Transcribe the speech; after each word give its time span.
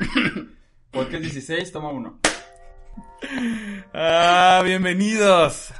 Podcast 0.90 1.22
16, 1.22 1.72
toma 1.72 1.90
uno. 1.90 2.18
Ah, 3.92 4.62
bienvenidos. 4.64 5.72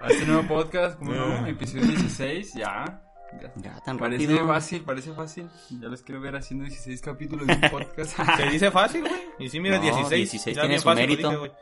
A 0.00 0.08
este 0.08 0.26
nuevo 0.26 0.46
podcast, 0.48 0.98
como 0.98 1.12
no, 1.12 1.46
episodio 1.46 1.84
16, 1.86 2.54
ya. 2.54 3.00
Ya, 3.56 3.80
tan 3.80 3.96
Parece 3.96 4.26
rápido. 4.26 4.46
fácil, 4.46 4.82
parece 4.82 5.12
fácil. 5.14 5.48
Ya 5.80 5.88
los 5.88 6.02
quiero 6.02 6.20
ver 6.20 6.36
haciendo 6.36 6.64
16 6.66 7.00
capítulos 7.00 7.46
de 7.46 7.54
un 7.54 7.60
podcast. 7.70 8.14
Se 8.36 8.46
dice 8.50 8.70
fácil, 8.70 9.00
güey. 9.02 9.12
Y 9.38 9.48
sí, 9.48 9.58
mira, 9.58 9.76
No, 9.76 9.82
16. 9.82 10.10
16 10.32 10.56
ya 10.56 10.62
tiene 10.62 10.68
bien 10.74 10.80
su 10.80 10.84
fácil 10.88 11.06
mérito. 11.08 11.56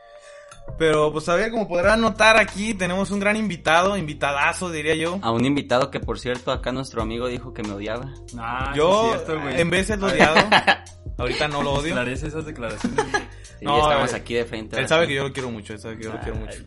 Pero, 0.77 1.11
pues, 1.11 1.29
a 1.29 1.35
ver, 1.35 1.51
como 1.51 1.67
podrán 1.67 2.01
notar 2.01 2.37
aquí, 2.37 2.73
tenemos 2.73 3.11
un 3.11 3.19
gran 3.19 3.35
invitado, 3.35 3.97
invitadazo, 3.97 4.71
diría 4.71 4.95
yo. 4.95 5.19
A 5.21 5.31
un 5.31 5.45
invitado 5.45 5.91
que, 5.91 5.99
por 5.99 6.19
cierto, 6.19 6.51
acá 6.51 6.71
nuestro 6.71 7.01
amigo 7.01 7.27
dijo 7.27 7.53
que 7.53 7.63
me 7.63 7.71
odiaba. 7.71 8.11
Ah, 8.37 8.73
yo, 8.75 9.01
sí 9.03 9.07
es 9.07 9.25
cierto, 9.25 9.41
güey. 9.41 9.61
en 9.61 9.69
veces 9.69 9.99
lo 9.99 10.09
he 10.09 10.13
odiado. 10.13 10.35
Ahorita 11.17 11.47
no 11.47 11.61
lo 11.61 11.73
odio. 11.73 11.89
Esclarece 11.89 12.27
esas 12.27 12.45
declaraciones. 12.45 13.05
Y 13.61 13.65
No, 13.65 13.79
estamos 13.79 14.11
eh, 14.11 14.15
aquí 14.15 14.33
de 14.33 14.43
frente. 14.43 14.79
Él 14.79 14.87
sabe 14.87 15.05
que 15.07 15.13
yo 15.13 15.21
lo 15.21 15.31
quiero 15.31 15.51
mucho, 15.51 15.73
él 15.73 15.79
sabe 15.79 15.95
que 15.95 16.05
yo 16.05 16.11
lo 16.11 16.19
quiero 16.19 16.35
mucho. 16.35 16.57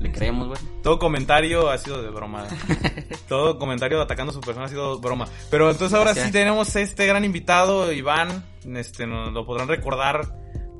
Le 0.00 0.12
creemos, 0.12 0.48
güey. 0.48 0.60
Todo 0.82 0.98
comentario 0.98 1.70
ha 1.70 1.78
sido 1.78 2.02
de 2.02 2.10
broma. 2.10 2.46
Todo 3.28 3.58
comentario 3.58 4.00
atacando 4.02 4.30
a 4.30 4.34
su 4.34 4.40
persona 4.42 4.66
ha 4.66 4.68
sido 4.68 4.98
broma. 4.98 5.26
Pero 5.50 5.70
entonces 5.70 5.96
ahora 5.96 6.10
sí 6.10 6.20
Gracias. 6.20 6.32
tenemos 6.32 6.76
este 6.76 7.06
gran 7.06 7.24
invitado, 7.24 7.90
Iván. 7.90 8.44
Este, 8.74 9.06
nos 9.06 9.32
lo 9.32 9.46
podrán 9.46 9.68
recordar 9.68 10.26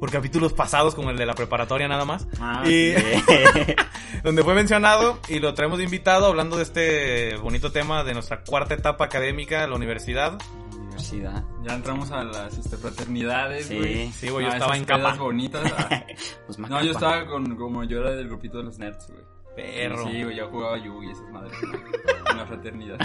por 0.01 0.11
capítulos 0.11 0.53
pasados, 0.55 0.95
como 0.95 1.11
el 1.11 1.17
de 1.17 1.27
la 1.27 1.35
preparatoria 1.35 1.87
nada 1.87 2.05
más. 2.05 2.27
Ah, 2.41 2.63
y 2.67 2.95
donde 4.25 4.43
fue 4.43 4.55
mencionado 4.55 5.19
y 5.29 5.39
lo 5.39 5.55
traemos 5.55 5.79
de 5.79 5.85
invitado 5.85 6.27
hablando 6.27 6.57
de 6.57 6.63
este 6.65 7.37
bonito 7.37 7.71
tema 7.71 8.03
de 8.03 8.15
nuestra 8.15 8.43
cuarta 8.43 8.75
etapa 8.75 9.05
académica, 9.05 9.67
la 9.67 9.77
universidad. 9.77 10.39
Universidad. 10.75 11.45
Ya 11.63 11.75
entramos 11.75 12.11
a 12.11 12.25
las 12.25 12.57
este, 12.59 12.77
fraternidades, 12.77 13.67
Sí. 13.67 13.77
güey. 13.79 14.13
Sí, 14.13 14.29
güey, 14.31 14.47
yo 14.47 14.51
Ah, 14.53 14.55
estaba 14.57 14.77
en 14.77 14.85
capa. 14.85 15.03
pedas 15.05 15.19
bonitas. 15.19 15.73
ah. 15.79 16.05
Pues 16.47 16.59
No, 16.59 16.83
yo 16.83 16.91
estaba 16.93 17.27
con, 17.27 17.55
como 17.57 17.85
yo 17.85 18.01
era 18.01 18.11
del 18.13 18.27
grupito 18.29 18.59
de 18.59 18.65
los 18.65 18.79
nerds, 18.79 19.07
güey. 19.09 19.23
Perro. 19.55 20.09
Sí, 20.09 20.23
güey, 20.23 20.37
yo 20.37 20.49
jugaba 20.49 20.79
Yu 20.79 21.03
y 21.03 21.11
esas 21.11 21.29
madres. 21.31 21.53
En 22.31 22.37
la 22.37 22.47
fraternidad. 22.47 22.99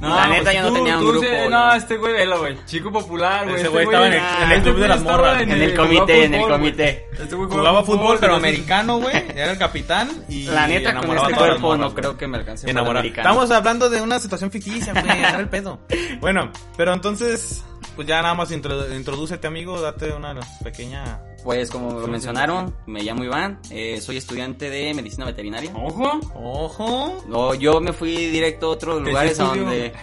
La 0.00 0.28
neta, 0.28 0.52
yo 0.52 0.62
no 0.62 0.72
tenía 0.74 0.98
un 0.98 1.06
grupo, 1.08 1.26
güey. 1.26 1.48
no, 1.48 1.72
este 1.74 1.96
güey, 1.96 2.12
velo, 2.12 2.38
güey. 2.38 2.56
Chico 2.66 2.92
popular, 2.92 3.44
güey. 3.44 3.56
Ese 3.56 3.64
Este 3.64 3.68
güey 3.72 3.84
estaba 3.86 4.06
en 4.06 4.12
el- 4.12 4.20
ah, 4.20 4.36
en 4.44 4.50
el 4.52 4.58
este 4.58 4.70
club 4.70 4.80
de 4.82 4.88
las 4.88 5.02
morras. 5.02 5.42
En 5.42 5.50
el 5.50 5.74
comité, 5.74 6.24
en 6.24 6.34
el 6.34 6.42
comité. 6.42 7.08
Este 7.18 7.34
güey 7.34 7.48
Jugaba 7.50 7.82
fútbol, 7.82 8.18
pero 8.20 8.36
americano, 8.36 8.98
güey. 9.00 9.16
Era 9.34 9.50
el 9.50 9.58
capitán 9.58 10.08
y 10.28 10.44
La 10.44 10.66
neta, 10.68 10.94
con 11.00 11.16
este 11.16 11.32
cuerpo 11.34 11.76
no 11.76 11.94
creo 11.94 12.16
que 12.16 12.28
me 12.28 12.38
alcance 12.38 12.70
americano. 12.70 13.28
Estamos 13.28 13.50
hablando 13.50 13.90
de 13.90 14.00
una 14.02 14.20
situación 14.20 14.50
ficticia, 14.50 14.92
güey, 14.92 15.04
era 15.18 15.38
el 15.40 15.48
pedo. 15.48 15.80
Bueno, 16.20 16.52
pero 16.76 16.92
entonces, 16.92 17.64
pues 17.96 18.06
ya 18.06 18.22
nada 18.22 18.34
más 18.34 18.52
introdúcete, 18.52 19.46
amigo, 19.46 19.80
date 19.80 20.12
una 20.12 20.36
pequeña... 20.62 21.20
Pues 21.44 21.70
como 21.70 22.00
lo 22.00 22.06
mencionaron, 22.08 22.74
me 22.86 23.02
llamo 23.02 23.24
Iván, 23.24 23.60
eh, 23.70 24.00
soy 24.00 24.16
estudiante 24.16 24.70
de 24.70 24.92
medicina 24.92 25.24
veterinaria. 25.24 25.72
Ojo. 25.74 26.20
Ojo. 26.34 27.24
No, 27.28 27.54
yo 27.54 27.80
me 27.80 27.92
fui 27.92 28.26
directo 28.26 28.66
a 28.66 28.70
otros 28.70 28.98
¿Qué 28.98 29.08
lugares 29.08 29.40
a 29.40 29.44
donde... 29.44 29.92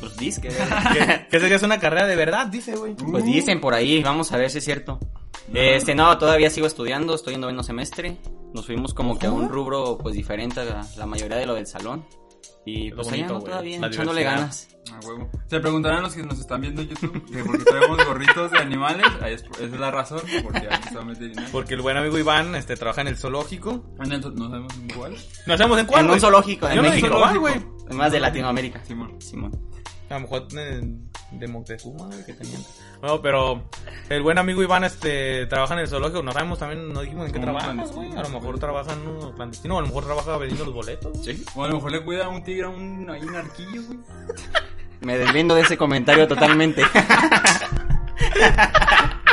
Pues 0.00 0.16
disque. 0.16 0.48
Que, 0.92 1.28
que 1.30 1.40
sería 1.40 1.58
una 1.62 1.78
carrera 1.78 2.08
de 2.08 2.16
verdad, 2.16 2.48
dice, 2.48 2.74
güey. 2.74 2.94
Pues 2.94 3.24
dicen 3.24 3.60
por 3.60 3.72
ahí, 3.72 4.02
vamos 4.02 4.32
a 4.32 4.36
ver 4.36 4.50
si 4.50 4.58
es 4.58 4.64
cierto. 4.64 4.98
Este, 5.54 5.94
no, 5.94 6.16
todavía 6.18 6.50
sigo 6.50 6.66
estudiando, 6.66 7.14
estoy 7.14 7.34
en 7.34 7.40
noveno 7.40 7.62
semestre. 7.62 8.16
Nos 8.52 8.66
fuimos 8.66 8.94
como 8.94 9.18
que 9.18 9.26
a 9.26 9.32
un 9.32 9.48
rubro 9.48 9.98
pues 9.98 10.14
diferente 10.14 10.60
a 10.60 10.84
la 10.96 11.06
mayoría 11.06 11.36
de 11.36 11.46
lo 11.46 11.54
del 11.54 11.66
salón. 11.66 12.04
Y 12.64 12.92
pues 12.92 13.08
bonito, 13.08 13.24
allá 13.24 13.32
no 13.38 13.40
todavía, 13.44 13.86
echándole 13.86 14.22
ganas. 14.22 14.68
A 14.92 15.04
huevo. 15.06 15.30
Se 15.48 15.58
preguntarán 15.60 16.02
los 16.02 16.14
que 16.14 16.22
nos 16.22 16.38
están 16.38 16.60
viendo 16.60 16.82
en 16.82 16.88
YouTube 16.88 17.24
que 17.30 17.42
porque 17.44 17.64
traemos 17.64 18.04
gorritos 18.06 18.50
de 18.52 18.58
animales. 18.58 19.06
Ahí 19.20 19.34
es, 19.34 19.42
esa 19.42 19.64
es 19.64 19.72
la 19.72 19.90
razón, 19.90 20.20
porque 20.42 20.68
aquí 20.70 20.88
estamos 20.88 21.08
veterinarios. 21.18 21.50
Porque 21.50 21.74
el 21.74 21.80
buen 21.82 21.96
amigo 21.96 22.18
Iván 22.18 22.54
este, 22.54 22.76
trabaja 22.76 23.00
en 23.00 23.08
el 23.08 23.16
zoológico. 23.16 23.84
En 24.04 24.12
el- 24.12 24.20
No 24.34 24.48
sabemos 24.48 24.72
igual. 24.88 25.16
¿No 25.46 25.56
sabemos 25.56 25.78
en 25.80 25.86
cuál, 25.86 26.04
En 26.04 26.10
un 26.12 26.20
zoológico 26.20 26.68
en 26.68 26.76
Yo 26.76 26.82
no 26.82 26.88
sé 26.90 26.94
México. 27.02 27.16
cuál. 27.40 27.66
Más 27.96 28.12
de 28.12 28.20
Latinoamérica. 28.20 28.84
Simón. 28.84 29.20
Simón. 29.20 29.52
A 30.08 30.14
lo 30.14 30.20
mejor 30.20 30.46
eh, 30.56 30.82
de 31.32 31.48
Moctezuma, 31.48 32.06
güey, 32.06 32.24
que 32.24 32.32
tenían. 32.34 32.62
No, 33.02 33.20
pero 33.20 33.62
el 34.08 34.22
buen 34.22 34.38
amigo 34.38 34.62
Iván 34.62 34.84
este 34.84 35.46
trabaja 35.46 35.74
en 35.74 35.80
el 35.80 35.88
zoológico. 35.88 36.22
No 36.22 36.32
sabemos 36.32 36.58
también, 36.58 36.92
no 36.92 37.00
dijimos 37.00 37.26
en 37.26 37.32
qué 37.32 37.40
trabaja, 37.40 37.72
güey. 37.72 38.12
A 38.16 38.22
lo 38.22 38.28
mejor 38.28 38.58
trabaja 38.58 38.92
en 38.92 39.00
uno 39.08 39.32
clandestino, 39.34 39.74
o 39.74 39.78
a 39.78 39.80
lo 39.82 39.88
mejor 39.88 40.04
trabaja 40.04 40.36
vendiendo 40.36 40.64
los 40.66 40.74
boletos. 40.74 41.12
güey. 41.18 41.36
Sí. 41.36 41.44
O 41.54 41.64
a 41.64 41.68
lo 41.68 41.74
mejor 41.76 41.92
le 41.92 42.02
cuida 42.04 42.26
a 42.26 42.28
un 42.28 42.42
tigre 42.44 42.64
a 42.64 42.68
un, 42.68 43.08
ahí 43.10 43.22
un 43.22 43.34
arquillo, 43.36 43.82
güey. 43.86 43.98
Me 45.00 45.18
deslindo 45.18 45.54
de 45.56 45.62
ese 45.62 45.76
comentario 45.76 46.28
totalmente. 46.28 46.82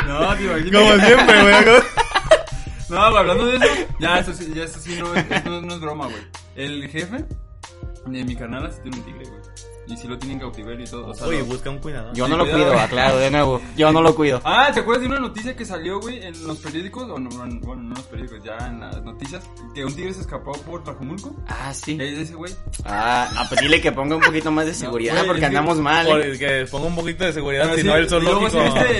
No, 0.06 0.34
imaginas. 0.40 0.82
Como 0.82 1.06
siempre, 1.06 1.42
güey. 1.42 1.64
No, 2.88 2.98
hablando 3.18 3.46
de 3.46 3.56
eso, 3.56 3.66
ya 4.00 4.18
eso 4.18 4.32
sí, 4.34 4.52
ya 4.54 4.64
eso 4.64 4.80
sí 4.80 4.96
no, 4.98 5.14
es- 5.14 5.30
esto 5.30 5.60
no 5.60 5.74
es 5.74 5.80
broma, 5.80 6.06
güey. 6.06 6.22
El 6.56 6.88
jefe 6.88 7.24
de 8.06 8.24
mi 8.24 8.34
canal 8.34 8.72
sí 8.72 8.80
tiene 8.82 8.96
un 8.98 9.04
tigre, 9.04 9.24
güey. 9.26 9.40
Y 9.90 9.96
sí 9.96 10.06
lo 10.06 10.16
tienen 10.18 10.36
en 10.36 10.40
cautiverio 10.42 10.84
y 10.84 10.88
todo. 10.88 11.08
O 11.08 11.14
sea, 11.14 11.26
Oye, 11.26 11.40
lo- 11.40 11.46
busca 11.46 11.68
un 11.70 11.78
cuidador. 11.78 12.14
Yo 12.14 12.24
Sí, 12.26 12.30
no 12.30 12.36
lo 12.36 12.44
cuidado, 12.44 12.64
cuido, 12.70 12.78
aclaro 12.80 13.18
de 13.18 13.30
nuevo. 13.30 13.60
Yo 13.76 13.90
no 13.92 14.02
lo 14.02 14.14
cuido. 14.14 14.40
Ah, 14.44 14.70
¿te 14.72 14.80
acuerdas 14.80 15.02
de 15.02 15.08
una 15.08 15.18
noticia 15.18 15.56
que 15.56 15.64
salió, 15.64 16.00
güey, 16.00 16.22
en 16.24 16.46
los 16.46 16.58
periódicos? 16.58 17.10
O 17.10 17.18
no, 17.18 17.28
bueno, 17.30 17.60
no 17.60 17.74
en 17.74 17.90
los 17.90 18.02
periódicos, 18.04 18.44
ya 18.44 18.56
en 18.66 18.80
las 18.80 19.02
noticias. 19.02 19.42
Que 19.74 19.84
un 19.84 19.92
tigre 19.94 20.14
se 20.14 20.20
escapó 20.20 20.52
por 20.52 20.84
Tlajumulco. 20.84 21.34
Ah, 21.48 21.72
sí. 21.74 21.98
¿Es 22.00 22.18
ese 22.18 22.34
güey? 22.34 22.54
Ah, 22.84 23.28
no, 23.34 23.40
pues 23.48 23.60
dile 23.60 23.80
que 23.80 23.90
ponga 23.92 24.16
un 24.16 24.22
poquito 24.22 24.50
más 24.52 24.66
de 24.66 24.74
seguridad 24.74 25.14
güey, 25.14 25.26
porque 25.26 25.40
que- 25.40 25.46
andamos 25.46 25.78
mal. 25.78 26.06
Por- 26.06 26.20
¿eh? 26.20 26.38
que 26.38 26.66
ponga 26.70 26.86
un 26.86 26.94
poquito 26.96 27.24
de 27.24 27.32
seguridad, 27.32 27.74
si 27.74 27.80
sí, 27.80 27.86
no 27.86 27.96
luego 27.96 28.08
zoológico. 28.08 28.50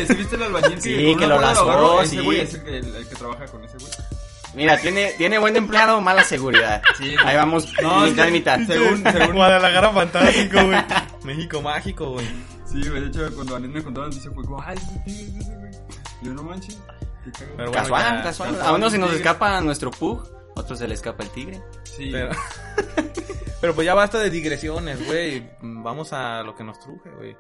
¿sí 0.09 0.15
viste, 0.15 0.37
el 0.37 0.43
albañil 0.43 0.81
Sí, 0.83 1.17
que 1.19 1.27
lo 1.27 1.35
agarró? 1.37 2.03
Ese 2.03 2.21
güey 2.21 2.41
es 2.41 2.55
el 2.55 2.63
que, 2.65 2.79
el 2.79 3.09
que 3.09 3.15
trabaja 3.15 3.47
con 3.47 3.65
ese 3.65 3.79
güey. 3.79 3.91
Mira, 4.55 4.77
tiene, 4.79 5.13
tiene 5.17 5.39
buen 5.39 5.57
empleado, 5.57 6.01
mala 6.01 6.25
seguridad. 6.25 6.83
Sí. 6.99 7.15
Ahí 7.25 7.37
vamos, 7.37 7.73
No, 7.83 8.01
mitad 8.01 8.27
y 8.29 8.33
mitad. 8.33 8.59
según- 8.67 9.03
según- 9.03 9.35
Guadalajara 9.35 9.91
fantástico, 9.91 10.65
güey. 10.65 10.79
México 11.25 11.63
mágico, 11.63 12.11
güey. 12.13 12.27
Sí, 12.67 12.81
güey, 12.89 13.03
de 13.03 13.07
hecho, 13.09 13.35
cuando 13.35 13.57
Anet 13.57 13.71
me 13.71 13.83
contó 13.83 14.01
la 14.03 14.09
noticia 14.09 14.31
fue 14.33 14.45
como, 14.45 14.63
ay, 14.63 14.77
Yo 16.23 16.33
no 16.35 16.43
manches. 16.43 16.79
Pero 17.39 17.55
bueno, 17.71 17.73
Casual, 17.73 18.03
ya, 18.03 18.23
casual. 18.23 18.51
casual, 18.51 18.67
A 18.71 18.75
uno 18.75 18.91
se 18.91 18.99
nos 18.99 19.13
escapa 19.13 19.61
nuestro 19.61 19.91
pug, 19.91 20.27
a 20.57 20.61
otro 20.61 20.75
se 20.77 20.89
le 20.89 20.95
escapa 20.95 21.23
el 21.23 21.31
tigre. 21.31 21.63
Sí. 21.85 22.09
Pero, 22.13 22.31
pero 23.61 23.75
pues 23.75 23.85
ya 23.87 23.95
basta 23.95 24.19
de 24.19 24.31
digresiones, 24.31 25.05
güey. 25.07 25.49
Vamos 25.63 26.13
a 26.13 26.43
lo 26.43 26.55
que 26.55 26.65
nos 26.65 26.79
truje, 26.81 27.11
güey. 27.17 27.37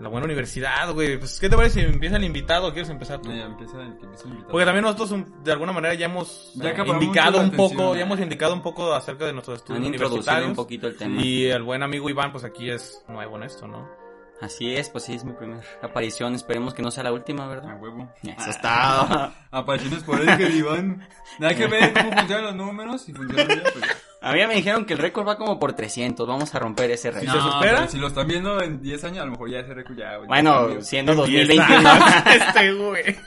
La 0.00 0.08
buena 0.08 0.24
universidad, 0.24 0.92
güey. 0.94 1.18
Pues, 1.18 1.38
¿qué 1.38 1.50
te 1.50 1.56
parece 1.56 1.80
si 1.80 1.86
empieza 1.86 2.16
el 2.16 2.24
invitado 2.24 2.68
o 2.68 2.72
quieres 2.72 2.88
empezar 2.88 3.20
tú? 3.20 3.30
Ya 3.30 3.44
empieza 3.44 3.82
el 3.82 3.98
que 3.98 4.04
empieza 4.04 4.24
a 4.24 4.30
invitar. 4.30 4.50
Porque 4.50 4.64
también 4.64 4.82
nosotros 4.84 5.24
de 5.44 5.52
alguna 5.52 5.72
manera 5.72 5.94
ya 5.94 6.06
hemos 6.06 6.52
Ya 6.54 6.70
eh, 6.70 6.72
acaparamos 6.72 7.02
indicado 7.04 7.30
mucho 7.32 7.42
la 7.42 7.50
un 7.50 7.56
poco, 7.56 7.94
ya 7.94 8.02
hemos 8.02 8.20
indicado 8.20 8.54
un 8.54 8.62
poco 8.62 8.94
acerca 8.94 9.26
de 9.26 9.34
nuestros 9.34 9.58
estudios 9.58 9.84
Han 9.84 9.92
introducido 9.92 10.16
universitarios. 10.16 10.48
un 10.50 10.56
poquito 10.56 10.86
el 10.86 10.96
tema. 10.96 11.22
Y 11.22 11.46
el 11.46 11.62
buen 11.62 11.82
amigo 11.82 12.08
Iván, 12.08 12.32
pues 12.32 12.44
aquí 12.44 12.70
es 12.70 13.04
nuevo 13.08 13.36
en 13.36 13.42
esto, 13.42 13.66
¿no? 13.68 13.99
Así 14.40 14.74
es, 14.74 14.88
pues 14.88 15.04
sí, 15.04 15.14
es 15.14 15.24
mi 15.24 15.32
primera 15.32 15.60
aparición. 15.82 16.34
Esperemos 16.34 16.72
que 16.72 16.80
no 16.82 16.90
sea 16.90 17.02
la 17.04 17.12
última, 17.12 17.44
A 17.44 17.48
¿verdad? 17.48 17.78
huevo. 17.80 18.10
Eso 18.22 18.50
está. 18.50 19.32
Apariciones 19.50 20.02
por 20.04 20.18
ahí 20.20 20.36
que 20.38 20.48
Iván. 20.56 21.06
Nada 21.38 21.54
que 21.54 21.66
ver 21.66 21.92
cómo 21.92 22.10
funcionan 22.12 22.44
los 22.44 22.54
números. 22.54 23.02
Si 23.02 23.12
funcionan 23.12 23.46
bien, 23.48 23.62
pues. 23.62 23.96
A 24.22 24.32
mí 24.32 24.46
me 24.46 24.54
dijeron 24.54 24.84
que 24.86 24.92
el 24.94 24.98
récord 24.98 25.26
va 25.28 25.36
como 25.36 25.58
por 25.58 25.72
300. 25.74 26.26
Vamos 26.26 26.54
a 26.54 26.58
romper 26.58 26.90
ese 26.90 27.08
¿Y 27.08 27.10
récord. 27.12 27.32
se 27.32 27.40
supera? 27.40 27.76
pero 27.78 27.88
Si 27.90 27.98
lo 27.98 28.06
están 28.06 28.26
viendo 28.28 28.60
en 28.62 28.80
10 28.80 29.04
años, 29.04 29.18
a 29.22 29.24
lo 29.26 29.32
mejor 29.32 29.50
ya 29.50 29.58
ese 29.60 29.74
récord 29.74 29.96
ya. 29.98 30.18
Bueno, 30.26 30.80
siendo 30.80 31.12
Empieza. 31.12 31.54
2021. 31.54 31.90
este, 32.46 32.72
güey. 32.72 33.16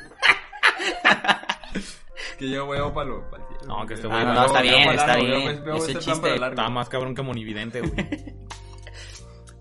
Que 2.37 2.49
yo 2.49 2.65
huevo 2.65 2.91
para 2.93 3.09
lo. 3.09 3.17
El 3.17 3.43
cielo. 3.59 3.77
No, 3.79 3.85
que 3.85 3.93
este 3.93 4.07
Ah, 4.07 4.09
güey 4.09 4.25
no, 4.25 4.33
va- 4.35 4.45
está 4.47 4.61
bien, 4.61 4.89
está 4.89 5.15
bien. 5.17 5.63
Veo 5.63 5.75
Ese 5.77 5.99
chiste. 5.99 6.35
Está 6.35 6.69
más 6.69 6.89
cabrón 6.89 7.13
que 7.15 7.21
monividente, 7.21 7.81
güey. 7.81 8.35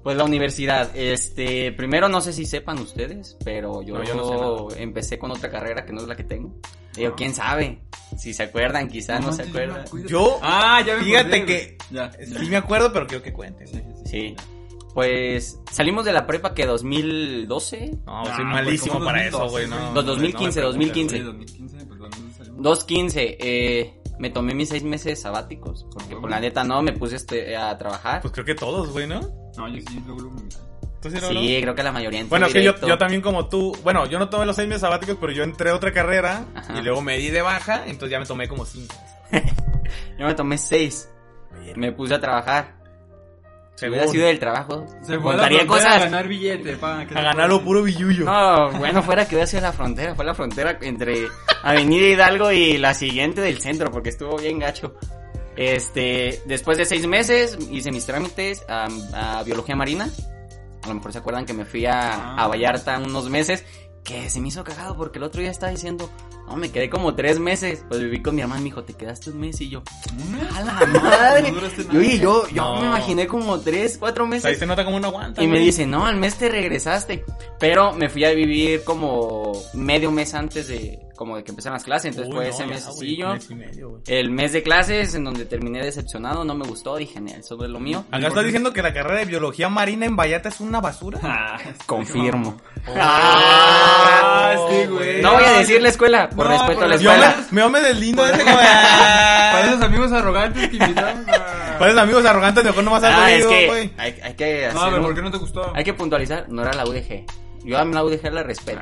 Pues 0.02 0.16
la 0.16 0.24
universidad, 0.24 0.90
este, 0.96 1.70
primero 1.72 2.08
no 2.08 2.20
sé 2.20 2.32
si 2.32 2.44
sepan 2.44 2.78
ustedes, 2.78 3.36
pero 3.44 3.82
yo, 3.82 3.98
No, 3.98 4.04
yo 4.04 4.14
no 4.14 4.70
sé 4.70 4.82
empecé 4.82 5.18
con 5.18 5.30
otra 5.30 5.48
carrera 5.50 5.84
que 5.84 5.92
no 5.92 6.00
es 6.02 6.08
la 6.08 6.16
que 6.16 6.24
tengo. 6.24 6.54
Digo, 6.94 7.14
quién 7.16 7.32
sabe, 7.34 7.78
si 8.18 8.34
se 8.34 8.42
acuerdan, 8.42 8.88
quizás 8.88 9.20
no, 9.24 9.32
se 9.32 9.42
acuerdan. 9.42 9.84
Yo, 10.08 10.38
Ah, 10.42 10.82
ya 10.86 10.96
me 10.96 11.04
fíjate 11.04 11.36
acordé, 11.36 11.46
que. 11.46 11.78
Ya. 11.90 12.10
ya. 12.10 12.38
sí 12.40 12.46
me 12.50 12.56
acuerdo, 12.56 12.92
pero 12.92 13.06
quiero 13.06 13.22
que 13.22 13.32
cuentes. 13.32 13.70
Sí, 13.70 13.76
sí, 13.78 13.82
sí. 14.04 14.10
Sí, 14.10 14.36
pues 14.92 15.58
salimos 15.70 16.04
de 16.04 16.12
la 16.12 16.26
prepa 16.26 16.52
que 16.52 16.66
2012, 16.66 17.92
No, 18.04 18.20
Ah, 18.20 18.24
soy 18.26 18.34
pues, 18.34 18.46
malísimo 18.46 18.92
¿cómo 18.94 19.04
para 19.06 19.24
eso, 19.26 19.38
2012, 19.38 19.50
güey. 19.52 19.70
No, 19.70 19.76
güey? 19.84 19.94
Los 19.94 20.06
2015, 20.06 20.60
no 20.60 20.66
me 20.72 20.72
preguntes, 20.78 21.12
2015. 21.12 21.16
Sí, 21.16 21.22
2015, 21.22 21.86
pues 21.86 21.98
¿dónde 21.98 22.34
salimos? 22.34 22.62
215, 22.62 23.36
eh, 23.40 23.94
me 24.22 24.30
tomé 24.30 24.54
mis 24.54 24.68
seis 24.68 24.84
meses 24.84 25.20
sabáticos, 25.20 25.84
porque 25.92 26.14
por 26.14 26.30
la 26.30 26.38
neta 26.38 26.62
no, 26.62 26.80
me 26.80 26.92
puse 26.92 27.16
este, 27.16 27.56
a 27.56 27.76
trabajar. 27.76 28.20
Pues 28.20 28.32
creo 28.32 28.44
que 28.44 28.54
todos, 28.54 28.90
güey, 28.90 29.08
¿no? 29.08 29.20
No, 29.56 29.66
yo 29.66 29.80
sí. 29.80 30.00
¿Tú 31.00 31.10
sí, 31.10 31.16
no, 31.20 31.28
sí, 31.28 31.56
no? 31.56 31.60
creo 31.62 31.74
que 31.74 31.82
la 31.82 31.90
mayoría 31.90 32.20
entró 32.20 32.30
Bueno, 32.30 32.46
es 32.46 32.52
que 32.52 32.62
yo, 32.62 32.72
yo 32.86 32.96
también 32.96 33.20
como 33.20 33.48
tú, 33.48 33.76
bueno, 33.82 34.06
yo 34.06 34.20
no 34.20 34.28
tomé 34.28 34.46
los 34.46 34.54
seis 34.54 34.68
meses 34.68 34.82
sabáticos, 34.82 35.16
pero 35.20 35.32
yo 35.32 35.42
entré 35.42 35.70
a 35.70 35.74
otra 35.74 35.92
carrera 35.92 36.44
Ajá. 36.54 36.78
y 36.78 36.82
luego 36.82 37.02
me 37.02 37.18
di 37.18 37.30
de 37.30 37.42
baja, 37.42 37.82
entonces 37.86 38.10
ya 38.12 38.20
me 38.20 38.26
tomé 38.26 38.46
como 38.46 38.64
cinco. 38.64 38.94
Yo 40.18 40.26
me 40.26 40.34
tomé 40.34 40.56
seis, 40.56 41.10
me 41.74 41.90
puse 41.90 42.14
a 42.14 42.20
trabajar. 42.20 42.76
Si 43.74 43.88
hubiera 43.88 44.06
sido 44.06 44.26
del 44.26 44.38
trabajo, 44.38 44.86
Se 45.02 45.18
fue 45.18 45.32
a 45.32 45.36
la 45.36 45.42
contaría 45.42 45.58
frontera 45.60 45.62
a 45.62 45.66
cosas. 45.94 46.00
ganar 46.04 46.28
billete, 46.28 46.76
pa. 46.76 47.00
¿qué 47.06 47.14
te 47.14 47.18
A 47.18 47.22
ganarlo 47.22 47.56
puedo 47.56 47.64
puro 47.66 47.82
billullo. 47.82 48.24
No, 48.26 48.70
bueno, 48.78 49.02
fuera 49.02 49.26
que 49.26 49.34
hubiera 49.34 49.46
sido 49.46 49.62
la 49.62 49.72
frontera, 49.72 50.14
fue 50.14 50.24
la 50.24 50.34
frontera 50.34 50.78
entre 50.82 51.26
Avenida 51.62 52.06
Hidalgo 52.06 52.52
y 52.52 52.78
la 52.78 52.94
siguiente 52.94 53.40
del 53.40 53.58
centro, 53.60 53.90
porque 53.90 54.10
estuvo 54.10 54.36
bien 54.36 54.58
gacho. 54.58 54.94
Este, 55.56 56.40
después 56.46 56.78
de 56.78 56.84
seis 56.84 57.06
meses 57.06 57.58
hice 57.70 57.90
mis 57.92 58.06
trámites 58.06 58.64
a, 58.68 58.88
a 59.38 59.42
biología 59.42 59.76
marina. 59.76 60.08
A 60.82 60.88
lo 60.88 60.94
mejor 60.94 61.12
se 61.12 61.18
acuerdan 61.18 61.44
que 61.46 61.52
me 61.52 61.64
fui 61.64 61.86
a, 61.86 62.34
a 62.34 62.46
Vallarta 62.48 62.98
unos 62.98 63.28
meses, 63.28 63.64
que 64.02 64.28
se 64.30 64.40
me 64.40 64.48
hizo 64.48 64.64
cagado 64.64 64.96
porque 64.96 65.18
el 65.18 65.24
otro 65.24 65.40
día 65.40 65.50
estaba 65.50 65.70
diciendo, 65.70 66.10
no, 66.52 66.56
me 66.58 66.70
quedé 66.70 66.90
como 66.90 67.14
tres 67.14 67.38
meses. 67.38 67.84
Pues 67.88 68.00
viví 68.00 68.20
con 68.22 68.34
mi 68.34 68.42
hermano, 68.42 68.60
me 68.60 68.66
dijo, 68.66 68.84
te 68.84 68.92
quedaste 68.94 69.30
un 69.30 69.40
mes 69.40 69.60
y 69.60 69.68
yo, 69.70 69.82
a 70.54 70.60
la 70.62 70.72
madre. 71.00 71.52
No. 71.92 72.02
Y 72.02 72.18
yo, 72.18 72.46
yo 72.48 72.62
No. 72.62 72.80
me 72.80 72.86
imaginé 72.86 73.26
como 73.26 73.58
tres, 73.60 73.96
cuatro 73.98 74.24
sea, 74.26 74.34
ahí 74.34 74.40
meses. 74.42 74.58
se 74.58 74.66
nota 74.66 74.84
como 74.84 75.00
no 75.00 75.08
aguanta. 75.08 75.42
Y 75.42 75.46
me 75.46 75.58
dice, 75.58 75.86
no, 75.86 76.06
al 76.06 76.16
mes 76.16 76.36
te 76.36 76.48
regresaste. 76.48 77.24
Pero 77.58 77.92
me 77.92 78.08
fui 78.08 78.24
a 78.24 78.30
vivir 78.32 78.84
como 78.84 79.52
medio 79.74 80.10
mes 80.10 80.34
antes 80.34 80.68
de, 80.68 80.98
como 81.16 81.36
de 81.36 81.44
que 81.44 81.50
empezaran 81.52 81.74
las 81.76 81.84
clases. 81.84 82.10
Entonces 82.10 82.28
Uy, 82.30 82.36
fue 82.36 82.44
no, 82.44 82.50
ese 82.50 82.66
mesecillo. 82.66 83.32
mes 83.34 83.50
y 83.50 83.54
medio, 83.54 83.90
güey. 83.90 84.02
El 84.06 84.30
mes 84.30 84.52
de 84.52 84.62
clases 84.62 85.14
en 85.14 85.24
donde 85.24 85.44
terminé 85.44 85.82
decepcionado, 85.84 86.44
no 86.44 86.54
me 86.54 86.66
gustó. 86.66 86.96
Dije, 86.96 87.20
"Nel, 87.20 87.40
eso 87.40 87.56
no 87.56 87.64
es 87.64 87.70
lo 87.70 87.80
mío. 87.80 88.04
Acá 88.10 88.28
estás 88.28 88.44
diciendo 88.44 88.72
que 88.72 88.82
la 88.82 88.92
carrera 88.92 89.18
de 89.20 89.24
biología 89.26 89.68
marina 89.68 90.06
en 90.06 90.16
Vallarta 90.16 90.48
es 90.50 90.60
una 90.60 90.80
basura. 90.80 91.18
Ah, 91.22 91.58
Confirmo. 91.86 92.56
Ah, 92.94 94.54
sí, 94.70 94.86
güey. 94.86 95.22
No 95.22 95.34
voy 95.34 95.44
a 95.44 95.58
decir 95.58 95.80
la 95.82 95.88
escuela, 95.88 96.28
por 96.42 96.50
No, 96.50 96.58
respeto 96.58 96.78
a 96.84 96.88
la 96.88 96.88
me, 96.88 96.94
escuela. 97.02 97.36
me 97.50 97.68
me 97.70 97.80
deslindo 97.80 98.24
de 98.24 98.32
ese 98.32 98.44
como... 98.44 98.56
Para 98.56 99.60
esos 99.66 99.82
amigos 99.82 100.12
arrogantes 100.12 100.68
que 100.68 100.76
invitamos 100.76 101.28
a... 101.28 101.32
Para 101.78 101.90
esos 101.90 102.02
amigos 102.02 102.24
arrogantes 102.24 102.64
mejor 102.64 102.84
no 102.84 102.90
vas 102.90 103.02
a 103.04 103.24
Ah, 103.24 103.32
es 103.32 103.46
que 103.46 103.92
hay, 103.98 104.20
hay 104.22 104.34
que 104.34 104.66
hacer 104.66 104.74
No, 104.74 104.84
pero 104.86 104.96
un- 104.98 105.02
¿por 105.04 105.14
qué 105.14 105.22
no 105.22 105.30
te 105.30 105.38
gustó? 105.38 105.72
Hay 105.74 105.84
que 105.84 105.94
puntualizar, 105.94 106.46
no 106.48 106.62
era 106.62 106.72
la 106.74 106.84
UDG. 106.84 107.24
Yo 107.64 107.78
a 107.78 107.84
la 107.84 108.04
UDG 108.04 108.32
la 108.32 108.42
respeto. 108.42 108.80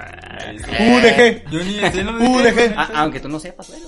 Sí. 0.50 0.56
UDG. 0.70 1.50
Yo 1.50 1.64
ni 1.64 2.42
dejé. 2.42 2.74
Ah, 2.76 2.88
aunque 2.94 3.20
tú 3.20 3.28
no 3.28 3.38
sepas, 3.38 3.68
bueno. 3.68 3.86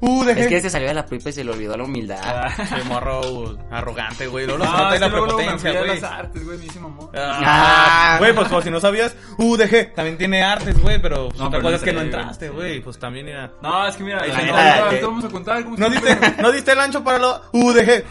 Uh, 0.00 0.24
dejé. 0.24 0.40
Es 0.42 0.46
que 0.48 0.56
este 0.56 0.70
salió 0.70 0.88
de 0.88 0.94
la 0.94 1.06
prepa 1.06 1.28
y 1.30 1.32
se 1.32 1.44
le 1.44 1.50
olvidó 1.50 1.76
la 1.76 1.84
humildad. 1.84 2.20
Ah. 2.22 2.52
Qué 2.76 2.84
morro 2.84 3.56
arrogante, 3.70 4.26
güey. 4.26 4.46
Luego 4.46 4.64
se 4.64 4.70
ahí 4.70 4.92
que 4.94 4.98
la 4.98 5.10
prepotencia, 5.10 5.72
güey. 5.72 5.86
las 6.00 6.02
artes, 6.02 6.44
güey, 6.44 6.58
me 6.58 6.64
hice 6.66 6.80
mamón. 6.80 7.08
Ah, 7.14 8.16
Güey, 8.18 8.34
pues 8.34 8.48
como 8.48 8.62
si 8.62 8.70
no 8.70 8.80
sabías, 8.80 9.14
UDG 9.38 9.94
también 9.94 10.18
tiene 10.18 10.42
artes, 10.42 10.78
güey, 10.80 11.00
pero 11.00 11.28
pues, 11.28 11.38
No, 11.38 11.46
otra 11.46 11.58
pero 11.60 11.62
cosa 11.62 11.70
no 11.70 11.76
es 11.76 11.82
que 11.82 11.92
no 11.92 12.00
entraste, 12.00 12.48
güey, 12.50 12.80
pues 12.80 12.98
también 12.98 13.28
era... 13.28 13.50
No, 13.62 13.86
es 13.86 13.96
que 13.96 14.04
mira, 14.04 14.26
La 14.26 14.84
ahorita, 14.84 15.06
vamos 15.06 15.24
a 15.24 15.28
contar 15.28 15.62
cómo 15.64 15.76
No 15.76 15.86
se- 15.88 15.92
diste, 15.92 16.42
no 16.42 16.52
diste 16.52 16.72
el 16.72 16.80
ancho 16.80 17.02
para 17.04 17.18
lo 17.18 17.40
UDG. 17.52 18.04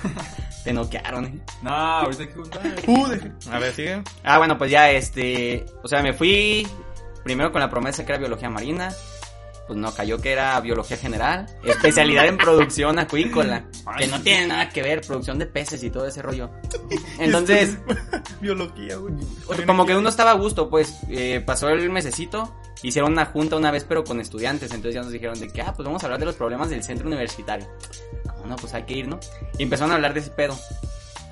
Te 0.64 0.74
noquearon, 0.74 1.26
eh. 1.26 1.40
No, 1.64 1.72
ahorita 1.72 2.24
hay 2.24 2.30
que 2.30 2.36
contar. 2.36 2.62
UDG. 2.88 3.52
A 3.52 3.60
ver, 3.60 3.74
sigue. 3.74 4.04
Ah, 4.24 4.38
bueno, 4.38 4.58
pues 4.58 4.70
ya 4.70 4.92
este. 4.92 5.66
O 5.84 5.88
sea, 5.88 6.04
me 6.04 6.14
fui 6.14 6.68
primero 7.24 7.52
con 7.52 7.62
la 7.62 7.70
promesa 7.70 8.06
que 8.06 8.12
era 8.12 8.20
biología 8.20 8.50
marina. 8.50 8.94
Pues 9.68 9.78
no, 9.80 9.94
cayó 9.94 10.20
que 10.20 10.32
era 10.32 10.60
biología 10.60 10.98
general. 10.98 11.46
Especialidad 11.64 12.28
en 12.28 12.38
producción 12.38 13.00
acuícola. 13.00 13.66
Que 13.98 14.08
no 14.08 14.22
tiene 14.22 14.48
nada 14.48 14.70
que 14.70 14.82
ver, 14.82 15.02
producción 15.02 15.40
de 15.40 15.46
peces 15.46 15.84
y 15.84 15.90
todo 15.90 16.08
ese 16.08 16.22
rollo. 16.22 16.50
Entonces, 17.20 17.78
Biología, 18.42 18.98
güey. 18.98 19.14
como 19.66 19.86
que 19.86 19.96
uno 19.96 20.10
estaba 20.10 20.32
a 20.32 20.36
gusto, 20.36 20.70
pues 20.70 21.00
eh, 21.10 21.42
pasó 21.46 21.70
el 21.70 21.90
mesecito. 21.90 22.54
Hicieron 22.84 23.14
una 23.14 23.26
junta 23.26 23.56
una 23.56 23.72
vez, 23.72 23.86
pero 23.88 24.04
con 24.04 24.20
estudiantes. 24.20 24.72
Entonces 24.72 24.96
ya 24.96 25.02
nos 25.02 25.12
dijeron 25.12 25.40
de 25.40 25.48
que, 25.48 25.62
ah, 25.62 25.74
pues 25.74 25.86
vamos 25.86 26.04
a 26.04 26.08
hablar 26.08 26.20
de 26.20 26.26
los 26.26 26.36
problemas 26.36 26.70
del 26.70 26.84
centro 26.84 27.08
universitario. 27.08 27.68
Como 28.28 28.48
no, 28.48 28.56
pues 28.56 28.74
hay 28.74 28.84
que 28.84 28.94
ir, 28.96 29.08
¿no? 29.08 29.20
Y 29.58 29.64
empezaron 29.64 29.92
a 29.92 29.96
hablar 29.96 30.14
de 30.14 30.22
ese 30.22 30.32
pedo. 30.32 30.58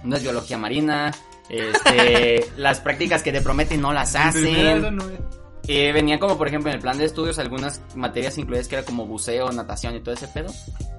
No 0.04 0.16
es 0.16 0.22
biología 0.22 0.58
marina. 0.58 1.12
Este, 1.50 2.46
las 2.58 2.80
prácticas 2.80 3.24
que 3.24 3.32
te 3.32 3.42
prometen 3.42 3.82
no 3.82 3.92
las 3.92 4.16
hacen. 4.16 4.96
no 4.96 5.10
es. 5.10 5.20
Eh, 5.68 5.92
venían 5.92 6.18
como, 6.20 6.38
por 6.38 6.48
ejemplo, 6.48 6.72
en 6.72 6.78
el 6.78 6.82
plan 6.82 6.98
de 6.98 7.06
estudios 7.06 7.38
algunas 7.38 7.82
materias 7.96 8.38
incluidas 8.40 8.68
que 8.68 8.76
era 8.76 8.86
como 8.86 9.06
buceo, 9.06 9.52
natación 9.52 9.96
y 9.96 10.00
todo 10.00 10.16
ese 10.16 10.28
pedo. 10.28 10.52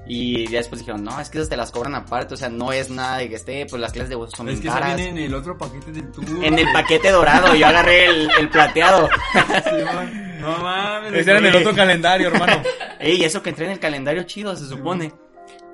Y 0.06 0.46
ya 0.48 0.58
después 0.58 0.80
dijeron, 0.80 1.02
no, 1.04 1.20
es 1.20 1.28
que 1.30 1.38
esas 1.38 1.48
te 1.48 1.56
las 1.56 1.70
cobran 1.70 1.94
aparte, 1.94 2.34
o 2.34 2.36
sea, 2.36 2.48
no 2.48 2.72
es 2.72 2.90
nada 2.90 3.18
de 3.18 3.28
que 3.28 3.36
esté, 3.36 3.66
pues 3.66 3.80
las 3.80 3.92
clases 3.92 4.10
de 4.10 4.16
buceo 4.16 4.36
son 4.36 4.48
Es 4.48 4.54
bien 4.60 4.62
que 4.62 4.68
esa 4.68 4.80
caras. 4.80 4.96
viene 4.96 5.10
en 5.20 5.26
el 5.26 5.34
otro 5.34 5.56
paquete 5.58 5.92
del 5.92 6.10
tubo. 6.12 6.42
En 6.42 6.58
el 6.58 6.66
paquete 6.72 7.10
dorado, 7.10 7.54
yo 7.54 7.66
agarré 7.66 8.06
el, 8.06 8.28
el 8.38 8.48
plateado. 8.48 9.08
Sí. 9.34 10.40
No 10.40 10.56
mames. 10.58 11.12
Ese 11.14 11.30
era 11.30 11.38
en 11.38 11.46
el 11.46 11.56
otro 11.56 11.74
calendario, 11.74 12.28
hermano. 12.28 12.62
Ey, 12.98 13.22
eso 13.24 13.42
que 13.42 13.50
entré 13.50 13.66
en 13.66 13.72
el 13.72 13.78
calendario 13.78 14.22
chido, 14.24 14.54
se 14.56 14.66
supone. 14.66 15.12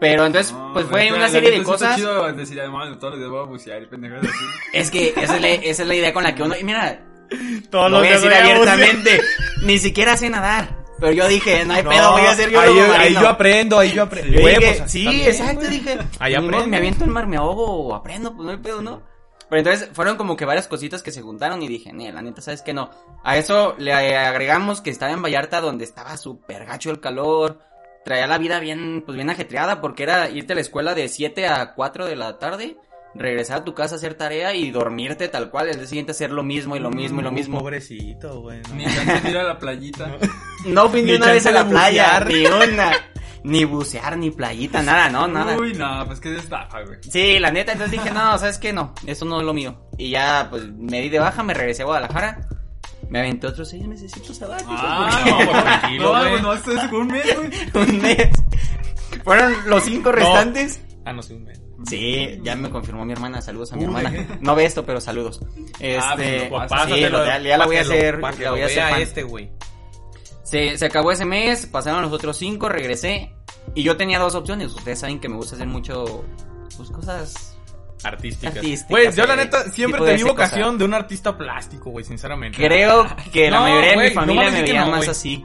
Pero 0.00 0.26
entonces, 0.26 0.52
No, 0.52 0.72
pues 0.72 0.84
es 0.84 0.90
fue 0.90 1.12
una 1.12 1.28
serie 1.28 1.50
de 1.52 1.62
cosas. 1.62 1.96
chido 1.96 2.30
decir, 2.32 2.60
además, 2.60 2.98
todos 2.98 3.12
los 3.14 3.20
días 3.20 3.30
voy 3.30 3.40
a 3.40 3.44
bucear 3.44 3.82
y 3.82 3.86
pendejadas 3.86 4.24
así. 4.24 4.44
Es 4.72 4.90
que 4.90 5.14
esa 5.16 5.36
es, 5.36 5.40
la, 5.40 5.48
esa 5.48 5.82
es 5.82 5.88
la 5.88 5.94
idea 5.94 6.12
con 6.12 6.22
la 6.24 6.34
que 6.34 6.42
uno. 6.42 6.54
Y 6.58 6.64
mira, 6.64 7.00
Todos 7.70 7.90
lo 7.90 7.98
voy 7.98 8.08
a 8.08 8.10
días 8.10 8.22
decir 8.22 8.36
abiertamente. 8.36 9.20
Ni 9.62 9.78
siquiera 9.78 10.16
sé 10.16 10.30
nadar. 10.30 10.86
Pero 10.98 11.12
yo 11.12 11.28
dije, 11.28 11.64
no 11.64 11.74
hay 11.74 11.82
No, 11.82 11.90
pedo, 11.90 12.12
voy 12.12 12.22
a 12.22 12.30
ahí, 12.30 12.46
biólogo 12.46 12.92
ahí 12.94 13.14
yo 13.14 13.28
aprendo, 13.28 13.78
ahí 13.78 13.92
yo 13.92 14.02
aprendo. 14.04 14.40
Yo 14.40 14.48
dije, 14.48 14.82
sí, 14.86 15.04
también, 15.04 15.28
exacto, 15.28 15.66
dije. 15.68 15.98
Ahí 16.18 16.34
aprende. 16.34 16.66
Me 16.66 16.76
aviento 16.78 17.04
el 17.04 17.10
mar, 17.10 17.26
me 17.26 17.36
ahogo 17.36 17.66
o 17.66 17.94
aprendo, 17.94 18.34
pues 18.34 18.46
no 18.46 18.50
hay 18.52 18.58
pedo, 18.58 18.80
¿no? 18.80 19.02
Pero 19.48 19.60
entonces 19.60 19.90
fueron 19.92 20.16
como 20.16 20.36
que 20.36 20.44
varias 20.44 20.66
cositas 20.66 21.02
que 21.02 21.12
se 21.12 21.22
juntaron 21.22 21.62
y 21.62 21.68
dije, 21.68 21.92
"Nee, 21.92 22.12
la 22.12 22.22
neta, 22.22 22.40
¿sabes 22.40 22.62
qué 22.62 22.72
no? 22.74 22.90
A 23.22 23.36
eso 23.36 23.74
le 23.78 23.92
agregamos 23.92 24.80
que 24.80 24.90
estaba 24.90 25.12
en 25.12 25.22
Vallarta 25.22 25.60
donde 25.60 25.84
estaba 25.84 26.16
súper 26.16 26.64
gacho 26.64 26.90
el 26.90 27.00
calor, 27.00 27.60
traía 28.04 28.26
la 28.26 28.38
vida 28.38 28.58
bien, 28.58 29.02
pues 29.04 29.14
bien 29.14 29.30
ajetreada 29.30 29.80
porque 29.80 30.02
era 30.02 30.30
irte 30.30 30.52
a 30.54 30.56
la 30.56 30.62
escuela 30.62 30.94
de 30.94 31.08
7 31.08 31.46
a 31.46 31.74
4 31.74 32.06
de 32.06 32.16
la 32.16 32.38
tarde, 32.38 32.76
regresar 33.18 33.58
a 33.58 33.64
tu 33.64 33.74
casa 33.74 33.94
a 33.94 33.98
hacer 33.98 34.14
tarea 34.14 34.54
y 34.54 34.70
dormirte 34.70 35.28
tal 35.28 35.50
cual, 35.50 35.68
el 35.68 35.76
día 35.78 35.86
siguiente 35.86 36.12
hacer 36.12 36.30
lo 36.30 36.42
mismo 36.42 36.76
y 36.76 36.80
lo 36.80 36.90
mismo 36.90 37.20
y 37.20 37.24
lo 37.24 37.32
mismo. 37.32 37.58
Pobrecito, 37.58 38.40
güey. 38.42 38.60
Ni 38.74 38.84
chance 38.84 39.20
de 39.20 39.30
ir 39.30 39.38
a 39.38 39.42
la 39.44 39.58
playita. 39.58 40.16
No 40.66 40.88
fui 40.90 41.02
ni 41.02 41.12
Ni 41.12 41.16
una 41.16 41.32
vez 41.32 41.46
a 41.46 41.50
la 41.52 41.68
playa, 41.68 42.20
bucear. 42.20 42.28
ni 42.28 42.46
una. 42.46 42.92
Ni 43.44 43.64
bucear, 43.64 44.18
ni 44.18 44.30
playita, 44.32 44.82
nada, 44.82 45.08
no, 45.08 45.28
nada. 45.28 45.56
Uy, 45.56 45.72
no, 45.74 46.04
pues 46.06 46.18
qué 46.18 46.30
destafa, 46.30 46.82
güey. 46.82 46.98
Sí, 47.08 47.38
la 47.38 47.52
neta, 47.52 47.72
entonces 47.72 47.92
dije, 48.02 48.12
no, 48.12 48.36
¿sabes 48.38 48.58
qué? 48.58 48.72
No, 48.72 48.92
eso 49.06 49.24
no 49.24 49.38
es 49.38 49.46
lo 49.46 49.54
mío. 49.54 49.88
Y 49.96 50.10
ya, 50.10 50.48
pues, 50.50 50.64
me 50.72 51.00
di 51.00 51.08
de 51.10 51.20
baja, 51.20 51.44
me 51.44 51.54
regresé 51.54 51.82
a 51.82 51.86
Guadalajara. 51.86 52.48
Me 53.08 53.20
aventé 53.20 53.46
otros 53.46 53.68
seis 53.68 53.86
meses 53.86 54.10
sabáticos. 54.36 54.74
Ah, 54.76 55.22
no, 55.24 55.30
no, 55.44 55.50
pues, 55.52 55.62
tranquilo, 55.64 56.02
no, 56.12 56.18
güey. 56.18 56.30
pues 56.30 56.42
no, 56.42 56.52
esto 56.54 56.72
es 56.72 56.92
un 56.92 57.06
mes, 57.06 57.36
güey. 57.36 57.50
un 57.88 58.02
mes. 58.02 58.28
Fueron 59.22 59.54
los 59.66 59.84
cinco 59.84 60.10
restantes. 60.10 60.80
Ah, 61.04 61.12
no, 61.12 61.22
sí, 61.22 61.34
un 61.34 61.44
mes. 61.44 61.60
Sí, 61.86 62.40
ya 62.42 62.56
me 62.56 62.70
confirmó 62.70 63.04
mi 63.04 63.12
hermana. 63.12 63.42
Saludos 63.42 63.72
a 63.72 63.76
mi 63.76 63.84
Uy. 63.86 63.94
hermana. 63.94 64.38
No 64.40 64.54
ve 64.54 64.64
esto, 64.64 64.86
pero 64.86 65.00
saludos. 65.00 65.40
Este, 65.78 65.98
Ah, 65.98 66.12
pues, 66.16 66.48
Pues 66.48 66.82
sí, 66.86 67.00
ya, 67.00 67.38
ya 67.40 67.58
la 67.58 67.66
voy 67.66 67.76
a 67.76 67.80
hacer. 67.82 68.18
La 68.20 68.50
voy 68.50 68.62
a 68.62 68.66
hacer 68.66 69.00
este, 69.00 69.22
güey. 69.24 69.50
Se, 70.42 70.78
se 70.78 70.86
acabó 70.86 71.10
ese 71.12 71.24
mes, 71.24 71.66
pasaron 71.66 72.02
los 72.02 72.12
otros 72.12 72.36
cinco, 72.36 72.68
regresé. 72.68 73.32
Y 73.74 73.82
yo 73.82 73.96
tenía 73.96 74.18
dos 74.18 74.34
opciones. 74.34 74.72
Ustedes 74.72 75.00
saben 75.00 75.18
que 75.20 75.28
me 75.28 75.36
gusta 75.36 75.56
hacer 75.56 75.66
mucho, 75.66 76.24
pues, 76.76 76.90
cosas 76.90 77.56
Artísticas. 78.04 78.56
Artísticas, 78.56 78.88
Güey, 78.90 79.10
yo 79.12 79.26
la 79.26 79.34
güey. 79.34 79.46
neta 79.46 79.64
siempre 79.70 80.00
te 80.02 80.14
vi 80.14 80.22
vocación 80.22 80.62
cosa. 80.64 80.78
de 80.78 80.84
un 80.84 80.94
artista 80.94 81.36
plástico, 81.36 81.90
güey, 81.90 82.04
sinceramente. 82.04 82.56
Creo 82.58 83.06
que 83.32 83.50
la 83.50 83.60
mayoría 83.60 83.90
de 83.90 83.96
mi 84.08 84.10
familia 84.10 84.50
me 84.50 84.56
que 84.58 84.62
veía 84.72 84.84
no, 84.84 84.92
más 84.92 85.08
así. 85.08 85.44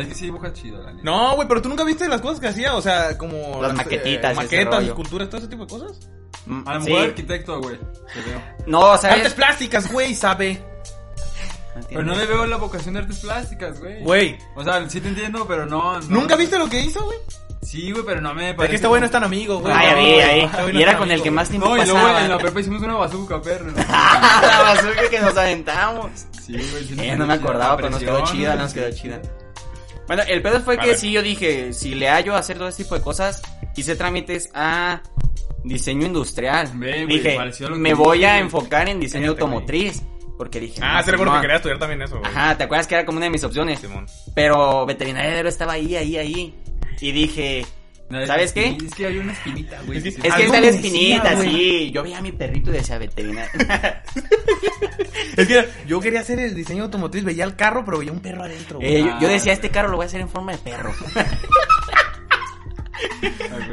Es 0.00 0.08
que 0.08 0.14
sí 0.14 0.24
dibuja 0.26 0.52
chido, 0.52 0.82
la 0.82 0.92
neta. 0.92 1.02
No, 1.04 1.34
güey, 1.36 1.46
pero 1.48 1.62
tú 1.62 1.68
nunca 1.68 1.84
viste 1.84 2.08
las 2.08 2.20
cosas 2.20 2.40
que 2.40 2.48
hacía, 2.48 2.74
o 2.74 2.82
sea, 2.82 3.16
como 3.18 3.60
Las 3.62 3.74
maquetitas, 3.74 4.32
ese 4.32 4.42
maquetas, 4.42 4.84
esculturas, 4.84 5.28
todo 5.28 5.38
ese 5.38 5.48
tipo 5.48 5.64
de 5.66 5.70
cosas. 5.70 5.98
Mm, 6.46 6.68
A 6.68 6.74
lo 6.74 6.80
mejor 6.80 7.00
arquitecto, 7.04 7.60
güey. 7.60 7.76
Te 7.78 8.30
veo. 8.30 8.42
No, 8.66 8.92
Artes 8.92 9.34
plásticas, 9.34 9.90
güey, 9.92 10.14
sabe. 10.14 10.62
Pero 11.88 12.02
no 12.02 12.14
le 12.14 12.24
veo 12.24 12.46
la 12.46 12.56
vocación 12.56 12.94
de 12.94 13.00
artes 13.00 13.18
plásticas, 13.18 13.78
güey. 13.80 14.02
Güey, 14.02 14.38
O 14.54 14.64
sea, 14.64 14.88
sí 14.88 15.00
te 15.00 15.08
entiendo, 15.08 15.46
pero 15.46 15.66
no. 15.66 16.00
no. 16.00 16.06
¿nunca 16.08 16.34
viste 16.36 16.58
lo 16.58 16.68
que 16.70 16.80
hizo, 16.80 17.04
güey? 17.04 17.18
Sí, 17.62 17.90
güey, 17.90 18.04
pero 18.06 18.20
no 18.20 18.32
me 18.32 18.50
Es 18.50 18.54
parece. 18.56 18.70
que 18.70 18.76
este 18.76 18.86
güey 18.88 19.00
no 19.00 19.06
es 19.06 19.12
tan 19.12 19.24
amigo, 19.24 19.58
güey. 19.58 19.74
Ah, 19.76 19.94
vi, 19.94 20.16
No, 20.16 20.24
ahí. 20.24 20.40
este 20.42 20.62
no 20.62 20.68
Y 20.70 20.76
es 20.76 20.82
era 20.82 20.96
con 20.96 21.08
el 21.08 21.12
amigo, 21.14 21.24
que 21.24 21.28
güey. 21.30 21.34
más 21.36 21.48
tiempo 21.50 21.68
No, 21.68 21.76
y 21.76 21.80
luego 21.84 21.94
pasaba. 22.00 22.22
en 22.22 22.28
la 22.30 22.38
prepa 22.38 22.60
hicimos 22.60 22.82
una 22.82 22.94
bazooka, 22.94 23.42
perro. 23.42 23.66
la 23.76 24.62
bazooka 24.62 25.10
que 25.10 25.20
nos 25.20 25.36
aventamos. 25.36 26.10
Sí, 26.46 26.52
güey. 26.52 26.84
sí, 26.86 26.94
Eh, 26.98 27.08
nos 27.10 27.18
no 27.18 27.26
me 27.26 27.34
acordaba, 27.34 27.76
pero 27.76 27.90
nos 27.90 27.98
quedó 28.00 28.24
chida, 28.24 28.54
¿no? 28.54 28.62
nos 28.62 28.72
quedó 28.72 28.90
chida. 28.92 29.20
Bueno, 30.06 30.22
el 30.28 30.42
pedo 30.42 30.60
fue 30.60 30.74
A 30.74 30.78
que 30.78 30.86
ver. 30.88 30.96
sí, 30.98 31.12
yo 31.12 31.22
dije, 31.22 31.72
si 31.72 31.94
le 31.94 32.08
hallo 32.08 32.34
a 32.34 32.38
hacer 32.38 32.58
todo 32.58 32.68
este 32.68 32.84
tipo 32.84 32.94
de 32.94 33.00
cosas, 33.02 33.42
hice 33.76 33.96
trámites 33.96 34.50
a 34.54 35.02
diseño 35.64 36.06
industrial. 36.06 36.70
Ve, 36.74 37.06
dije, 37.06 37.36
me 37.76 37.94
voy 37.94 38.24
a 38.24 38.38
enfocar 38.38 38.88
en 38.88 39.00
diseño 39.00 39.26
Cállate, 39.34 39.42
automotriz. 39.42 40.02
Porque 40.38 40.60
dije, 40.60 40.80
Ah, 40.82 41.02
sí, 41.02 41.10
recuerdo 41.10 41.34
que 41.34 41.40
quería 41.40 41.56
estudiar 41.56 41.78
también 41.78 42.02
eso, 42.02 42.18
güey. 42.18 42.30
Ajá, 42.30 42.56
¿te 42.58 42.64
acuerdas 42.64 42.86
que 42.86 42.94
era 42.94 43.06
como 43.06 43.16
una 43.16 43.24
de 43.24 43.30
mis 43.30 43.42
opciones? 43.42 43.80
Simón. 43.80 44.06
Pero 44.34 44.84
veterinario 44.84 45.48
estaba 45.48 45.72
ahí, 45.72 45.96
ahí, 45.96 46.18
ahí. 46.18 46.54
Y 47.00 47.12
dije, 47.12 47.66
¿Sabes 48.26 48.52
qué? 48.52 48.76
Es 48.84 48.94
que 48.94 49.06
hay 49.06 49.18
una 49.18 49.32
espinita, 49.32 49.80
güey. 49.84 49.98
Es 49.98 50.02
que- 50.04 50.08
es 50.10 50.16
que 50.16 50.28
está 50.28 50.60
la 50.60 50.66
decía, 50.66 50.70
espinita, 50.70 51.40
sí. 51.40 51.90
Yo 51.92 52.02
veía 52.02 52.18
a 52.18 52.22
mi 52.22 52.32
perrito 52.32 52.70
y 52.70 52.74
decía 52.74 52.98
veterinario. 52.98 53.50
Es 55.36 55.46
que 55.48 55.68
yo 55.86 56.00
quería 56.00 56.20
hacer 56.20 56.38
el 56.38 56.54
diseño 56.54 56.84
automotriz, 56.84 57.22
veía 57.24 57.44
el 57.44 57.56
carro, 57.56 57.84
pero 57.84 57.98
veía 57.98 58.12
un 58.12 58.20
perro 58.20 58.44
adentro, 58.44 58.78
güey. 58.78 58.96
Eh, 58.96 59.00
yo, 59.04 59.20
yo 59.20 59.28
decía, 59.28 59.52
este 59.52 59.70
carro 59.70 59.88
lo 59.90 59.96
voy 59.96 60.04
a 60.04 60.06
hacer 60.06 60.20
en 60.20 60.28
forma 60.30 60.52
de 60.52 60.58
perro. 60.58 60.94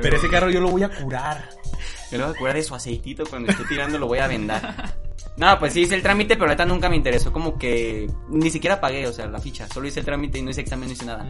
Pero 0.01 0.17
ese 0.17 0.29
carro 0.29 0.49
yo 0.49 0.59
lo 0.59 0.69
voy 0.69 0.83
a 0.83 0.89
curar. 0.89 1.49
Me 2.11 2.17
lo 2.17 2.25
voy 2.27 2.35
a 2.35 2.37
curar 2.37 2.55
de 2.55 2.63
su 2.63 2.75
aceitito 2.75 3.23
cuando 3.25 3.51
esté 3.51 3.63
tirando 3.65 3.97
lo 3.97 4.07
voy 4.07 4.19
a 4.19 4.27
vendar. 4.27 4.93
No, 5.37 5.57
pues 5.57 5.73
sí 5.73 5.81
hice 5.81 5.95
el 5.95 6.01
trámite, 6.03 6.35
pero 6.35 6.47
neta 6.49 6.65
nunca 6.65 6.89
me 6.89 6.95
interesó 6.95 7.31
como 7.31 7.57
que 7.57 8.07
ni 8.29 8.49
siquiera 8.51 8.79
pagué, 8.79 9.07
o 9.07 9.13
sea, 9.13 9.25
la 9.27 9.39
ficha. 9.39 9.67
Solo 9.67 9.87
hice 9.87 10.01
el 10.01 10.05
trámite 10.05 10.37
y 10.39 10.41
no 10.43 10.51
hice 10.51 10.61
examen, 10.61 10.89
no 10.89 10.93
hice 10.93 11.05
nada. 11.05 11.25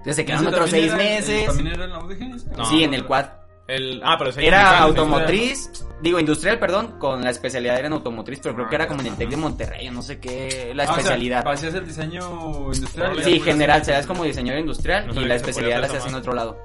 Entonces 0.00 0.16
se 0.16 0.24
quedaron 0.24 0.46
¿Ese 0.46 0.54
otros 0.56 0.70
seis 0.70 0.86
era- 0.86 0.96
meses. 0.96 1.46
¿También 1.46 1.66
era 1.68 1.84
en 1.84 1.90
la 1.90 1.98
UDG? 2.00 2.56
No, 2.56 2.64
sí, 2.66 2.84
en 2.84 2.94
el 2.94 3.06
quad. 3.06 3.26
El, 3.68 4.00
ah, 4.04 4.16
pero 4.18 4.30
Era 4.40 4.80
automotriz, 4.80 5.70
digo 6.02 6.18
industrial, 6.18 6.58
perdón, 6.58 6.98
con 6.98 7.22
la 7.22 7.30
especialidad 7.30 7.78
era 7.78 7.86
en 7.86 7.92
automotriz, 7.92 8.40
pero 8.42 8.56
creo 8.56 8.68
que 8.68 8.74
era 8.74 8.88
como 8.88 8.98
en 9.00 9.06
el 9.06 9.12
Ajá. 9.12 9.18
Tec 9.20 9.30
de 9.30 9.36
Monterrey, 9.36 9.90
no 9.90 10.02
sé 10.02 10.18
qué, 10.18 10.72
la 10.74 10.82
Ah, 10.82 10.86
o 10.86 10.88
sea, 10.88 10.96
especialidad. 10.96 11.46
Hacías 11.46 11.74
el 11.74 11.86
diseño 11.86 12.64
industrial. 12.72 13.22
Sí, 13.22 13.38
general, 13.38 13.76
hacías- 13.80 13.86
serás 13.86 14.06
como 14.08 14.24
diseñador 14.24 14.58
industrial 14.60 15.06
No 15.06 15.12
y 15.12 15.24
la 15.24 15.34
se 15.34 15.36
especialidad 15.36 15.78
la 15.80 15.86
hacer 15.86 15.98
haces 15.98 16.10
en 16.10 16.18
otro 16.18 16.32
lado. 16.32 16.58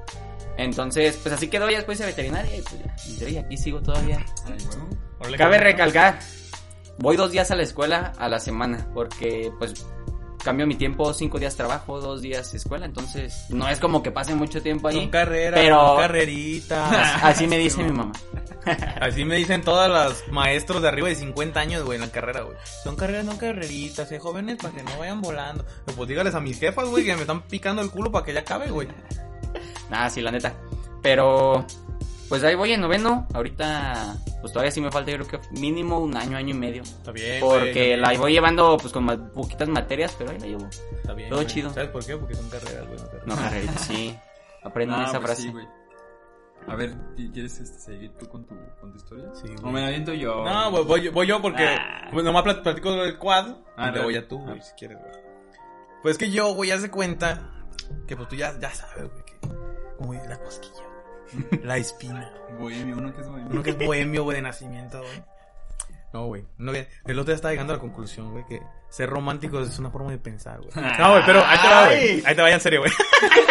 Entonces, 0.57 1.19
pues 1.21 1.35
así 1.35 1.47
quedó, 1.47 1.69
ya 1.69 1.75
después 1.77 1.99
hice 1.99 2.07
veterinaria 2.07 2.55
y 2.57 2.61
pues 2.61 3.19
ya, 3.19 3.29
y 3.29 3.37
aquí 3.37 3.57
sigo 3.57 3.81
todavía. 3.81 4.25
Ay, 4.47 5.35
Cabe 5.37 5.59
recalcar, 5.59 6.19
voy 6.97 7.17
dos 7.17 7.29
días 7.31 7.51
a 7.51 7.55
la 7.55 7.63
escuela 7.63 8.13
a 8.17 8.29
la 8.29 8.39
semana, 8.39 8.87
porque 8.95 9.51
pues 9.59 9.85
cambio 10.45 10.65
mi 10.67 10.75
tiempo, 10.75 11.13
cinco 11.13 11.39
días 11.39 11.55
trabajo, 11.57 11.99
dos 11.99 12.21
días 12.21 12.53
escuela, 12.53 12.85
entonces 12.85 13.47
no 13.49 13.67
es 13.67 13.79
como 13.79 14.01
que 14.01 14.11
pase 14.11 14.33
mucho 14.35 14.61
tiempo 14.61 14.87
ahí. 14.87 14.95
Son 14.95 15.09
carreras, 15.09 15.59
pero- 15.59 15.87
son 15.87 15.97
carreritas. 15.97 16.93
Así 17.23 17.47
me 17.47 17.57
dice 17.57 17.83
mi 17.83 17.91
mamá. 17.91 18.13
Así 19.01 19.25
me 19.25 19.35
dicen 19.35 19.61
todas 19.63 19.89
las 19.91 20.31
maestros 20.31 20.81
de 20.81 20.87
arriba 20.87 21.09
de 21.09 21.15
50 21.15 21.59
años, 21.59 21.83
güey, 21.83 21.97
en 21.97 22.01
la 22.05 22.11
carrera, 22.11 22.41
güey. 22.41 22.55
Son 22.83 22.95
carreras, 22.95 23.25
no 23.25 23.37
carreritas, 23.37 24.11
eh, 24.11 24.19
jóvenes, 24.19 24.57
para 24.61 24.73
que 24.73 24.83
no 24.83 24.97
vayan 24.97 25.19
volando. 25.21 25.65
Pues 25.95 26.07
dígales 26.07 26.33
a 26.35 26.39
mis 26.39 26.59
jefas, 26.59 26.87
güey, 26.87 27.03
que 27.03 27.15
me 27.15 27.21
están 27.21 27.41
picando 27.43 27.81
el 27.81 27.89
culo 27.89 28.11
para 28.11 28.23
que 28.23 28.33
ya 28.33 28.39
acabe, 28.41 28.69
güey. 28.69 28.87
Nada, 29.89 30.09
sí, 30.09 30.21
la 30.21 30.31
neta. 30.31 30.53
Pero, 31.01 31.65
pues 32.29 32.43
ahí 32.43 32.55
voy 32.55 32.71
en 32.73 32.81
noveno. 32.81 33.27
Ahorita, 33.33 34.15
pues 34.41 34.51
todavía 34.53 34.71
sí 34.71 34.81
me 34.81 34.91
falta, 34.91 35.11
yo 35.11 35.17
creo 35.25 35.41
que 35.41 35.49
mínimo 35.59 35.99
un 35.99 36.15
año, 36.17 36.37
año 36.37 36.49
y 36.55 36.57
medio. 36.57 36.83
Está 36.83 37.11
bien, 37.11 37.41
güey, 37.43 37.59
Porque 37.59 37.93
está 37.93 38.01
la 38.01 38.09
bien, 38.09 38.21
voy 38.21 38.31
llevando, 38.33 38.77
pues 38.77 38.91
con 38.93 39.03
más, 39.05 39.17
poquitas 39.33 39.67
materias, 39.69 40.15
pero 40.17 40.31
ahí 40.31 40.39
la 40.39 40.47
llevo. 40.47 40.67
está 40.67 41.13
bien, 41.13 41.29
todo 41.29 41.39
güey. 41.39 41.47
chido. 41.47 41.69
¿Sabes 41.73 41.89
por 41.89 42.05
qué? 42.05 42.17
Porque 42.17 42.35
son 42.35 42.49
carreras, 42.49 42.87
güey, 42.87 42.99
no 43.25 43.35
carreras. 43.35 43.73
No, 43.75 43.79
sí. 43.79 44.15
Aprendan 44.63 45.01
Ah, 45.01 45.03
esa 45.03 45.19
pues 45.19 45.25
frase. 45.27 45.41
sí, 45.43 45.49
güey. 45.51 45.67
A 46.67 46.75
ver, 46.75 46.95
¿qui- 47.15 47.31
¿quieres 47.31 47.59
este, 47.59 47.77
seguir 47.77 48.11
tú 48.17 48.27
con 48.27 48.43
tu, 48.45 48.55
con 48.81 48.89
tu 48.91 48.97
historia? 48.97 49.25
Sí, 49.35 49.47
güey. 49.47 49.59
O 49.63 49.69
me 49.69 49.81
la 49.81 49.87
aviento 49.87 50.13
yo. 50.13 50.43
No, 50.43 50.71
güey, 50.71 50.83
voy, 50.83 51.09
voy 51.09 51.27
yo 51.27 51.39
porque 51.39 51.63
Ah. 51.63 52.07
pues, 52.11 52.25
nomás 52.25 52.43
plat- 52.43 52.63
platico 52.63 52.91
del 52.95 53.19
quad 53.19 53.49
Ah, 53.77 53.89
y 53.89 53.91
luego 53.91 54.07
dale. 54.09 54.13
ya 54.21 54.27
tú, 54.27 54.39
güey, 54.39 54.57
Ah. 54.59 54.61
si 54.63 54.73
quieres, 54.73 54.97
güey. 54.99 55.11
Pues 56.01 56.13
es 56.13 56.17
que 56.17 56.31
yo, 56.31 56.53
güey, 56.55 56.69
ya 56.71 56.79
se 56.79 56.89
cuenta 56.89 57.51
que 58.07 58.15
pues 58.15 58.27
tú 58.29 58.35
ya, 58.35 58.57
ya 58.59 58.71
sabes, 58.73 59.09
güey, 59.11 59.23
que 59.25 59.37
como 59.97 60.13
la 60.13 60.39
cosquilla, 60.39 60.73
güey. 60.75 60.84
La 61.63 61.77
espina. 61.77 62.31
Bohemio, 62.59 62.97
uno 62.97 63.13
que 63.13 63.21
es 63.21 63.27
bohemio. 63.27 63.51
Uno 63.51 63.63
que 63.63 63.69
es 63.71 63.77
bohemio, 63.77 64.23
güey, 64.23 64.37
de 64.37 64.41
nacimiento, 64.43 64.99
güey. 64.99 65.23
No, 66.13 66.27
güey. 66.27 66.45
No, 66.57 66.71
el 66.71 67.19
otro 67.19 67.25
día 67.25 67.35
estaba 67.35 67.51
llegando 67.51 67.73
a 67.73 67.75
la 67.75 67.81
conclusión, 67.81 68.31
güey, 68.31 68.45
que 68.45 68.61
ser 68.89 69.09
romántico 69.09 69.59
es 69.59 69.77
una 69.79 69.89
forma 69.89 70.11
de 70.11 70.17
pensar, 70.17 70.61
güey. 70.61 70.71
No, 70.97 71.11
güey, 71.11 71.23
pero 71.25 71.43
ahí 71.45 71.59
te 71.61 71.67
va, 71.67 71.85
güey. 71.87 72.23
Ahí 72.25 72.35
te 72.35 72.41
vaya 72.41 72.55
en 72.55 72.61
serio, 72.61 72.79
güey. 72.79 72.91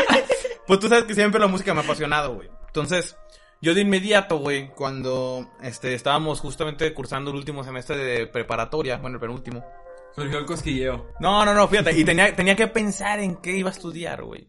pues 0.67 0.81
tú 0.81 0.89
sabes 0.89 1.05
que 1.05 1.15
siempre 1.15 1.39
la 1.39 1.47
música 1.47 1.75
me 1.75 1.81
ha 1.81 1.85
apasionado, 1.85 2.37
güey. 2.37 2.49
Entonces, 2.69 3.19
yo 3.61 3.75
de 3.75 3.83
inmediato, 3.83 4.39
güey, 4.39 4.69
cuando 4.71 5.51
este, 5.63 5.95
estábamos 5.95 6.41
justamente 6.41 6.93
cursando 6.95 7.31
el 7.33 7.37
último 7.37 7.65
semestre 7.65 7.99
de 7.99 8.27
preparatoria, 8.27 8.97
bueno, 8.97 9.17
el 9.17 9.21
penúltimo. 9.21 9.65
Surgió 10.15 10.39
el 10.39 10.47
cosquilleo. 10.47 11.11
No, 11.21 11.45
no, 11.45 11.53
no, 11.55 11.69
fíjate, 11.69 11.93
y 11.93 12.05
tenía, 12.05 12.35
tenía 12.35 12.57
que 12.57 12.69
pensar 12.69 13.19
en 13.21 13.37
qué 13.37 13.57
iba 13.57 13.69
a 13.69 13.73
estudiar, 13.73 14.23
güey. 14.23 14.47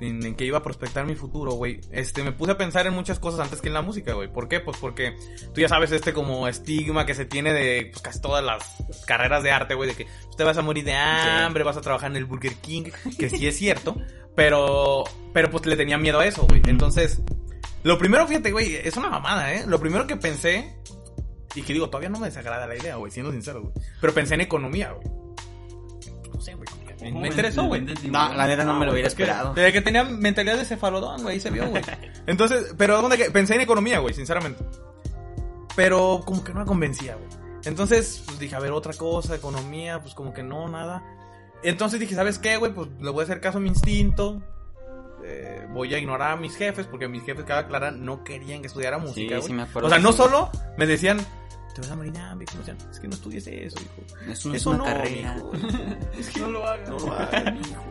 En, 0.00 0.24
en 0.24 0.34
qué 0.36 0.44
iba 0.44 0.58
a 0.58 0.62
prospectar 0.62 1.04
mi 1.06 1.16
futuro, 1.16 1.52
güey. 1.52 1.80
Este, 1.90 2.22
me 2.22 2.32
puse 2.32 2.52
a 2.52 2.58
pensar 2.58 2.86
en 2.86 2.94
muchas 2.94 3.18
cosas 3.18 3.40
antes 3.40 3.60
que 3.60 3.68
en 3.68 3.74
la 3.74 3.82
música, 3.82 4.12
güey. 4.12 4.32
¿Por 4.32 4.48
qué? 4.48 4.60
Pues 4.60 4.76
porque 4.78 5.16
tú 5.54 5.60
ya 5.60 5.68
sabes 5.68 5.90
este 5.92 6.12
como 6.12 6.46
estigma 6.46 7.04
que 7.04 7.14
se 7.14 7.24
tiene 7.24 7.52
de 7.52 7.88
pues, 7.90 8.02
casi 8.02 8.20
todas 8.20 8.44
las 8.44 8.62
carreras 9.06 9.42
de 9.42 9.50
arte, 9.50 9.74
güey, 9.74 9.90
de 9.90 9.96
que 9.96 10.06
usted 10.30 10.44
vas 10.44 10.56
a 10.56 10.62
morir 10.62 10.84
de 10.84 10.94
hambre, 10.94 11.64
vas 11.64 11.76
a 11.76 11.80
trabajar 11.80 12.10
en 12.10 12.16
el 12.16 12.26
Burger 12.26 12.54
King, 12.56 12.84
que 13.18 13.28
sí 13.28 13.46
es 13.46 13.56
cierto, 13.56 13.96
pero, 14.34 15.04
pero 15.32 15.50
pues 15.50 15.66
le 15.66 15.76
tenía 15.76 15.98
miedo 15.98 16.20
a 16.20 16.26
eso, 16.26 16.46
güey. 16.46 16.62
Entonces, 16.66 17.20
lo 17.82 17.98
primero, 17.98 18.26
fíjate, 18.26 18.52
güey, 18.52 18.76
es 18.76 18.96
una 18.96 19.10
mamada, 19.10 19.52
¿eh? 19.52 19.64
Lo 19.66 19.80
primero 19.80 20.06
que 20.06 20.16
pensé, 20.16 20.76
y 21.54 21.62
que 21.62 21.72
digo, 21.72 21.88
todavía 21.88 22.08
no 22.08 22.18
me 22.18 22.26
desagrada 22.26 22.66
la 22.66 22.76
idea, 22.76 22.96
güey, 22.96 23.10
siendo 23.10 23.32
sincero, 23.32 23.62
güey. 23.62 23.72
Pero 24.00 24.14
pensé 24.14 24.34
en 24.34 24.42
economía, 24.42 24.92
güey. 24.92 25.08
No 26.32 26.40
sé, 26.40 26.54
güey. 26.54 26.68
Me, 27.00 27.12
me 27.12 27.28
interesó, 27.28 27.64
güey. 27.64 27.80
No, 27.82 28.34
la 28.34 28.46
neta 28.46 28.64
no 28.64 28.74
me 28.74 28.86
lo 28.86 28.92
hubiera 28.92 29.08
esperado. 29.08 29.54
Desde 29.54 29.72
que 29.72 29.80
tenía 29.80 30.04
mentalidad 30.04 30.56
de 30.56 30.64
cefalodón, 30.64 31.22
güey, 31.22 31.34
ahí 31.34 31.40
se 31.40 31.50
vio, 31.50 31.68
güey. 31.68 31.82
Entonces, 32.26 32.74
pero 32.76 33.00
¿dónde 33.00 33.16
que 33.16 33.30
pensé 33.30 33.54
en 33.54 33.60
economía, 33.60 33.98
güey, 34.00 34.14
sinceramente. 34.14 34.64
Pero 35.76 36.22
como 36.24 36.42
que 36.42 36.52
no 36.52 36.60
me 36.60 36.66
convencía, 36.66 37.14
güey. 37.14 37.28
Entonces, 37.64 38.22
pues 38.26 38.38
dije, 38.38 38.54
a 38.56 38.60
ver, 38.60 38.72
otra 38.72 38.94
cosa, 38.94 39.34
economía, 39.34 40.00
pues 40.00 40.14
como 40.14 40.32
que 40.32 40.42
no, 40.42 40.68
nada. 40.68 41.04
Entonces 41.62 42.00
dije, 42.00 42.14
¿sabes 42.14 42.38
qué, 42.38 42.56
güey? 42.56 42.72
Pues 42.72 42.88
le 43.00 43.10
voy 43.10 43.20
a 43.20 43.24
hacer 43.24 43.40
caso 43.40 43.58
a 43.58 43.60
mi 43.60 43.68
instinto. 43.68 44.40
Eh, 45.24 45.66
voy 45.72 45.92
a 45.94 45.98
ignorar 45.98 46.32
a 46.32 46.36
mis 46.36 46.56
jefes, 46.56 46.86
porque 46.86 47.08
mis 47.08 47.22
jefes, 47.24 47.44
cabe 47.44 47.60
aclarar, 47.60 47.92
no 47.94 48.24
querían 48.24 48.60
que 48.60 48.68
estudiara 48.68 48.98
música, 48.98 49.14
Sí, 49.20 49.26
güey. 49.28 49.42
sí 49.42 49.52
me 49.52 49.62
acuerdo. 49.62 49.88
O 49.88 49.90
sea, 49.90 49.98
no 49.98 50.12
solo 50.12 50.50
me 50.76 50.86
decían, 50.86 51.18
te 51.74 51.80
vas 51.80 51.90
a 51.90 51.96
morir 51.96 52.12
de 52.12 52.18
hambre, 52.18 52.46
decían, 52.56 52.76
es 52.90 53.00
que 53.00 53.08
no 53.08 53.14
estudies 53.14 53.46
eso, 53.46 53.78
hijo. 53.80 54.30
Eso 54.30 54.48
no 54.48 54.54
es 54.54 54.66
una 54.66 54.78
no, 54.78 54.84
carrera. 54.84 55.34
mijo. 55.34 55.52
Es 56.18 56.30
que 56.30 56.40
no 56.40 56.50
lo 56.50 56.66
hagas. 56.66 56.88
No 56.88 56.98
lo 56.98 57.12
hagas, 57.12 57.54
mijo. 57.54 57.84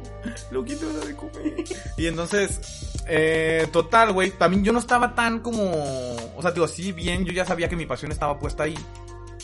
Lo 0.51 0.65
que 0.65 0.75
te 0.75 0.85
vas 0.85 0.95
a 0.95 1.05
de 1.05 1.15
comer. 1.15 1.63
Y 1.97 2.07
entonces, 2.07 2.59
eh, 3.07 3.67
total, 3.71 4.13
güey, 4.13 4.31
también 4.31 4.63
yo 4.63 4.73
no 4.73 4.79
estaba 4.79 5.15
tan 5.15 5.39
como, 5.39 5.63
o 6.35 6.41
sea, 6.41 6.51
digo, 6.51 6.67
sí, 6.67 6.91
bien, 6.91 7.25
yo 7.25 7.31
ya 7.31 7.45
sabía 7.45 7.69
que 7.69 7.75
mi 7.75 7.85
pasión 7.85 8.11
estaba 8.11 8.39
puesta 8.39 8.63
ahí. 8.63 8.77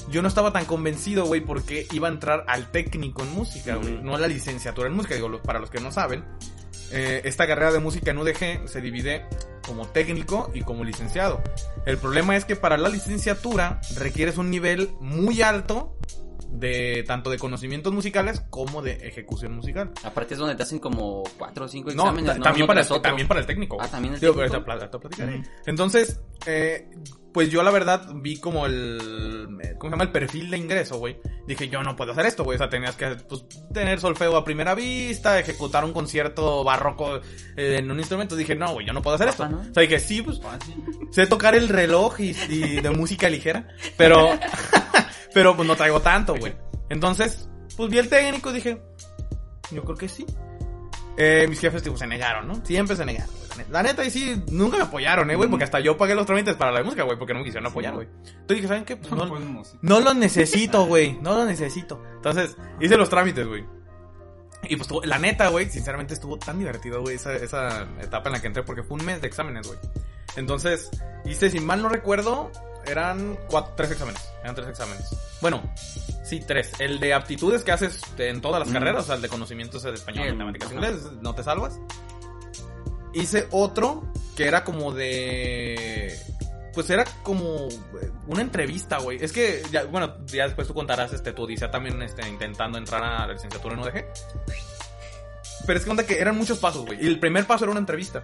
Yo 0.10 0.22
no 0.22 0.28
estaba 0.28 0.52
tan 0.52 0.66
convencido, 0.66 1.26
güey, 1.26 1.40
porque 1.40 1.88
iba 1.94 2.10
a 2.10 2.12
entrar 2.12 2.44
al 2.48 2.72
técnico 2.72 3.24
en 3.24 3.34
música, 3.34 3.76
güey, 3.76 4.02
no 4.02 4.16
a 4.16 4.20
la 4.20 4.28
licenciatura 4.28 4.88
en 4.88 4.96
música. 4.96 5.16
Digo, 5.16 5.42
para 5.42 5.60
los 5.60 5.70
que 5.70 5.80
no 5.80 5.92
saben, 5.92 6.26
eh, 6.92 7.22
esta 7.26 7.48
carrera 7.48 7.72
de 7.72 7.80
música 7.80 8.12
en 8.12 8.18
UDG 8.18 8.68
se 8.68 8.82
divide 8.82 9.26
como 9.66 9.88
técnico 9.88 10.52
y 10.54 10.62
como 10.62 10.84
licenciado. 10.84 11.42
El 11.86 11.98
problema 11.98 12.36
es 12.36 12.46
que 12.46 12.56
para 12.56 12.78
la 12.78 12.90
licenciatura 12.90 13.80
requieres 13.96 14.38
un 14.38 14.50
nivel 14.50 14.92
muy 15.00 15.42
alto 15.42 15.96
de 16.50 17.04
tanto 17.08 17.32
de 17.32 17.40
conocimientos 17.40 17.92
musicales 17.94 18.42
como 18.52 18.82
de 18.84 18.94
ejecución 19.08 19.56
musical. 19.56 19.92
Aparte 20.04 20.36
es 20.36 20.40
donde 20.40 20.56
te 20.56 20.64
hacen 20.64 20.78
como 20.80 21.24
cuatro 21.38 21.66
o 21.66 21.68
cinco 21.68 21.90
exámenes, 21.90 22.38
¿no? 22.38 22.44
también, 22.44 22.68
para 22.68 22.82
el, 22.82 23.02
también 23.02 23.28
para 23.28 23.40
el 23.40 23.46
técnico. 23.48 23.78
Ah, 23.82 23.88
también 23.88 24.14
el 24.14 24.20
Digo, 24.20 24.34
técnico. 24.34 24.58
te 24.60 24.64
pla- 24.64 24.90
te 24.90 25.00
platicaré. 25.00 25.40
Ujú. 25.40 25.50
Entonces, 25.66 26.22
eh, 26.46 26.88
pues 27.34 27.50
yo 27.50 27.64
la 27.64 27.72
verdad 27.72 28.08
vi 28.16 28.38
como 28.38 28.66
el, 28.66 29.48
¿cómo 29.78 29.90
se 29.90 29.94
llama? 29.94 30.04
El 30.04 30.12
perfil 30.12 30.52
de 30.52 30.58
ingreso, 30.58 30.98
güey. 30.98 31.18
Dije, 31.48 31.68
yo 31.68 31.82
no 31.82 31.96
puedo 31.96 32.12
hacer 32.12 32.26
esto, 32.26 32.44
güey. 32.44 32.56
O 32.56 32.60
sea, 32.60 32.70
tenías 32.70 32.96
que 32.96 33.16
pues, 33.28 33.46
tener 33.74 34.00
solfeo 34.00 34.38
a 34.38 34.46
primera 34.46 34.76
vista, 34.76 35.40
ejecutar 35.40 35.84
un 35.84 35.94
concierto 35.94 36.64
barroco 36.64 37.18
eh, 37.58 37.78
en 37.80 37.90
un 37.90 38.00
instrumento. 38.00 38.36
Dije, 38.36 38.56
no, 38.56 38.74
güey, 38.74 38.86
yo 38.86 38.94
no 38.94 39.02
puedo 39.02 39.16
hacer 39.16 39.28
esto. 39.28 39.44
O 39.44 39.74
sea, 39.74 39.82
dije, 39.82 40.00
sí, 40.00 40.22
pues 40.22 40.40
sé 41.12 41.28
tocar 41.28 41.56
el 41.56 41.70
reloj 41.70 42.20
y, 42.20 42.36
y 42.50 42.82
de 42.82 42.90
música 42.92 43.30
ligera, 43.30 43.68
pero, 43.98 44.30
pero 45.34 45.56
pues 45.56 45.68
no 45.68 45.76
traigo 45.76 46.02
tanto, 46.02 46.36
güey. 46.36 46.54
Entonces, 46.90 47.50
pues 47.76 47.90
vi 47.90 47.98
el 47.98 48.10
técnico 48.10 48.52
y 48.52 48.54
dije, 48.54 48.82
yo 49.72 49.84
creo 49.84 49.98
que 49.98 50.08
sí. 50.08 50.26
Eh, 51.18 51.46
mis 51.48 51.60
jefes 51.60 51.84
tipo, 51.84 51.98
se 51.98 52.08
negaron, 52.08 52.48
¿no? 52.48 52.66
Siempre 52.66 52.96
se 52.96 53.06
negaron. 53.06 53.30
La 53.70 53.84
neta, 53.84 54.04
y 54.04 54.10
sí, 54.10 54.44
nunca 54.52 54.78
me 54.78 54.84
apoyaron, 54.84 55.30
¿eh, 55.30 55.36
güey? 55.36 55.50
Porque 55.50 55.64
hasta 55.64 55.80
yo 55.80 55.96
pagué 55.96 56.16
los 56.16 56.26
trámites 56.26 56.56
para 56.56 56.72
la 56.72 56.84
música, 56.84 57.04
güey, 57.04 57.18
porque 57.18 57.34
no 57.34 57.40
me 57.40 57.46
quisieron 57.46 57.70
apoyar, 57.70 57.94
güey. 57.94 58.08
Entonces 58.08 58.48
dije, 58.48 58.68
¿saben 58.68 58.86
qué? 58.86 58.96
Pues 58.96 59.12
no, 59.12 59.64
No, 59.82 60.00
lo 60.00 60.14
necesito, 60.14 60.86
güey. 60.86 61.20
No 61.22 61.36
lo 61.36 61.46
necesito. 61.46 62.02
Entonces, 62.16 62.58
hice 62.80 62.98
los 62.98 63.10
trámites, 63.10 63.48
güey. 63.48 63.64
Y 64.64 64.76
pues, 64.76 64.90
la 65.04 65.20
neta, 65.20 65.50
güey, 65.50 65.70
sinceramente 65.70 66.14
estuvo 66.14 66.38
tan 66.40 66.58
divertido, 66.58 67.02
güey, 67.02 67.16
esa, 67.16 67.36
esa 67.36 67.88
etapa 68.02 68.30
en 68.30 68.34
la 68.34 68.42
que 68.42 68.48
entré, 68.48 68.64
porque 68.64 68.82
fue 68.82 68.98
un 68.98 69.06
mes 69.06 69.22
de 69.22 69.28
exámenes, 69.28 69.68
güey. 69.68 69.80
Entonces, 70.36 70.90
hice, 71.26 71.50
si 71.50 71.60
mal 71.60 71.82
no 71.82 71.90
recuerdo, 71.90 72.52
eran 72.86 73.38
cuatro, 73.50 73.74
tres 73.76 73.92
exámenes. 73.92 74.22
Eran 74.44 74.56
tres 74.56 74.68
exámenes. 74.70 75.10
Bueno, 75.42 75.62
sí, 76.24 76.40
tres. 76.46 76.72
El 76.80 77.00
de 77.00 77.14
aptitudes 77.14 77.64
que 77.64 77.72
haces 77.72 78.00
en 78.18 78.42
todas 78.42 78.60
las 78.60 78.70
Mm. 78.70 78.74
carreras, 78.74 79.04
o 79.04 79.06
sea, 79.08 79.16
el 79.16 79.22
de 79.22 79.30
conocimientos 79.30 79.84
de 79.84 79.94
español, 79.94 80.28
matemáticas, 80.34 80.68
ajá. 80.72 80.76
inglés, 80.76 81.12
no 81.22 81.36
te 81.36 81.44
salvas. 81.44 81.80
Hice 83.14 83.48
otro 83.52 84.04
que 84.36 84.48
era 84.48 84.64
como 84.64 84.92
de 84.92 86.18
pues 86.74 86.90
era 86.90 87.06
como 87.22 87.68
eh, 87.68 88.12
una 88.26 88.42
entrevista, 88.42 88.98
güey. 88.98 89.20
Es 89.24 89.32
que, 89.32 89.62
ya, 89.72 89.84
bueno, 89.84 90.18
ya 90.26 90.46
después 90.46 90.68
tú 90.68 90.74
contarás 90.74 91.14
este, 91.14 91.32
tu 91.32 91.44
odisea 91.44 91.70
también 91.70 92.02
este, 92.02 92.28
intentando 92.28 92.80
entrar 92.80 93.04
a 93.04 93.28
la 93.28 93.34
licenciatura 93.34 93.76
en 93.76 93.82
UDG. 93.82 94.06
Pero 95.68 95.78
es 95.80 95.86
que 95.86 95.92
onda 95.92 96.04
que 96.06 96.20
eran 96.20 96.36
muchos 96.36 96.58
pasos, 96.58 96.84
güey. 96.84 96.98
Y 97.04 97.08
el 97.08 97.20
primer 97.20 97.46
paso 97.46 97.66
era 97.66 97.72
una 97.72 97.80
entrevista. 97.80 98.24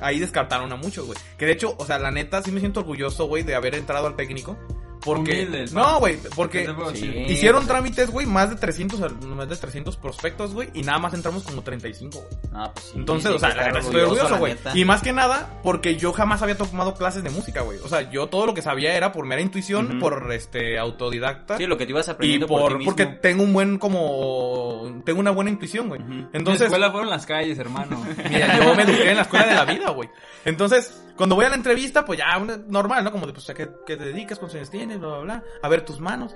Ahí 0.00 0.18
descartaron 0.18 0.72
a 0.72 0.76
muchos, 0.76 1.06
güey. 1.06 1.18
Que 1.38 1.46
de 1.46 1.52
hecho, 1.52 1.74
o 1.78 1.84
sea, 1.84 1.98
la 1.98 2.10
neta 2.10 2.42
sí 2.42 2.50
me 2.50 2.60
siento 2.60 2.80
orgulloso, 2.80 3.26
güey, 3.26 3.42
de 3.42 3.54
haber 3.54 3.74
entrado 3.74 4.06
al 4.06 4.16
técnico. 4.16 4.56
Porque, 5.04 5.32
Humildes, 5.32 5.72
no, 5.72 5.98
güey, 5.98 6.18
¿Qué 6.20 6.28
porque? 6.34 6.66
Sí. 6.94 7.06
hicieron 7.28 7.66
trámites, 7.66 8.10
güey, 8.10 8.26
más 8.26 8.50
de 8.50 8.56
300, 8.56 9.00
al- 9.02 9.18
más 9.20 9.48
de 9.48 9.56
300 9.56 9.96
prospectos, 9.96 10.54
güey, 10.54 10.70
y 10.74 10.82
nada 10.82 10.98
más 10.98 11.12
entramos 11.14 11.42
como 11.42 11.62
35, 11.62 12.18
güey. 12.18 12.40
Ah, 12.54 12.70
pues 12.72 12.86
sí, 12.86 12.92
Entonces, 12.96 13.30
sí, 13.30 13.36
o 13.36 13.38
sea, 13.38 13.54
la 13.54 13.78
estoy 13.80 14.00
orgulloso, 14.02 14.30
la 14.30 14.38
güey. 14.38 14.56
Y 14.74 14.84
más 14.84 15.02
que 15.02 15.12
nada, 15.12 15.58
porque 15.62 15.96
yo 15.96 16.12
jamás 16.12 16.42
había 16.42 16.56
tomado 16.56 16.94
clases 16.94 17.22
de 17.24 17.30
música, 17.30 17.62
güey. 17.62 17.78
O 17.80 17.88
sea, 17.88 18.10
yo 18.10 18.28
todo 18.28 18.46
lo 18.46 18.54
que 18.54 18.62
sabía 18.62 18.94
era 18.94 19.12
por 19.12 19.26
mera 19.26 19.40
intuición, 19.42 19.98
por 19.98 20.32
este 20.32 20.78
autodidacta. 20.78 21.56
Sí, 21.58 21.66
lo 21.66 21.76
que 21.76 21.84
te 21.86 21.90
ibas 21.92 22.08
y 22.08 22.10
aprendiendo 22.12 22.46
por, 22.46 22.60
por, 22.60 22.72
ti 22.72 22.78
mismo. 22.78 22.90
porque 22.90 23.06
tengo 23.06 23.42
un 23.42 23.52
buen 23.52 23.78
como 23.78 25.02
tengo 25.04 25.20
una 25.20 25.30
buena 25.30 25.50
intuición, 25.50 25.88
güey. 25.88 26.00
Entonces, 26.32 26.62
escuela 26.66 26.90
fueron 26.90 27.10
las 27.10 27.26
calles, 27.26 27.58
hermano. 27.58 28.02
mira, 28.30 28.56
yo 28.58 28.74
me 28.74 28.82
eduqué 28.82 29.10
en 29.10 29.16
la 29.16 29.22
escuela 29.22 29.46
de 29.46 29.54
la 29.54 29.64
vida, 29.64 29.90
güey. 29.90 30.08
Entonces, 30.44 30.94
cuando 31.22 31.36
voy 31.36 31.44
a 31.44 31.50
la 31.50 31.54
entrevista, 31.54 32.04
pues 32.04 32.18
ya 32.18 32.36
una- 32.36 32.56
normal, 32.66 33.04
¿no? 33.04 33.12
Como 33.12 33.28
de 33.28 33.32
pues 33.32 33.48
a 33.48 33.54
qué, 33.54 33.70
qué 33.86 33.96
te 33.96 34.06
dedicas, 34.06 34.38
cuántos 34.40 34.56
años 34.56 34.70
tienes, 34.70 34.98
bla 34.98 35.08
bla 35.08 35.18
bla. 35.20 35.42
A 35.62 35.68
ver 35.68 35.84
tus 35.84 36.00
manos. 36.00 36.34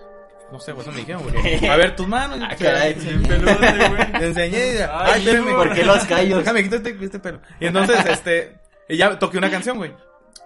No 0.52 0.60
sé, 0.60 0.72
pues 0.74 0.86
eso 0.86 0.92
me 0.94 1.00
dijeron, 1.00 1.24
güey. 1.24 1.66
A 1.68 1.74
ver 1.76 1.96
tus 1.96 2.06
manos. 2.06 2.38
Ah, 2.42 2.54
caray. 2.56 2.92
enseñé. 2.92 3.26
Peludote, 3.28 3.88
güey. 3.88 4.12
Te 4.12 4.26
enseñé. 4.26 4.82
Ay, 4.84 4.88
Ay, 5.14 5.20
espérame. 5.26 5.54
¿Por 5.56 5.72
qué 5.74 5.84
los 5.84 6.04
callos? 6.04 6.38
Déjame 6.38 6.62
quitar 6.62 6.78
este, 6.86 7.04
este 7.04 7.18
pelo. 7.18 7.40
Y 7.58 7.66
entonces, 7.66 8.06
este, 8.08 8.60
y 8.88 8.96
ya 8.96 9.18
toqué 9.18 9.38
una 9.38 9.50
canción, 9.50 9.76
güey. 9.78 9.92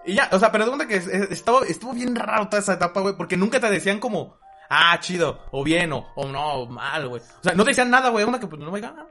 Y 0.06 0.14
ya, 0.14 0.28
o 0.32 0.38
sea, 0.38 0.50
pero 0.50 0.64
de 0.64 0.70
cuenta 0.70 0.88
que 0.88 0.96
es- 0.96 1.06
es- 1.06 1.30
estuvo, 1.30 1.62
estuvo 1.64 1.92
bien 1.92 2.16
raro 2.16 2.48
toda 2.48 2.62
esa 2.62 2.72
etapa, 2.72 3.00
güey, 3.00 3.14
porque 3.16 3.36
nunca 3.36 3.60
te 3.60 3.68
decían 3.70 4.00
como, 4.00 4.38
ah, 4.70 4.98
chido, 5.00 5.40
o 5.50 5.62
bien, 5.62 5.92
o, 5.92 6.06
o 6.16 6.26
no, 6.28 6.54
o 6.62 6.66
mal, 6.66 7.06
güey. 7.08 7.20
O 7.20 7.42
sea, 7.44 7.52
no 7.52 7.62
te 7.64 7.72
decían 7.72 7.90
nada, 7.90 8.08
güey, 8.08 8.24
una 8.24 8.40
que 8.40 8.46
pues 8.46 8.58
no 8.62 8.70
me 8.70 8.80
ah, 8.80 8.94
ah, 8.96 9.06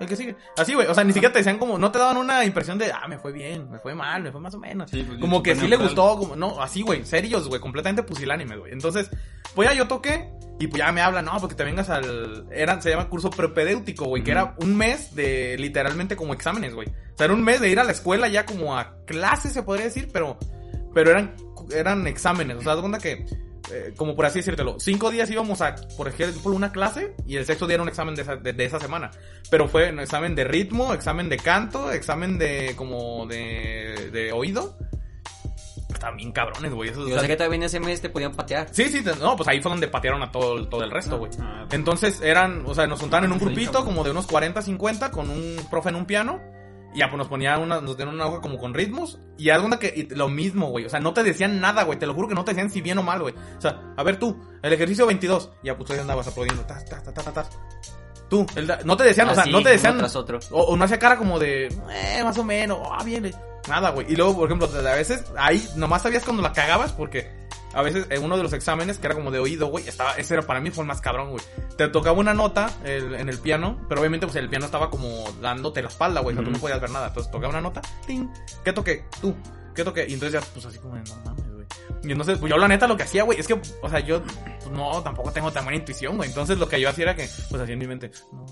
el 0.00 0.06
que 0.06 0.16
sigue. 0.16 0.36
Así, 0.56 0.74
güey, 0.74 0.86
o 0.86 0.94
sea, 0.94 1.04
ni 1.04 1.12
siquiera 1.12 1.32
te 1.32 1.40
decían 1.40 1.58
como, 1.58 1.78
no 1.78 1.90
te 1.90 1.98
daban 1.98 2.16
una 2.16 2.44
impresión 2.44 2.78
de, 2.78 2.92
ah, 2.92 3.06
me 3.08 3.18
fue 3.18 3.32
bien, 3.32 3.70
me 3.70 3.78
fue 3.78 3.94
mal, 3.94 4.22
me 4.22 4.32
fue 4.32 4.40
más 4.40 4.54
o 4.54 4.58
menos. 4.58 4.90
Sí, 4.90 5.02
pues, 5.02 5.18
como 5.18 5.42
que 5.42 5.56
sí 5.56 5.66
le 5.66 5.76
gustó, 5.76 6.16
como, 6.18 6.36
no, 6.36 6.62
así, 6.62 6.82
güey, 6.82 7.04
serios, 7.04 7.48
güey, 7.48 7.60
completamente 7.60 8.02
pusilánime, 8.02 8.56
güey. 8.56 8.72
Entonces, 8.72 9.10
pues 9.54 9.68
ya 9.68 9.74
yo 9.74 9.88
toqué, 9.88 10.30
y 10.60 10.66
pues 10.66 10.82
ya 10.82 10.90
me 10.92 11.00
hablan, 11.00 11.24
no, 11.24 11.38
porque 11.40 11.54
te 11.54 11.64
vengas 11.64 11.88
al, 11.88 12.46
era, 12.50 12.80
se 12.80 12.90
llama 12.90 13.08
curso 13.08 13.30
propedéutico, 13.30 14.06
güey, 14.06 14.22
que 14.24 14.32
era 14.32 14.54
un 14.58 14.76
mes 14.76 15.14
de 15.14 15.56
literalmente 15.58 16.16
como 16.16 16.34
exámenes, 16.34 16.74
güey. 16.74 16.88
O 16.88 17.16
sea, 17.16 17.26
era 17.26 17.34
un 17.34 17.42
mes 17.42 17.60
de 17.60 17.68
ir 17.68 17.78
a 17.78 17.84
la 17.84 17.92
escuela 17.92 18.28
ya 18.28 18.44
como 18.44 18.76
a 18.76 18.96
clases, 19.04 19.52
se 19.52 19.62
podría 19.62 19.84
decir, 19.86 20.10
pero, 20.12 20.36
pero 20.94 21.10
eran, 21.10 21.34
eran 21.72 22.06
exámenes. 22.06 22.56
O 22.56 22.62
sea, 22.62 22.74
de 22.74 22.80
cuenta 22.80 22.98
que, 22.98 23.24
eh, 23.72 23.94
como 23.96 24.14
por 24.16 24.26
así 24.26 24.38
decírtelo, 24.40 24.76
cinco 24.80 25.10
días 25.10 25.30
íbamos 25.30 25.60
a, 25.60 25.74
por 25.96 26.08
ejemplo, 26.08 26.52
una 26.52 26.72
clase 26.72 27.14
y 27.26 27.36
el 27.36 27.44
sexto 27.46 27.66
día 27.66 27.74
era 27.74 27.82
un 27.82 27.88
examen 27.88 28.14
de 28.14 28.22
esa, 28.22 28.36
de, 28.36 28.52
de 28.52 28.64
esa 28.64 28.80
semana. 28.80 29.10
Pero 29.50 29.68
fue 29.68 29.90
un 29.90 30.00
examen 30.00 30.34
de 30.34 30.44
ritmo, 30.44 30.92
examen 30.94 31.28
de 31.28 31.36
canto, 31.38 31.92
examen 31.92 32.38
de, 32.38 32.74
como, 32.76 33.26
de, 33.26 34.10
de 34.12 34.32
oído. 34.32 34.76
Estaban 35.92 36.16
bien 36.16 36.32
cabrones, 36.32 36.72
güey. 36.72 36.92
Yo 36.92 37.18
sé 37.18 37.26
que 37.26 37.36
también 37.36 37.62
ese 37.62 37.80
mes 37.80 38.00
te 38.00 38.08
podían 38.08 38.32
patear. 38.32 38.68
Sí, 38.70 38.84
sí, 38.84 39.02
no, 39.20 39.36
pues 39.36 39.48
ahí 39.48 39.60
fue 39.60 39.70
donde 39.70 39.88
patearon 39.88 40.22
a 40.22 40.30
todo, 40.30 40.56
el- 40.58 40.68
todo 40.68 40.84
el 40.84 40.90
resto, 40.90 41.18
güey. 41.18 41.32
Ah, 41.40 41.66
Entonces 41.72 42.20
eran, 42.20 42.62
o 42.66 42.74
sea, 42.74 42.86
nos 42.86 43.00
juntaban 43.00 43.24
en 43.24 43.32
un 43.32 43.38
grupito 43.38 43.84
como 43.84 44.04
de 44.04 44.10
unos 44.12 44.26
40, 44.26 44.62
50 44.62 45.10
con 45.10 45.28
un 45.30 45.56
profe 45.70 45.88
en 45.88 45.96
un 45.96 46.04
piano. 46.06 46.40
Y 46.94 47.00
ya 47.00 47.08
pues 47.08 47.18
nos 47.18 47.28
ponía 47.28 47.58
una, 47.58 47.80
nos 47.80 47.96
dieron 47.96 48.14
una 48.14 48.26
hoja 48.26 48.40
como 48.40 48.58
con 48.58 48.74
ritmos. 48.74 49.18
Y 49.36 49.50
haz 49.50 49.62
que 49.78 49.92
y 49.94 50.14
lo 50.14 50.28
mismo, 50.28 50.70
güey. 50.70 50.86
O 50.86 50.88
sea, 50.88 51.00
no 51.00 51.12
te 51.12 51.22
decían 51.22 51.60
nada, 51.60 51.84
güey. 51.84 51.98
Te 51.98 52.06
lo 52.06 52.14
juro 52.14 52.28
que 52.28 52.34
no 52.34 52.44
te 52.44 52.52
decían 52.52 52.70
si 52.70 52.80
bien 52.80 52.98
o 52.98 53.02
mal, 53.02 53.20
güey. 53.20 53.34
O 53.56 53.60
sea, 53.60 53.92
a 53.96 54.02
ver 54.02 54.18
tú, 54.18 54.40
el 54.62 54.72
ejercicio 54.72 55.06
22. 55.06 55.50
Y 55.62 55.66
ya 55.66 55.76
pues 55.76 55.90
ahí 55.90 55.98
andabas 55.98 56.28
aplaudiendo. 56.28 56.64
Tas, 56.64 56.84
tas, 56.84 57.02
tas, 57.02 57.14
tas, 57.14 57.34
tas. 57.34 57.50
Tú, 58.28 58.46
el 58.56 58.70
no 58.84 58.96
te 58.96 59.04
decían, 59.04 59.28
o 59.28 59.34
sea, 59.34 59.46
no 59.46 59.62
te 59.62 59.70
decían. 59.70 59.98
tras 59.98 60.14
otro. 60.16 60.38
O, 60.50 60.62
o 60.62 60.76
no 60.76 60.84
hacía 60.84 60.98
cara 60.98 61.16
como 61.16 61.38
de, 61.38 61.66
eh, 61.66 62.22
más 62.22 62.36
o 62.36 62.44
menos, 62.44 62.78
ah, 62.90 63.02
bien, 63.02 63.24
eh. 63.24 63.34
nada, 63.68 63.90
güey. 63.90 64.12
Y 64.12 64.16
luego, 64.16 64.36
por 64.36 64.46
ejemplo, 64.46 64.68
a 64.68 64.94
veces 64.94 65.24
ahí 65.38 65.66
nomás 65.76 66.02
sabías 66.02 66.24
cuando 66.24 66.42
la 66.42 66.52
cagabas 66.52 66.92
porque 66.92 67.47
a 67.74 67.82
veces 67.82 68.06
en 68.10 68.22
uno 68.24 68.36
de 68.36 68.42
los 68.42 68.52
exámenes, 68.52 68.98
que 68.98 69.06
era 69.06 69.14
como 69.14 69.30
de 69.30 69.38
oído, 69.38 69.66
güey, 69.68 69.86
estaba, 69.86 70.12
ese 70.12 70.34
era 70.34 70.42
para 70.44 70.60
mí 70.60 70.70
fue 70.70 70.82
el 70.84 70.88
más 70.88 71.00
cabrón, 71.00 71.30
güey. 71.30 71.42
Te 71.76 71.88
tocaba 71.88 72.18
una 72.18 72.34
nota 72.34 72.70
el- 72.84 73.14
en 73.14 73.28
el 73.28 73.38
piano, 73.38 73.78
pero 73.88 74.00
obviamente 74.00 74.26
pues 74.26 74.36
el 74.36 74.48
piano 74.48 74.64
estaba 74.66 74.90
como 74.90 75.24
dándote 75.40 75.82
la 75.82 75.88
espalda, 75.88 76.20
güey, 76.20 76.34
o 76.34 76.38
sea, 76.38 76.44
tú 76.44 76.50
no 76.50 76.58
podías 76.58 76.80
ver 76.80 76.90
nada. 76.90 77.08
Entonces 77.08 77.30
tocaba 77.30 77.50
una 77.50 77.60
nota, 77.60 77.80
ting, 78.06 78.28
¿qué 78.64 78.72
toqué? 78.72 79.04
Tú, 79.20 79.34
¿qué 79.74 79.84
toqué? 79.84 80.06
Y 80.08 80.14
entonces 80.14 80.40
ya, 80.40 80.48
pues 80.52 80.64
así 80.66 80.78
como 80.78 80.94
de, 80.96 81.02
no 81.02 81.16
mames, 81.24 81.44
güey. 81.52 81.66
Y 82.04 82.12
entonces, 82.12 82.38
pues 82.38 82.50
yo 82.50 82.56
la 82.58 82.68
neta 82.68 82.86
lo 82.86 82.96
que 82.96 83.02
hacía, 83.02 83.24
güey, 83.24 83.38
es 83.40 83.46
que, 83.46 83.54
o 83.82 83.88
sea, 83.90 84.00
yo, 84.00 84.22
pues, 84.22 84.70
no, 84.70 85.02
tampoco 85.02 85.30
tengo 85.32 85.50
tan 85.52 85.64
buena 85.64 85.78
intuición, 85.78 86.16
güey. 86.16 86.28
Entonces 86.28 86.58
lo 86.58 86.68
que 86.68 86.80
yo 86.80 86.88
hacía 86.88 87.04
era 87.04 87.16
que, 87.16 87.28
pues 87.50 87.60
así 87.62 87.72
en 87.72 87.78
mi 87.78 87.86
mente, 87.86 88.10
no, 88.32 88.46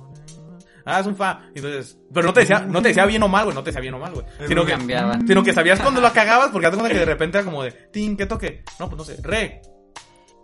Ah, 0.86 1.00
es 1.00 1.06
un 1.06 1.16
fa. 1.16 1.50
Entonces, 1.52 1.98
pero 2.14 2.28
no 2.28 2.32
te 2.32 2.40
decía, 2.40 2.60
no 2.60 2.80
te 2.80 2.88
decía 2.88 3.04
bien 3.06 3.22
o 3.24 3.28
mal, 3.28 3.44
güey, 3.44 3.54
no 3.54 3.62
te 3.62 3.70
decía 3.70 3.80
bien 3.80 3.94
o 3.94 3.98
mal, 3.98 4.14
güey. 4.14 4.24
Sino 4.46 4.64
que, 4.64 4.70
cambiaba. 4.70 5.18
sino 5.26 5.42
que 5.42 5.52
sabías 5.52 5.80
cuando 5.80 6.00
lo 6.00 6.12
cagabas 6.12 6.50
porque 6.50 6.66
hazte 6.66 6.78
cuenta 6.78 6.94
que 6.94 7.00
de 7.00 7.06
repente 7.06 7.38
era 7.38 7.44
como 7.44 7.64
de, 7.64 7.72
tin, 7.72 8.16
¿qué 8.16 8.26
toque? 8.26 8.62
No, 8.78 8.88
pues 8.88 8.96
no 8.96 9.04
sé, 9.04 9.20
re. 9.20 9.60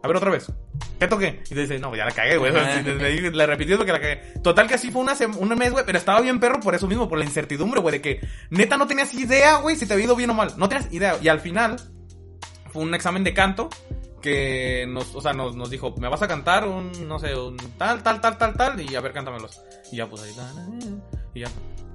A 0.02 0.08
ver 0.08 0.16
otra 0.16 0.32
vez. 0.32 0.50
¿Qué 0.98 1.06
toqué? 1.06 1.42
Y 1.48 1.54
te 1.54 1.60
dice, 1.60 1.78
no, 1.78 1.90
pues 1.90 1.98
ya 1.98 2.04
la 2.04 2.10
cagué, 2.10 2.36
güey. 2.36 2.52
Le 2.52 3.46
repetí 3.46 3.76
porque 3.76 3.92
la 3.92 4.00
cagué. 4.00 4.16
Total 4.42 4.66
que 4.66 4.74
así 4.74 4.90
fue 4.90 5.00
una 5.00 5.14
un 5.38 5.48
mes, 5.50 5.70
güey, 5.70 5.86
pero 5.86 5.96
estaba 5.96 6.20
bien 6.20 6.40
perro 6.40 6.58
por 6.58 6.74
eso 6.74 6.88
mismo, 6.88 7.08
por 7.08 7.18
la 7.18 7.24
incertidumbre, 7.24 7.80
güey, 7.80 7.92
de 7.92 8.02
que 8.02 8.20
neta 8.50 8.76
no 8.76 8.88
tenías 8.88 9.14
idea, 9.14 9.58
güey, 9.58 9.76
si 9.76 9.86
te 9.86 9.94
había 9.94 10.06
ido 10.06 10.16
bien 10.16 10.30
o 10.30 10.34
mal. 10.34 10.54
No 10.56 10.68
tenías 10.68 10.92
idea. 10.92 11.18
Y 11.22 11.28
al 11.28 11.38
final, 11.38 11.76
fue 12.72 12.82
un 12.82 12.92
examen 12.96 13.22
de 13.22 13.32
canto 13.32 13.68
que 14.20 14.86
nos, 14.88 15.14
o 15.14 15.20
sea, 15.20 15.32
nos, 15.32 15.54
nos 15.54 15.70
dijo, 15.70 15.94
me 15.98 16.08
vas 16.08 16.22
a 16.22 16.28
cantar 16.28 16.66
un, 16.66 16.90
no 17.06 17.18
sé, 17.18 17.34
un 17.36 17.56
tal, 17.76 18.02
tal, 18.02 18.20
tal, 18.20 18.38
tal, 18.38 18.54
tal, 18.54 18.80
y 18.80 18.94
a 18.94 19.00
ver, 19.00 19.12
cántamelos. 19.12 19.60
Y 19.92 19.96
ya, 19.96 20.08
pues 20.08 20.22
ahí, 20.22 20.34
na, 20.34 20.50
y 21.34 21.40
ya, 21.40 21.48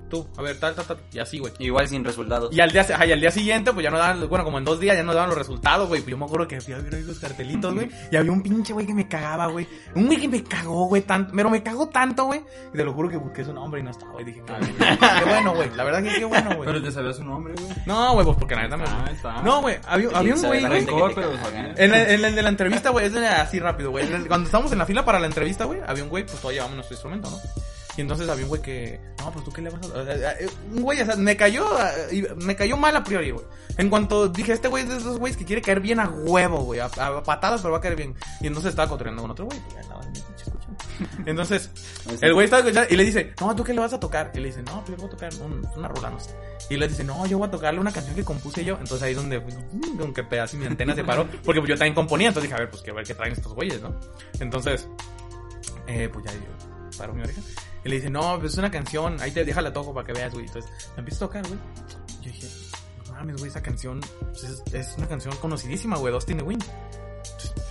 tú, 0.09 0.27
a 0.37 0.41
ver, 0.41 0.59
tal, 0.59 0.75
tal, 0.75 0.85
tal, 0.85 0.97
y 1.11 1.19
así, 1.19 1.39
güey. 1.39 1.53
Igual 1.59 1.87
sin 1.87 2.03
resultados. 2.03 2.53
Y 2.53 2.59
al 2.59 2.71
día, 2.71 2.81
ajá, 2.81 3.05
y 3.05 3.11
al 3.11 3.19
día 3.19 3.31
siguiente, 3.31 3.73
pues 3.73 3.83
ya 3.83 3.89
no 3.89 3.97
daban, 3.97 4.27
bueno, 4.29 4.43
como 4.43 4.57
en 4.57 4.65
dos 4.65 4.79
días 4.79 4.95
ya 4.95 5.03
no 5.03 5.13
daban 5.13 5.29
los 5.29 5.37
resultados, 5.37 5.87
güey. 5.87 6.01
Pues 6.01 6.11
yo 6.11 6.17
me 6.17 6.25
acuerdo 6.25 6.47
que 6.47 6.61
fui 6.61 6.73
a 6.73 6.77
ver 6.77 6.95
ahí 6.95 7.03
los 7.03 7.19
cartelitos, 7.19 7.73
güey. 7.73 7.89
Y 8.11 8.15
había 8.15 8.31
un 8.31 8.41
pinche 8.41 8.73
güey 8.73 8.85
que 8.85 8.93
me 8.93 9.07
cagaba, 9.07 9.47
güey. 9.47 9.67
Un 9.95 10.07
güey 10.07 10.19
que 10.19 10.27
me 10.27 10.43
cagó, 10.43 10.85
güey, 10.87 11.01
tanto, 11.01 11.33
pero 11.35 11.49
me 11.49 11.61
cagó 11.61 11.87
tanto, 11.89 12.25
güey. 12.25 12.41
Y 12.73 12.77
te 12.77 12.83
lo 12.83 12.93
juro 12.93 13.09
que 13.09 13.17
busqué 13.17 13.43
su 13.43 13.53
nombre 13.53 13.81
y 13.81 13.83
no 13.83 13.91
estaba, 13.91 14.13
güey. 14.13 14.25
Dije, 14.25 14.41
madre, 14.41 14.67
qué 14.77 15.25
bueno, 15.29 15.53
güey. 15.53 15.69
La 15.75 15.83
verdad 15.83 16.03
que 16.03 16.19
qué 16.19 16.25
bueno, 16.25 16.55
güey. 16.55 16.65
Pero 16.65 16.81
te 16.81 16.91
sabía 16.91 17.13
su 17.13 17.23
nombre, 17.23 17.53
güey. 17.53 17.73
No, 17.85 18.13
güey, 18.13 18.25
pues 18.25 18.37
porque 18.37 18.55
la 18.55 18.63
neta 18.63 18.77
me. 18.77 18.85
Ah, 18.87 19.09
está. 19.11 19.41
No, 19.41 19.61
güey, 19.61 19.77
había, 19.87 20.09
había 20.13 20.35
un 20.35 20.41
güey, 20.41 20.61
sabía. 20.61 21.73
En 21.77 21.93
el, 21.93 22.09
en 22.11 22.25
el 22.25 22.35
de 22.35 22.41
la 22.41 22.49
entrevista, 22.49 22.91
güey, 22.91 23.07
es 23.07 23.13
de 23.13 23.27
así 23.27 23.59
rápido, 23.59 23.91
güey. 23.91 24.07
Cuando 24.27 24.45
estábamos 24.45 24.71
en 24.71 24.77
la 24.77 24.85
fila 24.85 25.03
para 25.03 25.19
la 25.19 25.27
entrevista, 25.27 25.65
güey, 25.65 25.81
había 25.85 26.03
un 26.03 26.09
güey, 26.09 26.25
pues 26.25 26.39
todos 26.39 26.53
llevamos 26.53 26.75
nuestro 26.75 26.95
instrumento, 26.95 27.29
¿no? 27.29 27.37
Y 27.97 28.01
entonces 28.01 28.29
había 28.29 28.43
un 28.43 28.49
güey 28.49 28.61
que, 28.61 28.99
no, 29.19 29.31
pues 29.31 29.43
tú 29.43 29.51
qué 29.51 29.61
le 29.63 29.69
vas 29.71 29.81
a... 29.91 30.01
eh, 30.39 30.47
Un 30.73 30.83
güey, 30.83 31.01
o 31.01 31.05
sea, 31.05 31.15
me 31.15 31.35
cayó, 31.35 31.65
y 32.11 32.21
me 32.43 32.55
cayó 32.55 32.77
mal 32.77 32.95
a 32.95 33.03
priori, 33.03 33.31
güey. 33.31 33.45
En 33.77 33.89
cuanto 33.89 34.27
dije, 34.29 34.53
este 34.53 34.67
güey 34.67 34.83
es 34.83 34.89
de 34.89 34.97
esos 34.97 35.17
güeyes 35.19 35.35
que 35.37 35.45
quiere 35.45 35.61
caer 35.61 35.79
bien 35.81 35.99
a 35.99 36.07
huevo, 36.07 36.59
güey. 36.63 36.79
A, 36.79 36.85
a 36.85 37.23
patadas, 37.23 37.61
pero 37.61 37.71
va 37.73 37.79
a 37.79 37.81
caer 37.81 37.95
bien. 37.95 38.15
Y 38.39 38.47
entonces 38.47 38.69
estaba 38.69 38.87
cotorreando 38.87 39.23
con 39.23 39.31
otro 39.31 39.45
güey. 39.45 39.59
pues. 39.59 39.85
Entonces, 41.25 41.69
el 42.21 42.33
güey 42.33 42.45
estaba 42.45 42.61
escuchando 42.61 42.93
y 42.93 42.97
le 42.97 43.03
dice, 43.05 43.33
no, 43.39 43.55
¿tú 43.55 43.63
qué 43.63 43.73
le 43.73 43.79
vas 43.79 43.93
a 43.93 43.99
tocar? 43.99 44.31
Y 44.33 44.39
le 44.39 44.47
dice, 44.47 44.61
no, 44.63 44.83
pues 44.85 44.91
yo 44.91 44.95
voy 44.97 45.07
a 45.07 45.09
tocar 45.09 45.33
un- 45.41 45.67
una 45.75 45.87
rola, 45.87 46.09
no 46.09 46.19
sé. 46.19 46.31
Y 46.69 46.77
le 46.77 46.87
dice, 46.87 47.03
no, 47.03 47.25
yo 47.25 47.37
voy 47.37 47.47
a 47.47 47.51
tocarle 47.51 47.79
una 47.79 47.91
canción 47.91 48.15
que 48.15 48.23
compuse 48.23 48.63
yo. 48.63 48.73
Entonces 48.79 49.01
ahí 49.03 49.13
donde, 49.13 49.39
mm, 49.39 49.97
como 49.99 50.13
que 50.13 50.23
pedazo 50.23 50.57
mi 50.57 50.65
antena 50.65 50.95
se 50.95 51.03
paró. 51.03 51.25
Porque 51.43 51.59
pues, 51.61 51.69
yo 51.69 51.75
también 51.77 51.95
componía. 51.95 52.27
Entonces 52.29 52.49
dije, 52.49 52.55
a 52.55 52.63
ver, 52.63 52.69
pues 52.69 52.81
quiero 52.81 52.95
ver 52.97 53.05
qué 53.05 53.13
traen 53.15 53.33
estos 53.33 53.53
güeyes, 53.53 53.81
¿no? 53.81 53.95
Entonces, 54.39 54.87
eh, 55.87 56.09
pues 56.11 56.25
ya 56.25 56.31
yo 56.33 56.97
paro 56.97 57.13
mi 57.13 57.21
oreja. 57.21 57.41
Y 57.87 57.89
le 57.89 57.95
dice, 57.95 58.09
no, 58.09 58.37
pues 58.37 58.51
es 58.51 58.57
una 58.57 58.69
canción, 58.69 59.15
ahí 59.21 59.31
te 59.31 59.45
déjala 59.45 59.71
toco 59.71 59.93
para 59.93 60.05
que 60.05 60.11
veas, 60.11 60.33
güey. 60.33 60.45
Entonces, 60.45 60.69
me 60.95 60.99
empiezo 60.99 61.23
a 61.23 61.27
tocar, 61.29 61.47
güey. 61.47 61.57
Yo 62.21 62.31
dije, 62.33 62.47
no 63.07 63.13
mames, 63.13 63.37
güey, 63.37 63.49
esa 63.49 63.61
canción 63.63 64.01
pues, 64.19 64.43
es, 64.43 64.73
es 64.73 64.95
una 64.97 65.07
canción 65.07 65.33
conocidísima, 65.37 65.95
güey, 65.95 66.11
Dustin 66.11 66.37
the 66.37 66.43
Wind. 66.43 66.63
Entonces, 66.63 67.53
yo 67.55 67.63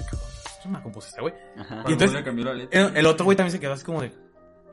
dije, 0.00 0.10
cabrón, 0.10 0.28
es 0.58 0.66
una 0.66 0.82
composición, 0.82 1.20
güey. 1.22 1.34
Ajá. 1.56 1.66
Cuando 1.68 1.90
entonces- 1.90 2.12
le 2.16 2.24
cambió 2.24 2.44
la 2.46 2.54
letra. 2.54 2.80
El, 2.80 2.96
el 2.96 3.06
otro 3.06 3.24
güey 3.24 3.36
también 3.36 3.52
se 3.52 3.60
quedó 3.60 3.72
así 3.74 3.84
como 3.84 4.02
de, 4.02 4.12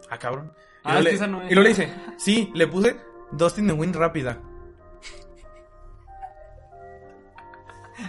ah, 0.09 0.17
cabrón. 0.17 0.51
Y 0.55 0.59
Ah, 0.85 0.93
luego 0.93 0.97
es 0.99 1.03
le- 1.03 1.09
que 1.11 1.15
esa 1.17 1.27
no 1.27 1.41
es. 1.43 1.51
y 1.51 1.53
luego 1.53 1.63
le 1.63 1.69
dice, 1.69 1.93
sí, 2.17 2.51
le 2.55 2.65
puse 2.65 2.95
Dustin 3.33 3.67
the 3.67 3.73
Wind 3.73 3.95
rápida. 3.95 4.39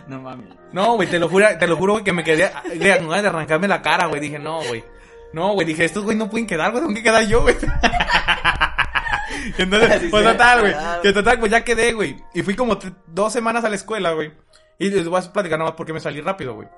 No 0.06 0.20
mames. 0.22 0.48
No, 0.72 0.94
güey, 0.96 1.10
te 1.10 1.18
lo 1.18 1.28
juro, 1.28 1.46
te 1.58 1.66
lo 1.66 1.76
juro, 1.76 1.92
güey, 1.94 2.04
que 2.04 2.12
me 2.14 2.24
quedé 2.24 2.50
de, 2.74 2.96
con 2.98 3.08
ganas 3.08 3.22
de 3.22 3.28
arrancarme 3.28 3.68
la 3.68 3.82
cara, 3.82 4.06
güey. 4.06 4.20
Dije, 4.20 4.38
no, 4.38 4.62
güey. 4.64 4.82
No, 5.32 5.54
güey, 5.54 5.66
dije, 5.66 5.84
estos 5.84 6.04
güey 6.04 6.16
no 6.16 6.28
pueden 6.28 6.46
quedar, 6.46 6.70
güey, 6.72 6.82
tengo 6.82 6.94
que 6.94 7.02
quedar 7.02 7.26
yo, 7.26 7.42
güey. 7.42 7.56
Entonces, 9.58 9.90
Así 9.90 10.08
pues 10.08 10.24
total, 10.24 10.60
güey. 10.60 10.74
Que 11.02 11.12
total, 11.12 11.38
pues 11.40 11.50
ya 11.50 11.64
quedé, 11.64 11.92
güey. 11.92 12.16
Y 12.34 12.42
fui 12.42 12.54
como 12.54 12.78
dos 13.06 13.32
semanas 13.32 13.64
a 13.64 13.68
la 13.68 13.76
escuela, 13.76 14.12
güey. 14.12 14.32
Y 14.78 14.90
les 14.90 15.08
voy 15.08 15.20
a 15.20 15.32
platicar 15.32 15.58
nomás 15.58 15.74
porque 15.74 15.92
me 15.92 16.00
salí 16.00 16.20
rápido, 16.20 16.54
güey. 16.54 16.68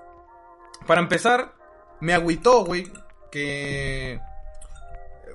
Para 0.87 1.01
empezar, 1.01 1.55
me 2.01 2.15
agüitó, 2.15 2.65
güey, 2.65 2.91
que 3.31 4.21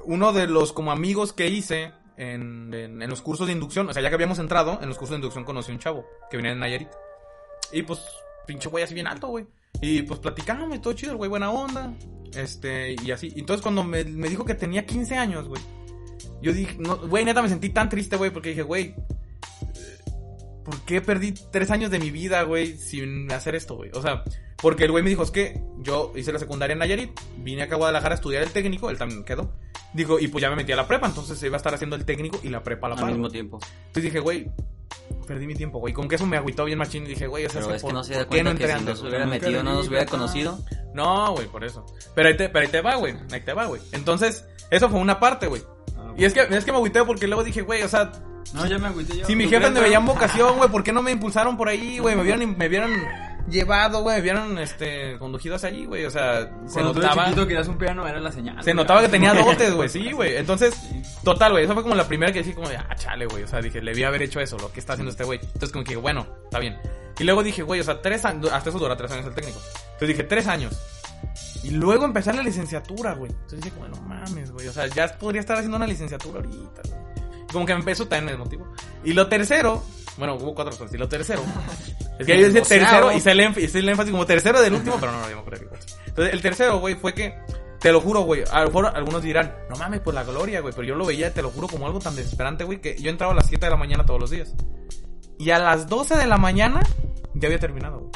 uno 0.06 0.32
de 0.34 0.48
los 0.48 0.72
como 0.74 0.92
amigos 0.92 1.34
que 1.34 1.48
hice 1.48 1.92
en, 2.18 2.74
en, 2.74 3.02
en 3.02 3.10
los 3.10 3.22
cursos 3.22 3.48
de 3.48 3.54
inducción, 3.54 3.90
o 3.90 3.94
sea, 3.94 4.02
ya 4.02 4.10
que 4.10 4.16
habíamos 4.16 4.40
entrado, 4.40 4.80
en 4.82 4.88
los 4.88 4.98
cursos 4.98 5.12
de 5.12 5.18
inducción 5.18 5.46
conocí 5.46 5.72
a 5.72 5.76
un 5.76 5.80
chavo 5.80 6.06
que 6.30 6.38
venía 6.38 6.52
de 6.52 6.58
Nayarit. 6.58 6.90
Y 7.72 7.84
pues, 7.84 8.02
pinche 8.46 8.70
güey 8.70 8.84
así 8.84 8.94
bien 8.94 9.08
alto, 9.08 9.28
güey. 9.28 9.46
Y 9.82 10.02
pues 10.04 10.20
platicábamos, 10.20 10.82
todo 10.82 10.94
chido, 10.94 11.12
el 11.12 11.18
güey, 11.18 11.30
buena 11.30 11.52
onda. 11.52 11.94
Este, 12.36 12.96
y 13.04 13.12
así. 13.12 13.34
Entonces 13.36 13.62
cuando 13.62 13.84
me, 13.84 14.04
me 14.06 14.30
dijo 14.30 14.46
que 14.46 14.54
tenía 14.56 14.86
15 14.86 15.18
años, 15.18 15.48
güey. 15.48 15.62
Yo 16.42 16.54
dije, 16.54 16.76
no, 16.80 16.98
güey, 16.98 17.26
neta 17.26 17.42
me 17.42 17.50
sentí 17.50 17.70
tan 17.70 17.90
triste, 17.90 18.16
güey, 18.16 18.32
porque 18.32 18.50
dije, 18.50 18.62
güey. 18.64 18.96
¿por 20.64 20.82
qué 20.82 21.02
perdí 21.02 21.34
tres 21.52 21.72
años 21.72 21.90
de 21.90 21.98
mi 21.98 22.12
vida, 22.12 22.44
güey, 22.44 22.78
sin 22.78 23.32
hacer 23.32 23.56
esto, 23.56 23.76
güey? 23.76 23.90
O 23.94 24.02
sea, 24.04 24.24
porque 24.62 24.84
el 24.84 24.92
güey 24.92 25.04
me 25.04 25.10
dijo, 25.10 25.24
es 25.24 25.32
que 25.32 25.60
yo 25.80 26.14
hice 26.16 26.32
la 26.32 26.38
secundaria 26.38 26.74
en 26.74 26.80
Nayarit, 26.80 27.12
vine 27.38 27.64
acá 27.64 27.74
a 27.76 27.78
Guadalajara 27.80 28.14
a 28.14 28.18
estudiar 28.18 28.44
el 28.44 28.52
técnico, 28.52 28.90
él 28.92 28.98
también 28.98 29.24
quedó. 29.24 29.52
Dijo, 29.94 30.20
y 30.20 30.28
pues 30.28 30.42
ya 30.44 30.50
me 30.52 30.56
metí 30.58 30.72
a 30.72 30.76
la 30.76 30.88
prepa, 30.88 31.08
entonces 31.08 31.42
iba 31.42 31.56
a 31.56 31.58
estar 31.58 31.74
haciendo 31.74 31.96
el 31.96 32.06
técnico 32.06 32.40
y 32.44 32.50
la 32.50 32.62
prepa 32.62 32.86
a 32.86 32.90
la 32.92 32.96
Al 32.96 33.02
par. 33.02 33.10
mismo 33.10 33.24
güey. 33.24 33.32
tiempo. 33.32 33.60
Entonces 33.88 34.04
dije, 34.04 34.20
güey, 34.20 34.52
perdí 35.28 35.48
mi 35.48 35.56
tiempo, 35.56 35.80
güey. 35.80 35.94
Como 35.94 36.08
que 36.08 36.16
eso 36.16 36.26
me 36.26 36.38
agüitó 36.38 36.66
bien 36.66 36.78
machín 36.78 37.04
y 37.06 37.10
dije, 37.10 37.28
güey, 37.28 37.46
o 37.46 37.50
sea, 37.50 37.62
Pero 37.62 37.74
es 37.76 37.82
que 37.82 37.86
¿por- 37.86 37.94
no 37.94 38.04
se 38.04 38.14
da 38.16 38.26
cuenta 38.26 38.56
que 38.56 38.66
si 38.68 38.72
no 38.74 38.80
antes, 38.80 38.96
se 38.96 39.00
güey? 39.02 39.10
hubiera 39.12 39.26
metido, 39.26 39.64
no 39.64 39.74
nos 39.74 39.88
hubiera 39.88 40.06
conocido. 40.06 40.60
No, 40.94 41.34
güey, 41.34 41.48
por 41.48 41.64
eso. 41.64 41.86
Pero 42.16 42.30
ahí 42.30 42.38
te, 42.38 42.50
pero 42.50 42.66
ahí 42.66 42.72
te 42.72 42.82
va, 42.82 42.96
güey. 42.96 43.16
Ahí 43.32 43.42
te 43.42 43.54
va, 43.54 43.66
güey. 43.66 43.82
Entonces, 43.92 44.46
eso 44.72 44.90
fue 44.90 45.00
una 45.00 45.20
parte, 45.20 45.48
güey. 45.48 45.62
Y 46.18 46.26
es 46.26 46.34
que, 46.34 46.42
es 46.42 46.66
que 46.66 46.72
me 46.72 46.78
agüité 46.78 47.04
porque 47.04 47.28
luego 47.28 47.44
dije, 47.44 47.62
güey, 47.62 47.84
o 47.84 47.88
sea, 47.88 48.12
No, 48.54 48.66
ya 48.66 48.78
me 48.80 48.88
agüité 48.88 49.18
yo. 49.18 49.26
si 49.26 49.36
mis 49.36 49.48
¿Tú 49.48 49.52
jefes 49.56 49.72
me 49.72 49.80
veían 49.82 50.06
vocación, 50.06 50.58
güey, 50.58 50.70
¿por 50.70 50.84
qué 50.84 50.92
no 50.92 51.02
me 51.02 51.12
impulsaron 51.12 51.56
por 51.56 51.70
ahí, 51.70 52.00
güey? 52.00 52.16
Me 52.16 52.24
hubieran, 52.24 52.58
me 52.58 52.68
hubieran 52.68 52.92
llevado, 53.48 54.02
güey, 54.02 54.18
me 54.18 54.22
hubieran, 54.22 54.58
este, 54.58 55.18
conducido 55.18 55.56
hacia 55.56 55.70
allí, 55.70 55.86
güey. 55.86 56.06
O 56.06 56.12
sea, 56.12 56.42
se 56.66 56.74
Cuando 56.74 56.94
tú 56.94 57.00
eres 57.00 57.10
notaba, 57.10 57.26
chiquito 57.26 57.48
querías 57.48 57.68
un 57.68 57.78
piano, 57.78 58.08
era 58.08 58.20
la 58.20 58.32
señal. 58.32 58.64
se 58.64 58.74
notaba 58.74 59.02
que 59.02 59.10
tenía 59.10 59.34
dotes, 59.46 59.74
güey, 59.74 59.90
sí, 59.90 60.12
güey. 60.12 60.38
Entonces, 60.38 60.76
total, 61.24 61.52
güey, 61.52 61.66
esa 61.66 61.74
fue 61.74 61.84
como 61.84 61.96
la 61.96 62.08
primera 62.08 62.32
que 62.32 62.40
dije 62.40 62.56
como 62.56 62.70
de, 62.70 62.78
ah, 62.78 62.96
chale, 62.96 63.26
güey. 63.26 63.44
O 63.44 63.48
sea, 63.48 63.62
dije, 63.62 63.82
le 63.82 63.94
vi 63.94 64.04
haber 64.04 64.22
hecho 64.22 64.40
eso, 64.40 64.58
lo 64.58 64.72
que 64.72 64.80
está 64.80 64.94
haciendo 64.94 65.12
este 65.12 65.24
güey. 65.24 65.40
Entonces, 65.42 65.72
como 65.72 65.84
que, 65.84 65.96
bueno, 65.96 66.28
está 66.46 66.60
bien. 66.60 66.78
Y 67.20 67.24
luego 67.24 67.44
dije, 67.44 67.64
güey, 67.64 67.82
o 67.82 67.84
sea, 67.84 68.02
tres 68.02 68.24
años, 68.26 68.52
hasta 68.52 68.70
eso 68.70 68.80
dura 68.80 68.96
tres 68.96 69.12
años 69.12 69.26
el 69.26 69.34
técnico. 69.34 69.60
Entonces 69.94 70.08
dije, 70.08 70.24
tres 70.24 70.48
años. 70.48 70.80
Y 71.64 71.72
luego 71.72 72.06
empezar 72.06 72.36
la 72.36 72.44
licenciatura, 72.44 73.14
güey. 73.14 73.32
Entonces 73.32 73.62
dije, 73.62 73.76
bueno, 73.78 73.98
mames, 74.08 74.52
güey. 74.52 74.68
O 74.68 74.74
sea, 74.74 74.88
ya 74.88 75.08
podría 75.18 75.42
estar 75.42 75.58
haciendo 75.58 75.78
una 75.78 75.88
licenciatura 75.88 76.40
ahorita, 76.40 76.82
güey. 76.88 77.09
Y 77.50 77.54
Como 77.54 77.66
que 77.66 77.74
me 77.74 77.80
empezó 77.80 78.08
también 78.08 78.34
el 78.34 78.38
motivo. 78.38 78.72
Y 79.04 79.14
lo 79.14 79.28
tercero, 79.28 79.84
bueno, 80.18 80.36
hubo 80.36 80.54
cuatro 80.54 80.76
cosas. 80.78 80.94
Y 80.94 80.98
lo 80.98 81.08
tercero, 81.10 81.42
es 82.20 82.26
que 82.26 82.40
yo 82.40 82.46
decía 82.52 82.62
tercero 82.64 83.12
y 83.12 83.16
hice 83.16 83.32
el, 83.32 83.40
énf- 83.40 83.62
hice 83.64 83.80
el 83.80 83.90
énfasis 83.90 84.12
como 84.12 84.26
tercero 84.26 84.62
del 84.62 84.74
último, 84.74 84.98
pero 85.00 85.12
no, 85.12 85.20
no, 85.22 85.30
yo 85.30 85.36
me 85.38 85.42
acuerdo. 85.42 85.66
Entonces, 86.06 86.34
el 86.34 86.42
tercero, 86.42 86.80
güey, 86.80 86.96
fue 86.96 87.14
que, 87.14 87.38
te 87.80 87.92
lo 87.92 88.02
juro, 88.02 88.22
güey, 88.22 88.44
a 88.52 88.62
lo 88.62 88.68
mejor 88.68 88.86
algunos 88.88 89.22
dirán, 89.24 89.56
no 89.70 89.76
mames, 89.78 90.02
por 90.02 90.14
la 90.14 90.24
gloria, 90.24 90.60
güey, 90.62 90.74
pero 90.74 90.88
yo 90.88 90.96
lo 90.96 91.06
veía, 91.06 91.34
te 91.34 91.42
lo 91.42 91.50
juro, 91.50 91.68
como 91.68 91.86
algo 91.88 92.00
tan 92.00 92.16
desesperante, 92.16 92.64
güey, 92.66 92.82
que 92.82 92.98
yo 93.02 93.10
entraba 93.10 93.34
a 93.34 93.36
las 93.36 93.48
7 93.48 93.66
de 93.66 93.70
la 93.72 93.78
mañana 93.78 94.06
todos 94.06 94.20
los 94.20 94.30
días. 94.30 94.54
Y 95.38 95.52
a 95.52 95.60
las 95.60 95.88
12 95.88 96.18
de 96.18 96.28
la 96.28 96.38
mañana, 96.38 96.82
ya 97.34 97.48
había 97.48 97.60
terminado, 97.60 98.00
güey. 98.00 98.12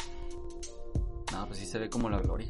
No, 1.32 1.46
pues 1.46 1.58
sí 1.58 1.66
se 1.66 1.78
ve 1.78 1.88
como 1.88 2.10
la 2.10 2.18
gloria. 2.18 2.48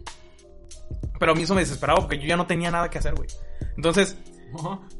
Pero 1.20 1.32
a 1.32 1.34
mí 1.36 1.42
eso 1.44 1.54
me 1.54 1.60
desesperaba 1.60 2.00
porque 2.00 2.18
yo 2.18 2.26
ya 2.26 2.36
no 2.36 2.46
tenía 2.46 2.70
nada 2.72 2.90
que 2.90 2.98
hacer, 2.98 3.14
güey. 3.14 3.28
Entonces, 3.76 4.16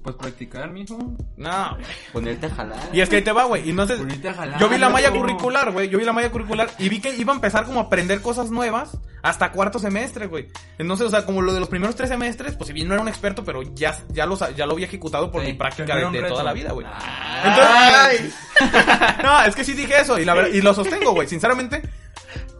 Pues 0.03 0.17
practicar, 0.17 0.71
mijo. 0.71 0.99
no. 1.37 1.77
Ponerte 2.12 2.47
a 2.47 2.51
jalar. 2.51 2.79
Y 2.93 3.01
es 3.01 3.09
que 3.09 3.17
ahí 3.17 3.23
te 3.23 3.33
va, 3.33 3.45
güey. 3.45 3.67
Y 3.67 3.71
entonces, 3.71 3.99
Ponerte 3.99 4.29
a 4.29 4.35
jalar. 4.35 4.61
yo 4.61 4.69
vi 4.69 4.79
la 4.79 4.88
malla 4.90 5.11
curricular, 5.11 5.71
güey. 5.73 5.88
Yo 5.88 5.99
vi 5.99 6.05
la 6.05 6.12
malla 6.12 6.31
curricular 6.31 6.69
y 6.79 6.88
vi 6.88 7.01
que 7.01 7.14
iba 7.17 7.33
a 7.33 7.37
empezar 7.37 7.64
como 7.64 7.81
a 7.81 7.85
aprender 7.85 8.21
cosas 8.21 8.51
nuevas 8.51 8.99
hasta 9.23 9.53
cuarto 9.53 9.79
semestre, 9.79 10.27
güey. 10.27 10.49
Entonces, 10.79 11.07
o 11.07 11.11
sea, 11.11 11.25
como 11.25 11.40
lo 11.43 11.55
de 11.55 11.61
los 11.61 11.69
primeros 11.69 11.97
tres 11.97 12.11
semestres, 12.11 12.55
pues 12.57 12.67
si 12.69 12.73
bien 12.75 12.88
no 12.88 12.95
era 12.95 13.03
un 13.03 13.09
experto, 13.09 13.45
pero 13.45 13.62
ya, 13.62 13.97
ya, 14.11 14.27
lo, 14.27 14.37
ya 14.55 14.67
lo 14.67 14.73
había 14.73 14.87
ejecutado 14.87 15.31
por 15.31 15.40
Sí, 15.43 15.49
mi 15.49 15.55
práctica 15.55 15.95
de, 15.97 16.23
toda 16.29 16.43
la 16.45 16.53
vida, 16.53 16.73
güey. 16.73 16.87
Ay. 16.93 18.17
Entonces, 18.19 18.35
no, 19.23 19.43
es 19.45 19.55
que 19.55 19.64
sí 19.64 19.73
dije 19.73 20.01
eso 20.01 20.19
y, 20.19 20.25
la 20.25 20.35
verdad- 20.35 20.51
y 20.53 20.61
lo 20.61 20.75
sostengo, 20.75 21.12
güey. 21.12 21.27
Sinceramente, 21.29 21.83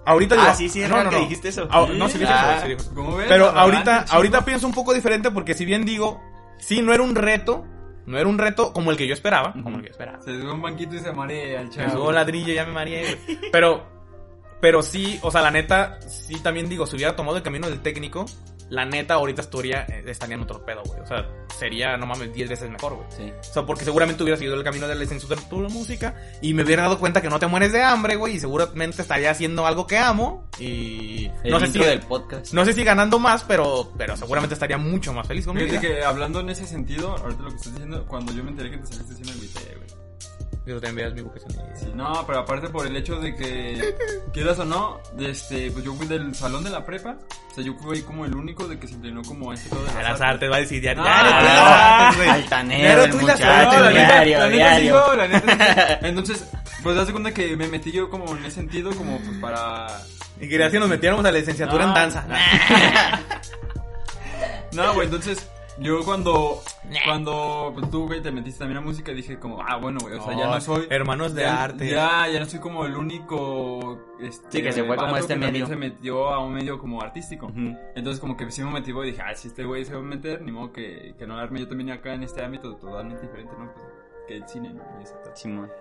ahorita 0.07 0.35
digo, 0.37 0.46
Ah, 0.48 0.54
sí, 0.54 0.68
sí, 0.68 0.83
es 0.83 0.90
real 0.90 1.09
que 1.11 1.16
dijiste 1.20 1.48
eso. 1.48 1.68
Ah, 1.70 1.87
no, 1.92 2.09
sí 2.09 2.18
dije 2.18 2.33
eso, 2.33 2.42
Ah, 2.42 2.59
sí 2.62 2.68
dije 2.68 2.80
eso. 2.80 2.94
¿cómo 2.94 3.16
ves? 3.16 3.26
Pero 3.28 3.50
ahorita, 3.50 4.07
ahorita 4.11 4.44
pienso 4.44 4.66
un 4.66 4.74
poco 4.74 4.94
diferente 4.94 5.30
porque 5.30 5.54
si 5.54 5.64
bien 5.64 5.85
digo, 5.85 6.22
sí, 6.64 6.81
no 6.83 6.94
era 6.94 7.03
un 7.03 7.14
reto, 7.14 7.64
no 8.07 8.18
era 8.18 8.29
un 8.29 8.38
reto 8.38 8.72
como 8.72 8.90
el 8.90 8.96
que 8.96 9.07
yo 9.07 9.14
esperaba, 9.14 9.53
como 9.53 9.77
el 9.77 9.83
que 9.83 9.88
yo 9.88 9.92
esperaba. 9.92 10.20
Se 10.22 10.38
sube 10.40 10.50
a 10.50 10.55
un 10.55 10.62
banquito 10.62 10.94
y 10.94 10.98
se 10.98 11.12
marea 11.12 11.61
al 11.61 11.70
chavo. 11.70 11.92
subo 11.92 12.12
ladrillo, 12.12 12.53
ya 12.53 12.64
me 12.64 12.72
mareé, 12.72 13.16
güey. 13.27 13.38
Pero, 13.53 13.87
pero 14.61 14.83
sí, 14.83 15.18
o 15.22 15.31
sea, 15.31 15.42
la 15.42 15.50
neta, 15.50 16.00
sí 16.09 16.40
también 16.42 16.68
digo, 16.68 16.87
si 16.87 16.96
hubiera 16.96 17.14
tomado 17.14 17.37
el 17.37 17.42
camino 17.42 17.68
del 17.68 17.81
técnico, 17.81 18.24
la 18.74 18.84
neta 18.84 19.14
ahorita 19.14 19.42
estaría, 19.42 19.82
eh, 19.82 20.04
estaría 20.06 20.37
en 20.37 20.42
otro 20.42 20.64
pedo, 20.64 20.82
güey. 20.84 21.00
O 21.00 21.06
sea, 21.06 21.26
sería, 21.58 21.96
no 21.96 22.06
mames, 22.06 22.32
10 22.32 22.48
veces 22.48 22.70
mejor, 22.70 22.94
güey. 22.94 23.06
Sí. 23.16 23.32
O 23.38 23.52
sea, 23.52 23.64
porque 23.64 23.84
seguramente 23.84 24.22
hubiera 24.22 24.37
seguido 24.37 24.56
el 24.56 24.64
camino 24.64 24.87
de 24.87 24.94
la 24.94 25.00
licenciatura 25.00 25.40
de 25.68 25.68
música 25.72 26.14
y 26.40 26.54
me 26.54 26.62
hubiera 26.62 26.82
dado 26.82 26.98
cuenta 26.98 27.22
que 27.22 27.28
no 27.28 27.38
te 27.38 27.46
mueres 27.46 27.72
de 27.72 27.82
hambre, 27.82 28.16
güey, 28.16 28.37
y 28.37 28.40
seguramente 28.40 29.02
estaría 29.02 29.30
haciendo 29.30 29.66
algo 29.66 29.87
que 29.87 29.98
amo 29.98 30.48
y 30.58 31.30
El 31.42 31.50
no 31.50 31.60
sé 31.60 31.68
si 31.68 31.78
del 31.78 32.00
podcast. 32.00 32.52
no 32.52 32.64
sé 32.64 32.72
si 32.72 32.84
ganando 32.84 33.18
más, 33.18 33.44
pero 33.44 33.92
pero 33.96 34.16
seguramente 34.16 34.54
estaría 34.54 34.78
mucho 34.78 35.12
más 35.12 35.26
feliz 35.26 35.46
con 35.46 35.56
mi 35.56 35.62
Fíjate 35.62 35.87
que 35.87 36.04
hablando 36.04 36.40
en 36.40 36.50
ese 36.50 36.66
sentido, 36.66 37.16
ahorita 37.16 37.42
lo 37.42 37.50
que 37.50 37.56
estás 37.56 37.72
diciendo, 37.72 38.04
cuando 38.06 38.32
yo 38.32 38.44
me 38.44 38.50
enteré 38.50 38.70
que 38.70 38.78
te 38.78 38.87
saliste, 38.87 39.14
sí 39.14 39.22
me 39.24 39.32
agüité, 39.32 39.76
güey. 39.76 39.83
Yo 40.66 40.81
también 40.81 40.96
veas 40.96 41.12
mi 41.14 41.20
vocación. 41.20 41.53
Sí, 41.79 41.92
no, 41.94 42.24
pero 42.27 42.38
aparte 42.38 42.68
por 42.70 42.87
el 42.87 42.96
hecho 42.96 43.16
de 43.20 43.35
que, 43.37 43.94
quieras 44.33 44.59
o 44.59 44.64
no, 44.64 44.98
este, 45.18 45.70
pues 45.70 45.85
yo 45.85 45.92
fui 45.94 46.07
del 46.07 46.35
salón 46.35 46.64
de 46.64 46.70
la 46.70 46.87
prepa, 46.87 47.16
o 47.50 47.55
sea, 47.55 47.62
yo 47.62 47.74
fui 47.74 48.00
como 48.03 48.24
el 48.24 48.35
único 48.35 48.66
de 48.66 48.79
que 48.79 48.88
se 48.88 48.94
inclinó 48.94 49.20
como 49.22 49.50
a 49.50 49.55
este 49.55 49.68
todo 49.68 49.85
de 49.85 49.90
A 49.90 49.94
las 50.03 50.12
las 50.12 50.20
artes 50.22 50.50
va 50.50 50.57
a 50.57 50.61
decir 50.61 50.83
ya. 50.83 50.94
No, 50.94 51.03
no, 51.03 51.09
no, 51.11 51.12
Ah, 51.20 52.07
artes, 52.09 52.16
güey. 52.16 52.29
altanero, 52.31 52.88
Pero 52.88 53.05
el 53.05 53.11
tú 53.11 53.18
muchacho, 53.18 53.44
artes, 53.44 53.81
la 53.81 53.90
diario, 53.90 54.38
la 54.38 54.46
neta 54.48 54.50
sí, 54.77 54.81
diario. 54.83 54.94
no, 55.07 55.14
la 55.16 55.29
neta 55.29 55.87
sí. 55.88 55.94
Entonces, 56.07 56.44
pues 56.83 56.96
das 56.96 57.11
cuenta 57.11 57.35
que 57.35 57.57
me 57.59 57.68
metí 57.68 57.92
yo 57.92 58.09
como 58.09 58.35
en 58.35 58.44
ese 58.46 58.53
sentido, 58.57 58.90
como 58.96 59.18
pues 59.18 59.37
para... 59.38 59.87
Y 60.40 60.48
querías 60.48 60.72
que 60.72 60.79
nos 60.81 60.88
metiéramos 60.88 61.24
a 61.27 61.31
la 61.31 61.38
licenciatura 61.38 61.85
No. 61.85 61.88
en 61.90 61.94
danza. 61.94 62.27
No, 64.72 64.92
güey, 64.94 65.07
entonces 65.07 65.46
yo 65.78 66.04
cuando, 66.04 66.60
cuando 67.04 67.72
pues, 67.74 67.90
tú, 67.90 68.06
güey, 68.06 68.22
te 68.22 68.30
metiste 68.30 68.60
también 68.60 68.78
a 68.78 68.80
música, 68.80 69.12
dije 69.12 69.38
como, 69.38 69.62
ah, 69.62 69.76
bueno, 69.76 69.98
güey, 70.00 70.14
o 70.14 70.22
sea, 70.22 70.37
ya 70.37 70.46
no 70.46 70.60
soy... 70.60 70.87
Hermanos 70.90 71.34
de 71.34 71.42
ya, 71.42 71.62
arte. 71.62 71.90
Ya, 71.90 72.28
ya 72.28 72.40
no 72.40 72.46
soy 72.46 72.60
como 72.60 72.84
el 72.87 72.96
único... 72.96 73.98
Este, 74.20 74.58
Sí, 74.58 74.62
que 74.62 74.72
se 74.72 74.84
fue 74.84 74.96
como 74.96 75.12
vato 75.12 75.24
este 75.24 75.34
que 75.34 75.40
medio. 75.40 75.66
se 75.66 75.76
metió 75.76 76.28
a 76.28 76.38
un 76.38 76.54
medio 76.54 76.78
como 76.78 77.02
artístico. 77.02 77.50
Entonces 77.94 78.20
como 78.20 78.37
que 78.37 78.50
sí 78.50 78.62
me 78.62 78.70
motivó 78.70 79.04
y 79.04 79.10
dije, 79.10 79.22
ah, 79.22 79.34
si 79.34 79.48
este 79.48 79.64
güey 79.64 79.84
se 79.84 79.94
va 79.94 80.00
a 80.00 80.02
meter, 80.02 80.42
ni 80.42 80.52
modo 80.52 80.72
que, 80.72 81.14
que 81.18 81.26
no 81.26 81.37
darme 81.37 81.60
yo 81.60 81.68
también 81.68 81.90
acá 81.90 82.14
en 82.14 82.22
este 82.22 82.44
ámbito 82.44 82.76
totalmente 82.76 83.22
diferente, 83.22 83.52
¿no? 83.58 83.72
Pues, 83.72 83.84
que 84.26 84.37
el 84.37 84.48
cine, 84.48 84.70
¿no? 84.72 84.82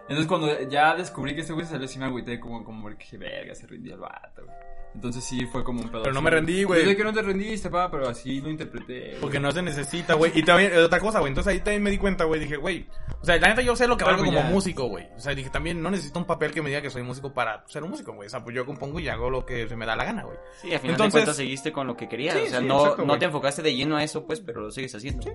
Entonces 0.02 0.28
cuando 0.28 0.62
ya 0.64 0.96
descubrí 0.96 1.34
que 1.34 1.42
este 1.42 1.54
güey 1.54 1.66
se 1.66 1.74
salió, 1.74 1.88
sí 1.88 1.98
me 2.00 2.06
agüité 2.06 2.40
como, 2.40 2.64
como 2.64 2.82
porque 2.82 3.04
dije, 3.04 3.18
verga, 3.18 3.56
se 3.56 3.68
rindió 3.68 3.96
el 3.96 4.02
vato, 4.02 4.44
güey. 4.46 4.58
Entonces 4.96 5.24
sí 5.24 5.46
fue 5.48 5.64
como 5.64 5.82
un 5.82 5.90
pedo. 5.90 6.04
Pero 6.04 6.14
no 6.14 6.22
me 6.22 6.30
rendí, 6.30 6.64
güey. 6.64 6.84
Yo 6.84 6.90
sé 6.90 6.96
que 6.98 7.04
no 7.04 7.12
te 7.14 7.22
rendiste, 7.22 7.70
pa, 7.70 7.90
pero 7.90 8.08
así 8.10 8.40
lo 8.42 8.50
interpreté. 8.50 9.10
güey. 9.10 9.20
Porque 9.22 9.40
no 9.40 9.52
se 9.52 9.62
necesita, 9.62 10.14
güey. 10.14 10.32
Y 10.36 10.44
también, 10.44 10.72
eh, 10.74 10.78
otra 10.80 11.00
cosa, 11.00 11.20
güey. 11.20 11.30
Entonces 11.32 11.52
ahí 11.52 11.60
también 11.60 11.84
me 11.84 11.92
di 11.92 11.98
cuenta, 11.98 12.26
güey. 12.26 12.40
Dije, 12.40 12.58
güey. 12.58 12.88
O 13.22 13.26
sea, 13.26 13.38
la 13.38 13.50
neta 13.50 13.62
yo 13.62 13.76
sé 13.76 13.88
lo 13.88 13.98
que 13.98 14.04
valgo 14.04 14.22
Algo 14.22 14.34
como 14.34 14.48
ya. 14.48 14.54
músico, 14.54 14.86
güey. 14.88 15.08
O 15.18 15.20
sea, 15.20 15.34
dije, 15.34 15.50
también 15.50 15.82
no 15.82 15.90
necesito 15.90 16.20
un 16.20 16.26
papel 16.26 16.52
que 16.52 16.62
me 16.62 16.70
diga 16.70 16.82
que 16.82 16.90
soy 16.90 17.02
músico 17.04 17.34
para 17.34 17.64
ser 17.68 17.84
un 17.84 17.90
músico, 17.90 18.14
güey. 18.14 18.28
O 18.28 18.30
sea, 18.30 18.44
pues 18.44 18.56
yo 18.56 18.66
compongo 18.66 19.00
y 19.00 19.08
hago 19.10 19.30
lo 19.30 19.46
que 19.46 19.68
se 19.68 19.76
me 19.76 19.86
da 19.86 19.96
la 19.96 20.06
gana, 20.06 20.24
güey. 20.24 20.38
Sí, 20.62 20.72
al 20.74 20.80
final 20.80 20.92
Entonces- 20.96 21.14
de 21.14 21.20
cuentas 21.22 21.36
seguiste 21.38 21.72
con 21.72 21.88
lo 21.88 21.98
que 21.98 22.08
querías. 22.08 22.36
Sí, 22.36 22.44
o 22.46 22.50
sea, 22.50 22.60
sí, 22.60 22.66
no, 22.66 22.80
exacto, 22.82 23.06
no 23.06 23.18
te 23.18 23.26
enfocaste 23.26 23.62
de 23.62 23.76
lleno 23.76 23.98
a 23.98 24.04
eso, 24.04 24.26
pues, 24.26 24.40
pero 24.42 24.62
lo 24.62 24.72
sigues 24.72 24.94
haciendo. 24.96 25.26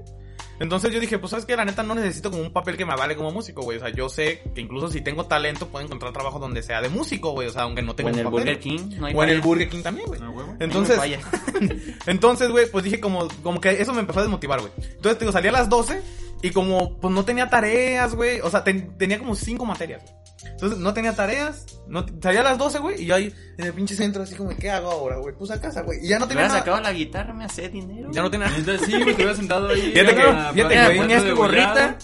Entonces 0.61 0.92
yo 0.92 0.99
dije, 1.01 1.18
pues 1.18 1.31
sabes 1.31 1.47
que 1.47 1.57
la 1.57 1.64
neta 1.64 1.83
no 1.83 1.94
necesito 1.94 2.31
como 2.31 2.42
un 2.42 2.53
papel 2.53 2.77
que 2.77 2.85
me 2.85 2.92
avale 2.92 3.14
como 3.16 3.31
músico, 3.31 3.62
güey. 3.62 3.79
O 3.79 3.81
sea, 3.81 3.90
yo 3.90 4.09
sé 4.09 4.42
que 4.55 4.61
incluso 4.61 4.88
si 4.88 5.01
tengo 5.01 5.25
talento 5.27 5.68
puedo 5.68 5.85
encontrar 5.85 6.12
trabajo 6.12 6.38
donde 6.38 6.62
sea 6.62 6.81
de 6.81 6.88
músico, 6.88 7.31
güey. 7.31 7.49
O 7.49 7.51
sea, 7.53 7.62
aunque 7.62 7.83
no 7.83 7.92
O 7.92 7.94
tenga 7.94 8.11
en 8.11 8.14
un 8.14 8.18
el 8.21 8.25
papel. 8.25 8.40
Burger 8.40 8.59
King. 8.59 8.97
No 8.99 9.07
hay 9.07 9.14
O 9.14 9.23
en 9.23 9.29
el. 9.31 9.40
Burger 9.49 9.69
King 9.69 9.83
también, 9.83 10.07
güey. 10.07 10.21
Ah. 10.23 10.57
Entonces, 10.61 10.99
entonces, 12.07 12.51
güey, 12.51 12.71
pues 12.71 12.85
dije 12.85 13.01
como, 13.01 13.29
como 13.43 13.61
que 13.61 13.71
eso 13.83 13.93
me 13.93 14.01
empezó 14.01 14.21
a 14.21 14.23
desmotivar, 14.23 14.61
güey. 14.61 14.73
Entonces, 14.77 15.19
te 15.19 15.25
digo, 15.25 15.33
salí 15.33 15.49
a 15.49 15.53
las 15.53 15.69
12 15.69 16.01
y 16.43 16.51
como, 16.51 16.99
pues 16.99 17.13
no 17.13 17.25
tenía 17.25 17.49
tareas, 17.51 18.15
güey. 18.15 18.41
O 18.41 18.51
sea, 18.51 18.63
ten- 18.65 18.97
tenía 18.97 19.19
como 19.19 19.35
cinco 19.35 19.65
materias, 19.65 20.03
güey. 20.03 20.15
Entonces, 20.53 20.79
no 20.79 20.95
tenía 20.95 21.15
tareas. 21.15 21.67
No, 21.89 22.05
salía 22.23 22.41
a 22.41 22.45
las 22.45 22.59
12, 22.59 22.79
güey, 22.79 23.03
y 23.03 23.07
yo 23.07 23.15
ahí 23.15 23.33
en 23.59 23.67
el 23.67 23.73
pinche 23.73 23.95
centro, 23.97 24.23
así 24.23 24.35
como, 24.35 24.51
¿qué 24.57 24.71
hago 24.71 24.91
ahora, 24.91 25.17
güey? 25.19 25.35
Pues 25.37 25.51
a 25.51 25.61
casa, 25.61 25.83
güey. 25.83 26.05
Y 26.05 26.09
ya 26.09 26.19
no 26.19 26.27
Me 26.27 26.31
tenía 26.31 26.47
nada. 26.49 26.59
sacado 26.61 26.81
la 26.81 26.93
guitarra, 26.93 27.33
me 27.35 27.45
hace 27.45 27.69
dinero. 27.69 28.11
Ya 28.13 28.23
no 28.23 28.31
tenía 28.31 28.47
Entonces 28.55 28.87
sí, 28.87 28.93
te 28.93 29.15
hubiera 29.15 29.35
sentado 29.35 29.69
ahí. 29.69 29.93
Fíjate 29.93 30.15
que- 30.15 30.23
fíjate, 30.55 30.97
güey, 30.97 30.99
tu 30.99 31.07
degollado. 31.25 31.37
gorrita. 31.37 31.99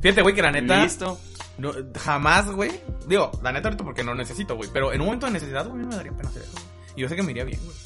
Fíjate, 0.00 0.22
güey, 0.22 0.34
que 0.34 0.42
la 0.42 0.52
neta. 0.52 0.82
Listo. 0.82 1.18
no- 1.58 1.72
jamás, 1.98 2.50
güey. 2.50 2.70
Digo, 3.06 3.30
la 3.42 3.52
neta 3.52 3.68
ahorita 3.68 3.84
porque 3.84 4.02
no 4.02 4.14
necesito, 4.14 4.56
güey. 4.56 4.68
Pero 4.72 4.92
en 4.92 5.00
un 5.00 5.06
momento 5.06 5.26
de 5.26 5.32
necesidad, 5.32 5.66
güey, 5.68 5.84
me 5.84 5.94
daría 5.94 6.12
pena 6.12 6.28
hacer 6.28 6.42
eso. 6.42 6.52
Y 6.96 7.02
yo 7.02 7.08
sé 7.08 7.16
que 7.16 7.22
me 7.22 7.32
iría 7.32 7.44
bien, 7.44 7.60
güey. 7.64 7.76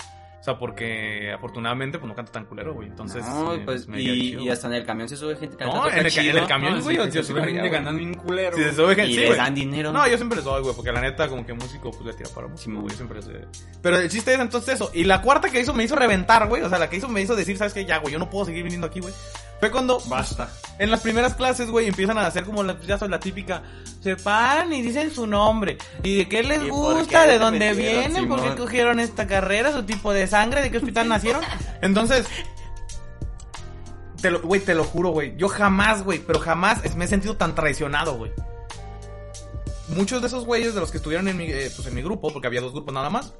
O 0.41 0.45
sea, 0.45 0.57
porque 0.57 1.33
afortunadamente, 1.33 1.99
pues 1.99 2.09
no 2.09 2.15
canto 2.15 2.31
tan 2.31 2.45
culero, 2.45 2.73
güey. 2.73 2.89
Entonces. 2.89 3.25
no, 3.27 3.55
eh, 3.55 3.63
pues, 3.65 3.89
me 3.89 4.01
y, 4.01 4.31
chido, 4.31 4.43
y 4.43 4.49
hasta 4.51 4.69
en 4.69 4.75
el 4.75 4.87
camión 4.87 5.09
se 5.09 5.17
sube 5.17 5.35
gente 5.37 5.57
que 5.57 5.65
No, 5.65 5.89
en 5.91 6.07
el 6.07 6.19
en 6.19 6.37
el 6.39 6.47
camión, 6.47 6.79
No, 6.79 6.83
güey, 6.83 6.97
sí, 6.97 7.03
se 7.13 7.23
sí 7.23 7.29
sube 7.33 7.45
gente 7.45 7.69
ganando 7.69 8.03
un 8.03 8.15
culero. 8.15 8.57
Si 8.57 8.63
se 8.63 8.73
sube 8.73 8.95
gente, 8.95 9.11
Y 9.11 9.15
sí, 9.15 9.21
les 9.21 9.37
dan 9.37 9.55
dinero. 9.55 9.93
No, 9.93 10.07
yo 10.07 10.17
siempre 10.17 10.37
les 10.37 10.45
doy, 10.45 10.63
güey, 10.63 10.75
porque 10.77 10.93
la 10.93 11.01
neta, 11.01 11.29
como 11.29 11.45
que 11.45 11.55
músico, 11.55 11.91
pues 11.91 12.05
le 12.05 12.13
tira 12.13 12.31
para 12.33 12.47
músico, 12.47 12.65
Simón. 12.65 12.83
güey, 12.85 12.95
siempre 12.95 13.21
les 13.21 13.29
Pero 13.83 13.97
el 13.99 14.09
chiste 14.09 14.33
es 14.33 14.41
entonces 14.41 14.77
eso. 14.77 14.91
Y 14.95 15.05
la 15.05 15.23
cuarta 15.23 15.51
que 15.51 15.61
hizo 15.61 15.75
me 15.75 15.83
hizo 15.83 15.97
reventar, 15.97 16.49
güey. 16.49 16.63
O 16.63 16.69
sea, 16.69 16.79
la 16.79 16.89
que 16.89 16.97
hizo 16.97 17.09
me 17.09 17.21
hizo 17.21 17.35
decir, 17.35 17.59
¿sabes 17.59 17.75
qué? 17.75 17.85
Ya, 17.85 17.99
güey, 17.99 18.13
yo 18.13 18.21
no 18.21 18.31
puedo 18.31 18.45
seguir 18.45 18.63
viniendo 18.63 18.87
aquí, 18.87 19.01
güey. 19.01 19.13
Fue 19.61 19.71
cuando 19.73 20.01
Basta. 20.07 20.49
en 20.79 20.91
las 20.91 21.01
primeras 21.01 21.35
clases, 21.35 21.69
güey, 21.71 21.89
empiezan 21.89 22.17
a 22.19 22.27
hacer 22.27 22.45
como 22.45 22.63
la, 22.63 22.81
ya 22.81 22.97
sabes, 22.99 23.11
la 23.11 23.19
típica, 23.21 23.63
se 24.01 24.15
paran 24.17 24.73
y 24.73 24.83
dicen 24.83 25.11
su 25.13 25.27
nombre, 25.27 25.79
y 26.05 26.19
de 26.19 26.29
qué 26.29 26.43
les 26.45 26.63
¿Y 26.63 26.69
por 26.69 26.95
gusta, 26.95 27.25
qué 27.25 27.33
de 27.33 27.39
dónde 27.39 27.73
vienen, 27.75 28.29
por 28.29 28.39
qué 28.39 28.51
Simón? 28.51 28.59
cogieron 28.59 29.01
esta 29.01 29.27
carrera, 29.27 29.73
su 29.73 29.83
tipo 29.83 30.13
de 30.13 30.27
sangre, 30.29 30.63
de 30.63 30.71
qué 30.71 30.79
hospital 30.79 31.09
nacieron. 31.09 31.43
Entonces, 31.83 32.27
te 34.23 34.31
lo, 34.31 34.41
güey, 34.43 34.61
te 34.61 34.75
lo 34.75 34.85
juro, 34.85 35.11
güey, 35.11 35.37
yo 35.37 35.49
jamás, 35.49 36.03
güey, 36.05 36.21
pero 36.21 36.39
jamás 36.39 36.79
me 36.97 37.05
he 37.05 37.09
sentido 37.09 37.37
tan 37.37 37.55
traicionado, 37.55 38.17
güey. 38.17 38.33
muchos 39.89 40.21
de 40.21 40.29
esos 40.29 40.45
güeyes 40.45 40.75
de 40.75 40.81
los 40.81 40.91
que 40.91 40.99
estuvieron 40.99 41.27
en 41.29 41.37
mi, 41.37 41.45
eh, 41.47 41.71
pues 41.75 41.87
en 41.89 41.95
mi 41.95 42.03
grupo, 42.03 42.33
porque 42.33 42.47
había 42.47 42.61
dos 42.61 42.73
grupos 42.73 42.95
nada 42.95 43.11
más, 43.11 43.33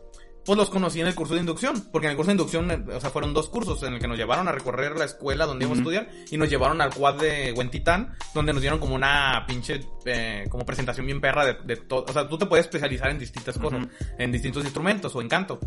pues 0.49 0.57
los 0.57 0.71
conocí 0.71 1.01
en 1.01 1.07
el 1.07 1.15
curso 1.15 1.35
de 1.35 1.41
inducción. 1.41 1.81
Porque 1.93 2.07
en 2.07 2.13
el 2.13 2.17
curso 2.17 2.29
de 2.31 2.33
inducción, 2.33 2.71
eh, 2.71 2.83
o 2.97 3.01
sea, 3.01 3.11
fueron 3.11 3.35
dos 3.35 3.49
cursos 3.51 3.83
en 3.83 3.93
el 3.93 4.01
que 4.01 4.09
nos 4.09 4.17
llevaron 4.17 4.49
a 4.49 4.53
recorrer 4.53 4.97
la 4.97 5.05
escuela 5.05 5.45
donde 5.45 5.67
íbamos 5.67 5.79
a 5.79 5.83
Ujú. 5.83 5.91
estudiar 5.91 6.11
y 6.31 6.39
nos 6.39 6.49
llevaron 6.49 6.81
al 6.81 6.95
quad 6.95 7.17
de 7.17 7.53
Huentitán, 7.55 8.15
donde 8.35 8.55
nos 8.55 8.63
dieron 8.63 8.79
como 8.81 8.95
una 8.95 9.45
pinche, 9.47 9.81
eh, 10.07 10.47
como 10.49 10.65
presentación 10.65 11.05
bien 11.05 11.21
perra 11.21 11.45
de, 11.45 11.55
de 11.65 11.77
todo. 11.77 12.07
O 12.09 12.13
sea, 12.15 12.27
tú 12.27 12.39
te 12.39 12.47
puedes 12.47 12.65
especializar 12.65 13.11
en 13.11 13.19
distintas 13.19 13.59
cosas, 13.59 13.81
Ujú. 13.85 13.91
en 14.19 14.33
distintos 14.33 14.65
instrumentos 14.65 15.15
o 15.15 15.21
en 15.21 15.29
canto. 15.29 15.61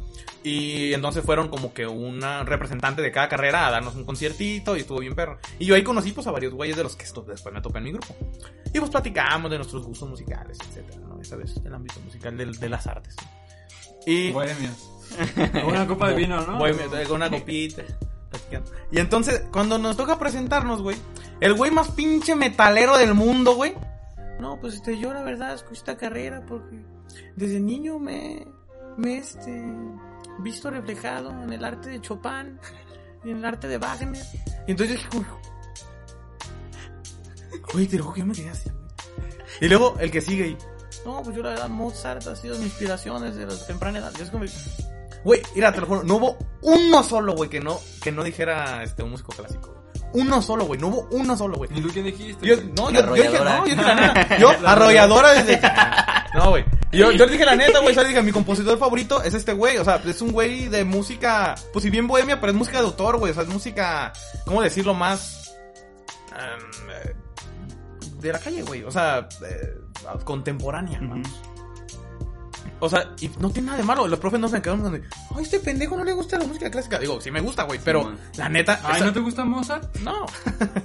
Y 0.44 0.94
entonces 0.94 1.24
fueron 1.24 1.48
como 1.50 1.74
que 1.74 1.86
una 1.86 2.44
representante 2.44 3.02
de 3.04 3.12
cada 3.12 3.30
carrera 3.30 3.68
a 3.68 3.72
darnos 3.72 3.94
un 3.96 4.04
conciertito 4.04 4.76
y 4.76 4.80
estuvo 4.82 5.00
bien 5.00 5.14
perro. 5.14 5.38
Y 5.60 5.66
yo 5.66 5.76
ahí 5.76 5.84
conocí 5.84 6.12
pues 6.12 6.26
a 6.26 6.32
varios 6.32 6.54
güeyes 6.54 6.76
de 6.76 6.84
los 6.84 6.96
que 6.96 7.04
esto 7.04 7.22
después 7.22 7.54
me 7.54 7.62
topé 7.62 7.78
en 7.78 7.84
mi 7.84 7.92
grupo. 7.92 8.16
Y 8.74 8.80
pues 8.80 8.90
platicamos 8.90 9.52
de 9.52 9.58
nuestros 9.58 9.86
gustos 9.86 10.10
musicales, 10.10 10.58
etcétera, 10.68 11.00
¿no? 11.08 11.22
Esa 11.22 11.36
vez 11.36 11.56
el 11.64 11.74
ámbito 11.74 12.00
musical 12.00 12.36
del- 12.38 12.58
de, 12.58 12.70
las 12.70 12.88
artes. 12.88 13.16
Y 14.06 14.32
Bohemios. 14.32 14.90
Una 15.68 15.88
copa 15.88 16.10
de 16.10 16.16
vino, 16.16 16.40
¿no? 16.46 16.60
Con 17.08 17.16
una 17.16 17.30
copita. 17.30 17.84
Y 18.92 19.00
entonces, 19.00 19.44
cuando 19.52 19.78
nos 19.78 19.98
toca 19.98 20.18
presentarnos, 20.18 20.82
güey, 20.82 20.98
el 21.40 21.54
güey 21.54 21.72
más 21.72 21.90
pinche 21.92 22.36
metalero 22.36 22.98
del 22.98 23.14
mundo, 23.14 23.56
güey. 23.56 23.74
No, 24.40 24.60
pues 24.60 24.76
este, 24.76 24.98
yo 24.98 25.14
la 25.14 25.24
verdad 25.24 25.54
escogí 25.54 25.76
esta 25.76 25.98
carrera 25.98 26.44
porque 26.48 26.84
desde 27.36 27.60
niño 27.60 28.00
me, 28.00 28.48
me 28.98 29.18
este, 29.18 29.64
visto 30.40 30.70
reflejado 30.70 31.32
en 31.44 31.54
el 31.54 31.64
arte 31.64 31.90
de 31.90 32.02
Chopin 32.02 32.60
y 33.24 33.30
en 33.32 33.38
el 33.38 33.46
arte 33.46 33.68
de 33.68 33.78
Wagner. 33.78 34.24
Y 34.68 34.72
entonces 34.72 34.98
dije, 34.98 35.10
como, 35.10 35.26
güey, 37.74 37.88
te 37.88 37.98
lo 37.98 38.04
juro 38.04 38.14
que 38.16 38.22
yo 38.22 38.26
me 38.26 38.34
quedé 38.34 38.50
así, 38.50 38.70
güey. 38.70 38.82
Y 39.62 39.68
luego 39.68 39.96
el 40.00 40.10
que 40.10 40.22
sigue 40.22 40.58
no, 41.06 41.22
pues 41.24 41.36
yo 41.36 41.44
la 41.44 41.50
verdad 41.50 41.70
Mozart 41.70 42.26
ha 42.28 42.36
sido 42.36 42.58
mi 42.58 42.66
inspiración 42.66 43.22
desde 43.24 43.46
la 43.46 43.56
temprana 43.66 44.00
edad. 44.00 44.12
Yo 44.18 44.24
es 44.24 44.30
como, 44.30 44.46
Güey, 45.24 45.42
mira, 45.54 45.72
te 45.72 45.82
lo 45.82 45.88
juro, 45.88 46.04
no 46.04 46.16
hubo 46.16 46.38
uno 46.62 47.04
solo, 47.04 47.34
güey, 47.36 47.50
que 47.50 47.60
no, 47.60 47.80
que 48.02 48.12
no 48.12 48.24
dijera 48.24 48.84
este, 48.84 49.04
un 49.04 49.12
músico 49.12 49.32
clásico. 49.34 49.76
Uno 50.14 50.42
solo, 50.42 50.66
güey, 50.66 50.80
no 50.80 50.88
hubo 50.88 51.08
uno 51.12 51.38
solo, 51.38 51.58
güey. 51.58 51.70
¿Y 51.74 51.82
tú 51.82 51.90
qué 51.94 52.04
dijiste? 52.04 52.46
Yo, 52.46 52.56
no, 52.76 52.90
yo, 52.92 53.02
yo 53.02 53.14
dije, 53.14 53.38
Arrolladora. 53.38 53.58
no, 53.60 53.68
yo 53.68 53.76
dije 53.76 53.88
la 53.88 53.96
neta. 53.96 54.38
Yo, 54.40 54.50
arrolladora 54.66 55.34
desde. 55.34 55.62
No, 56.34 56.50
güey. 56.50 56.66
Yo, 56.92 57.12
yo 57.12 57.26
dije 57.28 57.46
la 57.46 57.56
neta, 57.56 57.80
güey. 57.80 57.96
Yo 57.96 58.04
dije, 58.04 58.22
mi 58.22 58.32
compositor 58.34 58.78
favorito 58.78 59.24
es 59.24 59.34
este 59.34 59.54
güey. 59.54 59.78
O 59.78 59.86
sea, 59.86 60.02
es 60.06 60.22
un 60.22 60.32
güey 60.34 60.68
de 60.68 60.84
música, 60.84 61.56
pues 61.72 61.84
si 61.84 61.90
bien 61.90 62.08
bohemia, 62.08 62.42
pero 62.42 62.52
es 62.52 62.58
música 62.58 62.80
de 62.80 62.86
autor, 62.86 63.18
güey. 63.20 63.32
O 63.32 63.34
sea, 63.34 63.44
es 63.44 63.50
música, 63.50 64.12
¿cómo 64.46 64.62
decirlo? 64.62 64.94
Más. 64.94 65.56
em, 66.32 67.16
de 68.22 68.32
la 68.34 68.40
calle, 68.40 68.62
güey. 68.64 68.84
O 68.84 68.92
sea, 68.92 69.28
eh, 69.46 69.80
contemporánea, 70.24 71.00
vamos. 71.02 71.42
O 72.82 72.90
sea, 72.90 73.12
y 73.22 73.30
no 73.40 73.50
tiene 73.52 73.68
nada 73.68 73.78
de 73.78 73.84
malo. 73.84 74.08
Los 74.08 74.20
profes 74.20 74.40
no 74.40 74.48
se 74.50 74.62
quedaron 74.62 74.84
donde, 74.84 75.02
ay, 75.36 75.44
este 75.44 75.60
pendejo 75.60 75.96
no 75.96 76.04
le 76.04 76.12
gusta 76.14 76.38
la 76.38 76.46
música 76.46 76.70
clásica. 76.70 77.00
Digo, 77.00 77.22
sí 77.22 77.32
me 77.32 77.40
gusta, 77.40 77.64
güey, 77.64 77.80
pero 77.84 78.12
la 78.38 78.50
neta. 78.50 78.80
Ay, 78.84 78.98
esa- 78.98 79.06
¿no 79.06 79.14
te 79.14 79.20
gusta 79.20 79.46
Mozart? 79.46 79.96
no. 79.98 80.26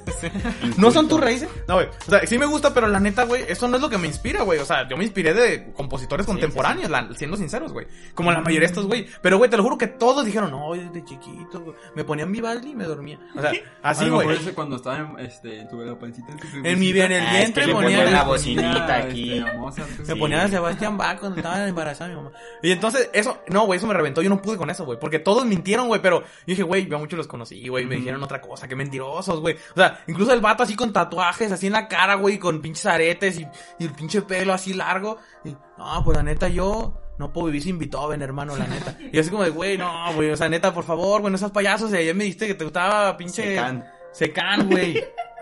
¿No 0.76 0.90
son 0.90 1.08
tus 1.08 1.20
raíces? 1.20 1.48
No, 1.68 1.74
güey. 1.74 1.86
O 2.06 2.10
sea, 2.10 2.26
sí 2.26 2.38
me 2.38 2.46
gusta, 2.46 2.72
pero 2.74 2.86
la 2.88 3.00
neta, 3.00 3.24
güey, 3.24 3.44
eso 3.48 3.68
no 3.68 3.76
es 3.76 3.82
lo 3.82 3.88
que 3.88 3.98
me 3.98 4.06
inspira, 4.06 4.42
güey. 4.42 4.58
O 4.58 4.64
sea, 4.64 4.88
yo 4.88 4.96
me 4.96 5.04
inspiré 5.04 5.34
de 5.34 5.72
compositores 5.72 6.26
contemporáneos, 6.26 6.90
la- 6.90 7.08
siendo 7.14 7.36
sinceros, 7.36 7.72
güey. 7.72 7.86
Como 8.14 8.32
la 8.32 8.40
mayoría 8.40 8.60
de 8.60 8.66
estos, 8.66 8.86
güey. 8.86 9.06
Pero, 9.22 9.38
güey, 9.38 9.50
te 9.50 9.56
lo 9.56 9.62
juro 9.62 9.78
que 9.78 9.86
todos 9.86 10.24
dijeron, 10.24 10.50
no, 10.50 10.72
desde 10.74 11.04
chiquito, 11.04 11.60
güey. 11.60 11.76
Me 11.94 12.04
ponían 12.04 12.30
Vivaldi 12.32 12.70
y 12.70 12.74
me 12.74 12.84
dormía. 12.84 13.18
O 13.34 13.40
sea, 13.40 13.52
así, 13.82 14.08
güey. 14.08 14.36
cuando 14.54 14.76
estaba 14.76 14.98
en, 14.98 15.18
este, 15.20 15.60
en 15.60 15.68
tu 15.68 15.80
la 15.80 15.98
pancita. 15.98 16.32
En, 16.32 16.38
tu 16.38 16.46
En 16.64 16.78
mi 16.78 16.92
bien 16.92 17.12
el 17.12 17.22
Ah, 17.22 17.24
es 17.26 17.30
que 17.32 17.38
vientre 17.38 17.66
le 17.66 17.72
ponía 17.72 18.04
la 18.04 18.20
el- 18.20 18.26
bocinita 18.26 18.96
aquí. 18.96 19.32
Este, 19.38 19.50
a 19.50 19.54
Mozart, 19.54 19.88
Me 20.06 20.16
ponían 20.16 20.40
a 20.40 20.48
Sebastián 20.48 20.96
Bach 20.98 21.18
cuando 21.18 21.36
estaba 21.36 21.58
embarazada 21.90 22.10
mi 22.10 22.16
mamá. 22.16 22.32
Y 22.62 22.72
entonces, 22.72 23.10
eso, 23.12 23.38
no, 23.48 23.66
güey, 23.66 23.78
eso 23.78 23.86
me 23.86 23.94
reventó. 23.94 24.22
Yo 24.22 24.30
no 24.30 24.42
pude 24.42 24.56
con 24.56 24.70
eso, 24.70 24.84
güey. 24.84 24.98
Porque 24.98 25.18
todos 25.18 25.44
mintieron, 25.44 25.88
güey. 25.88 26.00
Pero 26.02 26.20
yo 26.20 26.26
dije, 26.46 26.62
güey, 26.62 26.88
yo 26.88 26.96
a 26.96 26.98
muchos 26.98 27.16
los 27.16 27.26
conocí, 27.26 27.68
güey. 27.68 27.86
Me 27.86 27.96
dijeron 27.96 28.22
otra 28.22 28.40
cosa, 28.40 28.68
que 28.68 28.76
mentirosos, 28.76 29.40
güey. 29.40 29.54
O 29.54 29.78
sea, 29.78 30.02
incluso 30.06 30.32
el 30.32 30.40
vato 30.40 30.62
así 30.62 30.76
con 30.76 30.92
tatuajes, 30.92 31.52
así 31.52 31.66
en 31.66 31.72
la 31.72 31.88
cara, 31.88 32.14
güey, 32.16 32.38
con 32.38 32.60
pinches 32.60 32.86
aretes 32.86 33.38
y, 33.38 33.46
y 33.78 33.84
el 33.84 33.92
pinche 33.92 34.22
pelo 34.22 34.52
así 34.52 34.74
largo. 34.74 35.18
Y, 35.44 35.50
no, 35.50 36.02
pues 36.04 36.16
la 36.16 36.22
neta, 36.22 36.48
yo 36.48 36.94
no 37.18 37.32
puedo 37.32 37.46
vivir 37.46 37.62
sin 37.62 37.78
Beethoven, 37.78 38.22
hermano, 38.22 38.56
la 38.56 38.66
neta. 38.66 38.96
Y 39.00 39.10
yo 39.10 39.20
así 39.20 39.30
como 39.30 39.44
de, 39.44 39.50
güey, 39.50 39.78
no, 39.78 40.12
güey, 40.14 40.30
o 40.30 40.36
sea, 40.36 40.48
neta, 40.48 40.72
por 40.72 40.84
favor, 40.84 41.20
güey, 41.20 41.32
no 41.32 41.38
seas 41.38 41.50
payasos. 41.50 41.92
Y 41.92 41.96
ayer 41.96 42.14
me 42.14 42.24
dijiste 42.24 42.46
que 42.46 42.54
te 42.54 42.64
gustaba 42.64 43.16
pinche. 43.16 43.42
Secán. 43.42 43.84
Secan, 44.12 44.68
güey. 44.68 45.04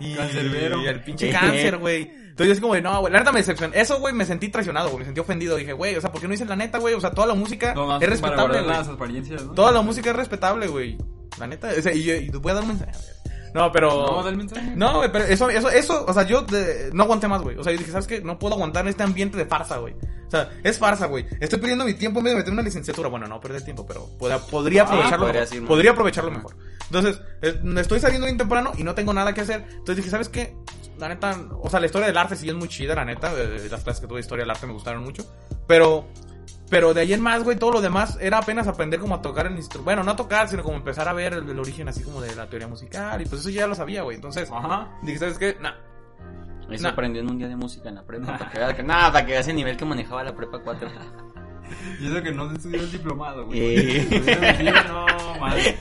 Y, 0.00 0.14
Cancerbero. 0.14 0.80
y 0.82 0.86
el 0.86 1.02
pinche 1.02 1.30
cáncer, 1.30 1.78
güey. 1.78 2.02
Entonces 2.02 2.46
yo 2.48 2.52
así 2.52 2.60
como 2.60 2.74
de, 2.74 2.82
no, 2.82 3.00
güey, 3.00 3.12
la 3.12 3.20
neta 3.20 3.32
me 3.32 3.38
decepcionó. 3.38 3.72
Eso, 3.74 3.98
güey, 3.98 4.12
me 4.12 4.24
sentí 4.26 4.48
traicionado, 4.48 4.88
güey, 4.88 4.98
me 5.00 5.04
sentí 5.06 5.20
ofendido. 5.20 5.56
Dije, 5.56 5.72
güey, 5.72 5.96
o 5.96 6.00
sea, 6.00 6.12
¿por 6.12 6.20
qué 6.20 6.26
no 6.26 6.32
dices 6.32 6.46
la 6.48 6.56
neta, 6.56 6.78
güey? 6.78 6.94
O 6.94 7.00
sea, 7.00 7.10
toda 7.12 7.26
la 7.26 7.34
música 7.34 7.74
es 8.00 8.08
respetable, 8.08 8.60
las 8.62 8.88
apariencias, 8.88 9.44
¿no? 9.44 9.52
Toda 9.52 9.72
la 9.72 9.80
música 9.80 10.10
es 10.10 10.16
respetable, 10.16 10.66
güey. 10.68 10.98
La 11.38 11.46
neta, 11.46 11.70
o 11.78 11.82
sea, 11.82 11.92
y, 11.94 12.10
y 12.10 12.30
te 12.30 12.36
voy 12.36 12.50
a 12.52 12.54
dar 12.54 12.62
un 12.64 12.68
mensaje. 12.70 12.92
No, 13.54 13.72
pero... 13.72 13.88
No, 13.88 14.22
da 14.22 14.28
el 14.28 14.36
mensaje. 14.36 14.72
No, 14.76 14.96
güey, 14.98 15.10
pero 15.10 15.24
eso, 15.24 15.48
eso, 15.48 15.70
eso, 15.70 16.04
o 16.06 16.12
sea, 16.12 16.24
yo 16.24 16.42
de- 16.42 16.90
no 16.92 17.04
aguanté 17.04 17.26
más, 17.26 17.40
güey. 17.40 17.56
O 17.56 17.64
sea, 17.64 17.72
yo 17.72 17.78
dije, 17.78 17.90
¿sabes 17.90 18.06
qué? 18.06 18.20
No 18.20 18.38
puedo 18.38 18.54
aguantar 18.54 18.86
este 18.86 19.02
ambiente 19.02 19.38
de 19.38 19.46
farsa, 19.46 19.78
güey. 19.78 19.94
O 19.94 20.30
sea, 20.30 20.50
es 20.62 20.78
farsa, 20.78 21.06
güey. 21.06 21.24
Estoy 21.40 21.58
perdiendo 21.58 21.86
mi 21.86 21.94
tiempo 21.94 22.18
en 22.18 22.24
vez 22.24 22.32
de 22.34 22.38
meter 22.40 22.52
una 22.52 22.60
licenciatura. 22.60 23.08
Bueno, 23.08 23.26
no 23.28 23.40
perder 23.40 23.62
tiempo, 23.64 23.86
pero 23.86 24.10
podría, 24.18 24.38
podría 24.40 24.82
Ah, 24.82 24.84
aprovecharlo 24.84 25.26
mejor. 25.32 25.66
Podría 25.66 25.90
aprovecharlo 25.92 26.30
mejor. 26.32 26.54
Entonces, 26.86 27.20
eh, 27.42 27.58
me 27.62 27.80
estoy 27.80 28.00
saliendo 28.00 28.26
bien 28.26 28.38
temprano 28.38 28.72
y 28.76 28.84
no 28.84 28.94
tengo 28.94 29.12
nada 29.12 29.32
que 29.32 29.40
hacer. 29.42 29.64
Entonces 29.70 29.96
dije, 29.96 30.10
¿sabes 30.10 30.28
qué? 30.28 30.56
La 30.98 31.08
neta, 31.08 31.36
o 31.60 31.68
sea, 31.68 31.80
la 31.80 31.86
historia 31.86 32.06
del 32.08 32.16
arte 32.16 32.36
sí 32.36 32.48
es 32.48 32.54
muy 32.54 32.68
chida, 32.68 32.94
la 32.94 33.04
neta. 33.04 33.32
eh, 33.36 33.68
Las 33.70 33.82
clases 33.82 34.00
que 34.00 34.06
tuve 34.06 34.16
de 34.18 34.20
historia 34.22 34.44
del 34.44 34.50
arte 34.50 34.66
me 34.66 34.72
gustaron 34.72 35.02
mucho. 35.02 35.24
Pero, 35.66 36.06
pero 36.70 36.94
de 36.94 37.02
ahí 37.02 37.12
en 37.12 37.20
más, 37.20 37.42
güey, 37.44 37.58
todo 37.58 37.72
lo 37.72 37.80
demás 37.82 38.16
era 38.20 38.38
apenas 38.38 38.66
aprender 38.66 38.98
cómo 39.00 39.14
a 39.16 39.20
tocar 39.22 39.46
el 39.46 39.56
instrumento. 39.56 39.84
Bueno, 39.84 40.04
no 40.04 40.12
a 40.12 40.16
tocar, 40.16 40.48
sino 40.48 40.62
como 40.62 40.76
empezar 40.76 41.08
a 41.08 41.12
ver 41.12 41.34
el, 41.34 41.48
el 41.48 41.58
origen 41.58 41.88
así 41.88 42.02
como 42.02 42.20
de 42.20 42.34
la 42.34 42.46
teoría 42.48 42.68
musical. 42.68 43.20
Y 43.20 43.26
pues 43.26 43.40
eso 43.42 43.50
ya 43.50 43.66
lo 43.66 43.74
sabía, 43.74 44.02
güey. 44.02 44.16
Entonces, 44.16 44.48
Ajá. 44.50 44.88
dije, 45.02 45.18
¿sabes 45.18 45.38
qué? 45.38 45.56
Nah. 45.60 45.74
Eso 46.70 46.82
Nah. 46.84 46.90
aprendió 46.90 47.20
en 47.22 47.30
un 47.30 47.38
día 47.38 47.48
de 47.48 47.56
música 47.56 47.88
en 47.88 47.96
la 47.96 48.02
prepa. 48.02 48.38
Para 48.38 48.74
que, 48.74 48.82
nada, 48.82 49.12
para 49.12 49.26
que 49.26 49.32
veas 49.32 49.46
el 49.48 49.56
nivel 49.56 49.76
que 49.76 49.84
manejaba 49.84 50.24
la 50.24 50.34
prepa 50.34 50.58
4. 50.60 50.88
Y 52.00 52.06
eso 52.06 52.22
que 52.22 52.32
no 52.32 52.50
estudió 52.52 52.80
el 52.80 52.92
diplomado, 52.92 53.46
güey. 53.46 53.60
Eh. 53.60 54.72
No, 54.88 55.06
madre. 55.40 55.78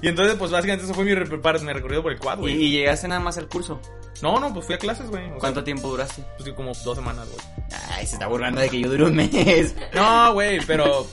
Y 0.00 0.08
entonces, 0.08 0.34
pues 0.36 0.50
básicamente 0.50 0.84
eso 0.84 0.94
fue 0.94 1.04
mi, 1.04 1.12
repar- 1.12 1.60
mi 1.60 1.72
recorrido 1.72 2.02
por 2.02 2.12
el 2.12 2.18
quad, 2.18 2.38
Y, 2.38 2.40
güey. 2.40 2.54
y 2.64 2.70
llegaste 2.72 3.06
nada 3.08 3.20
más 3.20 3.38
al 3.38 3.48
curso. 3.48 3.80
No, 4.20 4.38
no, 4.40 4.52
pues 4.52 4.66
fui 4.66 4.74
a 4.74 4.78
clases, 4.78 5.08
güey. 5.08 5.24
O 5.26 5.28
sea, 5.30 5.38
¿Cuánto 5.38 5.64
tiempo 5.64 5.88
duraste? 5.88 6.24
Pues 6.38 6.52
como 6.54 6.72
dos 6.84 6.96
semanas, 6.96 7.28
güey. 7.28 7.68
Ay, 7.90 8.06
se 8.06 8.14
está 8.14 8.26
burlando 8.26 8.60
de 8.60 8.68
que 8.68 8.80
yo 8.80 8.88
duré 8.88 9.04
un 9.04 9.14
mes. 9.16 9.74
No, 9.94 10.32
güey, 10.34 10.60
pero... 10.66 11.06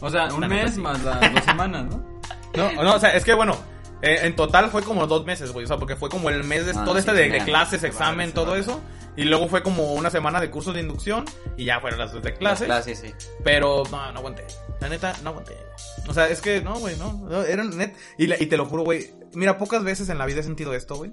O 0.00 0.10
sea, 0.10 0.32
un 0.34 0.46
mes 0.48 0.76
más 0.78 1.00
las 1.04 1.32
dos 1.32 1.44
semanas, 1.44 1.86
¿no? 1.86 2.04
No, 2.56 2.82
no, 2.82 2.94
o 2.96 2.98
sea, 2.98 3.10
es 3.16 3.24
que 3.24 3.34
bueno, 3.34 3.56
eh, 4.02 4.18
en 4.22 4.34
total 4.36 4.70
fue 4.70 4.82
como 4.82 5.06
dos 5.06 5.24
meses, 5.24 5.52
güey. 5.52 5.64
O 5.64 5.68
sea, 5.68 5.76
porque 5.78 5.94
fue 5.96 6.08
como 6.10 6.28
el 6.28 6.42
mes 6.44 6.66
de 6.66 6.72
Ah, 6.72 6.84
todo 6.84 6.94
sí, 6.94 7.00
este 7.00 7.12
de, 7.14 7.24
sí, 7.26 7.30
de 7.30 7.38
ya. 7.38 7.44
clases, 7.44 7.80
Se 7.80 7.86
examen, 7.86 8.16
vale, 8.16 8.28
se 8.28 8.34
todo 8.34 8.46
vale. 8.46 8.60
eso. 8.60 8.80
Y 9.16 9.24
luego 9.24 9.48
fue 9.48 9.62
como 9.62 9.92
una 9.92 10.08
semana 10.10 10.40
de 10.40 10.50
cursos 10.50 10.72
de 10.74 10.80
inducción 10.80 11.24
y 11.56 11.66
ya 11.66 11.80
fueron 11.80 11.98
las 11.98 12.12
de 12.12 12.20
Las 12.20 12.38
clases. 12.38 12.66
clases, 12.66 12.98
sí. 12.98 13.12
Pero 13.44 13.82
no, 13.90 14.12
no 14.12 14.18
aguanté. 14.18 14.44
La 14.80 14.88
neta, 14.88 15.14
no 15.22 15.30
aguanté. 15.30 15.56
O 16.08 16.14
sea, 16.14 16.28
es 16.28 16.40
que 16.40 16.60
no, 16.62 16.78
güey, 16.78 16.96
no. 16.96 17.12
no, 17.28 17.42
Era 17.42 17.62
net. 17.64 17.94
Y, 18.18 18.26
la- 18.26 18.42
y 18.42 18.46
te 18.46 18.56
lo 18.56 18.64
juro, 18.66 18.84
güey. 18.84 19.10
Mira, 19.34 19.58
pocas 19.58 19.84
veces 19.84 20.08
en 20.08 20.18
la 20.18 20.26
vida 20.26 20.40
he 20.40 20.42
sentido 20.42 20.72
esto, 20.74 20.96
güey. 20.96 21.10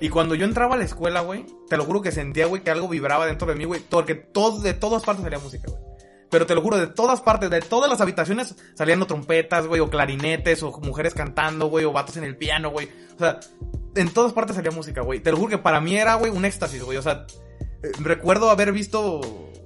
Y 0.00 0.08
cuando 0.08 0.34
yo 0.34 0.44
entraba 0.46 0.74
a 0.74 0.78
la 0.78 0.84
escuela, 0.84 1.20
güey, 1.20 1.44
te 1.68 1.76
lo 1.76 1.84
juro 1.84 2.00
que 2.02 2.12
sentía, 2.12 2.46
güey, 2.46 2.62
que 2.62 2.70
algo 2.70 2.88
vibraba 2.88 3.26
dentro 3.26 3.46
de 3.48 3.54
mí, 3.54 3.64
güey. 3.64 3.80
Porque 3.88 4.14
todo, 4.14 4.60
de 4.60 4.72
todas 4.74 5.02
partes 5.02 5.22
salía 5.24 5.38
música, 5.38 5.68
güey. 5.70 5.80
Pero 6.30 6.46
te 6.46 6.54
lo 6.54 6.62
juro, 6.62 6.78
de 6.78 6.86
todas 6.86 7.20
partes, 7.22 7.50
de 7.50 7.60
todas 7.60 7.90
las 7.90 8.00
habitaciones 8.00 8.54
salían 8.76 9.04
trompetas, 9.06 9.66
güey, 9.66 9.80
o 9.80 9.90
clarinetes, 9.90 10.62
o 10.62 10.70
mujeres 10.80 11.12
cantando, 11.12 11.66
güey, 11.66 11.84
o 11.84 11.92
vatos 11.92 12.16
en 12.18 12.24
el 12.24 12.36
piano, 12.36 12.70
güey. 12.70 12.88
O 13.16 13.18
sea, 13.18 13.40
en 13.96 14.08
todas 14.10 14.32
partes 14.32 14.56
salía 14.56 14.70
música, 14.70 15.00
güey. 15.02 15.20
Te 15.20 15.30
lo 15.30 15.36
juro 15.36 15.50
que 15.50 15.58
para 15.58 15.80
mí 15.80 15.96
era, 15.96 16.14
güey, 16.14 16.30
un 16.32 16.44
éxtasis, 16.44 16.82
güey. 16.82 16.98
O 16.98 17.02
sea, 17.02 17.26
eh, 17.82 17.90
recuerdo 18.00 18.50
haber 18.50 18.72
visto, 18.72 19.20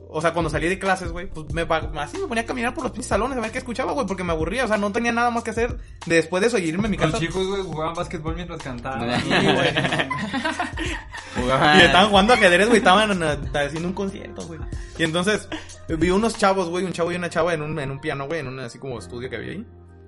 o 0.08 0.20
sea, 0.20 0.32
cuando 0.32 0.48
salí 0.50 0.68
de 0.68 0.78
clases, 0.78 1.10
güey, 1.12 1.26
pues 1.28 1.52
me, 1.52 1.62
así 2.00 2.18
me 2.18 2.26
ponía 2.28 2.44
a 2.44 2.46
caminar 2.46 2.72
por 2.74 2.84
los 2.84 2.92
pinches 2.92 3.08
salones 3.08 3.36
a 3.36 3.40
ver 3.40 3.50
qué 3.50 3.58
escuchaba, 3.58 3.92
güey, 3.92 4.06
porque 4.06 4.24
me 4.24 4.32
aburría. 4.32 4.64
O 4.64 4.68
sea, 4.68 4.76
no 4.78 4.92
tenía 4.92 5.12
nada 5.12 5.30
más 5.30 5.42
que 5.44 5.50
hacer 5.50 5.76
después 6.06 6.40
de 6.40 6.46
eso 6.48 6.58
y 6.58 6.64
irme 6.64 6.86
a 6.86 6.90
mi 6.90 6.96
Los 6.96 7.06
casa. 7.06 7.18
chicos, 7.18 7.46
güey, 7.46 7.62
jugaban 7.62 7.94
básquetbol 7.94 8.34
mientras 8.34 8.62
cantaban. 8.62 9.20
Sí, 9.22 9.28
güey. 9.30 9.74
Jugaban- 11.36 11.78
Y 11.80 11.82
estaban 11.82 12.08
jugando 12.10 12.32
ajedrez, 12.34 12.66
güey, 12.68 12.78
estaban 12.78 13.22
eh, 13.22 13.38
haciendo 13.58 13.88
un 13.88 13.94
concierto, 13.94 14.46
güey. 14.46 14.60
Y 14.98 15.02
entonces 15.02 15.48
vi 15.88 16.10
unos 16.10 16.36
chavos, 16.38 16.68
güey, 16.68 16.84
un 16.84 16.92
chavo 16.92 17.10
y 17.12 17.16
una 17.16 17.28
chava 17.28 17.54
en 17.54 17.62
un, 17.62 17.78
en 17.78 17.90
un 17.90 18.00
piano, 18.00 18.26
güey, 18.26 18.40
en 18.40 18.48
un 18.48 18.60
así 18.60 18.78
como 18.78 18.98
estudio 18.98 19.28
que 19.28 19.36
había 19.36 19.52
ahí. 19.52 19.66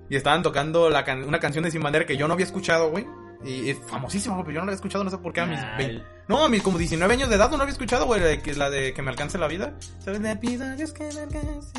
Y 0.09 0.15
estaban 0.15 0.41
tocando 0.41 0.89
la 0.89 1.03
can- 1.03 1.23
una 1.25 1.39
canción 1.39 1.65
de 1.65 1.71
Sin 1.71 1.81
Bandera 1.81 2.05
que 2.05 2.15
yo 2.15 2.27
no 2.29 2.33
había 2.33 2.45
escuchado, 2.45 2.89
güey. 2.91 3.05
Y 3.47 3.69
es 3.69 3.77
famosísima, 3.87 4.35
güey, 4.35 4.45
pero 4.45 4.55
yo 4.55 4.59
no 4.61 4.65
la 4.65 4.71
había 4.71 4.75
escuchado, 4.75 5.03
no 5.03 5.09
sé 5.09 5.17
por 5.17 5.31
qué 5.33 5.41
a 5.41 5.45
mis 5.45 5.59
Ay. 5.59 5.85
20. 5.87 6.05
No, 6.27 6.43
a 6.43 6.49
mis 6.49 6.61
como 6.61 6.77
19 6.77 7.13
años 7.13 7.29
de 7.29 7.35
edad 7.35 7.49
no 7.49 7.55
la 7.57 7.63
había 7.63 7.71
escuchado, 7.71 8.05
güey, 8.05 8.19
la 8.19 8.27
de 8.27 8.41
que, 8.41 8.53
la 8.55 8.69
de 8.69 8.93
que 8.93 9.01
me 9.01 9.09
alcance 9.11 9.37
la 9.37 9.47
vida. 9.47 9.73
¿Sabes? 10.03 10.19
Le 10.19 10.35
pido 10.35 10.65
a 10.65 10.75
Dios 10.75 10.91
que 10.91 11.03
me 11.13 11.21
alcance. 11.21 11.71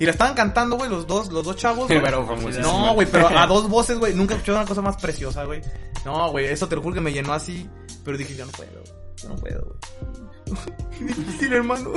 Y 0.00 0.04
la 0.04 0.10
estaban 0.10 0.34
cantando, 0.34 0.76
güey, 0.76 0.90
los 0.90 1.06
dos, 1.06 1.30
los 1.30 1.44
dos 1.44 1.54
chavos. 1.56 1.86
güey. 1.86 2.02
Pero 2.02 2.26
famosísima. 2.26 2.66
No, 2.66 2.94
güey, 2.94 3.06
pero 3.10 3.28
a 3.28 3.46
dos 3.46 3.68
voces, 3.68 3.98
güey. 3.98 4.14
Nunca 4.14 4.34
he 4.34 4.36
escuchado 4.38 4.58
una 4.58 4.66
cosa 4.66 4.82
más 4.82 4.96
preciosa, 4.96 5.44
güey. 5.44 5.62
No, 6.04 6.30
güey, 6.32 6.46
eso 6.46 6.66
te 6.68 6.74
lo 6.74 6.82
juro 6.82 6.94
que 6.94 7.00
me 7.00 7.12
llenó 7.12 7.32
así. 7.32 7.68
Pero 8.04 8.18
dije, 8.18 8.34
yo 8.34 8.44
no 8.44 8.52
puedo. 8.52 8.82
Yo 9.22 9.28
no 9.28 9.36
puedo, 9.36 9.64
güey. 10.46 10.58
Difícil, 11.06 11.52
hermano. 11.52 11.92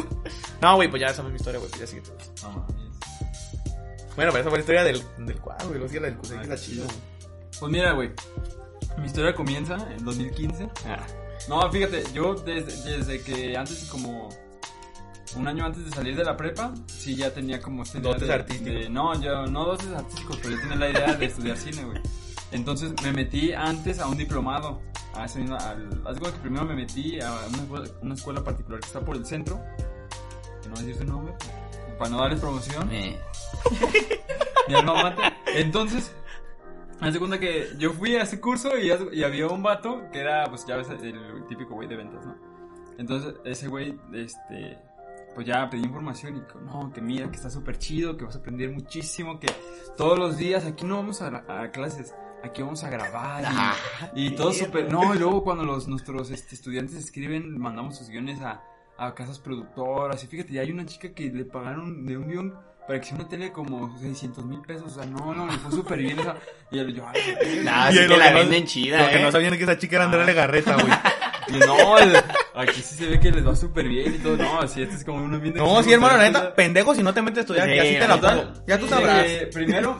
No, 0.61 0.75
güey, 0.75 0.89
pues 0.89 1.01
ya 1.01 1.07
esa 1.07 1.21
fue 1.23 1.31
mi 1.31 1.37
historia, 1.37 1.59
güey. 1.59 1.71
pues 1.71 1.81
Ya 1.81 1.87
sigue. 1.87 2.03
No 2.43 2.51
mames. 2.51 2.75
Bueno, 4.15 4.31
pero 4.31 4.37
esa 4.41 4.49
fue 4.49 4.59
la 4.59 4.61
historia 4.61 4.83
del, 4.83 5.03
del 5.25 5.37
cuadro, 5.39 5.67
güey. 5.69 5.79
Lo 5.79 5.85
hacía 5.87 6.01
la 6.01 6.07
del 6.07 6.17
Ah, 6.17 6.43
la 6.47 6.55
chido. 6.55 6.85
chido. 6.85 6.87
Pues 7.59 7.71
mira, 7.71 7.91
güey. 7.93 8.11
Mi 8.97 9.05
historia 9.07 9.33
comienza 9.35 9.75
en 9.95 10.03
2015. 10.03 10.69
Ah, 10.87 11.05
No, 11.49 11.69
fíjate, 11.71 12.03
yo 12.13 12.33
desde, 12.35 12.97
desde 12.97 13.21
que 13.21 13.57
antes, 13.57 13.85
como 13.91 14.29
un 15.35 15.47
año 15.47 15.65
antes 15.65 15.83
de 15.85 15.91
salir 15.91 16.15
de 16.15 16.23
la 16.23 16.37
prepa, 16.37 16.73
sí 16.87 17.15
ya 17.15 17.33
tenía 17.33 17.61
como 17.61 17.83
esta 17.83 17.97
idea 17.99 18.13
Dotes 18.13 18.27
de- 18.27 18.33
artísticos. 18.33 18.73
de- 18.73 18.89
no, 18.89 19.19
yo 19.21 19.45
no 19.47 19.65
dotes 19.65 19.87
artísticos, 19.89 20.37
pero 20.41 20.55
yo 20.55 20.61
tenía 20.61 20.75
la 20.77 20.89
idea 20.89 21.13
de 21.13 21.25
estudiar 21.25 21.57
cine, 21.57 21.83
güey. 21.83 21.99
Entonces 22.51 22.93
me 23.03 23.11
metí 23.11 23.51
antes 23.53 23.99
a 23.99 24.07
un 24.07 24.17
diplomado. 24.17 24.81
A 25.13 25.25
ese 25.25 25.39
mismo- 25.39 25.57
al, 25.57 25.87
cuenta 26.03 26.31
que 26.33 26.39
primero 26.39 26.65
me 26.65 26.75
metí 26.75 27.19
a 27.21 27.31
una, 27.49 27.57
escuela- 27.63 27.89
una 28.01 28.13
escuela 28.15 28.43
particular 28.43 28.79
que 28.81 28.87
está 28.87 28.99
por 29.01 29.15
el 29.15 29.25
centro. 29.25 29.61
Que 30.61 30.67
no 30.69 30.75
voy 30.75 30.83
a 30.83 30.87
decir 30.87 31.05
su 31.05 31.11
nombre, 31.11 31.33
para 31.97 32.09
no 32.09 32.17
darles 32.19 32.39
promoción. 32.39 32.89
eh, 32.91 33.19
Mi 34.67 34.73
alma 34.75 35.03
mater. 35.03 35.33
Entonces, 35.55 36.11
haz 36.99 37.13
de 37.13 37.19
cuenta 37.19 37.39
que 37.39 37.69
yo 37.77 37.91
fui 37.91 38.15
a 38.15 38.23
ese 38.23 38.39
curso 38.39 38.77
y, 38.77 38.91
había 39.23 39.47
un 39.47 39.63
vato 39.63 40.03
que 40.11 40.19
era, 40.19 40.45
pues 40.49 40.65
ya 40.65 40.77
ves, 40.77 40.89
el 40.89 41.45
típico 41.47 41.75
güey 41.75 41.87
de 41.87 41.95
ventas, 41.95 42.25
¿no? 42.25 42.35
Entonces, 42.97 43.35
ese 43.43 43.67
güey, 43.67 43.99
este, 44.13 44.77
pues 45.33 45.45
ya 45.45 45.69
pedí 45.69 45.83
información 45.83 46.37
y 46.37 46.41
que, 46.41 46.59
no, 46.59 46.91
que 46.93 47.01
mira, 47.01 47.29
que 47.29 47.35
está 47.35 47.49
súper 47.49 47.77
chido, 47.77 48.15
que 48.15 48.23
vas 48.23 48.35
a 48.35 48.39
aprender 48.39 48.71
muchísimo, 48.71 49.39
que 49.39 49.47
todos 49.97 50.17
los 50.17 50.37
días 50.37 50.65
aquí 50.65 50.85
no 50.85 50.95
vamos 50.95 51.21
a, 51.21 51.43
a 51.47 51.71
clases. 51.71 52.15
Aquí 52.43 52.61
vamos 52.61 52.83
a 52.83 52.89
grabar 52.91 53.41
y, 53.41 53.45
Ah, 53.49 53.75
y 54.13 54.35
todo 54.35 54.51
súper... 54.53 54.91
No, 54.91 55.15
y 55.15 55.17
luego 55.17 55.43
cuando 55.43 55.63
los, 55.63 55.87
nuestros 55.87 56.29
este, 56.29 56.53
estudiantes 56.53 56.95
escriben, 56.95 57.57
mandamos 57.57 57.97
sus 57.97 58.09
guiones 58.09 58.39
a, 58.41 58.63
a 58.97 59.15
casas 59.15 59.39
productoras. 59.39 60.23
Y 60.23 60.27
fíjate, 60.27 60.53
ya 60.53 60.61
hay 60.61 60.71
una 60.71 60.85
chica 60.85 61.11
que 61.13 61.31
le 61.31 61.45
pagaron 61.45 62.05
de 62.05 62.17
un 62.17 62.27
guion 62.27 62.59
para 62.87 62.99
que 62.99 63.05
sea 63.07 63.15
una 63.15 63.27
tele 63.27 63.51
como 63.51 63.97
600 63.99 64.45
mil 64.45 64.61
pesos. 64.61 64.91
O 64.91 64.95
sea, 64.95 65.05
no, 65.05 65.33
no, 65.33 65.45
le 65.47 65.53
fue 65.57 65.71
súper 65.71 65.99
bien. 65.99 66.19
O 66.19 66.23
sea, 66.23 66.35
y 66.71 66.79
él, 66.79 66.93
yo, 66.93 67.03
ay, 67.07 67.61
nah, 67.63 67.89
Y 67.89 67.93
sí 67.93 67.99
lo 68.03 68.09
que 68.09 68.17
la 68.17 68.25
que 68.27 68.31
no- 68.33 68.39
venden 68.39 68.65
chida, 68.65 69.01
Lo 69.03 69.09
que 69.09 69.19
eh. 69.19 69.23
no 69.23 69.31
sabían 69.31 69.53
es 69.53 69.57
que 69.57 69.63
esa 69.65 69.77
chica 69.77 69.95
era 69.97 70.05
Andrea 70.05 70.23
Ah. 70.23 70.27
Legarreta, 70.27 70.73
güey. 70.75 70.87
y 71.47 71.59
no, 71.65 71.95
aquí 72.61 72.81
sí 72.81 72.95
se 72.95 73.05
ve 73.07 73.19
que 73.19 73.31
les 73.31 73.45
va 73.45 73.55
súper 73.55 73.87
bien 73.87 74.15
y 74.15 74.17
todo. 74.19 74.37
No, 74.37 74.59
así 74.61 74.81
este 74.81 74.95
es 74.95 75.03
como 75.05 75.23
un 75.23 75.33
ambiente. 75.33 75.59
No, 75.59 75.81
sí, 75.83 75.91
hermano, 75.93 76.17
la 76.17 76.23
neta, 76.23 76.55
pendejo 76.55 76.93
si 76.95 77.03
no 77.03 77.13
te 77.13 77.21
metes 77.21 77.39
a 77.39 77.41
estudiar, 77.41 77.67
Sí, 77.67 77.73
que 77.73 77.81
así 77.81 77.93
te 77.99 78.07
la 78.07 78.19
pongo. 78.21 78.53
Ya 78.67 78.79
tú 78.79 78.87
sabrás. 78.87 79.25
eh, 79.27 79.49
primero 79.53 79.97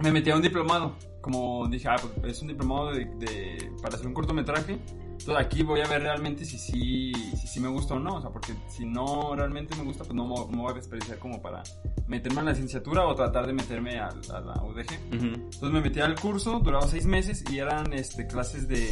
me 0.00 0.12
metí 0.12 0.30
a 0.30 0.36
un 0.36 0.42
diplomado. 0.42 0.96
Como 1.20 1.66
dije, 1.68 1.88
ah, 1.88 1.96
pues 2.00 2.36
es 2.36 2.42
un 2.42 2.48
diplomado 2.48 2.92
de, 2.92 3.04
de- 3.18 3.70
para 3.82 3.96
hacer 3.96 4.06
un 4.06 4.14
cortometraje. 4.14 4.78
Entonces 5.18 5.36
aquí 5.46 5.62
voy 5.62 5.80
a 5.80 5.86
ver 5.86 6.02
realmente 6.02 6.44
si 6.44 6.58
sí 6.58 7.12
si, 7.36 7.46
sí 7.46 7.60
me 7.60 7.68
gusta 7.68 7.94
o 7.94 7.98
no. 7.98 8.16
O 8.16 8.20
sea, 8.20 8.30
porque 8.30 8.54
si 8.68 8.86
no 8.86 9.34
realmente 9.34 9.74
me 9.76 9.82
gusta, 9.84 10.04
pues 10.04 10.14
no, 10.14 10.26
me- 10.26 10.34
no 10.36 10.46
me 10.48 10.62
voy 10.62 10.70
a 10.72 10.74
desperdiciar 10.74 11.18
como 11.18 11.42
para 11.42 11.62
meterme 12.06 12.40
a 12.40 12.44
la 12.44 12.50
licenciatura 12.52 13.06
o 13.06 13.14
tratar 13.14 13.46
de 13.46 13.52
meterme 13.52 13.98
a, 13.98 14.08
a 14.08 14.40
la 14.40 14.62
UDG. 14.62 14.92
Entonces 15.34 15.70
me 15.70 15.80
metí 15.80 16.00
al 16.00 16.14
curso, 16.18 16.60
duraba 16.60 16.86
seis 16.86 17.04
meses 17.04 17.44
y 17.50 17.58
eran 17.58 17.92
este, 17.92 18.26
clases 18.26 18.68
de... 18.68 18.88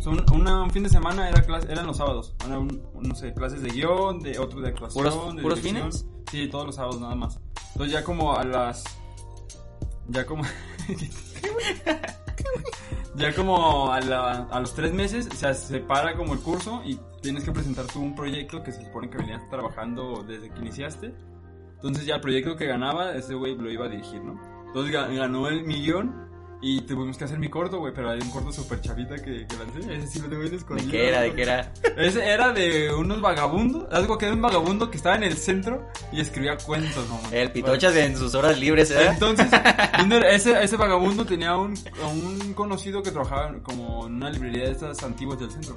Son 0.00 0.24
una, 0.32 0.62
un 0.62 0.70
fin 0.70 0.82
de 0.84 0.88
semana 0.88 1.28
era 1.28 1.42
clase, 1.42 1.70
eran 1.70 1.86
los 1.86 1.96
sábados. 1.96 2.34
Era 2.44 2.58
un- 2.58 2.82
no 3.00 3.14
sé, 3.14 3.32
clases 3.34 3.60
de 3.62 3.70
guion, 3.70 4.20
de 4.20 4.38
otro 4.38 4.60
de 4.60 4.68
actuación. 4.68 5.04
¿Puros- 5.04 5.34
de 5.36 5.42
puros 5.42 5.60
fines? 5.60 6.06
Sí, 6.30 6.48
todos 6.48 6.66
los 6.66 6.74
sábados 6.76 7.00
nada 7.00 7.14
más. 7.14 7.38
Entonces 7.72 7.92
ya 7.92 8.02
como 8.04 8.34
a 8.34 8.44
las... 8.44 8.84
Ya 10.08 10.24
como... 10.24 10.42
ya 13.16 13.34
como 13.34 13.90
a, 13.92 14.00
la- 14.00 14.46
a 14.50 14.60
los 14.60 14.74
tres 14.74 14.92
meses 14.92 15.28
se 15.34 15.54
separa 15.54 16.16
como 16.16 16.34
el 16.34 16.40
curso 16.40 16.82
y 16.84 16.98
tienes 17.22 17.44
que 17.44 17.52
presentar 17.52 17.86
tú 17.86 18.00
un 18.00 18.14
proyecto 18.14 18.62
que 18.62 18.72
se 18.72 18.84
supone 18.84 19.08
que 19.10 19.18
venías 19.18 19.48
trabajando 19.50 20.22
desde 20.26 20.50
que 20.50 20.58
iniciaste. 20.60 21.14
Entonces 21.76 22.06
ya 22.06 22.16
el 22.16 22.20
proyecto 22.20 22.56
que 22.56 22.66
ganaba, 22.66 23.12
ese 23.14 23.34
güey 23.34 23.54
lo 23.56 23.70
iba 23.70 23.86
a 23.86 23.88
dirigir, 23.88 24.22
¿no? 24.22 24.40
Entonces 24.66 24.94
ga- 24.94 25.14
ganó 25.14 25.48
el 25.48 25.64
millón 25.64 26.25
y 26.62 26.80
tuvimos 26.82 27.18
que 27.18 27.24
hacer 27.24 27.38
mi 27.38 27.48
corto, 27.50 27.78
güey, 27.78 27.92
pero 27.92 28.10
hay 28.10 28.20
un 28.20 28.30
corto 28.30 28.50
super 28.50 28.80
chavita 28.80 29.16
que, 29.16 29.46
que 29.46 29.56
lancé. 29.56 29.94
Ese 29.94 30.06
sí 30.06 30.20
lo 30.20 30.28
tengo 30.28 30.42
¿De 30.42 30.56
escondido. 30.56 30.90
qué 30.90 31.08
era? 31.08 31.20
¿De 31.20 31.34
qué 31.34 31.42
era? 31.42 31.72
Ese 31.96 32.26
era 32.26 32.52
de 32.52 32.92
unos 32.94 33.20
vagabundos. 33.20 33.86
Algo 33.92 34.16
que 34.16 34.26
era 34.26 34.34
un 34.34 34.42
vagabundo 34.42 34.90
que 34.90 34.96
estaba 34.96 35.16
en 35.16 35.24
el 35.24 35.36
centro 35.36 35.86
y 36.12 36.20
escribía 36.20 36.56
cuentos, 36.56 37.06
no 37.08 37.20
El 37.30 37.52
pitochas 37.52 37.94
en 37.96 38.16
sus 38.16 38.34
horas 38.34 38.58
libres, 38.58 38.90
¿eh? 38.90 39.08
entonces, 39.10 39.46
ese, 40.30 40.62
ese 40.62 40.76
vagabundo 40.76 41.24
tenía 41.26 41.56
un, 41.56 41.74
a 42.02 42.06
un 42.06 42.54
conocido 42.54 43.02
que 43.02 43.10
trabajaba 43.10 43.52
como 43.62 44.06
en 44.06 44.14
una 44.14 44.30
librería 44.30 44.64
de 44.64 44.72
estas 44.72 45.02
antiguas 45.02 45.38
del 45.38 45.50
centro. 45.50 45.76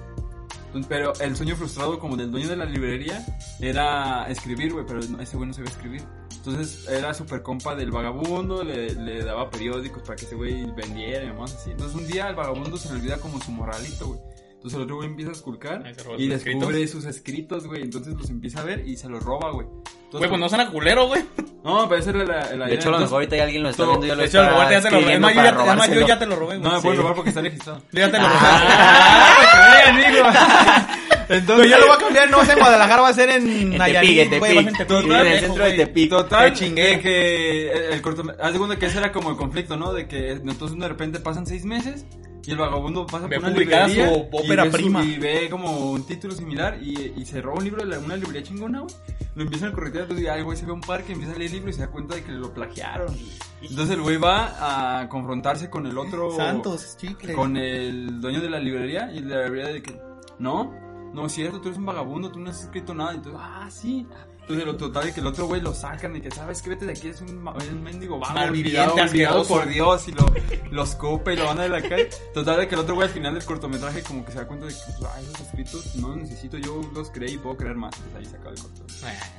Pero 0.88 1.14
el 1.20 1.36
sueño 1.36 1.56
frustrado 1.56 2.00
como 2.00 2.16
del 2.16 2.32
dueño 2.32 2.48
de 2.48 2.56
la 2.56 2.66
librería 2.66 3.26
era 3.60 4.30
escribir, 4.30 4.72
güey, 4.72 4.86
pero 4.86 5.00
ese 5.00 5.36
güey 5.36 5.48
no 5.48 5.54
sabía 5.54 5.72
escribir. 5.72 6.04
Entonces 6.44 6.88
era 6.90 7.14
súper 7.14 7.42
compa 7.42 7.76
del 7.76 7.92
vagabundo, 7.92 8.64
le, 8.64 8.96
le 8.96 9.24
daba 9.24 9.50
periódicos 9.50 10.02
para 10.04 10.16
que 10.16 10.26
ese 10.26 10.36
güey 10.36 10.66
vendiera 10.72 11.24
y 11.24 11.28
demás 11.28 11.54
así. 11.54 11.72
Entonces 11.72 11.96
un 12.00 12.08
día 12.08 12.28
al 12.28 12.36
vagabundo 12.36 12.78
se 12.78 12.88
le 12.90 12.96
olvida 12.96 13.18
como 13.18 13.42
su 13.42 13.52
moralito, 13.52 14.08
güey. 14.08 14.20
Entonces 14.54 14.76
el 14.78 14.84
otro 14.84 14.96
güey 14.98 15.08
empieza 15.10 15.32
a 15.32 15.36
esculcar 15.36 15.84
y 16.18 16.28
sus 16.28 16.44
descubre 16.44 16.88
sus 16.88 17.06
escritos, 17.06 17.66
güey. 17.68 17.82
Entonces 17.82 18.14
los 18.16 18.30
empieza 18.30 18.60
a 18.62 18.64
ver 18.64 18.86
y 18.88 18.98
se 18.98 19.08
los 19.10 19.22
roba, 19.24 19.52
güey. 19.52 19.68
Entonces, 19.68 20.12
Güey, 20.12 20.30
pues 20.30 20.40
no 20.42 20.50
suena 20.50 20.70
culero, 20.72 21.08
güey. 21.08 21.24
No, 21.64 21.88
pero 21.88 22.02
esa 22.02 22.10
era 22.10 22.24
la, 22.26 22.26
la 22.26 22.48
De 22.50 22.56
idea. 22.56 22.68
hecho, 22.80 22.90
a 22.90 22.92
lo 22.94 23.00
mejor 23.00 23.14
ahorita 23.16 23.36
ya 23.38 23.44
alguien 23.44 23.64
lo 23.64 23.70
está 23.70 23.84
todo- 23.84 24.00
viendo 24.00 24.06
y 24.06 24.10
ya 24.10 24.16
lo 24.16 24.22
De 24.22 24.28
hecho, 24.28 24.40
a 24.40 24.44
lo 24.44 24.50
mejor 24.52 24.72
ya 24.72 24.82
te 24.82 24.90
lo 24.90 24.90
robé. 24.90 25.00
Es 25.00 25.20
escribiendo 25.20 25.28
más, 25.28 25.36
yo 25.36 25.42
ya, 25.44 25.50
es 25.50 25.78
más, 25.78 25.90
yo 25.92 26.08
ya 26.08 26.20
te 26.20 26.26
lo 26.26 26.36
robé, 26.36 26.58
güey. 26.58 26.60
No 26.62 26.72
me 26.72 26.78
Sí. 26.78 26.84
puedes 26.84 27.00
robar 27.00 27.16
porque 27.16 27.30
está 27.30 27.42
registrado. 27.42 27.82
Yo 27.92 28.00
ya 28.00 28.12
te 28.12 28.18
lo 28.18 28.28
robé. 28.28 28.38
¡Ah! 28.42 29.84
pues, 29.94 30.06
amigo! 30.08 31.09
Entonces, 31.30 31.70
ya 31.70 31.78
lo 31.78 31.86
voy 31.88 31.96
a 31.96 32.00
cambiar, 32.00 32.30
no 32.30 32.38
va 32.38 32.44
a 32.44 32.46
ser 32.46 32.58
en 32.58 32.64
Guadalajara, 32.64 33.02
va 33.02 33.08
a 33.10 33.14
ser 33.14 33.30
en 33.30 33.48
En 33.50 33.78
Nayarit, 33.78 34.30
Tepic, 34.30 34.34
en 34.34 34.42
va 34.42 34.48
Tepic. 34.72 34.78
Tepic, 34.88 35.06
En 35.12 35.28
el 35.28 35.40
centro 35.40 35.64
de 35.66 35.72
Tepic. 35.74 36.10
Total, 36.10 36.54
Te 36.54 36.60
chingué. 36.60 36.88
de 36.88 37.00
que 37.00 37.72
el, 37.94 38.02
corto, 38.02 38.24
haz 38.42 38.52
de 38.54 38.58
cuenta 38.60 38.78
que 38.80 38.86
ese 38.88 38.98
era 38.98 39.12
como 39.12 39.30
el 39.30 39.36
conflicto, 39.38 39.78
¿no? 39.78 39.94
De 39.94 40.08
que 40.08 40.32
entonces 40.32 40.78
de 40.78 40.88
repente 40.88 41.20
pasan 41.20 41.46
seis 41.46 41.64
meses 41.66 42.06
y 42.46 42.52
el 42.52 42.58
vagabundo 42.58 43.06
pasa 43.06 43.28
por 43.28 43.38
una 43.38 43.50
librería 43.50 43.88
su 43.90 44.28
ópera 44.32 44.64
y 44.66 44.70
ve, 44.70 44.72
su- 44.72 44.78
prima. 44.78 45.04
y 45.04 45.18
ve 45.20 45.48
como 45.52 45.92
un 45.92 46.04
título 46.08 46.34
similar 46.34 46.80
y, 46.82 47.14
y 47.16 47.26
se 47.26 47.42
roba 47.42 47.58
un 47.60 47.64
libro 47.64 47.84
de 47.84 47.90
la- 47.90 48.00
una 48.00 48.16
librería 48.16 48.42
chingona, 48.42 48.80
güey. 48.80 48.94
Lo 49.36 49.44
empiezan 49.44 49.70
a 49.70 49.74
corretear, 49.74 50.04
entonces 50.04 50.26
ya 50.26 50.36
el 50.36 50.44
güey 50.44 50.58
se 50.58 50.66
ve 50.66 50.72
a 50.72 50.74
un 50.74 50.82
parque, 50.82 51.14
empieza 51.14 51.36
a 51.36 51.38
leer 51.38 51.52
el 51.52 51.56
libro 51.58 51.70
y 51.70 51.74
se 51.74 51.82
da 51.82 51.88
cuenta 51.92 52.16
de 52.16 52.24
que 52.24 52.32
lo 52.32 52.52
plagiaron. 52.54 53.16
Entonces 53.62 53.96
el 53.96 54.02
güey 54.02 54.18
va 54.18 55.00
a 55.02 55.08
confrontarse 55.10 55.70
con 55.70 55.86
el 55.86 55.96
otro... 55.98 56.32
Santos, 56.36 56.98
chicle. 56.98 57.34
con 57.34 57.56
el 57.56 58.20
dueño 58.20 58.42
de 58.42 58.50
la 58.50 58.58
librería 58.60 59.12
y 59.14 59.20
el 59.20 59.28
de 59.30 59.36
la 59.36 59.44
librería 59.46 59.74
de 59.74 59.82
que 59.84 60.02
no, 60.40 60.74
no 61.14 61.26
es 61.26 61.34
cierto, 61.34 61.60
tú 61.62 61.68
eres 61.70 61.78
un 61.80 61.86
vagabundo, 61.86 62.32
tú 62.32 62.40
no 62.40 62.50
has 62.50 62.62
escrito 62.62 62.94
nada. 62.94 63.14
Entonces, 63.14 63.40
ah, 63.44 63.68
sí. 63.72 64.08
Entonces, 64.42 64.66
lo 64.66 64.78
total 64.78 65.06
de 65.06 65.14
que 65.14 65.20
el 65.20 65.28
otro 65.28 65.46
güey 65.46 65.62
lo 65.62 65.76
sacan 65.76 66.16
y 66.16 66.22
que, 66.22 66.32
¿sabes 66.32 66.64
qué? 66.64 66.70
Vete 66.72 66.86
de 66.88 66.94
aquí, 66.94 67.10
es 67.10 67.22
un, 67.22 67.38
ma- 67.44 67.54
un 67.72 67.84
mendigo 67.84 68.18
vago, 68.18 68.34
olvidado, 68.50 68.96
olvidado 68.96 69.44
por 69.48 69.68
Dios 69.68 70.08
y 70.08 70.12
lo, 70.12 70.26
lo 70.72 70.84
escupe 70.84 71.34
y 71.34 71.38
lo 71.38 71.46
van 71.46 71.58
de 71.58 71.70
la 71.70 71.82
calle. 71.84 72.10
Total 72.34 72.58
de 72.58 72.68
que 72.68 72.74
el 72.74 72.82
otro 72.82 72.96
güey 72.96 73.08
al 73.08 73.14
final 73.14 73.36
del 73.36 73.46
cortometraje 73.46 74.02
como 74.02 74.26
que 74.26 74.32
se 74.32 74.40
da 74.40 74.48
cuenta 74.48 74.66
de 74.66 74.74
que, 74.74 74.80
pues, 74.98 75.04
ah, 75.12 75.22
esos 75.22 75.40
escritos 75.42 75.96
no 75.98 76.08
los 76.08 76.18
necesito, 76.18 76.58
yo 76.58 76.82
los 76.96 77.12
creé 77.12 77.34
y 77.34 77.38
puedo 77.38 77.58
crear 77.58 77.76
más. 77.76 77.94
Entonces 77.98 78.18
ahí 78.20 78.26
se 78.26 78.36
acaba 78.38 78.52
el 78.56 78.60
corto. 78.60 78.82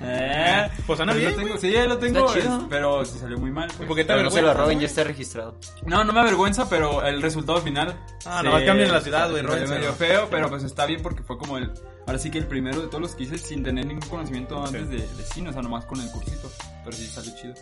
Eh, 0.01 0.71
Pues 0.97 1.09
ahí 1.09 1.19
bien, 1.19 1.31
lo 1.31 1.37
tengo, 1.37 1.49
güey. 1.49 1.61
sí, 1.61 1.77
ahí 1.77 1.89
lo 1.89 1.99
tengo, 1.99 2.19
Está 2.27 2.41
chido. 2.41 2.59
es- 2.59 2.65
pero 2.69 3.05
se 3.05 3.19
salió 3.19 3.39
muy 3.39 3.51
mal. 3.51 3.69
pues. 3.77 3.87
¿Por 3.87 3.97
qué 3.97 4.05
te 4.05 4.13
Pero 4.13 4.23
no 4.25 4.31
se 4.31 4.43
lo 4.43 4.55
roben, 4.55 4.81
ya 4.81 4.87
está 4.87 5.05
registrado. 5.05 5.57
No, 5.87 6.05
no 6.05 6.13
me 6.13 6.21
avergüenza, 6.21 6.69
pero 6.69 7.05
el 7.07 7.21
resultado 7.23 7.61
final. 7.61 7.99
Ah, 8.25 8.43
nomás 8.43 8.63
cambien 8.65 8.91
la 8.93 9.01
ciudad, 9.01 9.31
güey, 9.31 9.43
róbenselo. 9.43 9.75
medio 9.81 9.93
feo, 9.95 10.29
pero 10.31 10.49
pues 10.49 10.63
está 10.65 10.87
bien 10.87 11.03
porque 11.03 11.23
fue 11.23 11.39
como 11.39 11.59
el. 11.59 11.71
Ahora 12.07 12.19
sí 12.19 12.31
que 12.31 12.39
el 12.39 12.47
primero 12.47 12.81
de 12.81 12.87
todos 12.89 13.01
los 13.01 13.15
que 13.15 13.25
hice 13.25 13.39
sin 13.39 13.63
tener 13.63 13.87
ningún 13.87 14.09
conocimiento 14.09 14.65
antes 14.65 14.89
de, 14.89 14.97
de 14.97 15.25
cine, 15.33 15.51
o 15.51 15.53
sea, 15.53 15.63
nomás 15.63 15.85
con 15.85 16.01
el 16.01 16.11
cursito. 16.11 16.51
Pero 16.85 16.97
sí 16.97 17.07
salió 17.07 17.33
chido. 17.37 17.55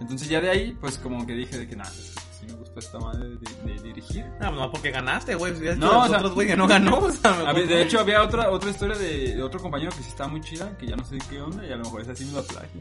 Entonces 0.00 0.28
ya 0.28 0.40
de 0.40 0.50
ahí, 0.50 0.76
pues 0.80 0.98
como 0.98 1.26
que 1.26 1.34
dije 1.34 1.58
de 1.58 1.68
que 1.68 1.76
nada, 1.76 1.90
pues, 1.90 2.14
sí 2.40 2.46
me 2.46 2.54
gustó 2.54 2.78
esta 2.80 2.98
madre 2.98 3.28
de, 3.28 3.72
de 3.74 3.82
dirigir. 3.82 4.24
No, 4.40 4.50
no, 4.50 4.70
porque 4.70 4.90
ganaste, 4.90 5.34
güey. 5.34 5.54
Si 5.56 5.62
No, 5.64 5.74
no, 5.92 6.00
o 6.04 6.08
sea- 6.08 6.16
otros, 6.18 6.34
güey, 6.34 6.46
que 6.48 6.56
no 6.56 6.66
ganó. 6.66 6.98
O 6.98 7.10
sea, 7.10 7.52
de 7.52 7.82
hecho, 7.82 8.00
había 8.00 8.22
otra 8.22 8.50
otra 8.50 8.70
historia 8.70 8.96
de, 8.96 9.34
de 9.36 9.42
otro 9.42 9.60
compañero 9.60 9.90
que 9.90 10.02
sí 10.02 10.08
estaba 10.10 10.28
muy 10.30 10.40
chida, 10.40 10.76
que 10.78 10.86
ya 10.86 10.96
no 10.96 11.04
sé 11.04 11.18
qué 11.28 11.40
onda, 11.40 11.64
y 11.64 11.72
a 11.72 11.76
lo 11.76 11.84
mejor 11.84 12.00
esa 12.02 12.14
sí 12.16 12.24
me 12.26 12.32
la 12.32 12.42
plagio. 12.42 12.80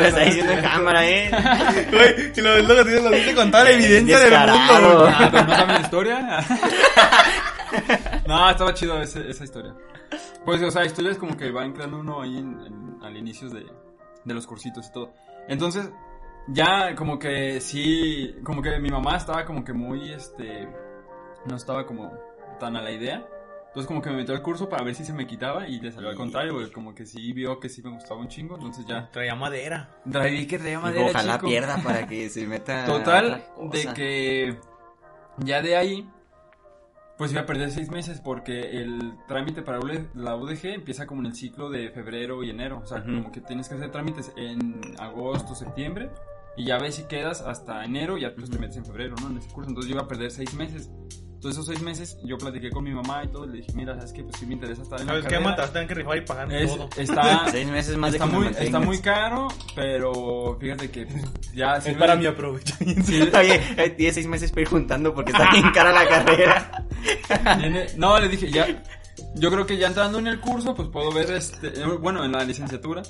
Lo 0.00 0.06
está 0.06 0.20
diciendo 0.24 0.52
en 0.52 0.62
cámara, 0.62 1.08
¿eh? 1.08 1.30
Güey, 1.90 2.32
y 2.36 2.40
lo, 2.40 2.58
lo, 2.62 2.74
lo, 2.84 2.84
lo 2.84 3.10
dice 3.10 3.34
con 3.34 3.50
toda 3.50 3.64
la 3.64 3.70
evidencia 3.70 4.18
del 4.18 4.30
mundo, 4.50 5.00
güey. 5.00 5.12
Ah, 5.14 5.28
pero 5.32 5.44
no 5.44 5.54
saben 5.54 5.74
la 5.74 5.80
historia. 5.80 6.46
no, 8.26 8.50
estaba 8.50 8.74
chido 8.74 9.00
ese- 9.02 9.28
esa 9.30 9.44
historia. 9.44 9.74
Pues, 10.44 10.62
o 10.62 10.70
sea, 10.70 10.84
historias 10.84 11.16
como 11.18 11.36
que 11.36 11.50
van 11.50 11.72
creando 11.72 11.98
uno 11.98 12.20
ahí 12.22 12.36
en, 12.36 12.60
en- 12.66 12.98
al 13.02 13.16
inicio 13.16 13.48
de, 13.50 13.66
de 14.24 14.34
los 14.34 14.46
cursitos 14.46 14.86
y 14.86 14.92
todo. 14.92 15.12
Entonces, 15.48 15.90
ya 16.48 16.94
como 16.94 17.18
que 17.18 17.60
sí, 17.60 18.36
como 18.42 18.62
que 18.62 18.78
mi 18.78 18.90
mamá 18.90 19.16
estaba 19.16 19.44
como 19.44 19.64
que 19.64 19.72
muy, 19.72 20.12
este, 20.12 20.68
no 21.46 21.56
estaba 21.56 21.86
como 21.86 22.12
tan 22.58 22.76
a 22.76 22.82
la 22.82 22.90
idea. 22.90 23.26
Entonces 23.74 23.88
como 23.88 24.00
que 24.02 24.10
me 24.10 24.18
metió 24.18 24.34
al 24.34 24.42
curso 24.42 24.68
para 24.68 24.84
ver 24.84 24.94
si 24.94 25.04
se 25.04 25.12
me 25.12 25.26
quitaba 25.26 25.66
y 25.66 25.80
le 25.80 25.90
salió 25.90 26.08
al 26.08 26.14
contrario, 26.14 26.54
güey. 26.54 26.70
Como 26.70 26.94
que 26.94 27.04
sí 27.04 27.32
vio 27.32 27.58
que 27.58 27.68
sí 27.68 27.82
me 27.82 27.90
gustaba 27.90 28.20
un 28.20 28.28
chingo, 28.28 28.54
entonces 28.54 28.86
ya. 28.86 29.10
Traía 29.10 29.34
madera. 29.34 29.96
Traí 30.08 30.46
que 30.46 30.60
traía 30.60 30.78
madera, 30.78 31.06
ojalá 31.06 31.34
chico. 31.34 31.48
pierda 31.48 31.76
para 31.78 32.06
que 32.06 32.28
se 32.28 32.46
meta. 32.46 32.84
Total, 32.86 33.44
de 33.72 33.92
que 33.92 34.56
ya 35.38 35.60
de 35.60 35.76
ahí, 35.76 36.08
pues 37.18 37.32
iba 37.32 37.40
a 37.40 37.46
perder 37.46 37.72
seis 37.72 37.90
meses 37.90 38.20
porque 38.20 38.60
el 38.80 39.14
trámite 39.26 39.62
para 39.62 39.80
la 40.14 40.36
UDG 40.36 40.66
empieza 40.66 41.06
como 41.06 41.22
en 41.22 41.26
el 41.26 41.34
ciclo 41.34 41.68
de 41.68 41.90
febrero 41.90 42.44
y 42.44 42.50
enero. 42.50 42.80
O 42.80 42.86
sea, 42.86 43.02
como 43.02 43.32
que 43.32 43.40
tienes 43.40 43.68
que 43.68 43.74
hacer 43.74 43.90
trámites 43.90 44.32
en 44.36 44.80
agosto, 45.00 45.56
septiembre. 45.56 46.10
Y 46.56 46.64
ya 46.66 46.78
ves 46.78 46.94
si 46.96 47.02
quedas 47.04 47.40
hasta 47.40 47.84
enero 47.84 48.16
y 48.16 48.22
ya 48.22 48.34
pues 48.34 48.48
te 48.50 48.58
metes 48.58 48.76
en 48.76 48.84
febrero, 48.86 49.16
¿no? 49.20 49.28
En 49.30 49.38
ese 49.38 49.48
curso. 49.48 49.68
Entonces 49.70 49.88
yo 49.90 49.96
iba 49.96 50.04
a 50.04 50.08
perder 50.08 50.30
seis 50.30 50.54
meses. 50.54 50.88
Entonces 51.34 51.60
esos 51.62 51.66
seis 51.66 51.82
meses 51.82 52.16
yo 52.24 52.38
platiqué 52.38 52.70
con 52.70 52.84
mi 52.84 52.92
mamá 52.92 53.22
y 53.24 53.28
todo. 53.28 53.44
Le 53.46 53.58
dije, 53.58 53.72
mira, 53.74 53.94
¿sabes 53.96 54.12
qué? 54.14 54.22
Pues 54.22 54.36
sí 54.38 54.46
me 54.46 54.54
interesa 54.54 54.80
estar 54.82 54.98
en 55.00 55.06
la 55.06 55.12
¿Sabes 55.12 55.24
qué, 55.26 55.30
carrera. 55.34 55.50
Mata? 55.50 55.66
Tengan 55.72 55.88
que 55.88 55.94
rifar 55.94 56.16
y 56.16 56.20
pagar 56.22 56.52
Es- 56.54 56.70
todo. 56.74 56.88
está, 56.96 57.48
Seis 57.50 57.66
meses 57.68 57.96
más 57.98 58.14
está, 58.14 58.24
de 58.26 58.30
que 58.30 58.38
me 58.38 58.44
muy, 58.50 58.56
está 58.58 58.80
muy 58.80 58.98
caro, 59.00 59.48
pero 59.74 60.56
fíjate 60.60 60.90
que 60.90 61.06
ya... 61.54 61.76
Es 61.76 61.84
sirve- 61.86 61.98
para 61.98 62.16
mi 62.16 62.26
aprovechamiento. 62.26 63.02
sí, 63.02 63.20
Oye, 63.36 63.60
eh, 63.76 63.90
tienes 63.90 64.14
seis 64.14 64.26
meses 64.26 64.50
para 64.52 64.62
ir 64.62 64.68
juntando 64.68 65.12
porque 65.14 65.32
está 65.32 65.50
bien 65.50 65.70
cara 65.72 65.92
la 65.92 66.08
carrera. 66.08 66.70
No, 67.96 68.18
le 68.18 68.28
dije, 68.28 68.50
ya. 68.50 68.82
Yo 69.34 69.50
creo 69.50 69.66
que 69.66 69.76
ya 69.76 69.88
entrando 69.88 70.18
en 70.18 70.26
el 70.28 70.40
curso, 70.40 70.74
pues 70.74 70.88
puedo 70.88 71.12
ver 71.12 71.30
este. 71.32 71.68
eh, 71.68 71.84
Bueno, 72.00 72.24
en 72.24 72.32
la 72.32 72.44
licenciatura, 72.44 73.02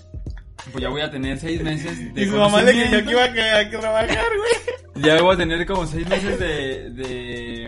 pues 0.73 0.83
ya 0.83 0.89
voy 0.89 1.03
a 1.03 1.11
tener 1.11 1.39
seis 1.39 1.63
meses 1.63 2.15
de. 2.15 2.23
Y 2.23 2.27
su 2.27 2.37
mamá 2.37 2.63
le 2.63 2.73
creyó 2.73 3.05
que 3.05 3.11
iba 3.11 3.25
a, 3.25 3.71
trabajar, 3.71 4.09
güey. 4.37 5.05
Ya 5.05 5.21
voy 5.21 5.35
a 5.35 5.39
tener 5.39 5.67
como 5.67 5.87
seis 5.87 6.09
meses 6.09 6.39
de. 6.39 6.91
de 6.91 7.67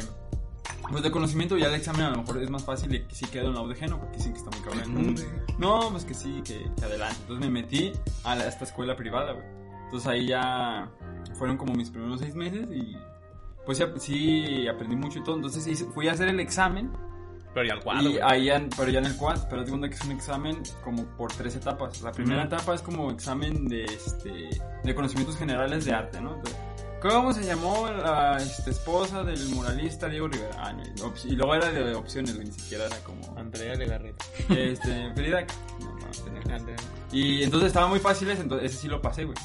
pues 0.90 1.02
de 1.02 1.10
conocimiento, 1.10 1.58
ya 1.58 1.66
el 1.66 1.74
examen 1.74 2.02
a 2.02 2.10
lo 2.10 2.18
mejor 2.18 2.40
es 2.40 2.48
más 2.48 2.64
fácil 2.64 2.90
de 2.90 3.04
que 3.06 3.14
si 3.14 3.26
quedo 3.26 3.48
en 3.48 3.54
la 3.54 3.62
UDG, 3.62 3.88
¿no? 3.88 3.98
Porque 3.98 4.18
dicen 4.18 4.32
que 4.32 4.38
está 4.38 4.50
muy 4.50 4.60
cabrón. 4.60 5.16
No, 5.58 5.90
pues 5.90 6.04
que 6.04 6.14
sí, 6.14 6.42
que, 6.44 6.70
que 6.78 6.84
adelante. 6.84 7.16
Entonces 7.22 7.44
me 7.44 7.50
metí 7.50 7.92
a, 8.22 8.36
la- 8.36 8.44
a 8.44 8.48
esta 8.48 8.64
escuela 8.64 8.94
privada, 8.96 9.32
güey. 9.32 9.44
Entonces 9.86 10.08
ahí 10.08 10.28
ya 10.28 10.88
fueron 11.34 11.56
como 11.56 11.74
mis 11.74 11.90
primeros 11.90 12.20
seis 12.20 12.36
meses 12.36 12.68
y 12.72 12.96
pues 13.64 13.82
sí 13.98 14.68
aprendí 14.68 14.94
mucho 14.94 15.18
y 15.18 15.24
todo. 15.24 15.36
Entonces 15.36 15.84
fui 15.92 16.06
a 16.08 16.12
hacer 16.12 16.28
el 16.28 16.38
examen 16.38 16.92
Pero 17.56 17.68
ya 17.68 17.72
al 17.72 17.80
cuadro, 17.82 18.10
y 18.10 18.18
ahí 18.22 18.44
ya, 18.44 18.62
pero 18.76 18.90
ya 18.90 18.98
en 18.98 19.06
el 19.06 19.16
quad, 19.16 19.48
pero 19.48 19.64
digo 19.64 19.80
que 19.80 19.86
es 19.86 20.04
un 20.04 20.12
examen 20.12 20.62
como 20.84 21.06
por 21.16 21.32
tres 21.32 21.56
etapas. 21.56 22.02
La 22.02 22.12
primera 22.12 22.44
Ujú. 22.44 22.54
etapa 22.54 22.74
es 22.74 22.82
como 22.82 23.10
examen 23.10 23.66
de, 23.66 23.86
este, 23.86 24.50
de 24.84 24.94
conocimientos 24.94 25.38
generales 25.38 25.86
de 25.86 25.94
arte, 25.94 26.20
¿no? 26.20 26.34
Entonces, 26.34 26.60
¿Cómo 27.00 27.32
se 27.32 27.44
llamó 27.44 27.88
la 27.88 28.36
este, 28.36 28.72
esposa 28.72 29.22
del 29.22 29.48
muralista 29.48 30.06
Diego 30.06 30.28
Rivera? 30.28 30.50
Ah, 30.58 30.72
no, 30.74 31.14
y 31.24 31.34
luego 31.34 31.54
era 31.54 31.70
de 31.70 31.94
opciones, 31.94 32.36
ni 32.38 32.52
siquiera 32.52 32.86
era 32.86 32.96
como... 32.98 33.38
Andrea 33.38 33.74
Legarreta. 33.74 34.22
Este, 34.50 35.10
Frida... 35.14 35.46
no, 35.80 35.92
no, 35.94 36.66
Y 37.12 37.42
entonces 37.42 37.68
estaba 37.68 37.86
muy 37.86 38.00
fácil 38.00 38.28
ese, 38.30 38.42
entonces 38.42 38.70
ese 38.70 38.82
sí 38.82 38.88
lo 38.88 39.00
pasé, 39.00 39.24
güey. 39.24 39.36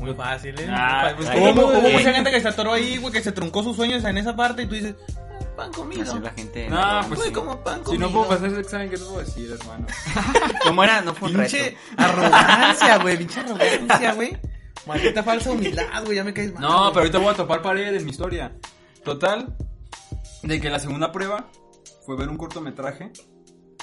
Muy 0.00 0.14
fácil, 0.14 0.58
¿eh? 0.60 0.66
Ah, 0.68 1.12
pues. 1.16 1.30
¿cómo? 1.30 1.72
Eh. 1.72 1.92
mucha 1.94 2.12
gente 2.12 2.30
que 2.30 2.40
se 2.40 2.48
atoró 2.48 2.72
ahí, 2.72 2.98
güey, 2.98 3.12
que 3.12 3.22
se 3.22 3.32
truncó 3.32 3.62
sus 3.62 3.76
sueños 3.76 4.04
en 4.04 4.18
esa 4.18 4.36
parte 4.36 4.62
y 4.62 4.66
tú 4.66 4.74
dices, 4.74 4.94
"Ah, 5.08 5.27
pan 5.58 5.72
comido. 5.72 6.02
Así 6.02 6.20
la 6.20 6.30
gente. 6.30 6.70
No, 6.70 7.00
pues 7.08 7.18
Güey, 7.18 7.28
sí. 7.30 7.34
como 7.34 7.64
pan 7.64 7.82
Si 7.84 7.98
no 7.98 8.10
puedo 8.12 8.28
pasar 8.28 8.48
ese 8.48 8.60
examen, 8.60 8.90
¿qué 8.90 8.96
te 8.96 9.04
puedo 9.04 9.18
decir, 9.18 9.50
hermano? 9.50 9.86
¿Cómo 10.62 10.84
era? 10.84 11.00
No 11.00 11.14
fue 11.14 11.30
un. 11.30 11.36
Pinche 11.36 11.76
arrogancia, 11.96 12.98
güey, 12.98 13.18
pinche 13.18 13.40
arrogancia, 13.40 14.14
güey. 14.14 14.38
Maldita 14.86 15.22
falsa 15.24 15.50
humildad, 15.50 16.04
güey, 16.04 16.16
ya 16.16 16.24
me 16.24 16.32
caes 16.32 16.54
mal. 16.54 16.62
No, 16.62 16.88
pero 16.90 17.00
ahorita 17.00 17.18
voy 17.18 17.28
a 17.28 17.34
topar 17.34 17.60
pared 17.60 17.92
en 17.92 18.04
mi 18.04 18.12
historia. 18.12 18.56
Total, 19.04 19.56
de 20.44 20.60
que 20.60 20.70
la 20.70 20.78
segunda 20.78 21.10
prueba 21.10 21.50
fue 22.06 22.16
ver 22.16 22.28
un 22.28 22.36
cortometraje 22.36 23.10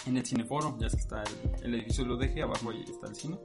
en 0.05 0.15
el 0.17 0.25
cineforo. 0.25 0.77
Ya 0.79 0.87
es 0.87 0.93
que 0.93 1.01
está 1.01 1.23
el, 1.23 1.65
el 1.65 1.75
edificio 1.75 2.05
lo 2.05 2.15
dejé, 2.15 2.41
abajo 2.41 2.71
ahí 2.71 2.85
está 2.89 3.07
el 3.07 3.15
cine. 3.15 3.37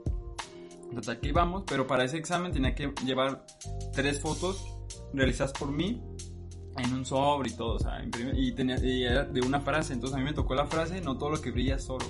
Total, 0.95 1.19
que 1.19 1.29
íbamos, 1.29 1.65
pero 1.67 1.87
para 1.87 2.05
ese 2.05 2.17
examen 2.17 2.53
tenía 2.53 2.77
que 2.77 2.93
llevar 3.05 3.45
tres 3.93 4.21
fotos 4.21 4.65
realizadas 5.13 5.53
por 5.53 5.73
mí 5.73 6.01
en 6.79 6.95
un 6.95 7.05
sobre 7.05 7.51
y 7.51 7.57
todo, 7.57 7.75
o 7.75 7.79
sea, 7.79 8.03
imprimir- 8.03 8.35
y, 8.37 8.53
tenía, 8.53 8.77
y 8.83 9.05
era 9.05 9.25
de 9.25 9.41
una 9.41 9.61
frase. 9.61 9.93
Entonces 9.93 10.17
a 10.17 10.19
mí 10.19 10.25
me 10.25 10.33
tocó 10.33 10.55
la 10.55 10.67
frase, 10.67 11.01
no 11.01 11.17
todo 11.19 11.31
lo 11.31 11.41
que 11.41 11.51
brilla 11.51 11.77
es 11.77 11.89
oro. 11.91 12.07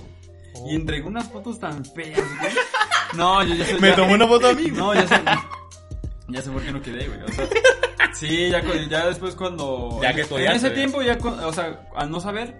Oh. 0.55 0.69
Y 0.69 0.75
entregué 0.75 1.07
unas 1.07 1.27
fotos 1.29 1.59
tan 1.59 1.83
feas, 1.85 2.19
güey. 2.39 2.51
No, 3.15 3.43
yo 3.43 3.55
ya 3.55 3.65
soy. 3.65 3.79
Me 3.79 3.91
tomó 3.93 4.13
una 4.13 4.27
foto 4.27 4.47
a 4.49 4.53
mí, 4.53 4.63
güey. 4.69 4.73
no, 4.73 4.93
ya 4.93 5.07
sé. 5.07 5.21
Ya 6.27 6.41
sé 6.41 6.49
por 6.51 6.61
qué 6.61 6.71
no 6.71 6.81
quedé, 6.81 7.07
güey. 7.07 7.21
O 7.23 7.27
sea, 7.29 7.45
sí, 8.13 8.49
ya, 8.49 8.61
ya 8.89 9.07
después 9.07 9.35
cuando. 9.35 9.99
Ya 10.01 10.09
que 10.13 10.19
En 10.19 10.23
estudiaste, 10.23 10.57
ese 10.57 10.69
ya. 10.69 10.73
tiempo, 10.75 11.01
ya, 11.01 11.17
o 11.45 11.51
sea, 11.53 11.89
al 11.95 12.09
no 12.11 12.19
saber. 12.21 12.55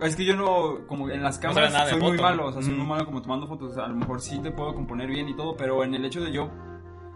Es 0.00 0.16
que 0.16 0.24
yo 0.24 0.34
no, 0.34 0.86
como 0.86 1.10
en 1.10 1.22
las 1.22 1.38
cámaras, 1.38 1.72
de 1.84 1.90
soy 1.90 2.00
muy 2.00 2.12
foto, 2.12 2.22
malo, 2.22 2.42
¿no? 2.44 2.48
o 2.48 2.52
sea, 2.52 2.62
soy 2.62 2.72
muy 2.72 2.86
Mm. 2.86 2.88
malo 2.88 3.04
como 3.04 3.20
tomando 3.20 3.46
fotos. 3.46 3.72
O 3.72 3.74
sea, 3.74 3.84
a 3.84 3.88
lo 3.88 3.96
mejor 3.96 4.22
sí 4.22 4.38
te 4.38 4.50
puedo 4.50 4.74
componer 4.74 5.08
bien 5.08 5.28
y 5.28 5.36
todo, 5.36 5.54
pero 5.56 5.84
en 5.84 5.94
el 5.94 6.02
hecho 6.06 6.22
de 6.22 6.32
yo 6.32 6.50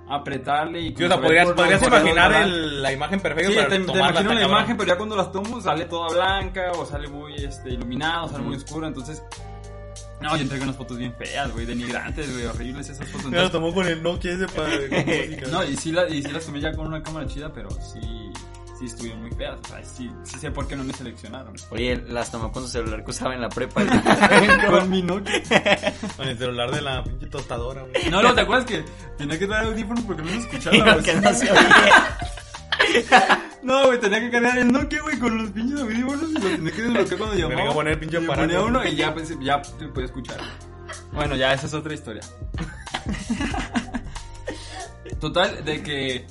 apretarle 0.08 0.80
y. 0.80 0.94
Sí, 0.96 1.04
o 1.04 1.08
sea, 1.08 1.20
podrías, 1.20 1.50
podrías 1.52 1.82
imaginar 1.82 2.32
el- 2.42 2.82
la 2.82 2.92
imagen 2.92 3.20
perfecta 3.20 3.50
Sí, 3.50 3.56
para 3.56 3.68
te, 3.68 3.78
te 3.80 3.92
imagino 3.98 4.34
la 4.34 4.42
imagen, 4.44 4.76
pero 4.76 4.88
ya 4.88 4.96
cuando 4.96 5.16
las 5.16 5.32
tomo 5.32 5.60
sale 5.60 5.84
toda 5.86 6.08
blanca 6.14 6.72
o 6.72 6.84
sale 6.86 7.08
muy 7.08 7.34
este, 7.36 7.70
iluminado, 7.70 8.28
sale 8.28 8.44
muy 8.44 8.56
oscura, 8.56 8.88
entonces... 8.88 9.22
No, 10.20 10.34
yo 10.36 10.42
entregué 10.42 10.62
unas 10.64 10.76
fotos 10.76 10.96
bien 10.96 11.12
feas, 11.18 11.52
güey, 11.52 11.66
denigrantes, 11.66 12.32
güey, 12.32 12.46
horribles 12.46 12.88
esas 12.88 13.06
fotos. 13.08 13.26
Entonces, 13.26 13.50
tomó 13.50 13.74
con 13.74 13.86
el 13.86 14.02
Nokia 14.02 14.32
ese 14.32 14.46
para 14.46 14.70
con 15.42 15.50
no, 15.52 15.64
y 15.64 15.76
sí, 15.76 15.92
la- 15.92 16.08
y 16.08 16.22
sí 16.22 16.30
las 16.32 16.46
tomé 16.46 16.60
ya 16.60 16.72
con 16.72 16.86
una 16.86 17.02
cámara 17.02 17.26
chida, 17.26 17.52
pero 17.52 17.68
sí, 17.70 18.00
sí 18.88 18.94
estuvieron 18.94 19.22
muy 19.22 19.30
feas, 19.32 19.58
o 19.64 19.68
sea, 19.68 19.84
sí, 19.84 20.10
sí 20.24 20.38
sé 20.38 20.50
por 20.50 20.66
qué 20.66 20.76
no 20.76 20.84
me 20.84 20.92
seleccionaron. 20.92 21.54
Oye, 21.70 21.96
las 22.08 22.30
tomó 22.30 22.52
con 22.52 22.62
su 22.62 22.68
celular 22.68 23.04
que 23.04 23.10
usaba 23.10 23.34
en 23.34 23.40
la 23.40 23.48
prepa. 23.48 23.82
con 24.70 24.90
mi 24.90 25.02
Nokia. 25.02 25.42
Con 26.16 26.28
el 26.28 26.38
celular 26.38 26.70
de 26.70 26.82
la 26.82 27.02
pinche 27.04 27.26
tostadora, 27.26 27.82
güey. 27.82 28.10
No, 28.10 28.22
no, 28.22 28.34
¿te 28.34 28.42
acuerdas 28.42 28.66
que 28.66 28.84
tenía 29.16 29.38
que 29.38 29.46
traer 29.46 29.66
audífonos 29.66 30.04
porque 30.04 30.22
no 30.22 30.28
se 30.28 30.38
escuchaba? 30.38 30.96
No 30.96 31.34
se 31.34 31.50
oía. 31.50 32.18
No, 33.62 33.86
güey, 33.86 33.98
tenía 33.98 34.20
que 34.20 34.30
cargar 34.30 34.58
el 34.58 34.70
Nokia, 34.70 35.00
güey, 35.00 35.18
con 35.18 35.38
los 35.38 35.50
pinches 35.52 35.80
audífonos 35.80 36.30
y 36.30 36.34
lo 36.34 36.40
tenía 36.40 36.70
que 36.70 36.82
desbloquear 36.82 37.18
cuando 37.18 37.34
llamaba. 37.34 37.54
Tenía 37.56 37.68
que 37.70 37.74
poner 37.74 37.92
el 37.94 37.98
pinche 37.98 38.20
Y 38.20 38.24
aparato. 38.24 38.42
ponía 38.42 38.60
uno 38.62 38.84
y 38.84 38.94
ya, 38.94 39.14
pues, 39.14 39.34
ya 39.40 39.62
te 39.62 39.88
puede 39.88 40.06
escuchar. 40.06 40.36
Bueno, 41.12 41.34
ya 41.34 41.54
esa 41.54 41.66
es 41.66 41.72
otra 41.72 41.94
historia. 41.94 42.20
Total, 45.18 45.64
de 45.64 45.82
que 45.82 46.26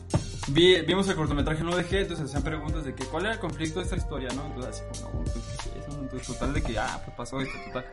vi- 0.47 0.81
vimos 0.81 1.07
el 1.09 1.15
cortometraje, 1.15 1.63
no 1.63 1.75
dejé, 1.75 2.01
entonces 2.01 2.25
hacían 2.27 2.43
preguntas 2.43 2.83
de 2.85 2.93
que 2.95 3.05
cuál 3.05 3.25
era 3.25 3.33
el 3.33 3.39
conflicto 3.39 3.79
de 3.79 3.85
esta 3.85 3.95
historia, 3.95 4.29
¿no? 4.35 4.45
Entonces, 4.45 4.83
así 4.89 5.01
como, 5.03 5.13
no, 5.19 5.23
pues, 5.23 5.33
¿qué 5.33 5.79
es 5.79 5.85
eso? 5.87 5.99
Entonces, 5.99 6.27
total, 6.27 6.53
de 6.53 6.61
que, 6.63 6.77
ah, 6.79 7.01
pues 7.05 7.17
pasó 7.17 7.39
esto, 7.39 7.57
total. 7.67 7.85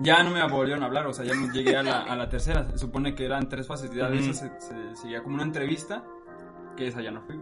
Ya 0.00 0.22
no 0.24 0.30
me 0.30 0.44
volvieron 0.48 0.82
a 0.82 0.86
hablar, 0.86 1.06
o 1.06 1.12
sea, 1.14 1.24
ya 1.24 1.34
no 1.34 1.52
llegué 1.52 1.76
a 1.76 1.82
la, 1.82 2.02
a 2.02 2.16
la 2.16 2.28
tercera. 2.28 2.66
Se 2.72 2.78
supone 2.78 3.14
que 3.14 3.24
eran 3.24 3.48
tres 3.48 3.66
fases, 3.68 3.92
ya 3.92 4.08
de 4.08 4.18
Ujú. 4.18 4.30
esa 4.30 4.48
se, 4.48 4.60
se 4.60 4.96
seguía 5.00 5.22
como 5.22 5.36
una 5.36 5.44
entrevista, 5.44 6.04
que 6.76 6.88
esa 6.88 7.00
ya 7.00 7.12
no 7.12 7.22
fui. 7.22 7.38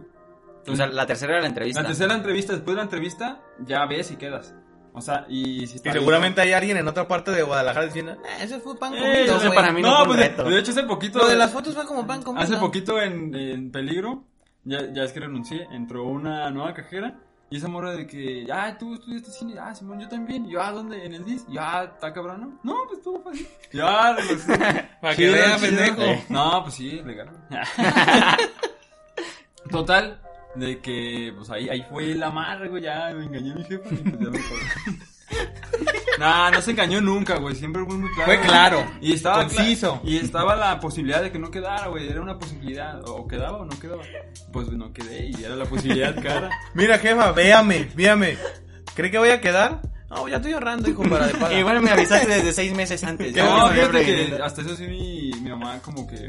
O 0.67 0.75
sea, 0.75 0.85
la 0.87 1.05
tercera 1.07 1.33
era 1.33 1.41
la 1.41 1.47
entrevista. 1.47 1.81
La 1.81 1.87
tercera 1.87 2.13
entrevista, 2.13 2.53
después 2.53 2.75
de 2.75 2.77
la 2.77 2.83
entrevista, 2.83 3.41
ya 3.65 3.85
ves 3.87 4.11
y 4.11 4.17
quedas. 4.17 4.53
O 4.93 5.01
sea, 5.01 5.25
y 5.27 5.65
si 5.65 5.73
Y 5.73 5.75
está 5.77 5.91
seguramente 5.93 6.39
hay 6.41 6.53
alguien 6.53 6.77
en 6.77 6.87
otra 6.87 7.07
parte 7.07 7.31
de 7.31 7.41
Guadalajara 7.41 7.87
diciendo, 7.87 8.15
"Ah, 8.23 8.43
ese 8.43 8.59
fue 8.59 8.77
pan 8.77 8.93
Eh, 8.93 8.97
comido, 8.99 9.19
entonces 9.21 9.47
güey". 9.47 9.55
para 9.55 9.73
mí 9.73 9.81
no 9.81 9.89
No, 9.89 9.93
fue 9.95 10.03
un 10.03 10.07
pues 10.09 10.19
de, 10.19 10.29
reto. 10.29 10.43
de 10.49 10.59
hecho 10.59 10.71
hace 10.71 10.83
poquito. 10.83 11.17
Lo 11.17 11.27
de 11.27 11.35
las 11.35 11.51
fotos 11.51 11.73
fue 11.73 11.85
como 11.87 12.05
pan 12.05 12.21
comido. 12.21 12.43
Hace 12.43 12.57
poquito 12.57 13.01
en, 13.01 13.33
en 13.33 13.71
peligro, 13.71 14.25
ya, 14.65 14.93
ya 14.93 15.03
es 15.03 15.11
que 15.11 15.19
renuncié, 15.19 15.67
entró 15.71 16.05
una 16.05 16.49
nueva 16.51 16.73
cajera 16.73 17.19
y 17.53 17.57
esa 17.57 17.67
morra 17.67 17.91
de 17.91 18.07
que, 18.07 18.47
ah, 18.51 18.75
tú 18.79 18.95
estudiaste 18.95 19.29
cine, 19.29 19.53
ah, 19.59 19.75
Simón, 19.75 19.99
yo 19.99 20.09
también, 20.09 20.49
yo, 20.49 20.59
ah, 20.59 20.71
¿dónde? 20.71 21.05
En 21.05 21.13
el 21.13 21.23
DIS, 21.23 21.45
y 21.47 21.53
yo, 21.53 21.61
ah, 21.61 21.83
está 21.83 22.11
cabrón, 22.11 22.41
¿no? 22.41 22.59
No, 22.63 22.81
pues 22.87 22.97
estuvo 22.97 23.21
fácil. 23.21 23.47
Ya, 23.71 24.17
pues, 24.27 24.43
Para 25.01 25.15
que 25.15 25.29
vea, 25.29 25.57
pendejo. 25.57 26.01
No, 26.29 26.63
pues 26.63 26.73
sí, 26.73 26.99
legal. 27.05 27.29
Total, 29.69 30.19
de 30.55 30.79
que, 30.79 31.31
pues 31.35 31.51
ahí, 31.51 31.69
ahí 31.69 31.85
fue 31.89 32.15
la 32.15 32.31
madre, 32.31 32.69
güey, 32.69 32.81
ya 32.81 33.11
me 33.13 33.25
engañó 33.25 33.53
mi 33.53 33.63
jefa 33.65 33.87
y 33.91 33.97
pues 33.97 34.19
ya 34.19 34.29
me. 34.31 34.39
Nah, 36.23 36.51
no 36.51 36.61
se 36.61 36.71
engañó 36.71 37.01
nunca, 37.01 37.37
güey, 37.37 37.53
siempre 37.53 37.83
fue 37.85 37.97
muy 37.97 38.09
claro. 38.13 38.31
Fue 38.31 38.39
claro, 38.41 38.85
Y 39.01 39.11
estaba 39.13 39.43
conciso. 39.43 39.99
y 40.05 40.17
estaba 40.17 40.55
la 40.55 40.79
posibilidad 40.79 41.21
de 41.21 41.31
que 41.33 41.37
no 41.39 41.51
quedara, 41.51 41.87
güey. 41.87 42.07
Era 42.07 42.21
una 42.21 42.39
posibilidad. 42.39 43.01
O 43.09 43.27
quedaba 43.27 43.57
o 43.57 43.65
no 43.65 43.77
quedaba. 43.77 44.03
Pues 44.53 44.69
no 44.69 44.93
quedé 44.93 45.27
y 45.37 45.43
era 45.43 45.55
la 45.57 45.65
posibilidad 45.65 46.15
cara. 46.23 46.49
Mira, 46.73 46.97
jefa, 46.97 47.33
véame, 47.33 47.89
véame. 47.93 48.37
¿Cree 48.95 49.11
que 49.11 49.17
voy 49.17 49.29
a 49.31 49.41
quedar? 49.41 49.81
No, 50.09 50.27
ya 50.29 50.37
estoy 50.37 50.53
ahorrando, 50.53 50.89
hijo, 50.89 51.03
para 51.03 51.27
de 51.27 51.33
paga. 51.33 51.59
Y 51.59 51.63
bueno, 51.63 51.81
me 51.81 51.89
avisaste 51.91 52.27
desde 52.27 52.53
seis 52.53 52.73
meses 52.73 53.03
antes. 53.03 53.33
ya 53.33 53.43
No, 53.43 53.67
fíjate 53.69 54.05
que 54.05 54.39
hasta 54.41 54.61
eso 54.61 54.75
sí 54.77 54.87
mi, 54.87 55.31
mi 55.41 55.49
mamá 55.49 55.79
como 55.83 56.07
que... 56.07 56.27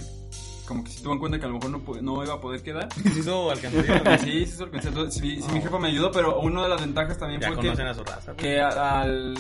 Como 0.66 0.82
que 0.82 0.90
sí 0.90 1.02
tuvo 1.02 1.12
en 1.12 1.18
cuenta 1.18 1.38
que 1.38 1.44
a 1.44 1.48
lo 1.48 1.56
mejor 1.56 1.70
no, 1.70 1.82
no 2.00 2.24
iba 2.24 2.34
a 2.34 2.40
poder 2.40 2.62
quedar. 2.62 2.88
Sí, 3.04 3.18
hizo 3.20 3.50
alcanzar. 3.50 4.20
Sí, 4.20 4.46
sí 4.46 4.56
se 4.56 5.10
sí, 5.10 5.40
sí, 5.42 5.52
mi 5.52 5.60
jefa 5.60 5.78
me 5.78 5.88
ayudó, 5.88 6.10
pero 6.10 6.40
una 6.40 6.62
de 6.62 6.68
las 6.70 6.80
ventajas 6.80 7.18
también 7.18 7.40
Ya 7.42 7.48
fue 7.48 7.56
que... 7.56 7.62
conocen 7.62 7.86
a 7.86 7.94
su 7.94 8.02
raza. 8.02 8.32
güey. 8.32 8.36
que 8.38 8.60
al 8.60 9.34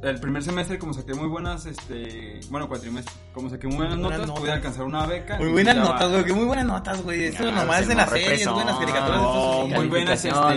el 0.00 0.20
primer 0.20 0.42
semestre 0.44 0.78
como 0.78 0.94
saqué 0.94 1.12
muy 1.12 1.26
buenas 1.26 1.66
este 1.66 2.38
bueno 2.50 2.68
cuatrimestre 2.68 3.12
como 3.34 3.50
saqué 3.50 3.66
muy 3.66 3.78
buenas 3.78 3.96
Buenas 3.98 4.10
notas, 4.18 4.26
notas. 4.28 4.40
pude 4.42 4.52
alcanzar 4.52 4.84
una 4.84 5.06
beca 5.06 5.38
Muy 5.38 5.48
buenas 5.50 5.74
ya 5.74 5.82
notas, 5.82 6.10
güey, 6.10 6.24
que 6.24 6.32
muy 6.34 6.44
buenas 6.44 6.66
notas, 6.66 7.02
güey. 7.02 7.24
Eso 7.24 7.44
Ya, 7.44 7.50
nomás 7.52 7.84
se 7.84 7.90
en 7.92 7.98
las 7.98 8.10
series, 8.10 8.28
fresón. 8.28 8.54
buenas 8.54 8.78
caricaturas. 8.78 9.20
No, 9.22 9.62
estos 9.64 9.68
muy 9.78 9.86
buenas, 9.88 10.24
este, 10.24 10.30
notas. 10.30 10.54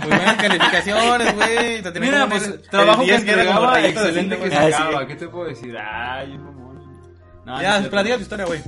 Muy 0.00 0.08
buenas 0.08 0.36
calificaciones, 0.36 1.34
güey. 1.36 1.82
Mira, 2.00 2.28
pues 2.28 2.62
trabajo 2.70 3.02
el 3.02 3.08
que 3.08 3.14
10 3.24 3.28
era 3.28 3.54
como 3.54 3.76
excelente 3.76 4.12
lente, 4.12 4.36
que 4.36 4.40
güey. 4.48 4.54
Ah, 4.58 4.66
sí. 4.66 4.72
sacaba, 4.72 5.06
¿qué 5.06 5.14
te 5.16 5.28
puedo 5.28 5.48
decir? 5.48 5.76
Ay, 5.78 6.36
mamón. 6.38 7.00
No, 7.46 7.56
no 7.56 7.62
Ya, 7.62 7.90
platica 7.90 8.16
tu 8.16 8.22
historia, 8.22 8.44
güey. 8.46 8.60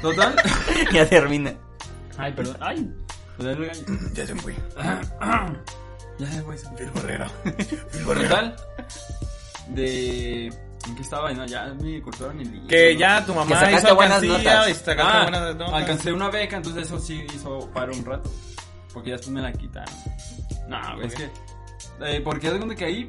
Total. 0.00 0.34
ya 0.92 1.08
termina. 1.08 1.52
Ay, 2.18 2.32
perdón. 2.32 2.56
Ay. 2.60 2.90
Pues 3.36 3.48
ahí 3.48 3.54
lo 3.54 3.64
engaño. 3.64 3.82
Ya 4.14 4.26
se 4.26 4.34
fue. 4.34 4.54
Ya, 6.18 6.40
güey. 6.40 6.56
se- 6.56 6.66
Phil 6.78 6.90
Barrera. 6.94 7.30
Total. 8.04 8.56
De. 9.68 10.46
¿En 10.46 10.94
qué 10.94 11.02
estaba? 11.02 11.32
No, 11.32 11.44
ya 11.46 11.66
me 11.80 12.00
cortaron 12.00 12.40
el 12.40 12.54
hilo, 12.54 12.66
Que 12.68 12.94
¿no? 12.94 13.00
ya 13.00 13.24
tu 13.26 13.34
mamá 13.34 13.58
sacaste 13.58 13.86
hizo 13.88 13.96
buenas 13.96 14.22
notas. 14.22 14.68
y 14.86 14.90
Ah, 15.00 15.22
buenas 15.22 15.56
notas. 15.56 15.72
alcancé 15.74 16.12
una 16.12 16.30
beca, 16.30 16.56
entonces 16.58 16.84
eso 16.86 16.98
sí 17.00 17.24
hizo 17.34 17.68
para 17.72 17.90
un 17.92 18.04
rato. 18.04 18.30
Porque 18.94 19.10
ya 19.10 19.16
después 19.16 19.32
me 19.34 19.42
la 19.42 19.52
quitaron. 19.52 19.92
No, 20.68 20.78
güey, 20.94 21.06
es 21.08 21.14
que. 21.14 21.30
eh, 22.02 22.20
porque 22.22 22.46
es 22.48 22.58
donde 22.60 22.76
que 22.76 22.84
ahí. 22.84 23.06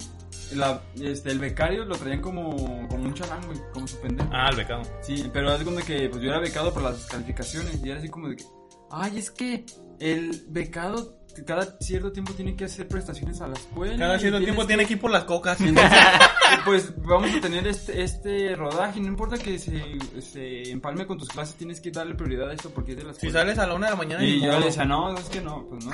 La, 0.53 0.81
este, 1.01 1.31
el 1.31 1.39
becario 1.39 1.83
lo 1.83 1.95
traían 1.97 2.21
como, 2.21 2.55
como 2.87 3.03
un 3.03 3.13
chalán, 3.13 3.45
güey, 3.45 3.59
como 3.73 3.85
su 3.85 3.99
pendejo. 3.99 4.29
Ah, 4.31 4.47
el 4.49 4.55
becado. 4.55 4.81
Sí, 5.01 5.29
pero 5.33 5.53
es 5.53 5.63
donde 5.65 5.83
que 5.83 6.07
pues 6.07 6.21
yo 6.21 6.29
era 6.29 6.39
becado 6.39 6.73
por 6.73 6.83
las 6.83 7.05
calificaciones 7.05 7.81
y 7.83 7.89
era 7.89 7.99
así 7.99 8.07
como 8.07 8.29
de 8.29 8.37
que, 8.37 8.45
ay, 8.89 9.17
es 9.17 9.29
que 9.29 9.65
el 9.99 10.45
becado 10.47 11.16
cada 11.45 11.77
cierto 11.79 12.11
tiempo 12.11 12.33
tiene 12.33 12.55
que 12.55 12.65
hacer 12.65 12.87
prestaciones 12.87 13.39
a 13.41 13.47
la 13.47 13.53
escuela. 13.55 13.97
Cada 13.97 14.19
cierto 14.19 14.39
tiempo 14.39 14.61
que- 14.61 14.67
tiene 14.67 14.85
que 14.85 14.93
ir 14.93 14.99
por 14.99 15.11
las 15.11 15.23
cocas. 15.25 15.59
Entonces, 15.61 15.97
pues 16.65 16.93
vamos 17.03 17.29
a 17.35 17.41
tener 17.41 17.67
este, 17.67 18.01
este 18.03 18.55
rodaje, 18.55 18.99
no 18.99 19.07
importa 19.07 19.37
que 19.37 19.57
se, 19.59 19.81
se 20.21 20.71
empalme 20.71 21.05
con 21.05 21.17
tus 21.17 21.29
clases, 21.29 21.55
tienes 21.55 21.81
que 21.81 21.91
darle 21.91 22.15
prioridad 22.15 22.49
a 22.49 22.53
esto 22.53 22.69
porque 22.69 22.91
es 22.91 22.97
de 22.97 23.03
las 23.03 23.17
Si 23.17 23.29
sales 23.31 23.57
a 23.59 23.67
la 23.67 23.73
una 23.75 23.87
de 23.87 23.91
la 23.91 23.97
mañana 23.97 24.23
Y 24.23 24.39
yo 24.41 24.59
le 24.59 24.65
decía, 24.67 24.85
no, 24.85 25.15
es 25.17 25.25
que 25.29 25.41
no, 25.41 25.65
pues 25.69 25.85
no. 25.85 25.91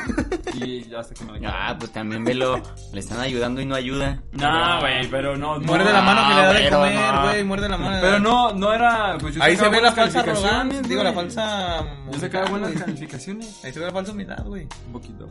Y 0.65 0.83
ya 0.89 0.99
hasta 0.99 1.13
que 1.13 1.23
me 1.25 1.39
la 1.39 1.69
Ah, 1.69 1.77
pues 1.77 1.91
también 1.91 2.23
velo. 2.23 2.61
Le 2.91 2.99
están 2.99 3.19
ayudando 3.19 3.59
y 3.61 3.65
no 3.65 3.75
ayuda. 3.75 4.21
No, 4.31 4.79
güey, 4.79 5.07
pero 5.09 5.35
no. 5.37 5.57
no. 5.59 5.65
Muerde 5.65 5.91
la 5.91 6.01
mano 6.01 6.27
que 6.29 6.35
le 6.35 6.41
da 6.41 6.53
de 6.53 6.59
pero 6.63 6.77
comer, 6.79 7.13
no. 7.13 7.21
güey. 7.23 7.43
Muerde 7.43 7.69
la 7.69 7.77
mano. 7.77 7.97
Pero 8.01 8.19
no, 8.19 8.53
no 8.53 8.73
era. 8.73 9.17
Pues 9.19 9.35
yo 9.35 9.43
Ahí 9.43 9.55
se 9.55 9.67
ve 9.69 9.81
la 9.81 9.91
falsa 9.91 10.19
arrogancia. 10.21 10.81
Digo, 10.81 11.03
la 11.03 11.13
falsa. 11.13 11.83
Yo 12.11 12.19
sacaba 12.19 12.49
buenas 12.49 12.71
calificaciones. 12.73 13.63
Ahí 13.63 13.73
se 13.73 13.79
ve 13.79 13.85
la 13.87 13.91
falsa 13.91 14.11
humildad, 14.11 14.43
güey. 14.45 14.67
Un 14.87 14.93
poquito. 14.93 15.29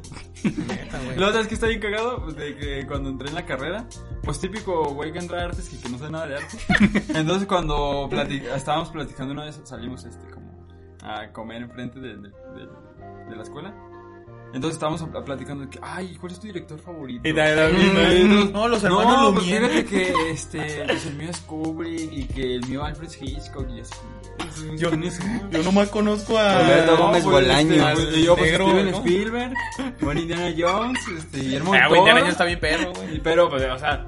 La 1.16 1.28
otra 1.28 1.40
es 1.40 1.48
que 1.48 1.55
está 1.55 1.66
bien 1.68 1.80
cagado, 1.80 2.22
pues 2.22 2.36
de 2.36 2.57
que 2.57 2.86
cuando 2.86 3.11
entré 3.11 3.28
en 3.28 3.34
la 3.34 3.46
carrera, 3.46 3.86
pues 4.22 4.40
típico 4.40 4.92
güey 4.94 5.12
que 5.12 5.18
entra 5.18 5.40
a 5.40 5.44
artes 5.46 5.72
y 5.72 5.76
que 5.78 5.88
no 5.88 5.98
sabe 5.98 6.11
nada 6.11 6.26
de 6.26 6.36
arte. 6.36 6.59
Entonces 7.14 7.46
cuando 7.46 8.09
estábamos 8.55 8.90
platicando 8.90 9.32
una 9.32 9.44
vez, 9.44 9.61
salimos 9.64 10.05
este 10.05 10.28
como 10.30 10.66
a 11.03 11.30
comer 11.32 11.62
enfrente 11.62 12.00
de, 12.00 12.16
de, 12.16 12.28
de- 12.28 12.82
de 13.30 13.36
la 13.36 13.42
escuela. 13.42 13.74
Entonces 14.55 14.74
estábamos 14.74 15.03
platicando 15.24 15.64
de 15.64 15.70
que, 15.70 15.78
ay, 15.82 16.16
¿cuál 16.20 16.32
es 16.32 16.38
tu 16.40 16.46
director 16.46 16.78
favorito? 16.78 17.26
Y 17.26 17.32
da 17.32 17.66
bien, 17.68 17.96
Ay, 17.96 18.24
¿no? 18.24 18.44
No, 18.46 18.68
los 18.68 18.84
hermanos 18.84 19.16
no, 19.22 19.32
pues 19.34 19.46
fíjate 19.46 19.84
que 19.86 20.30
este, 20.30 20.84
pues 20.86 21.07
el 21.07 21.14
mío 21.14 21.30
es 21.30 21.38
Kubrick 21.40 22.12
y 22.12 22.24
que 22.26 22.55
el 22.57 22.66
mío 22.68 22.84
Alfred 22.84 23.11
Hitchcock 23.20 23.66
y 23.70 23.80
así. 23.80 23.94
Yo, 24.76 24.90
yo 25.50 25.62
nomás 25.62 25.88
conozco 25.88 26.36
a. 26.36 26.59
Alberto 26.59 26.96
Gómez 26.98 27.22
pues, 27.24 27.34
Bolaños. 27.34 27.98
este, 27.98 28.18
y 28.18 28.24
yo, 28.24 28.36
pues, 28.36 28.50
Negro, 28.50 28.66
Steven 28.68 28.90
¿no? 28.90 28.98
Spielberg, 28.98 29.53
buen 30.00 30.18
Indiana 30.18 30.55
Jones, 30.59 31.00
este, 31.18 31.38
Guillermo 31.38 31.72
Ah, 31.74 31.78
del 31.78 31.88
güey, 31.88 31.98
Indiana. 32.00 32.20
Jones 32.20 32.32
está 32.32 32.44
bien 32.44 32.61
perro, 32.61 32.92
güey. 32.92 33.16
Y 33.16 33.20
pero, 33.20 33.48
pues, 33.48 33.62
o 33.70 33.78
sea, 33.78 34.07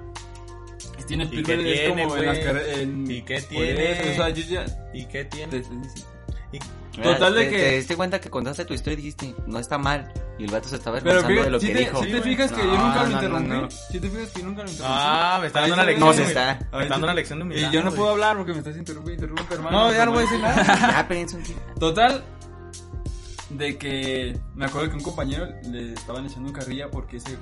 Steven 1.01 1.21
¿Y 1.23 1.31
qué 1.31 1.37
Spielberg 1.41 1.67
es 1.67 1.81
tiene, 1.81 2.03
como 2.05 2.17
en 2.17 2.27
las 2.27 2.35
güey? 2.37 2.47
carreras. 2.47 2.79
¿Y 3.09 3.23
qué 3.23 3.41
tiene? 3.43 3.93
eso, 3.93 4.11
O 4.11 4.15
sea, 4.15 4.29
yo 4.31 4.43
ya. 4.45 4.67
¿Y 4.93 5.07
qué 5.07 5.25
tiene? 5.25 5.63
Y- 6.93 7.01
Total 7.03 7.35
de 7.35 7.45
Te- 7.45 7.51
que- 7.51 7.57
Te 7.59 7.77
diste 7.79 7.97
cuenta 7.97 8.21
que 8.21 8.31
contaste 8.31 8.65
tu 8.65 8.73
historia 8.75 8.93
y 8.95 8.97
dijiste, 8.97 9.35
no 9.47 9.59
está 9.59 9.79
mal. 9.79 10.13
Y 10.39 10.45
el 10.45 10.51
vato 10.53 10.69
se 10.69 10.77
estaba 10.77 11.01
Pero 11.01 11.23
de 11.23 11.51
lo 11.51 11.59
si 11.61 11.67
que 11.69 11.73
te, 11.73 11.79
dijo. 11.81 12.03
si 12.05 12.13
te 12.13 12.23
fijas 12.23 12.53
que 12.53 12.59
yo 12.63 12.77
nunca 12.77 13.05
lo 13.05 13.11
interrumpí. 13.11 13.75
Si 13.91 14.01
te 14.01 14.11
fijas 14.11 14.31
que 14.31 14.41
yo 14.41 14.47
nunca 14.47 14.63
lo 14.63 14.71
interrumpí. 14.71 14.97
Ah, 14.97 15.39
me 15.41 15.47
está 15.49 15.61
dando 15.61 15.75
una 15.75 15.85
lección. 15.85 16.09
No 16.09 16.13
se 16.15 16.23
está. 16.23 16.59
Me 16.73 16.83
está 16.83 16.95
dando 16.95 17.07
una 17.07 17.15
lección 17.15 17.39
de 17.41 17.45
humildad. 17.45 17.69
Y 17.69 17.75
yo 17.75 17.83
no 17.83 17.93
puedo 17.93 18.11
hablar 18.11 18.37
porque 18.37 18.53
me 18.53 18.59
estás 18.59 18.77
interrumpiendo, 18.77 19.27
interrumpe, 19.27 19.55
hermano. 19.55 19.87
No, 19.89 19.93
ya 19.93 20.05
no 20.07 20.13
voy 20.13 20.21
a 20.21 20.23
decir 20.23 20.41
nada. 20.41 21.09
Total, 21.81 22.25
de 23.51 23.77
que 23.79 24.39
me 24.55 24.65
acuerdo 24.65 24.91
que 24.91 24.97
un 24.97 25.03
compañero 25.03 25.47
le 25.71 25.93
estaban 25.93 26.27
echando 26.27 26.49
un 26.49 26.55
carrilla 26.55 26.91
porque 26.91 27.17
ese 27.19 27.37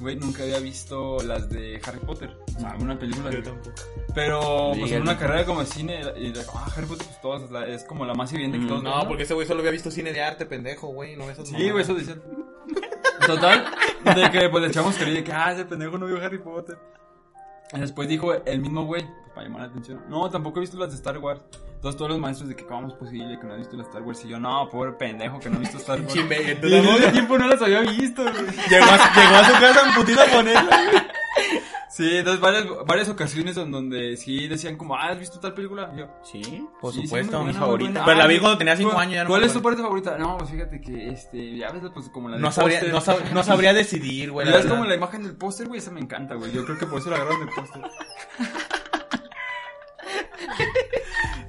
güey 0.00 0.16
nunca 0.16 0.42
había 0.42 0.58
visto 0.60 1.18
las 1.22 1.48
de 1.50 1.80
Harry 1.86 1.98
Potter. 2.00 2.36
O 2.56 2.60
sea, 2.60 2.76
una 2.78 2.98
película. 2.98 3.30
Yo 3.30 3.38
de- 3.38 3.42
tampoco. 3.42 3.74
Pero 4.14 4.72
pues 4.78 4.92
en 4.92 5.02
una 5.02 5.18
carrera 5.18 5.44
como 5.44 5.60
de 5.60 5.66
cine, 5.66 6.00
y 6.16 6.30
de- 6.32 6.40
ah, 6.54 6.66
Harry 6.76 6.86
Potter 6.86 7.06
pues 7.06 7.20
todas, 7.20 7.50
la- 7.50 7.66
es 7.66 7.84
como 7.84 8.04
la 8.04 8.14
más 8.14 8.32
evidente 8.32 8.58
que 8.58 8.64
Mm, 8.64 8.68
todos. 8.68 8.82
No, 8.82 8.98
ven, 8.98 9.08
porque 9.08 9.22
ese 9.24 9.34
güey 9.34 9.46
solo 9.46 9.60
había 9.60 9.72
visto 9.72 9.90
cine 9.90 10.12
de 10.12 10.22
arte, 10.22 10.46
pendejo, 10.46 10.88
güey. 10.88 11.16
No 11.16 11.28
esas 11.30 11.48
Sí, 11.48 11.70
güey, 11.70 11.82
eso 11.82 11.94
decían. 11.94 12.22
Total, 13.26 13.64
de 14.04 14.30
que 14.30 14.48
pues 14.50 14.62
le 14.62 14.68
echamos 14.68 14.94
carrilla 14.96 15.18
de 15.18 15.24
que, 15.24 15.32
ah, 15.32 15.52
ese 15.52 15.64
pendejo 15.64 15.96
no 15.98 16.06
vio 16.06 16.22
Harry 16.22 16.38
Potter. 16.38 16.78
Y 17.72 17.80
después 17.80 18.06
dijo 18.08 18.32
el 18.34 18.60
mismo 18.60 18.84
güey, 18.84 19.02
pues, 19.02 19.30
para 19.34 19.46
llamar 19.46 19.62
la 19.62 19.68
atención, 19.68 20.02
no, 20.08 20.28
tampoco 20.30 20.58
he 20.58 20.60
visto 20.60 20.76
las 20.78 20.90
de 20.90 20.96
Star 20.96 21.18
Wars. 21.18 21.40
Entonces 21.84 21.98
todos 21.98 22.12
los 22.12 22.18
maestros 22.18 22.48
de 22.48 22.56
que, 22.56 22.64
¿cómo 22.64 22.88
es 22.88 22.94
posible 22.94 23.38
que 23.38 23.46
no 23.46 23.52
has 23.52 23.58
visto 23.58 23.76
las 23.76 23.84
de 23.84 23.90
Star 23.90 24.02
Wars? 24.04 24.24
Y 24.24 24.28
yo, 24.28 24.40
no, 24.40 24.70
pobre 24.70 24.92
pendejo 24.92 25.38
que 25.38 25.50
no 25.50 25.56
ha 25.56 25.58
visto 25.58 25.76
Star 25.76 26.00
Wars. 26.00 26.14
Chimbe, 26.14 26.42
Y 26.42 26.50
entonces, 26.52 26.78
en 26.82 26.86
ese 27.02 27.12
tiempo 27.12 27.36
no 27.36 27.46
las 27.46 27.60
había 27.60 27.80
visto. 27.82 28.24
Llegó 28.70 28.86
a, 28.86 29.14
llegó 29.14 29.34
a 29.36 29.44
su 29.44 29.52
casa 29.60 29.86
en 29.86 29.94
putita 29.94 30.30
con 30.30 30.48
él. 30.48 30.56
Sí, 31.90 32.16
entonces 32.16 32.40
varias, 32.40 32.64
varias 32.88 33.08
ocasiones 33.08 33.56
en 33.56 33.70
donde 33.70 34.16
sí 34.16 34.48
decían 34.48 34.76
como, 34.76 34.96
ah, 34.96 35.10
¿has 35.10 35.18
visto 35.20 35.38
tal 35.38 35.54
película? 35.54 35.92
Y 35.94 35.98
yo, 36.00 36.06
Sí. 36.24 36.66
Por 36.80 36.92
Sí, 36.92 37.02
sí, 37.02 37.06
supuesto, 37.06 37.38
muy 37.38 37.52
mi 37.52 37.52
favorita. 37.56 38.04
Pero 38.04 38.18
la 38.18 38.26
vi 38.26 38.40
cuando 38.40 38.58
tenía 38.58 38.74
5 38.76 38.90
¿cuál- 38.90 39.02
años. 39.02 39.14
Ya 39.14 39.22
no 39.22 39.28
¿Cuál 39.28 39.40
me 39.42 39.46
es 39.46 39.52
tu 39.52 39.62
parte 39.62 39.80
favorita? 39.80 40.18
No, 40.18 40.36
pues 40.36 40.50
fíjate 40.50 40.80
que, 40.80 41.10
este, 41.10 41.56
ya 41.56 41.70
ves, 41.70 41.82
pues 41.94 42.08
como 42.08 42.28
la 42.30 42.34
del 42.34 42.42
No 42.42 42.50
sabría, 42.50 42.82
no, 42.82 43.00
sab- 43.00 43.30
no 43.32 43.44
sabría 43.44 43.72
decidir, 43.72 44.32
güey. 44.32 44.44
La 44.48 44.58
es 44.58 44.66
como 44.66 44.84
la 44.86 44.96
imagen 44.96 45.22
del 45.22 45.36
póster, 45.36 45.68
güey, 45.68 45.78
esa 45.78 45.92
me 45.92 46.00
encanta, 46.00 46.34
güey. 46.34 46.50
Yo 46.50 46.64
creo 46.64 46.76
que 46.78 46.86
por 46.86 46.98
eso 46.98 47.10
la 47.10 47.16
agarraron 47.16 47.46
del 47.46 47.54
póster. 47.54 47.82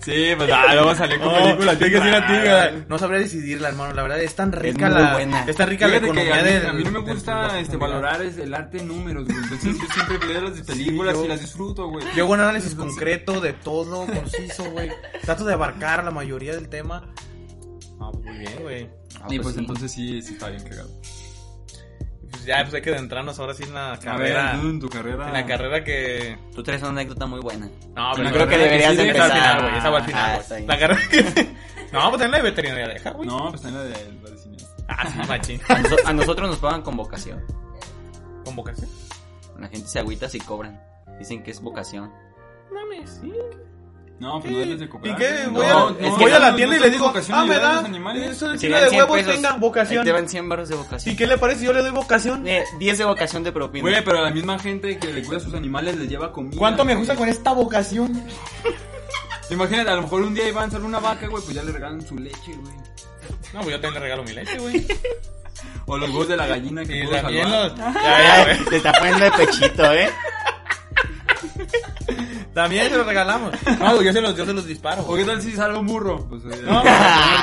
Sí, 0.06 0.34
pues 0.38 0.50
ah, 0.54 0.74
luego 0.74 0.96
salió 0.96 1.20
con 1.20 1.28
No, 1.34 1.44
películas. 1.44 1.78
tiene 1.78 1.94
que 1.94 2.02
ser 2.02 2.16
a 2.16 2.28
ti, 2.28 2.34
raras. 2.34 2.72
güey. 2.72 2.86
No 2.88 2.98
sabría 3.00 3.20
decidirla, 3.20 3.70
hermano. 3.70 3.94
La 3.94 4.02
verdad 4.04 4.22
es 4.22 4.36
tan 4.36 4.52
rica 4.52 4.90
muy 4.90 5.02
la. 5.02 5.14
buena. 5.14 5.44
Es 5.46 5.56
tan 5.58 5.68
rica 5.70 5.88
la 5.88 6.00
Fíjate 6.00 6.14
que 6.14 6.22
economía 6.22 6.40
a 6.40 6.44
mí, 6.44 6.52
del- 6.52 6.66
a 6.68 6.74
mí 6.74 6.84
no 6.84 6.92
me 6.92 7.00
gusta 7.12 7.60
este, 7.60 7.78
valorar 7.78 8.22
es 8.22 8.38
el 8.38 8.54
arte 8.54 8.78
en 8.78 8.88
números, 8.88 9.26
güey. 9.26 9.38
Entonces 9.38 9.78
yo 9.80 9.86
siempre 9.94 10.28
veo 10.28 10.42
las 10.42 10.62
películas 10.62 11.16
yo- 11.16 11.26
y 11.26 11.28
las 11.28 11.42
disfruto, 11.42 11.88
güey. 11.90 12.06
Yo 12.16 12.24
hago 12.24 12.34
un 12.34 12.40
análisis 12.40 12.76
concreto 12.76 13.42
de 13.42 13.54
todo, 13.54 14.06
conciso, 14.06 14.64
güey. 14.72 14.92
Trato 15.24 15.44
de 15.46 15.54
abarcar 15.54 16.04
la 16.04 16.12
mayoría 16.12 16.54
del 16.56 16.70
tema. 16.70 17.12
Ah, 18.00 18.10
pues 18.14 18.24
muy 18.26 18.38
bien, 18.38 18.60
güey. 18.62 18.90
Ah, 19.22 19.28
y 19.30 19.40
pues 19.40 19.56
sí. 19.56 19.62
entonces 19.62 19.92
sí, 19.92 20.22
sí 20.22 20.34
está 20.34 20.50
bien 20.50 20.64
cagado. 20.64 20.90
Ya, 22.46 22.62
pues 22.62 22.74
hay 22.76 22.82
que 22.82 22.92
adentrarnos 22.92 23.40
ahora 23.40 23.54
sí 23.54 23.64
en 23.64 23.74
la 23.74 23.92
ver, 23.92 24.00
carrera. 24.00 24.54
en 24.62 24.80
tu 24.80 24.90
carrera. 24.90 25.28
En 25.28 25.34
la 25.34 25.46
carrera 25.46 25.84
que. 25.84 26.38
Tú 26.54 26.64
traes 26.64 26.82
una 26.82 26.92
anécdota 26.92 27.26
muy 27.26 27.40
buena. 27.42 27.70
No, 27.96 28.16
Yo 28.16 28.24
la 28.24 28.32
creo 28.32 28.48
que 28.48 28.58
deberías 28.58 28.92
sí, 28.92 28.98
de 28.98 29.10
esa 29.10 29.24
al 29.26 29.32
empezar. 29.32 29.58
final, 29.58 29.62
güey. 29.64 29.78
Esa 29.78 29.90
va 29.90 29.98
al 29.98 30.04
Ah, 30.14 30.40
final. 30.48 30.68
La 30.68 30.80
carrera 30.80 31.02
que. 31.10 31.56
No, 31.92 32.10
pues 32.10 32.22
en 32.24 32.32
la 32.32 32.38
de 32.38 32.44
veterinaria 32.44 32.88
deja, 32.90 33.12
güey. 33.12 33.28
No, 33.28 33.52
pues 33.52 33.64
en 33.64 33.74
la 33.74 33.84
de, 33.84 33.96
cine. 34.38 34.58
Ah, 34.90 35.08
sí, 35.10 35.20
machín. 35.30 35.62
A, 35.70 35.76
noso- 35.80 36.06
a 36.06 36.14
nosotros 36.14 36.50
nos 36.50 36.60
pagan 36.60 36.82
con 36.82 36.98
vocación. 36.98 37.42
Convocación. 38.44 38.90
La 39.60 39.68
gente 39.70 39.88
se 39.88 40.00
agüita 40.00 40.28
si 40.28 40.40
cobran. 40.40 40.82
Dicen 41.20 41.42
que 41.44 41.52
es 41.52 41.62
vocación. 41.62 42.12
Mames, 42.74 43.20
sí. 43.22 43.32
No, 44.18 44.40
pues 44.40 44.54
no 44.54 44.60
debes 44.60 44.80
de 44.80 44.88
cobrar. 44.88 45.14
¿Y 45.14 45.18
qué? 45.18 45.44
No, 45.46 45.52
Voy, 45.52 45.68
no, 45.68 45.88
a, 45.88 45.92
no, 45.92 46.18
voy 46.18 46.32
a 46.32 46.40
la 46.40 46.52
no, 46.52 46.56
tienda 46.56 46.76
y 46.76 46.80
no 46.80 46.84
le 46.84 46.88
es 46.88 46.94
digo, 46.94 47.08
vocación 47.08 47.38
ah, 47.38 47.46
me 47.46 47.56
a 47.56 47.60
da. 47.60 47.74
los 47.76 47.84
animales. 47.86 48.32
Eso 48.32 48.46
dan 48.46 48.54
de 48.54 48.60
100 48.60 48.74
huevos 48.74 49.18
pesos, 49.18 49.34
tenga 49.36 49.54
ahí 49.54 49.60
vocación. 49.60 50.06
te 50.06 50.12
van 50.14 50.30
100 50.30 50.50
baros 50.50 50.70
de 50.70 50.76
vocación. 50.76 51.14
¿Y 51.14 51.18
qué 51.18 51.28
le 51.28 51.38
parece 51.38 51.60
si 51.60 51.66
yo 51.66 51.74
le 51.74 51.82
doy 51.82 51.92
vocación? 51.92 52.48
Eh, 52.48 52.64
10 52.80 52.98
de 52.98 53.04
vocación 53.06 53.44
de 53.44 53.52
propina. 53.52 53.82
Güey, 53.82 54.04
pero 54.06 54.20
a 54.20 54.22
la 54.22 54.32
misma 54.32 54.58
gente 54.58 54.98
que 54.98 55.12
le 55.12 55.22
cuida 55.24 55.38
a 55.38 55.42
sus 55.42 55.54
animales 55.54 55.98
les 55.98 56.08
lleva 56.08 56.32
comida. 56.32 56.58
¿Cuánto 56.58 56.86
me 56.86 56.96
gusta 56.96 57.16
con 57.16 57.28
esta 57.28 57.52
vocación? 57.52 58.24
Imagínate, 59.50 59.90
a 59.92 59.96
lo 59.96 60.04
mejor 60.04 60.22
un 60.22 60.34
día 60.34 60.48
Iván 60.48 60.72
sale 60.72 60.86
una 60.86 61.00
vaca, 61.00 61.28
güey, 61.28 61.44
pues 61.44 61.54
ya 61.56 61.64
le 61.64 61.72
regalan 61.74 62.02
su 62.06 62.16
leche, 62.18 62.54
güey. 62.56 62.74
No, 63.54 63.62
pues 63.62 63.76
yo 63.76 63.82
también 63.82 63.94
le 63.96 64.00
regalo 64.00 64.24
mi 64.24 64.32
leche, 64.34 64.58
güey. 64.58 64.88
O 65.88 65.98
los 65.98 66.10
huevos 66.10 66.28
de 66.28 66.38
la 66.38 66.48
gallina 66.48 66.84
que 66.86 66.98
Y 67.00 67.04
pudo 67.06 67.16
salvar. 67.22 67.34
los... 67.34 67.76
Ya, 67.78 67.94
ya, 67.94 68.44
güey. 68.46 68.66
Te 68.70 68.78
está 68.78 68.92
poniendo 68.94 69.26
de 69.26 69.32
pechito, 69.32 69.94
¿eh? 69.94 70.10
También 72.56 72.90
se 72.90 72.98
los 72.98 73.06
regalamos. 73.06 73.52
No, 73.80 73.94
güey, 73.94 74.06
yo 74.08 74.14
se 74.14 74.22
los, 74.22 74.36
yo 74.36 74.46
se 74.46 74.54
los 74.54 74.66
disparo. 74.66 75.04
¿O 75.06 75.16
qué 75.16 75.24
tal 75.26 75.40
si 75.42 75.52
sale 75.52 75.78
un 75.78 75.86
burro? 75.86 76.28
Pues 76.28 76.42
eh, 76.46 76.62
No, 76.66 76.82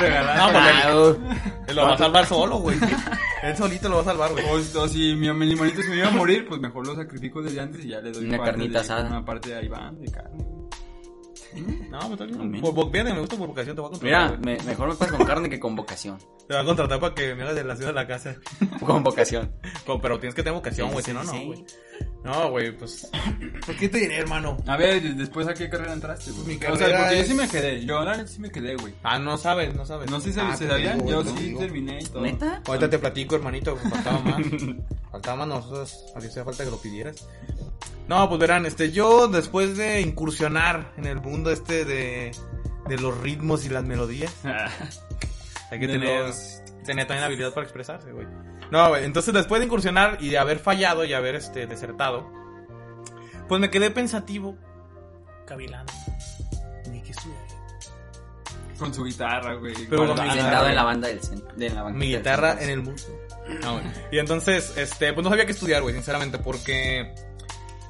regalar. 0.01 0.37
No, 0.37 0.51
pues, 0.51 0.63
Ah. 0.65 1.63
Él 1.67 1.75
lo 1.77 1.83
va 1.83 1.93
a 1.93 1.97
salvar 1.97 2.25
solo, 2.25 2.57
güey. 2.57 2.77
Él 3.43 3.55
solito 3.55 3.87
lo 3.89 3.95
va 3.97 4.01
a 4.01 4.05
salvar, 4.05 4.31
güey. 4.31 4.43
O, 4.45 4.55
o 4.81 4.87
si 4.87 5.15
mi, 5.15 5.31
mi 5.31 5.55
se 5.55 5.89
me 5.89 5.97
iba 5.97 6.07
a 6.07 6.11
morir, 6.11 6.45
pues 6.47 6.59
mejor 6.59 6.85
lo 6.87 6.95
sacrifico 6.95 7.41
desde 7.41 7.61
antes 7.61 7.85
y 7.85 7.89
ya 7.89 8.01
le 8.01 8.11
doy 8.11 8.25
Una 8.25 8.39
carnita 8.43 8.73
de- 8.73 8.79
asada. 8.79 9.07
Una 9.07 9.23
parte 9.23 9.55
a 9.55 9.61
Iván 9.63 10.01
de 10.01 10.11
carne. 10.11 10.45
No, 11.89 11.99
pues 11.99 12.11
está 12.13 12.25
bien. 12.25 12.37
Por, 12.61 12.91
me 12.91 13.19
gusta 13.19 13.35
por 13.37 13.47
vocación, 13.47 13.75
te 13.75 13.81
voy 13.81 13.89
a 13.89 13.91
contratar. 13.91 14.39
Mira, 14.39 14.57
me- 14.57 14.63
mejor 14.63 14.89
me 14.89 14.95
pagas 14.95 15.15
con 15.15 15.27
carne 15.27 15.49
que 15.49 15.59
con 15.59 15.75
vocación. 15.75 16.17
Te 16.47 16.53
voy 16.55 16.63
a 16.63 16.65
contratar 16.65 16.99
para 16.99 17.13
que 17.13 17.35
me 17.35 17.43
hagas 17.43 17.55
de 17.55 17.63
la 17.63 17.75
ciudad 17.75 17.91
de 17.91 17.95
la 17.95 18.07
casa. 18.07 18.35
Con 18.79 19.03
vocación. 19.03 19.51
Con- 19.85 20.01
Pero 20.01 20.19
tienes 20.19 20.33
que 20.35 20.41
tener 20.41 20.55
vocación, 20.55 20.91
güey, 20.91 21.03
sí, 21.05 21.11
si 21.11 21.15
no, 21.17 21.23
no, 21.23 21.31
güey. 21.45 21.63
No, 22.23 22.49
güey, 22.51 22.71
pues... 22.77 23.09
¿Por 23.65 23.75
qué 23.75 23.89
te 23.89 23.97
diré, 23.99 24.19
hermano? 24.19 24.55
A 24.65 24.77
ver, 24.77 25.01
después 25.15 25.45
a 25.47 25.53
qué 25.53 25.69
carrera 25.69 25.91
entraste, 25.91 26.31
güey. 26.31 26.45
Mi 26.47 26.55
o 26.55 26.59
sea, 26.59 26.69
carrera 26.69 26.99
porque 26.99 27.15
yo 27.15 27.21
es- 27.21 27.27
sí 27.27 27.33
me 27.33 27.47
quedé. 27.49 27.85
Yo 27.85 28.05
neta 28.05 28.27
sí 28.27 28.39
me 28.39 28.49
quedé, 28.49 28.75
güey. 28.77 28.93
Ah, 29.03 29.19
no 29.19 29.37
sabes, 29.37 29.75
no 29.75 29.85
sabes. 29.85 30.09
No 30.09 30.21
sé 30.21 30.31
si 30.31 30.39
ah, 30.39 30.55
se 30.55 30.67
sabían. 30.69 30.99
digo, 30.99 31.21
Yo 31.21 31.23
sí 31.35 31.43
digo. 31.43 31.59
terminé 31.59 31.99
y 32.01 32.05
todo. 32.05 32.21
¿Neta? 32.21 32.61
Ahorita 32.65 32.89
te 32.89 32.97
platico, 32.99 33.35
hermanito, 33.35 33.75
faltaba 33.75 34.19
más. 34.19 34.37
faltaba 35.11 35.35
más 35.37 35.47
nosotros, 35.49 36.05
hacía 36.15 36.45
falta 36.45 36.63
que 36.63 36.71
lo 36.71 36.77
pidieras. 36.77 37.27
No, 38.07 38.27
pues 38.29 38.39
verán, 38.39 38.65
este, 38.65 38.91
yo 38.91 39.27
después 39.27 39.75
de 39.75 39.99
incursionar 39.99 40.93
en 40.97 41.05
el 41.05 41.19
mundo 41.19 41.51
este 41.51 41.83
de, 41.83 42.31
de 42.87 42.97
los 42.99 43.17
ritmos 43.19 43.65
y 43.65 43.69
las 43.69 43.83
melodías, 43.83 44.33
hay 45.71 45.79
que 45.79 45.87
tener... 45.87 46.27
los 46.27 46.61
tenía 46.85 47.07
también 47.07 47.25
habilidad 47.25 47.53
para 47.53 47.63
expresarse, 47.65 48.11
güey. 48.11 48.27
No, 48.73 48.89
güey, 48.89 49.05
entonces 49.05 49.33
después 49.35 49.59
de 49.59 49.67
incursionar 49.67 50.17
y 50.19 50.29
de 50.29 50.39
haber 50.39 50.57
fallado 50.57 51.05
y 51.05 51.13
haber, 51.13 51.35
este, 51.35 51.67
desertado, 51.67 52.27
pues 53.47 53.61
me 53.61 53.69
quedé 53.69 53.91
pensativo, 53.91 54.57
cavilando. 55.45 55.93
Ni 56.89 56.99
qué 57.03 57.11
estudiar. 57.11 57.37
Con 58.79 58.91
su 58.91 59.03
guitarra, 59.03 59.53
güey. 59.53 59.75
Pero 59.87 60.07
Con 60.15 60.25
mi 60.25 60.31
Sentado 60.33 60.67
en 60.67 60.75
la 60.75 60.83
banda 60.83 61.07
del 61.07 61.21
centro. 61.21 61.55
De 61.55 61.69
la 61.69 61.83
Mi 61.89 62.07
guitarra 62.17 62.49
centro. 62.57 62.63
en 62.65 62.69
el 62.71 62.81
muslo. 62.81 63.13
Ah, 63.63 63.71
bueno. 63.73 63.91
Y 64.11 64.17
entonces, 64.17 64.73
este, 64.75 65.13
pues 65.13 65.23
no 65.23 65.29
sabía 65.29 65.45
qué 65.45 65.51
estudiar, 65.51 65.83
güey, 65.83 65.93
sinceramente, 65.93 66.39
porque... 66.39 67.13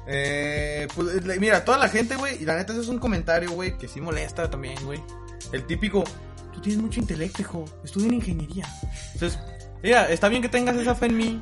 Eh, 0.06 0.86
pues, 0.94 1.24
le- 1.24 1.40
mira, 1.40 1.64
toda 1.64 1.78
la 1.78 1.88
gente, 1.88 2.16
güey, 2.16 2.42
y 2.42 2.44
la 2.44 2.56
neta 2.56 2.74
eso 2.74 2.82
es 2.82 2.88
un 2.88 2.98
comentario, 2.98 3.50
güey, 3.52 3.78
que 3.78 3.88
sí 3.88 4.02
molesta 4.02 4.50
también, 4.50 4.76
güey. 4.84 5.02
El 5.50 5.64
típico, 5.64 6.04
tú 6.52 6.60
tienes 6.60 6.82
mucho 6.82 7.00
intelecto, 7.00 7.40
hijo, 7.40 7.64
estudia 7.82 8.08
en 8.08 8.14
ingeniería. 8.14 8.68
Entonces, 9.14 9.40
mira, 9.84 10.08
está 10.10 10.28
bien 10.28 10.42
que 10.42 10.48
tengas 10.48 10.74
esa 10.76 10.94
fe 10.96 11.06
en 11.06 11.16
mí, 11.16 11.40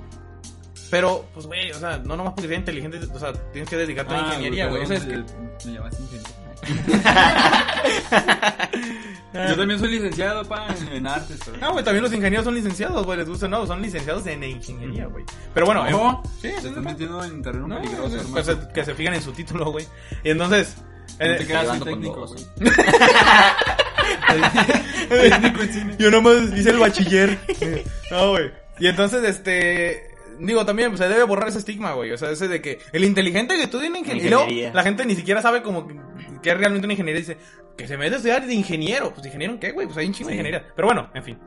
pero, 0.91 1.25
pues, 1.33 1.47
güey, 1.47 1.71
o 1.71 1.79
sea, 1.79 1.97
no 1.97 2.17
nomás 2.19 2.35
porque 2.35 2.49
seas 2.49 2.59
inteligente, 2.61 3.01
o 3.15 3.19
sea, 3.19 3.33
tienes 3.51 3.71
que 3.71 3.79
dedicarte 3.79 4.13
a 4.13 4.17
la 4.19 4.23
Ah, 4.25 4.27
ingeniería, 4.35 4.67
güey. 4.67 4.87
Sea, 4.87 4.99
es 4.99 5.05
que... 5.05 5.17
Me 5.65 5.73
llamaste 5.73 6.03
ingeniero. 6.03 6.31
Yo 9.49 9.57
también 9.57 9.81
soy 9.81 9.91
licenciado, 9.93 10.45
pa, 10.45 10.67
en, 10.93 11.07
artes, 11.07 11.41
pero... 11.45 11.57
No, 11.57 11.73
güey, 11.73 11.83
también 11.83 12.03
los 12.05 12.13
ingenieros 12.13 12.45
son 12.45 12.55
licenciados, 12.55 13.07
güey, 13.07 13.19
les 13.19 13.29
gusta, 13.29 13.49
no, 13.49 13.67
son 13.67 13.81
licenciados 13.81 14.27
en 14.27 14.45
ingeniería, 14.45 15.07
güey. 15.07 15.25
Pero 15.55 15.65
bueno, 15.65 15.87
eh, 15.87 16.29
sí, 16.43 16.49
estás 16.49 16.65
sí. 16.75 16.81
metiendo 16.81 17.25
en 17.25 17.41
terreno 17.43 17.69
No, 17.69 17.81
peligroso, 17.81 18.17
hermano. 18.17 18.33
pues, 18.45 18.55
que 18.75 18.85
se 18.85 18.95
fijan 18.95 19.15
en 19.15 19.23
su 19.23 19.33
título, 19.33 19.73
güey. 19.73 19.87
Y 20.23 20.31
entonces... 20.31 20.77
No 21.29 21.37
te 21.37 21.47
quedas 21.47 21.81
técnico, 21.85 22.27
güey. 22.27 22.45
Técnico 25.09 25.63
en 25.63 25.73
cine. 25.73 25.97
yo 25.99 26.11
nomás 26.11 26.37
hice 26.57 26.71
el 26.71 26.79
bachiller. 26.79 27.39
no, 28.11 28.31
güey. 28.31 28.51
Y 28.79 28.87
entonces, 28.89 29.23
este... 29.25 30.09
Digo, 30.39 30.65
también 30.65 30.89
pues, 30.89 30.99
se 30.99 31.09
debe 31.09 31.23
borrar 31.25 31.49
ese 31.49 31.59
estigma, 31.59 31.93
güey. 31.93 32.11
O 32.11 32.19
sea, 32.19 32.31
ese 32.31 32.49
de 32.49 32.61
que 32.61 32.81
el 32.93 33.05
inteligente 33.05 33.55
que 33.55 33.65
estudia 33.65 33.87
en 33.87 33.97
ingeniería. 33.97 34.39
Ingeniería. 34.41 34.73
la 34.75 34.83
gente 34.83 35.05
ni 35.05 35.15
siquiera 35.15 35.41
sabe 35.43 35.63
como 35.63 35.87
que, 35.87 35.95
que 36.43 36.51
es 36.51 36.57
realmente 36.57 36.87
una 36.87 36.95
ingeniería. 36.95 37.21
Dice 37.21 37.37
que 37.77 37.87
se 37.87 37.97
mete 37.97 38.15
a 38.15 38.17
estudiar 38.17 38.45
de 38.45 38.55
ingeniero. 38.55 39.13
Pues, 39.13 39.27
¿ingeniero 39.27 39.53
en 39.53 39.61
qué, 39.61 39.71
güey? 39.73 39.87
Pues 39.87 39.99
hay 39.99 40.07
un 40.07 40.15
chingo 40.15 40.31
de 40.31 40.35
ingeniería. 40.37 40.67
Pero 40.75 40.89
bueno, 40.89 41.11
en 41.15 41.23
fin. 41.23 41.39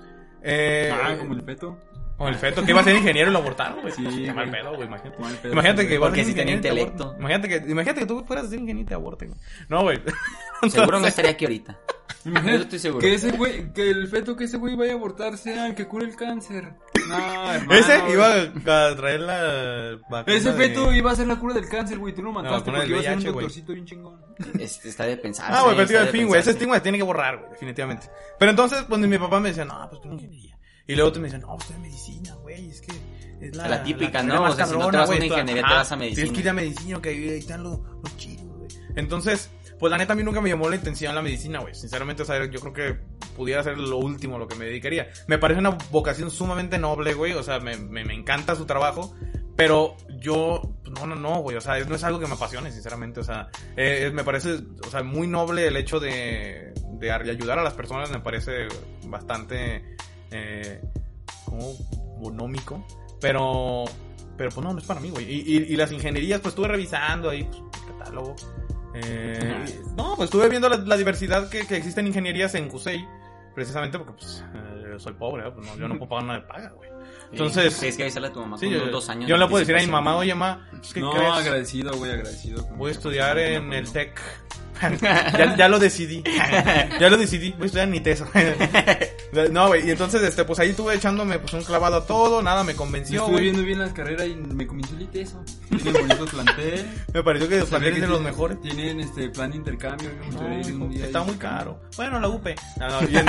Eh, 0.43 0.93
Ah, 0.93 1.15
como 1.17 1.33
el 1.33 1.41
feto. 1.41 1.77
Como 2.17 2.29
el 2.29 2.35
feto, 2.39 2.63
que 2.63 2.71
iba 2.71 2.81
a 2.81 2.83
ser 2.83 2.95
ingeniero 2.95 3.29
y 3.29 3.33
lo 3.33 3.39
abortaron, 3.39 3.81
güey. 3.81 3.93
Sí, 3.93 4.03
Pues, 4.03 4.15
qué 4.15 4.33
mal 4.33 4.49
pedo, 4.49 4.75
güey, 4.75 4.87
imagínate. 4.87 5.17
Pedo. 5.41 5.87
Que 5.87 5.95
a 5.95 5.99
Porque 5.99 6.23
ser 6.23 6.25
sí 6.25 6.33
tenía 6.33 6.53
te 6.61 6.69
intelecto. 6.69 7.15
Imagínate 7.19 7.47
que, 7.49 7.55
imagínate 7.71 7.99
que 8.01 8.05
tú 8.05 8.23
fueras 8.25 8.45
a 8.45 8.49
ser 8.49 8.59
ingeniero 8.59 8.81
y 8.81 8.85
te 8.85 8.93
aborten. 8.93 9.29
güey. 9.29 9.41
No, 9.69 9.81
güey. 9.83 10.01
Seguro 10.69 10.99
no 10.99 11.07
estaría 11.07 11.31
aquí 11.31 11.45
ahorita. 11.45 11.77
Imagínate 12.25 12.55
Eso 12.55 12.63
estoy 12.63 12.79
seguro. 12.79 13.01
Que 13.01 13.13
ese 13.13 13.31
güey, 13.31 13.71
que 13.73 13.87
el 13.89 14.07
feto 14.07 14.35
que 14.35 14.45
ese 14.45 14.57
güey 14.57 14.75
vaya 14.75 14.93
a 14.93 14.95
abortar 14.95 15.37
sea 15.37 15.67
el 15.67 15.75
que 15.75 15.85
cure 15.87 16.05
el 16.05 16.15
cáncer. 16.15 16.73
No, 17.07 17.51
hermano. 17.53 17.71
Ese 17.79 17.99
güey. 17.99 18.13
iba 18.13 18.33
a 18.33 18.95
traer 18.95 19.19
la 19.19 19.99
vacuna 20.09 20.35
Ese 20.35 20.51
de- 20.51 20.57
feto 20.57 20.91
iba 20.91 21.11
a 21.11 21.15
ser 21.15 21.27
la 21.27 21.35
cura 21.39 21.53
del 21.53 21.67
cáncer, 21.69 21.99
güey. 21.99 22.15
Tú 22.15 22.23
lo 22.23 22.31
mataste 22.31 22.57
vacuna 22.71 22.77
porque 22.79 22.91
iba 22.91 22.99
a 22.99 23.03
ser 23.03 23.17
un 23.17 23.23
doctorcito 23.25 23.73
bien 23.73 23.85
chingón. 23.85 24.19
Es- 24.59 24.83
está 24.85 25.05
de 25.05 25.17
pensar. 25.17 25.51
Ah, 25.53 25.61
güey, 25.63 25.75
pero 25.75 25.87
tío, 25.87 25.99
al 25.99 26.07
fin, 26.07 26.25
güey. 26.27 26.41
Ese 26.41 26.51
estigma 26.51 26.75
se 26.75 26.81
tiene 26.81 26.97
que 26.97 27.03
borrar, 27.03 27.37
güey, 27.37 27.51
definitivamente. 27.51 28.07
Pero 28.39 28.49
entonces, 28.51 28.83
pues 28.89 28.99
mi 29.01 29.17
papá 29.19 29.39
me 29.39 29.49
decía, 29.49 29.65
no, 29.65 29.87
pues 29.87 30.01
tú 30.01 30.07
ingeniería. 30.11 30.54
Y 30.87 30.93
luego 30.95 31.09
otro 31.09 31.21
me 31.21 31.29
decía, 31.29 31.45
no, 31.45 31.55
pues 31.55 31.67
tú 31.67 31.73
medicina, 31.79 32.33
güey. 32.35 32.69
Es 32.69 32.81
que 32.81 32.93
es 33.41 33.55
la, 33.55 33.67
La 33.67 33.83
típica, 33.83 34.21
¿no? 34.23 34.41
más 34.43 34.53
O 34.53 34.55
sea, 34.55 34.65
si 34.67 34.73
no 34.77 34.89
te 34.91 34.97
vas 34.97 35.09
a 35.09 35.11
una 35.13 35.19
tú- 35.19 35.25
ingeniería, 35.25 35.63
te 35.67 35.73
vas 35.73 35.91
a 35.91 35.97
Tienes 35.97 36.15
medicina. 36.17 36.33
que 36.35 36.39
ir 36.41 36.49
a 36.49 36.53
medicina, 36.53 37.01
que 37.01 37.09
ahí 37.09 37.27
están 37.29 37.63
los, 37.63 37.79
los 37.79 38.17
chidos, 38.17 38.45
güey. 38.57 38.69
Entonces, 38.95 39.49
pues 39.79 39.91
la 39.91 39.97
neta 39.97 40.13
a 40.13 40.15
mí 40.15 40.23
nunca 40.23 40.41
me 40.41 40.49
llamó 40.49 40.69
la 40.69 40.75
atención 40.77 41.13
la 41.15 41.21
medicina, 41.21 41.59
güey. 41.59 41.73
Sinceramente, 41.75 42.21
o 42.23 42.25
sea, 42.25 42.45
yo 42.45 42.59
creo 42.61 42.73
que 42.73 42.99
pudiera 43.35 43.61
ser 43.63 43.77
lo 43.77 43.97
último 43.97 44.35
a 44.35 44.39
lo 44.39 44.47
que 44.47 44.55
me 44.55 44.65
dedicaría. 44.65 45.09
Me 45.27 45.37
parece 45.37 45.59
una 45.59 45.71
vocación 45.91 46.29
sumamente 46.31 46.77
noble, 46.77 47.13
güey. 47.13 47.33
O 47.33 47.43
sea, 47.43 47.59
me, 47.59 47.75
me, 47.77 48.05
me 48.05 48.13
encanta 48.13 48.55
su 48.55 48.65
trabajo. 48.65 49.13
Pero 49.57 49.95
yo, 50.19 50.61
pues, 50.83 50.93
no, 50.99 51.07
no, 51.07 51.15
no, 51.15 51.39
güey. 51.41 51.57
O 51.57 51.61
sea, 51.61 51.79
no 51.85 51.95
es 51.95 52.03
algo 52.03 52.19
que 52.19 52.27
me 52.27 52.33
apasione, 52.35 52.71
sinceramente. 52.71 53.19
O 53.21 53.23
sea, 53.23 53.49
eh, 53.75 54.11
me 54.13 54.23
parece, 54.23 54.59
o 54.85 54.89
sea, 54.91 55.01
muy 55.03 55.27
noble 55.27 55.67
el 55.67 55.75
hecho 55.77 55.99
de, 55.99 56.73
de 56.99 57.11
ayudar 57.11 57.59
a 57.59 57.63
las 57.63 57.73
personas. 57.73 58.09
Me 58.11 58.19
parece 58.19 58.67
bastante, 59.07 59.95
eh, 60.35 60.81
como 61.45 61.73
bonómico. 62.19 62.85
Pero, 63.21 63.85
pero 64.37 64.49
pues 64.51 64.63
no, 64.65 64.73
no 64.73 64.79
es 64.79 64.85
para 64.85 64.99
mí, 64.99 65.09
güey. 65.09 65.25
Y, 65.31 65.57
y, 65.57 65.73
y 65.73 65.75
las 65.75 65.91
ingenierías, 65.91 66.41
pues 66.41 66.51
estuve 66.53 66.67
revisando 66.67 67.29
ahí, 67.29 67.43
pues, 67.43 67.61
el 67.83 67.97
catálogo. 67.97 68.35
Eh, 68.93 69.65
no, 69.97 70.15
pues 70.15 70.27
estuve 70.27 70.47
viendo 70.49 70.69
la, 70.69 70.77
la 70.77 70.97
diversidad 70.97 71.49
que, 71.49 71.65
que 71.67 71.77
existe 71.77 71.99
en 72.01 72.07
ingenierías 72.07 72.55
en 72.55 72.69
CUSEI. 72.69 73.05
Precisamente 73.53 73.97
porque, 73.97 74.13
pues, 74.13 74.43
eh, 74.53 74.95
soy 74.97 75.13
pobre, 75.13 75.49
pues 75.51 75.65
no, 75.65 75.77
yo 75.77 75.87
no 75.87 75.97
puedo 75.97 76.09
pagar 76.09 76.25
nada 76.25 76.39
de 76.39 76.45
paga, 76.45 76.69
güey. 76.75 76.89
Entonces, 77.31 77.77
Tienes 77.79 77.95
que 77.95 78.03
avisarle 78.03 78.27
a 78.27 78.33
tu 78.33 78.39
mamá 78.41 78.57
Sí, 78.57 78.69
yo, 78.69 78.85
dos 78.87 79.09
años. 79.09 79.29
yo 79.29 79.37
le 79.37 79.47
puedo 79.47 79.59
decir 79.59 79.75
a 79.75 79.79
mi 79.79 79.87
mamá, 79.87 80.17
oye, 80.17 80.35
mamá, 80.35 80.67
pues, 80.71 80.93
¿qué 80.93 80.99
no, 80.99 81.11
crees? 81.11 81.31
agradecido, 81.31 81.93
güey, 81.97 82.11
agradecido. 82.11 82.65
Voy 82.75 82.89
a 82.89 82.91
estudiar 82.91 83.37
en 83.39 83.71
el 83.71 83.89
TEC. 83.91 84.19
ya, 85.01 85.55
ya 85.57 85.67
lo 85.69 85.79
decidí. 85.79 86.23
ya 86.99 87.09
lo 87.09 87.17
decidí. 87.17 87.51
Voy 87.51 87.63
a 87.63 87.65
estudiar 87.65 87.87
en 87.87 87.95
ITESO. 87.95 88.27
no, 89.51 89.67
güey. 89.67 89.87
Y 89.87 89.91
entonces, 89.91 90.21
este, 90.23 90.43
pues 90.45 90.59
ahí 90.59 90.69
estuve 90.69 90.93
echándome 90.95 91.39
pues 91.39 91.53
un 91.53 91.63
clavado 91.63 91.97
a 91.97 92.05
todo. 92.05 92.41
Nada 92.41 92.63
me 92.63 92.73
Yo 92.73 92.77
convenció, 92.77 93.15
estuve 93.21 93.31
güey. 93.33 93.43
viendo 93.45 93.63
bien 93.63 93.79
las 93.79 93.91
carreras 93.93 94.27
y 94.27 94.35
me 94.35 94.65
convenció 94.67 94.95
el 94.97 95.03
ITESO. 95.03 95.43
Tienen 95.69 95.93
bonito 96.07 96.25
plantel. 96.25 96.85
Me 97.13 97.23
pareció 97.23 97.47
que 97.49 97.59
los 97.59 97.69
planteles 97.69 97.95
que 97.95 98.01
de 98.01 98.07
los 98.07 98.21
mejores. 98.21 98.61
Tienen 98.61 98.99
este 98.99 99.29
plan 99.29 99.51
de 99.51 99.57
intercambio. 99.57 100.09
No, 100.31 100.91
está 100.93 101.23
muy 101.23 101.35
caro. 101.35 101.81
Bueno, 101.97 102.19
la 102.19 102.27
UP. 102.27 102.45
No, 102.79 102.87
no, 103.01 103.09
y, 103.09 103.17
en- 103.17 103.25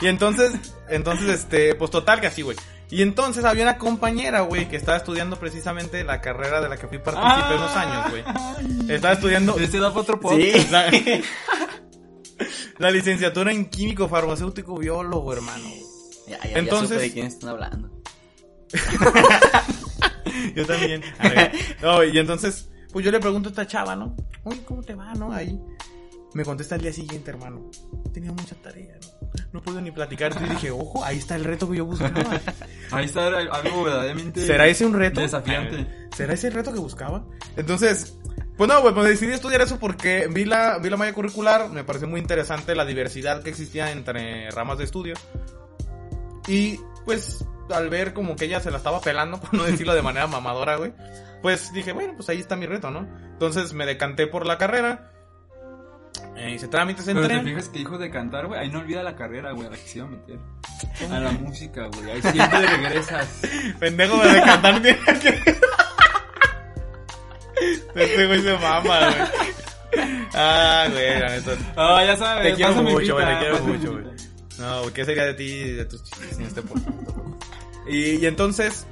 y 0.00 0.06
entonces, 0.06 0.52
entonces, 0.88 1.28
este, 1.28 1.74
pues 1.74 1.90
total 1.90 2.20
que 2.20 2.26
así, 2.28 2.42
güey. 2.42 2.56
Y 2.90 3.02
entonces 3.02 3.44
había 3.44 3.64
una 3.64 3.76
compañera, 3.78 4.40
güey, 4.40 4.68
que 4.68 4.76
estaba 4.76 4.96
estudiando 4.96 5.38
precisamente 5.38 6.02
la 6.04 6.20
carrera 6.20 6.60
de 6.60 6.68
la 6.70 6.76
que 6.78 6.88
fui 6.88 6.98
participé 6.98 7.54
unos 7.54 7.76
años, 7.76 8.10
güey. 8.10 8.24
Estaba 8.90 9.14
estudiando 9.14 9.58
Este 9.58 9.78
da 9.78 9.88
otro 9.90 10.18
podcast. 10.18 10.40
Sí. 10.42 10.68
la, 10.70 10.90
la 12.78 12.90
licenciatura 12.90 13.52
en 13.52 13.66
químico 13.68 14.08
farmacéutico 14.08 14.78
biólogo, 14.78 15.32
hermano. 15.34 15.64
Ya, 16.26 16.38
ya, 16.48 16.58
Entonces- 16.58 16.88
ya 16.90 16.94
supe 16.96 17.02
de 17.08 17.12
quién 17.12 17.26
están 17.26 17.50
hablando. 17.50 17.90
Yo 20.54 20.66
también. 20.66 21.02
A 21.18 21.28
ver. 21.28 21.52
No, 21.82 22.04
y 22.04 22.18
entonces, 22.18 22.68
pues 22.92 23.04
yo 23.04 23.10
le 23.10 23.18
pregunto 23.20 23.48
a 23.48 23.52
esta 23.52 23.66
chava, 23.66 23.96
¿no? 23.96 24.14
Oye, 24.44 24.62
¿cómo 24.64 24.82
te 24.82 24.94
va, 24.94 25.12
no? 25.14 25.32
Ahí. 25.32 25.58
Me 26.34 26.44
contesta 26.44 26.74
al 26.74 26.82
día 26.82 26.92
siguiente, 26.92 27.30
hermano. 27.30 27.70
He 28.06 28.10
tenido 28.10 28.34
mucha 28.34 28.54
tarea, 28.56 28.94
¿no? 29.02 29.30
No 29.52 29.62
puedo 29.62 29.80
ni 29.80 29.90
platicar. 29.90 30.32
Y 30.44 30.48
dije, 30.48 30.70
ojo, 30.70 31.04
ahí 31.04 31.18
está 31.18 31.36
el 31.36 31.44
reto 31.44 31.70
que 31.70 31.78
yo 31.78 31.84
buscaba. 31.86 32.12
Ahí 32.90 33.04
está 33.04 33.26
algo 33.26 33.84
verdaderamente. 33.84 34.46
¿Será 34.46 34.66
ese 34.66 34.86
un 34.86 34.94
reto? 34.94 35.20
Desafiante. 35.20 35.86
¿Será 36.16 36.32
ese 36.32 36.48
el 36.48 36.54
reto 36.54 36.72
que 36.72 36.78
buscaba? 36.78 37.24
Entonces, 37.56 38.18
pues 38.56 38.68
no, 38.68 38.80
güey, 38.80 38.92
pues 38.92 39.08
decidí 39.08 39.32
estudiar 39.32 39.60
eso 39.60 39.78
porque 39.78 40.26
vi 40.28 40.44
la, 40.44 40.78
vi 40.78 40.90
la 40.90 40.96
malla 40.96 41.12
curricular, 41.12 41.68
me 41.70 41.84
pareció 41.84 42.08
muy 42.08 42.20
interesante 42.20 42.74
la 42.74 42.84
diversidad 42.84 43.42
que 43.42 43.50
existía 43.50 43.92
entre 43.92 44.50
ramas 44.50 44.78
de 44.78 44.84
estudio. 44.84 45.14
Y 46.48 46.80
pues 47.04 47.44
al 47.70 47.88
ver 47.88 48.14
como 48.14 48.36
que 48.36 48.46
ella 48.46 48.60
se 48.60 48.70
la 48.70 48.78
estaba 48.78 49.00
pelando, 49.00 49.40
por 49.40 49.54
no 49.54 49.64
decirlo 49.64 49.94
de 49.94 50.02
manera 50.02 50.26
mamadora, 50.26 50.76
güey, 50.76 50.92
pues 51.40 51.72
dije, 51.72 51.92
bueno, 51.92 52.14
pues 52.16 52.28
ahí 52.30 52.40
está 52.40 52.56
mi 52.56 52.66
reto, 52.66 52.90
¿no? 52.90 53.06
Entonces 53.32 53.72
me 53.74 53.86
decanté 53.86 54.26
por 54.26 54.44
la 54.44 54.58
carrera. 54.58 55.12
Eh, 56.38 56.52
hice 56.54 56.68
trámites, 56.68 57.04
Pero 57.04 57.26
te 57.26 57.40
fijas 57.42 57.68
que 57.68 57.80
hijo 57.80 57.98
de 57.98 58.10
cantar, 58.10 58.46
güey. 58.46 58.60
Ahí 58.60 58.70
no 58.70 58.78
olvida 58.78 59.02
la 59.02 59.16
carrera, 59.16 59.52
güey, 59.52 59.66
a 59.66 59.70
la 59.70 59.76
que 59.76 59.88
se 59.88 59.98
iba 59.98 60.06
a 60.06 60.10
meter. 60.10 60.38
A 61.10 61.18
la 61.18 61.32
música, 61.32 61.88
güey. 61.92 62.10
Ahí 62.12 62.22
siempre 62.22 62.66
regresas. 62.66 63.40
Pendejo 63.80 64.22
de 64.22 64.32
decantar 64.32 64.74
no 64.74 64.82
tiene 64.82 64.98
que 65.20 65.58
Este 67.94 68.26
güey 68.26 68.42
se 68.42 68.52
mama, 68.52 68.82
güey. 68.82 69.14
Ah, 70.34 70.86
güey, 70.90 71.18
la 71.18 71.28
neta. 71.30 71.56
Ah, 71.76 72.04
ya 72.06 72.16
sabes. 72.16 72.50
Te 72.50 72.54
quiero 72.54 72.82
mucho, 72.84 73.14
güey, 73.14 73.26
te 73.26 73.38
quiero 73.38 73.58
mucho, 73.64 73.92
güey. 73.92 74.04
No, 74.58 74.80
güey, 74.82 74.92
¿qué 74.92 75.04
sería 75.04 75.24
de 75.24 75.34
ti 75.34 75.44
y 75.44 75.72
de 75.72 75.84
tus 75.86 76.04
chistes 76.04 76.36
sin 76.36 76.46
este 76.46 76.62
podcast? 76.62 76.88
Y, 77.88 78.16
y 78.16 78.26
entonces, 78.26 78.86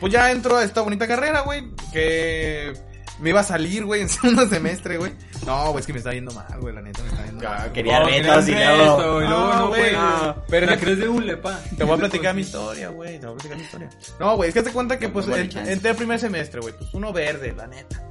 pues 0.00 0.12
ya 0.12 0.30
entro 0.30 0.56
a 0.56 0.64
esta 0.64 0.80
bonita 0.80 1.06
carrera, 1.06 1.40
güey, 1.40 1.64
que 1.92 2.72
me 3.20 3.30
iba 3.30 3.40
a 3.40 3.44
salir, 3.44 3.84
güey, 3.84 4.00
en 4.02 4.08
segundo 4.08 4.48
semestre, 4.48 4.96
güey. 4.98 5.12
No, 5.46 5.70
güey, 5.70 5.80
es 5.80 5.86
que 5.86 5.92
me 5.92 5.98
está 5.98 6.12
yendo 6.12 6.32
mal, 6.32 6.46
güey, 6.60 6.74
la 6.74 6.80
neta 6.82 7.02
me 7.02 7.08
está 7.08 7.24
yendo 7.26 7.44
mal. 7.44 7.58
güey. 7.60 7.72
quería 7.72 8.00
Oh, 8.00 8.06
retos 8.06 8.48
y 8.48 8.52
luego- 8.52 9.22
y 9.22 9.26
luego 9.26 9.30
No, 9.30 9.54
no, 9.58 9.68
güey. 9.68 9.94
güey. 9.94 10.34
Pero 10.48 10.66
la 10.66 10.78
crees 10.78 10.98
de 10.98 11.08
un 11.08 11.26
lepa. 11.26 11.60
Te 11.76 11.84
voy 11.84 11.94
a 11.94 11.98
platicar 12.00 12.34
mi 12.34 12.42
historia, 12.42 12.88
güey. 12.90 13.18
Te 13.18 13.26
voy 13.26 13.34
a 13.34 13.38
platicar 13.38 13.56
mi 13.58 13.64
historia. 13.64 13.90
No, 14.20 14.36
güey, 14.36 14.48
es 14.48 14.54
que 14.54 14.62
te 14.62 14.72
cuenta 14.72 14.98
que 14.98 15.08
pues 15.08 15.26
entré 15.28 15.90
el 15.90 15.96
primer 15.96 16.18
semestre, 16.20 16.60
güey. 16.60 16.74
Pues 16.76 16.92
uno 16.94 17.12
verde, 17.12 17.52
la 17.56 17.66
neta. 17.66 18.02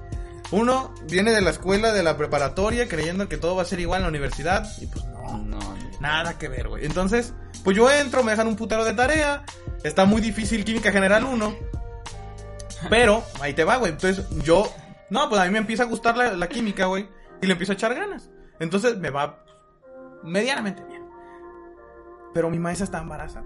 Uno 0.51 0.93
viene 1.09 1.31
de 1.31 1.41
la 1.41 1.49
escuela, 1.49 1.91
de 1.91 2.03
la 2.03 2.15
preparatoria, 2.15 2.87
creyendo 2.87 3.27
que 3.27 3.35
todo 3.37 3.55
va 3.57 3.63
a 3.63 3.65
ser 3.65 3.79
igual 3.81 3.99
en 3.99 4.03
la 4.03 4.09
universidad. 4.09 4.65
Y 4.79 4.87
pues 4.87 5.03
no. 5.05 5.37
No, 5.37 5.57
no. 5.59 5.77
Nada 5.99 6.37
que 6.37 6.47
ver, 6.47 6.69
güey. 6.69 6.85
Entonces, 6.85 7.33
pues 7.65 7.75
yo 7.75 7.91
entro, 7.91 8.23
me 8.23 8.31
dejan 8.31 8.47
un 8.47 8.55
putero 8.55 8.85
de 8.85 8.93
tarea. 8.93 9.43
Está 9.83 10.05
muy 10.05 10.21
difícil 10.21 10.63
Química 10.63 10.91
General 10.91 11.23
1. 11.25 11.55
Pero, 12.89 13.23
ahí 13.41 13.53
te 13.53 13.63
va, 13.63 13.77
güey. 13.77 13.91
Entonces, 13.91 14.25
yo. 14.43 14.71
No, 15.09 15.29
pues 15.29 15.41
a 15.41 15.45
mí 15.45 15.51
me 15.51 15.59
empieza 15.59 15.83
a 15.83 15.87
gustar 15.87 16.17
la, 16.17 16.33
la 16.33 16.47
química, 16.47 16.85
güey. 16.85 17.07
Y 17.41 17.45
le 17.47 17.53
empiezo 17.53 17.71
a 17.73 17.75
echar 17.75 17.93
ganas. 17.95 18.29
Entonces, 18.59 18.97
me 18.97 19.09
va 19.09 19.43
medianamente 20.23 20.83
bien. 20.83 21.07
Pero 22.33 22.49
mi 22.49 22.59
maestra 22.59 22.85
está 22.85 22.99
embarazada. 22.99 23.45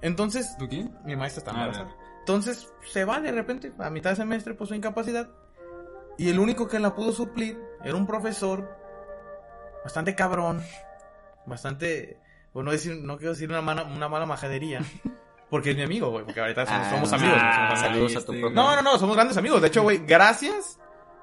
Entonces, 0.00 0.56
¿Tú 0.58 0.68
quién? 0.68 0.96
mi 1.04 1.16
maestra 1.16 1.40
está 1.40 1.50
Ah, 1.50 1.54
embarazada. 1.54 1.96
Entonces, 2.20 2.72
se 2.82 3.04
va 3.04 3.20
de 3.20 3.32
repente, 3.32 3.72
a 3.78 3.90
mitad 3.90 4.10
de 4.10 4.16
semestre, 4.16 4.54
por 4.54 4.66
su 4.66 4.74
incapacidad. 4.74 5.28
Y 6.16 6.28
el 6.30 6.38
único 6.38 6.68
que 6.68 6.78
la 6.78 6.94
pudo 6.94 7.12
suplir 7.12 7.60
era 7.84 7.94
un 7.96 8.06
profesor 8.06 8.68
bastante 9.84 10.14
cabrón, 10.14 10.62
bastante, 11.46 12.20
pues 12.52 12.64
no, 12.64 12.72
decir, 12.72 12.96
no 13.02 13.16
quiero 13.16 13.32
decir 13.32 13.48
una 13.48 13.62
mala, 13.62 13.84
una 13.84 14.08
mala 14.08 14.26
majadería, 14.26 14.80
porque 15.50 15.70
es 15.70 15.76
mi 15.76 15.82
amigo, 15.82 16.10
güey, 16.10 16.24
porque 16.24 16.40
ahorita 16.40 16.66
somos, 16.66 16.86
Ah, 16.86 16.90
somos 16.90 17.12
amigos. 17.12 17.38
güey, 17.38 17.52
somos 17.54 17.58
amigos. 17.58 17.80
saludos 17.80 18.10
a 18.16 18.26
tu 18.26 18.32
Este, 18.32 18.40
profe. 18.40 18.54
No, 18.54 18.76
no, 18.76 18.82
no, 18.82 18.98
somos 18.98 19.16
grandes 19.16 19.36
amigos. 19.36 19.60
De 19.62 19.68
hecho, 19.68 19.82
güey, 19.82 19.98
gracias, 20.06 20.78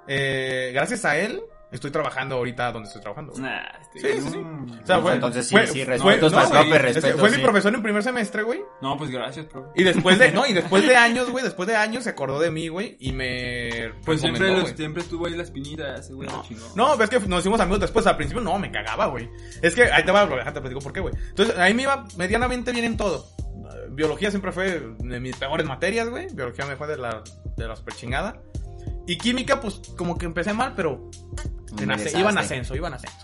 eh, 0.08 0.72
gracias 0.74 1.06
a 1.06 1.18
él, 1.18 1.42
estoy 1.72 1.92
trabajando 1.92 2.36
ahorita 2.36 2.72
donde 2.72 2.88
estoy 2.88 3.02
trabajando. 3.02 3.34
Nah, 3.38 3.62
este, 3.82 4.00
Sí, 4.22 4.30
sí. 4.30 4.38
O 4.38 4.86
sea, 4.86 5.00
fue, 5.00 5.14
Entonces 5.14 5.48
sí, 5.48 5.56
fue- 5.56 5.68
sí, 5.68 5.84
fue- 5.84 5.98
no, 5.98 6.30
profe, 6.30 6.76
es 6.76 6.82
respetos, 6.82 7.20
Fue 7.20 7.30
sí. 7.32 7.38
mi 7.38 7.44
profesor 7.44 7.74
en 7.76 7.82
primer 7.84 8.04
semestre, 8.04 8.44
güey. 8.44 8.62
No, 8.82 8.98
pues 8.98 9.10
gracias, 9.10 9.48
bro. 9.50 9.72
Y 9.76 9.84
después 9.84 10.18
de, 10.20 10.32
no, 10.32 10.46
y 10.46 10.54
después 10.54 10.88
de 10.88 10.96
años, 10.96 11.30
güey, 11.32 11.44
después 11.44 11.68
de 11.68 11.76
años 11.76 12.04
se 12.06 12.12
acordó 12.12 12.40
de 12.40 12.52
mí, 12.52 12.68
güey, 12.70 12.96
y 13.00 13.12
me 13.12 13.92
Pues 14.06 14.22
siempre, 14.22 14.52
los- 14.56 14.70
siempre 14.70 15.02
estuvo 15.02 15.26
ahí 15.26 15.36
la 15.36 15.44
espinita, 15.44 15.96
ese 15.96 16.14
güey 16.14 16.30
No, 16.30 16.38
lo 16.38 16.44
chingó. 16.44 16.66
no, 16.76 16.98
ves 16.98 17.10
que 17.10 17.20
nos 17.22 17.40
hicimos 17.42 17.60
amigos 17.60 17.80
después. 17.82 18.06
Al 18.08 18.16
principio 18.18 18.42
no, 18.42 18.58
me 18.60 18.72
cagaba, 18.72 19.08
güey. 19.08 19.30
Es 19.62 19.74
que 19.76 19.84
ahí 19.92 20.04
te 20.06 20.12
va, 20.12 20.26
déjate 20.28 20.62
platico 20.62 20.80
por 20.82 20.94
qué, 20.94 21.00
güey. 21.02 21.14
Entonces, 21.30 21.58
ahí 21.58 21.74
me 21.74 21.82
iba 21.84 22.06
medianamente 22.18 22.72
bien 22.72 22.86
en 22.86 22.98
todo. 22.98 23.26
Biología 23.96 24.30
siempre 24.30 24.52
fue 24.52 24.82
de 25.00 25.20
mis 25.20 25.36
peores 25.38 25.66
materias, 25.66 26.10
güey. 26.10 26.28
Biología 26.34 26.66
me 26.66 26.76
fue 26.76 26.88
de 26.88 26.98
la, 26.98 27.24
de 27.58 27.68
la 27.68 27.76
super 27.76 27.96
chingada. 27.96 28.42
Y 29.08 29.18
química, 29.18 29.62
pues, 29.62 29.82
como 29.98 30.18
que 30.18 30.26
empecé 30.26 30.54
mal, 30.54 30.74
pero 30.76 31.10
en 31.80 31.88
Me 31.88 31.94
asce- 31.94 31.98
desastre. 31.98 32.20
iba 32.22 32.30
en 32.32 32.38
ascenso, 32.38 32.76
iba 32.76 32.88
en 32.88 32.94
ascenso. 32.96 33.18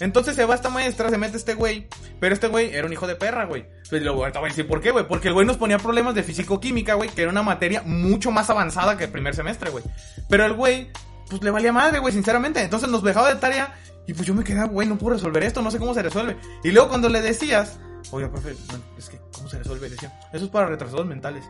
Entonces 0.00 0.34
se 0.34 0.44
va 0.46 0.54
esta 0.54 0.68
maestra, 0.68 1.10
se 1.10 1.18
mete 1.18 1.36
este 1.36 1.54
güey. 1.54 1.86
Pero 2.18 2.34
este 2.34 2.48
güey 2.48 2.74
era 2.74 2.86
un 2.86 2.92
hijo 2.92 3.06
de 3.06 3.14
perra, 3.14 3.44
güey. 3.44 3.62
Entonces 3.68 4.02
luego 4.02 4.20
ahorita 4.22 4.40
voy 4.40 4.48
a 4.48 4.50
decir 4.50 4.66
por 4.66 4.80
qué, 4.80 4.90
güey. 4.90 5.06
Porque 5.06 5.28
el 5.28 5.34
güey 5.34 5.46
nos 5.46 5.56
ponía 5.58 5.78
problemas 5.78 6.14
de 6.14 6.22
físico-química, 6.22 6.94
güey. 6.94 7.08
Que 7.10 7.22
era 7.22 7.30
una 7.30 7.42
materia 7.42 7.82
mucho 7.84 8.30
más 8.30 8.48
avanzada 8.50 8.96
que 8.96 9.04
el 9.04 9.10
primer 9.10 9.34
semestre, 9.34 9.70
güey. 9.70 9.84
Pero 10.28 10.44
el 10.44 10.54
güey, 10.54 10.90
pues 11.30 11.42
le 11.42 11.50
valía 11.50 11.72
madre, 11.72 11.98
güey, 12.00 12.12
sinceramente. 12.12 12.62
Entonces 12.62 12.88
nos 12.88 13.02
dejaba 13.04 13.28
de 13.32 13.36
tarea. 13.40 13.74
Y 14.06 14.14
pues 14.14 14.26
yo 14.26 14.34
me 14.34 14.42
quedaba, 14.42 14.66
güey, 14.66 14.88
no 14.88 14.98
puedo 14.98 15.14
resolver 15.14 15.42
esto, 15.44 15.62
no 15.62 15.70
sé 15.70 15.78
cómo 15.78 15.94
se 15.94 16.02
resuelve. 16.02 16.36
Y 16.64 16.72
luego 16.72 16.88
cuando 16.88 17.08
le 17.08 17.22
decías, 17.22 17.78
oiga, 18.10 18.28
profe, 18.28 18.54
bueno, 18.66 18.82
es 18.98 19.08
que, 19.08 19.18
¿cómo 19.18 19.31
se 19.52 19.58
resuelve? 19.58 19.88
Decía, 19.88 20.12
eso 20.32 20.44
es 20.46 20.50
para 20.50 20.66
retrasados 20.66 21.06
mentales. 21.06 21.48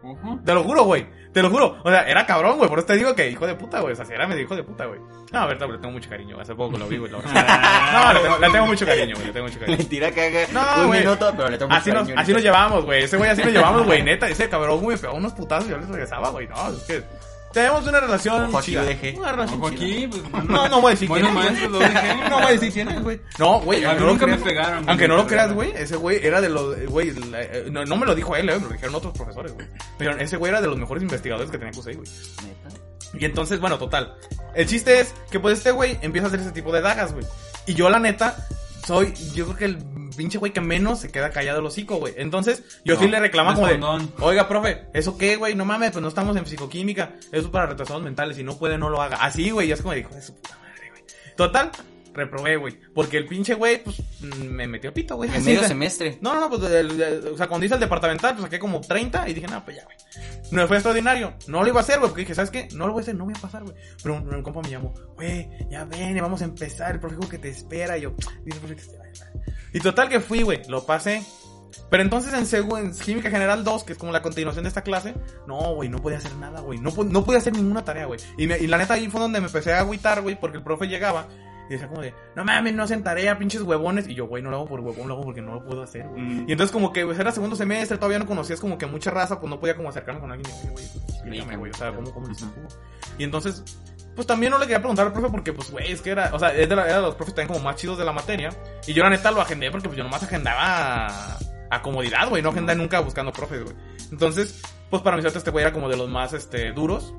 Ujú. 0.00 0.38
Te 0.44 0.54
lo 0.54 0.62
juro, 0.62 0.84
güey. 0.84 1.08
Te 1.32 1.42
lo 1.42 1.50
juro. 1.50 1.76
O 1.82 1.90
sea, 1.90 2.08
era 2.08 2.24
cabrón, 2.24 2.56
güey. 2.56 2.68
Por 2.70 2.78
eso 2.78 2.86
te 2.86 2.94
digo 2.94 3.14
que 3.16 3.28
hijo 3.28 3.46
de 3.48 3.56
puta, 3.56 3.80
güey. 3.80 3.92
O 3.94 3.96
sea, 3.96 4.04
si 4.04 4.12
era 4.12 4.28
medio 4.28 4.42
hijo 4.42 4.54
de 4.54 4.62
puta, 4.62 4.86
güey. 4.86 5.00
No, 5.32 5.40
a 5.40 5.46
ver, 5.46 5.60
le 5.60 5.78
tengo 5.78 5.90
mucho 5.90 6.08
cariño. 6.08 6.40
Hace 6.40 6.54
poco 6.54 6.78
lo 6.78 6.86
vi, 6.86 6.98
güey. 6.98 7.10
No, 7.12 8.12
le 8.12 8.20
tengo, 8.20 8.38
le 8.38 8.50
tengo 8.50 8.66
mucho 8.66 8.86
cariño, 8.86 9.14
güey. 9.16 9.26
Le 9.26 9.32
tengo 9.32 9.46
mucho 9.46 9.58
cariño. 9.58 9.78
Mentira 9.78 10.10
que 10.12 10.22
haga 10.26 10.46
No, 10.52 10.82
un 10.82 10.86
güey. 10.86 11.00
minuto, 11.00 11.34
pero 11.36 11.48
le 11.50 11.58
tomo 11.58 11.74
Así 11.74 11.90
nos, 11.90 12.02
cariño 12.02 12.20
así 12.20 12.32
nos 12.32 12.42
llevamos, 12.42 12.84
güey. 12.84 13.02
Ese 13.02 13.16
güey 13.16 13.28
así 13.30 13.42
nos 13.42 13.52
llevamos, 13.52 13.84
güey. 13.86 14.02
Neta, 14.02 14.28
ese 14.28 14.48
cabrón, 14.48 14.80
güey, 14.80 14.96
pegó 14.96 15.14
unos 15.14 15.32
putazos 15.32 15.66
y 15.66 15.70
yo 15.72 15.78
les 15.78 15.88
regresaba, 15.88 16.30
güey. 16.30 16.46
No, 16.46 16.68
es 16.68 16.82
que 16.84 17.02
tenemos 17.52 17.86
una 17.86 18.00
relación 18.00 18.44
Ojo 18.44 18.58
aquí, 18.58 18.66
chida. 18.72 18.82
deje. 18.84 19.14
Una 19.18 19.32
relación 19.32 19.60
Ojo 19.60 19.70
chida. 19.70 19.80
aquí, 19.84 20.06
pues. 20.08 20.44
No, 20.48 20.68
no 20.68 20.80
voy 20.80 20.88
a 20.88 20.90
decir 20.94 21.08
Bueno, 21.08 21.28
quién 21.32 21.38
es, 21.38 21.44
maestro, 21.44 21.68
lo. 21.70 21.80
No 22.28 22.36
voy 22.36 22.46
a 22.46 22.50
decir 22.52 22.72
quién 22.72 22.88
es, 22.88 23.02
güey. 23.02 23.20
No, 23.38 23.60
güey. 23.60 23.84
A 23.84 23.88
aunque 23.90 24.00
no 24.00 24.06
lo 24.06 24.12
nunca 24.12 24.26
me 24.26 24.32
creas- 24.32 24.48
pegaron, 24.48 24.76
güey. 24.78 24.88
Aunque 24.90 25.08
no 25.08 25.16
lo 25.16 25.26
creas, 25.26 25.52
güey. 25.52 25.72
Ese 25.76 25.96
güey 25.96 26.24
era 26.24 26.40
de 26.40 26.48
los, 26.48 26.86
güey. 26.86 27.10
la- 27.30 27.42
eh, 27.42 27.66
No, 27.70 27.84
no 27.84 27.96
me 27.96 28.06
lo 28.06 28.14
dijo 28.14 28.34
él, 28.36 28.48
eh, 28.48 28.54
me 28.58 28.66
lo 28.66 28.72
dijeron 28.72 28.94
otros 28.94 29.12
profesores, 29.14 29.52
güey. 29.54 29.66
Pero 29.98 30.16
ese 30.18 30.36
güey 30.36 30.50
era 30.50 30.60
de 30.60 30.66
los 30.68 30.76
mejores 30.78 31.02
investigadores 31.02 31.50
que 31.50 31.58
tenía 31.58 31.72
QCI, 31.72 31.94
güey. 31.94 32.08
Neta. 32.44 32.76
Y 33.18 33.24
entonces, 33.24 33.58
bueno, 33.60 33.78
total. 33.78 34.14
El 34.54 34.66
chiste 34.66 35.00
es 35.00 35.14
que 35.30 35.40
pues 35.40 35.58
este 35.58 35.70
güey 35.70 35.98
empieza 36.02 36.26
a 36.26 36.28
hacer 36.28 36.40
ese 36.40 36.52
tipo 36.52 36.72
de 36.72 36.80
dagas, 36.82 37.12
güey. 37.12 37.24
Y 37.66 37.74
yo 37.74 37.88
la 37.90 37.98
neta 37.98 38.36
soy, 38.86 39.12
yo 39.34 39.44
creo 39.46 39.56
que 39.56 39.64
el 39.66 39.78
pinche 40.16 40.38
güey 40.38 40.52
que 40.52 40.60
menos 40.60 41.00
se 41.00 41.10
queda 41.10 41.30
callado 41.30 41.60
el 41.60 41.66
hocico, 41.66 41.96
güey. 41.96 42.14
Entonces, 42.16 42.62
yo 42.84 42.94
No, 42.94 43.00
sí 43.00 43.08
le 43.08 43.20
reclamo 43.20 43.54
como 43.54 43.66
de, 43.66 44.08
oiga, 44.20 44.48
profe, 44.48 44.86
¿eso 44.94 45.16
qué, 45.16 45.36
güey? 45.36 45.54
No 45.54 45.64
mames, 45.64 45.92
pues 45.92 46.02
no 46.02 46.08
estamos 46.08 46.36
en 46.36 46.46
psicoquímica. 46.46 47.14
Eso 47.32 47.46
es 47.46 47.48
para 47.48 47.66
retrasados 47.66 48.02
mentales. 48.02 48.36
Si 48.36 48.42
no 48.42 48.56
puede, 48.56 48.78
no 48.78 48.88
lo 48.88 49.00
haga. 49.00 49.18
Así, 49.18 49.50
güey, 49.50 49.68
y 49.68 49.72
es 49.72 49.80
como 49.82 49.94
dijo, 49.94 50.14
de 50.14 50.22
su 50.22 50.34
puta 50.34 50.58
madre, 50.58 50.90
güey. 50.90 51.04
Total, 51.36 51.70
reprobé, 52.18 52.56
güey. 52.56 52.78
Porque 52.94 53.16
el 53.16 53.26
pinche 53.26 53.54
güey, 53.54 53.82
pues, 53.82 54.02
me 54.38 54.66
metió 54.66 54.92
pito, 54.92 55.16
güey. 55.16 55.30
En 55.34 55.44
medio 55.44 55.64
semestre. 55.64 56.18
no, 56.20 56.34
no, 56.34 56.40
no, 56.40 56.50
pues, 56.50 56.70
el- 56.70 57.00
el- 57.00 57.28
o 57.28 57.36
sea, 57.36 57.46
cuando 57.46 57.64
hice 57.64 57.74
el 57.74 57.80
departamental, 57.80 58.32
pues 58.34 58.42
saqué 58.44 58.58
como 58.58 58.80
30 58.80 59.28
y 59.28 59.34
dije, 59.34 59.46
no, 59.48 59.64
pues 59.64 59.76
ya, 59.78 59.84
güey. 59.84 59.96
No 60.50 60.66
fue 60.66 60.76
extraordinario. 60.76 61.34
No 61.46 61.62
lo 61.62 61.68
iba 61.68 61.80
a 61.80 61.82
hacer, 61.82 61.98
güey, 61.98 62.10
porque 62.10 62.22
dije, 62.22 62.34
¿sabes 62.34 62.50
qué? 62.50 62.68
No 62.74 62.86
lo 62.86 62.92
voy 62.92 63.00
a 63.00 63.02
hacer, 63.02 63.14
no 63.14 63.24
voy 63.24 63.34
a 63.36 63.40
pasar, 63.40 63.62
güey. 63.64 63.74
Pero 64.02 64.16
un, 64.16 64.34
un 64.34 64.42
compa 64.42 64.60
me 64.62 64.70
llamó, 64.70 64.92
güey, 65.16 65.48
ya 65.70 65.84
ven, 65.84 66.16
vamos 66.20 66.42
a 66.42 66.44
empezar, 66.44 66.92
el 66.94 67.00
profe 67.00 67.16
que 67.30 67.38
te 67.38 67.48
espera. 67.48 67.96
Y 67.98 68.02
yo, 68.02 68.14
dice 68.44 68.58
profe 68.60 68.76
que 68.76 68.82
te. 68.82 68.98
Y 69.72 69.80
total 69.80 70.08
que 70.08 70.20
fui, 70.20 70.42
güey, 70.42 70.62
lo 70.68 70.84
pasé. 70.86 71.22
Pero 71.90 72.02
entonces 72.02 72.32
en, 72.52 72.68
en 72.78 72.92
Química 72.94 73.30
General 73.30 73.62
2, 73.62 73.84
que 73.84 73.92
es 73.92 73.98
como 73.98 74.10
la 74.12 74.22
continuación 74.22 74.64
de 74.64 74.68
esta 74.68 74.82
clase, 74.82 75.14
no, 75.46 75.74
güey, 75.74 75.88
no 75.90 75.98
podía 76.00 76.16
hacer 76.18 76.34
nada, 76.36 76.60
güey. 76.60 76.78
No, 76.78 76.90
no 77.04 77.24
podía 77.24 77.38
hacer 77.38 77.52
ninguna 77.54 77.84
tarea, 77.84 78.06
güey. 78.06 78.18
Y, 78.38 78.46
me- 78.46 78.58
y 78.58 78.66
la 78.66 78.78
neta 78.78 78.94
ahí 78.94 79.08
fue 79.08 79.20
donde 79.20 79.40
me 79.40 79.46
empecé 79.46 79.72
a 79.74 79.80
agüitar, 79.80 80.22
güey, 80.22 80.38
porque 80.40 80.56
el 80.58 80.62
profe 80.64 80.86
llegaba 80.86 81.28
y 81.68 81.72
decía 81.72 81.88
como 81.88 82.00
de, 82.00 82.14
no 82.34 82.44
mames, 82.44 82.74
no 82.74 82.82
hacen 82.82 83.02
tarea, 83.04 83.38
pinches 83.38 83.62
huevones. 83.62 84.08
Y 84.08 84.14
yo, 84.14 84.26
güey, 84.26 84.42
no 84.42 84.50
lo 84.50 84.56
hago 84.56 84.66
por 84.66 84.80
huevón, 84.80 85.08
lo 85.08 85.14
hago 85.14 85.24
porque 85.24 85.42
no 85.42 85.54
lo 85.54 85.64
puedo 85.64 85.82
hacer, 85.82 86.06
güey. 86.08 86.20
Mm. 86.22 86.48
Y 86.48 86.52
entonces 86.52 86.72
como 86.72 86.92
que 86.92 87.04
pues, 87.04 87.18
era 87.18 87.30
segundo 87.32 87.56
semestre, 87.56 87.96
todavía 87.98 88.18
no 88.18 88.26
conocías 88.26 88.60
como 88.60 88.78
que 88.78 88.86
mucha 88.86 89.10
raza, 89.10 89.38
pues 89.40 89.50
no 89.50 89.58
podía 89.60 89.76
como 89.76 89.88
acercarme 89.88 90.20
con 90.20 90.32
alguien 90.32 90.50
y 90.50 90.68
güey, 90.68 90.86
pues, 90.92 91.04
explícame, 91.08 91.56
güey, 91.56 91.70
o 91.70 91.74
sea, 91.74 91.92
¿cómo, 91.92 92.12
cómo 92.12 92.26
lo? 92.28 92.34
Y 93.18 93.24
entonces, 93.24 93.62
pues 94.14 94.26
también 94.26 94.50
no 94.50 94.58
le 94.58 94.64
quería 94.64 94.78
preguntar 94.78 95.06
al 95.06 95.12
profe 95.12 95.28
porque, 95.30 95.52
pues, 95.52 95.70
güey, 95.70 95.92
es 95.92 96.00
que 96.02 96.10
era, 96.10 96.30
o 96.34 96.38
sea, 96.38 96.52
es 96.54 96.68
de 96.68 96.74
la- 96.76 96.86
era 96.86 96.96
de 96.96 97.02
los 97.02 97.14
profes 97.14 97.34
también 97.34 97.52
como 97.54 97.64
más 97.64 97.76
chidos 97.76 97.98
de 97.98 98.04
la 98.04 98.12
materia. 98.12 98.50
Y 98.86 98.92
yo 98.94 99.02
la 99.04 99.10
neta 99.10 99.30
lo 99.30 99.40
agendé 99.40 99.70
porque 99.70 99.88
pues 99.88 99.96
yo 99.98 100.04
nomás 100.04 100.22
agendaba 100.22 101.36
a 101.70 101.82
comodidad, 101.82 102.28
güey, 102.28 102.42
no 102.42 102.48
agendé 102.50 102.74
nunca 102.74 103.00
buscando 103.00 103.32
profes, 103.32 103.62
güey. 103.62 103.76
Entonces, 104.10 104.62
pues 104.90 105.02
para 105.02 105.16
mi 105.16 105.22
suerte 105.22 105.38
este 105.38 105.50
güey 105.50 105.64
era 105.64 105.72
como 105.72 105.88
de 105.88 105.96
los 105.96 106.08
más, 106.08 106.32
este, 106.32 106.72
duros. 106.72 107.14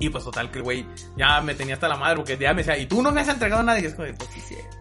Y 0.00 0.08
pues 0.08 0.24
total 0.24 0.50
que 0.50 0.58
el 0.58 0.64
güey 0.64 0.86
ya 1.16 1.40
me 1.42 1.54
tenía 1.54 1.74
hasta 1.74 1.86
la 1.86 1.96
madre 1.96 2.16
porque 2.16 2.36
ya 2.36 2.52
me 2.52 2.62
decía, 2.64 2.76
y 2.78 2.86
tú 2.86 3.02
no 3.02 3.12
me 3.12 3.20
has 3.20 3.28
entregado 3.28 3.62
nada. 3.62 3.78
Y 3.78 3.84
es 3.84 3.94
como, 3.94 4.06
de, 4.06 4.14
pues 4.14 4.30
sí, 4.34 4.40
cierto. 4.40 4.76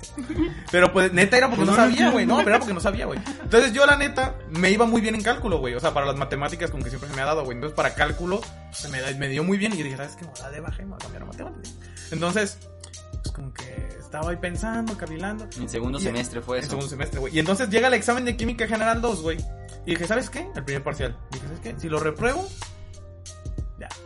Pero 0.71 0.91
pues 0.91 1.13
neta 1.13 1.37
era 1.37 1.47
porque 1.47 1.65
Pues 1.65 1.77
no 1.77 1.83
sabía, 1.83 2.09
güey. 2.09 2.25
No, 2.25 2.37
pero 2.37 2.49
era 2.49 2.59
porque 2.59 2.73
no 2.73 2.79
sabía, 2.79 3.05
güey. 3.05 3.19
Entonces 3.43 3.73
yo 3.73 3.85
la 3.85 3.97
neta 3.97 4.35
me 4.49 4.71
iba 4.71 4.85
muy 4.85 5.01
bien 5.01 5.15
en 5.15 5.21
cálculo, 5.21 5.59
güey. 5.59 5.75
O 5.75 5.79
sea, 5.79 5.93
para 5.93 6.05
las 6.05 6.15
matemáticas 6.15 6.71
como 6.71 6.83
que 6.83 6.89
siempre 6.89 7.09
se 7.09 7.15
me 7.15 7.21
ha 7.21 7.25
dado, 7.25 7.43
güey. 7.43 7.55
Entonces 7.55 7.75
para 7.75 7.93
cálculo 7.93 8.39
pues, 8.39 8.77
se 8.77 8.87
me, 8.89 9.27
dio 9.27 9.43
muy 9.43 9.57
bien 9.57 9.73
y 9.73 9.77
yo 9.77 9.83
dije, 9.83 9.97
¿sabes 9.97 10.15
qué? 10.15 10.25
Me 10.25 10.31
voy 10.31 10.41
a 10.41 10.49
de 10.49 10.59
baja 10.61 10.81
y 10.81 10.85
me 10.85 10.91
voy 10.91 10.97
a 10.99 11.03
cambiar 11.03 11.23
a 11.23 11.25
matemáticas. 11.25 11.75
Entonces, 12.11 12.57
pues 13.21 13.31
como 13.33 13.53
que 13.53 13.89
estaba 13.99 14.31
ahí 14.31 14.37
pensando, 14.37 14.97
cavilando. 14.97 15.47
En 15.59 15.67
segundo 15.67 15.99
Y- 15.99 16.03
semestre 16.03 16.41
fue 16.41 16.57
En 16.57 16.63
eso. 16.63 16.71
segundo 16.71 16.89
semestre, 16.89 17.19
güey. 17.19 17.35
Y 17.35 17.39
entonces 17.39 17.69
llega 17.69 17.89
el 17.89 17.93
examen 17.93 18.23
de 18.25 18.37
química 18.37 18.67
general 18.67 19.01
2, 19.01 19.21
güey. 19.21 19.37
Y 19.85 19.91
dije, 19.91 20.07
¿sabes 20.07 20.29
qué? 20.29 20.47
El 20.55 20.63
primer 20.63 20.83
parcial. 20.83 21.17
Dije, 21.31 21.45
¿sabes 21.45 21.59
qué? 21.61 21.75
Si 21.77 21.89
lo 21.89 21.99
repruebo, 21.99 22.47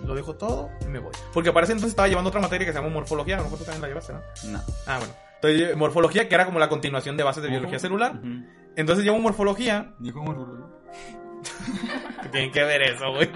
lo 0.03 0.15
dejo 0.15 0.35
todo 0.35 0.69
y 0.81 0.85
me 0.85 0.99
voy. 0.99 1.11
Porque 1.33 1.51
para 1.51 1.63
ese 1.63 1.73
entonces 1.73 1.91
estaba 1.91 2.07
llevando 2.07 2.29
otra 2.29 2.41
materia 2.41 2.65
que 2.65 2.73
se 2.73 2.79
llama 2.79 2.93
morfología. 2.93 3.35
A 3.35 3.37
lo 3.39 3.43
mejor 3.45 3.59
tú 3.59 3.65
también 3.65 3.81
la 3.81 3.87
llevaste, 3.87 4.13
¿no? 4.13 4.21
No. 4.51 4.61
Ah, 4.85 4.97
bueno. 4.99 5.13
Entonces, 5.35 5.75
morfología, 5.75 6.29
que 6.29 6.35
era 6.35 6.45
como 6.45 6.59
la 6.59 6.69
continuación 6.69 7.17
de 7.17 7.23
bases 7.23 7.43
de 7.43 7.49
biología 7.49 7.79
celular. 7.79 8.19
Entonces 8.75 9.03
llevo 9.03 9.19
morfología. 9.19 9.93
Dijo 9.99 10.21
un 10.21 10.73
que 12.21 12.29
Tienen 12.29 12.51
que 12.51 12.63
ver 12.63 12.81
eso, 12.83 13.11
güey. 13.11 13.29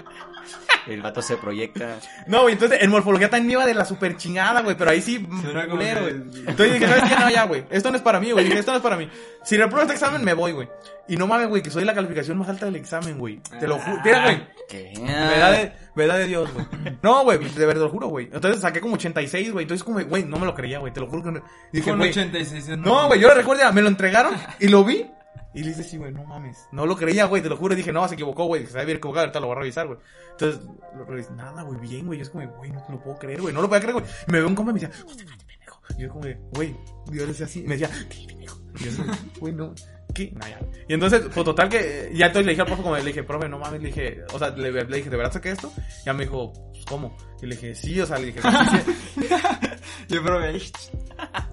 El 0.86 1.02
vato 1.02 1.20
se 1.20 1.36
proyecta. 1.36 1.98
No, 2.26 2.42
güey, 2.42 2.54
entonces 2.54 2.82
en 2.82 2.90
morfología 2.90 3.28
también 3.28 3.46
me 3.46 3.52
iba 3.54 3.66
de 3.66 3.74
la 3.74 3.84
super 3.84 4.16
chingada, 4.16 4.62
güey, 4.62 4.74
pero 4.74 4.90
ahí 4.90 5.02
sí, 5.02 5.22
culero, 5.68 6.02
güey. 6.02 6.14
Entonces 6.14 6.72
dije, 6.72 6.86
¿sabes 6.86 7.02
qué? 7.02 7.16
No, 7.20 7.30
ya, 7.30 7.44
güey, 7.44 7.64
esto 7.68 7.90
no 7.90 7.96
es 7.96 8.02
para 8.02 8.18
mí, 8.20 8.30
güey. 8.30 8.46
Dije, 8.46 8.60
esto 8.60 8.70
no 8.70 8.78
es 8.78 8.82
para 8.82 8.96
mí. 8.96 9.10
Si 9.44 9.58
repruebo 9.58 9.82
este 9.82 9.94
examen, 9.94 10.24
me 10.24 10.32
voy, 10.32 10.52
güey. 10.52 10.68
Y 11.06 11.16
no 11.16 11.26
mames, 11.26 11.48
güey, 11.48 11.62
que 11.62 11.70
soy 11.70 11.84
la 11.84 11.94
calificación 11.94 12.38
más 12.38 12.48
alta 12.48 12.64
del 12.64 12.76
examen, 12.76 13.18
güey. 13.18 13.40
Te 13.60 13.66
lo 13.66 13.78
juro. 13.78 14.00
Mira, 14.02 14.22
güey. 14.22 14.46
¿Qué? 14.68 14.92
Verdad 14.98 15.52
de, 15.52 15.72
verdad 15.98 16.18
de 16.18 16.26
Dios, 16.26 16.52
güey. 16.52 16.66
No, 17.02 17.24
güey, 17.24 17.38
de 17.38 17.66
verdad 17.66 17.82
lo 17.82 17.90
juro, 17.90 18.08
güey. 18.08 18.30
Entonces 18.32 18.60
saqué 18.60 18.80
como 18.80 18.94
86, 18.94 19.52
güey. 19.52 19.64
Entonces 19.64 19.84
como, 19.84 20.02
güey, 20.04 20.24
no 20.24 20.38
me 20.38 20.46
lo 20.46 20.54
creía, 20.54 20.78
güey. 20.78 20.92
Te 20.92 21.00
lo 21.00 21.08
juro 21.08 21.22
que 21.22 21.32
no. 21.32 21.42
Dije, 21.72 21.92
güey. 21.92 22.10
86. 22.10 22.78
No, 22.78 23.08
güey, 23.08 23.20
yo 23.20 23.28
lo 23.28 23.34
recuerdo, 23.34 23.70
me 23.72 23.82
lo 23.82 23.88
entregaron 23.88 24.34
y 24.58 24.68
lo 24.68 24.84
vi. 24.84 25.06
Y 25.54 25.62
le 25.62 25.70
dije, 25.70 25.82
sí, 25.82 25.96
güey, 25.96 26.12
no 26.12 26.24
mames. 26.24 26.68
No 26.72 26.86
lo 26.86 26.96
creía, 26.96 27.24
güey, 27.24 27.42
te 27.42 27.48
lo 27.48 27.56
juro. 27.56 27.74
Dije, 27.74 27.92
no, 27.92 28.06
se 28.06 28.14
equivocó, 28.14 28.44
güey. 28.44 28.66
Se 28.66 28.78
había 28.78 28.94
equivocado, 28.94 29.22
ahorita 29.22 29.40
lo 29.40 29.46
voy 29.46 29.56
a 29.56 29.58
revisar, 29.60 29.86
güey. 29.86 29.98
Entonces, 30.32 30.60
lo 30.96 31.04
revisé. 31.04 31.32
Nada, 31.32 31.62
güey, 31.62 31.80
bien, 31.80 32.06
güey. 32.06 32.18
Yo 32.18 32.22
es 32.22 32.30
como, 32.30 32.46
güey, 32.48 32.70
no 32.70 32.82
te 32.82 32.92
lo 32.92 33.00
puedo 33.00 33.18
creer, 33.18 33.40
güey. 33.40 33.54
No 33.54 33.62
lo 33.62 33.68
podía 33.68 33.80
creer, 33.80 33.94
güey. 33.94 34.06
Me 34.26 34.38
veo 34.38 34.48
un 34.48 34.54
compa 34.54 34.70
y 34.70 34.74
me 34.74 34.80
decía, 34.80 35.04
pendejo. 35.46 35.80
Y 35.96 36.02
yo 36.02 36.08
como, 36.10 36.24
güey, 36.52 36.76
yo 37.06 37.22
le 37.22 37.26
decía 37.26 37.46
así. 37.46 37.60
Y 37.60 37.66
me 37.66 37.76
decía, 37.76 37.90
¿qué, 38.08 38.26
pendejo? 38.26 38.60
Y 38.78 38.84
yo 38.84 39.04
güey, 39.40 39.54
no. 39.54 39.74
¿Qué? 40.14 40.32
No, 40.34 40.46
ya. 40.48 40.58
Y 40.88 40.94
entonces, 40.94 41.22
pues 41.32 41.44
total 41.44 41.68
que, 41.68 41.78
eh, 41.78 42.10
ya 42.14 42.26
entonces 42.26 42.46
le 42.46 42.52
dije 42.52 42.62
al 42.62 42.66
profe, 42.66 42.82
como 42.82 42.96
le 42.96 43.04
dije, 43.04 43.22
profe, 43.22 43.48
no 43.48 43.58
mames, 43.58 43.80
le 43.82 43.88
dije, 43.88 44.22
o 44.32 44.38
sea, 44.38 44.50
le, 44.50 44.72
le 44.72 44.96
dije, 44.96 45.10
¿de 45.10 45.16
verdad 45.16 45.32
saqué 45.32 45.50
esto? 45.50 45.72
Ya 46.04 46.12
me 46.12 46.24
dijo, 46.24 46.52
pues, 46.72 46.84
¿cómo? 46.86 47.16
Y 47.42 47.46
le 47.46 47.54
dije, 47.54 47.74
sí, 47.74 48.00
o 48.00 48.06
sea, 48.06 48.18
le 48.18 48.26
dije, 48.26 48.40
Yo 50.08 50.22
probé. 50.22 50.60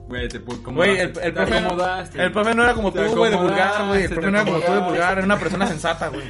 Güey, 0.07 0.27
te 0.29 0.39
Güey, 0.39 0.99
el, 0.99 1.13
el 1.21 1.33
profe, 1.33 1.57
el 2.15 2.31
profe 2.31 2.55
no 2.55 2.63
era 2.63 2.73
como 2.73 2.93
tú, 2.93 3.03
güey, 3.15 3.31
de 3.31 3.37
vulgar, 3.37 3.87
güey. 3.87 4.03
El 4.03 4.09
profe 4.09 4.31
no 4.31 4.37
era 4.39 4.45
como 4.45 4.59
tú 4.61 4.71
de 4.71 4.79
vulgar, 4.79 5.17
era 5.17 5.25
una 5.25 5.39
persona 5.39 5.67
sensata, 5.67 6.07
güey. 6.09 6.23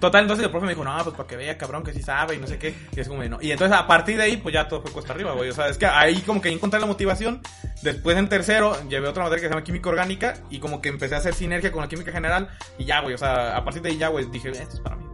Total, 0.00 0.22
entonces 0.22 0.44
el 0.44 0.50
profe 0.50 0.66
me 0.66 0.72
dijo, 0.72 0.84
no, 0.84 0.96
pues 1.04 1.14
para 1.14 1.28
que 1.28 1.36
vea, 1.36 1.56
cabrón, 1.56 1.82
que 1.82 1.92
sí 1.92 2.02
sabe 2.02 2.34
y 2.34 2.38
no 2.38 2.46
sé 2.46 2.58
qué. 2.58 2.74
Y 2.96 3.00
es 3.00 3.08
como, 3.08 3.22
no. 3.24 3.38
Y 3.40 3.52
entonces 3.52 3.76
a 3.76 3.86
partir 3.86 4.16
de 4.16 4.24
ahí, 4.24 4.36
pues 4.36 4.52
ya 4.52 4.66
todo 4.68 4.82
fue 4.82 4.90
cuesta 4.90 5.12
arriba, 5.12 5.32
güey. 5.32 5.50
O 5.50 5.52
sea, 5.52 5.68
es 5.68 5.78
que 5.78 5.86
ahí 5.86 6.20
como 6.22 6.40
que 6.40 6.50
encontré 6.50 6.80
la 6.80 6.86
motivación. 6.86 7.40
Después 7.82 8.16
en 8.16 8.28
tercero, 8.28 8.76
llevé 8.88 9.08
otra 9.08 9.22
materia 9.22 9.42
que 9.42 9.48
se 9.48 9.54
llama 9.54 9.64
química 9.64 9.90
orgánica. 9.90 10.34
Y 10.50 10.58
como 10.58 10.80
que 10.80 10.88
empecé 10.88 11.14
a 11.14 11.18
hacer 11.18 11.34
sinergia 11.34 11.70
con 11.70 11.82
la 11.82 11.88
química 11.88 12.12
general. 12.12 12.48
Y 12.78 12.84
ya, 12.84 13.00
güey, 13.00 13.14
o 13.14 13.18
sea, 13.18 13.56
a 13.56 13.64
partir 13.64 13.82
de 13.82 13.90
ahí 13.90 13.98
ya, 13.98 14.08
güey, 14.08 14.26
dije, 14.26 14.50
esto 14.50 14.76
es 14.76 14.80
para 14.80 14.96
mí. 14.96 15.04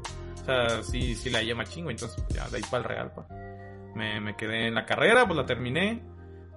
O 0.42 0.44
sea, 0.44 0.82
sí, 0.82 1.14
sí 1.14 1.30
la 1.30 1.42
llama 1.42 1.64
chingo. 1.64 1.90
Entonces, 1.90 2.22
pues, 2.22 2.38
ya, 2.38 2.48
de 2.48 2.56
ahí 2.56 2.62
para 2.70 2.82
el 2.82 2.84
real, 2.84 3.12
pues. 3.14 3.26
Me, 3.94 4.20
me 4.20 4.36
quedé 4.36 4.68
en 4.68 4.74
la 4.74 4.86
carrera, 4.86 5.26
pues 5.26 5.36
la 5.36 5.46
terminé. 5.46 6.02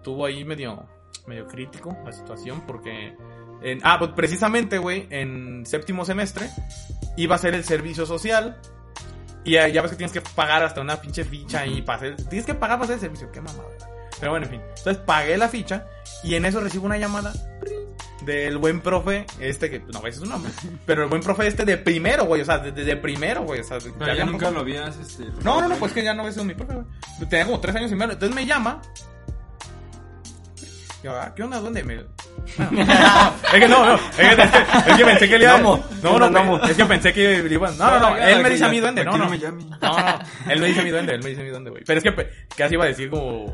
Tuvo 0.03 0.25
ahí 0.25 0.45
medio, 0.45 0.87
medio 1.27 1.47
crítico 1.47 1.97
la 2.05 2.11
situación 2.11 2.61
porque... 2.65 3.15
En, 3.61 3.79
ah, 3.83 3.97
pues 3.99 4.11
precisamente, 4.15 4.77
güey, 4.77 5.07
en 5.09 5.65
séptimo 5.65 6.05
semestre 6.05 6.49
iba 7.17 7.35
a 7.35 7.37
ser 7.39 7.53
el 7.55 7.63
servicio 7.63 8.05
social. 8.05 8.57
Y 9.43 9.51
ya, 9.53 9.67
ya 9.67 9.81
ves 9.81 9.91
que 9.91 9.97
tienes 9.97 10.13
que 10.13 10.21
pagar 10.21 10.63
hasta 10.63 10.81
una 10.81 10.99
pinche 11.01 11.23
ficha 11.23 11.65
y 11.65 11.81
para 11.81 11.97
hacer... 11.97 12.15
Tienes 12.27 12.45
que 12.45 12.53
pagar 12.53 12.77
para 12.77 12.85
hacer 12.85 12.95
el 12.95 13.01
servicio, 13.01 13.31
qué 13.31 13.41
mamada. 13.41 13.69
Pero 14.19 14.31
bueno, 14.31 14.45
en 14.47 14.51
fin. 14.51 14.61
Entonces 14.77 14.97
pagué 14.97 15.37
la 15.37 15.47
ficha 15.47 15.85
y 16.23 16.35
en 16.35 16.45
eso 16.45 16.59
recibo 16.59 16.85
una 16.85 16.97
llamada 16.97 17.31
del 18.25 18.57
buen 18.57 18.81
profe, 18.81 19.25
este 19.39 19.69
que 19.69 19.79
no 19.79 20.01
ves 20.01 20.17
su 20.17 20.25
nombre, 20.25 20.51
pero 20.85 21.03
el 21.03 21.09
buen 21.09 21.21
profe 21.21 21.47
este 21.47 21.63
de 21.63 21.77
primero, 21.77 22.25
güey, 22.25 22.41
o 22.41 22.45
sea, 22.45 22.59
de, 22.59 22.73
de- 22.73 22.83
de 22.83 22.97
primero, 22.97 23.43
güey, 23.43 23.61
o 23.61 23.63
sea, 23.63 23.77
Pero 23.97 24.13
ya 24.13 24.25
nunca 24.25 24.51
lo 24.51 24.59
habías, 24.59 24.97
este... 24.97 25.23
no, 25.41 25.61
no, 25.61 25.69
no, 25.69 25.75
pues 25.77 25.93
que 25.93 26.03
ya 26.03 26.13
no 26.13 26.25
ves 26.25 26.35
mi 26.43 26.53
profe, 26.53 26.73
güey. 26.73 26.85
Tenía 27.29 27.45
como 27.45 27.61
tres 27.61 27.75
años 27.77 27.91
y 27.91 27.95
medio. 27.95 28.13
Entonces 28.13 28.35
me 28.35 28.45
llama. 28.45 28.81
Yo, 31.01 31.17
ah, 31.17 31.33
¿qué 31.33 31.43
onda? 31.43 31.59
¿Dónde? 31.61 31.81
Me... 31.83 32.05
es 32.57 33.59
que 33.59 33.67
no, 33.67 33.85
no. 33.85 33.95
Es 33.95 34.35
que, 34.35 34.41
es 34.91 34.97
que 34.97 35.05
pensé 35.05 35.29
que 35.29 35.37
le 35.39 35.45
iba 35.45 35.57
Nomo. 35.57 35.85
No, 36.03 36.19
no, 36.19 36.29
Nomo. 36.29 36.61
Es 36.63 36.75
que 36.75 36.85
pensé 36.85 37.13
que 37.13 37.43
iba- 37.49 37.71
No, 37.71 37.91
no, 37.91 37.99
no. 37.99 38.17
Él 38.17 38.41
me 38.43 38.49
dice 38.49 38.65
a 38.65 38.69
mí 38.69 38.79
duende. 38.79 39.03
No, 39.05 39.17
no. 39.17 39.29
No, 39.29 39.29
no. 39.81 40.19
Él 40.49 40.59
me 40.59 40.67
dice 40.67 40.81
a 40.81 40.83
mí 40.83 40.89
duende. 40.89 41.13
Él 41.13 41.23
me 41.23 41.29
dice 41.29 41.41
a 41.41 41.43
mí 41.43 41.49
duende, 41.49 41.69
güey. 41.69 41.83
Pero 41.85 41.99
es 41.99 42.03
que 42.03 42.29
casi 42.55 42.73
iba 42.73 42.83
a 42.85 42.87
decir 42.87 43.09
como 43.09 43.45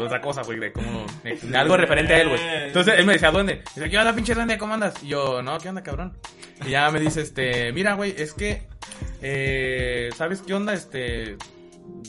otra 0.00 0.20
cosa, 0.20 0.42
güey. 0.42 0.58
De 0.58 0.72
como 0.72 1.06
algo 1.54 1.76
referente 1.76 2.14
a 2.14 2.20
él, 2.20 2.28
güey. 2.28 2.40
Entonces 2.66 2.94
él 2.98 3.06
me 3.06 3.12
decía 3.14 3.30
duende. 3.30 3.62
Dice, 3.74 3.88
¿qué 3.90 3.98
onda, 3.98 4.12
pinche 4.14 4.34
duende? 4.34 4.58
¿Cómo 4.58 4.74
andas? 4.74 4.94
Y 5.02 5.08
yo, 5.08 5.42
no, 5.42 5.58
¿qué 5.58 5.68
onda, 5.68 5.82
cabrón? 5.82 6.16
Y 6.66 6.70
ya 6.70 6.90
me 6.90 6.98
dice, 7.00 7.20
este, 7.20 7.72
mira, 7.72 7.94
güey, 7.94 8.14
es 8.18 8.32
que, 8.34 8.62
eh, 9.22 10.10
¿sabes 10.16 10.42
qué 10.42 10.54
onda? 10.54 10.72
Este, 10.74 11.36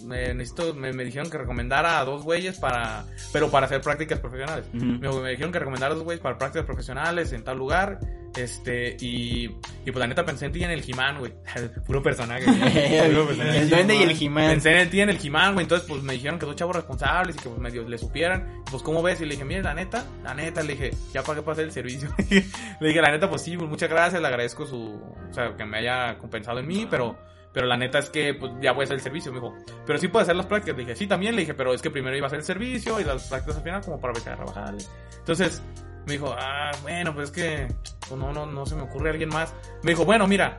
me 0.06 0.34
necesito, 0.34 0.74
me, 0.74 0.94
me 0.94 1.04
dijeron 1.04 1.30
que 1.30 1.38
recomendara 1.38 2.00
a 2.00 2.06
dos 2.06 2.24
güeyes 2.24 2.58
para, 2.60 3.06
pero 3.32 3.50
para 3.50 3.66
hacer 3.66 3.82
prácticas 3.82 4.20
profesionales. 4.20 4.66
Ujú. 4.74 4.86
me, 4.86 5.22
me 5.22 5.30
dijeron 5.32 5.52
que 5.52 5.60
recomendara 5.60 5.94
a 5.94 5.96
dos 5.96 6.04
güeyes 6.04 6.22
para 6.22 6.38
prácticas 6.38 6.66
profesionales 6.66 7.32
en 7.34 7.44
tal 7.44 7.58
lugar, 7.58 8.00
este, 8.36 8.96
y, 9.00 9.46
y 9.46 9.86
pues 9.86 9.98
la 9.98 10.08
neta 10.08 10.26
pensé 10.26 10.46
en 10.46 10.52
ti 10.52 10.64
en 10.64 10.72
el 10.72 10.82
Jimán, 10.82 11.20
güey. 11.20 11.34
Puro 11.86 12.02
personaje. 12.02 12.46
Puro 13.10 13.28
personaje. 13.28 13.62
el 13.62 13.70
duende 13.70 13.96
y 13.96 14.04
el 14.04 14.16
Jimán. 14.16 14.52
Pensé 14.52 14.80
en 14.80 14.90
ti 14.90 15.02
en 15.02 15.10
el 15.10 15.18
Jimán, 15.18 15.54
güey. 15.54 15.64
Entonces, 15.64 15.88
pues 15.88 16.04
me 16.04 16.14
dijeron 16.14 16.40
que 16.40 16.46
dos 16.46 16.56
chavos 16.56 16.76
responsables 16.76 17.36
y 17.36 17.40
que 17.40 17.50
pues 17.50 17.60
medio 17.60 17.88
le 17.88 17.98
supieran. 17.98 18.64
Pues, 18.70 18.84
¿cómo 18.84 19.02
ves? 19.02 19.20
Y 19.22 19.26
le 19.26 19.32
dije, 19.32 19.46
mire, 19.46 19.64
la 19.64 19.74
neta, 19.74 20.06
la 20.24 20.34
neta, 20.34 20.62
le 20.62 20.74
dije, 20.74 20.92
ya 21.14 21.24
pagué 21.24 21.42
para 21.42 21.54
hacer 21.54 21.66
el 21.66 21.72
servicio. 21.72 22.10
le 22.80 22.88
dije, 22.88 23.02
la 23.02 23.12
neta, 23.12 23.30
pues 23.30 23.42
sí, 23.42 23.58
pues 23.58 23.70
muchas 23.70 23.90
gracias, 23.90 24.22
le 24.22 24.28
agradezco 24.28 24.66
su, 24.66 25.02
o 25.30 25.34
sea, 25.34 25.56
que 25.56 25.66
me 25.66 25.80
haya 25.80 26.18
compensado 26.18 26.60
en 26.60 26.68
mí, 26.68 26.88
pero, 26.90 27.18
pero 27.54 27.66
la 27.66 27.78
neta 27.78 28.00
es 28.00 28.10
que, 28.10 28.34
pues 28.34 28.52
ya 28.62 28.74
voy 28.74 28.82
a 28.82 28.86
hacer 28.86 28.98
el 28.98 29.02
servicio, 29.02 29.32
me 29.32 29.40
dijo. 29.40 29.56
Pero 29.86 30.00
sí 30.00 30.08
puedo 30.08 30.24
hacer 30.24 30.36
las 30.36 30.46
prácticas. 30.46 30.78
Le 30.78 30.84
dije, 30.86 30.96
sí, 30.96 31.08
también, 31.08 31.36
le 31.36 31.42
dije, 31.42 31.54
pero 31.54 31.74
es 31.74 31.82
que 31.82 31.90
primero 31.90 32.16
iba 32.16 32.26
a 32.26 32.28
hacer 32.28 32.40
el 32.40 32.46
servicio 32.46 33.00
y 33.00 33.04
las 33.04 33.28
prácticas 33.28 33.58
al 33.58 33.64
final 33.64 33.82
como 33.84 34.00
para 34.00 34.12
empezar 34.12 34.34
a 34.34 34.36
trabajar. 34.38 34.76
Entonces, 35.18 35.62
me 36.06 36.14
dijo, 36.14 36.34
ah, 36.38 36.72
bueno, 36.84 37.14
pues 37.14 37.30
es 37.30 37.36
que, 37.36 37.68
pues 38.08 38.20
no, 38.20 38.32
no, 38.32 38.46
no 38.46 38.66
se 38.66 38.76
me 38.76 38.84
ocurre 38.84 39.10
alguien 39.10 39.30
más. 39.30 39.54
Me 39.84 39.92
dijo, 39.92 40.06
bueno, 40.06 40.28
mira, 40.28 40.58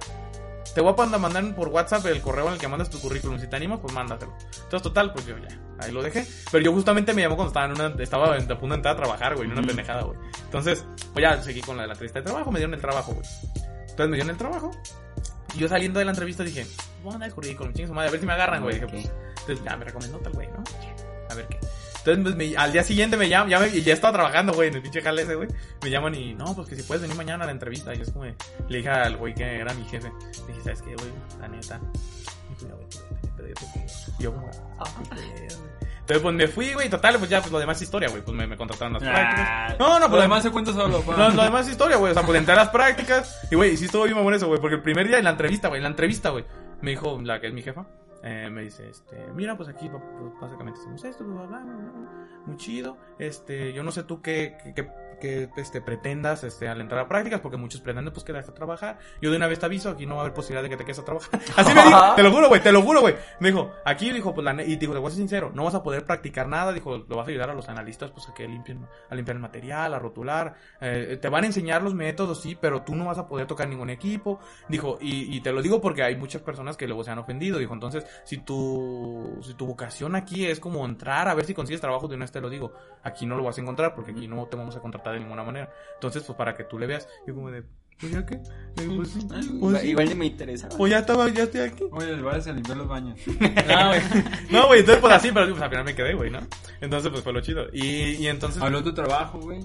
te 0.74 0.80
voy 0.80 0.94
a 0.96 1.18
mandar 1.18 1.54
por 1.54 1.68
WhatsApp 1.68 2.06
el 2.06 2.20
correo 2.20 2.46
en 2.46 2.54
el 2.54 2.58
que 2.58 2.68
mandas 2.68 2.90
tu 2.90 3.00
currículum. 3.00 3.38
Si 3.38 3.48
te 3.48 3.56
animas, 3.56 3.80
pues 3.80 3.92
mándatelo. 3.92 4.32
Entonces, 4.62 4.82
total, 4.82 5.12
pues 5.12 5.26
yo 5.26 5.36
ya, 5.38 5.48
ahí 5.78 5.92
lo 5.92 6.02
dejé. 6.02 6.26
Pero 6.50 6.64
yo 6.64 6.72
justamente 6.72 7.12
me 7.12 7.22
llamó 7.22 7.36
cuando 7.36 7.50
estaba 7.50 7.66
en 7.66 7.72
una, 7.72 8.02
estaba 8.02 8.36
a 8.36 8.38
punto 8.38 8.68
de 8.68 8.74
entrar 8.74 8.94
a 8.94 8.96
trabajar, 8.96 9.34
güey, 9.34 9.46
en 9.46 9.52
una 9.52 9.66
pendejada, 9.66 10.02
güey. 10.02 10.18
Entonces, 10.44 10.84
pues 11.12 11.22
ya 11.22 11.42
seguí 11.42 11.60
con 11.60 11.76
la 11.76 11.82
de 11.82 11.88
la 11.88 11.94
entrevista 11.94 12.20
de 12.20 12.26
trabajo, 12.26 12.50
me 12.50 12.58
dieron 12.58 12.74
el 12.74 12.80
trabajo, 12.80 13.12
güey. 13.12 13.26
Entonces 13.80 14.08
me 14.08 14.16
dieron 14.16 14.30
el 14.30 14.36
trabajo. 14.36 14.70
Y 15.54 15.58
yo 15.58 15.68
saliendo 15.68 15.98
de 15.98 16.04
la 16.04 16.12
entrevista 16.12 16.42
dije, 16.44 16.66
voy 17.02 17.10
a 17.10 17.12
mandar 17.12 17.28
el 17.28 17.34
currículum, 17.34 17.72
chingue 17.72 17.88
su 17.88 17.94
madre, 17.94 18.08
a 18.08 18.12
ver 18.12 18.20
si 18.20 18.26
me 18.26 18.32
agarran, 18.32 18.62
güey. 18.62 18.74
Dije, 18.74 18.86
Ok. 18.86 18.92
pues, 18.92 19.10
entonces 19.40 19.64
ya 19.64 19.76
me 19.76 19.84
recomendó 19.84 20.18
tal 20.18 20.32
güey, 20.32 20.48
¿no? 20.48 20.62
A 21.30 21.34
ver 21.34 21.46
qué. 21.48 21.58
Entonces 21.98 22.22
pues, 22.24 22.34
me- 22.36 22.56
al 22.56 22.72
día 22.72 22.82
siguiente 22.82 23.16
me 23.18 23.28
llaman, 23.28 23.50
ya, 23.50 23.58
me- 23.60 23.68
y 23.68 23.82
ya 23.82 23.92
estaba 23.92 24.12
trabajando, 24.14 24.54
güey, 24.54 24.68
en 24.68 24.76
el 24.76 24.82
pinche 24.82 25.02
jale 25.02 25.22
ese, 25.22 25.34
güey. 25.34 25.48
Me 25.82 25.90
llaman 25.90 26.14
y, 26.14 26.34
no, 26.34 26.54
pues 26.56 26.68
que 26.68 26.76
si 26.76 26.82
puedes 26.82 27.02
venir 27.02 27.16
mañana 27.16 27.44
a 27.44 27.46
la 27.46 27.52
entrevista. 27.52 27.92
Y 27.94 27.98
yo 27.98 28.04
es 28.04 28.10
como, 28.10 28.24
le 28.24 28.34
dije 28.68 28.88
al 28.88 29.16
güey 29.18 29.34
que 29.34 29.44
era 29.58 29.74
mi 29.74 29.84
jefe, 29.84 30.08
le 30.08 30.46
dije, 30.46 30.60
¿sabes 30.62 30.82
qué, 30.82 30.94
güey? 30.94 31.10
La 31.40 31.48
neta. 31.48 31.78
Me 31.78 32.56
dijo, 32.56 32.68
"Ya, 32.68 32.74
güey, 32.74 32.86
pero 33.36 33.48
yo 33.48 33.54
te- 33.54 33.86
y 34.18 34.22
yo 34.22 34.32
como, 34.34 34.50
ah, 34.78 34.84
qué 34.98 35.14
pedo, 35.16 35.58
güey". 35.58 35.89
Entonces 36.00 36.22
pues 36.22 36.34
me 36.34 36.48
fui, 36.48 36.72
güey, 36.72 36.88
total, 36.88 37.18
pues 37.18 37.30
ya, 37.30 37.40
pues 37.40 37.52
lo 37.52 37.58
demás 37.58 37.76
es 37.76 37.82
historia, 37.82 38.08
güey. 38.08 38.22
Pues 38.22 38.36
me, 38.36 38.46
me 38.46 38.56
contrataron 38.56 38.94
las 38.94 39.02
prácticas. 39.02 39.78
No, 39.78 39.98
no, 39.98 40.06
Lo 40.06 40.10
pues 40.10 40.22
demás 40.22 40.42
se 40.42 40.50
cuenta 40.50 40.72
solo, 40.72 41.00
pa. 41.06 41.16
no, 41.16 41.30
lo 41.30 41.42
demás 41.44 41.66
es 41.66 41.72
historia, 41.72 41.96
güey. 41.96 42.10
O 42.10 42.14
sea, 42.14 42.24
pues 42.24 42.38
entré 42.38 42.54
a 42.54 42.56
las 42.56 42.70
prácticas. 42.70 43.46
Y, 43.50 43.54
güey, 43.54 43.76
sí 43.76 43.84
estuvo 43.84 44.04
bien 44.04 44.16
mamón 44.16 44.34
eso, 44.34 44.48
güey. 44.48 44.60
Porque 44.60 44.76
el 44.76 44.82
primer 44.82 45.06
día 45.06 45.18
en 45.18 45.24
la 45.24 45.30
entrevista, 45.30 45.68
güey, 45.68 45.78
en 45.78 45.84
la 45.84 45.90
entrevista, 45.90 46.30
güey, 46.30 46.44
me 46.80 46.90
dijo, 46.90 47.20
la 47.22 47.40
que 47.40 47.46
es 47.48 47.52
mi 47.52 47.62
jefa, 47.62 47.86
eh, 48.22 48.48
me 48.50 48.62
dice, 48.62 48.88
este, 48.88 49.16
mira, 49.34 49.56
pues 49.56 49.68
aquí 49.68 49.88
pues, 49.88 50.02
básicamente 50.40 50.78
hacemos 50.80 51.02
esto, 51.04 51.24
bla, 51.24 51.46
bla, 51.46 51.58
bla, 51.60 51.76
muy 52.46 52.56
chido. 52.56 52.98
Este, 53.18 53.72
yo 53.72 53.82
no 53.82 53.92
sé 53.92 54.02
tú 54.02 54.20
qué, 54.20 54.58
qué, 54.62 54.74
qué, 54.74 54.90
qué, 55.20 55.48
este, 55.56 55.80
pretendas, 55.80 56.42
este, 56.44 56.68
al 56.68 56.80
entrar 56.80 57.02
a 57.02 57.08
prácticas, 57.08 57.40
porque 57.40 57.56
muchos 57.56 57.80
pretenden, 57.80 58.12
pues, 58.12 58.24
quedarte 58.24 58.50
a 58.50 58.54
trabajar. 58.54 58.98
Yo 59.22 59.30
de 59.30 59.36
una 59.36 59.46
vez 59.46 59.58
te 59.58 59.66
aviso, 59.66 59.90
aquí 59.90 60.06
no 60.06 60.16
va 60.16 60.22
a 60.22 60.24
haber 60.24 60.34
posibilidad 60.34 60.62
de 60.62 60.70
que 60.70 60.76
te 60.76 60.84
quedes 60.84 60.98
a 60.98 61.04
trabajar. 61.04 61.40
Así 61.56 61.74
me 61.74 61.84
dijo, 61.84 62.14
te 62.16 62.22
lo 62.22 62.32
juro, 62.32 62.48
güey, 62.48 62.60
te 62.60 62.72
lo 62.72 62.82
juro, 62.82 63.00
güey. 63.00 63.14
Me 63.38 63.50
dijo, 63.50 63.72
aquí, 63.84 64.10
dijo, 64.10 64.34
pues, 64.34 64.44
la, 64.44 64.62
y 64.62 64.76
dijo, 64.76 64.92
te 64.92 64.98
voy 64.98 65.08
a 65.08 65.10
ser 65.10 65.18
sincero, 65.18 65.52
no 65.54 65.64
vas 65.64 65.74
a 65.74 65.82
poder 65.82 66.04
practicar 66.04 66.48
nada, 66.48 66.72
dijo, 66.72 66.98
lo 66.98 67.16
vas 67.16 67.26
a 67.26 67.30
ayudar 67.30 67.50
a 67.50 67.54
los 67.54 67.68
analistas, 67.68 68.10
pues, 68.10 68.28
a 68.28 68.34
que 68.34 68.48
limpien, 68.48 68.86
a 69.08 69.14
limpiar 69.14 69.36
el 69.36 69.42
material, 69.42 69.94
a 69.94 69.98
rotular, 69.98 70.54
eh, 70.80 71.18
te 71.20 71.28
van 71.28 71.44
a 71.44 71.46
enseñar 71.46 71.82
los 71.82 71.94
métodos, 71.94 72.40
sí, 72.40 72.56
pero 72.60 72.82
tú 72.82 72.94
no 72.96 73.04
vas 73.04 73.18
a 73.18 73.28
poder 73.28 73.46
tocar 73.46 73.68
ningún 73.68 73.90
equipo. 73.90 74.40
Dijo, 74.68 74.98
y, 75.00 75.36
y 75.36 75.40
te 75.40 75.52
lo 75.52 75.62
digo 75.62 75.80
porque 75.80 76.02
hay 76.02 76.16
muchas 76.16 76.42
personas 76.42 76.76
que 76.76 76.86
luego 76.86 77.04
se 77.04 77.10
han 77.10 77.18
ofendido. 77.18 77.58
Dijo, 77.58 77.74
entonces, 77.74 78.04
si 78.24 78.38
tu, 78.38 79.38
si 79.42 79.54
tu 79.54 79.66
vocación 79.66 80.14
aquí 80.14 80.46
es 80.46 80.60
como 80.60 80.84
entrar 80.84 81.28
a 81.28 81.34
ver 81.34 81.44
si 81.44 81.54
consigues 81.54 81.80
trabajo, 81.80 82.08
de 82.08 82.16
una 82.16 82.24
vez 82.24 82.32
te 82.32 82.40
lo 82.40 82.48
digo, 82.48 82.72
aquí 83.02 83.26
no 83.26 83.36
lo 83.36 83.44
vas 83.44 83.58
a 83.58 83.60
encontrar 83.60 83.94
porque 83.94 84.12
aquí 84.12 84.28
no 84.28 84.46
te 84.46 84.56
vamos 84.56 84.76
a 84.76 84.80
contratar 84.80 85.09
de 85.12 85.20
ninguna 85.20 85.42
manera. 85.44 85.72
Entonces, 85.94 86.22
pues 86.22 86.36
para 86.36 86.54
que 86.54 86.64
tú 86.64 86.78
le 86.78 86.86
veas, 86.86 87.08
yo 87.26 87.34
como 87.34 87.50
de, 87.50 87.64
pues 87.98 88.12
ya 88.12 88.24
qué, 88.24 88.40
pues 88.74 89.08
sí, 89.10 89.20
pues 89.28 89.46
Igual, 89.46 89.78
sí. 89.78 89.88
igual 89.88 90.08
ni 90.08 90.14
me 90.14 90.26
interesaba. 90.26 90.76
Pues 90.76 90.90
ya 90.90 90.98
estaba, 91.00 91.28
ya 91.28 91.42
estoy 91.42 91.60
aquí. 91.60 91.84
Oye, 91.90 92.12
les 92.12 92.22
vas 92.22 92.46
a 92.46 92.52
limpiar 92.52 92.78
los 92.78 92.88
baños. 92.88 93.18
No, 93.26 93.34
güey. 93.88 94.00
No, 94.50 94.66
güey, 94.68 94.80
entonces 94.80 95.00
pues 95.00 95.12
así, 95.12 95.30
pero 95.32 95.48
pues, 95.50 95.62
al 95.62 95.68
final 95.70 95.84
me 95.84 95.94
quedé, 95.94 96.14
güey, 96.14 96.30
¿no? 96.30 96.40
Entonces 96.80 97.10
pues 97.10 97.22
fue 97.22 97.32
lo 97.32 97.40
chido. 97.40 97.66
Y, 97.72 98.14
y 98.16 98.26
entonces... 98.26 98.62
Habló 98.62 98.82
tu 98.82 98.94
trabajo, 98.94 99.38
güey. 99.40 99.60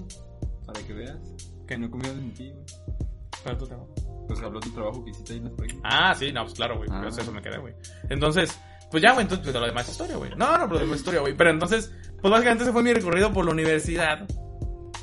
Para 0.66 0.80
que 0.80 0.92
veas. 0.92 1.18
Que 1.66 1.78
no 1.78 1.90
confías 1.90 2.14
en 2.14 2.34
ti, 2.34 2.52
güey. 2.52 3.58
Tú 3.58 3.66
te 3.66 3.74
vas. 3.74 3.86
Pues 4.26 4.42
habló 4.42 4.60
tu 4.60 4.70
trabajo 4.70 5.04
que 5.04 5.10
hiciste 5.10 5.32
ahí 5.34 5.38
en 5.38 5.44
las 5.44 5.52
prácticas. 5.54 5.82
Ah, 5.84 6.14
sí, 6.14 6.32
no, 6.32 6.42
pues 6.42 6.54
claro, 6.54 6.76
güey. 6.78 6.88
Ah. 6.92 7.00
Pues 7.02 7.16
eso 7.16 7.32
me 7.32 7.40
quedé, 7.40 7.58
güey. 7.58 7.74
Entonces, 8.08 8.58
pues 8.90 9.02
ya, 9.02 9.12
güey, 9.12 9.22
entonces, 9.22 9.44
pues, 9.44 9.54
lo 9.54 9.66
demás 9.66 9.84
es 9.84 9.92
historia, 9.92 10.16
güey. 10.16 10.30
No, 10.36 10.58
no, 10.58 10.64
pero 10.64 10.74
lo 10.74 10.78
demás 10.80 10.94
es 10.94 11.00
historia, 11.00 11.20
güey. 11.20 11.34
Pero 11.36 11.50
entonces, 11.50 11.92
pues 12.20 12.30
básicamente 12.30 12.64
ese 12.64 12.72
fue 12.72 12.82
mi 12.82 12.92
recorrido 12.92 13.32
por 13.32 13.44
la 13.44 13.52
universidad. 13.52 14.26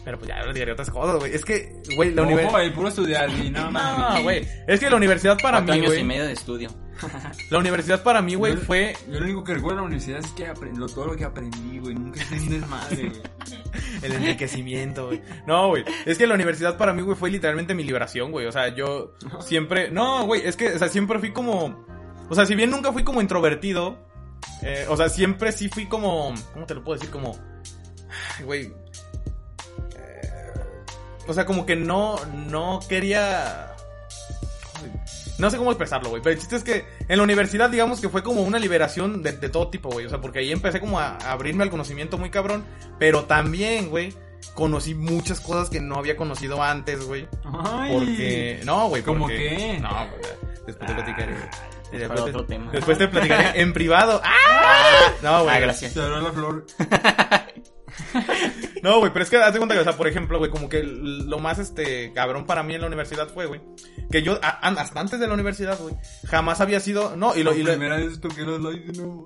Pero 0.06 0.18
pues 0.18 0.28
ya 0.30 0.44
les 0.44 0.54
diré 0.54 0.72
otras 0.74 0.90
cosas, 0.90 1.16
güey. 1.18 1.34
Es 1.34 1.46
que, 1.46 1.82
güey, 1.96 2.14
la 2.14 2.24
Ojo, 2.24 2.32
universidad. 2.34 2.74
puro 2.74 2.88
estudiar, 2.90 3.30
y 3.30 3.50
no. 3.50 3.72
No, 3.72 4.22
güey. 4.24 4.46
Es 4.68 4.80
que 4.80 4.90
la 4.90 4.98
universidad 4.98 5.38
para 5.42 5.62
mí, 5.62 5.72
años 5.72 5.98
y 5.98 6.04
medio 6.04 6.26
de 6.26 6.34
estudio. 6.34 6.70
La 7.50 7.58
universidad 7.58 8.04
para 8.04 8.22
mí, 8.22 8.36
güey, 8.36 8.54
Yo- 8.56 8.62
fue. 8.62 8.96
Yo 9.10 9.20
lo 9.20 9.26
único 9.26 9.44
que 9.44 9.56
recuerdo 9.56 9.78
de 9.78 9.82
la 9.82 9.88
universidad 9.88 10.20
es 10.20 10.28
que 10.32 10.46
aprendí 10.48 10.80
lo, 10.80 10.88
todo 10.88 11.08
lo 11.08 11.16
que 11.18 11.24
aprendí, 11.26 11.80
güey. 11.80 11.96
Nunca 11.96 12.22
hice 12.22 12.36
un 12.36 12.50
desmadre, 12.50 13.10
güey. 13.10 13.22
El 14.04 14.12
enriquecimiento, 14.14 15.08
güey. 15.08 15.22
No, 15.48 15.70
güey. 15.70 15.84
Es 16.06 16.18
que 16.18 16.28
la 16.28 16.36
universidad 16.36 16.78
para 16.78 16.94
mí, 16.94 17.02
güey, 17.02 17.18
fue 17.18 17.32
literalmente 17.32 17.74
mi 17.74 17.84
liberación, 17.84 18.32
güey. 18.32 18.46
O 18.46 18.52
sea, 18.52 18.74
yo 18.76 19.16
siempre. 19.42 19.90
No, 19.90 20.26
güey, 20.26 20.46
es 20.46 20.56
que, 20.56 20.70
o 20.74 20.80
sea, 20.80 20.88
siempre 20.88 21.20
fui 21.20 21.32
como. 21.34 21.84
O 22.30 22.36
sea, 22.36 22.46
si 22.46 22.56
bien 22.56 22.70
nunca 22.70 22.94
fui 22.94 23.04
como 23.04 23.22
introvertido. 23.22 23.98
eh, 24.62 24.86
o 24.88 24.96
sea, 24.96 25.10
siempre 25.10 25.52
sí 25.52 25.70
fui 25.70 25.88
como. 25.88 26.34
¿Cómo 26.54 26.66
te 26.68 26.76
lo 26.76 26.84
puedo 26.84 27.00
decir? 27.00 27.12
Como. 27.12 27.38
Güey. 28.46 28.72
O 31.28 31.34
sea, 31.34 31.46
como 31.46 31.66
que 31.66 31.76
no. 31.76 32.18
No 32.50 32.80
quería. 32.88 33.70
No 35.40 35.50
sé 35.50 35.58
cómo 35.58 35.72
expresarlo, 35.72 36.10
güey. 36.10 36.22
Pero 36.22 36.34
el 36.34 36.40
chiste 36.40 36.56
es 36.56 36.64
que 36.64 36.86
en 37.08 37.18
la 37.18 37.24
universidad, 37.24 37.70
digamos 37.70 38.00
que 38.00 38.08
fue 38.10 38.22
como 38.22 38.42
una 38.44 38.60
liberación 38.60 39.24
de, 39.24 39.32
de 39.34 39.50
todo 39.50 39.70
tipo, 39.70 39.90
güey. 39.90 40.06
O 40.06 40.10
sea, 40.10 40.22
porque 40.22 40.40
ahí 40.40 40.52
empecé 40.52 40.80
como 40.80 41.00
a, 41.00 41.18
a 41.18 41.32
abrirme 41.32 41.64
al 41.64 41.70
conocimiento 41.72 42.18
muy 42.18 42.30
cabrón. 42.30 42.64
Pero 43.00 43.24
también, 43.26 43.90
güey, 43.90 44.14
conocí 44.54 44.94
muchas 44.94 45.40
cosas 45.40 45.70
que 45.70 45.80
no 45.82 45.96
había 45.96 46.16
conocido 46.16 46.62
antes, 46.62 47.04
güey. 47.06 47.28
Porque. 47.92 48.62
No, 48.64 48.90
güey. 48.90 49.02
¿Cómo 49.02 49.22
porque- 49.22 49.38
qué? 49.58 49.80
No, 49.80 49.90
güey. 49.90 50.22
Después 50.68 50.88
te 50.88 50.94
platicaré. 50.94 51.36
Es 51.92 52.00
Después 52.00 52.24
te- 52.26 52.44
tema. 52.44 52.72
Después 52.72 52.98
te 52.98 53.08
platicaré 53.08 53.60
en 53.62 53.74
privado. 53.74 54.22
¡Ah! 54.26 55.12
No, 55.22 55.44
güey. 55.44 55.56
Ah, 55.56 55.60
gracias. 55.60 55.96
La 55.96 56.32
flor. 56.32 56.66
No, 58.84 59.00
güey, 59.00 59.14
pero 59.14 59.24
es 59.24 59.30
que 59.30 59.38
haz 59.38 59.54
de 59.54 59.60
cuenta 59.60 59.76
que, 59.76 59.82
o 59.82 59.84
sea, 59.86 59.96
por 59.96 60.08
ejemplo, 60.08 60.38
güey, 60.40 60.52
como 60.52 60.68
que 60.68 60.84
lo 60.84 61.40
más, 61.40 61.58
este, 61.58 62.12
cabrón 62.14 62.46
para 62.46 62.62
mí 62.64 62.76
en 62.76 62.82
la 62.82 62.88
universidad 62.88 63.30
fue, 63.30 63.46
güey, 63.46 63.62
que 64.12 64.24
yo, 64.24 64.40
a- 64.44 64.68
hasta 64.68 65.00
antes 65.00 65.20
de 65.22 65.28
la 65.28 65.34
universidad, 65.34 65.80
güey, 65.80 65.96
jamás 66.28 66.60
había 66.60 66.82
sido, 66.82 67.16
no, 67.16 67.34
y 67.36 67.44
lo, 67.44 67.52
Por 67.52 67.60
y 67.60 67.64
lo- 67.64 67.70
primera 67.72 67.96
vez 67.96 68.20
toqué 68.20 68.42
los 68.42 68.62
labios 68.62 68.86
de 68.88 69.02
no, 69.02 69.24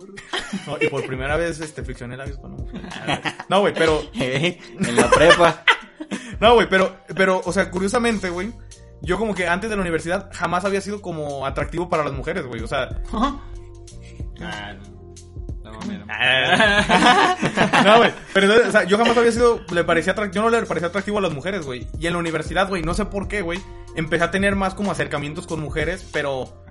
y 0.80 0.88
por 0.90 1.06
primera 1.08 1.38
vez, 1.38 1.60
este, 1.60 1.84
friccioné 1.84 2.18
labios 2.18 2.38
con 2.38 2.54
un... 2.54 2.72
No, 3.50 3.62
güey, 3.62 3.74
pero, 3.74 4.02
Eh, 4.14 4.60
en 4.80 4.96
la 4.96 5.10
prepa. 5.10 5.64
no, 6.40 6.54
güey, 6.54 6.70
pero, 6.70 6.96
pero, 7.16 7.42
o 7.44 7.52
sea, 7.52 7.72
curiosamente, 7.72 8.30
güey, 8.30 8.54
yo 9.02 9.18
como 9.18 9.34
que 9.34 9.48
antes 9.48 9.70
de 9.72 9.76
la 9.76 9.82
universidad 9.82 10.30
jamás 10.34 10.66
había 10.66 10.82
sido 10.82 11.02
como 11.02 11.46
atractivo 11.48 11.90
para 11.90 12.04
las 12.04 12.14
mujeres, 12.14 12.46
güey, 12.46 12.62
o 12.62 12.68
sea, 12.68 12.90
Ah, 14.40 14.74
no. 14.74 14.97
No, 17.86 17.98
güey. 17.98 18.12
Pero 18.34 18.46
entonces, 18.46 18.68
o 18.68 18.72
sea, 18.72 18.84
yo 18.84 18.98
jamás 18.98 19.18
había 19.18 19.32
sido, 19.32 19.62
le 19.72 19.84
parecía 19.84 20.16
yo 20.32 20.42
no 20.42 20.50
le 20.50 20.64
parecía 20.64 20.90
atractivo 20.90 21.20
a 21.20 21.22
las 21.22 21.34
mujeres, 21.34 21.66
güey. 21.66 21.88
Y 22.00 22.08
en 22.08 22.14
la 22.14 22.20
universidad, 22.20 22.68
güey, 22.68 22.82
no 22.82 22.94
sé 22.94 23.06
por 23.06 23.28
qué, 23.28 23.42
güey, 23.42 23.60
empecé 23.96 24.24
a 24.24 24.32
tener 24.32 24.56
más 24.56 24.74
como 24.74 24.92
acercamientos 24.92 25.48
con 25.48 25.60
mujeres, 25.60 26.08
pero 26.12 26.64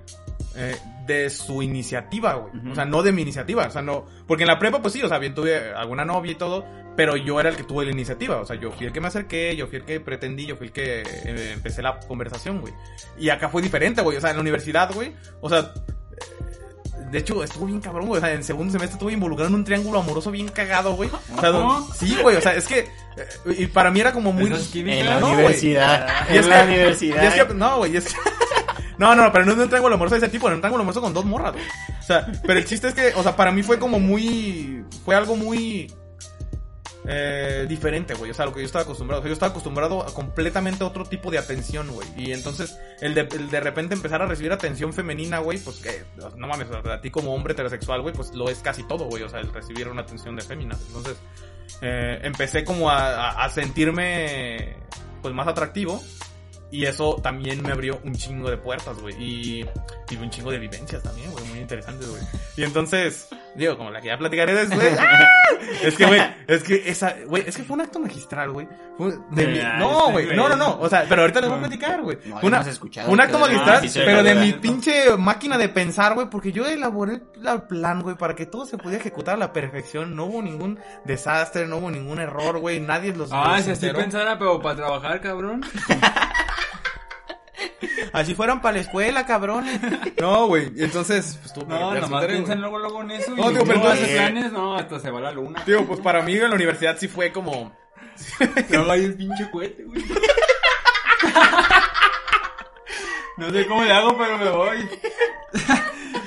eh, 0.55 0.75
de 1.05 1.29
su 1.29 1.61
iniciativa, 1.61 2.33
güey. 2.33 2.71
O 2.71 2.75
sea, 2.75 2.85
no 2.85 3.03
de 3.03 3.11
mi 3.11 3.21
iniciativa, 3.21 3.67
o 3.67 3.71
sea, 3.71 3.81
no, 3.81 4.05
porque 4.27 4.43
en 4.43 4.47
la 4.47 4.59
prepa, 4.59 4.81
pues 4.81 4.93
sí, 4.93 5.01
o 5.01 5.07
sea, 5.07 5.19
bien 5.19 5.33
tuve 5.33 5.71
alguna 5.73 6.03
novia 6.03 6.31
y 6.31 6.35
todo, 6.35 6.65
pero 6.97 7.15
yo 7.15 7.39
era 7.39 7.49
el 7.49 7.55
que 7.55 7.63
tuve 7.63 7.85
la 7.85 7.91
iniciativa, 7.91 8.37
o 8.41 8.45
sea, 8.45 8.55
yo 8.57 8.71
fui 8.71 8.87
el 8.87 8.91
que 8.91 8.99
me 8.99 9.07
acerqué, 9.07 9.55
yo 9.55 9.67
fui 9.67 9.77
el 9.77 9.85
que 9.85 9.99
pretendí, 9.99 10.45
yo 10.45 10.57
fui 10.57 10.67
el 10.67 10.73
que 10.73 11.01
eh, 11.01 11.51
empecé 11.53 11.81
la 11.81 11.99
conversación, 11.99 12.59
güey. 12.59 12.73
Y 13.17 13.29
acá 13.29 13.49
fue 13.49 13.61
diferente, 13.61 14.01
güey, 14.01 14.17
o 14.17 14.21
sea, 14.21 14.31
en 14.31 14.37
la 14.37 14.41
universidad, 14.41 14.91
güey, 14.93 15.13
o 15.39 15.47
sea, 15.47 15.73
de 17.11 17.17
hecho, 17.19 17.43
estuvo 17.43 17.65
bien 17.65 17.79
cabrón, 17.81 18.07
güey. 18.07 18.19
O 18.21 18.25
sea, 18.25 18.33
en 18.33 18.43
segundo 18.43 18.71
semestre 18.71 18.95
estuve 18.95 19.13
involucrado 19.13 19.49
en 19.49 19.55
un 19.55 19.63
triángulo 19.63 19.99
amoroso 19.99 20.31
bien 20.31 20.47
cagado, 20.49 20.93
güey. 20.95 21.09
O 21.35 21.39
sea, 21.39 21.51
sí, 21.97 22.17
güey. 22.21 22.35
O 22.37 22.41
sea, 22.41 22.53
es 22.55 22.67
que. 22.67 22.79
eh, 22.79 23.55
Y 23.57 23.67
para 23.67 23.91
mí 23.91 23.99
era 23.99 24.11
como 24.13 24.31
muy. 24.33 24.49
Químicas. 24.51 24.99
En 24.99 25.05
la 25.05 25.19
No, 25.19 25.31
universidad. 25.31 26.07
Y 26.29 26.37
es 26.37 26.43
En 26.45 26.49
la 26.49 26.61
que- 26.61 26.67
universidad. 26.67 27.23
y 27.23 27.25
es 27.27 27.33
que- 27.45 27.53
no, 27.53 27.77
güey. 27.77 27.95
Es 27.97 28.05
que. 28.05 28.15
No, 28.99 29.13
no, 29.13 29.31
pero 29.31 29.45
no 29.45 29.51
es 29.51 29.59
un 29.59 29.67
triángulo 29.67 29.93
amoroso 29.93 30.15
de 30.15 30.21
ese 30.25 30.29
tipo, 30.31 30.47
era 30.47 30.55
un 30.55 30.61
triángulo 30.61 30.81
amoroso 30.81 31.01
con 31.01 31.13
dos 31.13 31.23
morras, 31.23 31.51
güey. 31.53 31.63
O 31.99 32.01
sea, 32.01 32.25
pero 32.47 32.57
el 32.57 32.65
chiste 32.65 32.87
es 32.87 32.95
que, 32.95 33.13
o 33.15 33.21
sea, 33.21 33.35
para 33.35 33.51
mí 33.51 33.61
fue 33.61 33.77
como 33.77 33.99
muy. 33.99 34.83
Fue 35.05 35.13
algo 35.13 35.35
muy. 35.35 35.93
Eh, 37.09 37.65
diferente, 37.69 38.15
güey. 38.15 38.31
O 38.31 38.33
sea, 38.33 38.45
lo 38.45 38.53
que 38.53 38.59
yo 38.59 38.65
estaba 38.65 38.83
acostumbrado. 38.83 39.21
O 39.21 39.23
sea, 39.23 39.29
yo 39.29 39.33
estaba 39.33 39.51
acostumbrado 39.51 40.03
a 40.03 40.13
completamente 40.13 40.83
otro 40.83 41.05
tipo 41.05 41.31
de 41.31 41.37
atención, 41.37 41.87
güey. 41.89 42.07
Y 42.17 42.33
entonces, 42.33 42.77
el 42.99 43.13
de, 43.13 43.21
el 43.21 43.49
de 43.49 43.59
repente 43.61 43.93
empezar 43.95 44.21
a 44.21 44.25
recibir 44.25 44.51
atención 44.51 44.91
femenina, 44.91 45.39
güey, 45.39 45.57
pues 45.57 45.77
que, 45.77 46.03
no 46.35 46.47
mames, 46.47 46.67
a 46.71 46.99
ti 46.99 47.09
como 47.09 47.33
hombre 47.33 47.53
heterosexual, 47.53 48.01
güey, 48.01 48.13
pues 48.13 48.33
lo 48.33 48.49
es 48.49 48.59
casi 48.59 48.83
todo, 48.83 49.05
güey. 49.05 49.23
O 49.23 49.29
sea, 49.29 49.39
el 49.39 49.53
recibir 49.53 49.87
una 49.87 50.01
atención 50.01 50.35
de 50.35 50.41
fémina. 50.41 50.75
Entonces, 50.87 51.15
eh, 51.81 52.19
empecé 52.23 52.65
como 52.65 52.89
a, 52.89 53.29
a- 53.29 53.45
a 53.45 53.49
sentirme, 53.49 54.75
pues, 55.21 55.33
más 55.33 55.47
atractivo. 55.47 56.03
Y 56.69 56.85
eso 56.85 57.15
también 57.23 57.61
me 57.63 57.71
abrió 57.71 57.99
un 58.03 58.13
chingo 58.13 58.49
de 58.49 58.57
puertas, 58.57 58.97
güey. 58.99 59.15
Y, 59.21 59.65
y 60.09 60.15
un 60.17 60.29
chingo 60.29 60.51
de 60.51 60.59
vivencias 60.59 61.01
también, 61.01 61.31
güey. 61.31 61.45
Muy 61.45 61.59
interesantes, 61.59 62.09
güey. 62.09 62.21
Y 62.57 62.63
entonces, 62.63 63.29
digo, 63.55 63.77
como 63.77 63.89
la 63.89 64.01
que 64.01 64.07
ya 64.07 64.17
platicaré 64.17 64.53
después. 64.53 64.97
¡ah! 64.99 65.27
Es 65.83 65.95
que, 65.95 66.05
güey, 66.05 66.21
es 66.47 66.63
que 66.63 66.89
esa, 66.89 67.15
güey, 67.25 67.43
es 67.45 67.55
que 67.57 67.63
fue 67.63 67.75
un 67.75 67.81
acto 67.81 67.99
magistral, 67.99 68.51
güey. 68.51 68.67
No, 68.97 69.09
este 69.09 70.11
güey, 70.11 70.35
no, 70.35 70.49
no, 70.49 70.55
no. 70.55 70.79
O 70.79 70.89
sea, 70.89 71.05
pero 71.07 71.21
ahorita 71.21 71.41
les 71.41 71.49
voy 71.49 71.57
a 71.57 71.61
platicar, 71.61 72.01
güey. 72.01 72.17
No, 72.25 72.39
una, 72.41 72.61
escuchado, 72.61 73.11
un 73.11 73.19
acto 73.19 73.37
magistral, 73.37 73.87
sí, 73.87 73.99
pero 74.03 74.23
de 74.23 74.35
mi 74.35 74.53
pinche 74.53 75.15
máquina 75.17 75.57
de 75.57 75.69
pensar, 75.69 76.13
güey, 76.13 76.29
porque 76.29 76.51
yo 76.51 76.65
elaboré 76.65 77.21
el 77.35 77.61
plan, 77.63 78.01
güey, 78.01 78.15
para 78.15 78.35
que 78.35 78.45
todo 78.45 78.65
se 78.65 78.77
pudiera 78.77 78.99
ejecutar 79.01 79.35
a 79.35 79.37
la 79.37 79.53
perfección. 79.53 80.15
No 80.15 80.25
hubo 80.25 80.41
ningún 80.41 80.79
desastre, 81.05 81.67
no 81.67 81.77
hubo 81.77 81.91
ningún 81.91 82.19
error, 82.19 82.59
güey. 82.59 82.79
Nadie 82.79 83.13
los. 83.13 83.29
Ah, 83.31 83.55
los 83.57 83.65
si 83.65 83.71
así 83.71 83.89
pensara, 83.89 84.37
pero 84.39 84.61
para 84.61 84.75
trabajar, 84.75 85.21
cabrón. 85.21 85.61
Así 88.13 88.33
fueran 88.35 88.61
para 88.61 88.75
la 88.77 88.81
escuela, 88.81 89.25
cabrón. 89.25 89.65
No, 90.19 90.47
güey. 90.47 90.71
Entonces, 90.77 91.37
pues 91.41 91.53
tú. 91.53 91.65
No, 91.67 91.93
nomás 91.95 92.25
piensan 92.25 92.59
luego, 92.61 92.79
luego 92.79 93.01
en 93.03 93.11
eso. 93.11 93.35
No, 93.35 93.49
y 93.49 93.53
digo, 93.53 93.65
pero 93.65 93.79
entonces- 93.79 94.09
planes, 94.09 94.51
no, 94.51 94.75
hasta 94.75 94.99
se 94.99 95.11
va 95.11 95.21
la 95.21 95.31
luna. 95.31 95.63
Tío, 95.65 95.85
pues 95.85 95.99
para 95.99 96.21
mí 96.21 96.33
en 96.35 96.49
la 96.49 96.55
universidad 96.55 96.97
sí 96.99 97.07
fue 97.07 97.31
como. 97.31 97.71
Luego 98.69 98.91
hay 98.91 99.05
un 99.05 99.13
pinche 99.15 99.49
cohete, 99.51 99.83
güey. 99.83 100.03
No 103.37 103.51
sé 103.51 103.67
cómo 103.67 103.83
le 103.83 103.93
hago, 103.93 104.17
pero 104.17 104.37
me 104.39 104.49
voy. 104.49 104.89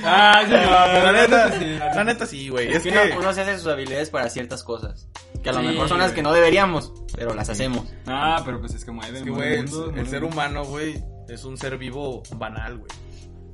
ah, 0.05 0.43
sí, 0.47 0.53
no, 0.53 1.03
la 1.03 1.13
neta, 1.13 1.53
sí, 1.59 1.79
la 1.95 2.05
neta 2.05 2.27
sí, 2.27 2.49
güey. 2.49 2.69
Es 2.69 2.77
Es 2.77 2.83
que 2.85 2.91
que. 2.91 2.99
uno, 3.13 3.19
uno 3.21 3.33
se 3.33 3.41
hace 3.41 3.59
sus 3.59 3.67
habilidades 3.67 4.11
para 4.11 4.29
ciertas 4.31 4.63
cosas. 4.63 5.09
Que 5.43 5.51
a 5.51 5.53
lo 5.53 5.61
Sí, 5.61 5.67
mejor 5.67 5.89
son 5.89 5.99
las 5.99 6.13
que 6.13 6.23
no 6.23 6.33
deberíamos, 6.33 6.93
pero 7.17 7.35
las 7.35 7.49
hacemos. 7.51 7.87
Ah, 8.07 8.43
pero 8.45 8.61
pues 8.61 8.75
es 8.75 8.85
que 8.85 8.93
mueve, 8.93 9.19
Es 9.19 9.25
que, 9.25 9.31
güey, 9.31 9.55
el, 9.55 9.63
mundos, 9.65 9.87
el 9.89 9.93
mueve 9.95 10.09
ser 10.11 10.23
humano, 10.25 10.65
güey, 10.65 11.03
es 11.31 11.45
un 11.45 11.57
ser 11.57 11.79
vivo 11.79 12.23
banal, 12.37 12.79
güey. 12.79 12.91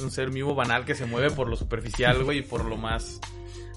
Un 0.01 0.11
ser 0.11 0.31
vivo 0.31 0.55
banal 0.55 0.85
que 0.85 0.95
se 0.95 1.07
mueve 1.07 1.31
por 1.31 1.49
lo 1.49 1.57
superficial, 1.57 2.23
güey, 2.25 2.39
y 2.39 2.43
por 2.43 2.65
lo 2.65 2.77
más 2.77 3.21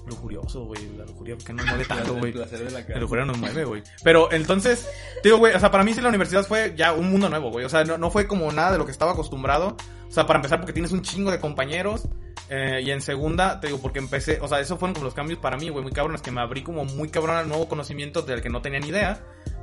lujurioso, 0.06 0.64
güey. 0.64 0.96
La 0.96 1.04
lujuria 1.04 1.36
que 1.38 1.52
no 1.52 1.64
mueve 1.64 1.84
tanto, 1.84 2.14
güey. 2.18 2.32
la 2.32 2.46
La 2.46 3.00
lujuria 3.00 3.24
nos 3.24 3.38
mueve, 3.38 3.64
güey. 3.64 3.82
Pero 4.02 4.30
entonces, 4.32 4.88
te 5.22 5.28
digo, 5.28 5.38
güey, 5.38 5.54
o 5.54 5.60
sea, 5.60 5.70
para 5.70 5.84
mí 5.84 5.94
sí 5.94 6.00
la 6.00 6.08
universidad 6.08 6.44
fue 6.46 6.74
ya 6.76 6.92
un 6.92 7.10
mundo 7.10 7.28
nuevo, 7.28 7.50
güey. 7.50 7.64
O 7.64 7.68
sea, 7.68 7.84
no, 7.84 7.96
no 7.98 8.10
fue 8.10 8.26
como 8.26 8.50
nada 8.52 8.72
de 8.72 8.78
lo 8.78 8.84
que 8.84 8.92
estaba 8.92 9.12
acostumbrado. 9.12 9.76
O 10.08 10.12
sea, 10.12 10.26
para 10.26 10.38
empezar, 10.38 10.58
porque 10.58 10.72
tienes 10.72 10.92
un 10.92 11.02
chingo 11.02 11.30
de 11.30 11.38
compañeros. 11.38 12.08
eh, 12.48 12.80
y 12.84 12.90
en 12.90 13.00
segunda, 13.00 13.60
te 13.60 13.68
digo, 13.68 13.80
porque 13.80 14.00
empecé, 14.00 14.40
o 14.40 14.48
sea, 14.48 14.58
esos 14.60 14.78
fueron 14.78 14.94
como 14.94 15.04
los 15.04 15.14
cambios 15.14 15.38
para 15.38 15.56
mí, 15.56 15.68
güey, 15.68 15.84
muy 15.84 15.92
cabrones, 15.92 16.20
que 16.20 16.32
me 16.32 16.40
abrí 16.40 16.62
como 16.62 16.84
muy 16.84 17.08
cabrón 17.08 17.36
al 17.36 17.48
nuevo 17.48 17.68
conocimiento 17.68 18.22
del 18.22 18.42
que 18.42 18.50
no 18.50 18.60
tenía 18.60 18.80
ni 18.80 18.88
idea. 18.88 19.22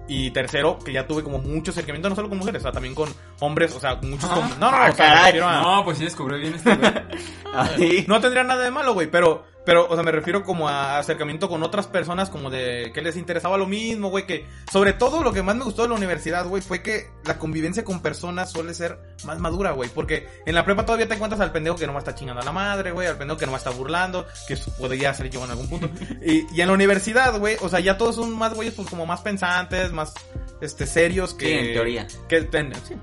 Y 0.10 0.32
tercero, 0.32 0.80
que 0.80 0.94
ya 0.94 1.06
tuve 1.06 1.22
como 1.24 1.40
mucho 1.40 1.72
acercamiento, 1.72 2.08
no 2.10 2.16
solo 2.16 2.30
con 2.30 2.38
mujeres, 2.38 2.62
o 2.62 2.64
sea, 2.64 2.72
también 2.72 2.96
con 2.96 3.10
hombres, 3.42 3.76
o 3.76 3.80
sea, 3.80 3.96
muchos 3.96 4.30
con... 4.30 4.48
No, 4.60 4.72
no, 4.72 4.78
Ah, 4.78 4.90
o 4.92 4.96
sea, 4.96 5.14
caray. 5.14 5.40
a- 5.42 5.62
No, 5.62 5.84
pues 5.84 5.98
sí 5.98 6.06
descubrió 6.06 6.38
bien 6.40 6.54
este 6.56 6.76
güey. 7.78 8.06
No 8.08 8.20
tendría 8.22 8.44
nada 8.44 8.64
de 8.64 8.72
malo, 8.72 8.94
güey, 8.94 9.08
pero, 9.12 9.46
pero, 9.68 9.86
o 9.90 9.94
sea, 9.96 10.02
me 10.04 10.14
refiero 10.14 10.44
como 10.46 10.70
a 10.70 10.98
acercamiento 10.98 11.50
con 11.50 11.62
otras 11.62 11.88
personas, 11.88 12.30
como 12.30 12.50
de 12.50 12.92
que 12.94 13.02
les 13.02 13.18
interesaba 13.18 13.58
lo 13.58 13.68
mismo, 13.68 14.10
güey, 14.10 14.26
que 14.26 14.48
sobre 14.72 14.94
todo 14.94 15.22
lo 15.24 15.34
que 15.34 15.44
más 15.44 15.58
me 15.58 15.66
gustó 15.66 15.82
de 15.82 15.90
la 15.90 15.96
universidad, 15.96 16.46
güey, 16.48 16.62
fue 16.64 16.82
que 16.82 17.10
la 17.26 17.38
convivencia 17.38 17.84
con 17.84 18.02
personas 18.02 18.50
suele 18.50 18.74
ser 18.74 18.98
más 19.26 19.40
madura, 19.40 19.72
güey, 19.74 19.90
porque 19.90 20.26
en 20.46 20.56
la 20.56 20.64
prepa 20.64 20.86
todavía 20.86 21.08
te 21.10 21.16
encuentras 21.16 21.42
al 21.42 21.52
pendejo 21.52 21.76
que 21.76 21.86
nomás 21.86 22.02
está 22.04 22.16
chingando 22.16 22.42
a 22.42 22.46
la 22.46 22.54
madre, 22.54 22.92
güey, 22.92 23.08
al 23.08 23.18
pendejo 23.18 23.38
que 23.38 23.46
nomás 23.46 23.60
está 23.60 23.72
burlando, 23.72 24.26
que 24.48 24.54
eso 24.54 24.74
podría 24.78 25.14
ser 25.14 25.30
yo 25.30 25.44
en 25.44 25.52
algún 25.52 25.68
punto, 25.68 25.90
y, 26.26 26.46
y 26.56 26.62
en 26.62 26.68
la 26.68 26.74
universidad, 26.74 27.38
güey, 27.38 27.58
o 27.62 27.68
sea, 27.68 27.82
ya 27.82 27.98
todos 27.98 28.16
son 28.16 28.38
más, 28.38 28.54
güeyes, 28.54 28.74
pues 28.74 28.90
como 28.90 29.06
más 29.06 29.20
pensantes, 29.20 29.92
más, 29.92 30.14
este, 30.62 30.86
serios 30.88 31.34
que... 31.34 31.46
Sí, 31.46 31.54
en 31.54 31.74
teoría. 31.74 32.08
Que 32.30 32.42
ten- 32.44 32.74
sí, 32.88 32.96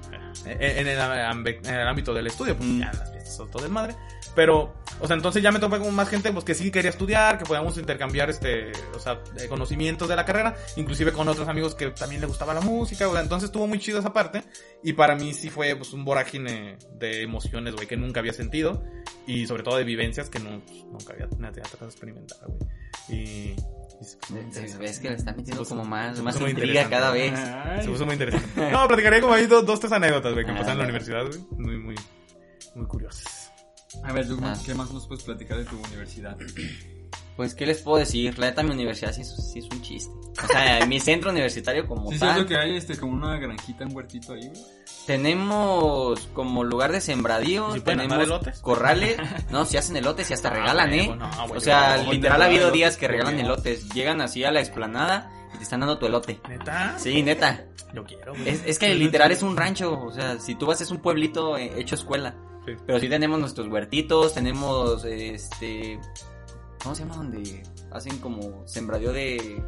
en, 0.46 0.62
en 0.62 0.86
el, 0.88 0.98
ambe- 0.98 1.60
en 1.62 1.74
el 1.74 1.86
ámbito 1.86 2.14
del 2.14 2.26
estudio, 2.26 2.56
pues 2.56 2.68
Mm. 2.68 2.80
ya 2.80 2.92
las 3.24 3.30
fiestas 3.30 3.36
son 3.36 3.50
todo 3.50 3.64
el 3.64 3.72
madre. 3.72 3.94
Pero, 4.34 4.74
o 5.00 5.06
sea, 5.06 5.14
entonces 5.16 5.42
ya 5.42 5.52
me 5.52 5.60
topé 5.60 5.78
con 5.78 5.94
más 5.94 6.08
gente 6.08 6.32
pues 6.32 6.44
que 6.44 6.54
sí 6.54 6.70
quería 6.70 6.90
estudiar, 6.90 7.38
que 7.38 7.44
podíamos 7.44 7.78
intercambiar 7.78 8.30
este, 8.30 8.72
o 8.94 8.98
sea, 8.98 9.20
eh, 9.38 9.46
conocimientos 9.48 10.08
de 10.08 10.16
la 10.16 10.24
carrera, 10.24 10.56
inclusive 10.76 11.12
con 11.12 11.28
otros 11.28 11.46
amigos 11.48 11.74
que 11.74 11.90
también 11.90 12.20
le 12.20 12.26
gustaba 12.26 12.52
la 12.52 12.60
música, 12.60 13.06
güey. 13.06 13.22
Entonces 13.22 13.48
estuvo 13.48 13.66
muy 13.66 13.78
chido 13.78 13.98
esa 14.00 14.12
parte. 14.12 14.42
Y 14.82 14.92
para 14.94 15.14
mí 15.14 15.32
sí 15.34 15.50
fue 15.50 15.74
pues 15.76 15.92
un 15.92 16.04
vorágine 16.04 16.78
de 16.98 17.22
emociones, 17.22 17.74
güey, 17.74 17.86
que 17.86 17.96
nunca 17.96 18.20
había 18.20 18.32
sentido. 18.32 18.82
Y 19.26 19.46
sobre 19.46 19.62
todo 19.62 19.76
de 19.76 19.84
vivencias 19.84 20.28
que 20.28 20.38
no, 20.40 20.60
pues, 20.66 20.84
nunca 20.84 21.12
había, 21.12 21.28
tratado 21.28 21.86
de 21.86 21.86
experimentar, 21.86 22.38
güey. 22.46 22.58
Y, 23.08 23.56
se. 24.02 24.78
Ves 24.78 24.98
que 24.98 25.08
le 25.10 25.16
está 25.16 25.32
metiendo 25.32 25.64
Se 25.64 25.70
puso- 25.70 25.78
como 25.78 25.84
más, 25.84 26.16
se 26.16 26.22
más 26.22 26.40
intriga 26.40 26.88
cada 26.90 27.10
vez. 27.12 27.38
Se 27.38 27.44
Ay. 27.44 27.86
puso 27.86 28.04
muy 28.04 28.14
interesante. 28.14 28.70
No, 28.70 28.86
platicaré 28.88 29.20
como 29.20 29.34
ahí 29.34 29.46
dos, 29.46 29.64
dos 29.64 29.78
tres 29.80 29.92
anécdotas, 29.92 30.32
güey, 30.32 30.44
que 30.44 30.50
Ah, 30.50 30.54
pasaron 30.56 30.72
en 30.72 30.78
la 30.78 30.84
universidad, 30.84 31.24
güey. 31.26 31.38
Muy, 31.58 31.78
muy, 31.78 31.94
muy 32.74 32.86
curiosas. 32.86 33.52
A 34.02 34.12
ver, 34.12 34.26
¿tú 34.26 34.38
Ah. 34.42 34.54
qué 34.66 34.74
más 34.74 34.90
nos 34.92 35.06
puedes 35.06 35.22
platicar 35.24 35.58
de 35.58 35.64
tu 35.64 35.76
universidad? 35.78 36.36
Pues, 37.36 37.56
¿qué 37.56 37.66
les 37.66 37.80
puedo 37.80 37.98
decir? 37.98 38.38
La 38.38 38.46
neta, 38.46 38.62
mi 38.62 38.70
universidad 38.70 39.10
sí 39.12 39.22
es, 39.22 39.34
sí 39.52 39.58
es 39.58 39.64
un 39.64 39.82
chiste. 39.82 40.12
O 40.40 40.46
sea, 40.46 40.86
mi 40.86 41.00
centro 41.00 41.32
universitario 41.32 41.84
como 41.84 42.06
Sí, 42.10 42.14
sí, 42.14 42.20
tal. 42.20 42.30
es 42.30 42.36
lo 42.42 42.46
que 42.46 42.56
hay, 42.56 42.76
este, 42.76 42.96
como 42.96 43.12
una 43.14 43.36
granjita, 43.38 43.84
un 43.84 43.92
huertito 43.96 44.34
ahí, 44.34 44.46
güey. 44.50 44.62
Tenemos 45.04 46.28
como 46.32 46.62
lugar 46.62 46.92
de 46.92 47.00
sembradío, 47.00 47.70
¿Y 47.70 47.74
si 47.74 47.80
pueden 47.80 48.08
tenemos 48.08 48.60
corrales, 48.60 49.16
no, 49.50 49.64
si 49.64 49.76
hacen 49.76 49.96
elotes 49.96 50.30
y 50.30 50.34
hasta 50.34 50.50
regalan, 50.50 50.90
Ah, 50.90 50.96
¿eh? 50.96 51.16
no, 51.16 51.28
güey, 51.48 51.58
o 51.58 51.60
sea, 51.60 51.96
literal 52.04 52.40
ha 52.40 52.44
habido 52.44 52.70
días 52.70 52.96
que 52.96 53.08
regalan 53.08 53.38
elotes, 53.40 53.88
llegan 53.90 54.20
así 54.20 54.44
a 54.44 54.52
la 54.52 54.60
explanada 54.60 55.28
y 55.54 55.56
te 55.56 55.64
están 55.64 55.80
dando 55.80 55.98
tu 55.98 56.06
elote. 56.06 56.40
¿Neta? 56.48 56.96
Sí, 56.98 57.20
neta. 57.22 57.64
Yo 57.92 58.04
quiero, 58.04 58.32
güey. 58.34 58.48
Es, 58.48 58.62
es 58.64 58.78
que 58.78 58.94
literal 58.94 59.32
es 59.32 59.42
un 59.42 59.56
rancho, 59.56 60.00
o 60.04 60.12
sea, 60.12 60.38
si 60.38 60.54
tú 60.54 60.66
vas 60.66 60.80
es 60.80 60.90
un 60.92 60.98
pueblito 60.98 61.56
eh, 61.56 61.72
hecho 61.78 61.96
escuela. 61.96 62.36
Sí. 62.66 62.72
Pero 62.86 62.98
sí 63.00 63.08
tenemos 63.08 63.38
nuestros 63.40 63.68
huertitos, 63.68 64.34
tenemos 64.34 65.04
este 65.04 65.98
¿cómo 66.82 66.94
se 66.94 67.02
llama 67.02 67.16
donde 67.16 67.62
hacen 67.92 68.18
como 68.18 68.66
sembradío 68.66 69.12
de 69.12 69.62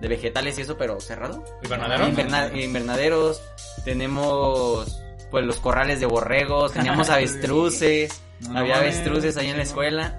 de 0.00 0.08
vegetales 0.08 0.58
y 0.58 0.62
eso, 0.62 0.76
pero 0.76 1.00
cerrado? 1.00 1.44
¿Invernaderos? 1.62 2.08
Inverna- 2.08 2.52
invernaderos. 2.60 3.40
Tenemos 3.84 4.98
pues 5.30 5.44
los 5.46 5.56
corrales 5.60 6.00
de 6.00 6.06
borregos, 6.06 6.72
teníamos 6.72 7.08
avestruces, 7.10 8.20
No, 8.40 8.58
había 8.58 8.76
avestruces 8.78 9.36
ahí 9.36 9.48
en 9.48 9.56
la 9.58 9.62
escuela. 9.62 10.18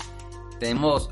tenemos 0.60 1.10